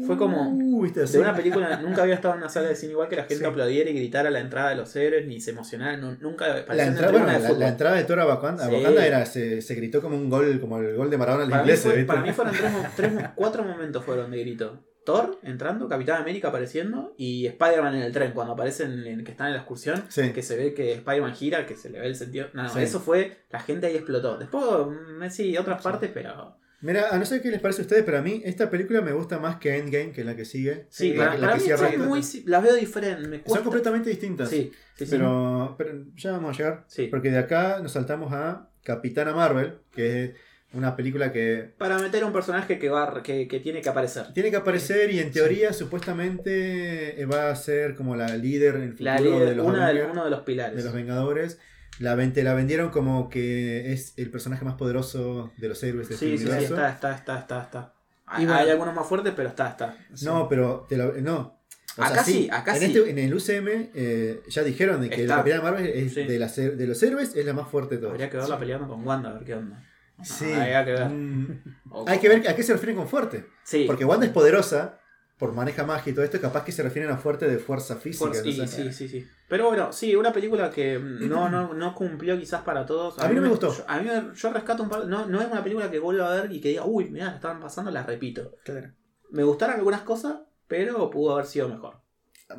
Fue 0.07 0.19
como- 0.19 0.51
Uh. 0.51 0.87
De 0.93 1.19
una 1.19 1.35
película, 1.35 1.77
nunca 1.83 2.03
había 2.03 2.15
estado 2.17 2.35
en 2.35 2.41
una 2.41 2.51
sala 2.51 2.69
de 2.69 2.75
cine 2.77 2.93
igual 2.93 3.09
que 3.09 3.17
la 3.17 3.23
gente 3.23 3.37
Sí. 3.37 3.45
aplaudiera 3.45 3.89
y 3.89 3.95
gritara 3.95 4.29
a 4.29 4.33
la 4.33 4.41
entrada 4.41 4.69
de 4.71 4.77
los 4.77 4.95
héroes, 4.97 5.27
ni 5.27 5.41
se 5.41 5.53
emocionara, 5.53 5.97
nu- 5.97 6.19
nunca 6.21 6.49
La 6.49 6.85
entrada, 6.85 7.13
bueno, 7.13 7.27
de 7.27 7.59
la, 7.59 7.69
entrada 7.69 7.97
de 7.97 8.05
Toro 8.05 8.21
a 8.23 8.27
Wakanda, 8.27 8.67
a 8.67 8.69
Sí. 8.69 8.75
Era, 8.75 9.25
se, 9.25 9.63
se 9.63 9.75
gritó 9.75 10.03
como 10.03 10.17
un 10.17 10.29
gol, 10.29 10.61
como 10.61 10.79
el 10.79 10.95
gol 10.97 11.09
de 11.11 11.17
Maradona 11.17 11.61
inglés. 11.61 11.81
fue- 11.81 11.93
¿viste? 11.93 12.07
para 12.07 12.21
mí 12.21 12.33
fueron 12.33 12.55
tres, 12.97 13.13
cuatro 13.35 13.65
momentos 13.65 14.05
fueron 14.05 14.31
de 14.31 14.41
grito. 14.41 14.85
Thor 15.05 15.39
entrando, 15.43 15.89
Capitán 15.89 16.21
América 16.23 16.49
apareciendo 16.49 17.15
y 17.17 17.47
Spider-Man 17.47 17.97
en 17.97 18.03
el 18.03 18.13
tren, 18.13 18.33
cuando 18.33 18.55
aparecen 18.55 19.07
en, 19.07 19.25
que 19.25 19.31
están 19.33 19.49
en 19.49 19.53
la 19.55 19.59
excursión, 19.61 20.05
Sí. 20.09 20.33
que 20.33 20.43
se 20.43 20.57
ve 20.57 20.75
que 20.75 20.93
Spider-Man 20.95 21.35
gira, 21.35 21.67
que 21.67 21.77
se 21.77 21.91
le 21.91 22.01
ve 22.01 22.07
el 22.07 22.17
sentido. 22.17 22.49
No, 22.55 22.63
no, 22.65 22.69
Sí. 22.71 22.81
eso 22.81 23.01
fue, 23.01 23.39
la 23.51 23.61
gente 23.61 23.87
ahí 23.87 23.97
explotó. 23.97 24.39
Después, 24.39 24.65
mm, 24.89 25.31
sí, 25.31 25.57
otras 25.57 25.83
partes, 25.83 26.11
pero... 26.13 26.57
Mira, 26.81 27.09
a 27.11 27.19
no 27.19 27.25
sé 27.25 27.41
qué 27.41 27.51
les 27.51 27.61
parece 27.61 27.81
a 27.81 27.85
ustedes, 27.85 28.03
pero 28.05 28.19
a 28.19 28.21
mí 28.23 28.43
esta 28.45 28.69
película 28.69 29.01
me 29.01 29.13
gusta 29.13 29.39
más 29.39 29.57
que 29.57 29.75
Endgame, 29.79 30.13
que 30.13 30.21
es 30.21 30.27
la 30.27 30.37
que 30.37 30.45
sigue. 30.45 30.87
Sí, 30.91 31.13
Sí, 31.13 31.15
la, 31.15 31.25
para, 31.25 31.35
que- 31.35 31.41
la 31.41 31.49
para 31.49 31.91
que 31.91 31.97
mí 31.97 32.03
son 32.03 32.09
muy, 32.11 32.23
las 32.45 32.63
veo 32.63 32.75
diferentes. 32.75 33.43
Son 33.47 33.63
completamente 33.63 34.11
distintas. 34.11 34.51
Sí, 34.51 34.71
sí, 34.97 35.07
sí. 35.07 35.11
Pero, 35.13 35.75
pero 35.79 36.05
ya 36.15 36.33
vamos 36.33 36.55
a 36.55 36.59
llegar. 36.59 36.85
Sí. 36.87 37.07
Porque 37.07 37.31
de 37.31 37.39
acá 37.39 37.79
nos 37.83 37.93
saltamos 37.93 38.35
a 38.35 38.69
Capitana 38.83 39.33
Marvel, 39.33 39.79
que 39.93 40.25
es 40.25 40.31
una 40.75 40.97
película 40.97 41.33
que 41.33 41.73
Para 41.79 41.99
meter 41.99 42.25
un 42.25 42.33
personaje 42.33 42.79
que, 42.79 42.89
va, 42.89 43.23
que, 43.23 43.47
que 43.49 43.61
tiene 43.61 43.81
que 43.81 43.89
aparecer. 43.89 44.33
tiene 44.35 44.51
que 44.51 44.57
aparecer 44.57 45.11
y 45.13 45.21
en 45.21 45.31
teoría 45.33 45.73
supuestamente 45.73 47.21
eh, 47.21 47.27
va 47.27 47.51
a 47.51 47.57
ser 47.57 47.95
como 47.95 48.17
la 48.17 48.37
líder 48.37 48.77
en 48.77 48.83
el 48.83 48.91
futuro 48.93 49.11
La 49.11 49.19
líder- 49.21 49.49
de, 49.51 49.55
los 49.57 49.67
una 49.67 49.79
de- 49.79 49.85
Avengers, 49.85 50.09
uno 50.13 50.25
de 50.25 50.31
los 50.31 50.41
pilares. 50.41 50.77
de 50.77 50.85
los 50.85 50.93
Vengadores. 50.93 51.59
La, 52.01 52.17
la 52.17 52.55
vendieron 52.55 52.91
como 52.91 53.29
que 53.31 53.93
es 53.93 54.15
el 54.17 54.29
personaje 54.31 54.65
más 54.65 54.75
poderoso 54.75 55.53
de 55.59 55.69
los 55.69 55.81
héroes 55.83 56.09
de 56.09 56.15
este 56.15 56.27
Sí, 56.27 56.33
sí, 56.33 56.39
sí, 56.39 56.51
universo. 56.51 56.75
está, 56.75 56.91
está, 56.91 57.15
está, 57.15 57.39
está, 57.39 57.63
está. 57.63 57.95
Hay, 58.27 58.43
Y 58.43 58.47
bueno- 58.47 58.61
hay 58.61 58.71
algunos 58.71 58.95
más 58.95 59.07
fuertes, 59.07 59.33
pero 59.37 59.49
está, 59.51 59.69
está. 59.69 59.97
No, 60.23 60.49
pero 60.49 60.87
te 60.89 60.97
lo- 60.97 61.13
no. 61.21 61.61
O 61.97 62.03
Acá 62.03 62.25
sí, 62.25 62.49
acá 62.51 62.73
en, 62.75 62.81
sí. 62.81 62.87
este- 62.99 63.11
en 63.11 63.19
el 63.21 63.33
UCM 63.33 63.91
eh, 63.95 64.41
ya 64.49 64.65
dijeron 64.65 65.01
de 65.01 65.09
que 65.11 65.23
Está. 65.23 65.35
la 65.37 65.43
Capitana 65.43 65.63
Marvel 65.63 65.87
es 65.87 66.15
Sí. 66.15 66.25
de, 66.25 66.39
las 66.41 66.57
de 66.57 66.87
los 66.89 67.01
héroes 67.05 67.37
es 67.37 67.47
la 67.47 67.53
más 67.53 67.69
fuerte 67.69 67.95
de 67.95 68.01
todos. 68.01 68.15
Habría 68.15 68.29
que 68.29 68.37
verla 68.39 68.59
peleando 68.59 68.89
con 68.89 69.07
Wanda, 69.07 69.31
a 69.31 69.35
ver 69.35 69.45
qué 69.45 69.55
onda. 69.55 69.81
Sí. 70.25 70.53
Habría 70.53 70.85
que 70.85 70.93
ver. 70.93 71.09
Mm, 71.09 71.63
O- 71.91 72.05
Hay 72.09 72.19
que 72.19 72.29
ver 72.29 72.49
a 72.49 72.57
qué 72.57 72.63
se 72.63 72.73
refieren 72.73 72.97
con 72.97 73.09
fuerte. 73.09 73.47
Sí. 73.63 73.85
Porque 73.87 74.05
Wanda 74.05 74.27
es 74.27 74.33
poderosa, 74.33 74.99
por 75.39 75.53
maneja 75.53 75.85
magia 75.85 76.11
y 76.11 76.15
todo 76.15 76.25
esto, 76.25 76.41
capaz 76.41 76.65
que 76.65 76.73
se 76.73 76.83
refieren 76.83 77.11
a 77.11 77.17
fuerte 77.19 77.47
de 77.47 77.59
fuerza 77.59 77.97
física. 77.97 78.27
Por- 78.31 78.37
no 78.37 78.43
sí, 78.43 78.53
sé. 78.53 78.67
sí, 78.67 78.93
sí, 78.93 79.09
sí. 79.09 79.27
Pero 79.49 79.67
bueno, 79.69 79.93
sí, 79.93 80.15
una 80.17 80.33
película 80.33 80.71
que 80.71 80.99
no, 80.99 81.49
no, 81.49 81.75
no 81.75 81.95
cumplió 81.95 82.39
quizás 82.39 82.63
para 82.63 82.87
todos. 82.87 83.19
A 83.19 83.29
mí 83.29 83.35
no 83.35 83.43
me 83.43 83.49
gustó. 83.49 83.73
Yo, 83.77 83.85
a 83.87 84.01
mí 84.01 84.09
yo 84.35 84.53
rescato 84.53 84.83
un 84.83 84.89
par. 84.89 85.07
No, 85.07 85.27
no 85.27 85.41
es 85.41 85.47
una 85.51 85.63
película 85.63 85.91
que 85.91 85.99
vuelva 85.99 86.33
a 86.33 86.41
ver 86.43 86.53
y 86.53 86.61
que 86.61 86.71
diga, 86.71 86.85
uy, 86.85 87.11
mira, 87.11 87.27
la 87.27 87.35
estaban 87.35 87.61
pasando, 87.61 87.91
la 87.91 88.03
repito. 88.05 88.57
Claro. 88.65 88.91
Me 89.31 89.43
gustaron 89.45 89.77
algunas 89.77 90.03
cosas, 90.03 90.37
pero 90.67 91.11
pudo 91.11 91.35
haber 91.35 91.47
sido 91.47 91.69
mejor. 91.69 92.01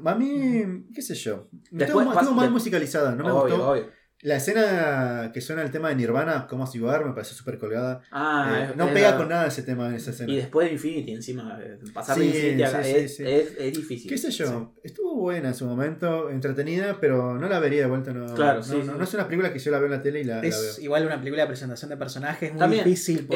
A 0.03 0.15
mí, 0.15 0.63
qué 0.93 1.01
sé 1.01 1.15
yo. 1.15 1.47
Estuvo, 1.51 1.99
Después 2.01 2.07
estuvo 2.21 2.41
de- 2.41 2.49
musicalizada, 2.49 3.11
no 3.15 3.23
me 3.23 3.31
obvio, 3.31 3.55
gustó. 3.55 3.71
obvio. 3.71 3.89
La 4.21 4.37
escena 4.37 5.31
que 5.33 5.41
suena 5.41 5.61
el 5.61 5.71
tema 5.71 5.89
de 5.89 5.95
Nirvana, 5.95 6.47
Cómo 6.49 6.65
Ciudad, 6.65 7.03
me 7.05 7.11
pareció 7.11 7.35
súper 7.35 7.59
colgada. 7.59 8.01
Ah, 8.11 8.59
Eh, 8.61 8.67
es- 8.71 8.75
no 8.77 8.87
es 8.87 8.93
pega 8.93 9.11
la- 9.11 9.17
con 9.17 9.29
nada 9.29 9.45
ese 9.47 9.61
tema 9.61 9.89
en 9.89 9.95
esa 9.95 10.11
escena. 10.11 10.31
Y 10.31 10.37
después 10.37 10.67
de 10.67 10.73
Infinity, 10.73 11.11
encima. 11.13 11.59
eh, 11.61 11.77
Pasar 11.93 12.15
Sí, 12.15 12.21
de 12.21 12.27
Infinity 12.27 12.63
a 12.63 12.83
sí, 12.83 12.91
es, 12.91 13.11
sí, 13.11 13.17
sí. 13.17 13.23
Es, 13.29 13.53
es 13.59 13.73
difícil. 13.77 14.09
qué 14.09 14.17
sé 14.17 14.31
yo, 14.31 14.73
estuvo 14.83 15.15
buena 15.15 15.49
en 15.49 15.53
su 15.53 15.65
momento, 15.65 16.29
entretenida, 16.29 16.97
pero 16.99 17.37
no 17.37 17.47
la 17.49 17.59
vería 17.59 17.81
de 17.81 17.87
vuelta. 17.87 18.13
No, 18.13 18.33
Claro, 18.33 18.59
no, 18.59 18.63
sí, 18.63 18.77
no, 18.77 18.83
sí. 18.83 18.91
no 18.97 19.03
es 19.03 19.13
una 19.13 19.27
película 19.27 19.51
que 19.53 19.59
yo 19.59 19.69
la 19.69 19.77
veo 19.79 19.85
en 19.87 19.91
la 19.91 20.01
tele 20.01 20.21
y 20.21 20.23
la, 20.23 20.37
la 20.37 20.47
Es 20.47 20.75
veo. 20.77 20.85
igual 20.85 21.05
una 21.05 21.17
película 21.19 21.43
de 21.43 21.47
presentación 21.47 21.89
de 21.89 21.97
personajes, 21.97 22.51
muy 22.51 22.59
También. 22.59 22.83
difícil 22.85 23.17
sirve 23.19 23.29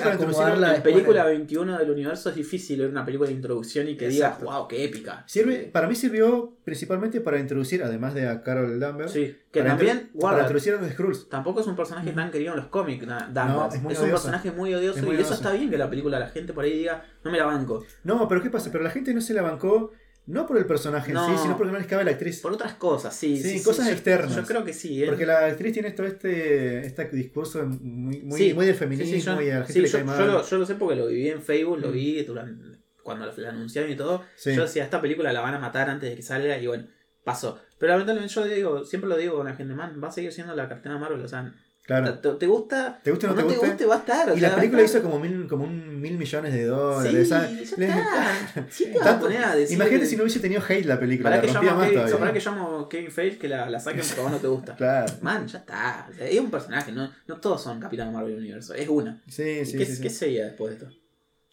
para 0.00 0.12
introducir 0.14 0.14
acomodarla 0.14 0.66
La 0.68 0.72
después 0.72 0.94
película 0.94 1.24
de- 1.26 1.30
21 1.32 1.78
del 1.78 1.90
universo 1.90 2.30
es 2.30 2.34
difícil 2.36 2.80
ver 2.80 2.88
una 2.90 3.04
película 3.04 3.28
de 3.28 3.36
introducción 3.36 3.86
y 3.88 3.96
que 3.96 4.08
digas, 4.08 4.32
Exacto. 4.32 4.50
wow, 4.50 4.66
qué 4.66 4.82
épica. 4.84 5.24
Sirve, 5.28 5.68
para 5.72 5.86
mí 5.86 5.94
sirvió 5.94 6.56
principalmente 6.64 7.20
para 7.20 7.38
introducir, 7.38 7.82
además 7.84 8.14
de 8.14 8.26
a 8.26 8.42
Carol 8.42 8.80
Danvers, 8.80 9.12
Sí, 9.12 9.36
que 9.52 9.62
también, 9.62 10.10
guarda, 10.20 10.50
los 10.50 10.62
Skrulls. 10.92 11.28
tampoco 11.28 11.60
es 11.60 11.66
un 11.66 11.76
personaje 11.76 12.10
tan 12.12 12.30
querido 12.30 12.52
en 12.52 12.58
los 12.60 12.68
cómics, 12.68 13.06
Danvers. 13.06 13.74
es 13.74 13.82
muy 13.82 13.92
es 13.92 14.00
un 14.00 14.10
personaje 14.10 14.50
muy 14.52 14.74
odioso 14.74 14.98
Es 14.98 15.04
muy 15.04 15.16
y 15.16 15.20
eso 15.20 15.34
está 15.34 15.52
bien 15.52 15.70
que 15.70 15.78
la 15.78 15.88
película 15.90 16.18
la 16.18 16.28
gente 16.28 16.52
por 16.52 16.64
ahí 16.64 16.78
diga, 16.78 17.04
no 17.24 17.30
me 17.30 17.38
la 17.38 17.44
banco. 17.46 17.84
No, 18.04 18.26
pero 18.28 18.42
¿qué 18.42 18.50
pasa? 18.50 18.70
Pero 18.72 18.84
la 18.84 18.90
gente 18.90 19.12
no 19.14 19.20
se 19.20 19.34
la 19.34 19.42
bancó, 19.42 19.92
no 20.26 20.44
por 20.46 20.58
el 20.58 20.66
personaje 20.66 21.12
No. 21.12 21.24
en 21.28 21.36
sí, 21.36 21.42
sino 21.42 21.56
porque 21.56 21.72
no 21.72 21.78
les 21.78 21.86
cabe 21.86 22.02
la 22.04 22.10
actriz. 22.12 22.40
Por 22.40 22.52
otras 22.52 22.74
cosas, 22.74 23.14
sí. 23.14 23.36
Sí, 23.40 23.58
sí, 23.58 23.64
cosas 23.64 23.88
externas. 23.88 24.34
Yo 24.34 24.42
creo 24.42 24.64
que 24.64 24.72
sí. 24.72 25.02
¿eh? 25.02 25.06
Porque 25.06 25.24
la 25.24 25.46
actriz 25.46 25.72
tiene 25.72 25.92
todo 25.92 26.06
este, 26.06 26.84
este 26.86 27.04
discurso 27.10 27.64
muy, 27.64 28.20
muy, 28.22 28.38
Sí, 28.40 28.52
muy 28.54 28.66
del 28.66 28.74
feminismo 28.74 29.14
sí, 29.14 29.20
yo, 29.20 29.40
y 29.42 29.50
a 29.50 29.60
la 29.60 29.64
gente 29.66 29.80
le 29.82 29.88
yo- 29.88 29.98
cae 29.98 30.04
mal. 30.04 30.18
yo 30.18 30.26
lo, 30.26 30.44
yo 30.44 30.58
lo 30.58 30.66
sé 30.66 30.74
porque 30.74 30.96
lo 30.96 31.06
viví 31.06 31.28
en 31.28 31.42
Facebook, 31.42 31.78
lo 31.80 31.92
vi 31.92 32.22
durante, 32.24 32.78
cuando 33.04 33.30
la 33.36 33.50
anunciaron 33.50 33.88
y 33.90 33.94
todo. 33.94 34.24
Sí. 34.34 34.52
Yo 34.54 34.62
decía, 34.62 34.82
esta 34.82 35.00
película 35.00 35.32
la 35.32 35.40
van 35.42 35.54
a 35.54 35.60
matar 35.60 35.88
antes 35.88 36.10
de 36.10 36.16
que 36.16 36.22
salga 36.22 36.58
y 36.58 36.66
bueno, 36.66 36.88
pasó. 37.26 37.58
Pero 37.78 37.92
lamentablemente 37.92 38.32
yo 38.34 38.44
digo, 38.46 38.84
siempre 38.84 39.10
lo 39.10 39.16
digo 39.18 39.36
con 39.36 39.46
la 39.46 39.54
gente, 39.54 39.74
man, 39.74 40.00
va 40.02 40.08
a 40.08 40.12
seguir 40.12 40.32
siendo 40.32 40.54
la 40.54 40.66
Capitana 40.68 40.96
Marvel, 40.96 41.20
o 41.22 41.28
sea, 41.28 41.52
Claro. 41.82 42.18
¿te, 42.18 42.28
te 42.30 42.46
gusta? 42.48 42.98
¿Te 43.00 43.10
gusta 43.12 43.26
o 43.28 43.30
no 43.30 43.36
te 43.36 43.42
guste? 43.44 43.66
guste, 43.68 43.86
va 43.86 43.94
a 43.94 43.98
estar. 43.98 44.30
o 44.30 44.36
Y 44.36 44.40
sea, 44.40 44.48
la 44.48 44.56
película 44.56 44.82
hizo 44.82 45.00
como 45.02 45.20
mil, 45.20 45.46
como 45.46 45.62
un 45.64 46.00
mil 46.00 46.18
millones 46.18 46.52
de 46.52 46.64
dólares. 46.64 47.28
Sí, 47.28 47.28
ya 47.28 47.46
está. 47.46 48.66
Sí 48.68 48.84
te 48.86 48.98
vas 48.98 49.06
a 49.06 49.10
Tanto- 49.10 49.26
poner 49.26 49.44
a 49.44 49.54
decir. 49.54 49.76
Imagínate 49.76 50.06
si 50.06 50.16
no 50.16 50.22
hubiese 50.24 50.40
tenido 50.40 50.60
hate 50.68 50.84
la 50.84 50.98
película, 50.98 51.30
Para 51.30 51.36
la 51.42 51.46
que 51.46 51.52
llamo 51.54 51.78
más 51.78 51.88
Kevin, 51.90 52.18
para 52.18 52.32
que 52.32 52.40
llamo 52.40 52.88
Kevin 52.88 53.10
Feige 53.12 53.38
que 53.38 53.48
la, 53.48 53.70
la 53.70 53.78
saquen 53.78 54.00
porque 54.04 54.20
a 54.20 54.22
vos 54.24 54.32
no 54.32 54.38
te 54.38 54.46
gusta. 54.48 54.74
Claro. 54.76 55.12
Man, 55.22 55.46
ya 55.46 55.58
está. 55.60 56.08
O 56.10 56.12
sea, 56.14 56.26
es 56.26 56.40
un 56.40 56.50
personaje, 56.50 56.90
no, 56.90 57.08
no 57.28 57.36
todos 57.40 57.62
son 57.62 57.78
Capitán 57.78 58.12
Marvel 58.12 58.36
Universo, 58.36 58.74
es 58.74 58.88
una. 58.88 59.22
Sí, 59.28 59.42
¿Y 59.62 59.64
sí, 59.66 59.78
¿Qué, 59.78 59.86
sí, 59.86 59.94
sí. 59.96 60.02
qué 60.02 60.10
seguía 60.10 60.44
después 60.46 60.70
de 60.78 60.84
esto? 60.86 60.98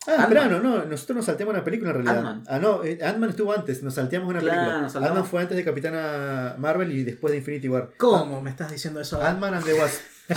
Ah, 0.05 0.23
espera, 0.23 0.47
no, 0.47 0.59
no, 0.59 0.83
nosotros 0.85 1.15
nos 1.17 1.25
salteamos 1.25 1.53
una 1.55 1.63
película 1.63 1.91
en 1.91 2.03
realidad. 2.03 2.41
Ah, 2.47 2.59
no, 2.59 2.83
eh, 2.83 2.99
Ant-Man 3.01 3.29
estuvo 3.29 3.53
antes, 3.53 3.81
nos 3.83 3.93
salteamos 3.93 4.29
una 4.29 4.39
Claro, 4.41 4.81
película. 4.81 5.07
Ant-Man 5.07 5.25
fue 5.25 5.41
antes 5.41 5.55
de 5.55 5.63
Capitana 5.63 6.55
Marvel 6.57 6.91
y 6.91 7.03
después 7.03 7.31
de 7.31 7.37
Infinity 7.37 7.69
War. 7.69 7.91
¿Cómo 7.97 8.41
me 8.41 8.49
estás 8.49 8.69
diciendo 8.71 8.99
eso? 8.99 9.21
Ant-Man 9.23 9.53
and 9.53 9.65
the 9.65 9.73
Wasp. 9.73 10.01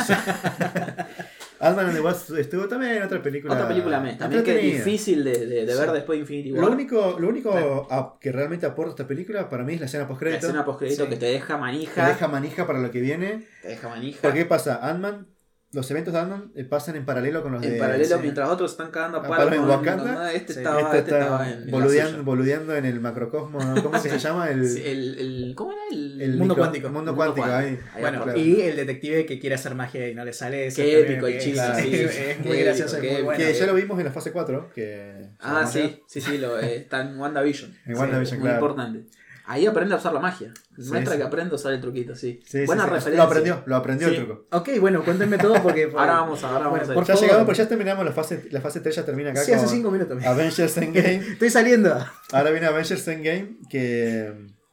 Ant-Man 1.58 1.86
and 1.86 1.94
the 1.94 2.00
Wasp 2.00 2.36
estuvo 2.38 2.68
también 2.68 2.92
en 2.96 3.02
otra 3.04 3.22
película. 3.22 3.54
Otra 3.54 3.66
película 3.68 3.98
mes, 4.00 4.18
también 4.18 4.44
que 4.44 4.56
es 4.56 4.84
difícil 4.84 5.24
de, 5.24 5.46
de- 5.46 5.66
de 5.66 5.74
ver 5.74 5.90
después 5.92 6.16
de 6.18 6.20
Infinity 6.20 6.52
War. 6.52 6.60
Lo 6.64 6.70
único, 6.72 7.16
lo 7.18 7.28
único 7.28 7.86
a- 7.90 8.18
que 8.20 8.30
realmente 8.30 8.66
aporta 8.66 8.90
esta 8.90 9.06
película 9.06 9.48
para 9.48 9.64
mí 9.64 9.74
es 9.74 9.80
la 9.80 9.86
escena 9.86 10.04
la 10.04 10.08
post-crédito. 10.08 10.46
escena 10.46 10.64
postcrédito 10.64 11.04
Sí. 11.04 11.10
que 11.10 11.16
te 11.16 11.26
deja 11.26 11.56
manija. 11.56 12.06
deja 12.08 12.28
manija 12.28 12.66
para 12.66 12.78
lo 12.80 12.90
que 12.90 13.00
viene. 13.00 13.46
Te 13.62 13.68
deja 13.68 13.88
manija. 13.88 14.18
Porque 14.22 14.40
¿qué 14.40 14.44
pasa? 14.44 14.78
Ant-Man, 14.86 15.26
los 15.72 15.90
eventos 15.90 16.14
de 16.14 16.20
Ant-Man 16.20 16.52
eh, 16.54 16.64
pasan 16.64 16.96
en 16.96 17.04
paralelo 17.04 17.42
con 17.42 17.52
los 17.52 17.62
en 17.62 17.72
de. 17.72 17.78
paralelo, 17.78 18.16
sí. 18.16 18.22
mientras 18.22 18.48
otros 18.48 18.70
están 18.70 18.90
cagando 18.90 19.18
a 19.18 19.20
A 19.24 19.28
palos 19.28 19.52
en 19.52 19.60
con- 19.60 19.70
Wakanda. 19.70 20.32
este 20.32 20.52
Sí. 20.54 20.58
estaba, 20.60 20.80
Este 20.80 20.98
este 20.98 21.10
estaba 21.18 21.50
en, 21.50 21.62
en 21.64 21.70
boludeando, 21.70 22.10
suya. 22.12 22.22
boludeando 22.22 22.76
en 22.76 22.84
el 22.86 23.00
macrocosmo. 23.00 23.58
¿Cómo 23.82 23.98
se 23.98 24.18
llama? 24.18 24.48
El, 24.48 24.66
Sí, 24.66 24.82
el, 24.86 25.18
el- 25.18 25.52
¿Cómo 25.56 25.72
era 25.72 25.80
el, 25.90 26.22
el 26.22 26.36
mundo 26.36 26.54
micro- 26.54 26.56
cuántico. 26.62 26.88
Mundo 26.88 27.12
Mundo 27.12 27.16
cuántico, 27.16 27.46
cuántico. 27.46 27.82
ahí. 27.94 28.00
Bueno, 28.00 28.22
claro. 28.22 28.38
y 28.38 28.60
el 28.62 28.76
detective 28.76 29.26
que 29.26 29.38
quiere 29.38 29.54
hacer 29.56 29.74
magia 29.74 30.08
y 30.08 30.14
no 30.14 30.24
le 30.24 30.32
sale. 30.32 30.66
eso 30.68 30.76
Qué 30.82 30.92
también 30.92 31.12
épico 31.12 31.26
el 31.26 31.38
chiste, 31.40 31.60
es, 31.60 31.76
sí, 32.14 32.20
es 32.30 32.38
muy 32.40 32.56
Qué 32.56 32.64
gracioso 32.64 32.96
y 32.96 33.00
muy 33.00 33.08
qué 33.08 33.22
bueno. 33.22 33.38
que 33.44 33.52
ya 33.54 33.66
lo 33.66 33.74
vimos 33.74 33.98
en 33.98 34.04
la 34.06 34.12
fase 34.12 34.32
4. 34.32 34.70
Que 34.74 35.26
Ah, 35.40 35.66
sí, 35.66 36.02
sí, 36.06 36.20
sí, 36.20 36.38
lo, 36.38 36.58
eh, 36.58 36.76
está 36.76 37.02
en 37.02 37.18
WandaVision. 37.18 37.76
En 37.86 37.96
WandaVision, 37.96 38.38
Muy 38.40 38.48
claro. 38.48 38.64
importante. 38.66 39.04
Ahí 39.48 39.64
aprende 39.64 39.94
a 39.94 39.98
usar 39.98 40.12
la 40.12 40.18
magia. 40.20 40.52
Sí, 40.76 40.88
Muestra 40.88 41.12
sí. 41.12 41.18
que 41.18 41.24
aprende 41.24 41.52
a 41.52 41.54
usar 41.54 41.72
el 41.72 41.80
truquito, 41.80 42.14
sí. 42.16 42.40
Buena 42.66 42.84
sí. 42.84 42.90
referencia. 42.90 43.16
Lo 43.16 43.22
aprendió, 43.22 43.62
lo 43.66 43.76
aprendió 43.76 44.08
Sí. 44.08 44.16
el 44.16 44.24
truco. 44.26 44.46
Ok, 44.50 44.70
bueno, 44.80 45.04
cuéntenme 45.04 45.38
todo 45.38 45.62
porque. 45.62 45.84
Ahora 45.96 46.14
vamos 46.14 46.42
a- 46.42 46.48
ahora 46.48 46.64
vamos 46.66 46.80
a 46.80 46.84
ir. 46.86 46.94
por 46.94 47.04
Ya 47.04 47.14
favor. 47.14 47.22
llegamos, 47.22 47.46
pues 47.46 47.58
ya 47.58 47.68
terminamos 47.68 48.04
la 48.04 48.12
fase, 48.12 48.48
la 48.50 48.60
fase 48.60 48.80
3, 48.80 48.96
ya 48.96 49.04
termina 49.04 49.30
acá 49.30 49.42
Sí, 49.44 49.52
hace 49.52 49.64
con 49.66 49.74
5 49.74 49.90
minutos. 49.92 50.24
Avengers 50.24 50.76
Endgame. 50.78 51.14
Estoy 51.32 51.50
saliendo. 51.50 51.96
Ahora 52.32 52.50
viene 52.50 52.66
Avengers 52.66 53.06
Endgame, 53.06 53.58
que 53.70 54.32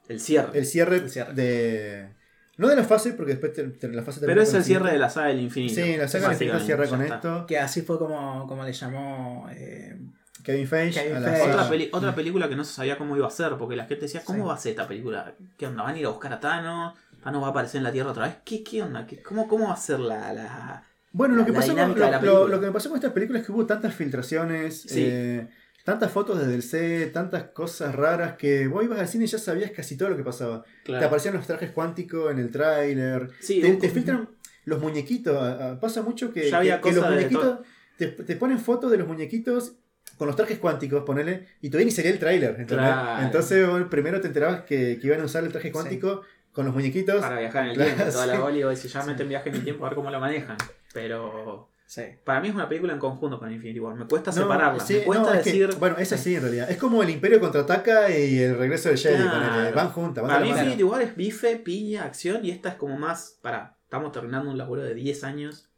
El 0.10 0.20
cierre. 0.20 0.58
el 0.58 0.66
cierre, 0.66 0.96
El 0.98 1.10
cierre. 1.10 1.34
de... 1.34 2.10
No 2.58 2.68
de 2.68 2.76
la 2.76 2.84
fase, 2.84 3.14
porque 3.14 3.32
después 3.34 3.54
te- 3.54 3.64
te- 3.64 3.88
la 3.90 4.04
fase 4.04 4.20
Pero 4.26 4.42
es 4.42 4.54
el 4.54 4.64
cierre 4.64 4.92
de 4.92 5.00
la 5.00 5.10
saga 5.10 5.28
del 5.30 5.40
infinito. 5.42 5.74
Sí, 5.76 5.98
la 5.98 6.08
saga 6.08 6.26
del 6.30 6.34
infinito 6.34 6.60
cierra 6.60 6.88
con 6.88 7.02
está. 7.02 7.16
esto. 7.16 7.46
Que 7.48 7.58
así 7.60 7.82
fue 7.82 7.98
como, 7.98 8.46
como 8.48 8.64
le 8.64 8.74
llamó. 8.74 9.48
eh, 9.52 9.98
Kevin 10.44 10.68
Feige. 10.68 11.00
Kevin 11.02 11.16
a 11.18 11.20
la 11.22 11.28
Feige. 11.30 11.42
saga. 11.44 11.54
Otra, 11.56 11.70
peli- 11.70 11.90
otra 11.92 12.16
película 12.16 12.50
que 12.50 12.56
no 12.56 12.64
se 12.64 12.74
sabía 12.74 12.98
cómo 12.98 13.16
iba 13.18 13.28
a 13.28 13.32
ser, 13.32 13.54
porque 13.58 13.76
la 13.76 13.86
gente 13.86 14.02
decía, 14.06 14.22
¿cómo 14.24 14.44
Sí. 14.44 14.48
va 14.48 14.54
a 14.54 14.58
ser 14.58 14.72
esta 14.72 14.88
película? 14.88 15.34
¿Qué 15.58 15.68
onda? 15.68 15.84
¿Van 15.84 15.96
a 15.96 16.00
ir 16.00 16.06
a 16.06 16.10
buscar 16.10 16.34
a 16.34 16.40
Thanos? 16.40 16.94
¿Thanos 17.24 17.42
va 17.42 17.48
a 17.48 17.50
aparecer 17.52 17.78
en 17.80 17.84
la 17.86 17.92
Tierra 17.92 18.12
otra 18.12 18.26
vez? 18.26 18.36
¿Qué, 18.44 18.64
qué 18.64 18.82
onda? 18.84 19.06
¿Qué, 19.08 19.22
cómo, 19.24 19.48
¿Cómo 19.48 19.68
va 19.68 19.74
a 19.74 19.78
ser 19.78 20.00
la...? 20.00 20.34
la... 20.34 20.84
Bueno, 21.12 21.36
lo 21.36 21.46
que, 21.46 21.52
la 21.52 21.60
pasó 21.60 21.76
con, 21.76 21.78
lo, 21.78 21.88
lo- 21.88 21.94
película. 22.20 22.48
lo 22.48 22.60
que 22.60 22.66
me 22.66 22.72
pasó 22.72 22.90
con 22.90 22.98
esta 22.98 23.14
película 23.14 23.40
es 23.40 23.46
que 23.46 23.52
hubo 23.52 23.66
tantas 23.68 23.94
filtraciones, 23.94 24.82
Sí. 24.82 25.04
eh, 25.06 25.48
tantas 25.86 26.12
fotos 26.12 26.40
desde 26.40 26.56
el 26.56 26.64
set, 26.64 27.14
tantas 27.14 27.44
cosas 27.52 27.94
raras 27.94 28.34
que 28.36 28.68
vos 28.68 28.84
ibas 28.84 29.00
al 29.00 29.08
cine 29.08 29.26
y 29.26 29.28
ya 29.28 29.38
sabías 29.38 29.70
casi 29.72 29.96
todo 29.96 30.10
lo 30.10 30.18
que 30.18 30.24
pasaba. 30.24 30.64
Te 30.84 30.96
aparecían 30.98 31.36
los 31.36 31.46
trajes 31.46 31.70
cuánticos 31.72 32.32
en 32.32 32.40
el 32.40 32.50
tráiler, 32.52 33.30
Sí, 33.40 33.62
te, 33.62 33.72
un- 33.72 33.80
te 33.80 33.90
filtran 33.90 34.28
los 34.66 34.82
muñequitos. 34.82 35.78
Pasa 35.80 36.02
mucho 36.02 36.34
que, 36.34 36.50
Ya 36.50 36.58
había 36.58 36.82
que- 36.82 36.90
que 36.90 36.96
los 36.96 37.08
muñequitos 37.10 37.60
te, 37.98 38.08
te 38.08 38.36
ponen 38.36 38.58
fotos 38.60 38.90
de 38.90 38.98
los 38.98 39.08
muñequitos 39.08 39.74
con 40.18 40.28
los 40.28 40.36
trajes 40.36 40.60
cuánticos, 40.60 41.04
ponele, 41.04 41.48
y 41.62 41.70
todavía 41.70 41.86
ni 41.86 41.92
sería 41.92 42.12
el 42.12 42.20
tráiler, 42.20 42.52
¿entendés? 42.52 42.88
Claro. 42.88 43.24
Entonces 43.26 43.68
vos 43.68 43.82
primero 43.90 44.22
te 44.22 44.28
enterabas 44.28 44.62
que, 44.62 44.98
que 45.00 45.08
iban 45.08 45.22
a 45.22 45.26
usar 45.26 45.44
el 45.44 45.52
traje 45.52 45.72
cuántico 45.72 46.22
con 46.52 46.66
los 46.66 46.74
muñequitos. 46.74 47.20
Para 47.22 47.40
viajar 47.40 47.64
en 47.66 47.70
el 47.72 47.76
Claro, 47.76 47.94
tiempo, 47.96 48.12
toda 48.14 48.26
la 48.28 48.40
bola 48.40 48.58
y 48.58 48.64
vos 48.64 48.76
decís, 48.76 48.94
ya 48.94 49.04
meten 49.04 49.28
viaje 49.28 49.50
en 49.50 49.56
el 49.56 49.64
tiempo 49.64 49.86
a 49.86 49.90
ver 49.90 49.96
cómo 49.96 50.12
lo 50.12 50.20
manejan. 50.20 50.58
Pero 50.94 51.70
Sí. 51.86 52.04
para 52.24 52.40
mí 52.42 52.48
es 52.48 52.56
una 52.56 52.68
película 52.70 52.94
en 52.94 53.00
conjunto 53.00 53.38
con 53.40 53.52
Infinity 53.52 53.80
War. 53.80 53.96
Me 53.96 54.06
cuesta 54.08 54.32
No, 54.32 54.38
separarla. 54.38 54.80
sí, 54.80 54.94
me 54.96 55.04
cuesta 55.04 55.26
no, 55.26 55.34
es 55.34 55.44
que- 55.44 55.50
decir. 55.52 55.76
bueno, 55.80 55.98
es 55.98 56.14
así 56.14 56.36
en 56.36 56.42
realidad. 56.42 56.72
Es 56.72 56.78
como 56.78 57.04
el 57.04 57.10
Imperio 57.10 57.40
contraataca 57.40 58.10
y 58.16 58.40
el 58.40 58.58
regreso 58.58 58.90
de 58.90 58.98
Jedi. 58.98 59.18
Claro. 59.22 59.76
Van 59.76 59.90
juntas, 59.90 60.24
van 60.24 60.32
Para 60.32 60.44
mí. 60.46 60.50
Infinity 60.52 60.84
War 60.84 61.02
es 61.02 61.16
bife, 61.16 61.58
piña, 61.58 62.04
acción 62.06 62.46
y 62.46 62.52
esta 62.52 62.70
es 62.70 62.76
como 62.76 62.98
más. 62.98 63.38
Para, 63.42 63.78
estamos 63.84 64.12
terminando 64.12 64.50
un 64.50 64.58
laburo 64.58 64.82
de 64.82 64.94
10 64.96 65.24
años. 65.24 65.70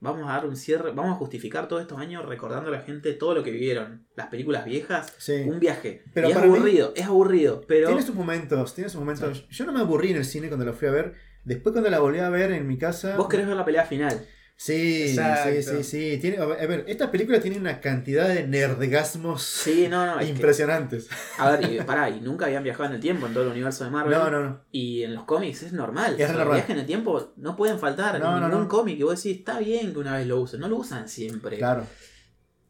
Vamos 0.00 0.28
a 0.28 0.32
dar 0.34 0.46
un 0.46 0.54
cierre, 0.56 0.92
vamos 0.92 1.12
a 1.12 1.14
justificar 1.16 1.66
todos 1.66 1.82
estos 1.82 1.98
años 1.98 2.24
recordando 2.24 2.68
a 2.68 2.72
la 2.72 2.80
gente 2.82 3.12
todo 3.14 3.34
lo 3.34 3.42
que 3.42 3.50
vivieron. 3.50 4.06
Las 4.14 4.28
películas 4.28 4.64
viejas, 4.64 5.12
Sí. 5.18 5.42
un 5.46 5.58
viaje. 5.58 6.04
Pero 6.14 6.28
y 6.28 6.30
es 6.32 6.36
aburrido, 6.36 6.92
es 6.94 7.04
aburrido, 7.06 7.62
pero 7.66 7.88
Tiene 7.88 8.02
sus 8.02 8.14
momentos, 8.14 8.74
tiene 8.74 8.88
sus 8.90 9.00
momentos. 9.00 9.48
Yo 9.48 9.66
no 9.66 9.72
me 9.72 9.80
aburrí 9.80 10.12
en 10.12 10.18
el 10.18 10.24
cine 10.24 10.46
cuando 10.48 10.64
la 10.64 10.72
fui 10.72 10.86
a 10.86 10.92
ver. 10.92 11.14
Después 11.44 11.72
cuando 11.72 11.90
la 11.90 11.98
volví 11.98 12.18
a 12.20 12.28
ver 12.28 12.52
en 12.52 12.66
mi 12.68 12.78
casa. 12.78 13.16
vos 13.16 13.28
querés 13.28 13.46
ver 13.46 13.56
la 13.56 13.64
pelea 13.64 13.84
final. 13.84 14.24
Sí, 14.60 15.10
Exacto. 15.10 15.50
sí, 15.52 15.62
sí, 15.62 15.84
sí. 15.84 16.18
Tiene, 16.20 16.38
a 16.38 16.44
ver, 16.46 16.84
esta 16.88 17.12
película 17.12 17.38
tiene 17.38 17.58
una 17.58 17.80
cantidad 17.80 18.26
de 18.28 18.44
nerdegasmos 18.44 19.40
Sí, 19.40 19.86
no, 19.88 20.04
no, 20.04 20.18
es 20.18 20.26
que- 20.26 20.32
impresionantes. 20.32 21.06
a 21.38 21.52
ver, 21.52 21.72
y, 21.72 21.78
pará, 21.82 22.10
y 22.10 22.20
nunca 22.20 22.46
habían 22.46 22.64
viajado 22.64 22.88
en 22.88 22.96
el 22.96 23.00
tiempo 23.00 23.28
en 23.28 23.34
todo 23.34 23.44
el 23.44 23.50
universo 23.50 23.84
de 23.84 23.90
Marvel. 23.90 24.18
No, 24.18 24.28
no, 24.30 24.40
no. 24.42 24.60
Y 24.72 25.04
en 25.04 25.14
los 25.14 25.22
cómics 25.26 25.62
es 25.62 25.72
normal. 25.72 26.16
Es 26.20 26.28
normal. 26.32 26.54
Viajes 26.56 26.70
en 26.70 26.78
el 26.80 26.86
tiempo 26.86 27.32
no 27.36 27.54
pueden 27.56 27.78
faltar 27.78 28.18
No, 28.18 28.34
en 28.34 28.40
no, 28.40 28.48
ningún 28.48 28.66
cómic. 28.66 28.98
Y 28.98 29.04
vos 29.04 29.22
decís, 29.22 29.38
está 29.38 29.60
bien 29.60 29.92
que 29.92 29.98
una 30.00 30.16
vez 30.16 30.26
lo 30.26 30.40
usen. 30.40 30.58
No 30.58 30.68
lo 30.68 30.76
usan 30.78 31.08
siempre. 31.08 31.58
Claro. 31.58 31.84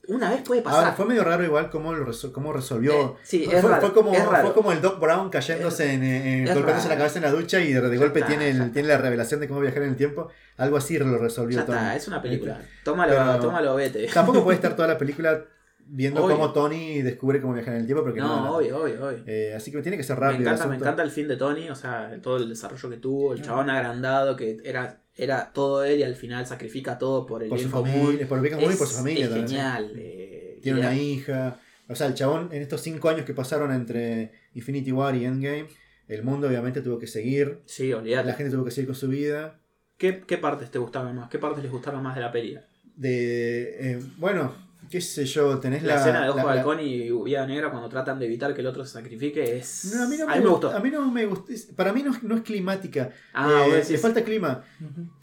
Una 0.08 0.30
vez 0.30 0.40
puede 0.42 0.62
pasar. 0.62 0.80
Ahora, 0.80 0.92
fue 0.96 1.04
medio 1.06 1.22
raro 1.22 1.44
igual 1.44 1.68
cómo, 1.70 1.92
lo 1.94 2.06
resol- 2.06 2.32
cómo 2.32 2.52
resolvió. 2.52 2.92
Eh, 2.92 3.12
sí, 3.22 3.44
fue, 3.44 3.60
raro, 3.62 3.80
fue 3.80 3.92
como, 3.92 4.14
fue 4.14 4.52
como 4.54 4.72
el 4.72 4.80
Doc 4.80 4.98
Brown 5.00 5.28
cayéndose 5.30 5.92
en, 5.92 6.02
en, 6.02 6.54
golpeándose 6.54 6.88
la 6.88 6.96
cabeza 6.96 7.18
en 7.18 7.24
la 7.24 7.30
ducha 7.30 7.60
y 7.60 7.72
de, 7.72 7.80
de 7.82 7.96
golpe 7.98 8.20
está, 8.20 8.28
tiene, 8.30 8.50
el- 8.50 8.72
tiene 8.72 8.88
la 8.88 8.96
revelación 8.98 9.38
de 9.40 9.48
cómo 9.48 9.60
viajar 9.60 9.82
en 9.82 9.90
el 9.90 9.96
tiempo. 9.96 10.28
Algo 10.56 10.76
así 10.78 10.98
lo 10.98 11.18
resolvió 11.18 11.60
está, 11.60 11.94
es 11.94 12.08
una 12.08 12.22
película. 12.22 12.60
Tómalo, 12.84 13.12
Pero- 13.14 13.38
tómalo, 13.38 13.74
vete. 13.74 14.06
Tampoco 14.06 14.42
puede 14.42 14.56
estar 14.56 14.74
toda 14.76 14.88
la 14.88 14.96
película 14.98 15.44
viendo 15.90 16.22
Obvio. 16.24 16.36
cómo 16.36 16.52
Tony 16.52 17.00
descubre 17.02 17.40
cómo 17.40 17.54
viajar 17.54 17.74
en 17.74 17.80
el 17.80 17.86
tiempo 17.86 18.02
porque 18.04 18.20
no. 18.20 18.44
No, 18.44 18.56
obvio, 18.56 18.82
obvio, 18.82 19.06
obvio. 19.06 19.22
Eh, 19.26 19.54
así 19.56 19.70
que 19.72 19.80
tiene 19.82 19.96
que 19.96 20.02
ser 20.04 20.16
Me 20.16 20.22
rápido. 20.22 20.40
el 20.40 20.46
encanta, 20.48 20.66
me 20.66 20.76
encanta 20.76 21.02
el 21.02 21.10
fin 21.10 21.28
de 21.28 21.36
Tony, 21.36 21.68
o 21.70 21.74
sea, 21.74 22.10
todo 22.22 22.36
el 22.38 22.48
desarrollo 22.48 22.90
que 22.90 22.96
tuvo, 22.98 23.32
el 23.34 23.42
chabón 23.42 23.70
agrandado, 23.70 24.36
que 24.36 24.58
era, 24.64 25.00
era 25.18 25.52
todo 25.52 25.84
él 25.84 25.98
y 25.98 26.02
al 26.04 26.14
final 26.16 26.46
sacrifica 26.46 26.96
todo 26.98 27.26
por 27.26 27.42
el 27.42 27.48
Por 27.50 27.58
su 27.58 27.70
común. 27.70 27.90
familia, 27.92 28.26
por 28.28 28.38
el 28.38 28.42
bien 28.42 28.54
común 28.54 28.72
y 28.72 28.76
por 28.76 28.86
su 28.86 28.94
familia 28.96 29.24
es 29.24 29.30
también. 29.30 29.48
genial. 29.48 29.92
eh, 29.96 30.58
Tiene 30.62 30.80
una 30.80 30.94
hija. 30.96 31.60
O 31.88 31.94
sea, 31.94 32.06
el 32.06 32.14
chabón, 32.14 32.48
en 32.52 32.62
estos 32.62 32.80
cinco 32.82 33.08
años 33.08 33.24
que 33.24 33.34
pasaron 33.34 33.72
entre 33.72 34.32
Infinity 34.54 34.92
War 34.92 35.14
y 35.16 35.24
Endgame, 35.24 35.66
el 36.06 36.22
mundo 36.22 36.46
obviamente 36.48 36.80
tuvo 36.82 36.98
que 36.98 37.06
seguir. 37.06 37.60
Sí, 37.66 37.92
olvídate. 37.92 38.26
La 38.28 38.34
gente 38.34 38.52
tuvo 38.54 38.64
que 38.64 38.70
seguir 38.70 38.86
con 38.88 38.94
su 38.96 39.08
vida. 39.08 39.58
¿Qué, 39.96 40.20
¿Qué 40.26 40.38
partes 40.38 40.70
te 40.70 40.78
gustaron 40.78 41.16
más? 41.16 41.28
¿Qué 41.28 41.38
partes 41.38 41.62
les 41.62 41.72
gustaron 41.72 42.02
más 42.02 42.14
de 42.14 42.20
la 42.20 42.30
peli? 42.30 42.56
De. 42.94 43.92
eh, 43.92 44.00
bueno, 44.18 44.54
qué 44.90 45.00
sé 45.00 45.24
yo, 45.26 45.58
tenés 45.58 45.82
La, 45.82 45.94
la. 45.94 46.00
escena 46.00 46.22
de 46.22 46.28
Ojo 46.30 46.38
la- 46.38 46.42
de 46.44 46.48
la- 46.48 46.54
Halcón 46.60 46.80
y 46.80 47.10
Vida 47.24 47.46
Negra 47.46 47.70
cuando 47.70 47.88
tratan 47.88 48.18
de 48.18 48.26
evitar 48.26 48.54
que 48.54 48.60
el 48.60 48.66
otro 48.66 48.84
se 48.84 48.92
sacrifique 48.94 49.56
es... 49.58 49.92
No, 49.94 50.04
a 50.04 50.08
mí 50.08 50.16
no 50.16 50.24
a 50.24 50.34
me, 50.34 50.40
mí 50.40 50.46
gustó. 50.46 50.70
A 50.70 50.80
mí 50.80 50.90
no 50.90 51.10
me 51.10 51.26
gustó. 51.26 51.52
Para 51.76 51.92
mí 51.92 52.02
no, 52.02 52.12
no 52.22 52.36
es 52.36 52.42
climática. 52.42 53.10
Ah, 53.34 53.64
Eh, 53.66 53.72
decís- 53.76 53.90
le 53.90 53.98
falta 53.98 54.22
clima. 54.24 54.62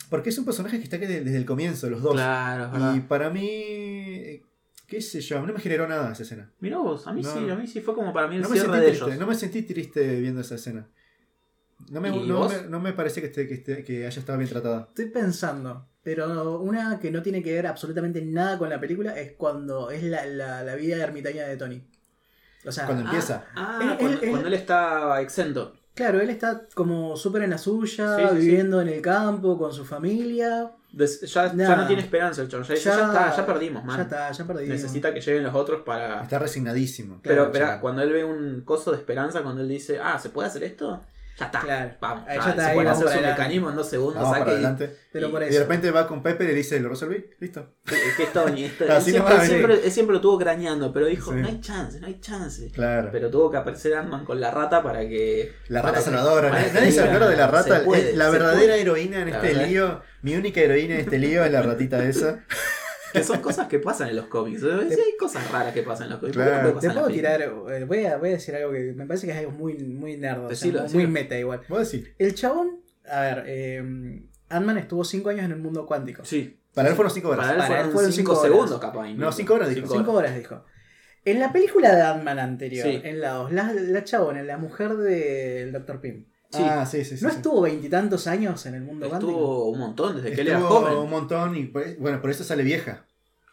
Porque 0.09 0.29
es 0.29 0.37
un 0.37 0.45
personaje 0.45 0.77
que 0.77 0.83
está 0.83 0.99
que 0.99 1.07
de- 1.07 1.21
desde 1.21 1.37
el 1.37 1.45
comienzo, 1.45 1.89
los 1.89 2.01
dos. 2.01 2.13
Claro, 2.13 2.95
y 2.95 2.99
para 3.01 3.29
mí. 3.29 4.41
¿Qué 4.87 5.01
sé 5.01 5.19
yo? 5.21 5.37
A 5.39 5.41
mí 5.41 5.47
no 5.47 5.53
me 5.53 5.59
generó 5.59 5.87
nada 5.87 6.11
esa 6.11 6.21
escena. 6.21 6.51
Mirá 6.59 6.77
vos, 6.77 7.07
a 7.07 7.13
mí 7.13 7.23
No. 7.23 7.33
sí, 7.33 7.49
a 7.49 7.55
mí 7.55 7.65
sí 7.65 7.81
fue 7.81 7.95
como 7.95 8.13
para 8.13 8.27
mí 8.27 8.35
el 8.35 8.43
No 8.43 8.49
me, 8.49 8.53
cierre 8.55 8.67
sentí 8.71 8.81
de 8.81 8.87
triste, 8.91 9.05
ellos. 9.07 9.19
no 9.19 9.25
me 9.27 9.35
sentí 9.35 9.61
triste 9.63 10.19
viendo 10.21 10.41
esa 10.41 10.55
escena. 10.55 10.87
No 11.89 12.01
me, 12.01 12.09
¿Y 12.09 12.27
no 12.27 12.47
me, 12.47 12.61
no 12.69 12.79
me 12.79 12.93
parece 12.93 13.19
que, 13.19 13.27
esté, 13.27 13.47
que, 13.47 13.55
esté- 13.55 13.83
que 13.83 14.05
haya 14.05 14.19
estado 14.19 14.37
bien 14.37 14.49
tratada. 14.49 14.85
Estoy 14.89 15.07
pensando, 15.07 15.87
pero 16.05 16.59
una 16.61 16.99
que 16.99 17.09
no 17.09 17.23
tiene 17.23 17.41
que 17.41 17.51
ver 17.51 17.65
absolutamente 17.65 18.21
nada 18.23 18.59
con 18.59 18.69
la 18.69 18.79
película 18.79 19.19
es 19.19 19.31
cuando 19.33 19.89
es 19.89 20.03
la, 20.03 20.23
la, 20.27 20.63
la 20.63 20.75
vida 20.75 21.03
ermitaña 21.03 21.43
de 21.47 21.57
Tony. 21.57 21.83
O 22.65 22.71
sea, 22.71 22.85
Cuando 22.85 23.03
empieza. 23.05 23.43
Ah, 23.55 23.79
Él- 23.81 23.89
ah, 23.89 23.95
cuando, 23.99 24.17
él- 24.17 24.23
él- 24.23 24.29
cuando 24.29 24.47
él 24.47 24.53
está 24.53 25.19
exento. 25.21 25.73
claro, 25.95 26.21
él 26.21 26.29
está 26.29 26.61
como 26.75 27.17
súper 27.17 27.41
en 27.43 27.49
la 27.49 27.57
suya, 27.57 28.17
Sí, 28.17 28.23
sí, 28.29 28.35
viviendo 28.37 28.81
en 28.81 28.87
el 28.89 29.01
campo 29.01 29.57
con 29.57 29.73
su 29.73 29.83
familia. 29.83 30.71
Des- 30.91 31.21
ya, 31.21 31.53
ya 31.53 31.75
no 31.75 31.87
tiene 31.87 32.01
esperanza 32.03 32.41
el 32.43 32.49
chabón. 32.49 32.65
Ya, 32.67 32.75
ya 32.75 32.91
está, 33.07 33.35
ya 33.35 33.45
perdimos, 33.45 33.83
man. 33.83 33.97
Ya 33.97 34.03
está, 34.03 34.31
ya 34.31 34.45
perdimos. 34.45 34.69
Necesita 34.69 35.11
que 35.13 35.21
lleguen 35.21 35.43
los 35.43 35.55
otros 35.55 35.81
para. 35.81 36.21
Está 36.21 36.37
resignadísimo. 36.39 37.19
Pero, 37.23 37.51
Claro, 37.51 37.65
chabón. 37.65 37.81
cuando 37.81 38.01
él 38.03 38.13
ve 38.13 38.23
un 38.23 38.61
coso 38.61 38.91
de 38.91 38.97
esperanza, 38.97 39.41
cuando 39.41 39.61
él 39.61 39.67
dice, 39.67 39.99
ah, 40.01 40.17
¿se 40.19 40.29
puede 40.29 40.47
hacer 40.47 40.63
esto? 40.63 41.01
Ya 41.37 41.45
está. 41.47 41.59
Claro. 41.59 41.91
Vamos. 41.99 42.23
Ahí 42.27 42.37
Ah, 42.39 42.43
ya 42.45 42.49
está, 42.51 42.61
se 42.63 42.67
ahí 42.69 42.73
puede 42.75 42.85
vamos 42.87 42.97
hacer 42.97 43.05
para 43.05 43.11
su 43.11 43.17
adelante. 43.19 43.41
mecanismo 43.41 43.69
en 43.69 43.75
dos 43.75 43.89
segundos, 43.89 44.15
Vamos 44.15 44.29
para 44.31 44.39
saque 44.39 44.51
y- 44.51 44.53
adelante. 44.55 44.95
Pero 45.11 45.27
y- 45.27 45.31
por 45.31 45.43
Y 45.43 45.49
de 45.49 45.59
repente 45.59 45.91
va 45.91 46.07
con 46.07 46.23
Pepper 46.23 46.45
y 46.45 46.49
le 46.51 46.55
dice, 46.55 46.79
¿lo 46.79 46.89
resolví? 46.89 47.25
Listo. 47.39 47.73
Es 47.85 48.15
que 48.15 48.23
es 48.23 48.33
Tony. 48.33 48.63
esto- 48.63 48.83
él, 48.85 48.91
Así 48.91 49.11
siempre, 49.11 49.33
nomás, 49.33 49.43
él 49.43 49.49
sí. 49.51 49.55
siempre- 49.57 49.85
él 49.85 49.91
siempre 49.91 50.13
lo 50.15 50.21
tuvo 50.21 50.37
craneando, 50.39 50.93
pero 50.93 51.05
dijo, 51.07 51.31
Sí. 51.33 51.37
no 51.39 51.47
hay 51.47 51.59
chance, 51.59 51.99
no 51.99 52.07
hay 52.07 52.19
chance. 52.21 52.71
Claro. 52.71 53.09
Pero 53.11 53.29
tuvo 53.29 53.51
que 53.51 53.57
aparecer 53.57 53.93
Ant-Man 53.95 54.23
con 54.23 54.39
la 54.39 54.51
rata 54.51 54.81
para 54.81 55.01
que. 55.01 55.53
la 55.67 55.81
rata 55.81 56.01
que 56.03 56.11
Nadie 56.11 56.91
se 56.91 57.01
acuerda 57.03 57.27
de 57.29 57.35
la 57.37 57.47
rata. 57.47 57.83
puede, 57.83 58.11
Es 58.11 58.15
la 58.17 58.29
verdadera 58.29 58.59
puede. 58.73 58.81
heroína 58.81 59.19
en 59.21 59.29
La 59.31 59.35
este 59.37 59.47
verdad. 59.53 59.67
lío. 59.67 60.01
Mi 60.21 60.35
única 60.35 60.61
heroína 60.61 60.95
en 60.95 60.99
este 61.01 61.19
lío 61.19 61.43
es 61.43 61.51
la 61.51 61.61
ratita 61.61 62.03
esa. 62.05 62.39
Que 63.15 63.23
son 63.23 63.39
cosas 63.41 63.67
que 63.67 63.79
pasan 63.79 64.09
en 64.09 64.15
los 64.17 64.25
cómics. 64.27 64.61
Sí, 64.61 64.67
hay 64.69 65.17
cosas 65.19 65.49
raras 65.51 65.73
que 65.73 65.81
pasan 65.83 66.05
en 66.05 66.11
los 66.11 66.19
cómics. 66.19 66.37
¿Por 66.37 66.45
qué 66.45 66.51
no 66.51 66.55
Claro. 66.59 66.73
puede 66.73 66.87
Te 66.87 66.93
puedo 66.93 67.07
tirar, 67.07 67.41
eh, 67.41 67.85
voy 67.85 68.05
a, 68.05 68.17
voy 68.17 68.29
a 68.29 68.31
decir 68.33 68.55
algo 68.55 68.71
que 68.71 68.93
me 68.93 69.05
parece 69.05 69.25
que 69.27 69.33
es 69.33 69.39
algo 69.39 69.51
muy, 69.51 69.75
muy 69.77 70.17
nerd, 70.17 70.37
o 70.39 70.41
sea, 70.41 70.49
Decilo, 70.49 70.83
muy 70.93 71.07
meta 71.07 71.37
igual. 71.37 71.61
¿Vos 71.69 71.91
decís? 71.91 72.09
El 72.17 72.35
chabón, 72.35 72.79
a 73.09 73.21
ver, 73.21 73.43
eh, 73.47 74.21
Ant-Man 74.49 74.77
estuvo 74.77 75.03
5 75.03 75.29
años 75.29 75.45
en 75.45 75.51
el 75.51 75.57
mundo 75.59 75.85
cuántico. 75.85 76.23
Sí. 76.25 76.59
Para 76.73 76.89
él 76.89 76.95
fueron 76.95 77.11
5 77.13 77.29
horas. 77.29 77.39
Para 77.45 77.51
él 77.53 77.57
Para 77.59 77.67
él 77.67 77.75
fueron 77.75 77.93
fueron 77.93 78.11
5 78.11 78.31
cinco 78.33 78.39
horas. 78.41 78.51
segundos, 78.53 78.79
capaz. 78.81 79.09
No, 79.13 79.31
cinco 79.31 79.53
horas, 79.55 79.69
dijo. 79.73 79.87
5 79.87 80.11
horas 80.11 80.35
dijo. 80.35 80.63
En 81.23 81.39
la 81.39 81.51
película 81.51 81.95
de 81.95 82.01
Ant-Man 82.01 82.37
anterior, 82.37 82.85
Sí. 82.85 83.01
en 83.03 83.19
la 83.21 83.31
2, 83.31 83.51
la, 83.53 83.73
la 83.73 84.03
chabona, 84.03 84.43
la 84.43 84.57
mujer 84.57 84.95
del 84.97 85.71
Dr. 85.71 85.99
Pym, 86.01 86.25
Sí. 86.51 86.61
Ah, 86.63 86.85
sí, 86.85 87.03
sí, 87.03 87.17
sí. 87.17 87.23
¿no 87.23 87.29
sí. 87.31 87.35
estuvo 87.37 87.61
veintitantos 87.61 88.27
años 88.27 88.65
en 88.65 88.75
el 88.75 88.81
mundo 88.83 89.09
cuántico? 89.09 89.31
Estuvo 89.31 89.69
un 89.69 89.79
montón 89.79 90.15
desde 90.15 90.31
que 90.33 90.41
él 90.41 90.47
era 90.47 90.59
Estuvo 90.59 90.79
joven. 90.79 90.97
un 90.97 91.09
montón 91.09 91.55
y 91.57 91.65
pues, 91.65 91.99
bueno, 91.99 92.21
por 92.21 92.29
eso 92.29 92.43
sale 92.43 92.63
vieja. 92.63 93.05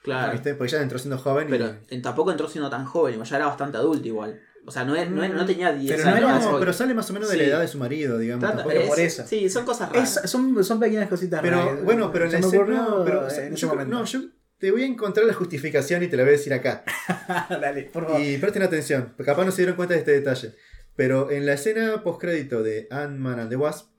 Claro. 0.03 0.33
¿Viste? 0.33 0.55
Porque 0.55 0.75
ella 0.75 0.83
entró 0.83 0.99
siendo 0.99 1.17
joven 1.19 1.47
Pero 1.49 1.77
y. 1.91 2.01
tampoco 2.03 2.31
entró 2.33 2.49
siendo 2.49 2.69
tan 2.71 2.85
joven, 2.85 3.23
ya 3.23 3.37
era 3.37 3.47
bastante 3.47 3.77
adulto 3.79 4.07
igual. 4.09 4.41
O 4.65 4.71
sea, 4.71 4.85
no, 4.85 4.95
es- 4.95 5.11
no, 5.11 5.25
es- 5.25 5.33
no 5.33 5.45
tenía 5.45 5.73
10 5.73 5.97
Pero 5.97 6.05
no 6.11 6.17
años. 6.17 6.31
era- 6.31 6.39
No, 6.39 6.51
hoy. 6.53 6.61
pero 6.61 6.73
sale 6.73 6.95
más 6.95 7.09
o 7.11 7.13
menos 7.13 7.29
de 7.29 7.37
la 7.37 7.43
edad 7.45 7.61
de 7.61 7.69
su 7.69 7.79
marido, 7.79 8.19
digamos. 8.19 8.41
Trata- 8.41 8.57
tampoco- 8.59 8.77
pero 8.77 8.89
por 8.89 9.01
es- 9.01 9.19
eso. 9.19 9.27
Sí, 9.29 9.49
son 9.51 9.65
cosas 9.65 9.91
raras. 9.91 10.21
Es- 10.25 10.31
son, 10.31 10.63
son 10.65 10.79
pequeñas 10.81 11.09
cositas 11.09 11.41
Pero 11.41 11.57
raras. 11.65 11.85
bueno, 11.85 12.11
pero 12.13 12.31
en 12.31 12.45
ocurrió 12.45 12.65
no, 12.83 13.05
pero, 13.05 13.21
en 13.23 13.27
o 13.27 13.31
sea, 13.31 13.47
ese 13.47 13.57
yo, 13.57 13.69
momento. 13.69 13.95
no, 13.97 14.05
yo 14.05 14.21
te 14.59 14.71
voy 14.71 14.83
a 14.83 14.87
encontrar 14.87 15.27
la 15.27 15.35
justificación 15.35 16.03
y 16.05 16.09
te 16.09 16.17
la 16.17 16.23
voy 16.23 16.31
a 16.31 16.33
decir 16.33 16.53
acá. 16.55 16.85
Dale, 17.51 17.83
por 17.93 18.05
favor. 18.07 18.21
Y 18.21 18.39
presten 18.39 18.63
atención, 18.63 19.13
porque 19.17 19.31
capaz 19.33 19.45
no 19.45 19.51
se 19.51 19.59
dieron 19.63 19.75
cuenta 19.77 19.95
de 19.95 20.01
este 20.01 20.13
detalle. 20.13 20.55
Pero 20.97 21.31
en 21.31 21.47
la 21.47 21.55
escena 21.55 22.03
postcrédito 22.03 22.63
de 22.63 22.87
Ant-Man 22.91 23.41
and 23.41 23.51
the 23.51 23.57
Wasp, 23.57 23.91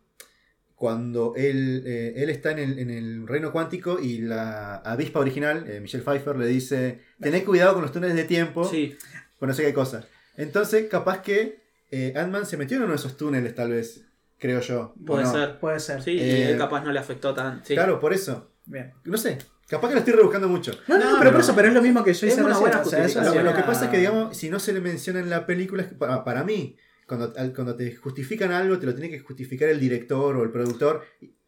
cuando 0.75 1.33
él, 1.35 1.83
eh, 1.85 2.13
él 2.17 2.29
está 2.29 2.51
en 2.51 2.59
el, 2.59 2.79
en 2.79 2.89
el 2.89 3.27
reino 3.27 3.51
cuántico 3.51 3.99
y 3.99 4.19
la 4.19 4.75
avispa 4.77 5.19
original, 5.19 5.65
eh, 5.69 5.79
Michelle 5.79 6.03
Pfeiffer, 6.03 6.35
le 6.35 6.47
dice: 6.47 6.99
Tened 7.21 7.43
cuidado 7.45 7.73
con 7.73 7.83
los 7.83 7.91
túneles 7.91 8.15
de 8.15 8.25
tiempo, 8.25 8.63
Sí, 8.65 8.95
con 9.39 9.47
no 9.49 9.55
sé 9.55 9.63
qué 9.63 9.73
cosa. 9.73 10.05
Entonces, 10.35 10.87
capaz 10.89 11.21
que 11.21 11.61
eh, 11.91 12.13
Ant-Man 12.15 12.45
se 12.45 12.57
metió 12.57 12.77
en 12.77 12.83
uno 12.83 12.91
de 12.93 12.97
esos 12.97 13.15
túneles, 13.17 13.55
tal 13.55 13.71
vez, 13.71 14.05
creo 14.39 14.59
yo. 14.61 14.93
¿o 14.99 15.05
puede 15.05 15.23
no? 15.23 15.31
ser. 15.31 15.59
Puede 15.59 15.79
ser. 15.79 16.01
Sí, 16.01 16.11
y 16.11 16.19
Eh, 16.19 16.51
él 16.51 16.57
capaz 16.57 16.83
no 16.83 16.91
le 16.91 16.99
afectó 16.99 17.33
tan. 17.33 17.63
sí. 17.63 17.75
Claro, 17.75 17.99
por 17.99 18.13
eso. 18.13 18.51
Bien. 18.65 18.93
No 19.05 19.17
sé, 19.17 19.37
capaz 19.73 19.89
que 19.89 19.93
lo 19.95 19.99
estoy 19.99 20.13
rebuscando 20.13 20.47
mucho. 20.49 20.71
No, 20.87 20.97
no, 20.97 21.03
No, 21.03 21.09
pero 21.11 21.19
pero- 21.19 21.31
por 21.33 21.41
eso, 21.41 21.55
pero 21.55 21.67
es 21.67 21.73
lo 21.73 21.81
mismo 21.81 22.03
que 22.03 22.13
yo 22.13 22.27
Es 22.27 22.33
hice 22.33 22.43
una 22.43 22.57
buena 22.57 22.81
o 22.81 22.85
sea, 22.85 23.05
eso 23.05 23.21
Lo, 23.43 23.53
que 23.55 23.61
pasa 23.63 23.85
es 23.85 23.91
que, 23.91 23.97
digamos, 23.97 24.35
si 24.37 24.49
no 24.49 24.59
se 24.59 24.73
le 24.73 24.81
menciona 24.81 25.19
en 25.19 25.29
la 25.29 25.45
película, 25.45 25.83
es 25.83 25.89
que 25.89 25.95
para, 25.95 26.23
para 26.23 26.43
mí, 26.43 26.75
cuando, 27.07 27.33
al- 27.37 27.53
cuando 27.53 27.75
te 27.75 27.95
justifican 27.95 28.51
algo, 28.51 28.79
te 28.79 28.85
lo 28.85 28.93
tiene 28.95 29.09
que 29.09 29.19
justificar 29.19 29.69
el 29.69 29.79
director 29.79 30.35
o 30.35 30.43
el 30.43 30.51
productor, 30.51 31.03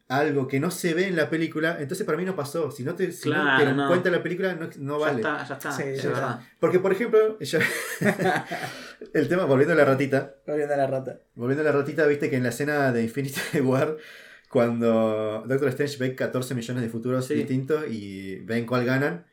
algo 0.07 0.47
que 0.47 0.59
no 0.59 0.69
se 0.69 0.93
ve 0.93 1.07
en 1.07 1.15
la 1.15 1.31
película, 1.31 1.77
entonces 1.79 2.05
para 2.05 2.15
mí 2.17 2.25
no 2.25 2.35
pasó. 2.35 2.69
Si 2.69 2.83
no 2.83 2.93
te, 2.93 3.11
si 3.11 3.27
no 3.29 3.35
Claro, 3.41 3.65
te 3.65 3.73
no. 3.73 3.87
cuenta 3.87 4.09
en 4.09 4.15
la 4.15 4.21
película, 4.21 4.53
no, 4.53 4.69
no 4.77 4.99
ya 4.99 5.05
vale. 5.05 5.17
está, 5.21 5.47
ya 5.47 5.53
está. 5.55 5.71
Sí, 5.71 5.83
es 5.83 6.03
ya 6.03 6.09
verdad. 6.09 6.39
Porque, 6.59 6.77
por 6.79 6.91
ejemplo, 6.91 7.39
yo- 7.39 7.59
el 9.13 9.27
tema, 9.27 9.45
volviendo 9.45 9.73
a 9.73 9.77
la 9.77 9.85
ratita, 9.85 10.35
Volviendo 10.45 10.73
a 10.73 10.77
la 10.77 10.87
rata. 10.87 11.19
volviendo 11.35 11.61
a 11.67 11.71
la 11.73 11.77
ratita, 11.79 12.05
viste 12.05 12.29
que 12.29 12.35
en 12.35 12.43
la 12.43 12.49
escena 12.49 12.91
de 12.91 13.03
Infinity 13.03 13.59
War, 13.61 13.97
cuando 14.55 15.43
Doctor 15.47 15.67
Strange 15.67 15.97
ve 15.97 16.15
14 16.15 16.55
millones 16.55 16.81
de 16.81 16.87
futuros 16.89 17.27
Sí. 17.27 17.33
distintos 17.33 17.83
y 17.89 18.37
ven 18.37 18.65
cuál 18.65 18.85
ganan, 18.85 19.25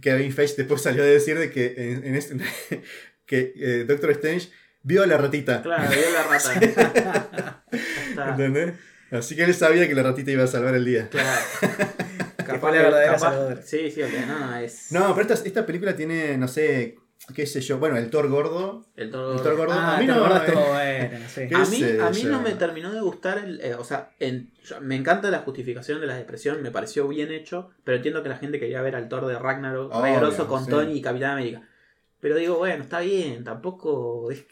Kevin 0.00 0.32
Feige 0.32 0.54
después 0.56 0.80
salió 0.86 1.02
a 1.02 1.06
decir 1.06 1.38
de 1.38 1.50
que, 1.50 1.74
en, 1.76 2.04
en 2.06 2.14
este- 2.14 2.36
que 3.26 3.52
eh, 3.54 3.84
Doctor 3.86 4.12
Strange 4.12 4.48
vio 4.82 5.02
a 5.02 5.06
la 5.06 5.18
ratita. 5.18 5.60
Claro, 5.62 5.90
vio 5.90 6.10
la 6.10 6.22
rata. 6.22 7.64
¿Entendés? 8.30 8.72
Así 9.10 9.36
que 9.36 9.44
él 9.44 9.54
sabía 9.54 9.86
que 9.86 9.94
la 9.94 10.02
ratita 10.04 10.30
iba 10.30 10.44
a 10.44 10.46
salvar 10.46 10.74
el 10.74 10.86
día. 10.86 11.10
Claro. 11.10 11.40
Capaz 12.46 12.72
la 12.72 12.82
verdadera 12.82 13.12
capaz-. 13.16 13.62
Sí, 13.62 13.90
sí, 13.90 14.02
ok, 14.02 14.10
no, 14.26 14.56
es. 14.56 14.90
No, 14.90 15.14
pero 15.14 15.28
esta, 15.34 15.46
esta 15.46 15.66
película 15.66 15.94
tiene, 15.94 16.38
no 16.38 16.48
sé, 16.48 16.96
qué 17.34 17.46
sé 17.46 17.60
yo, 17.60 17.78
bueno, 17.78 17.96
el 17.96 18.08
Thor 18.10 18.28
gordo. 18.28 18.84
El 18.96 19.10
Thor 19.10 19.56
gordo. 19.56 19.72
Ah, 19.72 19.96
a 19.96 20.00
mí 20.00 20.06
no. 20.06 20.14
acordás 20.14 20.48
eh, 20.48 20.52
todo 20.52 20.66
bueno, 20.68 21.26
sí. 21.28 21.40
¿Qué 21.48 21.54
A 21.54 21.64
mí, 21.64 22.00
a 22.00 22.10
mí 22.10 22.22
no 22.24 22.40
me 22.42 22.52
terminó 22.52 22.92
de 22.92 23.00
gustar, 23.00 23.38
el, 23.38 23.60
eh, 23.60 23.74
o 23.74 23.84
sea, 23.84 24.10
en- 24.20 24.50
yo- 24.64 24.80
me 24.80 24.96
encanta 24.96 25.30
la 25.30 25.40
justificación 25.40 26.00
de 26.00 26.06
la 26.06 26.16
depresión, 26.16 26.62
me 26.62 26.70
pareció 26.70 27.08
bien 27.08 27.32
hecho, 27.32 27.70
pero 27.84 27.96
entiendo 27.96 28.22
que 28.22 28.28
la 28.28 28.36
gente 28.38 28.60
quería 28.60 28.80
ver 28.82 28.94
al 28.96 29.08
Thor 29.08 29.26
de 29.26 29.38
Ragnarok, 29.38 29.92
Obvio, 29.94 30.46
con 30.46 30.64
sí. 30.64 30.70
Tony 30.70 30.92
y 30.98 31.02
Capitán 31.02 31.32
América. 31.32 31.62
Pero 32.20 32.36
digo, 32.36 32.56
bueno, 32.58 32.82
está 32.84 33.00
bien, 33.00 33.44
tampoco 33.44 34.30
es, 34.30 34.44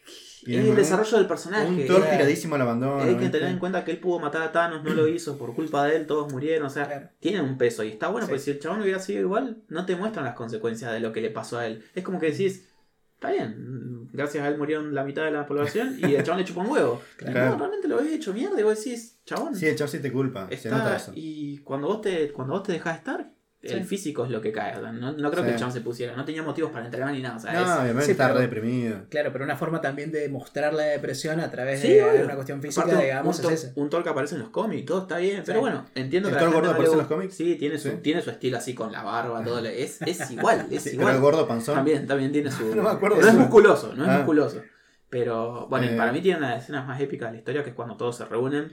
Y 0.47 0.57
es 0.57 0.65
el 0.67 0.77
desarrollo 0.77 1.17
del 1.19 1.27
personaje. 1.27 1.67
Un 1.67 1.87
Thor 1.87 2.03
tiradísimo 2.03 2.55
al 2.55 2.63
abandono. 2.63 3.03
Hay 3.03 3.17
que 3.17 3.29
tener 3.29 3.49
en 3.51 3.59
cuenta 3.59 3.85
que 3.85 3.91
él 3.93 3.99
pudo 3.99 4.19
matar 4.21 4.43
a 4.43 4.53
Thanos, 4.53 4.83
no 4.85 4.91
lo 4.95 5.09
hizo, 5.09 5.37
por 5.39 5.55
culpa 5.55 5.85
de 5.87 5.97
él 5.97 6.07
todos 6.07 6.33
murieron, 6.33 6.67
o 6.67 6.71
sea, 6.71 6.87
Claro. 6.87 7.09
tiene 7.21 7.41
un 7.41 7.57
peso 7.59 7.83
y 7.85 7.89
está 7.89 8.09
bueno, 8.09 8.27
Sí. 8.27 8.31
porque 8.31 8.43
si 8.45 8.51
el 8.53 8.59
chabón 8.61 8.81
hubiera 8.83 8.99
sido 8.99 9.21
igual, 9.21 9.59
no 9.69 9.87
te 9.87 9.97
muestran 9.97 10.25
las 10.25 10.35
consecuencias 10.35 10.93
de 10.93 11.01
lo 11.01 11.13
que 11.13 11.21
le 11.21 11.31
pasó 11.31 11.59
a 11.59 11.67
él. 11.67 11.83
Es 11.95 12.05
como 12.05 12.19
que 12.21 12.31
decís, 12.31 12.69
está 13.15 13.31
bien, 13.31 14.09
gracias 14.13 14.45
a 14.45 14.49
él 14.49 14.59
murieron 14.59 14.95
la 14.95 15.03
mitad 15.05 15.25
de 15.25 15.31
la 15.31 15.47
población 15.47 15.97
y 15.99 16.15
el 16.15 16.23
chabón 16.23 16.41
le 16.41 16.45
chupó 16.45 16.61
un 16.61 16.69
huevo. 16.71 17.01
Claro. 17.17 17.51
No, 17.53 17.59
realmente 17.59 17.89
lo 17.89 17.99
había 17.99 18.15
hecho 18.15 18.33
mierda 18.35 18.61
y 18.61 18.63
vos 18.63 18.77
decís, 18.77 19.19
chabón, 19.25 19.55
Sí, 19.57 19.67
el 19.67 19.77
chavo 19.77 19.89
sí 19.89 19.99
te 20.01 20.13
culpa. 20.13 20.49
Se 20.57 20.69
nota 20.69 20.85
está, 20.85 20.97
eso. 20.97 21.13
y 21.15 21.59
cuando 21.59 21.87
vos 21.89 22.01
te, 22.03 22.31
cuando 22.33 22.55
vos 22.55 22.63
te 22.63 22.73
dejás 22.73 22.99
estar, 22.99 23.31
el 23.65 23.81
Sí. 23.81 23.85
físico 23.85 24.25
es 24.25 24.31
lo 24.31 24.41
que 24.41 24.53
cae. 24.53 24.77
o 24.77 24.81
sea, 24.81 24.93
no, 24.93 25.13
no 25.13 25.31
creo 25.31 25.43
Sí. 25.43 25.49
que 25.49 25.53
el 25.55 25.59
chabón 25.59 25.73
se 25.73 25.81
pusiera, 25.81 26.15
no 26.17 26.25
tenía 26.25 26.43
motivos 26.43 26.71
para 26.71 26.85
entrenar 26.85 27.13
ni 27.13 27.21
nada. 27.23 27.37
O 27.37 27.41
sea, 27.41 27.53
No, 27.53 27.61
es- 27.63 27.71
obviamente 27.71 28.05
sí, 28.07 28.11
está 28.13 28.27
pero- 28.27 28.37
re 28.39 28.43
deprimido. 28.43 28.99
Claro, 29.09 29.33
pero 29.33 29.45
una 29.45 29.57
forma 29.57 29.81
también 29.81 30.11
de 30.13 30.29
mostrar 30.29 30.75
la 30.75 30.83
depresión 30.85 31.41
a 31.41 31.51
través 31.51 31.81
Sí, 31.81 31.89
de 31.95 32.05
obvio. 32.05 32.25
una 32.25 32.35
cuestión 32.35 32.61
física, 32.63 32.83
Aparte, 32.87 33.05
digamos, 33.05 33.39
un, 33.41 33.53
es 33.53 33.65
ese. 33.65 33.73
un 33.77 33.91
Thor 33.91 34.03
que 34.03 34.09
aparece 34.11 34.35
en 34.35 34.41
los 34.43 34.51
cómics, 34.51 34.85
todo 34.87 35.03
está 35.03 35.19
bien, 35.19 35.43
pero 35.45 35.59
Sí. 35.59 35.61
bueno, 35.61 35.85
entiendo 35.95 36.29
¿El 36.29 36.35
que 36.35 36.39
Thor 36.41 36.49
gente 36.49 36.61
gordo 36.61 36.71
aparece 36.73 36.93
en 36.93 36.99
los 36.99 37.07
cómics? 37.09 37.35
Sí, 37.35 37.57
tiene 37.57 37.79
su, 37.79 37.89
Sí. 37.91 37.97
tiene 38.03 38.23
su 38.23 38.31
estilo 38.31 38.57
así 38.59 38.75
con 38.75 38.93
la 38.93 39.03
barba, 39.03 39.43
todo. 39.45 39.61
lo- 39.61 39.69
Es, 39.69 40.01
es 40.03 40.31
igual, 40.31 40.67
es 40.71 40.83
Sí, 40.83 40.91
pero 40.91 41.03
igual. 41.03 41.15
el 41.17 41.21
gordo 41.21 41.49
panzón. 41.49 41.75
También, 41.77 42.07
también 42.07 42.33
tiene 42.33 42.51
su. 42.51 42.65
No 42.75 42.83
me 42.83 42.91
acuerdo 42.91 43.21
no 43.21 43.27
es 43.29 43.35
musculoso, 43.35 43.95
no 43.95 44.05
es 44.05 44.11
Ah. 44.11 44.17
musculoso. 44.19 44.63
Pero 45.11 45.67
bueno, 45.69 45.87
Eh. 45.87 45.97
para 45.97 46.13
mí 46.13 46.21
tiene 46.21 46.39
una 46.39 46.49
de 46.49 46.55
las 46.57 46.65
escenas 46.65 46.87
más 46.87 47.01
épicas 47.01 47.29
de 47.29 47.35
la 47.35 47.39
historia 47.39 47.63
que 47.63 47.71
es 47.71 47.77
cuando 47.77 47.97
todos 47.97 48.17
se 48.17 48.25
reúnen. 48.25 48.73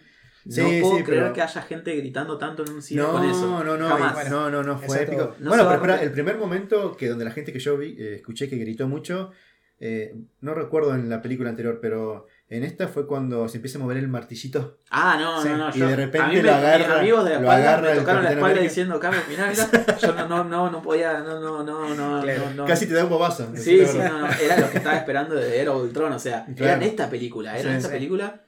Sí, 0.50 0.62
no 0.62 0.82
puedo 0.82 0.98
sí, 0.98 1.04
creer 1.04 1.22
pero- 1.24 1.34
que 1.34 1.42
haya 1.42 1.62
gente 1.62 1.96
gritando 1.96 2.38
tanto 2.38 2.64
en 2.64 2.72
un 2.74 2.82
cine 2.82 3.02
No, 3.02 3.12
con 3.12 3.30
eso. 3.30 3.64
no, 3.64 3.78
no, 3.78 3.88
Jamás. 3.90 4.30
no, 4.30 4.50
no, 4.50 4.64
no, 4.64 4.78
fue 4.78 4.86
Exacto. 4.98 5.12
épico. 5.12 5.36
No 5.40 5.50
bueno, 5.50 5.64
pero 5.66 5.76
espera, 5.76 6.02
el 6.02 6.12
primer 6.12 6.38
momento 6.38 6.96
que 6.98 7.08
donde 7.10 7.26
la 7.26 7.32
gente 7.32 7.54
que 7.54 7.60
yo 7.60 7.78
vi, 7.78 7.96
eh, 8.00 8.16
escuché 8.16 8.50
que 8.50 8.56
gritó 8.58 8.88
mucho, 8.88 9.32
eh, 9.80 10.16
no 10.42 10.54
recuerdo 10.54 10.94
en 10.96 11.10
la 11.10 11.22
película 11.22 11.50
anterior, 11.50 11.80
pero 11.82 12.28
en 12.50 12.64
esta 12.64 12.88
fue 12.88 13.08
cuando 13.08 13.48
se 13.48 13.58
empieza 13.58 13.80
a 13.80 13.82
mover 13.82 13.98
el 13.98 14.08
martillito. 14.08 14.78
Ah, 14.92 15.18
no, 15.20 15.42
Sí, 15.42 15.50
no, 15.50 15.58
no. 15.58 15.70
y 15.70 15.80
yo- 15.80 15.88
de 15.88 15.96
repente 15.96 16.20
a 16.20 16.28
mí 16.28 16.36
me- 16.36 16.44
lo 16.44 16.54
agarra- 16.54 16.78
mis 16.78 16.88
amigos 16.98 17.24
de 17.24 17.30
la 17.32 17.36
lo 17.38 17.42
espalda 17.44 17.70
agarra 17.70 17.90
me 17.94 18.00
tocaron 18.00 18.24
la 18.24 18.30
espalda 18.30 18.46
América. 18.48 18.64
diciendo, 18.70 19.00
Carlos, 19.00 19.24
mirá, 19.30 19.50
mirá. 19.50 19.98
Yo 20.00 20.14
no, 20.16 20.28
no, 20.28 20.44
no, 20.44 20.70
no 20.70 20.82
podía, 20.84 21.20
no, 21.20 21.40
no, 21.40 21.64
no, 21.64 21.96
no, 21.96 22.22
Claro. 22.24 22.42
no, 22.50 22.54
no. 22.54 22.66
Casi 22.66 22.86
te 22.88 22.94
da 22.94 23.04
un 23.06 23.10
bobazo. 23.10 23.48
Sí, 23.56 23.86
sí, 23.86 23.98
no, 23.98 24.20
no, 24.20 24.28
era 24.28 24.60
lo 24.60 24.70
que 24.70 24.78
estaba 24.78 24.98
esperando 24.98 25.36
de 25.36 25.60
Era 25.62 25.72
Ultron, 25.72 26.12
o 26.14 26.20
sea, 26.20 26.46
Claro. 26.46 26.64
era 26.66 26.74
en 26.76 26.84
esta 26.84 27.10
película, 27.10 27.58
era 27.58 27.70
en 27.72 27.78
esta 27.78 27.90
sí. 27.90 27.96
película. 27.96 28.42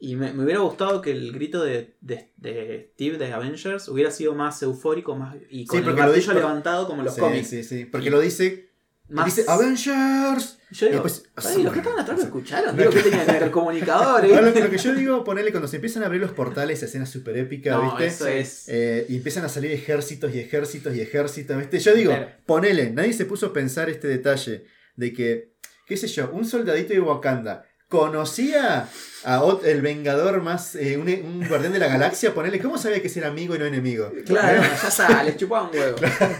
Y 0.00 0.14
me, 0.16 0.32
me 0.32 0.44
hubiera 0.44 0.60
gustado 0.60 1.00
que 1.02 1.10
el 1.10 1.32
grito 1.32 1.62
de, 1.64 1.96
de, 2.00 2.30
de 2.36 2.90
Steve 2.94 3.18
de 3.18 3.32
Avengers 3.32 3.88
hubiera 3.88 4.10
sido 4.12 4.34
más 4.34 4.62
eufórico 4.62 5.16
más 5.16 5.34
y 5.50 5.66
con 5.66 5.78
el 5.78 5.84
porque 5.84 6.00
lo 6.00 6.06
martillo 6.06 6.32
levantado 6.34 6.86
como 6.86 7.02
los 7.02 7.14
sí, 7.14 7.20
cómics. 7.20 7.48
Sí, 7.48 7.64
sí, 7.64 7.84
porque 7.84 8.08
lo 8.10 8.20
dice, 8.20 8.70
Más... 9.08 9.24
dice 9.26 9.44
Avengers. 9.50 10.58
Yo 10.70 10.86
digo, 10.86 11.00
y 11.00 11.02
después- 11.02 11.24
"Ay, 11.36 11.62
los 11.64 11.72
que 11.72 11.78
estaban 11.80 11.98
atrás 11.98 12.18
lo 12.18 12.24
escucharon, 12.26 12.76
digo 12.76 12.90
que 12.90 13.02
tenían 13.02 13.22
intercomunicadores. 13.22 14.30
No, 14.34 14.40
lo, 14.42 14.50
lo 14.50 14.70
que 14.70 14.78
yo 14.78 14.94
digo, 14.94 15.24
ponerle 15.24 15.50
cuando 15.50 15.66
se 15.66 15.76
empiezan 15.76 16.02
a 16.04 16.06
abrir 16.06 16.20
los 16.20 16.30
portales, 16.32 16.80
escenas 16.82 17.10
súper 17.10 17.36
épicas, 17.38 17.74
No, 17.76 17.82
¿viste? 17.96 18.06
eso 18.06 18.26
es. 18.28 18.68
Eh, 18.68 19.06
y 19.08 19.16
empiezan 19.16 19.44
a 19.46 19.48
salir 19.48 19.72
ejércitos 19.72 20.32
y 20.34 20.38
ejércitos 20.38 20.94
y 20.94 21.00
ejércitos, 21.00 21.56
¿viste? 21.56 21.80
Yo 21.80 21.94
digo, 21.94 22.12
Claro. 22.12 22.28
ponele, 22.46 22.90
nadie 22.90 23.14
se 23.14 23.24
puso 23.24 23.46
a 23.46 23.52
pensar 23.52 23.90
este 23.90 24.06
detalle 24.06 24.66
de 24.94 25.12
que, 25.12 25.54
qué 25.86 25.96
sé 25.96 26.06
yo, 26.06 26.30
un 26.30 26.44
soldadito 26.44 26.92
de 26.92 27.00
Wakanda 27.00 27.64
conocía 27.88 28.86
a 29.24 29.40
ot- 29.42 29.64
el 29.64 29.82
vengador 29.82 30.40
más, 30.42 30.74
eh, 30.76 30.96
un, 30.96 31.08
un 31.08 31.48
guardián 31.48 31.72
de 31.72 31.78
la 31.78 31.88
galaxia, 31.88 32.32
ponele, 32.34 32.58
¿cómo 32.60 32.78
sabía 32.78 33.02
que 33.02 33.10
era 33.18 33.28
amigo 33.28 33.54
y 33.56 33.58
no 33.58 33.64
enemigo? 33.66 34.12
Claro, 34.26 34.62
ya 34.62 34.88
está, 34.88 35.22
les 35.24 35.36
chupaba 35.36 35.68
un 35.68 35.76
huevo. 35.76 35.96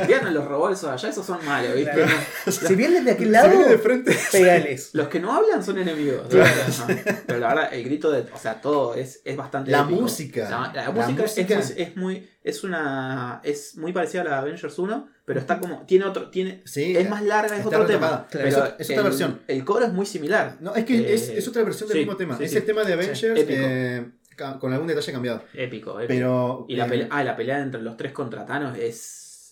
Vieron 0.06 0.32
los 0.32 0.44
robots 0.46 0.84
allá, 0.84 1.08
esos 1.08 1.26
son 1.26 1.44
malos, 1.44 1.74
¿viste? 1.74 1.90
Claro. 1.92 2.12
Si 2.68 2.74
vienes 2.74 3.04
de 3.04 3.10
aquel 3.12 3.32
lado, 3.32 3.50
viene 3.50 3.68
de 3.68 3.78
frente. 3.78 4.16
pegales. 4.32 4.90
Los 4.92 5.08
que 5.08 5.20
no 5.20 5.32
hablan 5.32 5.62
son 5.64 5.78
enemigos. 5.78 6.26
Claro. 6.28 6.50
Pero 7.26 7.38
la 7.38 7.48
verdad, 7.48 7.74
el 7.74 7.84
grito 7.84 8.10
de. 8.10 8.20
O 8.32 8.38
sea, 8.38 8.60
todo 8.60 8.94
es, 8.94 9.20
es 9.24 9.36
bastante. 9.36 9.70
La 9.70 9.80
épico. 9.80 10.00
música. 10.02 10.48
La, 10.50 10.72
la 10.74 10.84
La 10.84 10.90
música, 10.90 11.24
es- 11.24 11.36
música. 11.36 11.58
Es, 11.58 11.74
es 11.76 11.96
muy. 11.96 12.28
Es 12.42 12.64
una. 12.64 13.40
Es 13.44 13.76
muy 13.76 13.92
parecida 13.92 14.22
a 14.22 14.24
la 14.24 14.38
Avengers 14.38 14.78
1, 14.78 15.08
pero 15.24 15.40
está 15.40 15.58
como. 15.58 15.84
Tiene 15.86 16.04
otro. 16.06 16.30
Tiene, 16.30 16.62
Sí, 16.64 16.96
es 16.96 17.08
más 17.10 17.22
larga, 17.22 17.58
es 17.58 17.66
otro 17.66 17.84
retomada. 17.84 18.26
tema. 18.28 18.48
Claro. 18.48 18.48
Es 18.48 18.54
Pero 18.54 18.74
es 18.78 18.90
otra 18.90 18.96
el- 18.96 19.02
versión. 19.04 19.40
El 19.46 19.64
coro 19.64 19.84
es 19.86 19.92
muy 19.92 20.06
similar. 20.06 20.56
No, 20.60 20.74
es 20.74 20.84
que 20.84 20.98
Eh, 20.98 21.14
es, 21.14 21.28
es 21.28 21.46
otra 21.48 21.62
versión 21.64 21.88
del 21.88 21.96
sí, 21.96 21.98
mismo 22.00 22.16
tema. 22.16 22.36
sí, 22.38 22.44
es 22.44 22.50
sí. 22.50 22.56
el 22.56 22.64
tema 22.68 22.84
de 22.84 22.92
Avengers 22.92 23.40
épico. 23.40 23.60
eh, 23.62 24.06
con 24.60 24.72
algún 24.72 24.86
detalle 24.86 25.10
cambiado. 25.10 25.42
Épico, 25.54 25.98
épico. 25.98 26.06
Pero. 26.06 26.66
y 26.68 26.76
la 26.76 26.86
eh, 26.86 26.88
pelea, 26.88 27.08
ah, 27.10 27.24
la 27.24 27.34
pelea 27.34 27.60
entre 27.60 27.80
los 27.80 27.96
tres 27.96 28.12
contra 28.12 28.44
Thanos 28.44 28.76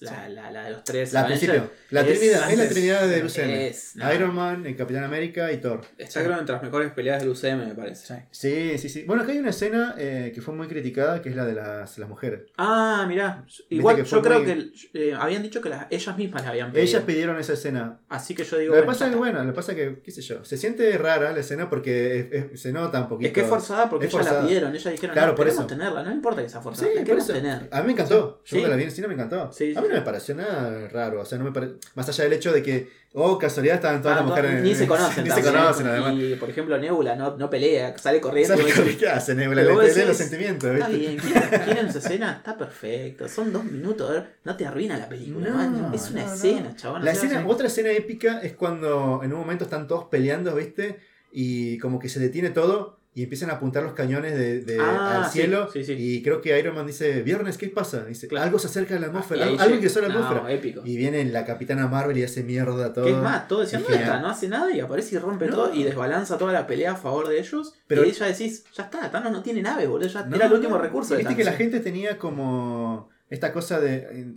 La, 0.00 0.28
la, 0.28 0.50
la 0.50 0.64
de 0.64 0.70
los 0.72 0.84
tres. 0.84 1.12
la 1.12 1.20
Avengers 1.20 1.40
principio. 1.40 1.70
La 1.90 2.00
es- 2.02 2.06
trinidad, 2.18 2.50
es 2.52 2.58
la 2.58 2.68
trinidad 2.68 3.08
del 3.08 3.24
UCM. 3.24 3.50
es- 3.68 3.96
no. 3.96 4.12
Iron 4.14 4.34
Man, 4.34 4.66
el 4.66 4.76
Capitán 4.76 5.04
América 5.04 5.50
y 5.52 5.58
Thor. 5.58 5.80
Está 5.98 6.22
creo 6.22 6.38
entre 6.38 6.54
las 6.54 6.62
mejores 6.62 6.92
peleas 6.92 7.20
del 7.20 7.30
UCM, 7.30 7.66
me 7.66 7.74
parece. 7.74 8.26
Sí. 8.30 8.76
Sí, 8.76 8.78
sí, 8.78 8.88
sí. 8.88 9.04
Bueno, 9.04 9.22
acá 9.22 9.32
hay 9.32 9.38
una 9.38 9.50
escena 9.50 9.94
eh, 9.98 10.32
que 10.34 10.40
fue 10.42 10.54
muy 10.54 10.68
criticada, 10.68 11.22
que 11.22 11.28
es 11.30 11.36
la 11.36 11.44
de 11.44 11.54
las, 11.54 11.96
las 11.98 12.08
mujeres. 12.08 12.42
Ah, 12.58 13.04
mirá. 13.08 13.44
Igual 13.70 14.04
yo 14.04 14.22
creo 14.22 14.40
muy- 14.42 14.72
que 14.92 15.08
eh, 15.10 15.14
habían 15.18 15.42
dicho 15.42 15.60
que 15.60 15.68
las, 15.68 15.86
ellas 15.90 16.16
mismas 16.18 16.42
la 16.44 16.50
habían 16.50 16.72
pedido. 16.72 16.88
Ellas 16.88 17.02
pidieron 17.04 17.38
esa 17.38 17.54
escena. 17.54 18.00
Así 18.08 18.34
que 18.34 18.44
yo 18.44 18.58
digo. 18.58 18.74
Lo 18.74 18.80
que 18.82 18.86
pasa 18.86 19.06
es 19.06 19.10
que, 19.12 19.16
bueno, 19.16 19.42
lo 19.42 19.50
que 19.52 19.56
pasa 19.56 19.72
es 19.72 19.78
que, 19.78 20.00
qué 20.02 20.10
sé 20.10 20.20
yo, 20.22 20.44
se 20.44 20.56
siente 20.56 20.96
rara 20.98 21.32
la 21.32 21.40
escena 21.40 21.70
porque 21.70 22.18
es- 22.20 22.32
es- 22.52 22.60
se 22.60 22.72
nota 22.72 23.00
un 23.00 23.08
poquito. 23.08 23.28
Es 23.28 23.32
que 23.34 23.40
es 23.40 23.46
forzada 23.48 23.88
porque 23.88 24.06
ellas 24.06 24.24
la 24.24 24.40
pidieron. 24.42 24.74
Ellas 24.74 24.92
dijeron, 24.92 25.14
Claro, 25.14 25.32
no, 25.32 25.36
por 25.36 25.48
eso. 25.48 25.66
tenerla. 25.66 26.02
No 26.02 26.12
importa 26.12 26.42
que 26.42 26.48
sea 26.48 26.60
forzada. 26.60 26.88
Sí, 26.88 26.94
por 26.96 27.04
queremos 27.04 27.24
eso. 27.24 27.32
tener. 27.32 27.68
A 27.70 27.80
mí 27.80 27.86
me 27.86 27.92
encantó. 27.92 28.42
Yo 28.44 28.56
Sí. 28.58 28.62
la 28.62 28.76
vi 28.76 28.82
en 28.82 28.88
el 28.88 28.94
cine 28.94 29.08
me 29.08 29.14
encantó. 29.14 29.52
Sí, 29.52 29.74
a 29.76 29.80
mí 29.80 29.85
no 29.88 29.94
me 29.94 30.02
pareció 30.02 30.34
nada 30.34 30.88
raro. 30.88 31.20
O 31.20 31.24
sea, 31.24 31.38
no 31.38 31.44
me 31.44 31.52
pare- 31.52 31.74
Más 31.94 32.08
allá 32.08 32.24
del 32.24 32.32
hecho 32.34 32.52
de 32.52 32.62
que, 32.62 32.88
oh, 33.14 33.38
casualidad, 33.38 33.76
estaban 33.76 34.02
todas 34.02 34.16
Ah, 34.18 34.20
las 34.20 34.28
mujeres. 34.28 34.62
Ni 34.62 34.74
se 34.74 34.86
conocen. 34.86 35.24
Ni 35.24 35.30
se 35.30 35.42
conocen, 35.42 35.86
además. 35.86 36.14
Y 36.16 36.34
por 36.36 36.50
ejemplo, 36.50 36.78
Nebula 36.78 37.16
no, 37.16 37.36
no 37.36 37.48
pelea, 37.50 37.96
sale 37.98 38.20
corriendo. 38.20 38.56
¿Sabes 38.56 38.72
y 38.72 38.76
vos 38.76 38.84
decís, 38.86 39.00
qué 39.00 39.08
hace 39.08 39.34
Nebula? 39.34 39.62
Le 39.62 39.74
decís, 39.88 40.06
los 40.06 40.16
sentimientos, 40.16 40.70
Está 40.74 40.88
¿viste? 40.88 41.06
bien, 41.08 41.62
¿quieren, 41.64 41.92
su 41.92 41.98
escena? 41.98 42.32
Está 42.36 42.56
perfecto. 42.56 43.28
Son 43.28 43.52
dos 43.52 43.64
minutos. 43.64 44.22
No 44.44 44.56
te 44.56 44.66
arruina 44.66 44.96
la 44.98 45.08
película. 45.08 45.48
No, 45.50 45.54
man. 45.56 45.94
es 45.94 46.10
una 46.10 46.22
no, 46.22 46.28
no. 46.28 46.34
escena, 46.34 46.76
chabón. 46.76 47.04
La 47.04 47.12
escena, 47.12 47.44
otra 47.46 47.66
escena 47.68 47.90
épica 47.90 48.40
es 48.40 48.54
cuando 48.54 49.20
en 49.22 49.32
un 49.32 49.38
momento 49.40 49.64
están 49.64 49.86
todos 49.86 50.04
peleando, 50.06 50.54
¿viste? 50.54 50.98
Y 51.32 51.78
como 51.78 51.98
que 51.98 52.08
se 52.08 52.20
detiene 52.20 52.50
todo 52.50 52.95
y 53.16 53.22
empiezan 53.22 53.48
a 53.48 53.54
apuntar 53.54 53.82
los 53.82 53.94
cañones 53.94 54.34
de, 54.38 54.60
de- 54.60 54.78
Ah, 54.78 55.24
al 55.24 55.30
cielo. 55.30 55.70
sí, 55.72 55.82
sí. 55.84 55.94
Y 55.98 56.22
creo 56.22 56.42
que 56.42 56.56
Iron 56.58 56.74
Man 56.74 56.86
dice, 56.86 57.22
Viernes, 57.22 57.56
¿qué 57.56 57.68
pasa? 57.68 58.04
Dice, 58.04 58.28
Claro. 58.28 58.44
algo 58.44 58.58
se 58.58 58.66
acerca 58.66 58.94
a 58.94 59.00
la 59.00 59.06
atmósfera, 59.06 59.46
ahí 59.46 59.56
algo, 59.58 59.74
ingresó 59.76 60.00
a 60.00 60.02
la 60.02 60.08
no, 60.10 60.18
atmósfera. 60.22 60.52
épico. 60.52 60.82
Y 60.84 60.98
viene 60.98 61.24
la 61.24 61.46
capitana 61.46 61.86
Marvel 61.88 62.18
y 62.18 62.24
hace 62.24 62.42
mierda 62.44 62.92
todo. 62.92 63.06
Que 63.06 63.12
es 63.12 63.16
más, 63.16 63.48
todo 63.48 63.60
¿dónde 63.64 63.78
genial. 63.78 64.02
está? 64.02 64.20
No 64.20 64.28
hace 64.28 64.48
nada 64.48 64.70
y 64.70 64.80
aparece 64.80 65.14
y 65.14 65.18
rompe 65.18 65.46
No. 65.46 65.54
todo 65.56 65.74
y 65.74 65.82
desbalanza 65.82 66.36
toda 66.36 66.52
la 66.52 66.66
pelea 66.66 66.92
a 66.92 66.96
favor 66.96 67.26
de 67.28 67.40
ellos. 67.40 67.72
Pero- 67.86 68.04
y 68.04 68.10
ella 68.10 68.26
decís, 68.26 68.64
ya 68.76 68.82
está, 68.84 69.10
Thanos 69.10 69.32
no 69.32 69.42
tiene 69.42 69.62
nave, 69.62 69.86
boludo. 69.86 70.08
Ya 70.08 70.22
No, 70.26 70.36
era 70.36 70.44
el 70.46 70.52
último 70.52 70.76
no. 70.76 70.82
recurso 70.82 71.14
de 71.14 71.20
Viste 71.20 71.32
Thanos. 71.32 71.38
que 71.46 71.50
la 71.50 71.56
gente 71.56 71.80
tenía 71.80 72.18
como 72.18 73.08
esta 73.30 73.50
cosa 73.52 73.80
de... 73.80 74.34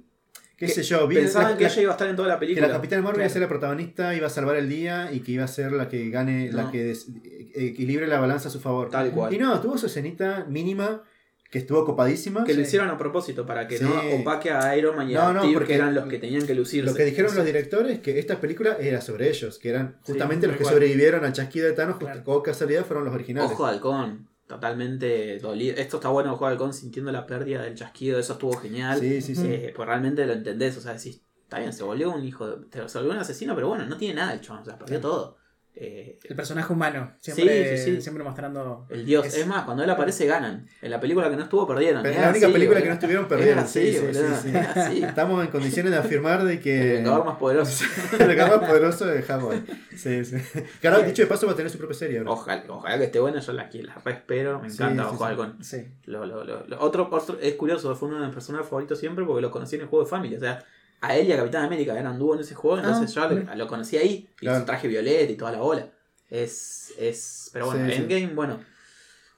qué 0.59 0.65
Que 0.65 0.71
sé 0.73 0.83
yo, 0.83 1.07
vi- 1.07 1.15
Pensaban 1.15 1.57
que 1.57 1.63
la- 1.63 1.69
ella 1.69 1.81
iba 1.81 1.91
a 1.91 1.95
estar 1.95 2.07
en 2.09 2.15
toda 2.15 2.27
la 2.27 2.33
que 2.35 2.39
película. 2.41 2.67
la 2.67 2.73
Capitana 2.73 3.01
Marvel 3.01 3.21
iba 3.21 3.27
a 3.27 3.29
ser 3.29 3.41
la 3.41 3.47
protagonista, 3.47 4.13
iba 4.13 4.27
a 4.27 4.29
salvar 4.29 4.57
el 4.57 4.67
día 4.69 5.09
y 5.11 5.21
que 5.21 5.31
iba 5.31 5.45
a 5.45 5.47
ser 5.47 5.71
la 5.71 5.87
que 5.87 6.09
gane, 6.09 6.51
la 6.51 6.63
No. 6.63 6.71
que 6.71 6.83
des- 6.83 7.07
equilibre 7.55 8.05
la 8.07 8.19
balanza 8.19 8.49
a 8.49 8.51
su 8.51 8.59
favor. 8.59 8.89
Tal 8.89 9.11
cual. 9.11 9.33
Y 9.33 9.37
no, 9.37 9.59
tuvo 9.61 9.77
su 9.77 9.85
escenita 9.87 10.45
mínima 10.49 11.03
que 11.49 11.57
estuvo 11.59 11.83
copadísima. 11.83 12.43
Que 12.43 12.53
lo 12.53 12.59
Sí. 12.59 12.67
hicieron 12.67 12.89
a 12.89 12.97
propósito 12.97 13.43
para 13.45 13.67
que 13.67 13.77
Sí. 13.79 13.83
no 13.83 13.99
opaque 14.21 14.51
a 14.51 14.77
Iron 14.77 14.95
Man 14.95 15.09
y 15.09 15.13
No, 15.15 15.21
a 15.21 15.33
no, 15.33 15.39
Steve, 15.39 15.53
porque 15.55 15.67
que 15.69 15.75
eran 15.75 15.95
los 15.95 16.05
que 16.05 16.19
tenían 16.19 16.45
que 16.45 16.53
lucirse. 16.53 16.89
Lo 16.91 16.95
que 16.95 17.05
dijeron 17.05 17.31
Sí. 17.31 17.37
los 17.37 17.45
directores 17.45 17.99
que 17.99 18.19
esta 18.19 18.39
película 18.39 18.77
era 18.79 19.01
sobre 19.01 19.29
ellos, 19.29 19.57
que 19.57 19.69
eran 19.69 19.95
justamente 20.03 20.45
los 20.45 20.57
que 20.57 20.65
sobrevivieron 20.65 21.25
al 21.25 21.33
chasquido 21.33 21.65
de 21.67 21.73
Thanos, 21.73 21.97
Claro. 21.97 22.23
como 22.23 22.43
casualidad 22.43 22.85
fueron 22.85 23.05
los 23.05 23.13
originales. 23.15 23.49
Ojo 23.51 23.65
de 23.65 23.71
halcón, 23.73 24.27
totalmente 24.49 25.37
dolido. 25.37 25.77
Esto 25.77 25.97
está 25.97 26.09
bueno, 26.09 26.35
de 26.35 26.45
halcón, 26.47 26.73
sintiendo 26.73 27.11
la 27.11 27.27
pérdida 27.27 27.61
del 27.61 27.75
chasquido, 27.75 28.19
eso 28.19 28.33
estuvo 28.33 28.57
genial. 28.57 28.99
Sí, 28.99 29.21
sí, 29.21 29.35
sí. 29.35 29.45
Eh, 29.45 29.73
pues 29.75 29.87
realmente 29.87 30.25
lo 30.25 30.33
entendés, 30.33 30.75
o 30.75 30.81
sea, 30.81 30.93
decís, 30.93 31.21
está 31.43 31.59
bien, 31.59 31.71
se 31.71 31.83
volvió 31.83 32.11
un 32.11 32.25
hijo 32.25 32.47
de. 32.47 32.89
Se 32.89 32.97
volvió 32.97 33.13
un 33.13 33.19
asesino, 33.19 33.53
pero 33.53 33.67
bueno, 33.67 33.85
no 33.85 33.95
tiene 33.95 34.15
nada 34.15 34.33
el 34.33 34.41
chabón, 34.41 34.63
o 34.63 34.65
sea, 34.65 34.79
perdió 34.79 34.99
todo. 34.99 35.37
Eh, 35.81 36.19
El 36.23 36.35
personaje 36.35 36.73
humano, 36.73 37.13
siempre, 37.21 37.77
Sí, 37.77 37.83
sí, 37.85 37.95
sí. 37.95 38.01
siempre 38.01 38.23
mostrando. 38.23 38.85
el 38.89 39.05
dios. 39.05 39.25
Es- 39.25 39.37
Es, 39.37 39.47
más, 39.47 39.63
cuando 39.63 39.83
él 39.83 39.89
aparece 39.89 40.25
ganan. 40.25 40.67
En 40.81 40.91
la 40.91 40.99
película 40.99 41.29
que 41.29 41.35
no 41.37 41.43
estuvo 41.43 41.65
perdieron. 41.65 42.03
Pero 42.03 42.15
es 42.15 42.21
la 42.21 42.29
única 42.29 42.45
así, 42.47 42.53
película 42.53 42.81
que 42.81 42.87
no 42.87 42.93
estuvieron 42.93 43.23
Es 43.25 43.29
perdieron. 43.29 43.63
así. 43.63 45.03
Estamos 45.03 45.43
en 45.45 45.51
condiciones 45.51 45.91
de 45.91 45.97
afirmar 45.97 46.43
de 46.43 46.59
que. 46.59 46.81
El 46.91 46.93
vengador 46.97 47.25
más 47.25 47.37
poderoso. 47.37 47.85
el 48.19 48.27
vengador 48.27 48.59
más 48.61 48.69
poderoso 48.69 49.05
de 49.05 49.23
Howard. 49.33 49.61
Sí, 49.95 50.23
sí. 50.25 50.37
Ahora, 50.83 50.99
dicho 50.99 51.21
de 51.21 51.27
paso, 51.27 51.45
va 51.47 51.53
a 51.53 51.55
tener 51.55 51.71
su 51.71 51.77
propia 51.77 51.95
serie 51.97 52.19
ahora. 52.19 52.31
Ojalá, 52.31 52.63
ojalá 52.67 52.97
que 52.97 53.03
esté 53.05 53.19
bueno, 53.19 53.39
yo 53.39 53.53
la, 53.53 53.69
la 53.71 53.95
re 54.03 54.11
espero, 54.13 54.59
me 54.59 54.67
encanta 54.67 55.07
Ojo 55.07 55.17
sí. 55.17 55.23
Halcón. 55.23 55.63
Sí. 55.63 55.85
Lo, 56.05 56.25
lo, 56.25 56.43
lo, 56.43 56.65
lo- 56.67 56.79
otro, 56.79 57.07
otro- 57.11 57.39
es 57.41 57.53
curioso, 57.55 57.95
fue 57.95 58.07
uno 58.09 58.19
de 58.19 58.25
mis 58.27 58.33
personajes 58.33 58.67
favoritos 58.67 58.99
siempre 58.99 59.25
porque 59.25 59.41
lo 59.41 59.51
conocí 59.51 59.75
en 59.75 59.81
el 59.81 59.87
juego 59.87 60.05
de 60.05 60.09
Family. 60.09 60.35
O 60.35 60.39
sea, 60.39 60.63
a 61.01 61.15
él 61.17 61.27
y 61.27 61.31
a 61.31 61.37
Capitán 61.37 61.65
América 61.65 61.97
eran 61.97 62.17
dúo 62.19 62.35
en 62.35 62.41
ese 62.41 62.55
juego, 62.55 62.77
entonces 62.77 63.13
yo 63.13 63.27
lo, 63.29 63.55
lo 63.55 63.67
conocí 63.67 63.97
ahí. 63.97 64.29
Y 64.35 64.45
Claro. 64.45 64.59
su 64.59 64.65
traje 64.65 64.87
violeta 64.87 65.31
y 65.31 65.35
toda 65.35 65.51
la 65.51 65.59
bola. 65.59 65.89
Es. 66.29 66.93
es 66.99 67.49
pero 67.53 67.67
bueno, 67.67 67.85
Sí, 67.87 67.91
sí. 67.93 67.97
Endgame, 68.01 68.33
bueno, 68.35 68.59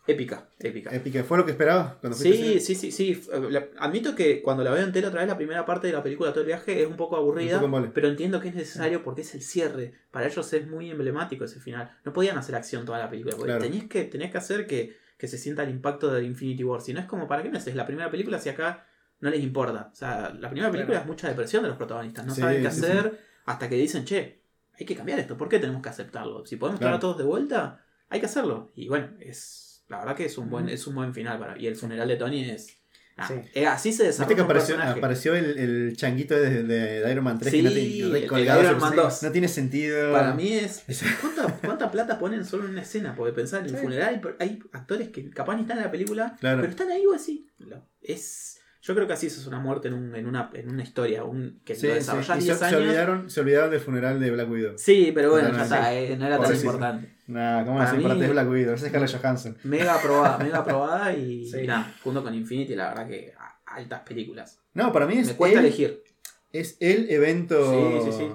épica, 0.08 0.50
épica. 0.60 0.94
Épica. 0.94 1.24
¿Fue 1.24 1.38
lo 1.38 1.46
que 1.46 1.52
esperaba 1.52 1.98
cuando 2.02 2.18
Sí, 2.18 2.60
sí, 2.60 2.76
sí, 2.76 2.92
sí. 2.92 3.22
Admito 3.80 4.14
que 4.16 4.42
cuando 4.42 4.64
la 4.64 4.72
veo 4.72 4.84
entera 4.84 5.08
otra 5.08 5.22
vez, 5.22 5.30
la 5.30 5.38
primera 5.38 5.66
parte 5.66 5.88
de 5.88 5.94
la 5.94 6.04
película, 6.04 6.32
todo 6.32 6.42
el 6.42 6.48
viaje, 6.48 6.82
es 6.82 6.88
un 6.88 6.98
poco 6.98 7.16
aburrida. 7.16 7.56
Un 7.56 7.62
poco 7.62 7.70
mole. 7.70 7.92
pero 7.94 8.08
entiendo 8.08 8.42
que 8.42 8.50
es 8.50 8.56
necesario 8.56 9.04
porque 9.04 9.22
es 9.22 9.34
el 9.36 9.42
cierre. 9.42 9.94
Para 10.12 10.28
ellos 10.28 10.52
es 10.54 10.68
muy 10.68 10.90
emblemático 10.92 11.46
ese 11.46 11.60
final. 11.60 11.92
No 12.04 12.12
podían 12.14 12.38
hacer 12.38 12.56
acción 12.56 12.86
toda 12.86 13.00
la 13.00 13.10
película. 13.10 13.36
Porque 13.36 13.52
Claro. 13.52 13.64
tenías, 13.64 13.86
que, 13.86 14.04
tenías 14.06 14.32
que 14.32 14.38
hacer 14.38 14.68
que, 14.68 14.98
que 15.18 15.28
se 15.28 15.38
sienta 15.38 15.64
el 15.64 15.70
impacto 15.70 16.12
de 16.12 16.24
Infinity 16.26 16.64
War. 16.64 16.82
Si 16.82 16.94
no 16.94 17.00
es 17.00 17.06
como, 17.06 17.28
¿para 17.28 17.44
qué 17.44 17.50
me 17.50 17.58
haces 17.60 17.76
la 17.76 17.86
primera 17.86 18.10
película 18.12 18.40
si 18.40 18.50
acá 18.50 18.86
no 19.22 19.30
les 19.30 19.42
importa? 19.42 19.90
O 19.92 19.96
sea, 19.96 20.34
la 20.40 20.50
primera 20.50 20.70
película 20.72 20.98
Claro. 20.98 21.02
es 21.04 21.08
mucha 21.08 21.28
depresión 21.30 21.64
de 21.64 21.70
los 21.70 21.78
protagonistas. 21.78 22.26
No 22.26 22.34
Sí, 22.36 22.42
saben 22.42 22.62
qué 22.64 22.72
sí, 22.72 22.80
hacer 22.86 23.20
hasta 23.46 23.70
que 23.70 23.76
dicen, 23.76 24.04
che, 24.06 24.42
hay 24.80 24.86
que 24.86 24.96
cambiar 24.96 25.20
esto. 25.20 25.38
¿Por 25.38 25.48
qué 25.50 25.60
tenemos 25.60 25.82
que 25.82 25.90
aceptarlo? 25.90 26.46
Si 26.46 26.56
podemos 26.58 26.80
Claro. 26.80 26.92
traer 26.92 26.98
a 26.98 27.00
todos 27.02 27.18
de 27.20 27.24
vuelta, 27.24 27.86
hay 28.10 28.20
que 28.20 28.26
hacerlo. 28.26 28.72
Y 28.76 28.88
bueno, 28.88 29.10
es 29.20 29.84
la 29.90 30.00
verdad 30.00 30.16
que 30.16 30.26
es 30.26 30.38
un 30.38 30.50
buen, 30.50 30.70
es 30.70 30.88
un 30.88 30.96
buen 30.96 31.14
final 31.14 31.38
para. 31.40 31.58
Y 31.58 31.68
el 31.68 31.76
funeral 31.76 32.08
de 32.08 32.16
Tony 32.16 32.50
es. 32.50 32.78
ah, 33.18 33.28
Sí. 33.28 33.34
eh, 33.54 33.68
así 33.68 33.92
se 33.92 34.04
¿Viste 34.08 34.24
desarrolla 34.24 34.36
que 34.36 34.42
apareció, 35.00 35.36
el, 35.36 35.58
el 35.60 35.98
changuito 35.98 36.34
de, 36.34 36.64
de- 36.64 37.02
de 37.02 37.12
Iron 37.12 37.24
Man 37.26 37.38
3 37.38 37.52
Sí, 37.52 37.58
que 37.62 38.22
no 38.24 38.28
colgado 38.28 38.64
Iron 38.64 38.80
Man 38.80 38.96
2. 38.96 39.24
No 39.24 39.32
tiene 39.32 39.48
sentido. 39.50 40.14
Para 40.14 40.34
mí 40.34 40.54
es. 40.54 40.84
¿Cuánta, 41.20 41.54
cuánta 41.60 41.92
plata 41.92 42.18
ponen 42.18 42.46
solo 42.46 42.64
en 42.66 42.72
una 42.72 42.82
escena? 42.82 43.14
Porque 43.16 43.34
pensar 43.34 43.60
en 43.60 43.66
el 43.68 43.76
Sí. 43.76 43.82
funeral 43.84 44.22
hay- 44.40 44.48
hay 44.48 44.60
actores 44.72 45.10
que 45.10 45.30
capaz 45.30 45.56
ni 45.56 45.62
están 45.64 45.78
en 45.78 45.84
la 45.84 45.92
película, 45.92 46.36
Claro. 46.40 46.62
pero 46.62 46.72
están 46.72 46.90
ahí 46.90 47.06
o 47.06 47.14
así. 47.14 47.48
Es. 48.02 48.51
Yo 48.82 48.96
creo 48.96 49.06
que 49.06 49.14
así 49.14 49.28
eso 49.28 49.40
es 49.42 49.48
una 49.48 49.60
muerte 49.60 49.90
en, 49.90 49.94
un- 49.94 50.16
en, 50.16 50.26
una, 50.26 50.50
en 50.54 50.70
una 50.72 50.82
historia. 50.84 51.24
Un, 51.24 51.62
que 51.64 51.76
Sí, 51.76 51.86
lo 51.88 51.94
sí. 51.94 52.00
desarrollás 52.00 52.38
Y 52.38 52.42
se, 52.42 52.46
10 52.48 52.58
se 52.58 52.66
años. 52.66 52.82
olvidaron, 52.82 53.30
se 53.30 53.40
olvidaron 53.42 53.70
del 53.72 53.80
funeral 53.80 54.20
de 54.20 54.32
Black 54.32 54.50
Widow. 54.50 54.74
Sí, 54.78 55.12
pero 55.14 55.30
bueno, 55.32 55.50
No, 55.50 55.54
no, 55.54 55.60
ya 55.60 55.66
sí. 55.68 55.74
está, 55.76 55.94
eh, 55.94 56.18
no 56.18 56.26
era 56.26 56.40
tan 56.40 56.56
importante. 56.56 57.16
Nah, 57.28 57.64
¿cómo 57.64 57.80
mí- 57.80 58.02
Para 58.04 58.16
ti 58.16 58.22
es 58.24 58.32
Black 58.32 58.50
Widow, 58.50 58.74
esa 58.74 58.86
es 58.86 58.90
Scarlett 58.92 59.22
Johansson. 59.22 59.58
Mega 59.64 59.96
aprobada, 59.96 60.38
mega 60.40 60.58
aprobada 60.58 61.14
y, 61.14 61.46
Sí. 61.52 61.60
y 61.60 61.68
nada, 61.68 61.94
junto 62.04 62.24
con 62.24 62.34
Infinity, 62.34 62.76
la 62.76 62.90
verdad 62.90 63.08
que 63.08 63.34
a- 63.38 63.76
altas 63.76 64.02
películas. 64.02 64.60
No, 64.74 64.92
para 64.92 65.06
mí 65.06 65.18
es 65.18 65.28
Me 65.28 65.34
cuesta 65.36 65.60
el, 65.60 65.66
elegir. 65.66 66.04
es 66.52 66.78
el 66.80 67.10
evento 67.12 68.02
Sí, 68.04 68.12
sí, 68.12 68.18
sí. 68.18 68.32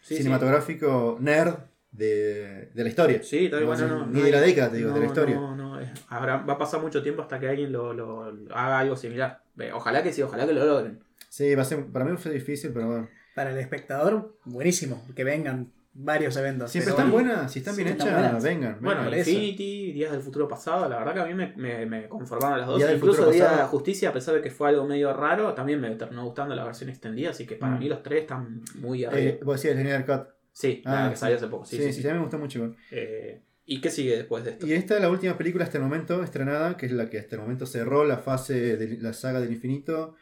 Sí, 0.00 0.16
cinematográfico 0.18 1.18
nerd 1.20 1.54
de, 1.90 2.70
de 2.72 2.82
la 2.84 2.88
historia. 2.88 3.22
Sí, 3.22 3.48
tal 3.50 3.60
No, 3.60 3.66
bueno, 3.66 3.82
sí, 3.86 3.90
no, 3.92 4.06
ni 4.06 4.18
no 4.20 4.24
de 4.24 4.30
la 4.30 4.40
década, 4.40 4.70
te 4.70 4.76
digo, 4.78 4.90
de 4.90 4.94
la 4.94 5.00
no, 5.00 5.06
historia. 5.06 5.34
No, 5.36 5.56
no, 5.56 5.67
es- 5.80 5.90
habrá- 6.08 6.44
va 6.46 6.54
a 6.54 6.58
pasar 6.58 6.80
mucho 6.80 7.02
tiempo 7.02 7.22
hasta 7.22 7.38
que 7.40 7.48
alguien 7.48 7.72
lo, 7.72 7.92
lo- 7.92 8.30
lo 8.32 8.54
haga 8.56 8.78
algo 8.80 8.96
similar. 8.96 9.42
Ojalá 9.72 10.02
que 10.02 10.12
sí, 10.12 10.22
ojalá 10.22 10.46
que 10.46 10.52
lo 10.52 10.64
logren. 10.64 11.00
Sí, 11.28 11.54
va 11.54 11.62
a 11.62 11.64
ser, 11.64 11.84
para 11.86 12.04
mí 12.04 12.16
fue 12.16 12.32
difícil, 12.32 12.70
pero 12.72 12.86
bueno. 12.86 13.08
Para 13.34 13.50
el 13.50 13.58
espectador, 13.58 14.36
buenísimo. 14.44 15.04
Que 15.14 15.24
vengan 15.24 15.72
varios 16.00 16.36
eventos. 16.36 16.70
Siempre 16.70 16.90
están 16.92 17.10
bueno, 17.10 17.30
buenas, 17.32 17.52
si 17.52 17.58
están 17.58 17.74
Sí, 17.74 17.82
bien 17.82 17.94
hechas, 17.94 18.42
vengan. 18.42 18.78
Bueno, 18.80 19.00
vengan. 19.02 19.14
eso. 19.18 19.30
Infinity, 19.30 19.92
Días 19.92 20.12
del 20.12 20.20
Futuro 20.20 20.46
Pasado, 20.46 20.88
la 20.88 20.98
verdad 20.98 21.14
que 21.14 21.20
a 21.20 21.26
mí 21.26 21.34
me, 21.34 21.52
me, 21.56 21.86
me 21.86 22.08
conformaron 22.08 22.58
las 22.58 22.68
dos. 22.68 22.80
Incluso 22.94 23.30
Día 23.30 23.50
de 23.50 23.56
la 23.56 23.66
Justicia, 23.66 24.10
a 24.10 24.12
pesar 24.12 24.34
de 24.36 24.40
que 24.42 24.50
fue 24.50 24.68
algo 24.68 24.86
medio 24.86 25.12
raro, 25.12 25.54
también 25.54 25.80
me 25.80 25.90
terminó 25.96 26.24
gustando 26.24 26.54
la 26.54 26.64
versión 26.64 26.88
extendida, 26.90 27.30
así 27.30 27.46
que 27.46 27.56
para 27.56 27.74
Mm. 27.74 27.78
mí 27.80 27.88
los 27.88 28.02
tres 28.02 28.20
están 28.22 28.62
muy 28.76 29.04
arriba. 29.04 29.20
Eh, 29.22 29.40
vos 29.42 29.56
decías 29.60 29.76
Linear 29.76 30.06
Cut. 30.06 30.28
sí, 30.52 30.82
ah, 30.86 31.04
la 31.04 31.10
que 31.10 31.16
sí. 31.16 31.20
salió 31.20 31.36
hace 31.36 31.46
poco. 31.48 31.64
Sí, 31.64 31.76
Sí, 31.76 31.82
sí, 31.82 31.88
sí, 31.88 31.94
sí. 31.94 32.02
también 32.02 32.18
me 32.18 32.22
gustó 32.22 32.38
mucho. 32.38 32.58
igual. 32.58 32.76
Eh, 32.92 33.42
¿Y 33.70 33.82
qué 33.82 33.90
sigue 33.90 34.16
después 34.16 34.44
de 34.44 34.52
esto? 34.52 34.66
Y 34.66 34.72
esta 34.72 34.94
es 34.96 35.02
la 35.02 35.10
última 35.10 35.36
película 35.36 35.64
hasta 35.64 35.76
el 35.76 35.84
momento 35.84 36.22
estrenada, 36.22 36.76
que 36.78 36.86
es 36.86 36.92
la 36.92 37.10
que 37.10 37.18
hasta 37.18 37.36
el 37.36 37.42
momento 37.42 37.66
cerró 37.66 38.02
la 38.04 38.16
fase 38.16 38.76
de 38.78 38.96
la 38.96 39.12
saga 39.12 39.40
del 39.40 39.52
infinito. 39.52 40.14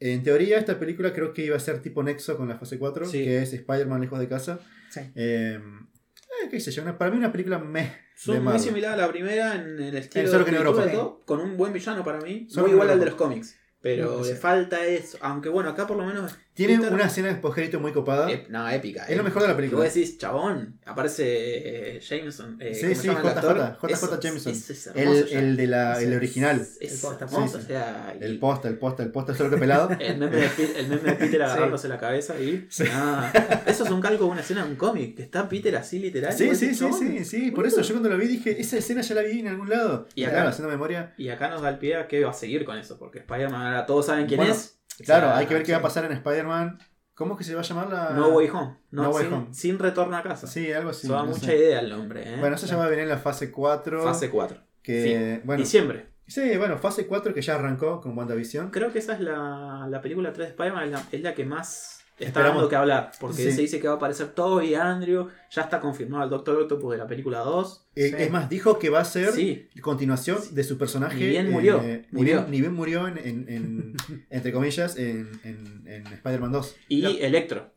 En 0.00 0.22
teoría, 0.22 0.58
esta 0.58 0.78
película 0.78 1.12
creo 1.14 1.32
que 1.32 1.44
iba 1.46 1.56
a 1.56 1.60
ser 1.60 1.80
tipo 1.80 2.02
nexo 2.02 2.36
con 2.36 2.46
la 2.46 2.58
fase 2.58 2.78
4, 2.78 3.06
Sí. 3.06 3.24
que 3.24 3.42
es 3.42 3.52
Spider-Man 3.54 4.02
lejos 4.02 4.18
de 4.20 4.28
casa. 4.28 4.60
Sí. 4.90 5.00
Eh, 5.14 5.58
eh, 5.58 6.48
qué 6.50 6.60
sé 6.60 6.70
yo, 6.70 6.82
una- 6.82 6.98
para 6.98 7.10
mí 7.10 7.16
una 7.16 7.32
película 7.32 7.58
meh. 7.58 7.80
de 7.82 7.90
Son 8.16 8.44
muy 8.44 8.58
similar 8.58 8.92
a 8.94 8.96
la 8.96 9.08
primera 9.08 9.54
en 9.54 9.80
el 9.80 9.96
estilo 9.96 10.26
solo 10.28 10.40
de 10.40 10.44
que 10.44 10.50
en 10.50 10.56
Europa. 10.62 10.90
todo, 10.92 11.20
con 11.24 11.40
un 11.40 11.56
buen 11.56 11.72
villano 11.72 12.04
para 12.04 12.20
mí, 12.20 12.48
Solo 12.50 12.66
muy 12.66 12.72
igual 12.74 12.90
al 12.90 13.00
de 13.00 13.06
los 13.06 13.14
cómics. 13.14 13.56
Pero 13.80 14.10
No, 14.18 14.24
le 14.24 14.32
sí. 14.32 14.34
falta 14.34 14.84
eso, 14.84 15.16
aunque 15.20 15.48
bueno, 15.48 15.70
acá 15.70 15.86
por 15.86 15.96
lo 15.96 16.04
menos... 16.04 16.36
Tiene 16.66 16.88
una 16.88 17.04
escena 17.06 17.28
de 17.28 17.34
postcrédito 17.36 17.80
muy 17.80 17.92
copada. 17.92 18.28
ep- 18.30 18.48
no, 18.48 18.68
épica. 18.68 19.04
Es 19.06 19.16
lo 19.16 19.22
mejor 19.22 19.42
de 19.42 19.48
la 19.48 19.56
película. 19.56 19.82
vos 19.84 19.94
decís, 19.94 20.18
chabón, 20.18 20.78
aparece 20.84 21.96
eh, 21.96 22.00
Jameson. 22.00 22.56
eh, 22.60 22.74
Sí, 22.74 22.82
¿cómo 22.82 22.94
sí, 22.94 23.08
JJ? 23.08 23.78
JJ 23.80 23.92
Eso, 23.92 24.20
Jameson. 24.20 24.52
eso 24.52 24.72
es 24.72 24.86
el, 24.88 24.98
hermoso 25.02 25.38
el 25.38 25.56
de 25.56 25.66
la, 25.66 26.02
el 26.02 26.14
original. 26.14 26.60
Es 26.80 26.92
El 26.92 26.98
posta, 27.00 27.24
hermoso, 27.26 27.58
sí, 27.58 27.64
sí. 27.66 27.72
o 27.72 27.76
sea, 27.76 28.16
y- 28.20 28.24
El 28.24 28.38
posta, 28.38 28.68
el 28.68 28.78
posta, 28.78 29.02
el 29.02 29.10
posta, 29.12 29.34
solo 29.34 29.50
que 29.50 29.56
pelado. 29.56 29.90
el 30.00 30.18
meme 30.18 30.36
de, 30.36 30.48
Pi- 30.48 30.72
el 30.76 30.88
meme 30.88 31.02
de 31.10 31.12
Peter 31.14 31.28
Sí. 31.38 31.42
agarrándose 31.42 31.88
la 31.88 31.98
cabeza 31.98 32.38
y. 32.40 32.66
Sí. 32.70 32.84
Ah, 32.92 33.32
eso 33.66 33.84
es 33.84 33.90
un 33.90 34.00
calco 34.00 34.24
de 34.24 34.30
una 34.30 34.40
escena 34.40 34.64
de 34.64 34.70
un 34.70 34.76
cómic. 34.76 35.16
Que 35.16 35.22
está 35.22 35.48
Peter 35.48 35.74
así 35.76 35.98
literal. 35.98 36.34
y 36.34 36.36
Sí, 36.36 36.54
sí, 36.54 36.74
sí, 36.74 36.86
sí, 36.92 37.24
sí. 37.24 37.50
Por 37.52 37.66
eso 37.66 37.80
yo 37.82 37.94
cuando 37.94 38.08
lo 38.08 38.18
vi 38.18 38.26
dije, 38.26 38.60
esa 38.60 38.76
escena 38.78 39.00
ya 39.02 39.14
la 39.14 39.22
vi 39.22 39.40
en 39.40 39.48
algún 39.48 39.68
lado. 39.68 40.06
Y 40.14 40.22
Y 40.22 40.24
acá- 40.24 40.32
claro, 40.34 40.48
haciendo 40.50 40.70
memoria. 40.70 41.14
Y 41.16 41.28
acá 41.28 41.48
nos 41.50 41.62
da 41.62 41.68
el 41.68 41.78
pie 41.78 41.96
a 41.96 42.08
que 42.08 42.24
va 42.24 42.30
a 42.30 42.34
seguir 42.34 42.64
con 42.64 42.76
eso. 42.78 42.98
Porque 42.98 43.18
Spider-Man 43.20 43.62
ahora 43.66 43.86
todos 43.86 44.06
saben 44.06 44.26
quién 44.26 44.38
Bueno, 44.38 44.52
es. 44.54 44.77
Claro, 45.04 45.30
hay 45.34 45.46
que 45.46 45.54
ver 45.54 45.62
qué 45.62 45.72
va 45.72 45.78
a 45.78 45.82
pasar 45.82 46.04
en 46.04 46.12
Spider-Man. 46.12 46.78
¿Cómo 47.14 47.32
es 47.34 47.38
que 47.38 47.44
se 47.44 47.54
va 47.54 47.62
a 47.62 47.64
llamar 47.64 47.90
la...? 47.90 48.10
No 48.10 48.28
Way 48.28 48.48
Home. 48.50 48.76
No, 48.92 49.02
No 49.02 49.10
Way 49.10 49.24
sin, 49.24 49.32
Home. 49.34 49.46
sin 49.54 49.78
retorno 49.78 50.16
a 50.16 50.22
casa. 50.22 50.46
Sí, 50.46 50.72
algo 50.72 50.90
así. 50.90 51.06
Eso 51.08 51.14
da 51.14 51.24
mucha 51.24 51.46
sé. 51.46 51.56
idea 51.56 51.80
el 51.80 51.90
nombre. 51.90 52.22
¿eh? 52.22 52.36
Bueno, 52.38 52.54
eso 52.56 52.66
ya 52.66 52.76
va 52.76 52.84
a 52.84 52.88
venir 52.88 53.02
en 53.04 53.08
la 53.08 53.18
fase 53.18 53.50
4. 53.50 54.02
Fase 54.04 54.30
4. 54.30 54.58
Que, 54.82 55.40
bueno, 55.44 55.60
Diciembre. 55.60 56.06
sí, 56.26 56.56
bueno, 56.56 56.78
fase 56.78 57.06
4 57.08 57.34
que 57.34 57.42
ya 57.42 57.56
arrancó 57.56 58.00
con 58.00 58.16
WandaVision. 58.16 58.70
Creo 58.70 58.92
que 58.92 59.00
esa 59.00 59.14
es 59.14 59.20
la, 59.20 59.86
la 59.90 60.00
película 60.00 60.32
3 60.32 60.46
de 60.46 60.50
Spider-Man, 60.52 60.84
es 60.84 60.90
la, 60.92 61.02
es 61.10 61.22
la 61.22 61.34
que 61.34 61.44
más 61.44 61.97
está 62.18 62.26
Esperamos. 62.26 62.56
dando 62.56 62.68
que 62.68 62.76
hablar. 62.76 63.12
Porque 63.20 63.36
Sí. 63.44 63.52
se 63.52 63.60
dice 63.62 63.80
que 63.80 63.86
va 63.88 63.94
a 63.94 63.96
aparecer 63.96 64.28
Toby, 64.28 64.74
Andrew, 64.74 65.28
ya 65.50 65.62
está 65.62 65.80
confirmado 65.80 66.24
el 66.24 66.30
Doctor 66.30 66.56
Octopus 66.60 66.92
de 66.92 66.98
la 66.98 67.06
película 67.06 67.38
2. 67.40 67.86
Eh, 67.94 68.08
Sí. 68.08 68.14
Es 68.18 68.30
más, 68.30 68.48
dijo 68.48 68.78
que 68.78 68.90
va 68.90 69.00
a 69.00 69.04
ser 69.04 69.32
Sí, 69.32 69.68
continuación 69.80 70.38
Sí. 70.42 70.54
de 70.54 70.64
su 70.64 70.78
personaje. 70.78 71.16
Ni 71.16 71.26
bien 71.28 71.50
murió, 71.50 71.80
eh, 71.82 72.06
ni, 72.10 72.18
murió. 72.18 72.34
Bien, 72.40 72.50
ni 72.50 72.60
bien 72.60 72.74
murió 72.74 73.08
en, 73.08 73.18
en- 73.18 73.46
en- 73.48 73.94
entre 74.30 74.52
comillas, 74.52 74.96
en, 74.96 75.30
en- 75.44 75.84
en 75.86 76.06
Spider-Man 76.06 76.52
2. 76.52 76.76
y 76.88 77.04
Electro. 77.20 77.72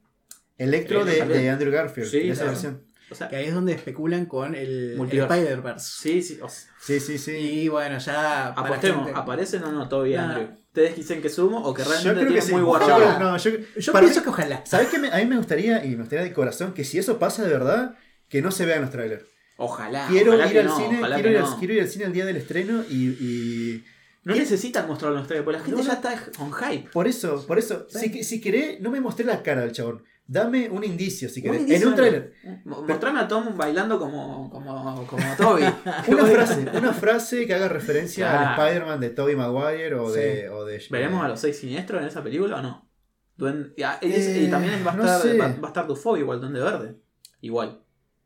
Electro 0.58 1.06
de, 1.06 1.50
Andrew 1.50 1.72
Garfield, 1.72 2.10
Sí, 2.10 2.20
de 2.20 2.30
esa 2.30 2.42
claro. 2.44 2.52
versión. 2.52 2.84
O 3.10 3.16
sea, 3.16 3.28
Que 3.28 3.36
ahí 3.36 3.46
es 3.48 3.54
donde 3.54 3.74
especulan 3.74 4.26
con 4.26 4.56
el, 4.56 4.96
el. 4.98 5.02
Spider-Verse. 5.20 6.02
sí, 6.02 6.22
sí. 6.22 6.40
o 6.42 6.48
sea, 6.48 6.72
Sí, 6.80 7.00
sí, 7.02 7.18
sí. 7.18 7.32
Y 7.32 7.68
bueno, 7.68 7.98
ya. 7.98 8.48
apostemos, 8.50 9.06
gente- 9.06 9.20
¿aparecen 9.20 9.64
o 9.64 9.72
no 9.74 9.90
Toby 9.90 10.14
y 10.14 10.16
No. 10.16 10.22
Andrew? 10.22 10.48
¿Ustedes 10.72 10.96
dicen 10.96 11.22
que 11.22 11.28
sumo 11.30 11.62
o 11.66 11.74
que 11.74 11.84
Yo 11.84 11.90
realmente 11.90 12.22
creo 12.22 12.34
que 12.36 12.42
sí. 12.42 12.52
muy 12.54 12.62
Yo 12.62 12.66
guardado? 12.66 13.20
no, 13.20 13.38
yo- 13.38 13.52
Yo 13.78 13.92
para 13.92 14.06
pienso 14.06 14.22
mí- 14.22 14.24
que 14.24 14.30
ojalá. 14.30 14.66
¿Sabes 14.66 14.88
qué? 14.88 15.00
me- 15.00 15.12
a 15.12 15.18
mí 15.18 15.26
me 15.26 15.36
gustaría, 15.36 15.84
y 15.84 15.90
me 15.90 15.98
gustaría 15.98 16.24
de 16.24 16.32
corazón, 16.32 16.74
que 16.74 16.86
si 16.86 16.98
eso 16.98 17.20
pasa 17.20 17.44
de 17.44 17.50
verdad, 17.50 17.98
que 18.30 18.42
no 18.42 18.52
se 18.52 18.66
vea 18.66 18.78
en 18.78 18.84
los 18.84 18.92
trailers. 18.92 19.26
Ojalá. 19.58 20.08
quiero 20.10 20.32
ojalá 20.34 20.50
ir 20.52 20.60
al 20.60 20.66
no, 20.68 20.78
cine, 20.78 20.98
ojalá 21.00 21.16
quiero 21.18 21.30
ir, 21.32 21.38
al, 21.38 21.44
no. 21.44 21.60
quiero 21.60 21.74
ir 21.74 21.82
al 21.82 21.88
cine 21.90 22.06
el 22.06 22.14
día 22.14 22.26
del 22.26 22.38
estreno 22.38 22.84
y, 22.90 22.96
y 23.10 23.84
No 24.24 24.34
¿Qué? 24.34 24.40
necesitan 24.40 24.88
mostrarlo 24.88 25.18
en 25.18 25.24
ustedes, 25.24 25.44
porque 25.44 25.58
la 25.60 25.64
gente 25.66 25.82
No, 25.82 25.86
ya 25.88 25.94
está 25.94 26.16
on 26.40 26.54
hype. 26.54 26.90
por 26.90 27.06
eso, 27.08 27.46
por 27.46 27.60
eso, 27.60 27.86
Sí. 27.90 28.10
si, 28.10 28.24
si 28.24 28.40
querés, 28.42 28.80
no 28.80 28.90
me 28.92 29.02
mostré 29.02 29.26
la 29.26 29.44
cara 29.44 29.62
del 29.62 29.74
chabón. 29.74 30.04
Dame 30.28 30.70
un 30.70 30.84
indicio, 30.84 31.28
si 31.28 31.42
querés. 31.42 31.62
indicio 31.62 31.94
en 32.06 32.32
un. 32.46 32.62
Mo- 32.66 32.84
Mostrame 32.84 33.20
a 33.20 33.28
Tom 33.28 33.58
bailando 33.58 34.00
como, 34.00 34.50
como, 34.50 35.06
como 35.06 35.24
Toby. 35.38 35.64
Una 36.08 36.26
frase, 36.26 36.66
una 36.74 36.94
frase 36.94 37.46
que 37.48 37.54
haga 37.54 37.68
referencia 37.68 38.30
Claro. 38.30 38.62
al 38.62 38.68
Spider-Man 38.70 39.00
de 39.02 39.10
Tobey 39.10 39.36
Maguire 39.36 39.96
o 39.96 40.10
Sí. 40.14 40.20
de, 40.20 40.50
o 40.50 40.64
de. 40.66 40.82
¿Veremos 40.90 41.24
a 41.24 41.28
los 41.28 41.40
seis 41.40 41.58
siniestros 41.60 42.02
en 42.02 42.08
esa 42.08 42.24
película 42.24 42.60
o 42.60 42.62
no? 42.62 42.90
Duen- 43.38 43.74
y, 43.76 43.82
es- 44.08 44.28
Eh, 44.28 44.44
y 44.44 44.50
también 44.50 44.86
va 44.88 44.92
a, 44.92 44.96
no 44.96 45.04
estar, 45.04 45.22
sé. 45.22 45.38
va, 45.38 45.48
va 45.48 45.64
a 45.64 45.68
estar 45.68 45.88
Dufo 45.88 46.16
igual, 46.16 46.40
Duende 46.40 46.62
Verde. 46.62 46.96
Igual, 47.42 47.82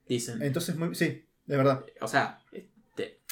dicen. 0.08 0.42
Entonces, 0.44 0.76
muy- 0.76 0.94
sí, 0.94 1.26
de 1.46 1.58
verdad. 1.58 1.86
O 2.02 2.08
sea, 2.08 2.40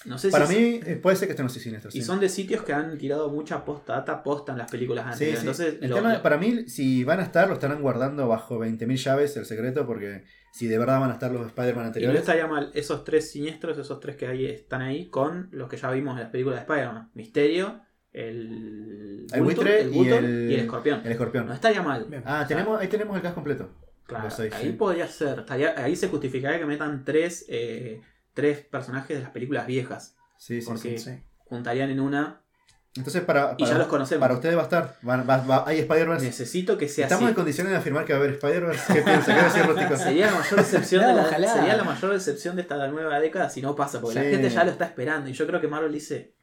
no 0.06 0.18
sé 0.18 0.30
Para 0.30 0.46
si... 0.48 0.56
mí, 0.56 0.80
eh, 0.86 0.96
puede 0.96 1.16
ser 1.16 1.28
que 1.28 1.32
esto 1.34 1.44
no 1.44 1.50
sea 1.50 1.62
siniestro. 1.62 1.90
Y 1.94 2.00
sí. 2.00 2.02
son 2.02 2.20
de 2.20 2.30
sitios 2.30 2.64
que 2.64 2.74
han 2.74 2.98
tirado 2.98 3.30
mucha 3.30 3.64
posta, 3.66 3.94
data 3.94 4.22
posta 4.24 4.52
en 4.52 4.58
las 4.58 4.70
películas 4.72 5.06
Sí, 5.06 5.12
anteriores. 5.26 5.40
sí. 5.40 5.48
Entonces, 5.64 5.78
El 5.84 5.90
lo- 5.90 5.96
tema, 5.96 6.14
lo- 6.16 6.22
para 6.22 6.38
mí, 6.38 6.68
si 6.68 7.04
van 7.04 7.20
a 7.20 7.24
estar, 7.24 7.48
lo 7.48 7.54
estarán 7.54 7.82
guardando 7.82 8.28
bajo 8.28 8.60
20.000 8.60 8.98
llaves 8.98 9.36
el 9.38 9.46
secreto, 9.46 9.86
porque 9.88 10.24
si 10.52 10.68
de 10.68 10.78
verdad 10.78 11.00
van 11.00 11.10
a 11.10 11.14
estar 11.14 11.32
los 11.32 11.46
Spider-Man 11.48 11.82
y 11.82 11.84
no 11.84 11.88
anteriores. 11.88 12.20
estaría 12.20 12.48
mal 12.48 12.70
esos 12.74 13.04
tres 13.04 13.32
siniestros, 13.32 13.78
esos 13.78 14.00
tres 14.00 14.16
que 14.16 14.28
ahí 14.28 14.46
están 14.46 14.82
ahí, 14.82 15.10
con 15.10 15.50
los 15.52 15.70
que 15.70 15.78
ya 15.78 15.90
vimos 15.92 16.16
en 16.16 16.22
las 16.24 16.30
películas 16.32 16.60
de 16.60 16.62
Spider-Man. 16.74 17.10
Misterio, 17.14 17.82
el, 18.12 19.28
El 19.34 19.42
buitre 19.42 19.82
el 19.82 19.96
y 19.96 20.00
el- 20.10 20.52
y 20.52 20.54
el 20.56 20.60
escorpión. 20.62 21.02
El 21.04 21.12
escorpión. 21.12 21.48
No 21.48 21.54
estaría 21.54 21.82
mal. 21.82 22.06
Bien. 22.10 22.24
Ah, 22.26 22.46
tenemos, 22.48 22.80
ahí 22.80 22.88
tenemos 22.88 23.16
el 23.16 23.22
cast 23.22 23.36
completo. 23.36 23.70
Claro, 24.06 24.26
Los 24.26 24.34
seis, 24.36 24.54
ahí 24.54 24.68
sí. 24.68 24.72
podría 24.74 25.08
ser. 25.08 25.40
estaría- 25.40 25.76
ahí 25.82 25.96
se 25.96 26.10
justificaría 26.10 26.60
que 26.60 26.66
metan 26.66 27.04
tres, 27.06 27.46
eh, 27.48 28.02
tres 28.34 28.60
personajes 28.60 29.18
de 29.18 29.24
las 29.24 29.32
películas 29.32 29.66
viejas. 29.68 30.16
Sí, 30.38 30.62
sí, 30.62 30.68
Porque- 30.68 30.98
sí. 30.98 31.12
Sí. 31.12 31.24
Juntarían 31.46 31.90
en 31.90 32.00
una. 32.00 32.40
Entonces, 32.96 33.24
para, 33.24 33.56
Y 33.58 33.64
ya 33.64 33.70
para, 33.70 33.80
los 33.80 33.88
conocemos. 33.88 34.20
para 34.22 34.34
ustedes 34.36 34.56
va 34.56 34.60
a 34.62 34.64
estar. 34.66 34.96
Va- 35.08 35.24
va- 35.24 35.38
va- 35.46 35.64
hay 35.68 35.80
Spider-Verse. 35.80 36.26
Necesito 36.28 36.78
que 36.78 36.88
sea 36.88 37.06
Estamos 37.06 37.24
así. 37.24 37.30
en 37.30 37.36
condiciones 37.36 37.72
de 37.72 37.78
afirmar 37.78 38.06
que 38.06 38.14
va 38.14 38.20
a 38.20 38.22
haber 38.22 38.34
Spider-Verse. 38.36 38.94
¿Qué 38.94 39.02
piensa? 39.02 39.26
¿Qué 39.34 39.40
va 39.42 39.48
a 39.48 39.54
decir 39.54 39.66
Rústico? 39.66 39.98
Sería 39.98 40.26
la 40.28 40.34
mayor 40.38 40.56
decepción 40.60 41.02
No, 41.04 41.08
de 41.08 41.14
la, 41.16 41.22
ojalá. 41.24 41.54
sería 41.54 41.76
la 41.78 41.84
mayor 41.84 42.14
decepción 42.14 42.56
de 42.56 42.62
esta 42.62 42.88
nueva 42.90 43.20
década 43.20 43.50
si 43.50 43.62
no 43.64 43.76
pasa, 43.76 44.00
porque 44.00 44.16
la 44.16 44.22
gente 44.30 44.50
ya 44.50 44.64
lo 44.64 44.72
está 44.72 44.86
esperando. 44.86 45.28
Y 45.30 45.34
yo 45.34 45.48
creo 45.48 45.60
que 45.60 45.68
Marvel 45.68 45.92
dice, 45.92 46.36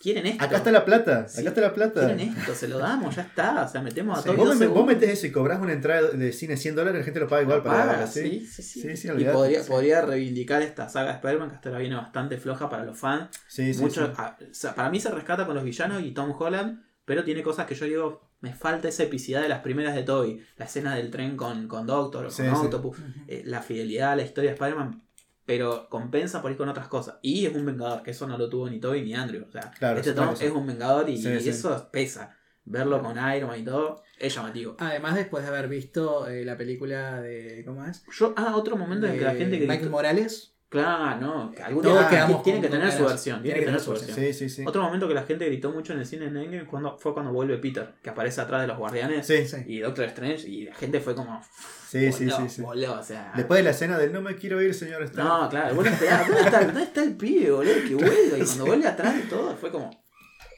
¿quieren 0.00 0.26
esto? 0.26 0.44
Acá 0.44 0.56
está 0.58 0.70
la 0.72 0.84
plata. 0.84 1.28
Sí. 1.28 1.40
Acá 1.40 1.48
está 1.50 1.60
la 1.60 1.74
plata. 1.74 2.06
¿Quieren 2.06 2.20
esto? 2.20 2.54
Se 2.54 2.68
lo 2.68 2.78
damos, 2.78 3.14
ya 3.16 3.22
está. 3.22 3.64
O 3.64 3.68
sea, 3.68 3.80
metemos 3.82 4.18
a 4.18 4.22
Sí. 4.22 4.26
todos 4.28 4.38
Vos, 4.48 4.56
me- 4.56 4.66
vos 4.66 4.86
metés 4.86 5.10
eso 5.10 5.26
y 5.26 5.32
cobras 5.32 5.60
una 5.60 5.72
entrada 5.72 6.10
de 6.10 6.32
cine 6.32 6.56
100 6.56 6.74
dólares, 6.76 7.00
la 7.00 7.04
gente 7.04 7.20
lo 7.20 7.28
paga 7.28 7.42
igual 7.42 7.62
para 7.62 7.86
Paga, 7.86 8.06
¿sí? 8.06 8.46
sí, 8.46 8.62
sí, 8.62 8.96
sí. 8.96 9.08
Y 9.16 9.24
podría, 9.24 9.62
podría 9.64 10.02
reivindicar 10.02 10.62
esta 10.62 10.88
saga 10.88 11.08
de 11.08 11.14
Spider-Man 11.16 11.50
que 11.50 11.54
hasta 11.56 11.68
ahora 11.68 11.80
viene 11.80 11.96
bastante 11.96 12.36
floja 12.38 12.68
para 12.68 12.84
los 12.84 12.98
fans. 12.98 13.28
Sí, 13.48 13.74
sí, 13.74 13.80
Mucho- 13.82 14.06
sí. 14.06 14.44
o 14.50 14.54
sea, 14.54 14.74
para 14.74 14.90
mí 14.90 15.00
se 15.00 15.10
rescata 15.10 15.46
con 15.46 15.54
los 15.54 15.64
villanos 15.64 16.02
y 16.02 16.12
Tom 16.12 16.32
Holland, 16.38 16.82
pero 17.04 17.24
tiene 17.24 17.42
cosas 17.42 17.66
que 17.66 17.74
yo 17.74 17.86
digo, 17.86 18.28
me 18.40 18.54
falta 18.54 18.86
esa 18.88 19.02
epicidad 19.02 19.42
de 19.42 19.48
las 19.48 19.60
primeras 19.60 19.94
de 19.96 20.04
Toby. 20.04 20.40
La 20.56 20.66
escena 20.66 20.94
del 20.94 21.10
tren 21.10 21.36
con, 21.36 21.66
con 21.66 21.86
Doctor 21.86 22.26
o 22.26 22.30
con. 22.30 22.48
Octopus, 22.48 22.98
eh, 23.26 23.42
la 23.44 23.62
fidelidad 23.62 24.12
a 24.12 24.16
la 24.16 24.22
historia 24.22 24.50
de 24.50 24.54
Spider-Man, 24.54 25.02
pero 25.48 25.88
compensa 25.88 26.42
por 26.42 26.50
ir 26.50 26.58
con 26.58 26.68
otras 26.68 26.88
cosas. 26.88 27.16
Y 27.22 27.46
es 27.46 27.54
un 27.54 27.64
vengador, 27.64 28.02
que 28.02 28.10
eso 28.10 28.26
no 28.26 28.36
lo 28.36 28.50
tuvo 28.50 28.68
ni 28.68 28.80
Toby 28.80 29.00
ni 29.00 29.14
Andrew. 29.14 29.46
O 29.48 29.50
sea, 29.50 29.70
Claro, 29.78 29.98
este 29.98 30.12
Tom 30.12 30.34
es 30.38 30.50
un 30.52 30.66
vengador 30.66 31.08
y, 31.08 31.16
Sí, 31.16 31.30
y 31.30 31.40
sí. 31.40 31.48
eso 31.48 31.88
pesa. 31.90 32.36
Verlo 32.66 33.02
con 33.02 33.16
Iron 33.34 33.48
Man 33.48 33.58
y 33.58 33.64
todo, 33.64 34.02
es 34.18 34.34
llamativo. 34.34 34.76
Además, 34.78 35.14
después 35.14 35.42
de 35.42 35.48
haber 35.48 35.68
visto 35.68 36.28
eh, 36.28 36.44
la 36.44 36.58
película 36.58 37.22
de. 37.22 37.62
¿Cómo 37.64 37.82
es? 37.86 38.04
Yo, 38.12 38.34
ah, 38.36 38.56
otro 38.56 38.76
momento 38.76 39.06
en 39.06 39.16
que 39.16 39.24
la 39.24 39.32
De 39.32 39.38
gente 39.38 39.58
que 39.58 39.66
Michael 39.66 39.88
Morales. 39.88 40.54
Claro, 40.70 41.18
no, 41.18 41.52
Todos 41.82 42.06
quedamos 42.08 42.42
tienen 42.42 42.60
que 42.60 42.68
tener 42.68 42.92
su 42.92 43.02
versión, 43.06 43.40
tienen 43.42 43.60
que 43.60 43.64
tener 43.66 43.80
su 43.80 43.90
versión. 43.92 44.14
Sí, 44.14 44.34
sí, 44.34 44.50
sí. 44.50 44.64
Otro 44.66 44.82
momento 44.82 45.08
que 45.08 45.14
la 45.14 45.22
gente 45.22 45.46
gritó 45.46 45.70
mucho 45.70 45.94
en 45.94 46.00
el 46.00 46.04
cine 46.06 46.26
en 46.26 46.36
Endgame 46.36 46.66
cuando, 46.66 46.98
fue 46.98 47.14
cuando 47.14 47.32
vuelve 47.32 47.56
Peter, 47.56 47.94
que 48.02 48.10
aparece 48.10 48.42
atrás 48.42 48.60
de 48.60 48.66
los 48.66 48.76
guardianes 48.76 49.26
Sí, 49.26 49.46
Sí. 49.46 49.56
y 49.66 49.78
Doctor 49.78 50.04
Strange 50.04 50.46
y 50.46 50.64
la 50.66 50.74
gente 50.74 51.00
fue 51.00 51.14
como 51.14 51.40
sí, 51.88 52.10
voló, 52.10 52.36
sí, 52.36 52.48
sí. 52.50 52.60
voló, 52.60 52.98
o 52.98 53.02
sea. 53.02 53.32
Después 53.34 53.58
de 53.58 53.64
la 53.64 53.70
escena 53.70 53.96
del 53.96 54.12
no 54.12 54.20
me 54.20 54.36
quiero 54.36 54.60
ir, 54.60 54.74
señor 54.74 55.02
Stark. 55.04 55.26
No, 55.26 55.48
claro, 55.48 55.74
¿dónde 55.74 55.88
está, 55.90 56.62
¿dónde 56.66 56.82
está 56.82 57.02
el 57.02 57.16
pibe, 57.16 57.50
boludo? 57.50 57.74
Que 57.88 57.94
vuelva. 57.94 58.36
Y 58.38 58.42
cuando 58.44 58.66
vuelve 58.66 58.86
atrás 58.88 59.16
de 59.16 59.22
todo 59.22 59.56
fue 59.56 59.70
como. 59.70 59.90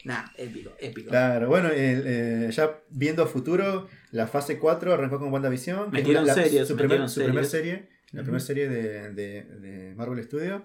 Nah, 0.03 0.23
épico, 0.35 0.71
épico. 0.79 1.09
Claro, 1.11 1.47
bueno, 1.47 1.69
el, 1.69 2.03
eh, 2.05 2.49
ya 2.51 2.81
viendo 2.89 3.25
futuro, 3.27 3.87
la 4.11 4.25
fase 4.27 4.57
4 4.59 4.93
arrancó 4.93 5.19
con 5.19 5.31
WandaVision. 5.31 5.91
Metieron 5.91 6.25
la- 6.25 6.33
series, 6.33 6.67
su, 6.67 6.75
primer, 6.75 7.07
su 7.07 7.21
primer 7.23 7.45
series. 7.45 7.75
serie, 7.77 7.89
la 8.11 8.21
primera 8.23 8.39
serie 8.39 8.67
de, 8.69 9.13
de, 9.13 9.43
de 9.43 9.95
Marvel 9.95 10.23
Studios. 10.23 10.61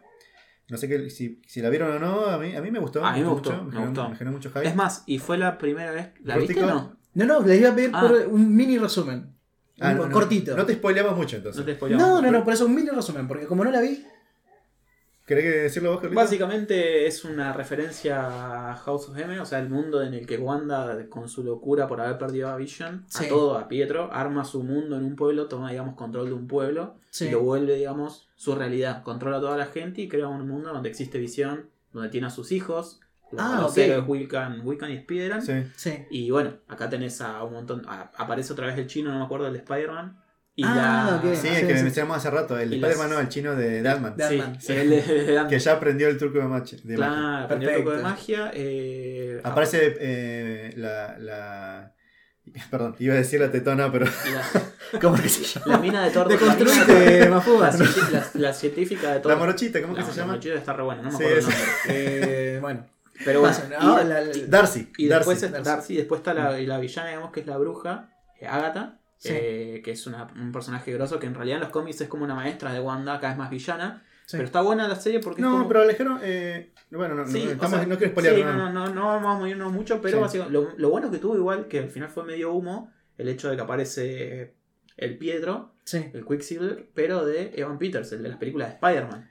No 0.69 0.77
sé 0.77 0.89
que, 0.89 1.11
si, 1.11 1.41
si 1.47 1.61
la 1.61 1.71
vieron 1.71 1.93
o 1.93 1.99
no, 2.01 2.27
a 2.27 2.39
mí, 2.39 2.55
a 2.57 2.61
mí 2.61 2.71
me 2.73 2.79
gustó. 2.81 3.05
A 3.05 3.13
mí 3.13 3.21
me 3.21 3.27
mucho, 3.29 3.51
gustó, 3.51 3.65
me 3.65 3.71
generó- 3.71 3.87
gustó. 3.87 4.09
Me 4.11 4.17
generó 4.17 4.33
mucho 4.37 4.51
hype. 4.51 4.67
Es 4.67 4.75
más, 4.75 5.05
y 5.07 5.19
fue 5.19 5.39
la 5.39 5.59
primera 5.59 5.93
vez. 5.93 6.09
¿La 6.25 6.37
viste 6.37 6.61
o 6.63 6.67
no? 6.67 6.97
No, 7.15 7.25
no, 7.25 7.41
les 7.47 7.61
iba 7.61 7.71
a 7.71 7.75
pedir 7.75 7.91
Ah. 7.93 8.01
por 8.01 8.13
un 8.29 8.55
mini 8.55 8.77
resumen. 8.79 9.33
Ah, 9.81 9.91
Un 9.93 9.97
no, 9.99 10.07
no, 10.07 10.13
cortito. 10.13 10.57
No 10.57 10.65
te 10.67 10.75
spoileamos 10.75 11.17
mucho 11.17 11.37
entonces. 11.37 11.61
No 11.61 11.65
te 11.67 11.75
spoileamos. 11.75 12.07
No, 12.07 12.21
no, 12.23 12.31
no, 12.31 12.43
por 12.45 12.53
eso 12.55 12.67
un 12.67 12.75
mini 12.75 12.89
resumen, 12.91 13.29
porque 13.29 13.47
como 13.47 13.63
no 13.65 13.71
la 13.71 13.81
vi. 13.81 14.05
¿Querés 15.27 15.43
que 15.45 15.51
decirlo 15.63 15.91
vos, 15.91 16.01
Carlito? 16.01 16.21
Básicamente 16.21 17.07
es 17.07 17.25
una 17.25 17.53
referencia 17.53 18.71
a 18.71 18.77
House 18.77 19.09
of 19.09 19.19
M, 19.19 19.41
o 19.41 19.45
sea, 19.45 19.59
el 19.59 19.69
mundo 19.69 20.01
en 20.03 20.15
el 20.15 20.25
que 20.25 20.39
Wanda, 20.39 20.97
con 21.09 21.29
su 21.29 21.43
locura 21.43 21.89
por 21.89 22.01
haber 22.01 22.17
perdido 22.17 22.49
a 22.49 22.57
Vision, 22.57 23.05
Sí. 23.09 23.25
a 23.25 23.29
todo, 23.29 23.59
a 23.59 23.67
Pietro, 23.67 24.09
arma 24.13 24.45
su 24.45 24.63
mundo 24.63 24.97
en 24.97 25.05
un 25.05 25.17
pueblo, 25.17 25.49
toma, 25.49 25.71
digamos, 25.73 25.97
control 25.97 26.27
de 26.29 26.33
un 26.35 26.47
pueblo 26.47 26.95
Sí. 27.11 27.27
y 27.27 27.31
lo 27.33 27.41
vuelve, 27.41 27.75
digamos, 27.75 28.29
su 28.37 28.55
realidad. 28.55 29.03
Controla 29.03 29.39
a 29.39 29.41
toda 29.41 29.57
la 29.57 29.67
gente 29.67 30.03
y 30.03 30.09
crea 30.09 30.29
un 30.29 30.47
mundo 30.47 30.73
donde 30.73 30.89
existe 30.89 31.19
Visión, 31.19 31.71
donde 31.93 32.09
tiene 32.09 32.29
a 32.29 32.31
sus 32.31 32.53
hijos, 32.53 33.01
los, 33.33 33.43
Ah, 33.43 33.59
los 33.63 33.73
ok. 33.73 33.79
héroes 33.79 34.05
Wiccan, 34.07 34.61
Wiccan 34.65 34.93
y 34.93 34.95
Spider-Man. 34.99 35.43
Sí. 35.43 35.53
Sí. 35.75 36.05
Y 36.11 36.31
bueno, 36.31 36.53
acá 36.69 36.89
tenés 36.89 37.21
a 37.21 37.43
un 37.43 37.55
montón. 37.55 37.83
a- 37.89 38.13
aparece 38.17 38.53
otra 38.53 38.69
vez 38.69 38.79
el 38.79 38.87
chino, 38.87 39.11
no 39.11 39.19
me 39.19 39.25
acuerdo, 39.25 39.49
el 39.49 39.55
de 39.55 39.59
Spider-Man. 39.59 40.21
Y 40.59 40.65
Ah, 40.65 41.21
la. 41.23 41.29
ok. 41.31 41.35
Sí, 41.37 41.49
Ah, 41.49 41.55
el 41.55 41.61
sí, 41.61 41.67
que 41.67 41.77
sí. 41.77 41.83
mencionamos 41.85 42.17
hace 42.17 42.31
rato, 42.31 42.59
el 42.59 42.73
Y 42.73 42.77
Spider-Man, 42.77 43.09
las- 43.11 43.17
no, 43.19 43.21
el 43.23 43.29
chino 43.29 43.55
de 43.55 43.83
Dalman. 43.83 44.15
Sí, 44.19 44.43
sí, 44.59 44.73
el 44.73 45.47
Que 45.51 45.59
ya 45.59 45.73
aprendió 45.73 46.09
el 46.09 46.17
truco 46.17 46.39
de 46.39 46.45
magia. 46.45 46.79
de 46.83 46.97
magia. 46.97 47.13
Claro, 47.15 47.45
aprendió 47.45 47.69
un 47.71 47.77
poco 47.77 47.91
de 47.97 48.03
magia. 48.03 48.51
eh, 48.55 49.41
Aparece 49.45 49.97
eh, 50.01 50.73
la, 50.77 51.19
la. 51.19 51.93
Perdón, 52.71 52.97
iba 53.01 53.13
a 53.15 53.19
decir 53.19 53.41
la 53.41 53.51
tetona, 53.51 53.93
pero. 53.93 54.07
la, 54.07 55.01
¿Cómo 55.01 55.17
que 55.21 55.29
se 55.29 55.43
llama? 55.61 55.67
la 55.77 55.79
mina 55.83 56.05
de 56.05 56.11
Thor. 56.11 56.27
De 56.29 56.35
la 56.37 56.41
mina 56.41 56.55
de 56.57 56.65
construirte, 56.65 57.21
Thor- 57.21 57.31
Mafugas. 57.31 57.79
La, 57.79 57.87
la- 58.21 58.31
la 58.35 58.53
científica 58.55 59.13
de 59.13 59.21
Thor. 59.21 59.33
La 59.33 59.39
morochita, 59.39 59.83
¿cómo 59.83 59.95
que 59.95 60.03
se 60.03 60.09
la 60.09 60.15
llama? 60.15 60.27
morochita 60.29 60.55
está 60.55 60.73
re 60.73 60.83
buena, 60.85 61.03
no 61.03 61.11
me 61.11 61.17
Sí, 61.19 61.25
acuerdo 61.25 61.33
el 61.35 61.39
es- 61.39 61.49
nombre. 61.49 61.67
Eh, 62.55 62.59
bueno. 62.63 62.87
Pero 63.25 63.41
bueno, 63.41 63.57
la- 63.71 64.05
la- 64.05 64.33
Darcy. 64.47 64.93
y 64.99 65.09
Darcy. 65.09 65.31
después 65.31 65.43
es 65.43 65.65
Darcy. 65.65 65.97
Después 65.97 66.19
está 66.21 66.33
la, 66.35 66.53
la 66.53 66.79
villana, 66.79 67.09
digamos, 67.09 67.33
que 67.33 67.41
es 67.41 67.47
la 67.47 67.57
bruja, 67.57 68.11
eh, 68.41 68.47
Agatha, 68.47 68.99
Sí. 69.19 69.29
eh, 69.33 69.81
que 69.85 69.93
es 69.93 70.07
una- 70.07 70.27
un 70.37 70.53
personaje 70.53 70.93
grosso 70.93 71.19
que 71.19 71.27
en 71.27 71.35
realidad 71.35 71.57
en 71.57 71.63
los 71.63 71.71
cómics 71.71 72.01
es 72.03 72.09
como 72.09 72.25
una 72.25 72.35
maestra 72.35 72.73
de 72.73 72.81
Wanda, 72.81 73.15
acá 73.15 73.33
es 73.33 73.39
más 73.39 73.51
villana. 73.51 74.03
Sí. 74.27 74.37
Pero 74.37 74.45
está 74.45 74.61
buena 74.61 74.89
la 74.89 74.97
serie 74.97 75.21
porque 75.21 75.41
No, 75.41 75.53
como... 75.53 75.69
pero 75.69 75.83
Alejandro. 75.83 76.19
Eh, 76.23 76.73
bueno, 76.91 77.15
no, 77.15 77.25
no, 77.25 77.31
Sí, 77.31 77.43
estamos- 77.49 77.71
sea, 77.79 77.87
no 77.87 77.97
quiero 77.97 78.13
spoilear. 78.13 78.35
sí, 78.37 78.43
no, 78.43 78.53
no, 78.55 78.73
no, 78.73 78.87
no, 78.89 78.95
no 78.95 79.07
vamos 79.07 79.37
a 79.37 79.39
morirnos 79.39 79.73
mucho, 79.73 80.03
pero 80.03 80.21
básicamente, 80.21 80.53
lo, 80.53 80.77
lo 80.77 80.91
bueno 80.91 81.11
que 81.11 81.19
tuvo 81.19 81.37
igual, 81.37 81.69
que 81.69 81.79
al 81.79 81.89
final 81.89 82.09
fue 82.11 82.25
medio 82.25 82.53
humo, 82.53 82.93
el 83.19 83.29
hecho 83.29 83.49
de 83.49 83.57
que 83.57 83.63
aparece 83.63 84.55
el 84.97 85.17
Pietro, 85.17 85.75
el 85.93 86.27
Quicksilver, 86.27 86.91
pero 86.93 87.25
de 87.25 87.53
Evan 87.57 87.79
Peters, 87.79 88.11
el 88.13 88.23
de 88.23 88.29
las 88.31 88.39
películas 88.39 88.69
de 88.69 88.75
Spider-Man. 88.75 89.31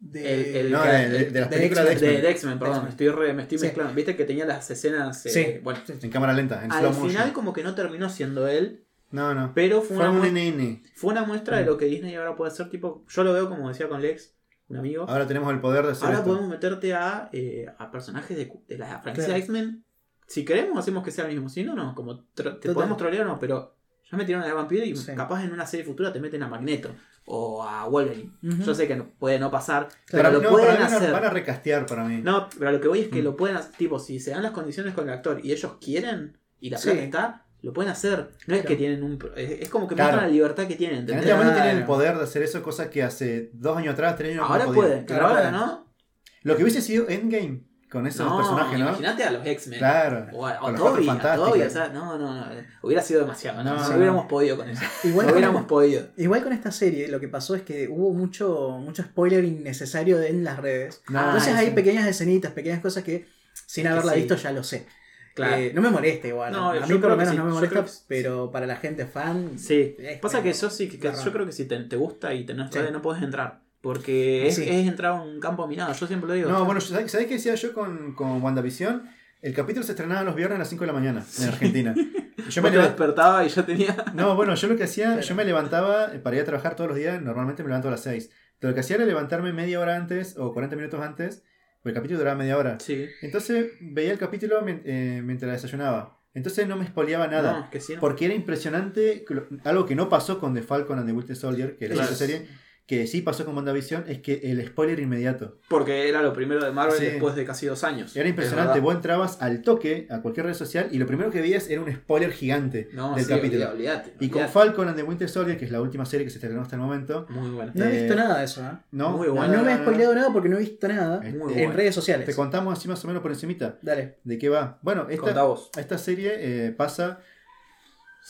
De... 0.00 0.34
El- 0.50 0.56
el- 0.66 0.72
No, 0.72 0.82
de, 0.82 1.08
de- 1.08 1.30
de 1.30 1.40
las 1.40 1.48
películas 1.48 1.84
de 1.86 1.92
X-Men. 1.92 2.22
De, 2.22 2.30
X-Men. 2.30 2.58
perdón, 2.58 2.84
me 2.84 2.90
estoy, 2.90 3.08
re- 3.08 3.32
me 3.32 3.42
estoy 3.42 3.58
Sí. 3.58 3.64
mezclando. 3.66 3.94
Viste 3.94 4.16
que 4.16 4.24
tenía 4.24 4.44
las 4.44 4.68
escenas... 4.70 5.24
eh, 5.26 5.30
Sí. 5.30 5.60
Bueno, 5.62 5.80
En 5.88 6.10
cámara 6.10 6.32
lenta, 6.32 6.64
en 6.64 6.72
al 6.72 6.80
slow 6.80 6.92
final 6.92 7.06
motion. 7.12 7.30
como 7.30 7.52
que 7.52 7.62
no 7.62 7.74
terminó 7.74 8.10
siendo 8.10 8.48
él, 8.48 8.84
No, 9.12 9.34
no. 9.34 9.52
pero 9.54 9.80
fue 9.82 9.96
Fue 9.96 10.08
una, 10.08 10.20
un 10.20 10.34
NN. 10.34 10.82
fue 10.94 11.12
una 11.12 11.24
muestra 11.24 11.58
de 11.58 11.64
lo 11.66 11.76
que 11.76 11.84
Disney 11.86 12.14
ahora 12.14 12.34
puede 12.34 12.50
hacer, 12.50 12.68
tipo, 12.70 13.04
yo 13.08 13.24
lo 13.24 13.32
veo 13.32 13.48
como 13.48 13.68
decía 13.68 13.88
con 13.88 14.00
Lex, 14.02 14.34
un 14.68 14.78
amigo. 14.78 15.04
Ahora 15.08 15.26
tenemos 15.26 15.52
el 15.52 15.60
poder 15.60 15.84
de 15.86 15.92
hacer 15.92 16.06
Ahora 16.06 16.18
esto. 16.18 16.28
podemos 16.30 16.48
meterte 16.48 16.94
a, 16.94 17.28
eh, 17.32 17.66
a 17.78 17.90
personajes 17.90 18.36
de, 18.36 18.52
de 18.66 18.78
la 18.78 18.98
franquicia 19.00 19.26
Claro. 19.28 19.38
X-Men. 19.40 19.84
Si 20.26 20.44
queremos, 20.46 20.78
hacemos 20.78 21.04
que 21.04 21.10
sea 21.10 21.26
el 21.26 21.34
mismo. 21.34 21.48
Si 21.50 21.62
no, 21.62 21.74
no. 21.74 21.94
Como 21.94 22.20
te 22.24 22.42
Total. 22.42 22.72
podemos 22.74 22.96
trolear 22.96 23.26
o 23.26 23.28
no, 23.28 23.38
pero 23.38 23.76
ya 24.10 24.16
metieron 24.16 24.42
a 24.44 24.54
Vampiro 24.54 24.82
y 24.84 24.96
Sí. 24.96 25.12
capaz 25.14 25.44
en 25.44 25.52
una 25.52 25.66
serie 25.66 25.84
futura 25.84 26.10
te 26.12 26.20
meten 26.20 26.42
a 26.42 26.48
Magneto 26.48 26.94
o 27.26 27.62
a 27.62 27.86
Wolverine. 27.86 28.32
Yo 28.40 28.74
sé 28.74 28.88
que 28.88 28.96
no- 28.96 29.10
puede 29.18 29.38
no 29.38 29.50
pasar, 29.50 29.88
pero 30.10 30.30
lo 30.30 30.40
no, 30.40 30.48
pueden 30.50 30.80
hacer. 30.80 31.12
Van 31.12 31.24
a 31.24 31.30
recastear 31.30 31.84
para 31.84 32.04
mí. 32.04 32.22
No, 32.22 32.48
pero 32.58 32.72
lo 32.72 32.80
que 32.80 32.88
voy 32.88 33.00
es 33.00 33.08
que 33.08 33.20
Mm. 33.20 33.24
lo 33.24 33.36
pueden 33.36 33.56
hacer. 33.58 33.72
Tipo, 33.76 33.98
si 33.98 34.18
se 34.20 34.30
dan 34.30 34.42
las 34.42 34.52
condiciones 34.52 34.94
con 34.94 35.04
el 35.06 35.14
actor 35.14 35.38
y 35.44 35.52
ellos 35.52 35.74
quieren 35.82 36.38
y 36.60 36.70
la 36.70 36.78
Sí. 36.78 36.88
plata 36.88 37.02
está, 37.04 37.46
lo 37.62 37.72
pueden 37.72 37.90
hacer. 37.92 38.18
No 38.46 38.54
es 38.54 38.60
Claro. 38.62 38.68
que 38.68 38.76
tienen 38.76 39.02
un. 39.02 39.18
pro- 39.18 39.34
Es, 39.36 39.68
como 39.68 39.86
que 39.88 39.94
Claro. 39.94 40.10
muestran 40.12 40.28
la 40.30 40.34
libertad 40.34 40.66
que 40.66 40.76
tienen. 40.76 41.08
En 41.08 41.18
este 41.18 41.32
momento 41.32 41.52
tienen 41.54 41.70
el 41.70 41.76
Claro. 41.78 41.86
poder 41.86 42.16
de 42.18 42.24
hacer 42.24 42.42
eso, 42.42 42.62
cosa 42.62 42.90
que 42.90 43.02
hace 43.02 43.50
dos 43.54 43.76
años 43.76 43.94
atrás, 43.94 44.16
tres 44.16 44.32
años 44.36 44.48
Ahora 44.50 44.66
no 44.66 44.72
pueden, 44.72 45.06
Ahora 45.12 45.28
pueden. 45.30 45.52
no. 45.52 45.94
Lo 46.42 46.56
que 46.56 46.62
hubiese 46.64 46.80
sido 46.82 47.08
Endgame 47.08 47.62
con 47.88 48.06
esos 48.06 48.26
No, 48.26 48.38
personajes, 48.38 48.78
¿no? 48.78 48.86
imagínate 48.88 49.22
a 49.22 49.30
los 49.30 49.46
X-Men. 49.46 49.78
Claro. 49.78 50.26
O 50.32 50.46
a, 50.46 50.52
a 50.52 50.74
Toby, 50.74 51.08
a. 51.08 51.34
Toby, 51.36 51.60
o 51.62 51.70
sea, 51.70 51.88
no, 51.90 52.18
no, 52.18 52.34
no, 52.34 52.46
hubiera 52.82 53.02
sido 53.02 53.20
demasiado, 53.20 53.62
no, 53.62 53.74
No, 53.74 53.80
no, 53.82 53.88
no. 53.90 53.96
hubiéramos 53.96 54.26
podido 54.26 54.56
con 54.56 54.68
eso. 54.68 54.82
Igual, 55.04 55.26
no 55.26 55.32
con, 55.32 55.38
hubiéramos 55.38 55.64
podido. 55.66 56.08
igual 56.16 56.42
con 56.42 56.52
esta 56.54 56.72
serie, 56.72 57.06
lo 57.08 57.20
que 57.20 57.28
pasó 57.28 57.54
es 57.54 57.62
que 57.62 57.86
hubo 57.88 58.12
mucho, 58.12 58.70
mucho 58.80 59.02
spoiler 59.04 59.44
innecesario 59.44 60.20
en 60.22 60.42
las 60.42 60.58
redes. 60.58 61.02
No, 61.10 61.20
Entonces 61.22 61.52
Ah, 61.54 61.58
hay 61.58 61.66
sí. 61.66 61.72
pequeñas 61.74 62.08
escenitas, 62.08 62.50
pequeñas 62.52 62.80
cosas 62.80 63.04
que 63.04 63.28
sin 63.66 63.84
Es 63.84 63.88
que 63.90 63.92
haberla 63.92 64.12
sí. 64.14 64.18
visto 64.20 64.34
ya 64.36 64.50
lo 64.52 64.64
sé. 64.64 64.86
Claro. 65.34 65.56
Eh, 65.56 65.72
no 65.74 65.80
me 65.82 65.90
molesta 65.90 66.28
igual. 66.28 66.52
No, 66.52 66.70
a 66.70 66.86
mí 66.86 66.94
por 66.98 67.10
lo 67.10 67.16
menos 67.16 67.32
sí, 67.32 67.38
no 67.38 67.44
me 67.44 67.52
molesta, 67.52 67.84
que 67.84 67.90
pero 68.06 68.50
para 68.50 68.66
la 68.66 68.76
gente 68.76 69.06
fan. 69.06 69.58
Sí, 69.58 69.96
es 69.98 70.18
pasa 70.20 70.38
como- 70.38 70.50
que 70.52 70.58
yo 70.58 70.70
sí, 70.70 70.88
que 70.88 70.98
yo 70.98 71.32
creo 71.32 71.46
que 71.46 71.52
si 71.52 71.64
te, 71.66 71.78
te 71.84 71.96
gusta 71.96 72.34
y 72.34 72.44
tenés 72.44 72.70
Sí. 72.70 72.78
redes 72.78 72.92
no 72.92 73.00
puedes 73.02 73.22
entrar. 73.22 73.60
Porque 73.80 74.46
es, 74.46 74.54
Sí. 74.56 74.62
es 74.68 74.86
entrar 74.86 75.12
a 75.12 75.14
un 75.22 75.40
campo 75.40 75.66
minado, 75.66 75.92
yo 75.92 76.06
siempre 76.06 76.28
lo 76.28 76.34
digo. 76.34 76.50
No, 76.50 76.64
bueno, 76.64 76.80
¿sabés 76.80 77.10
qué 77.10 77.26
decía 77.34 77.54
yo 77.56 77.72
con, 77.72 78.14
con 78.14 78.40
WandaVision? 78.42 79.02
El 79.40 79.54
capítulo 79.54 79.84
se 79.84 79.92
estrenaba 79.92 80.22
los 80.22 80.36
viernes 80.36 80.54
a 80.56 80.58
las 80.60 80.68
5 80.68 80.82
de 80.82 80.86
la 80.86 80.92
mañana 80.92 81.24
en 81.40 81.48
Argentina. 81.48 81.94
Y 82.44 82.50
Yo 82.50 82.62
me 82.62 82.70
despertaba 82.70 83.44
y 83.44 83.48
yo 83.50 83.64
tenía. 83.64 83.94
No, 84.14 84.34
bueno, 84.34 84.54
yo 84.54 84.66
lo 84.68 84.76
que 84.76 84.84
hacía, 84.84 85.20
yo 85.20 85.34
me 85.34 85.44
levantaba 85.44 86.10
para 86.22 86.36
ir 86.36 86.42
a 86.42 86.44
trabajar 86.44 86.74
todos 86.74 86.88
los 86.88 86.96
días, 86.98 87.20
normalmente 87.22 87.62
me 87.62 87.68
levanto 87.68 87.88
a 87.88 87.92
las 87.92 88.00
6. 88.02 88.30
Pero 88.58 88.70
lo 88.70 88.74
que 88.74 88.80
hacía 88.80 88.96
era 88.96 89.04
levantarme 89.04 89.52
media 89.52 89.78
hora 89.78 89.96
antes 89.96 90.36
o 90.38 90.52
40 90.52 90.74
minutos 90.76 91.00
antes, 91.00 91.44
el 91.84 91.94
capítulo 91.94 92.18
duraba 92.18 92.36
media 92.36 92.56
hora. 92.56 92.78
Sí. 92.80 93.06
Entonces 93.22 93.72
veía 93.80 94.12
el 94.12 94.18
capítulo 94.18 94.62
eh, 94.66 95.20
mientras 95.24 95.50
desayunaba. 95.52 96.18
Entonces 96.34 96.66
no 96.66 96.76
me 96.76 96.86
spoileaba 96.86 97.26
nada. 97.26 97.60
No, 97.60 97.70
que 97.70 97.80
sí, 97.80 97.94
no. 97.94 98.00
Porque 98.00 98.24
era 98.24 98.34
impresionante, 98.34 99.24
algo 99.64 99.84
que 99.84 99.94
no 99.94 100.08
pasó 100.08 100.38
con 100.40 100.54
The 100.54 100.62
Falcon 100.62 100.98
and 100.98 101.06
the 101.08 101.12
Winter 101.12 101.36
Soldier, 101.36 101.76
que 101.76 101.84
era 101.86 101.94
Claro. 101.94 102.08
esa 102.08 102.16
serie, 102.26 102.46
que 102.92 103.06
sí 103.06 103.22
pasó 103.22 103.46
con 103.46 103.56
WandaVision 103.56 104.04
es 104.06 104.18
que 104.18 104.34
el 104.44 104.66
spoiler 104.66 104.98
inmediato. 105.00 105.56
Porque 105.70 106.10
era 106.10 106.20
lo 106.20 106.34
primero 106.34 106.62
de 106.62 106.72
Marvel 106.72 106.98
Sí. 106.98 107.04
después 107.06 107.34
de 107.34 107.46
casi 107.46 107.64
dos 107.64 107.84
años. 107.84 108.14
Era 108.14 108.26
Es 108.26 108.30
impresionante. 108.30 108.80
Vos 108.80 108.94
entrabas 108.94 109.40
al 109.40 109.62
toque 109.62 110.06
a 110.10 110.20
cualquier 110.20 110.44
red 110.44 110.52
social 110.52 110.88
y 110.92 110.98
lo 110.98 111.06
primero 111.06 111.30
que 111.30 111.40
veías 111.40 111.70
era 111.70 111.80
un 111.80 111.90
spoiler 111.90 112.30
gigante 112.32 112.90
No, 112.92 113.14
del 113.14 113.24
sí, 113.24 113.30
capítulo. 113.30 113.70
olvidate, 113.70 114.10
olvidate, 114.10 114.12
Y 114.24 114.28
con. 114.28 114.46
Falcon 114.46 114.88
and 114.88 114.96
the 114.98 115.02
Winter 115.04 115.26
Soldier, 115.26 115.56
que 115.56 115.64
es 115.64 115.70
la 115.70 115.80
última 115.80 116.04
serie 116.04 116.26
que 116.26 116.30
se 116.30 116.36
estrenó 116.36 116.60
hasta 116.60 116.76
el 116.76 116.82
momento, 116.82 117.24
Muy 117.30 117.48
buena. 117.48 117.72
No 117.74 117.82
he 117.86 117.88
Eh, 117.96 118.00
visto 118.02 118.14
nada 118.14 118.40
de 118.40 118.44
eso, 118.44 118.60
¿eh? 118.60 118.72
no, 118.90 119.16
Muy 119.16 119.28
no, 119.28 119.34
bueno. 119.36 119.56
No, 119.56 119.62
me 119.64 119.72
he 119.72 119.76
spoileado 119.78 120.14
nada 120.14 120.30
porque 120.30 120.50
no 120.50 120.56
he 120.56 120.60
visto 120.60 120.86
nada 120.86 121.16
Este, 121.24 121.38
Muy 121.38 121.52
en 121.54 121.58
bueno. 121.60 121.72
redes 121.72 121.94
sociales. 121.94 122.26
Te 122.26 122.34
contamos 122.34 122.78
así 122.78 122.88
más 122.88 123.02
o 123.02 123.06
menos 123.08 123.22
por 123.22 123.30
encimita 123.30 123.78
Dale. 123.80 124.18
de 124.22 124.36
qué 124.36 124.50
va. 124.50 124.78
Bueno, 124.82 125.06
esta, 125.08 125.34
esta 125.78 125.96
serie 125.96 126.32
eh, 126.36 126.72
pasa, 126.72 127.20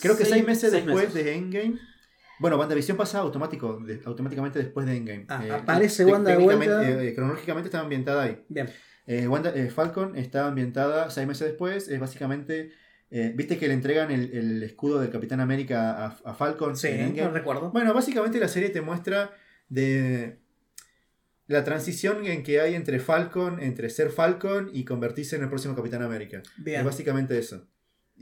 creo 0.01 0.17
que 0.17 0.25
seis, 0.25 0.47
meses 0.47 0.71
seis 0.71 0.85
después 0.85 1.09
meses. 1.09 1.25
de 1.25 1.35
Endgame. 1.35 1.79
Bueno, 2.43 2.59
WandaVision 2.59 2.97
pasa 2.99 3.21
automático, 3.21 3.79
de- 3.79 4.01
automáticamente 4.05 4.59
después 4.59 4.85
de 4.85 4.97
Endgame. 4.97 5.25
Ah, 5.29 5.47
Eh, 5.47 5.51
aparece 5.53 6.05
Wanda 6.05 6.31
de 6.33 6.37
vuelta. 6.37 6.83
eh, 7.03 7.15
cronológicamente 7.15 7.69
está 7.69 7.81
ambientada 7.81 8.25
ahí. 8.25 8.45
Bien. 8.49 8.69
Eh, 9.07 9.27
Wanda- 9.29 9.53
Falcon 9.75 10.17
está 10.17 10.47
ambientada 10.49 11.09
seis 11.11 11.27
meses 11.27 11.49
después. 11.49 11.89
Es 11.89 11.99
básicamente. 11.99 12.73
¿Viste 13.35 13.59
que 13.59 13.69
le 13.69 13.75
entregan 13.75 14.11
el, 14.11 14.33
el 14.33 14.63
escudo 14.63 14.99
del 14.99 15.11
Capitán 15.11 15.41
América 15.41 16.07
a, 16.07 16.17
a 16.25 16.35
Falcon? 16.35 16.77
Sí, 16.77 16.89
no 17.15 17.31
recuerdo. 17.31 17.71
Bueno, 17.71 17.93
básicamente 17.93 18.39
la 18.41 18.49
serie 18.49 18.71
te 18.71 18.81
muestra 18.81 19.33
de 19.69 20.39
la 21.47 21.63
transición 21.63 22.25
en 22.25 22.43
que 22.43 22.61
hay 22.61 22.75
entre 22.75 22.99
Falcon, 23.01 23.61
entre 23.61 23.91
ser 23.91 24.09
Falcon 24.11 24.71
y 24.73 24.85
convertirse 24.87 25.37
en 25.37 25.43
el 25.43 25.49
próximo 25.51 25.75
Capitán 25.77 26.03
América. 26.03 26.39
Es 26.39 26.65
Bien. 26.65 26.85
básicamente 26.85 27.37
eso. 27.39 27.67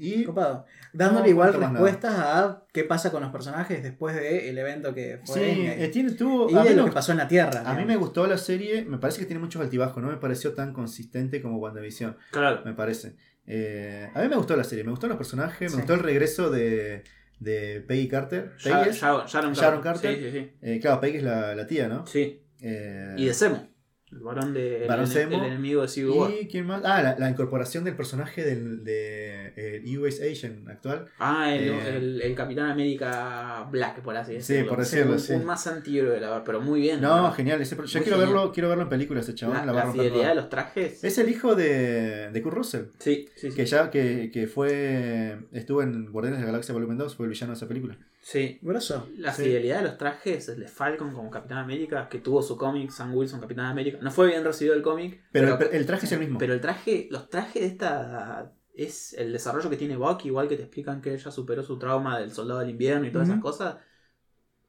Y 0.00 0.24
Copado. 0.24 0.64
Dándole 0.92 1.26
No, 1.26 1.30
igual 1.30 1.52
respuestas 1.54 2.14
a 2.16 2.64
qué 2.72 2.84
pasa 2.84 3.10
con 3.12 3.22
los 3.22 3.30
personajes 3.30 3.82
después 3.82 4.16
del 4.16 4.56
evento 4.58 4.94
que 4.94 5.20
fue. 5.24 5.34
sí, 5.34 5.50
Endgame. 5.50 5.84
eh, 5.84 5.88
tiene, 5.88 6.10
tuvo. 6.12 6.48
y 6.50 6.54
de 6.54 6.58
lo 6.60 6.64
que 6.64 6.74
gustó- 6.82 6.94
pasó 6.94 7.12
en 7.12 7.18
la 7.18 7.28
Tierra. 7.28 7.60
a 7.60 7.70
mí 7.72 7.80
me 7.80 7.88
digamos. 7.88 8.06
gustó 8.08 8.26
la 8.26 8.38
serie, 8.38 8.84
me 8.84 8.98
parece 8.98 9.20
que 9.20 9.26
tiene 9.26 9.40
muchos 9.40 9.60
altibajos, 9.62 10.02
no 10.02 10.08
me 10.08 10.16
pareció 10.16 10.54
tan 10.54 10.72
consistente 10.72 11.40
como 11.42 11.58
WandaVision. 11.58 12.16
Claro. 12.32 12.62
me 12.64 12.72
parece. 12.72 13.14
Eh, 13.46 14.08
a 14.14 14.22
mí 14.22 14.28
me 14.28 14.36
gustó 14.36 14.56
la 14.56 14.64
serie, 14.64 14.84
me 14.84 14.90
gustaron 14.90 15.10
los 15.10 15.18
personajes, 15.18 15.60
me 15.62 15.68
Sí. 15.68 15.76
gustó 15.76 15.94
el 15.94 16.00
regreso 16.00 16.50
de, 16.50 17.04
de 17.40 17.80
Peggy 17.86 18.08
Carter. 18.08 18.52
Peggy 18.62 18.90
Sharon, 18.92 19.26
Sharon 19.54 19.80
Carter. 19.82 20.14
Sí, 20.16 20.22
sí, 20.24 20.30
sí. 20.30 20.52
eh, 20.62 20.78
claro, 20.80 21.00
Peggy 21.00 21.16
es 21.18 21.22
la, 21.22 21.54
la 21.54 21.66
tía, 21.66 21.88
¿no? 21.88 22.06
Sí. 22.06 22.42
Eh, 22.60 23.14
Y 23.16 23.26
de 23.26 23.34
Semo. 23.34 23.69
El 24.12 24.18
varón 24.20 24.52
de. 24.52 24.86
El, 24.86 25.06
Zemo. 25.06 25.38
el 25.38 25.44
enemigo 25.52 25.82
de 25.82 25.88
Civil 25.88 26.10
War. 26.10 26.30
¿Y 26.32 26.48
quién 26.48 26.66
más? 26.66 26.82
Ah, 26.84 27.00
la, 27.02 27.16
la 27.18 27.30
incorporación 27.30 27.84
del 27.84 27.94
personaje 27.94 28.44
del 28.44 28.82
de, 28.82 29.52
eh, 29.56 29.98
US 29.98 30.20
Agent 30.20 30.68
actual. 30.68 31.06
Ah, 31.18 31.54
el, 31.54 31.68
Eh, 31.68 31.96
el, 31.96 32.22
el 32.22 32.34
Capitán 32.34 32.70
América 32.70 33.68
Black, 33.70 34.02
por 34.02 34.16
así 34.16 34.32
Sí, 34.32 34.36
decirlo. 34.54 34.68
por 34.70 34.78
decirlo, 34.80 35.12
un, 35.12 35.18
sí. 35.20 35.32
un 35.34 35.44
más 35.44 35.64
antihéroe, 35.66 36.20
la 36.20 36.28
verdad, 36.28 36.42
pero 36.44 36.60
muy 36.60 36.80
bien. 36.80 37.00
No, 37.00 37.30
genial. 37.32 37.60
ese- 37.62 37.76
yo 37.76 37.82
quiero 37.84 38.02
genial. 38.02 38.18
verlo, 38.20 38.52
quiero 38.52 38.68
verlo 38.68 38.82
en 38.84 38.88
película 38.88 39.20
ese 39.20 39.34
chabón. 39.34 39.56
La, 39.58 39.66
la 39.66 39.72
la 39.84 39.92
fidelidad 39.92 40.30
de 40.30 40.34
los 40.34 40.48
trajes. 40.48 41.04
Es 41.04 41.16
el 41.18 41.28
hijo 41.28 41.54
de, 41.54 42.30
de 42.32 42.42
Kurt 42.42 42.56
Russell. 42.56 42.84
Sí, 42.98 43.28
sí, 43.36 43.50
sí. 43.50 43.56
Que 43.56 43.64
ya 43.66 43.90
que, 43.90 44.30
que 44.32 44.46
fue 44.48 45.38
estuvo 45.52 45.82
en 45.82 46.10
Guardianes 46.10 46.40
de 46.40 46.46
la 46.46 46.50
Galaxia 46.52 46.72
Volumen 46.74 46.98
2, 46.98 47.14
fue 47.14 47.26
el 47.26 47.30
villano 47.30 47.52
de 47.52 47.56
esa 47.56 47.68
película. 47.68 47.96
Sí. 48.22 48.58
Grosso. 48.62 49.08
La 49.16 49.32
Sí. 49.32 49.44
fidelidad 49.44 49.78
de 49.78 49.84
los 49.88 49.96
trajes, 49.98 50.48
el 50.50 50.60
de 50.60 50.68
Falcon 50.68 51.12
como 51.12 51.30
Capitán 51.30 51.58
América, 51.58 52.08
que 52.08 52.18
tuvo 52.18 52.42
su 52.42 52.56
cómic, 52.56 52.90
Sam 52.90 53.14
Wilson, 53.14 53.40
Capitán 53.40 53.66
América. 53.66 53.98
No 54.02 54.10
fue 54.10 54.26
bien 54.28 54.44
recibido 54.44 54.74
el 54.74 54.82
cómic, 54.82 55.22
Pero, 55.32 55.58
el, 55.58 55.68
el 55.74 55.86
traje 55.86 56.06
es 56.06 56.12
el 56.12 56.20
mismo. 56.20 56.38
pero 56.38 56.52
el 56.52 56.60
traje, 56.60 57.08
los 57.10 57.30
trajes 57.30 57.62
de 57.62 57.68
esta 57.68 58.52
es 58.74 59.14
el 59.14 59.32
desarrollo 59.32 59.68
que 59.70 59.76
tiene 59.76 59.96
Bucky, 59.96 60.28
igual 60.28 60.48
que 60.48 60.56
te 60.56 60.62
explican 60.62 61.00
que 61.00 61.14
ella 61.14 61.30
superó 61.30 61.62
su 61.62 61.78
trauma 61.78 62.18
del 62.18 62.30
soldado 62.30 62.60
del 62.60 62.70
invierno 62.70 63.06
y 63.06 63.10
todas 63.10 63.28
esas 63.28 63.40
cosas. 63.40 63.76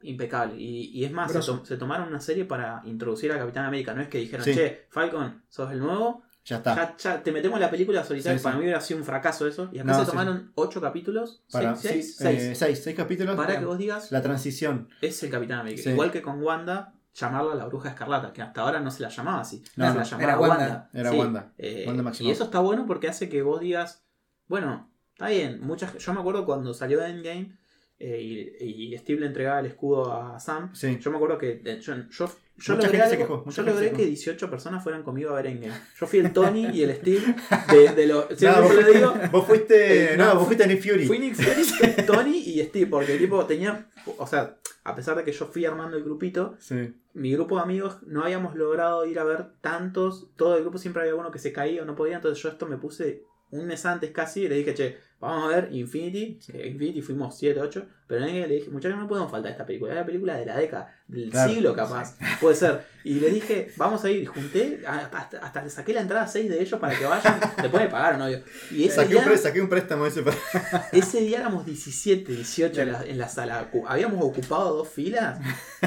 Impecable. 0.03 0.55
Y, 0.59 0.89
y 0.97 1.05
es 1.05 1.11
más, 1.11 1.31
se, 1.31 1.39
to- 1.41 1.63
se 1.63 1.77
tomaron 1.77 2.07
una 2.07 2.19
serie 2.19 2.45
para 2.45 2.81
introducir 2.85 3.31
a 3.31 3.37
Capitán 3.37 3.65
América. 3.65 3.93
No 3.93 4.01
es 4.01 4.07
que 4.07 4.17
dijeron, 4.17 4.43
Sí. 4.43 4.55
che, 4.55 4.87
Falcon, 4.89 5.43
sos 5.47 5.71
el 5.71 5.79
nuevo, 5.79 6.23
ya 6.45 6.57
está. 6.57 6.75
ya, 6.75 6.97
ya 6.97 7.23
te 7.23 7.31
metemos 7.31 7.59
la 7.59 7.69
película 7.69 8.03
solitaria. 8.03 8.37
Sí, 8.37 8.43
para 8.43 8.55
mí 8.55 8.63
hubiera 8.63 8.81
sido 8.81 8.99
un 8.99 9.05
fracaso 9.05 9.47
eso. 9.47 9.69
Y 9.71 9.79
acá 9.79 9.91
No, 9.91 9.99
se 10.05 10.11
tomaron 10.11 10.51
ocho 10.55 10.81
capítulos, 10.81 11.43
Para, 11.51 11.75
seis, 11.75 12.17
sí, 12.17 12.23
seis, 12.23 12.41
eh, 12.41 12.45
seis, 12.45 12.57
seis, 12.57 12.83
seis 12.83 12.95
capítulos. 12.95 13.35
para 13.35 13.59
que 13.59 13.65
vos 13.65 13.77
digas, 13.77 14.11
la 14.11 14.21
transición. 14.21 14.89
es 15.01 15.21
el 15.23 15.29
Capitán 15.29 15.59
América. 15.59 15.89
Igual 15.89 16.11
que 16.11 16.21
con 16.21 16.41
Wanda, 16.41 16.93
llamarla 17.13 17.55
la 17.55 17.65
bruja 17.65 17.89
escarlata, 17.89 18.33
que 18.33 18.41
hasta 18.41 18.61
ahora 18.61 18.79
no 18.79 18.89
se 18.91 19.03
la 19.03 19.09
llamaba 19.09 19.41
así. 19.41 19.63
No, 19.75 19.91
se 19.91 19.97
la 19.97 20.03
llamaba 20.03 20.23
era 20.23 20.39
Wanda. 20.39 20.57
Wanda. 20.57 20.89
Era 20.93 21.11
Sí, 21.11 21.17
Wanda. 21.17 21.53
eh, 21.57 21.83
Wanda 21.87 22.11
y 22.19 22.31
eso 22.31 22.43
está 22.45 22.59
bueno 22.59 22.85
porque 22.87 23.07
hace 23.09 23.29
que 23.29 23.41
vos 23.41 23.59
digas, 23.61 24.03
bueno, 24.47 24.91
está 25.13 25.27
bien, 25.27 25.61
muchas, 25.61 25.97
yo 25.97 26.13
me 26.13 26.19
acuerdo 26.21 26.45
cuando 26.45 26.73
salió 26.73 27.03
Endgame 27.05 27.57
eh, 28.03 28.55
y, 28.59 28.93
y 28.93 28.97
Steve 28.97 29.19
le 29.21 29.27
entregaba 29.27 29.59
el 29.59 29.67
escudo 29.67 30.11
a 30.11 30.39
Sam. 30.39 30.73
Sí. 30.73 30.97
Yo 30.99 31.11
me 31.11 31.17
acuerdo 31.17 31.37
que 31.37 31.61
yo, 31.81 31.93
yo, 32.09 32.31
yo 32.57 32.75
logré, 32.75 32.99
algo- 33.01 33.17
quejó, 33.17 33.49
yo 33.49 33.65
que 33.65 33.71
quejó. 33.91 33.97
18 33.97 34.49
personas 34.49 34.83
fueran 34.83 35.03
conmigo 35.03 35.31
a 35.31 35.35
ver 35.35 35.47
Endgame. 35.47 35.73
Yo 35.99 36.07
fui 36.07 36.19
el 36.19 36.33
Tony 36.33 36.67
y 36.67 36.83
el 36.83 36.95
Steve 36.95 37.35
de, 37.71 37.89
de 37.95 38.07
los... 38.07 38.29
No, 38.31 38.35
Siempre 38.37 38.61
vos, 38.61 38.75
le 38.75 38.93
digo, 38.93 39.13
vos 39.31 39.45
fuiste. 39.45 40.13
Eh, 40.13 40.17
no, 40.17 40.25
no, 40.25 40.35
vos 40.39 40.47
fuiste 40.47 40.67
Nick 40.67 40.81
Fury. 40.81 41.05
Fui 41.05 41.19
Nick 41.19 41.35
Fury, 41.35 42.05
Tony 42.05 42.37
y 42.37 42.61
Steve, 42.63 42.87
porque 42.87 43.17
tipo 43.17 43.45
tenía, 43.45 43.87
o 44.17 44.25
sea, 44.27 44.57
a 44.83 44.95
pesar 44.95 45.15
de 45.17 45.23
que 45.23 45.31
yo 45.31 45.45
fui 45.45 45.65
armando 45.65 45.95
el 45.97 46.03
grupito, 46.03 46.55
Sí. 46.59 46.93
mi 47.13 47.31
grupo 47.33 47.57
de 47.57 47.61
amigos 47.61 47.97
no 48.07 48.23
habíamos 48.23 48.55
logrado 48.55 49.05
ir 49.05 49.19
a 49.19 49.23
ver 49.23 49.45
tantos, 49.61 50.31
todo 50.35 50.55
el 50.57 50.61
grupo 50.63 50.77
siempre 50.79 51.03
había 51.03 51.15
uno 51.15 51.29
que 51.31 51.37
se 51.39 51.53
caía 51.53 51.83
o 51.83 51.85
no 51.85 51.95
podía, 51.95 52.15
entonces 52.15 52.41
yo 52.41 52.49
esto 52.49 52.65
me 52.65 52.77
puse 52.77 53.23
un 53.51 53.67
mes 53.67 53.85
antes 53.85 54.11
casi 54.11 54.43
y 54.43 54.47
le 54.49 54.55
dije, 54.55 54.73
che, 54.73 54.97
vamos 55.21 55.45
a 55.45 55.61
ver 55.61 55.73
Infinity, 55.73 56.39
que 56.45 56.67
Infinity 56.67 57.01
fuimos 57.01 57.37
7, 57.37 57.61
8, 57.61 57.87
pero 58.11 58.25
en 58.25 58.35
el 58.35 58.49
le 58.49 58.55
dije, 58.55 58.69
muchachos, 58.69 58.97
no 58.99 59.07
podemos 59.07 59.31
faltar 59.31 59.51
esta 59.53 59.65
película, 59.65 59.91
es 59.93 59.97
la 59.99 60.05
película 60.05 60.35
de 60.35 60.45
la 60.45 60.57
década, 60.57 60.93
del 61.07 61.29
Claro. 61.29 61.49
siglo 61.53 61.73
capaz, 61.75 62.17
puede 62.41 62.55
ser. 62.57 62.81
Y 63.03 63.15
le 63.15 63.29
dije, 63.31 63.71
vamos 63.77 64.03
a 64.03 64.09
ir, 64.11 64.21
y 64.21 64.25
junté, 64.25 64.81
hasta, 64.85 65.37
hasta 65.39 65.63
le 65.63 65.69
saqué 65.69 65.93
la 65.93 66.01
entrada 66.01 66.25
a 66.25 66.27
6 66.27 66.49
de 66.49 66.61
ellos 66.61 66.79
para 66.79 66.97
que 66.97 67.05
vayan, 67.05 67.39
después 67.61 67.83
me 67.83 67.89
pagaron, 67.89 68.21
obvio. 68.21 68.41
Y 68.69 68.83
ese 68.83 68.97
Saqué 68.97 69.07
un, 69.15 69.21
día, 69.21 69.23
pre- 69.23 69.37
saqué 69.37 69.61
un 69.61 69.69
préstamo 69.69 70.05
ese 70.05 70.21
para. 70.23 70.37
ese 70.91 71.21
día 71.21 71.39
éramos 71.39 71.65
17, 71.65 72.31
18 72.31 72.81
en 72.81 72.91
la, 72.91 73.03
en 73.05 73.17
la 73.17 73.27
sala. 73.29 73.69
Habíamos 73.87 74.23
ocupado 74.23 74.75
dos 74.77 74.89
filas 74.89 75.39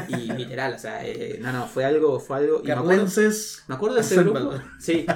y 0.08 0.32
literal, 0.32 0.74
o 0.74 0.78
sea, 0.78 1.06
eh, 1.06 1.38
no, 1.40 1.52
no, 1.52 1.66
fue 1.68 1.84
algo, 1.84 2.18
fue 2.18 2.38
algo. 2.38 2.60
Y 2.64 2.66
me 2.66 2.72
acuerdo, 2.72 3.06
me 3.68 3.74
acuerdo 3.74 3.94
de 3.96 4.00
ese 4.00 4.16
grupo. 4.16 4.50
Sí. 4.80 5.06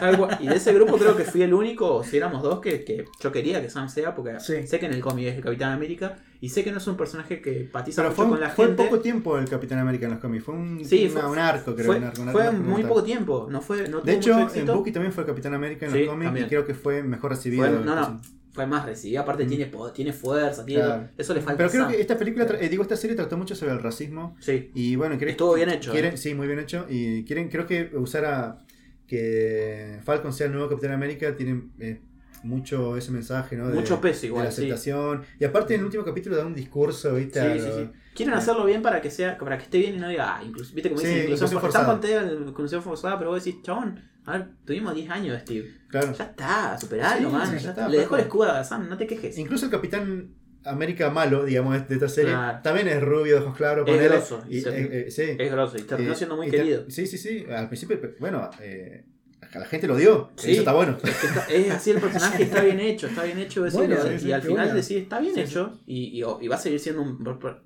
Y 0.40 0.46
de 0.46 0.56
ese 0.56 0.72
grupo 0.74 0.98
creo 0.98 1.16
que 1.16 1.24
fui 1.24 1.42
el 1.42 1.52
único, 1.54 2.04
si 2.04 2.16
éramos 2.16 2.42
dos, 2.42 2.60
que, 2.60 2.84
que 2.84 3.06
yo 3.20 3.32
quería 3.32 3.60
que 3.62 3.70
Sam 3.70 3.88
sea, 3.88 4.14
porque 4.14 4.38
Sí. 4.40 4.66
sé 4.66 4.78
que 4.78 4.86
en 4.86 4.94
el 4.94 5.00
cómic 5.00 5.26
es 5.28 5.36
el 5.36 5.42
Capitán 5.42 5.72
América 5.72 6.16
y 6.40 6.48
sé 6.50 6.62
que 6.64 6.70
no 6.72 6.78
es 6.78 6.86
un 6.86 6.96
personaje 6.96 7.40
que 7.40 7.60
empatiza 7.62 8.02
Pero 8.02 8.10
mucho 8.10 8.22
fue, 8.22 8.28
con 8.30 8.40
la 8.40 8.50
fue 8.50 8.66
gente. 8.66 8.84
poco 8.84 9.00
tiempo 9.00 9.38
el 9.38 9.48
Capitán 9.48 9.78
América 9.78 10.06
en 10.06 10.12
los 10.12 10.20
cómics. 10.20 10.44
Fue 10.44 10.54
un, 10.54 10.84
Sí, 10.84 11.08
una- 11.10 11.20
fue- 11.20 11.30
un 11.30 11.38
arco, 11.38 11.74
creo. 11.74 11.86
fue 11.86 11.96
un 11.96 12.04
arco, 12.04 12.22
un 12.22 12.28
fue 12.30 12.42
arco, 12.42 12.56
un 12.56 12.62
arco 12.62 12.70
muy 12.70 12.82
poco 12.84 13.02
tiempo, 13.02 13.48
no 13.50 13.60
fue, 13.60 13.88
no 13.88 14.00
De 14.00 14.12
tuvo 14.12 14.20
hecho, 14.20 14.38
mucho 14.38 14.54
en. 14.54 14.66
Bucky 14.66 14.92
también 14.92 15.12
fue 15.12 15.26
Capitán 15.26 15.54
América 15.54 15.86
en 15.86 15.92
Sí, 15.92 15.98
los 16.00 16.08
cómics 16.08 16.32
y 16.40 16.44
creo 16.44 16.64
que 16.66 16.74
fue 16.74 17.02
mejor 17.02 17.30
recibido. 17.32 17.66
Fue- 17.66 17.84
no, 17.84 17.94
no, 17.96 18.20
fue 18.52 18.66
más 18.66 18.86
recibido. 18.86 19.22
Aparte 19.22 19.44
tiene, 19.46 19.66
po- 19.66 19.92
tiene 19.92 20.12
fuerza, 20.12 20.64
tiene 20.64 20.82
Claro. 20.82 21.08
eso 21.16 21.34
le 21.34 21.40
falta. 21.40 21.56
Pero 21.58 21.70
creo 21.70 21.82
Sam. 21.84 21.92
que 21.92 22.00
esta 22.00 22.16
película, 22.18 22.46
eh, 22.60 22.68
digo, 22.68 22.82
esta 22.82 22.96
serie 22.96 23.14
trató 23.16 23.36
mucho 23.36 23.54
sobre 23.54 23.72
el 23.72 23.80
racismo. 23.82 24.36
Sí. 24.40 24.70
Y 24.74 24.96
bueno, 24.96 25.16
quieren- 25.16 25.32
Estuvo 25.32 25.54
bien 25.54 25.70
hecho, 25.70 25.92
Quieren, 25.92 26.14
¿eh? 26.14 26.16
Sí, 26.16 26.34
muy 26.34 26.46
bien 26.46 26.58
hecho. 26.58 26.86
Y 26.88 27.24
quieren, 27.24 27.48
creo 27.50 27.66
que 27.66 27.90
usar 27.94 28.24
a 28.24 28.58
que 29.06 30.00
Falcon 30.04 30.32
sea 30.32 30.46
el 30.46 30.52
nuevo 30.52 30.68
Capitán 30.68 30.92
América 30.92 31.34
tiene 31.36 31.62
eh, 31.80 32.00
mucho 32.44 32.96
ese 32.96 33.10
mensaje, 33.10 33.56
¿no? 33.56 33.68
De, 33.68 33.74
Mucho 33.74 34.00
peso 34.00 34.22
de 34.22 34.26
igual, 34.28 34.44
la 34.46 34.50
sí. 34.50 34.62
aceptación. 34.62 35.22
Y 35.38 35.44
aparte 35.44 35.74
en 35.74 35.80
el 35.80 35.86
último 35.86 36.04
capítulo 36.04 36.36
da 36.36 36.46
un 36.46 36.54
discurso, 36.54 37.14
¿viste? 37.14 37.40
Sí, 37.58 37.60
sí, 37.64 37.70
sí. 37.76 37.90
Quieren 38.14 38.34
eh. 38.34 38.38
hacerlo 38.38 38.64
bien 38.64 38.82
para 38.82 39.00
que 39.00 39.10
sea, 39.10 39.36
para 39.38 39.56
que 39.58 39.64
esté 39.64 39.78
bien 39.78 39.94
y 39.96 39.98
no 39.98 40.08
diga, 40.08 40.36
ah, 40.36 40.42
incluso, 40.44 40.74
viste 40.74 40.88
como 40.90 41.00
Sí, 41.00 41.06
dice 41.06 41.18
inclusión 41.24 41.46
inclusión 41.48 41.60
forzada. 41.60 41.94
Están 41.94 42.00
forzada. 42.00 42.36
con 42.38 42.48
inclusión 42.48 42.82
forzada, 42.82 43.18
pero 43.18 43.30
vos 43.30 43.44
decís, 43.44 43.62
chabón, 43.62 44.00
a 44.24 44.32
ver, 44.32 44.48
tuvimos 44.64 44.94
10 44.94 45.10
años 45.10 45.34
de 45.34 45.40
Steve. 45.40 45.74
Claro. 45.88 46.12
Ya 46.12 46.24
está, 46.24 46.78
superalo, 46.78 47.28
Sí, 47.30 47.34
man. 47.34 47.52
ya 47.52 47.58
ya 47.58 47.70
está. 47.70 47.88
Le 47.88 47.98
dejó 47.98 48.16
el 48.16 48.22
escudo 48.22 48.50
a 48.52 48.64
Sam, 48.64 48.88
no 48.88 48.96
te 48.96 49.06
quejes. 49.06 49.38
Incluso 49.38 49.66
el 49.66 49.70
Capitán 49.70 50.34
América 50.64 51.08
malo, 51.10 51.44
digamos, 51.44 51.88
de 51.88 51.94
esta 51.94 52.08
serie, 52.08 52.34
también 52.62 52.88
es 52.88 53.00
rubio, 53.00 53.36
de 53.36 53.40
ojos 53.46 53.56
claros, 53.56 53.86
Es 53.88 53.94
ponele, 53.94 54.08
grosso, 54.16 54.42
y 54.48 54.58
y, 54.58 54.60
se- 54.60 54.68
eh, 54.80 54.88
eh, 55.06 55.10
sí. 55.10 55.22
Es 55.38 55.50
grosso 55.50 55.78
y 55.78 55.82
terminó 55.82 56.14
siendo 56.14 56.36
muy 56.36 56.50
querido. 56.50 56.84
Sí, 56.90 57.06
sí, 57.06 57.16
sí. 57.16 57.46
Al 57.50 57.68
principio, 57.68 57.98
bueno, 58.18 58.50
eh, 58.60 59.04
la 59.54 59.64
gente 59.66 59.86
lo 59.86 59.96
dio. 59.96 60.30
Sí. 60.36 60.50
Eso 60.52 60.60
está 60.60 60.72
bueno. 60.72 60.98
Es, 61.02 61.14
que 61.16 61.26
está- 61.26 61.46
es 61.46 61.70
así 61.70 61.90
el 61.92 62.00
personaje, 62.00 62.42
está 62.42 62.62
bien 62.62 62.80
hecho, 62.80 63.06
está 63.06 63.22
bien 63.24 63.38
hecho. 63.38 63.64
Bueno, 63.72 63.94
y 63.94 64.18
sí, 64.18 64.24
sí, 64.26 64.32
al 64.32 64.42
final 64.42 64.66
bueno. 64.66 64.74
decís, 64.74 64.90
está 64.98 65.20
bien 65.20 65.34
Sí, 65.34 65.40
hecho. 65.40 65.80
Y, 65.86 66.20
y- 66.20 66.24
y 66.40 66.48
va 66.48 66.56
a 66.56 66.58
seguir 66.58 66.80
siendo 66.80 67.02
un. 67.02 67.18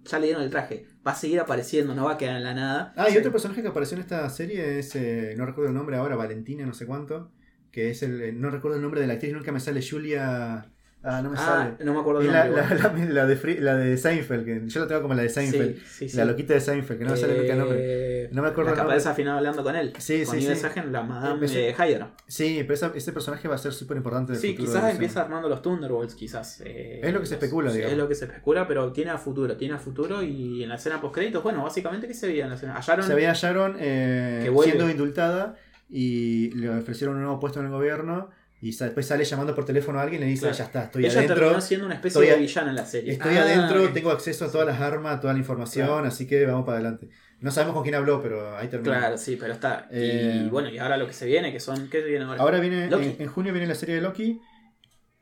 Ya 0.04 0.18
le 0.18 0.26
dieron 0.26 0.42
el 0.42 0.50
traje, 0.50 0.86
va 1.06 1.12
a 1.12 1.14
seguir 1.16 1.40
apareciendo, 1.40 1.94
no 1.94 2.04
va 2.04 2.12
a 2.12 2.18
quedar 2.18 2.36
en 2.36 2.44
la 2.44 2.54
nada. 2.54 2.92
Ah, 2.96 3.08
y 3.10 3.16
otro 3.16 3.32
personaje 3.32 3.62
que 3.62 3.68
apareció 3.68 3.96
en 3.96 4.02
esta 4.02 4.28
serie 4.30 4.78
es, 4.78 4.94
eh, 4.96 5.34
no 5.36 5.44
recuerdo 5.46 5.68
el 5.70 5.74
nombre 5.76 5.96
ahora, 5.96 6.16
Valentina, 6.16 6.64
no 6.66 6.74
sé 6.74 6.86
cuánto, 6.86 7.30
que 7.70 7.90
es 7.90 8.02
el, 8.02 8.20
eh, 8.22 8.32
no 8.32 8.50
recuerdo 8.50 8.76
el 8.76 8.82
nombre 8.82 9.00
de 9.00 9.06
la 9.06 9.14
actriz, 9.14 9.32
nunca 9.32 9.50
me 9.52 9.60
sale 9.60 9.80
Julia, 9.88 10.66
Ah, 11.04 11.20
no 11.20 11.30
me 11.30 11.36
Ah, 11.36 11.44
sale. 11.74 11.84
no 11.84 11.94
me 11.94 12.00
acuerdo 12.00 12.20
el 12.20 12.28
la, 12.28 12.46
la, 12.48 12.62
la- 12.74 13.04
la 13.08 13.26
de 13.26 13.36
Fri- 13.36 13.58
la 13.58 13.76
de 13.76 13.96
Seinfeld, 13.96 14.44
que 14.44 14.62
yo 14.68 14.80
la 14.80 14.86
tengo 14.86 15.02
como 15.02 15.14
la 15.14 15.22
de 15.22 15.28
Seinfeld. 15.28 15.76
Sí, 15.78 15.82
sí, 15.84 16.08
sí. 16.10 16.16
La 16.16 16.24
loquita 16.24 16.54
de 16.54 16.60
Seinfeld, 16.60 16.98
que 17.00 17.04
no 17.04 17.10
me 17.10 17.16
sale 17.16 17.38
nunca 17.38 17.52
el 17.52 17.58
nombre. 17.58 17.78
Eh, 17.80 18.28
No 18.32 18.40
me 18.42 18.48
acuerdo 18.48 18.74
La 18.74 18.82
al 18.94 19.14
final 19.14 19.36
hablando 19.38 19.62
con 19.64 19.74
él. 19.74 19.92
Sí, 19.98 20.24
con 20.24 20.36
sí, 20.40 20.46
sí. 20.46 20.54
Sagen, 20.56 20.92
la 20.92 21.02
Madame 21.02 21.34
Empecé- 21.46 21.70
eh, 21.70 21.74
Hydra. 21.76 22.12
Sí, 22.28 22.58
pero 22.62 22.74
esa- 22.74 22.92
ese 22.94 23.12
personaje 23.12 23.48
va 23.48 23.56
a 23.56 23.58
ser 23.58 23.72
súper 23.72 23.96
importante. 23.96 24.36
Sí, 24.36 24.54
quizás 24.56 24.92
empieza 24.92 25.22
armando 25.22 25.48
los 25.48 25.60
Thunderbolts, 25.60 26.14
quizás. 26.14 26.60
eh, 26.64 27.00
Es 27.02 27.12
lo 27.12 27.18
que 27.20 27.26
se 27.26 27.34
especula, 27.34 27.72
digamos. 27.72 27.92
Es 27.92 27.98
lo 27.98 28.08
que 28.08 28.14
se 28.14 28.24
especula, 28.26 28.68
pero 28.68 28.92
tiene 28.92 29.10
a 29.10 29.18
futuro, 29.18 29.56
tiene 29.56 29.74
a 29.74 29.78
futuro 29.78 30.22
y 30.22 30.62
en 30.62 30.68
la 30.68 30.76
escena 30.76 31.00
post 31.00 31.14
créditos, 31.16 31.42
bueno, 31.42 31.64
básicamente, 31.64 32.06
¿qué 32.06 32.14
se 32.14 32.28
veía 32.28 32.44
en 32.44 32.50
la 32.50 32.54
escena? 32.56 32.74
Hallaron 32.76 33.04
Se 33.06 33.14
veía 33.14 33.32
a 33.32 33.34
Sharon 33.34 33.76
eh, 33.80 34.48
siendo 34.62 34.88
indultada 34.88 35.56
y 35.90 36.50
le 36.54 36.70
ofrecieron 36.70 37.16
un 37.16 37.22
nuevo 37.22 37.40
puesto 37.40 37.58
en 37.60 37.66
el 37.66 37.72
gobierno 37.72 38.30
y 38.62 38.70
después 38.74 39.04
sale 39.04 39.24
llamando 39.24 39.54
por 39.54 39.64
teléfono 39.64 39.98
a 39.98 40.02
alguien 40.02 40.22
y 40.22 40.24
le 40.26 40.30
dice, 40.30 40.42
Claro. 40.42 40.56
ya 40.56 40.64
está, 40.64 40.84
estoy 40.84 41.04
ella 41.04 41.14
adentro. 41.18 41.36
terminó 41.36 41.60
siendo 41.60 41.86
una 41.86 41.94
especie 41.96 42.22
estoy 42.22 42.34
de 42.36 42.40
villana 42.46 42.70
en 42.70 42.76
la 42.76 42.86
serie. 42.86 43.12
Estoy 43.12 43.36
Ah, 43.36 43.42
adentro, 43.42 43.84
ok. 43.84 43.92
tengo 43.92 44.10
acceso 44.12 44.44
a 44.44 44.50
todas 44.52 44.66
las 44.66 44.80
armas, 44.80 45.16
a 45.16 45.20
toda 45.20 45.32
la 45.34 45.38
información, 45.40 45.86
Claro. 45.88 46.06
así 46.06 46.26
que 46.26 46.46
vamos 46.46 46.64
para 46.64 46.78
adelante. 46.78 47.08
No 47.40 47.50
sabemos 47.50 47.74
con 47.74 47.82
quién 47.82 47.96
habló, 47.96 48.22
pero 48.22 48.56
ahí 48.56 48.68
termina. 48.68 48.98
Claro, 48.98 49.18
sí, 49.18 49.36
pero 49.38 49.52
está. 49.52 49.88
Eh, 49.90 50.44
y 50.46 50.48
bueno, 50.48 50.68
y 50.70 50.78
ahora 50.78 50.96
lo 50.96 51.08
que 51.08 51.12
se 51.12 51.26
viene, 51.26 51.52
que 51.52 51.58
son. 51.58 51.88
¿Qué 51.90 52.00
se 52.02 52.06
viene 52.08 52.24
ahora? 52.24 52.40
Ahora 52.40 52.60
viene, 52.60 52.88
Loki. 52.88 53.04
en, 53.04 53.16
en 53.18 53.28
junio 53.28 53.52
viene 53.52 53.66
la 53.66 53.74
serie 53.74 53.96
de 53.96 54.00
Loki. 54.00 54.40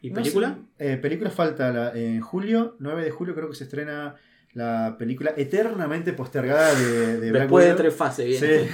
¿Y 0.03 0.11
No 0.11 0.15
película? 0.17 0.59
sé, 0.79 0.93
eh, 0.93 0.97
película 0.99 1.31
falta, 1.31 1.73
la- 1.73 1.93
en 1.95 2.21
julio, 2.21 2.77
9 2.79 3.03
de 3.05 3.11
julio 3.11 3.35
creo 3.35 3.49
que 3.49 3.55
se 3.57 3.65
estrena 3.65 4.17
la 4.53 4.97
película 4.99 5.33
eternamente 5.37 6.13
postergada 6.13 6.75
de, 6.75 7.21
de 7.21 7.31
Black 7.31 7.43
Después 7.45 7.67
de 7.67 7.75
tres 7.75 7.95
fases 7.95 8.27
viene. 8.27 8.65
Sí. 8.65 8.69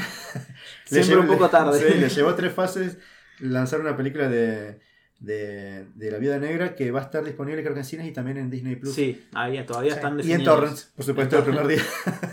Siempre 1.03 1.17
un 1.19 1.27
poco 1.27 1.49
tarde. 1.49 1.79
Sí, 1.79 1.99
le 1.99 2.09
llevó 2.09 2.35
tres 2.35 2.53
fases 2.53 2.99
lanzar 3.41 3.81
una 3.81 3.97
película 3.97 4.29
de, 4.29 4.79
de, 5.21 5.87
de 5.95 6.11
la 6.11 6.19
vida 6.19 6.39
negra 6.39 6.75
que 6.75 6.91
va 6.91 7.01
a 7.01 7.05
estar 7.05 7.25
disponible 7.25 7.63
creo 7.63 7.75
que 7.75 7.81
en 7.81 7.87
cines 7.87 8.07
y 8.07 8.13
también 8.13 8.37
en 8.39 8.51
Disney 8.51 8.77
Plus. 8.77 8.95
Sí, 8.95 9.27
ahí 9.35 9.63
todavía 9.65 9.93
Sí. 9.93 9.97
están 9.97 10.13
Y 10.19 10.21
en 10.23 10.27
definidos. 10.29 10.55
Torrents, 10.57 10.93
por 10.97 11.05
supuesto, 11.05 11.39
el 11.39 11.45
primer 11.45 11.67
día. 11.67 11.83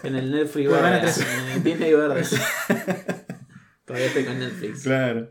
En 0.03 0.15
el 0.15 0.31
Netflix 0.31 0.69
verde. 0.69 1.11
En 1.45 1.51
el 1.53 1.63
Disney 1.63 1.93
verde. 1.93 2.23
todavía 3.85 4.07
estoy 4.07 4.25
con 4.25 4.39
Netflix. 4.39 4.84
claro. 4.84 5.30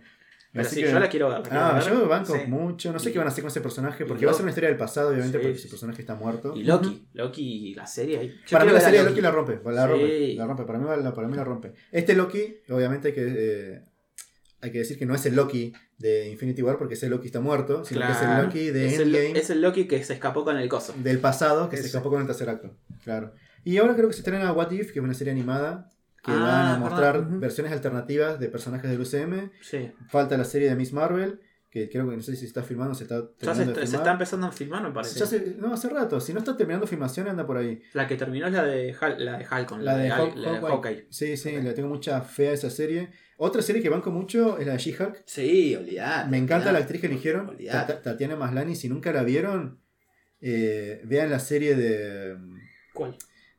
Pero 0.54 0.66
Así 0.66 0.74
sí, 0.76 0.82
que- 0.82 0.90
yo 0.92 1.00
la 1.00 1.08
quiero 1.08 1.30
ver. 1.30 1.40
Ah, 1.50 1.80
ver. 1.82 1.94
yo 1.94 2.06
banco 2.06 2.34
Sí. 2.36 2.42
mucho. 2.46 2.92
No 2.92 2.98
sé 2.98 3.10
qué 3.10 3.16
van 3.16 3.26
a 3.26 3.30
hacer 3.30 3.40
con 3.42 3.48
ese 3.50 3.62
personaje, 3.62 4.04
porque 4.04 4.26
va 4.26 4.32
a 4.32 4.34
ser 4.34 4.42
una 4.42 4.50
historia 4.50 4.68
del 4.68 4.76
pasado, 4.76 5.08
obviamente, 5.08 5.38
Sí, 5.38 5.42
porque 5.42 5.58
ese 5.58 5.68
personaje 5.68 6.02
está 6.02 6.14
muerto. 6.14 6.52
Y 6.54 6.64
Loki, 6.64 7.08
Loki, 7.14 7.74
la 7.74 7.86
serie. 7.86 8.34
Yo 8.46 8.58
para 8.58 8.66
mí 8.66 8.72
la 8.72 8.80
serie 8.80 9.02
de 9.02 9.08
Loki 9.08 9.22
la 9.22 9.30
rompe, 9.30 9.58
la 9.64 9.86
Sí. 9.86 9.90
rompe, 9.90 10.34
la 10.34 10.46
rompe, 10.46 10.64
para 10.64 10.78
mí, 10.78 10.84
la, 11.02 11.14
para 11.14 11.26
mí 11.28 11.36
la 11.38 11.44
rompe. 11.44 11.72
Este 11.90 12.14
Loki, 12.14 12.58
obviamente 12.68 13.08
hay 13.08 13.14
que, 13.14 13.24
eh, 13.34 13.82
hay 14.62 14.70
que 14.72 14.78
decir 14.78 14.98
que 14.98 15.04
no 15.06 15.14
es 15.14 15.26
el 15.26 15.34
Loki 15.36 15.72
de 15.98 16.28
Infinity 16.30 16.62
War 16.62 16.78
porque 16.78 16.94
ese 16.94 17.08
Loki 17.08 17.26
está 17.26 17.40
muerto, 17.40 17.84
sino 17.84 18.06
que 18.06 18.12
es 18.12 18.22
el. 18.22 18.42
Loki 18.44 18.70
de 18.70 18.86
es, 18.86 18.98
el, 19.00 19.14
Endgame 19.14 19.38
es 19.38 19.50
el 19.50 19.60
Loki 19.60 19.86
que 19.86 20.02
se 20.04 20.14
escapó 20.14 20.44
con 20.44 20.56
el 20.56 20.68
coso. 20.68 20.94
del 20.96 21.18
pasado 21.18 21.68
que 21.68 21.76
se 21.76 21.86
escapó 21.86 22.08
con 22.10 22.20
el 22.20 22.26
tercer 22.26 22.48
acto. 22.48 22.74
Claro. 23.04 23.32
Y 23.64 23.76
ahora 23.78 23.94
creo 23.94 24.08
que 24.08 24.14
se 24.14 24.20
estrena 24.20 24.52
What 24.52 24.70
If, 24.72 24.92
que 24.92 24.98
es 25.00 25.04
una 25.04 25.14
serie 25.14 25.32
animada 25.32 25.90
que 26.24 26.30
Ah, 26.30 26.36
van 26.36 26.66
a 26.66 26.78
mostrar 26.78 27.28
versiones 27.40 27.72
alternativas 27.72 28.38
de 28.38 28.48
personajes 28.48 28.88
del 28.90 29.00
UCM. 29.00 29.50
Sí. 29.60 29.90
Falta 30.08 30.36
la 30.38 30.44
serie 30.44 30.68
de 30.68 30.76
Miss 30.76 30.92
Marvel, 30.92 31.40
que 31.68 31.88
creo 31.88 32.08
que 32.08 32.14
no 32.16 32.22
sé 32.22 32.32
si 32.32 32.38
se 32.40 32.46
está 32.46 32.62
filmando, 32.62 32.94
se 32.94 33.04
está 33.04 33.16
Ya 33.16 33.22
se, 33.22 33.36
terminando 33.46 33.80
de 33.80 33.86
se 33.88 33.96
está 33.96 34.12
empezando 34.12 34.46
a 34.46 34.52
filmar, 34.52 34.82
me 34.84 34.90
parece. 34.92 35.18
Ya 35.18 35.26
se- 35.26 35.56
no, 35.58 35.72
hace 35.72 35.88
rato. 35.88 36.20
Si 36.20 36.32
no 36.32 36.38
está 36.40 36.56
terminando 36.56 36.86
filmación, 36.86 37.26
anda 37.28 37.44
por 37.46 37.56
ahí. 37.56 37.82
La 37.94 38.06
que 38.06 38.14
terminó 38.16 38.46
es 38.46 38.52
la 38.52 38.62
de, 38.64 38.94
Hal- 38.94 39.18
la 39.18 39.38
de 39.38 39.44
Halcon, 39.50 39.84
La 39.84 39.96
la 39.96 39.98
de 40.02 40.10
Hawkeye. 40.10 40.60
Hawkeye. 40.60 41.06
Sí, 41.10 41.36
sí, 41.36 41.50
le 41.60 41.72
tengo 41.72 41.88
mucha 41.88 42.20
fe 42.20 42.48
a 42.48 42.52
esa 42.52 42.70
serie. 42.70 43.10
Otra 43.44 43.60
serie 43.60 43.82
que 43.82 43.88
banco 43.88 44.12
mucho 44.12 44.56
es 44.58 44.66
la 44.68 44.74
de 44.74 44.78
She-Hulk. 44.78 45.22
Sí, 45.26 45.74
olvidate. 45.74 46.30
Me 46.30 46.38
encanta 46.38 46.70
la 46.70 46.78
actriz 46.78 47.00
que 47.00 47.08
eligieron, 47.08 47.48
Olvidate. 47.48 47.94
Tatiana 47.94 48.36
Maslany. 48.36 48.76
Si 48.76 48.88
nunca 48.88 49.12
la 49.12 49.24
vieron, 49.24 49.80
eh, 50.40 51.00
vean 51.04 51.28
la 51.28 51.40
serie 51.40 51.74
de. 51.74 52.36
¿Cuál? 52.94 53.16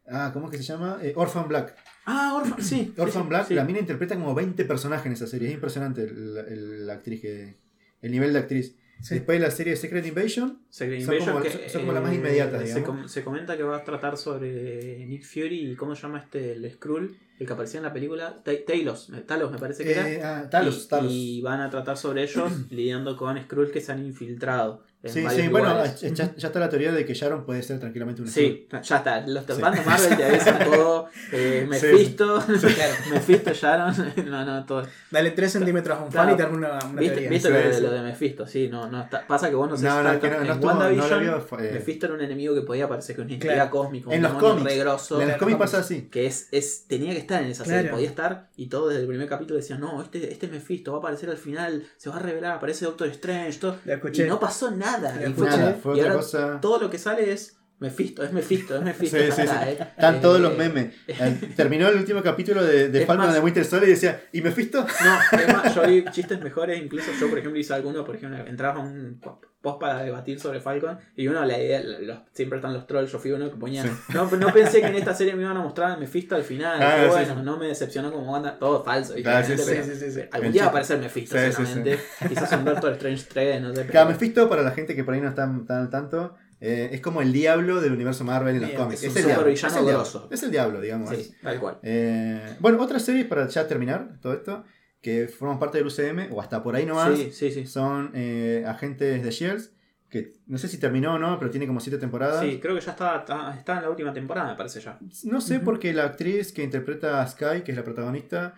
Ah, 0.08 0.30
¿cómo 0.34 0.46
es 0.46 0.52
que 0.52 0.58
se 0.58 0.64
llama? 0.64 1.00
Eh, 1.02 1.12
Orphan 1.18 1.50
Black. 1.50 1.76
Ah, 2.06 2.34
Orphan, 2.42 2.64
sí. 2.64 2.94
Orphan 2.98 3.24
sí, 3.24 3.30
Black, 3.30 3.48
sí. 3.50 3.54
la 3.56 3.66
mina 3.66 3.80
interpreta 3.80 4.16
como 4.16 4.34
20 4.34 4.64
personajes 4.64 5.06
en 5.06 5.12
esa 5.14 5.28
serie. 5.28 5.50
Es 5.50 5.54
impresionante 5.54 6.04
el- 6.04 6.38
el- 6.48 6.88
la 6.88 6.94
actriz 6.94 7.20
que. 7.22 7.58
El 8.02 8.12
nivel 8.12 8.32
de 8.32 8.40
actriz. 8.40 8.76
Sí. 9.04 9.16
Después 9.16 9.40
la 9.42 9.52
serie 9.52 9.76
Secret 9.76 10.06
Invasion. 10.06 10.60
Secret 10.70 11.02
Son 11.02 11.14
Invasion, 11.16 11.34
como- 11.36 11.44
que, 11.44 11.70
son- 11.70 11.82
como 11.82 11.92
las 11.94 12.04
más 12.04 12.12
eh, 12.14 12.16
inmediatas, 12.16 12.62
se, 12.62 12.68
digamos. 12.76 12.88
com- 12.88 13.08
se 13.10 13.24
comenta 13.24 13.58
que 13.58 13.64
va 13.64 13.78
a 13.78 13.84
tratar 13.84 14.16
sobre 14.18 15.06
Nick 15.06 15.24
Fury 15.26 15.72
y 15.72 15.76
cómo 15.76 15.94
se 15.96 16.04
llama 16.04 16.20
este, 16.20 16.54
el 16.54 16.72
Skrull, 16.72 17.18
el 17.38 17.46
que 17.48 17.52
aparecía 17.54 17.80
en 17.80 17.84
la 17.84 17.92
película, 17.92 18.42
Ta- 18.44 18.52
Talos, 18.66 19.10
eh, 19.10 19.22
Talos 19.28 19.52
me 19.52 19.58
parece 19.58 19.84
que 19.84 19.92
era. 19.92 20.10
Eh, 20.10 20.22
ah, 20.24 20.48
Talos, 20.50 20.86
y, 20.86 20.88
Talos. 20.88 21.12
y 21.12 21.42
van 21.42 21.60
a 21.60 21.70
tratar 21.70 21.98
sobre 21.98 22.24
ellos 22.24 22.50
lidiando 22.72 23.18
con 23.18 23.38
Skrull 23.44 23.72
que 23.72 23.82
se 23.82 23.92
han 23.92 24.06
infiltrado. 24.06 24.84
Sí, 25.06 25.26
sí, 25.36 25.48
bueno, 25.50 25.84
ya, 25.86 26.34
ya 26.36 26.48
está 26.48 26.60
la 26.60 26.70
teoría 26.70 26.94
de 26.94 27.06
que 27.06 27.14
Sharon 27.14 27.46
puede 27.46 27.62
ser 27.62 27.78
tranquilamente 27.78 28.22
una 28.22 28.32
Sí, 28.32 28.68
ya 28.72 28.98
está. 28.98 29.20
Los 29.28 29.44
Sí. 29.46 29.52
fans 29.60 29.78
de 29.80 29.86
Marvel 29.86 30.16
te 30.18 30.24
avisan 30.24 30.60
todo. 30.72 31.10
Eh, 31.34 31.62
Sí, 31.64 31.68
Mephisto, 31.88 32.44
Mephisto, 33.12 33.52
Sharon. 33.54 33.94
No, 34.30 34.46
no, 34.46 34.66
todo. 34.66 34.88
Dale 35.12 35.32
3 35.32 35.52
centímetros 35.52 35.98
a 36.00 36.04
un 36.04 36.12
fan 36.12 36.28
Claro. 36.28 36.34
y 36.34 36.38
te 36.38 36.56
una, 36.58 36.80
una 36.90 37.00
¿Viste, 37.02 37.16
teoría. 37.16 37.30
viste 37.30 37.48
Sí, 37.50 37.54
lo, 37.54 37.60
de, 37.60 37.74
sí. 37.74 37.82
lo 37.82 37.92
de 37.92 38.02
Mephisto? 38.02 38.48
Sí, 38.48 38.70
no, 38.70 38.90
no 38.90 39.02
está. 39.02 39.28
Pasa 39.28 39.50
que 39.50 39.56
vos 39.56 39.70
no 39.70 39.76
sé 39.76 39.84
No, 39.86 39.98
si 39.98 40.04
no, 40.04 40.20
que 40.22 40.28
en 40.28 40.34
estuvo- 40.46 40.68
WandaVision, 40.68 41.42
fue- 41.42 41.70
eh. 41.70 41.74
Mephisto 41.74 42.06
era 42.06 42.16
un 42.16 42.22
enemigo 42.22 42.56
que 42.56 42.62
podía 42.62 42.86
aparecer 42.86 43.16
con 43.18 43.26
una 43.26 43.34
entidad 43.34 43.54
Claro. 43.56 43.72
cósmica, 43.72 44.10
En 44.10 44.18
un 44.18 44.24
los 44.24 44.32
demonio 44.32 44.56
cómics. 44.64 45.12
En 45.12 45.28
los 45.28 45.38
cómics 45.38 45.60
pasa 45.60 45.80
así. 45.80 46.08
Que 46.10 46.28
es, 46.28 46.48
es, 46.52 46.86
tenía 46.88 47.12
que 47.12 47.20
estar 47.20 47.44
en 47.44 47.50
esa 47.50 47.66
serie, 47.66 47.82
Claro. 47.82 47.96
podía 47.98 48.08
estar, 48.10 48.48
y 48.56 48.68
todo 48.68 48.88
desde 48.88 49.02
el 49.02 49.08
primer 49.08 49.28
capítulo 49.28 49.58
decían, 49.58 49.82
no, 49.82 50.02
este, 50.02 50.32
este 50.32 50.48
Mephisto 50.48 50.92
va 50.94 50.98
a 50.98 51.02
aparecer 51.02 51.30
al 51.30 51.38
final, 51.38 51.84
se 51.98 52.10
va 52.10 52.16
a 52.16 52.20
revelar, 52.20 52.54
aparece 52.54 52.86
Doctor 52.86 53.10
Strange, 53.10 53.60
todo. 53.60 53.76
Y 54.14 54.22
no 54.22 54.40
pasó 54.40 54.72
nada. 54.72 54.93
Y 55.30 55.34
fue. 55.34 55.48
Nada, 55.48 55.74
fue 55.82 55.96
y 55.96 56.00
otra 56.00 56.12
ahora 56.12 56.22
cosa. 56.24 56.60
todo 56.62 56.80
lo 56.80 56.90
que 56.90 56.98
sale 56.98 57.32
es 57.32 57.58
Mephisto, 57.80 58.24
es 58.24 58.32
Mephisto, 58.32 58.76
es 58.78 58.82
Mephisto. 58.82 59.18
Sí, 59.18 59.24
sí, 59.32 59.42
sí. 59.48 59.54
eh. 59.66 59.78
Están 59.80 60.16
Eh, 60.16 60.20
todos 60.22 60.40
los 60.40 60.58
memes. 60.58 60.94
Eh, 61.08 61.54
Terminó 61.56 61.90
el 61.90 61.98
último 61.98 62.22
capítulo 62.24 62.64
de, 62.64 62.88
de 62.90 63.06
Falcon 63.06 63.26
más- 63.26 63.34
de 63.34 63.42
Winter 63.42 63.66
Soldier 63.66 63.90
y 63.90 63.94
decía, 63.94 64.22
¿y 64.32 64.42
Mephisto? 64.42 64.86
No, 65.04 65.40
es 65.40 65.48
más, 65.54 65.76
yo 65.76 65.82
vi 65.88 66.06
chistes 66.12 66.40
mejores, 66.42 66.82
incluso 66.82 67.12
yo, 67.20 67.28
por 67.30 67.40
ejemplo, 67.40 67.60
hice 67.60 67.74
alguno, 67.74 68.06
por 68.06 68.16
ejemplo, 68.16 68.46
entraba 68.48 68.80
a 68.80 68.84
un 68.86 69.20
post 69.64 69.80
para 69.80 70.04
debatir 70.04 70.40
sobre 70.40 70.60
Falcon 70.60 71.00
y 71.16 71.28
uno, 71.28 71.44
la 71.46 71.58
idea, 71.58 71.82
los- 71.82 72.20
siempre 72.34 72.58
están 72.60 72.74
los 72.74 72.86
trolls, 72.86 73.12
yo 73.12 73.18
fui 73.18 73.32
uno 73.32 73.50
que 73.50 73.56
ponía, 73.56 73.84
no, 74.14 74.30
no 74.30 74.54
pensé 74.54 74.82
que 74.82 74.88
en 74.88 74.96
esta 74.96 75.16
serie 75.16 75.34
me 75.36 75.42
iban 75.44 75.58
a 75.58 75.62
mostrar 75.62 75.92
a 75.94 75.98
Mephisto 75.98 76.36
al 76.36 76.44
final, 76.44 76.80
Ah, 76.82 76.98
sí, 77.06 77.10
bueno, 77.10 77.36
sí. 77.38 77.42
no 77.44 77.58
me 77.58 77.68
decepcionó 77.68 78.12
como 78.12 78.32
banda, 78.32 78.60
todo 78.60 78.84
falso. 78.84 79.16
Ah, 79.26 79.42
sí, 79.44 79.58
sí, 79.58 79.64
pero 79.66 79.84
sí, 79.86 79.92
sí, 79.96 80.12
sí. 80.12 80.22
algún 80.32 80.52
día 80.52 80.62
va 80.64 80.68
a 80.68 80.70
aparecer 80.70 81.00
Mephisto 81.00 81.36
Sí, 81.38 81.46
sí, 81.48 81.52
seguramente, 81.54 82.00
quizás 82.28 82.52
un 82.52 82.66
Doctor 82.66 82.92
Strange 82.94 83.26
3, 83.34 83.62
no 83.62 83.70
sé, 83.74 83.86
Cada 83.88 83.88
pero 83.88 84.06
Mephisto, 84.10 84.50
para 84.50 84.62
la 84.62 84.72
gente 84.72 84.96
que 84.96 85.04
por 85.04 85.14
ahí 85.16 85.22
no 85.22 85.30
está 85.30 85.44
tan 85.66 85.78
al 85.82 85.90
tanto, 85.90 86.36
eh, 86.60 86.90
es 86.92 87.00
como 87.02 87.22
el 87.22 87.32
diablo 87.34 87.80
del 87.82 87.94
universo 87.94 88.24
Marvel 88.26 88.56
en 88.56 88.62
los 88.62 88.70
Bien, 88.70 88.82
cómics. 88.82 89.04
es 89.04 89.12
un 89.12 89.18
el 89.18 89.26
diablo. 89.26 89.48
Es 89.50 89.64
el 89.64 89.70
diablo. 89.72 89.92
grosso. 89.94 90.28
Es 90.30 90.44
el 90.44 90.52
diablo, 90.52 90.82
digamos. 90.82 91.10
sí, 91.10 91.36
tal 91.42 91.60
cual. 91.60 91.78
Eh, 91.84 92.56
bueno, 92.60 92.82
otra 92.82 93.00
serie 93.00 93.26
para 93.26 93.48
ya 93.48 93.68
terminar 93.68 94.20
todo 94.22 94.34
esto, 94.34 94.64
que 95.04 95.28
forman 95.28 95.60
parte 95.60 95.78
del 95.78 95.86
UCM, 95.88 96.32
o 96.34 96.42
hasta 96.42 96.64
por 96.64 96.76
ahí 96.76 96.86
nomás, 96.88 97.16
Sí, 97.20 97.30
sí, 97.32 97.52
sí. 97.52 97.68
son 97.68 98.10
eh, 98.16 98.64
agentes 98.68 99.22
de 99.22 99.30
Shields, 99.30 99.72
que 100.10 100.34
no 100.48 100.58
sé 100.58 100.68
si 100.68 100.80
terminó 100.80 101.14
o 101.16 101.20
no, 101.20 101.38
pero 101.38 101.52
tiene 101.52 101.68
como 101.68 101.80
siete 101.80 102.00
temporadas. 102.00 102.42
Sí, 102.44 102.60
creo 102.62 102.74
que 102.74 102.82
ya 102.82 102.92
está, 102.92 103.18
está, 103.58 103.76
en 103.78 103.84
la 103.84 103.90
última 103.90 104.14
temporada, 104.14 104.50
me 104.52 104.56
parece 104.56 104.80
ya. 104.80 104.98
No 105.26 105.42
sé 105.42 105.58
Ujú. 105.58 105.66
porque 105.66 105.94
la 105.94 106.06
actriz 106.06 106.52
que 106.54 106.64
interpreta 106.64 107.22
a 107.22 107.28
Sky, 107.28 107.62
que 107.64 107.72
es 107.72 107.78
la 107.78 107.84
protagonista, 107.84 108.56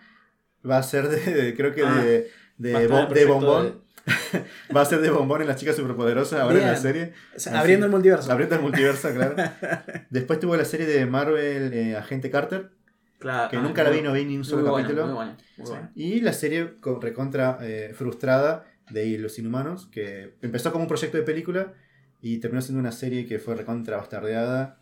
va 0.68 0.78
a 0.78 0.82
ser 0.82 1.08
de, 1.08 1.34
de- 1.34 1.54
creo 1.56 1.74
que 1.74 1.82
Ah, 1.84 2.00
de, 2.02 2.30
de, 2.58 2.86
bo- 2.86 3.34
bombón. 3.34 3.84
Va 4.76 4.82
a 4.82 4.84
ser 4.84 5.00
de 5.00 5.10
bombón 5.10 5.42
en 5.42 5.48
las 5.48 5.56
chicas 5.56 5.74
superpoderosas 5.74 6.38
ahora 6.40 6.60
en 6.60 6.66
la 6.66 6.76
serie. 6.76 7.12
O 7.34 7.40
sea, 7.40 7.58
abriendo 7.58 7.86
el 7.86 7.90
multiverso. 7.92 8.30
Abriendo 8.30 8.54
el 8.54 8.62
multiverso, 8.62 9.10
claro. 9.12 9.34
Después 10.10 10.38
tuvo 10.38 10.56
la 10.56 10.64
serie 10.64 10.86
de 10.86 11.06
Marvel 11.06 11.72
eh, 11.72 11.96
Agente 11.96 12.30
Carter, 12.30 12.70
Claro, 13.18 13.50
que 13.50 13.56
ah, 13.56 13.62
nunca 13.62 13.82
la 13.82 13.90
vi, 13.90 14.02
no 14.02 14.12
vi 14.12 14.24
ni 14.24 14.36
un 14.36 14.44
solo 14.44 14.62
bueno, 14.70 14.76
capítulo. 14.88 15.06
muy 15.06 15.14
bueno, 15.14 15.36
muy 15.56 15.68
bueno. 15.70 15.90
Y 15.94 16.20
la 16.20 16.32
serie 16.32 16.76
con- 16.80 17.00
recontra 17.00 17.58
eh, 17.62 17.92
frustrada 17.94 18.66
de 18.90 19.18
Los 19.18 19.38
Inhumanos, 19.38 19.86
que 19.86 20.34
empezó 20.42 20.70
como 20.70 20.84
un 20.84 20.88
proyecto 20.88 21.16
de 21.16 21.22
película 21.22 21.72
y 22.20 22.38
terminó 22.38 22.60
siendo 22.62 22.80
una 22.80 22.92
serie 22.92 23.26
que 23.26 23.38
fue 23.38 23.54
recontra 23.54 23.96
bastardeada. 23.96 24.78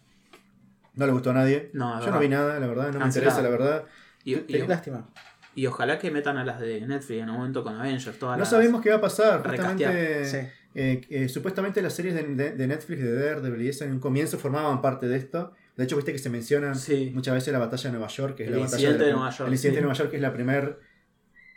No 0.94 1.06
le 1.06 1.12
gustó 1.12 1.31
a 1.31 1.35
nadie. 1.35 1.70
No, 1.73 2.01
Yo 2.05 2.11
no 2.11 2.19
vi 2.20 2.28
nada, 2.28 2.59
la 2.61 2.66
verdad, 2.66 2.93
no 2.93 3.01
me 3.01 3.06
interesa, 3.06 3.43
la 3.43 3.48
verdad. 3.51 3.85
Y, 4.24 4.36
Qué 4.36 4.59
y- 4.59 4.66
lástima. 4.66 5.09
y 5.55 5.66
ojalá 5.66 5.98
que 5.98 6.11
metan 6.11 6.36
a 6.36 6.44
las 6.44 6.61
de 6.61 6.81
Netflix 6.81 7.23
en 7.23 7.31
un 7.31 7.36
momento 7.36 7.62
con 7.62 7.74
Avengers. 7.77 8.19
Todas 8.19 8.39
No 8.39 8.44
sabemos 8.44 8.81
qué 8.82 8.90
va 8.90 8.97
a 8.97 9.01
pasar. 9.01 9.43
Justamente, 9.47 10.24
Sí. 10.24 10.36
eh, 10.74 11.01
eh, 11.09 11.28
supuestamente 11.28 11.81
las 11.82 11.94
series 11.94 12.15
de, 12.15 12.23
de- 12.35 12.52
de 12.52 12.66
Netflix, 12.66 13.01
de 13.02 13.12
Daredevil 13.15 13.62
y 13.62 13.69
eso, 13.69 13.85
en 13.85 13.93
un 13.93 14.01
comienzo 14.01 14.39
formaban 14.39 14.81
parte 14.82 15.06
de 15.09 15.16
esto. 15.16 15.52
De 15.76 15.84
hecho, 15.84 15.96
viste 15.96 16.12
que 16.12 16.18
se 16.18 16.30
mencionan 16.30 16.76
Sí. 16.76 17.10
muchas 17.14 17.34
veces 17.34 17.52
la 17.52 17.59
batalla 17.59 17.82
de 17.84 17.90
Nueva 17.90 18.06
York, 18.09 18.36
que 18.36 18.44
es 18.44 18.48
El 18.48 18.55
la 18.56 18.60
batalla 18.64 18.90
la- 18.90 18.96
de 18.96 19.12
Nueva 19.12 19.30
York, 19.30 19.48
El 19.48 19.52
incidente 19.55 19.74
sí. 19.74 19.76
de 19.76 19.82
Nueva 19.82 19.94
York, 19.98 20.10
que 20.10 20.16
es 20.16 20.22
la 20.22 20.32
primer, 20.32 20.78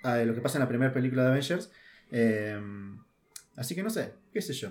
ah, 0.03 0.17
lo 0.17 0.33
que 0.33 0.41
pasa 0.41 0.57
en 0.57 0.61
la 0.63 0.67
primera 0.67 0.91
película 0.91 1.23
de 1.23 1.29
Avengers. 1.29 1.71
Eh, 2.11 2.59
así 3.55 3.75
que 3.75 3.83
no 3.83 3.89
sé, 3.89 4.13
qué 4.33 4.41
sé 4.41 4.53
yo. 4.53 4.69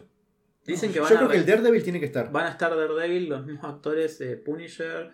Dicen 0.66 0.90
que 0.90 0.97
Yo 0.97 1.02
van 1.05 1.12
a, 1.12 1.16
creo 1.16 1.28
que 1.28 1.36
el 1.36 1.47
Daredevil 1.47 1.82
tiene 1.85 2.01
que 2.01 2.06
estar. 2.06 2.32
van 2.32 2.47
a 2.47 2.51
estar 2.51 2.70
Daredevil, 2.74 3.28
los 3.28 3.47
mismos 3.47 3.64
actores 3.73 4.20
eh, 4.20 4.36
Punisher, 4.36 5.12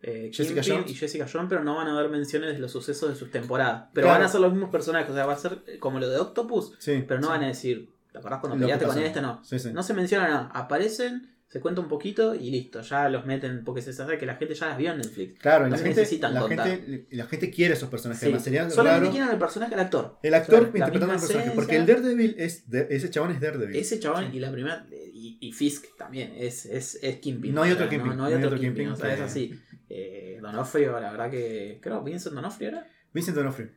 eh, 0.00 0.30
Jessica 0.32 0.62
Jones. 0.64 0.90
y 0.90 0.94
Jessica 0.94 1.26
Jones, 1.30 1.46
pero 1.50 1.62
no 1.62 1.76
van 1.76 1.88
a 1.88 1.98
haber 1.98 2.10
menciones 2.10 2.54
de 2.54 2.58
los 2.60 2.72
sucesos 2.72 3.10
de 3.10 3.14
sus 3.14 3.30
temporadas. 3.30 3.88
Pero 3.92 4.06
Claro. 4.06 4.20
van 4.20 4.26
a 4.26 4.30
ser 4.30 4.40
los 4.40 4.52
mismos 4.52 4.70
personajes, 4.70 5.10
o 5.10 5.14
sea, 5.14 5.26
va 5.26 5.34
a 5.34 5.38
ser 5.38 5.62
como 5.78 6.00
lo 6.00 6.08
de 6.08 6.16
Octopus, 6.18 6.74
Sí. 6.78 7.04
pero 7.06 7.20
no 7.20 7.28
van 7.28 7.42
a 7.44 7.48
decir 7.48 7.90
¿Te 8.12 8.18
acordás 8.18 8.38
cuando 8.38 8.56
peleaste 8.60 8.86
con 8.86 8.96
este? 9.00 9.20
No. 9.20 9.42
Sí. 9.42 9.56
No 9.72 9.82
se 9.82 9.92
menciona 9.92 10.28
nada. 10.28 10.50
Aparecen, 10.54 11.33
se 11.54 11.60
cuenta 11.60 11.80
un 11.80 11.86
poquito 11.86 12.34
y 12.34 12.50
listo. 12.50 12.80
Ya 12.80 13.08
los 13.08 13.26
meten 13.26 13.62
porque 13.62 13.80
se 13.80 13.92
sabe 13.92 14.18
que 14.18 14.26
la 14.26 14.34
gente 14.34 14.54
ya 14.56 14.66
las 14.70 14.76
vio 14.76 14.90
en 14.90 14.98
Netflix. 14.98 15.38
Claro, 15.38 15.68
la 15.68 15.76
gente, 15.78 16.00
necesitan 16.00 16.34
la, 16.34 16.40
contar. 16.40 16.66
gente, 16.66 17.06
la 17.12 17.26
gente 17.26 17.48
quiere 17.52 17.74
esos 17.74 17.88
personajes. 17.88 18.18
Sí. 18.18 18.26
Además, 18.26 18.42
sería 18.42 18.68
Solamente 18.70 19.10
quieren 19.10 19.30
el 19.30 19.38
personaje 19.38 19.70
del 19.70 19.78
actor. 19.78 20.18
El 20.24 20.34
actor 20.34 20.54
O 20.54 20.62
sea, 20.62 20.62
la 20.72 20.78
interpretando 20.78 21.14
el 21.14 21.20
personaje. 21.20 21.38
esencia. 21.50 21.54
Porque 21.54 21.76
el 21.76 21.86
Daredevil 21.86 22.34
es. 22.38 22.68
de- 22.68 22.88
ese 22.90 23.08
chabón 23.10 23.30
es 23.30 23.40
Daredevil. 23.40 23.76
Ese 23.76 24.00
chabón 24.00 24.34
y 24.34 24.40
la 24.40 24.50
primera. 24.50 24.84
Y, 24.90 25.38
y 25.40 25.52
Fisk 25.52 25.96
también. 25.96 26.34
Es, 26.36 26.66
es, 26.66 26.98
es 27.00 27.16
Kingpin. 27.18 27.54
No 27.54 27.62
hay 27.62 27.70
otro 27.70 27.88
Kingpin, 27.88 28.16
No, 28.16 28.24
hay 28.24 28.34
otro 28.34 28.58
Kingpin. 28.58 28.88
O 28.88 28.96
sea, 28.96 29.10
que- 29.10 29.14
es 29.14 29.20
así. 29.20 29.54
Eh, 29.88 30.40
Donofrio, 30.42 30.98
la 30.98 31.12
verdad 31.12 31.30
que. 31.30 31.78
Creo 31.80 32.02
Vincent 32.02 32.34
Donofrio 32.34 32.68
era. 32.70 32.86
Vincent 33.12 33.36
D'Onofrio. 33.36 33.68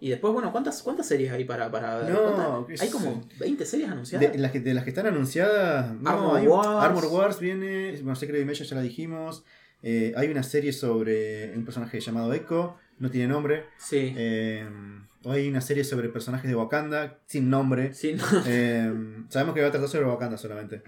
Y 0.00 0.10
después, 0.10 0.32
bueno, 0.32 0.52
¿cuántas, 0.52 0.82
cuántas 0.82 1.06
series 1.06 1.32
hay 1.32 1.44
para, 1.44 1.70
para 1.70 1.98
ver? 1.98 2.10
No, 2.10 2.66
Hay 2.80 2.88
como 2.88 3.24
20 3.40 3.64
series 3.66 3.90
anunciadas. 3.90 4.32
De 4.32 4.38
las, 4.38 4.52
que, 4.52 4.60
de 4.60 4.72
las 4.74 4.84
que 4.84 4.90
están 4.90 5.06
anunciadas. 5.06 5.92
No, 6.00 6.10
Armor 6.10 6.36
hay- 6.38 6.46
Wars. 6.46 6.68
Armor 6.84 7.06
Wars 7.06 7.40
viene. 7.40 7.96
Secret 8.14 8.40
Invasion 8.40 8.68
ya 8.68 8.76
la 8.76 8.82
dijimos. 8.82 9.44
Eh, 9.82 10.12
hay 10.16 10.28
una 10.28 10.42
serie 10.42 10.72
sobre 10.72 11.52
un 11.56 11.64
personaje 11.64 12.00
llamado 12.00 12.32
Echo. 12.32 12.76
No 12.98 13.10
tiene 13.10 13.28
nombre. 13.28 13.64
Sí. 13.78 14.12
Eh, 14.16 14.68
hay 15.24 15.48
una 15.48 15.60
serie 15.60 15.82
sobre 15.84 16.08
personajes 16.08 16.48
de 16.48 16.54
Wakanda. 16.56 17.18
Sin 17.26 17.50
nombre. 17.50 17.92
sí, 17.94 18.14
no. 18.14 18.24
Eh, 18.46 18.92
sabemos 19.28 19.54
que 19.54 19.62
va 19.62 19.68
a 19.68 19.70
tratar 19.72 19.88
sobre 19.88 20.06
Wakanda 20.06 20.38
solamente. 20.38 20.82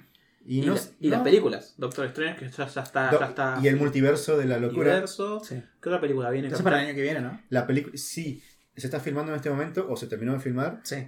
Y, 0.47 0.63
Y, 0.63 0.67
no, 0.67 0.75
la- 0.75 0.81
y 1.01 1.09
las 1.11 1.21
películas. 1.23 1.75
Doctor 1.77 2.07
Strange, 2.07 2.39
que 2.39 2.51
ya, 2.51 2.67
ya 2.67 2.81
está. 2.81 3.11
Do- 3.11 3.21
ya 3.21 3.27
está 3.27 3.59
y 3.63 3.69
el 3.69 3.77
multiverso 3.77 4.39
de 4.39 4.47
la 4.47 4.59
locura. 4.59 4.91
Universo. 4.93 5.41
Sí. 5.45 5.63
¿Qué 5.83 5.89
otra 5.89 6.01
película 6.01 6.31
viene? 6.31 6.49
Eso 6.49 6.65
para 6.65 6.81
el 6.81 6.87
año 6.89 6.95
que 6.97 7.03
viene, 7.03 7.21
¿no? 7.21 7.41
La 7.51 7.67
película. 7.67 7.97
Sí, 7.97 8.43
se 8.81 8.87
está 8.87 9.01
filmando 9.01 9.33
en 9.33 9.37
este 9.37 9.51
momento. 9.51 9.87
O 9.89 9.97
se 9.97 10.07
terminó 10.07 10.33
de 10.33 10.41
filmar. 10.41 10.81
Sí. 10.83 11.07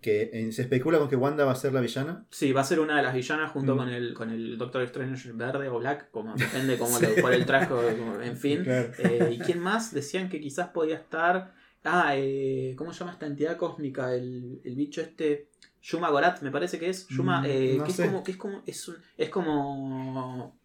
Que 0.00 0.30
eh, 0.32 0.50
se 0.52 0.62
especula 0.62 0.98
con 0.98 1.08
que 1.10 1.16
Wanda 1.16 1.44
va 1.44 1.52
a 1.52 1.56
ser 1.56 1.74
la 1.74 1.80
villana. 1.82 2.24
Sí, 2.30 2.52
va 2.52 2.62
a 2.62 2.64
ser 2.64 2.80
una 2.80 2.96
de 2.96 3.02
las 3.02 3.14
villanas 3.14 3.50
junto 3.52 3.74
Mm. 3.74 3.78
con 3.78 3.88
el 3.90 4.14
con 4.14 4.30
el 4.30 4.56
Doctor 4.56 4.82
Strange 4.84 5.32
verde 5.32 5.68
o 5.68 5.78
black, 5.78 6.10
como 6.10 6.34
depende 6.34 6.78
cómo 6.78 6.98
lo, 7.00 7.14
por 7.20 7.34
el 7.34 7.44
traje, 7.44 7.68
como- 7.68 8.20
en 8.20 8.36
fin. 8.36 8.64
Claro. 8.64 8.92
Eh, 8.98 9.30
¿Y 9.34 9.38
quién 9.40 9.58
más? 9.60 9.92
Decían 9.92 10.28
que 10.30 10.40
quizás 10.40 10.68
podía 10.70 10.96
estar. 10.96 11.52
Ah, 11.84 12.12
eh, 12.16 12.74
¿cómo 12.78 12.92
se 12.94 13.00
llama 13.00 13.12
esta 13.12 13.26
entidad 13.26 13.56
cósmica? 13.58 14.14
El, 14.14 14.60
el 14.64 14.74
bicho 14.74 15.00
este. 15.02 15.48
Yuma 15.82 16.10
Gorat, 16.10 16.40
me 16.42 16.50
parece 16.50 16.78
que 16.78 16.88
es. 16.90 17.06
Yuma, 17.08 17.40
Mm, 17.42 17.46
eh, 17.46 17.74
no 17.78 17.84
que 17.84 17.92
sé. 17.92 18.04
es 18.04 18.08
como. 18.10 18.24
Que 18.24 18.30
es 18.32 18.36
como. 18.38 18.62
Es, 18.66 18.88
un- 18.88 18.96
es 19.18 19.28
como. 19.30 20.59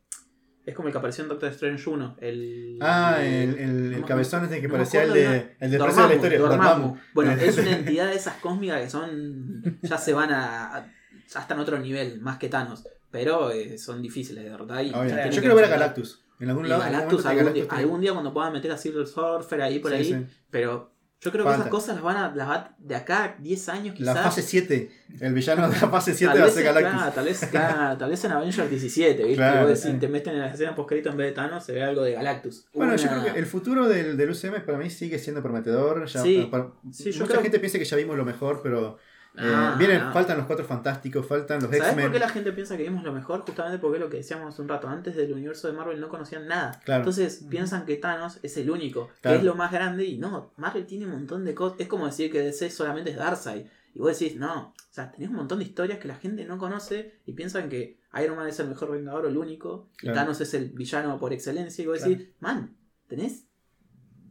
Es 0.66 0.74
como 0.74 0.88
el 0.88 0.92
que 0.92 0.98
apareció 0.98 1.24
en 1.24 1.30
Doctor 1.30 1.50
Strange 1.52 1.90
1. 1.90 2.18
El, 2.22 2.77
Ah, 2.82 3.18
el, 3.22 3.58
el, 3.60 3.94
el 3.94 4.06
cabezón 4.06 4.44
este 4.45 4.61
que 4.61 4.68
no 4.68 4.74
parecía 4.74 5.03
el 5.03 5.14
de, 5.14 5.56
el 5.60 5.72
de 5.72 5.77
Dormammu, 5.77 6.02
de 6.02 6.08
la 6.10 6.16
historia. 6.16 6.40
Dormammu. 6.40 6.64
Dormammu. 6.64 6.98
Bueno, 7.14 7.32
es 7.40 7.58
una 7.58 7.72
entidad 7.77 8.08
de 8.08 8.16
esas 8.16 8.35
cósmicas 8.38 8.82
que 8.82 8.90
son. 8.90 9.80
Ya 9.84 9.98
se 9.98 10.14
van 10.14 10.32
a. 10.32 10.76
a- 10.77 10.92
ya 11.27 11.40
están 11.40 11.58
a 11.60 11.61
otro 11.64 11.80
nivel, 11.80 12.19
más 12.22 12.38
que 12.38 12.50
Thanos. 12.50 12.84
Pero 13.11 13.52
eh, 13.52 13.77
son 13.77 14.02
difíciles 14.02 14.44
de 14.44 14.50
verdad. 14.50 14.82
Y 14.82 14.92
tienen 14.92 15.10
Yo 15.26 15.30
que 15.32 15.40
quiero 15.40 15.56
ver 15.56 15.66
a. 15.66 15.69
Galactus. 15.69 16.24
En 16.40 16.50
algún 16.50 16.68
lado. 16.68 16.82
algún 16.82 16.98
Galactus 17.00 17.26
algún, 17.26 17.53
día, 17.53 17.66
algún 17.69 18.02
día 18.02 18.11
cuando 18.14 18.34
puedan 18.34 18.52
meter 18.53 18.72
a 18.72 18.77
Silver 18.77 19.08
Surfer 19.08 19.61
ahí 19.61 19.80
por 19.80 19.92
Sí, 19.92 19.98
ahí. 19.98 20.03
sí. 20.06 20.26
Pero 20.50 20.95
yo 21.22 21.32
creo 21.32 21.44
que 21.44 21.50
Falta. 21.50 21.61
esas 21.64 21.72
cosas 21.72 21.95
las 21.95 22.03
van 22.03 22.18
a. 22.18 22.35
Las 22.35 22.48
va- 22.48 22.76
de 22.77 22.95
acá 22.95 23.24
a 23.24 23.35
10 23.42 23.69
años 23.69 23.95
quizás. 23.95 24.14
La 24.16 24.22
fase 24.24 24.42
7. 24.42 24.92
El 25.19 25.34
villano 25.34 25.68
de 25.69 25.80
la 25.80 25.88
fase 25.90 26.14
7 26.14 26.32
Tal 26.34 26.38
va 26.40 26.44
a 26.44 26.45
vez, 26.45 26.53
ser 26.53 26.64
Galactus. 26.64 26.94
claro, 26.94 27.11
tal, 27.14 27.26
vez, 27.26 27.40
claro, 27.50 27.98
tal 27.98 28.10
vez 28.11 28.26
en 28.26 28.32
Avengers 28.32 28.69
17, 28.69 29.24
¿viste? 29.24 29.35
Claro, 29.35 29.68
decís, 29.68 29.82
sí. 29.84 29.94
te 29.94 30.08
meten 30.08 30.34
en 30.35 30.42
la 30.42 30.52
escena 30.52 30.76
post 30.76 30.92
en 30.92 31.18
vez 31.18 31.27
de 31.27 31.32
Thanos, 31.32 31.64
se 31.66 31.72
ve 31.74 31.84
algo 31.84 32.03
de 32.03 32.11
Galactus. 32.14 32.68
Bueno, 32.74 32.95
yo 32.95 33.03
Una- 33.10 33.22
creo 33.22 33.34
que 33.34 33.40
el 33.40 33.45
futuro 33.45 33.88
del, 33.88 34.18
del 34.18 34.30
UCM 34.30 34.61
para 34.66 34.77
mí 34.77 34.90
sigue 34.90 35.18
siendo 35.18 35.42
prometedor. 35.42 36.06
Ya- 36.06 36.22
Sí. 36.22 36.48
para- 36.52 36.72
Sí, 36.92 37.11
yo 37.11 37.19
mucha 37.22 37.32
creo- 37.32 37.42
gente 37.42 37.60
piensa 37.60 37.80
que 37.80 37.85
ya 37.85 37.98
vimos 37.98 38.16
lo 38.18 38.26
mejor, 38.26 38.61
pero 38.61 38.98
eh, 39.38 39.42
Ah, 39.54 39.76
vienen, 39.78 40.02
ah. 40.02 40.12
faltan 40.14 40.38
los 40.38 40.46
cuatro 40.48 40.66
fantásticos, 40.66 41.26
faltan 41.26 41.58
los 41.62 41.66
¿Sabes 41.70 41.80
por 41.82 41.90
X-Men. 41.92 42.12
qué 42.12 42.20
la 42.20 42.30
gente 42.30 42.52
piensa 42.54 42.78
que 42.78 42.84
vimos 42.84 43.04
lo 43.04 43.12
mejor? 43.14 43.42
Justamente 43.42 43.80
porque 43.80 43.98
es 43.98 44.04
lo 44.04 44.10
que 44.10 44.18
decíamos 44.18 44.54
hace 44.54 44.62
un 44.62 44.68
rato. 44.68 44.88
Antes 44.88 45.16
del 45.16 45.34
universo 45.34 45.68
de 45.68 45.74
Marvel 45.74 46.00
no 46.00 46.10
conocían 46.10 46.48
nada. 46.48 46.80
Claro. 46.86 47.02
Entonces 47.02 47.46
piensan 47.50 47.86
que 47.86 47.98
Thanos 47.98 48.40
es 48.44 48.58
el 48.58 48.70
único, 48.70 49.10
Claro. 49.22 49.36
que 49.38 49.40
es 49.40 49.46
lo 49.46 49.56
más 49.56 49.72
grande. 49.72 50.06
Y 50.06 50.18
no, 50.18 50.54
Marvel 50.58 50.86
tiene 50.86 51.06
un 51.06 51.12
montón 51.12 51.44
de 51.46 51.54
cosas. 51.56 51.80
Es 51.80 51.88
como 51.88 52.06
decir 52.06 52.32
que 52.32 52.40
DC 52.42 52.70
solamente 52.70 53.12
es 53.12 53.18
Darkseid. 53.18 53.66
Y 53.94 54.00
vos 54.00 54.20
decís, 54.20 54.36
no, 54.38 54.70
o 54.70 54.74
sea, 54.90 55.10
tenés 55.12 55.30
un 55.30 55.36
montón 55.38 55.60
de 55.60 55.66
historias 55.66 56.00
que 56.00 56.08
la 56.10 56.16
gente 56.16 56.44
no 56.46 56.58
conoce 56.58 57.20
y 57.26 57.32
piensan 57.34 57.70
que 57.70 58.00
Iron 58.22 58.36
Man 58.36 58.48
es 58.48 58.60
el 58.60 58.68
mejor 58.68 58.92
vengador 58.92 59.26
o 59.26 59.30
el 59.30 59.38
único. 59.38 59.90
Y. 60.02 60.12
Thanos 60.12 60.40
es 60.42 60.54
el 60.54 60.70
villano 60.72 61.18
por 61.18 61.32
excelencia. 61.34 61.82
Y 61.84 61.88
vos 61.88 62.02
decís, 62.04 62.28
man, 62.40 62.76
tenés 63.08 63.46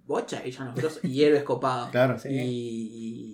bocha 0.06 0.38
de 0.38 0.44
villanos 0.44 1.00
y 1.02 1.22
héroes 1.24 1.44
copados. 1.44 1.88
Claro. 1.90 2.18
Sí. 2.18 2.28
Y, 2.28 2.40
y 2.42 3.33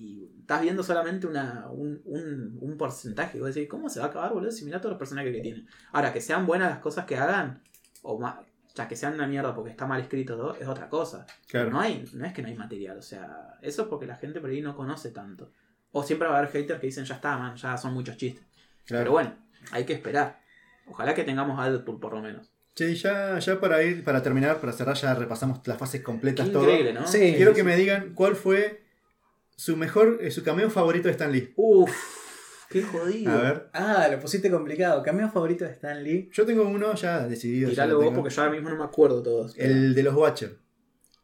estás 0.50 0.62
viendo 0.62 0.82
solamente 0.82 1.28
una, 1.28 1.68
un, 1.70 2.02
un, 2.04 2.58
un 2.60 2.76
porcentaje. 2.76 3.38
Y 3.38 3.40
vos 3.40 3.54
decís, 3.54 3.68
¿cómo 3.70 3.88
se 3.88 4.00
va 4.00 4.06
a 4.06 4.08
acabar, 4.08 4.32
boludo? 4.32 4.50
Si 4.50 4.64
mirá 4.64 4.80
todos 4.80 4.90
los 4.90 4.98
personajes 4.98 5.32
que 5.32 5.40
tienen. 5.40 5.68
Ahora, 5.92 6.12
que 6.12 6.20
sean 6.20 6.44
buenas 6.44 6.70
las 6.70 6.80
cosas 6.80 7.04
que 7.04 7.16
hagan, 7.16 7.62
o 8.02 8.18
más, 8.18 8.34
ya 8.74 8.88
que 8.88 8.96
sean 8.96 9.14
una 9.14 9.28
mierda 9.28 9.54
porque 9.54 9.70
está 9.70 9.86
mal 9.86 10.00
escrito 10.00 10.36
todo, 10.36 10.56
es 10.56 10.66
otra 10.66 10.88
cosa. 10.88 11.24
Claro. 11.46 11.70
No, 11.70 11.80
hay, 11.80 12.04
no 12.14 12.26
es 12.26 12.32
que 12.32 12.42
no 12.42 12.48
hay 12.48 12.56
material, 12.56 12.98
o 12.98 13.02
sea, 13.02 13.58
eso 13.62 13.82
es 13.82 13.88
porque 13.88 14.06
la 14.06 14.16
gente 14.16 14.40
por 14.40 14.50
ahí 14.50 14.60
no 14.60 14.74
conoce 14.74 15.12
tanto. 15.12 15.52
O 15.92 16.02
siempre 16.02 16.26
va 16.26 16.34
a 16.34 16.38
haber 16.38 16.50
haters 16.50 16.80
que 16.80 16.86
dicen, 16.88 17.04
ya 17.04 17.14
está, 17.14 17.38
man, 17.38 17.54
ya 17.54 17.76
son 17.76 17.94
muchos 17.94 18.16
chistes. 18.16 18.44
claro. 18.86 19.02
Pero 19.04 19.12
bueno, 19.12 19.36
hay 19.70 19.84
que 19.84 19.92
esperar. 19.92 20.40
Ojalá 20.88 21.14
que 21.14 21.22
tengamos 21.22 21.60
a 21.60 21.70
Deadpool 21.70 22.00
por 22.00 22.12
lo 22.14 22.22
menos. 22.22 22.50
Che, 22.74 22.92
ya, 22.96 23.38
ya 23.38 23.60
para 23.60 23.84
ir, 23.84 24.02
para 24.02 24.20
terminar, 24.20 24.58
para 24.60 24.72
cerrar, 24.72 24.96
ya 24.96 25.14
repasamos 25.14 25.60
las 25.66 25.78
fases 25.78 26.00
Qué 26.00 26.04
completas, 26.04 26.50
todo. 26.50 26.64
increíble, 26.64 26.92
¿no? 26.92 27.06
Sí. 27.06 27.34
Quiero 27.36 27.54
que 27.54 27.62
me 27.62 27.76
digan 27.76 28.14
cuál 28.14 28.34
fue 28.34 28.89
su 29.60 29.76
mejor, 29.76 30.16
eh, 30.22 30.30
su 30.30 30.42
cameo 30.42 30.70
favorito 30.70 31.08
de 31.08 31.12
Stan 31.12 31.30
Lee. 31.30 31.52
Uf, 31.54 31.90
qué 32.70 32.82
jodido. 32.82 33.30
A 33.30 33.42
ver. 33.42 33.70
Ah, 33.74 34.08
lo 34.10 34.18
pusiste 34.18 34.50
complicado. 34.50 35.02
Cameo 35.02 35.28
favorito 35.28 35.66
de 35.66 35.72
Stan 35.72 36.02
Lee. 36.02 36.30
Yo 36.32 36.46
tengo 36.46 36.62
uno 36.62 36.94
ya 36.94 37.28
decidido. 37.28 37.68
ya 37.68 37.84
Tiralo 37.84 37.98
lo 37.98 38.04
vos 38.06 38.14
porque 38.14 38.34
yo 38.34 38.40
ahora 38.40 38.54
mismo 38.54 38.70
no 38.70 38.76
me 38.76 38.84
acuerdo 38.84 39.22
todos. 39.22 39.54
El 39.58 39.94
de 39.94 40.02
los 40.02 40.14
Watcher. 40.14 40.56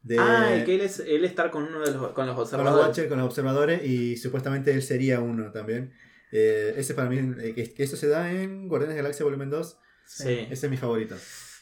De, 0.03 0.19
Ah, 0.19 0.53
el 0.53 0.67
que 0.67 0.75
él 0.75 0.83
es 0.83 1.01
él 1.01 1.25
estar 1.25 1.51
con 1.51 1.63
uno 1.63 1.81
de 1.81 1.93
los 1.93 1.95
con 1.95 2.05
los 2.05 2.13
con 2.13 2.27
los 2.27 2.39
observadores. 2.39 2.87
Watcher, 2.89 3.09
con 3.09 3.19
los 3.19 3.27
observadores, 3.27 3.83
y 3.85 4.19
supuestamente 4.19 4.71
él 4.71 4.83
sería 4.83 5.21
uno 5.21 5.51
también. 5.51 5.95
Eh, 6.31 6.75
ese 6.77 6.93
para 6.93 7.09
mí, 7.09 7.19
eh, 7.41 7.55
que, 7.55 7.73
que 7.73 7.83
eso 7.85 7.97
se 7.97 8.07
da 8.09 8.31
en 8.31 8.69
Guardianes 8.69 8.97
de 8.97 9.03
la 9.03 9.05
Galaxia 9.09 9.25
Volumen 9.25 9.49
2. 9.49 9.79
Sí. 10.05 10.47
Ese 10.51 10.67
es 10.67 10.71
mi 10.71 10.77
favorito. 10.77 11.17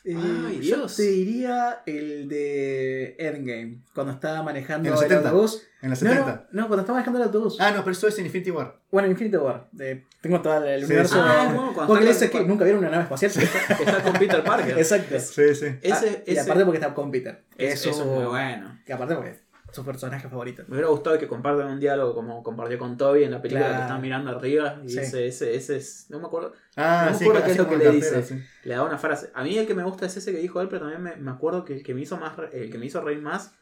Eh, 0.06 0.14
Ay, 0.16 0.56
yo 0.60 0.76
Dios. 0.76 0.96
te 0.96 1.02
diría 1.04 1.80
el 1.86 2.28
de 2.28 3.16
Endgame, 3.18 3.78
cuando 3.94 4.12
estaba 4.12 4.42
manejando 4.42 4.86
En 4.88 4.92
los 4.92 5.02
el 5.02 5.08
70. 5.08 5.30
autobús. 5.30 5.62
En 5.80 5.88
los 5.90 6.02
No, 6.02 6.10
70. 6.10 6.46
no, 6.52 6.60
no, 6.62 6.68
cuando 6.68 6.80
estaba 6.82 6.96
manejando 6.98 7.18
el 7.20 7.24
autobús. 7.26 7.56
Ah, 7.58 7.70
no, 7.70 7.78
pero 7.82 7.92
eso 7.92 8.08
es 8.08 8.18
Infinity 8.18 8.50
War. 8.50 8.78
Bueno, 8.90 9.08
Infinity 9.08 9.36
War. 9.38 9.66
de- 9.72 10.04
tengo 10.20 10.42
todo 10.42 10.62
el 10.62 10.80
Sí, 10.80 10.86
universo. 10.86 11.14
sí. 11.14 11.20
Ah, 11.22 11.44
bueno, 11.54 11.72
cuando 11.74 11.86
porque 11.86 12.04
le 12.04 12.10
dice 12.12 12.30
que 12.30 12.44
nunca 12.44 12.64
vieron 12.64 12.80
una 12.80 12.90
nave 12.90 13.04
espacial. 13.04 13.32
Está 13.80 14.02
con 14.02 14.12
Peter 14.14 14.44
Parker. 14.44 14.76
Exacto. 14.78 15.18
Sí, 15.18 15.54
sí. 15.54 15.66
Ese, 15.80 16.08
Ah, 16.18 16.22
y 16.26 16.30
ese- 16.32 16.40
aparte 16.40 16.64
porque 16.66 16.78
está 16.78 16.92
con 16.92 17.10
Peter. 17.10 17.42
eso, 17.56 17.90
es 17.90 17.98
muy 18.04 18.24
bueno. 18.26 18.78
Que 18.84 18.92
aparte 18.92 19.14
porque 19.14 19.36
su 19.74 19.84
personaje 19.84 20.28
favorito. 20.28 20.62
Me 20.68 20.74
hubiera 20.74 20.88
gustado 20.88 21.18
que 21.18 21.26
compartan 21.28 21.66
un 21.68 21.80
diálogo 21.80 22.14
como 22.14 22.42
compartió 22.42 22.78
con 22.78 22.96
Toby 22.96 23.24
en 23.24 23.30
la 23.32 23.42
película 23.42 23.66
Claro. 23.66 23.80
que 23.80 23.86
están 23.88 24.00
mirando 24.02 24.30
arriba. 24.30 24.80
Y 24.84 24.88
Sí. 24.90 24.98
ese, 25.00 25.26
ese, 25.26 25.54
ese 25.54 25.76
es. 25.76 26.06
No 26.10 26.18
me 26.20 26.26
acuerdo. 26.26 26.52
Ah, 26.76 27.04
No 27.06 27.12
me 27.12 27.18
sí, 27.18 27.24
acuerdo 27.24 27.44
qué 27.44 27.50
es 27.52 27.58
lo 27.58 27.68
que 27.68 27.76
le 27.76 27.90
dice. 27.90 28.22
sí. 28.22 28.42
Le 28.64 28.74
da 28.74 28.82
una 28.84 28.98
frase. 28.98 29.30
A 29.34 29.42
mí 29.42 29.56
el 29.58 29.66
que 29.66 29.74
me 29.74 29.82
gusta 29.84 30.06
es 30.06 30.16
ese 30.16 30.32
que 30.32 30.38
dijo 30.38 30.60
él, 30.60 30.68
pero 30.68 30.82
también 30.88 31.02
me, 31.02 31.16
me 31.16 31.30
acuerdo 31.30 31.64
que 31.64 31.74
el 31.74 31.82
que 31.82 31.94
me 31.94 32.00
hizo 32.02 32.16
más 32.16 32.32
el 32.52 32.70
que 32.70 32.78
me 32.78 32.86
hizo 32.86 33.00
reír 33.00 33.20
más 33.20 33.54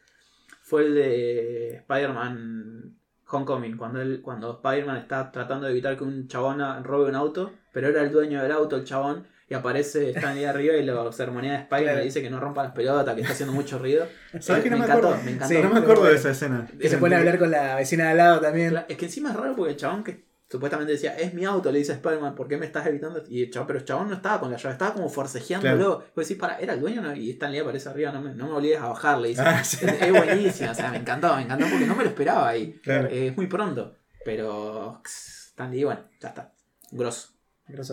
fue 0.63 0.83
el 0.87 0.95
de 0.95 1.75
Spider-Man 1.77 2.97
Homecoming, 3.29 3.77
cuando 3.79 4.01
él, 4.03 4.21
cuando 4.23 4.53
Spider-Man 4.63 4.99
está 4.99 5.33
tratando 5.33 5.65
de 5.67 5.73
evitar 5.73 5.97
que 5.97 6.05
un 6.05 6.29
chabón 6.29 6.61
robe 6.85 7.09
un 7.09 7.15
auto, 7.17 7.51
pero 7.73 7.89
era 7.89 8.03
el 8.03 8.13
dueño 8.13 8.43
del 8.43 8.53
auto, 8.53 8.77
el 8.77 8.85
chabón, 8.85 9.27
y 9.53 9.55
aparece 9.55 10.11
Stan 10.11 10.37
ahí 10.37 10.45
arriba 10.45 10.75
y 10.77 10.83
lo 10.85 11.13
sermonea 11.13 11.53
a 11.53 11.61
Spider-Man 11.61 11.85
Claro. 11.93 12.01
y 12.03 12.05
dice 12.07 12.23
que 12.23 12.31
no 12.31 12.41
rompa 12.41 12.63
las 12.63 12.73
pelotas, 12.73 13.15
que 13.15 13.21
está 13.21 13.33
haciendo 13.35 13.53
mucho 13.55 13.79
ruido. 13.79 14.07
¿Sabes 14.41 14.63
que 14.63 14.71
no 14.71 14.79
me 14.79 14.85
encantó, 14.87 15.11
me 15.25 15.31
encantó. 15.33 15.55
Sí. 15.55 15.63
No 15.63 15.71
me 15.71 15.81
acuerdo 15.81 16.05
de 16.05 16.15
esa 16.17 16.31
escena. 16.31 16.67
Que 16.81 16.89
se 16.89 16.97
pone 16.99 17.15
a 17.15 17.19
hablar 17.19 17.39
con 17.39 17.51
la 17.51 17.77
vecina 17.77 18.05
de 18.05 18.11
al 18.13 18.17
lado 18.17 18.41
también. 18.41 18.83
Es 18.89 18.97
que 18.97 19.05
encima 19.07 19.31
es 19.31 19.37
raro 19.37 19.55
porque 19.55 19.73
el 19.73 19.77
chabón 19.77 20.03
que 20.03 20.25
supuestamente 20.51 20.93
decía, 20.93 21.17
es 21.17 21.33
mi 21.33 21.45
auto, 21.47 21.73
le 21.73 21.79
dice 21.79 21.93
a 21.93 21.95
Spider-Man, 21.95 22.35
¿por 22.35 22.47
qué 22.47 22.59
me 22.59 22.67
estás 22.67 22.87
evitando? 22.87 23.23
Y 23.29 23.45
el 23.45 23.51
chabón, 23.51 23.67
pero 23.69 23.79
el 23.79 23.85
chabón 23.87 24.09
no 24.11 24.17
estaba 24.17 24.39
con 24.41 24.51
la 24.51 24.57
llave, 24.59 24.73
estaba 24.73 24.93
como 24.95 25.09
forcejeándolo. 25.09 26.05
Vos 26.15 26.29
decís, 26.29 26.37
para, 26.39 26.59
era 26.59 26.75
el 26.75 26.81
dueño 26.81 27.01
¿no? 27.01 27.15
y 27.15 27.31
Stan 27.31 27.51
Lee 27.51 27.59
aparece 27.61 27.89
arriba, 27.89 28.13
no 28.13 28.21
me, 28.21 28.35
no 28.35 28.47
me 28.49 28.53
obligues 28.53 28.79
a 28.81 28.89
bajarle. 28.89 29.29
Dice, 29.29 29.43
Ah, 29.45 29.65
sí. 29.65 29.79
es, 29.83 30.03
es 30.03 30.11
buenísimo, 30.13 30.71
o 30.71 30.75
sea, 30.75 30.91
me 30.91 30.99
encantó, 30.99 31.35
me 31.37 31.43
encantó 31.43 31.67
porque 31.71 31.87
no 31.87 31.95
me 31.95 32.03
lo 32.05 32.09
esperaba 32.11 32.49
ahí. 32.49 32.79
Claro. 32.83 33.09
Eh, 33.09 33.29
es 33.29 33.37
muy 33.37 33.47
pronto, 33.47 33.97
pero 34.27 35.01
Stan 35.05 35.71
Lee, 35.71 35.85
bueno, 35.85 36.01
ya 36.21 36.29
está. 36.29 36.53
Grosso. 36.91 37.29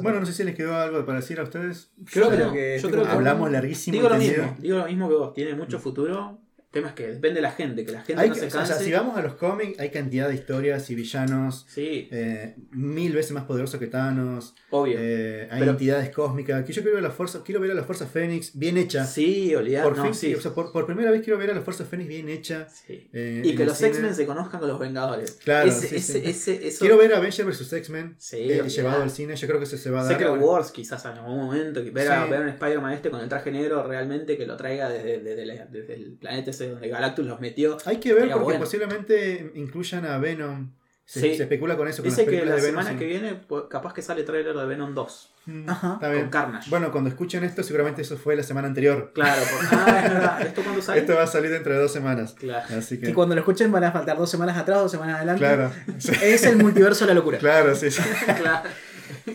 Bueno, 0.01 0.19
no 0.19 0.25
sé 0.25 0.33
si 0.33 0.43
les 0.43 0.55
quedó 0.55 0.75
algo 0.75 1.05
para 1.05 1.19
decir 1.19 1.39
a 1.39 1.43
ustedes. 1.43 1.91
Creo 2.11 2.25
Yo 2.31 2.51
que 2.51 2.57
que 2.57 2.79
yo 2.81 2.89
creo 2.91 3.03
que- 3.03 3.09
Hablamos 3.09 3.51
larguísimo. 3.51 3.95
Digo 3.95 4.09
lo 4.09 4.15
mismo, 4.15 4.55
digo 4.59 4.77
lo 4.77 4.85
mismo 4.85 5.09
que 5.09 5.15
vos, 5.15 5.33
tiene 5.33 5.55
mucho 5.55 5.79
futuro. 5.79 6.39
El 6.71 6.73
tema 6.73 6.89
es 6.89 6.93
que 6.93 7.07
depende 7.07 7.37
de 7.37 7.41
la 7.41 7.51
gente, 7.51 7.83
que 7.83 7.91
la 7.91 8.01
gente 8.03 8.21
Hay 8.21 8.29
no 8.29 8.35
que- 8.35 8.41
se 8.41 8.45
o 8.45 8.49
sea, 8.51 8.59
canse. 8.63 8.83
si 8.85 8.91
vamos 8.91 9.17
a 9.17 9.23
los 9.23 9.33
cómics, 9.33 9.79
hay 9.79 9.89
cantidad 9.89 10.27
de 10.29 10.35
historias 10.35 10.87
y 10.91 10.93
villanos 10.93 11.65
Sí, 11.67 12.07
eh, 12.11 12.53
mil 12.69 13.11
veces 13.13 13.31
más 13.31 13.45
poderosos 13.45 13.79
que 13.79 13.87
Thanos. 13.87 14.53
obvio. 14.69 14.95
eh, 14.99 15.47
hay 15.49 15.59
Pero- 15.61 15.71
entidades 15.71 16.11
cósmicas. 16.11 16.63
Que 16.65 16.73
yo 16.73 16.83
quiero 16.83 16.97
ver 16.97 17.05
a 17.05 17.07
la 17.07 17.13
fuerza, 17.13 17.41
quiero 17.43 17.59
ver 17.59 17.71
a 17.71 17.73
la 17.73 17.83
Fuerza 17.83 18.05
Fénix 18.05 18.55
bien 18.55 18.77
hecha. 18.77 19.03
sí, 19.07 19.55
olvidar. 19.55 19.83
por 19.83 19.97
no, 19.97 20.03
fin, 20.03 20.13
sí. 20.13 20.35
o 20.35 20.39
sea, 20.41 20.51
por, 20.53 20.71
por 20.71 20.85
primera 20.85 21.09
vez 21.09 21.23
quiero 21.23 21.39
ver 21.39 21.49
a 21.49 21.55
la 21.55 21.61
Fuerza 21.61 21.85
Fénix 21.85 22.07
bien 22.07 22.29
hecha. 22.29 22.67
Sí. 22.69 23.09
eh, 23.13 23.41
Y 23.43 23.55
que 23.55 23.65
los. 23.65 23.81
X-Men 23.81 24.13
se 24.13 24.27
conozcan 24.27 24.59
con 24.59 24.69
los 24.69 24.77
Vengadores. 24.77 25.39
Claro, 25.43 25.69
ese, 25.69 25.87
sí, 25.87 25.95
ese, 25.95 26.13
sí. 26.21 26.29
ese- 26.29 26.67
eso- 26.67 26.79
Quiero 26.81 26.99
ver 26.99 27.15
a 27.15 27.17
Avengers 27.17 27.47
vs 27.47 27.73
X-Men 27.73 28.13
Sí, 28.19 28.37
eh, 28.37 28.61
llevado 28.69 29.01
al 29.01 29.09
cine. 29.09 29.35
Yo 29.35 29.47
creo 29.47 29.57
que 29.59 29.65
eso 29.65 29.75
se 29.77 29.89
va 29.89 30.01
a 30.01 30.03
dar. 30.03 30.13
Secret 30.19 30.39
Wars 30.39 30.69
quizás 30.71 31.03
en 31.05 31.13
algún 31.13 31.37
momento, 31.37 31.81
ver, 31.91 32.11
a, 32.11 32.25
ver 32.27 32.41
a 32.41 32.43
un 32.43 32.49
Spider-Man 32.49 32.93
este 32.93 33.09
con 33.09 33.21
el 33.21 33.27
traje 33.27 33.51
negro 33.51 33.87
realmente 33.87 34.37
que 34.37 34.45
lo 34.45 34.55
traiga 34.55 34.87
desde, 34.87 35.19
desde 35.23 35.65
desde 35.71 35.93
el 35.95 36.11
planeta 36.13 36.51
ese 36.61 36.71
donde 36.71 36.87
Galactus 36.89 37.25
los 37.25 37.39
metió. 37.39 37.77
Hay 37.85 37.97
que 37.97 38.13
ver 38.13 38.29
porque 38.29 38.43
bueno. 38.43 38.59
posiblemente 38.59 39.51
incluyan 39.55 40.05
a 40.05 40.17
Venom. 40.17 40.71
Se, 41.05 41.21
Sí. 41.21 41.37
se 41.37 41.43
especula 41.43 41.75
con 41.75 41.87
eso. 41.87 42.03
Con 42.03 42.11
Dice 42.11 42.23
que 42.27 42.45
la 42.45 42.53
de 42.55 42.61
semana 42.61 42.95
que 42.95 43.05
viene 43.07 43.33
pues, 43.33 43.63
capaz 43.67 43.95
que 43.95 44.03
sale 44.03 44.21
trailer 44.21 44.55
de 44.55 44.65
Venom 44.67 44.93
2 44.93 45.33
Mm, 45.47 45.67
Ajá. 45.67 45.93
está 45.95 46.09
bien. 46.09 46.21
con 46.23 46.29
Carnage. 46.29 46.69
Bueno, 46.69 46.91
cuando 46.91 47.09
escuchen 47.09 47.43
esto, 47.43 47.63
seguramente 47.63 48.03
eso 48.03 48.15
fue 48.17 48.35
la 48.35 48.43
semana 48.43 48.67
anterior. 48.67 49.11
Claro, 49.15 49.41
porque, 49.49 49.67
ah, 49.75 50.01
es 50.05 50.13
verdad. 50.13 50.41
¿Esto 50.43 50.61
cuándo 50.61 50.79
sale? 50.83 50.99
Esto 50.99 51.15
va 51.15 51.23
a 51.23 51.27
salir 51.27 51.49
dentro 51.49 51.73
de 51.73 51.79
dos 51.79 51.91
semanas. 51.91 52.35
Claro. 52.37 52.67
Así 52.77 52.99
que. 52.99 53.07
Que 53.07 53.13
cuando 53.15 53.33
lo 53.33 53.41
escuchen 53.41 53.71
van 53.71 53.85
a 53.85 53.91
faltar 53.91 54.17
dos 54.17 54.29
semanas 54.29 54.55
atrás, 54.57 54.77
dos 54.79 54.91
semanas 54.91 55.15
adelante. 55.15 55.39
Claro, 55.39 55.71
sí, 55.97 56.11
Es 56.21 56.43
el 56.45 56.57
multiverso 56.57 57.05
de 57.05 57.07
la 57.07 57.15
locura. 57.15 57.39
claro, 57.39 57.73
sí, 57.73 57.89
sí. 57.89 58.01
claro. 58.39 58.69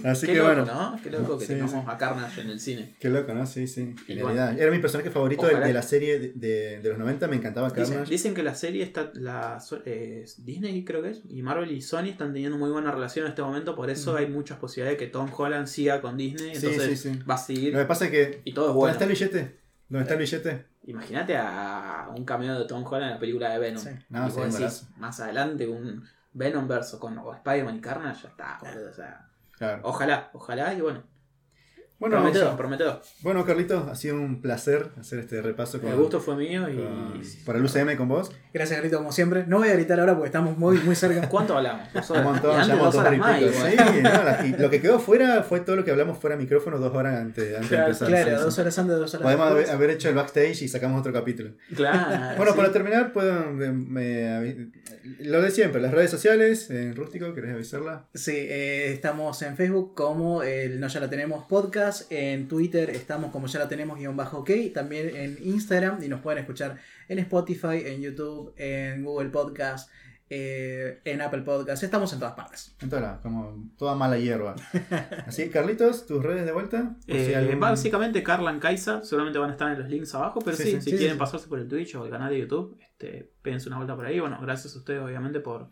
Así 0.05 0.27
Qué 0.27 0.33
que 0.33 0.39
loco, 0.39 0.55
bueno. 0.55 0.67
¿no? 0.67 1.01
Qué 1.03 1.11
loco 1.11 1.39
que 1.39 1.47
Sí, 1.47 1.53
tengamos 1.53 1.85
sí. 1.85 1.91
a 1.91 1.99
Carnage 1.99 2.41
en 2.41 2.51
el 2.51 2.61
cine. 2.61 2.95
Qué 2.99 3.09
loco, 3.09 3.33
¿no? 3.35 3.47
Sí, 3.47 3.67
sí. 3.67 3.95
Bueno. 4.21 4.51
Era 4.51 4.71
mi 4.71 4.79
personaje 4.79 5.11
favorito 5.11 5.47
de, 5.47 5.73
la 5.73 5.83
serie 5.83 6.33
de, 6.35 6.81
los 6.83 6.99
90. 6.99 7.29
Me 7.29 7.37
encantaba 7.37 7.71
Carnage. 7.71 8.11
dicen 8.11 8.35
que 8.35 8.43
la 8.43 8.55
serie 8.55 8.83
está. 8.83 9.11
La, 9.15 9.59
eh, 9.85 10.25
Disney, 10.39 10.85
creo 10.85 11.03
que 11.03 11.11
es. 11.11 11.23
Y 11.29 11.43
Marvel 11.43 11.71
y 11.71 11.81
Sony 11.81 12.09
están 12.09 12.33
teniendo 12.33 12.59
muy 12.59 12.71
buena 12.71 12.91
relación 12.91 13.27
en 13.27 13.31
este 13.31 13.43
momento. 13.43 13.75
Por 13.75 13.91
eso 13.91 14.17
hay 14.17 14.27
muchas 14.27 14.59
posibilidades 14.59 14.99
de 14.99 15.07
que 15.07 15.11
Tom 15.11 15.31
Holland 15.37 15.67
siga 15.67 16.01
con 16.01 16.17
Disney. 16.17 16.53
Entonces 16.55 17.01
sí, 17.01 17.19
va 17.29 17.35
a 17.35 17.39
seguir. 17.39 17.73
Lo 17.73 17.81
que 17.81 17.87
pasa 17.87 18.07
es 18.07 18.11
que. 18.11 18.43
Y 18.45 18.53
todo 18.53 18.67
es 18.67 18.69
¿Dónde 18.69 18.79
bueno. 18.79 18.93
está 18.93 19.05
el 19.05 19.11
billete? 19.11 19.59
¿Dónde 19.89 20.03
está 20.03 20.15
el 20.15 20.21
billete? 20.21 20.65
Imagínate 20.87 21.37
a 21.37 22.11
un 22.15 22.25
cameo 22.25 22.59
de 22.59 22.67
Tom 22.67 22.85
Holland 22.85 23.05
en 23.05 23.11
la 23.13 23.19
película 23.19 23.51
de 23.51 23.59
Venom. 23.59 23.83
Sí. 23.83 23.91
No, 24.11 24.29
y 24.29 24.31
vos 24.31 24.59
decís, 24.59 24.87
más 24.99 25.19
adelante 25.21 25.67
un 25.67 26.05
Venom 26.35 26.69
verso 26.69 26.99
con 26.99 27.19
Spider-Man 27.19 27.77
y 27.77 27.81
Carnage, 27.81 28.25
ya 28.25 28.29
está, 28.29 28.59
boludo. 28.61 28.91
O 28.91 28.93
sea, 28.93 29.29
Ojalá, 29.83 30.31
ojalá 30.33 30.75
y 30.75 30.81
bueno. 30.81 31.14
Bueno, 31.99 32.17
prometedor, 32.17 32.57
prometedor. 32.57 33.01
bueno, 33.23 33.45
Carlitos, 33.47 33.89
ha 33.89 33.95
sido 33.95 34.17
un 34.17 34.43
placer 34.43 34.89
hacer 35.01 35.21
este 35.21 35.41
repaso 35.41 35.81
con, 35.81 35.91
El 35.91 35.97
gusto 35.97 36.21
fue 36.21 36.37
mío 36.37 36.69
y. 36.69 36.75
con- 36.77 37.23
para 37.47 37.59
el 37.59 37.65
UCM 37.65 37.97
con 37.97 38.09
vos. 38.09 38.31
Gracias, 38.53 38.81
Grito, 38.81 38.99
como 38.99 39.13
siempre. 39.13 39.47
No 39.47 39.59
voy 39.59 39.69
a 39.69 39.75
gritar 39.75 39.99
ahora 40.01 40.15
porque 40.15 40.27
estamos 40.27 40.59
muy, 40.59 40.77
muy 40.79 40.97
cerca. 40.97 41.27
¿Cuánto 41.31 41.57
hablamos? 41.57 41.89
Un 42.11 42.23
montón, 42.25 42.57
ya 42.67 42.75
un 42.75 42.81
dos 42.81 42.95
montón 42.95 43.01
horas 43.07 43.19
más. 43.19 43.41
Sí, 43.41 43.77
no, 44.03 44.11
la- 44.25 44.47
y 44.47 44.53
lo 44.61 44.69
que 44.71 44.81
quedó 44.83 44.99
fuera 44.99 45.43
fue 45.45 45.61
todo 45.61 45.77
lo 45.77 45.85
que 45.85 45.93
hablamos 45.93 46.19
fuera 46.19 46.37
de 46.37 46.43
micrófono 46.43 46.79
dos 46.79 46.95
horas 46.95 47.19
antes, 47.21 47.55
antes 47.55 47.69
Claro, 47.69 47.85
de 47.85 47.91
empezar. 47.93 48.09
Claro, 48.09 48.39
Sí, 48.39 48.45
dos 48.45 48.59
horas 48.59 48.79
antes, 48.79 48.97
dos 48.99 49.15
horas 49.15 49.23
Podemos 49.23 49.47
haber, 49.47 49.57
después. 49.59 49.75
haber 49.77 49.91
hecho 49.91 50.09
el 50.09 50.15
backstage 50.17 50.63
y 50.63 50.69
sacamos 50.69 51.01
otro 51.01 51.13
capítulo. 51.13 51.53
Claro. 51.75 52.37
Bueno, 52.37 52.53
sí. 52.53 52.59
para 52.59 52.73
terminar, 52.73 53.13
puedo, 53.13 53.51
me- 53.53 53.73
me- 53.73 54.69
lo 55.21 55.41
de 55.41 55.51
siempre, 55.51 55.81
las 55.81 55.93
redes 55.93 56.11
sociales, 56.11 56.71
en 56.71 56.97
Rústico, 56.97 57.33
¿querés 57.35 57.55
avisarla? 57.55 58.07
Sí, 58.15 58.33
eh, 58.35 58.93
estamos 58.93 59.41
en 59.43 59.57
Facebook 59.57 59.95
como 59.95 60.43
el 60.43 60.81
No 60.81 60.89
Ya 60.89 61.01
La 61.01 61.09
Tenemos 61.09 61.45
Podcast, 61.47 61.94
en 62.11 62.49
Twitter 62.49 62.91
estamos 62.91 63.31
como 63.31 63.47
Ya 63.47 63.59
La 63.61 63.69
Tenemos 63.69 63.99
guion 63.99 64.17
bajo 64.17 64.39
ok, 64.39 64.51
también 64.73 65.15
en 65.15 65.39
Instagram 65.43 66.03
y 66.03 66.09
nos 66.09 66.21
pueden 66.21 66.39
escuchar 66.41 66.77
en 67.09 67.19
Spotify, 67.21 67.83
en 67.87 68.01
YouTube, 68.03 68.53
en 68.57 69.05
Google 69.05 69.31
Podcast, 69.31 69.91
eh, 70.31 71.01
en 71.05 71.21
Apple 71.21 71.43
Podcast, 71.43 71.83
estamos 71.83 72.13
en 72.13 72.19
todas 72.19 72.35
partes. 72.35 72.75
En 72.81 72.89
todas 72.91 73.21
como 73.21 73.71
toda 73.77 73.95
mala 73.95 74.19
hierba. 74.19 74.55
Así, 75.27 75.49
Carlitos, 75.51 76.07
tus 76.07 76.23
redes 76.23 76.45
de 76.47 76.53
vuelta. 76.53 76.97
Por 77.07 77.17
si 77.17 77.33
Eh, 77.33 77.37
algún- 77.37 77.61
Básicamente, 77.61 78.23
Carlan 78.23 78.59
Kaisa, 78.59 79.03
seguramente 79.05 79.39
van 79.39 79.51
a 79.51 79.53
estar 79.53 79.71
en 79.73 79.79
los 79.81 79.89
links 79.89 80.15
abajo, 80.15 80.41
pero 80.45 80.57
Sí, 80.57 80.63
sí, 80.65 80.71
sí, 80.73 80.81
si 80.81 80.91
sí, 80.93 80.97
quieren 80.97 81.17
sí. 81.17 81.21
pasarse 81.21 81.47
por 81.47 81.59
el 81.59 81.69
Twitch 81.69 81.95
o 81.97 82.05
el 82.05 82.11
canal 82.11 82.31
de 82.31 82.41
YouTube, 82.41 82.77
este, 82.81 83.33
péguense 83.43 83.69
una 83.69 83.77
vuelta 83.77 83.95
por 83.95 84.07
ahí. 84.07 84.19
Bueno, 84.19 84.39
gracias 84.41 84.75
a 84.75 84.79
ustedes, 84.79 85.01
obviamente, 85.03 85.41
por 85.41 85.69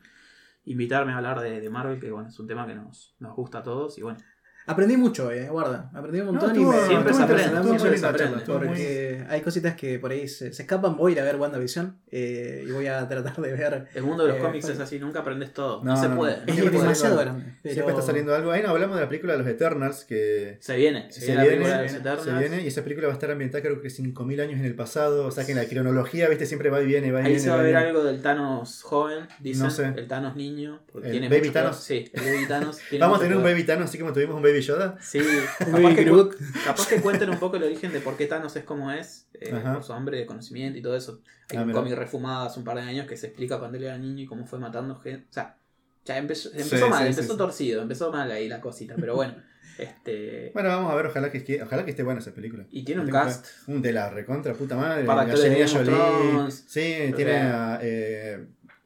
invitarme 0.65 1.13
a 1.13 1.17
hablar 1.17 1.41
de, 1.41 1.61
de 1.61 1.71
Marvel, 1.71 1.99
que 1.99 2.11
bueno, 2.13 2.29
es 2.29 2.39
un 2.39 2.47
tema 2.47 2.67
que 2.67 2.75
nos, 2.75 3.17
nos 3.19 3.35
gusta 3.35 3.59
a 3.59 3.63
todos. 3.65 3.99
Y 3.99 4.03
bueno, 4.03 4.19
Aprendí 4.67 4.97
mucho, 4.97 5.31
eh, 5.33 5.49
guarda, 5.49 5.91
aprendí 5.93 6.21
un 6.21 6.27
montón 6.27 6.53
No, 6.55 6.61
y 6.61 6.65
me 6.65 6.87
Siempre 6.87 7.15
se 7.15 7.23
aprende, 7.23 7.63
siempre 7.63 7.99
se 7.99 8.07
aprende, 8.07 8.39
estuvo 8.39 8.59
muy- 8.59 8.69
porque 8.69 9.25
hay 9.29 9.41
cositas 9.41 9.75
que 9.75 9.99
por 9.99 10.11
ahí 10.13 10.29
se, 10.29 10.53
se 10.53 10.63
escapan. 10.63 10.97
Voy 10.97 11.13
a 11.13 11.15
ir 11.17 11.21
a 11.21 11.25
ver 11.25 11.37
WandaVision 11.37 11.97
eh, 12.11 12.65
y 12.67 12.71
voy 12.71 12.87
a 12.87 13.09
tratar 13.09 13.37
de 13.37 13.53
ver. 13.53 13.89
el 13.95 14.03
mundo 14.05 14.23
de 14.25 14.31
los 14.31 14.39
Eh, 14.39 14.43
cómics 14.43 14.65
fue- 14.67 14.75
es 14.75 14.81
así, 14.81 14.99
nunca 15.01 15.21
aprendes 15.21 15.53
todo. 15.53 15.83
No, 15.83 15.95
No, 15.95 16.01
se 16.01 16.09
no, 16.09 16.17
puede. 16.17 16.37
no. 16.37 16.43
no 16.43 16.47
Es 16.53 16.55
Siempre 16.55 16.79
demasiado 16.79 17.17
grande. 17.19 17.43
Siempre 17.45 17.73
pero- 17.75 17.89
está 17.91 18.03
saliendo 18.03 18.35
algo. 18.35 18.53
Ahí 18.53 18.63
no 18.63 18.69
hablamos 18.71 18.97
de 18.97 19.03
la 19.03 19.09
película 19.09 19.33
de 19.33 19.39
los 19.41 19.49
Eternals, 19.49 20.05
que 20.05 20.59
Se 20.61 20.77
viene, 20.77 21.11
se, 21.11 21.21
se 21.21 21.27
viene, 21.27 21.37
la 21.37 21.43
viene, 21.43 21.57
película 21.57 21.77
de 21.79 21.83
los 21.83 21.93
se 21.93 21.99
Eternals. 21.99 22.25
se 22.25 22.49
viene, 22.49 22.63
y 22.65 22.67
esa 22.69 22.83
película 22.85 23.07
va 23.09 23.13
a 23.13 23.17
estar 23.17 23.31
ambientada 23.33 23.63
creo 23.63 23.81
que 23.83 23.89
5.000 23.91 24.41
años 24.41 24.61
en 24.61 24.65
el 24.67 24.75
pasado. 24.77 25.27
O 25.27 25.31
sea 25.33 25.45
que 25.45 25.53
en 25.53 25.59
la 25.59 25.65
cronología, 25.67 26.29
viste, 26.29 26.47
siempre 26.47 26.71
va 26.71 26.81
y 26.81 26.87
viene, 26.87 27.11
va 27.11 27.21
y 27.21 27.23
Ahí 27.25 27.29
viene. 27.31 27.41
se 27.43 27.51
va 27.51 27.59
a 27.59 27.63
ver 27.63 27.77
algo 27.77 28.05
del 28.05 28.23
Thanos 28.23 28.83
joven, 28.83 29.27
dicen. 29.41 29.65
No 29.65 29.71
sé. 29.71 29.93
El 29.97 30.07
Thanos 30.07 30.37
niño. 30.37 30.81
porque 30.93 31.11
¿El 31.11 31.29
Baby 31.29 31.51
Thanos? 31.51 31.77
Sí, 31.83 32.11
el 32.13 32.23
Baby 32.23 32.47
Thanos. 32.47 32.79
Vamos 33.01 33.19
a 33.19 33.23
tener 33.23 33.37
un. 33.37 33.43
Baby 33.43 33.65
Thanos, 33.65 33.85
así 33.89 33.99
como 33.99 34.13
tuvimos 34.13 34.37
un 34.37 34.43
Baby 34.43 34.52
Yoda. 34.61 34.99
Sí, 35.01 35.19
Un 35.21 35.27
capaz 35.67 35.81
Baby 35.81 35.95
que, 35.95 36.05
Groot. 36.05 36.37
capaz 36.65 36.87
que 36.89 37.01
cuenten 37.01 37.31
un 37.31 37.39
poco 37.39 37.57
el 37.57 37.63
origen 37.65 37.93
de 37.93 38.01
por 38.01 38.17
qué 38.17 38.27
Thanos 38.27 38.55
es 38.57 38.65
como 38.65 38.91
es, 38.93 39.27
eh, 39.35 39.51
por 39.73 39.83
su 39.83 39.93
hambre 39.93 40.19
de 40.19 40.27
conocimiento 40.27 40.79
y 40.79 40.83
todo 40.83 40.97
eso. 40.97 41.21
Hay 41.51 41.57
Ah, 41.59 41.63
un 41.63 41.73
cómic 41.73 41.95
refumado 41.95 42.47
hace 42.47 42.59
un 42.59 42.65
par 42.65 42.77
de 42.77 42.83
años 42.83 43.07
que 43.07 43.17
se 43.17 43.27
explica 43.29 43.59
cuando 43.59 43.79
él 43.79 43.85
era 43.85 43.97
niño 43.99 44.23
y 44.23 44.27
cómo 44.27 44.47
fue 44.47 44.59
matando 44.59 44.97
gente. 44.97 45.27
O 45.31 45.33
sea, 45.33 45.57
ya 46.05 46.19
empezó, 46.19 46.51
empezó 46.51 46.77
Sí, 46.77 46.91
mal, 46.91 46.99
sí, 47.03 47.09
empezó 47.09 47.23
sí, 47.23 47.31
sí. 47.31 47.37
torcido, 47.39 47.83
empezó 47.83 48.11
mal 48.13 48.31
ahí 48.31 48.49
la 48.49 48.61
cosita, 48.61 48.95
pero 48.99 49.15
bueno. 49.15 49.35
este 49.79 50.51
Bueno, 50.53 50.69
vamos 50.69 50.93
a 50.93 50.95
ver, 50.95 51.07
ojalá 51.07 51.31
que, 51.31 51.39
esté- 51.39 51.63
ojalá 51.63 51.85
que 51.85 51.91
esté 51.93 52.03
buena 52.03 52.21
esa 52.21 52.33
película. 52.33 52.67
Y 52.71 52.85
tiene 52.85 53.01
un 53.01 53.07
Tengo 53.07 53.19
cast. 53.21 53.47
Un 53.67 53.81
de 53.83 53.93
la 53.93 54.11
recontra 54.11 54.53
puta 54.55 54.77
madre. 54.77 55.05
Para 55.05 55.23
of 55.23 55.31
Jolie. 55.41 56.51
Sí, 56.51 57.13
tiene 57.17 57.37
a 57.37 57.79
eh, 57.83 58.45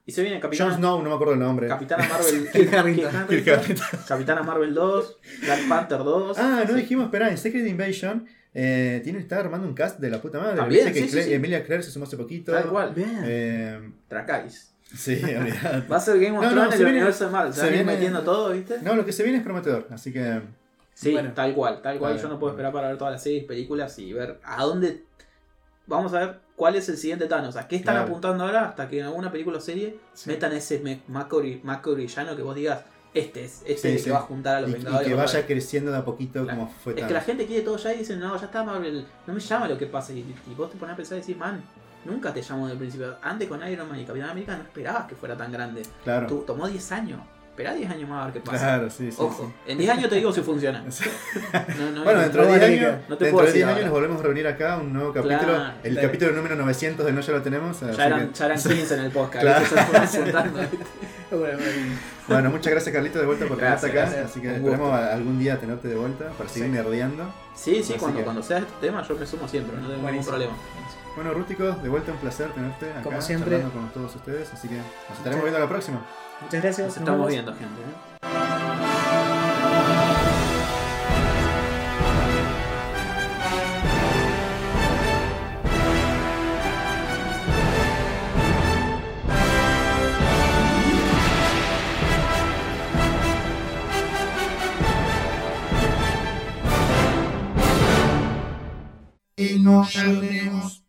Y 0.08 0.12
se 0.12 0.22
viene 0.22 0.36
Jon 0.36 0.42
Capitana, 0.42 0.76
Snow, 0.76 1.02
no 1.02 1.08
me 1.10 1.14
acuerdo 1.16 1.34
el 1.34 1.40
nombre. 1.40 1.66
Capitana 1.66 2.06
Marvel 2.08 2.48
Kirk 2.52 2.74
Harington. 2.74 3.76
Capitana 4.06 4.42
Marvel 4.44 4.72
2, 4.72 5.18
Black 5.42 5.68
Panther 5.68 5.98
2. 5.98 6.38
Ah, 6.38 6.62
no 6.66 6.74
Sí. 6.74 6.80
dijimos, 6.80 7.06
espera, 7.06 7.28
en 7.28 7.36
Secret 7.36 7.66
Invasion 7.66 8.24
eh, 8.54 9.00
tiene, 9.02 9.18
está 9.18 9.40
armando 9.40 9.66
un 9.66 9.74
cast 9.74 9.98
de 9.98 10.08
la 10.08 10.20
puta 10.22 10.38
madre. 10.38 10.56
También, 10.56 10.84
Viste 10.86 11.00
que 11.02 11.08
sí, 11.08 11.22
sí. 11.22 11.34
Emilia 11.34 11.62
Clarke 11.64 11.82
se 11.82 11.90
sumó 11.90 12.04
hace 12.06 12.16
poquito. 12.16 12.52
Tal 12.52 12.68
cual. 12.68 12.92
Bien. 12.94 13.20
Eh, 13.24 13.92
Dracarys. 14.08 14.72
sí. 14.94 15.20
Va 15.90 15.96
a 15.96 16.00
ser 16.00 16.20
Game 16.20 16.38
of 16.38 16.44
No, 16.44 16.50
no, 16.50 16.54
Thrones 16.54 16.74
en 16.74 16.78
el 16.80 16.84
viene- 16.84 16.98
universo 16.98 17.24
de 17.26 17.30
Marvel. 17.32 17.52
Se, 17.52 17.60
se 17.62 17.68
viene- 17.70 17.84
metiendo 17.84 18.22
todo, 18.22 18.52
¿viste? 18.52 18.76
No, 18.82 18.94
lo 18.94 19.04
que 19.04 19.12
se 19.12 19.24
viene 19.24 19.38
es 19.38 19.44
prometedor, 19.44 19.88
así 19.90 20.12
que. 20.12 20.40
Sí, 20.94 21.12
Bueno. 21.12 21.32
tal 21.34 21.52
cual, 21.52 21.82
tal 21.82 21.98
cual. 21.98 22.16
Yo 22.18 22.28
no 22.28 22.38
puedo 22.38 22.52
esperar 22.52 22.72
para 22.72 22.88
ver 22.88 22.96
todas 22.96 23.12
las 23.12 23.22
series, 23.22 23.44
películas 23.44 23.98
y 23.98 24.12
ver 24.12 24.38
a 24.44 24.62
dónde. 24.62 25.02
Vamos 25.86 26.14
a 26.14 26.20
ver 26.20 26.45
cuál 26.56 26.74
es 26.76 26.88
el 26.88 26.96
siguiente 26.96 27.26
Thanos. 27.26 27.56
¿A 27.56 27.68
qué 27.68 27.76
están 27.76 27.94
Claro. 27.94 28.08
apuntando 28.08 28.44
ahora? 28.44 28.68
Hasta 28.70 28.88
que 28.88 28.98
en 29.00 29.04
alguna 29.06 29.30
película 29.30 29.58
o 29.58 29.60
serie 29.60 29.98
Sí. 30.14 30.30
metan 30.30 30.52
ese 30.52 31.00
Macorillano 31.62 32.36
que 32.36 32.42
vos 32.42 32.54
digas, 32.56 32.80
este 33.14 33.44
es, 33.44 33.62
este 33.66 33.74
Sí, 33.76 33.88
es 33.88 33.94
el 33.94 33.98
sí. 33.98 34.04
que 34.06 34.10
va 34.12 34.18
a 34.18 34.22
juntar 34.22 34.56
a 34.56 34.60
los 34.62 34.70
Y, 34.70 34.72
y 34.72 34.76
Vengadores. 34.76 35.08
que 35.08 35.14
vaya 35.14 35.46
creciendo 35.46 35.90
de 35.90 35.98
a 35.98 36.04
poquito 36.04 36.42
Claro. 36.42 36.58
como 36.58 36.70
fue 36.72 36.98
Es 37.00 37.06
que 37.06 37.14
la 37.14 37.20
gente 37.20 37.46
quiere 37.46 37.62
todo 37.62 37.76
ya 37.76 37.94
y 37.94 37.98
dicen, 37.98 38.20
no, 38.20 38.36
ya 38.38 38.46
está 38.46 38.62
Marvel, 38.64 39.06
no 39.26 39.34
me 39.34 39.40
llama 39.40 39.68
lo 39.68 39.78
que 39.78 39.86
pasa. 39.86 40.12
Y, 40.12 40.18
y 40.18 40.54
vos 40.56 40.70
te 40.70 40.76
pones 40.76 40.94
a 40.94 40.96
pensar 40.96 41.18
y 41.18 41.20
decís, 41.22 41.36
man, 41.36 41.62
nunca 42.04 42.32
te 42.32 42.42
llamo 42.42 42.68
del 42.68 42.76
principio. 42.78 43.16
Antes 43.22 43.48
con 43.48 43.66
Iron 43.68 43.88
Man 43.88 44.00
y 44.00 44.04
Capitán 44.04 44.30
América 44.30 44.56
no 44.56 44.62
esperabas 44.64 45.06
que 45.06 45.14
fuera 45.14 45.36
tan 45.36 45.50
grande. 45.52 45.82
Claro. 46.04 46.26
Tu- 46.26 46.40
tomó 46.42 46.68
10 46.68 46.92
años. 46.92 47.20
Esperá 47.56 47.72
10 47.72 47.90
años 47.90 48.06
más 48.10 48.20
a 48.22 48.24
ver 48.26 48.34
qué 48.34 48.40
pasa. 48.40 48.58
Claro, 48.58 48.90
sí, 48.90 49.10
sí. 49.10 49.16
Ojo, 49.18 49.50
en 49.66 49.78
10 49.78 49.90
años 49.90 50.10
te 50.10 50.16
digo 50.16 50.30
si 50.30 50.42
funciona. 50.42 50.84
sí. 50.90 51.04
No, 51.78 51.90
no, 51.90 52.04
Bueno, 52.04 52.18
no, 52.18 52.22
dentro 52.24 52.42
de 52.42 52.48
no 52.48 52.54
10 52.54 52.60
vale 52.60 52.66
años, 52.66 53.00
no 53.08 53.16
te 53.16 53.24
dentro 53.24 53.32
puedo 53.32 53.46
de 53.46 53.52
10 53.52 53.54
decir 53.54 53.64
años 53.64 53.68
ahora. 53.70 53.84
nos 53.86 53.92
volvemos 53.92 54.20
a 54.20 54.22
reunir 54.24 54.46
acá, 54.46 54.76
un 54.76 54.92
nuevo 54.92 55.12
capítulo. 55.14 55.40
Claro. 55.54 55.72
el 55.82 55.98
capítulo 56.00 56.32
número 56.32 56.54
900 56.56 57.06
de 57.06 57.12
No 57.12 57.20
Ya 57.22 57.32
lo 57.32 57.40
tenemos. 57.42 57.80
Ya 57.80 58.06
eran, 58.06 58.28
que- 58.28 58.34
ya 58.38 58.44
eran 58.44 58.58
15 58.62 58.94
en 58.94 59.00
el 59.00 59.10
podcast. 59.10 59.46
Bueno, 62.28 62.50
muchas 62.50 62.72
gracias 62.72 62.92
Carlito 62.92 63.18
de 63.20 63.26
vuelta 63.26 63.46
por 63.46 63.56
tenerte 63.56 63.86
acá. 63.86 63.94
gracias. 64.00 64.30
Así 64.30 64.40
que 64.40 64.48
Un 64.48 64.54
esperemos 64.56 64.90
gusto. 64.90 65.12
algún 65.12 65.38
día 65.38 65.58
tenerte 65.58 65.88
de 65.88 65.94
vuelta 65.96 66.28
para 66.36 66.48
seguir 66.48 66.68
Sí. 66.68 66.74
nerdeando. 66.74 67.24
Sí, 67.54 67.74
sí, 67.76 67.92
Así 67.92 67.92
cuando, 68.00 68.18
que- 68.18 68.24
cuando 68.24 68.42
sea 68.42 68.58
este 68.58 68.72
tema 68.80 69.02
yo 69.02 69.16
me 69.16 69.26
sumo 69.26 69.48
siempre, 69.48 69.76
no 69.80 69.88
tengo 69.88 70.10
ningún 70.10 70.26
problema. 70.26 70.52
Bueno, 71.14 71.32
Rústico, 71.32 71.64
de 71.70 71.88
vuelta 71.88 72.12
un 72.12 72.18
placer 72.18 72.50
tenerte 72.52 72.90
acá 72.90 73.02
Como 73.02 73.20
siempre. 73.22 73.52
charlando 73.52 73.74
con 73.74 73.88
todos 73.90 74.14
ustedes. 74.16 74.52
Así 74.52 74.68
que 74.68 74.74
nos 74.76 75.16
estaremos 75.18 75.44
viendo 75.44 75.58
la 75.60 75.68
próxima. 75.68 76.04
Muchas 76.40 76.62
gracias. 76.62 76.86
Nos 76.86 76.96
nos 76.96 76.96
estamos 76.98 77.18
vemos. 77.26 77.32
viendo, 77.32 77.52
gente. 77.54 77.80
¿eh? 77.82 79.36
y 99.36 99.58
no 99.60 99.84
ya 99.88 100.04
lo 100.04 100.20
tenemos. 100.20 100.85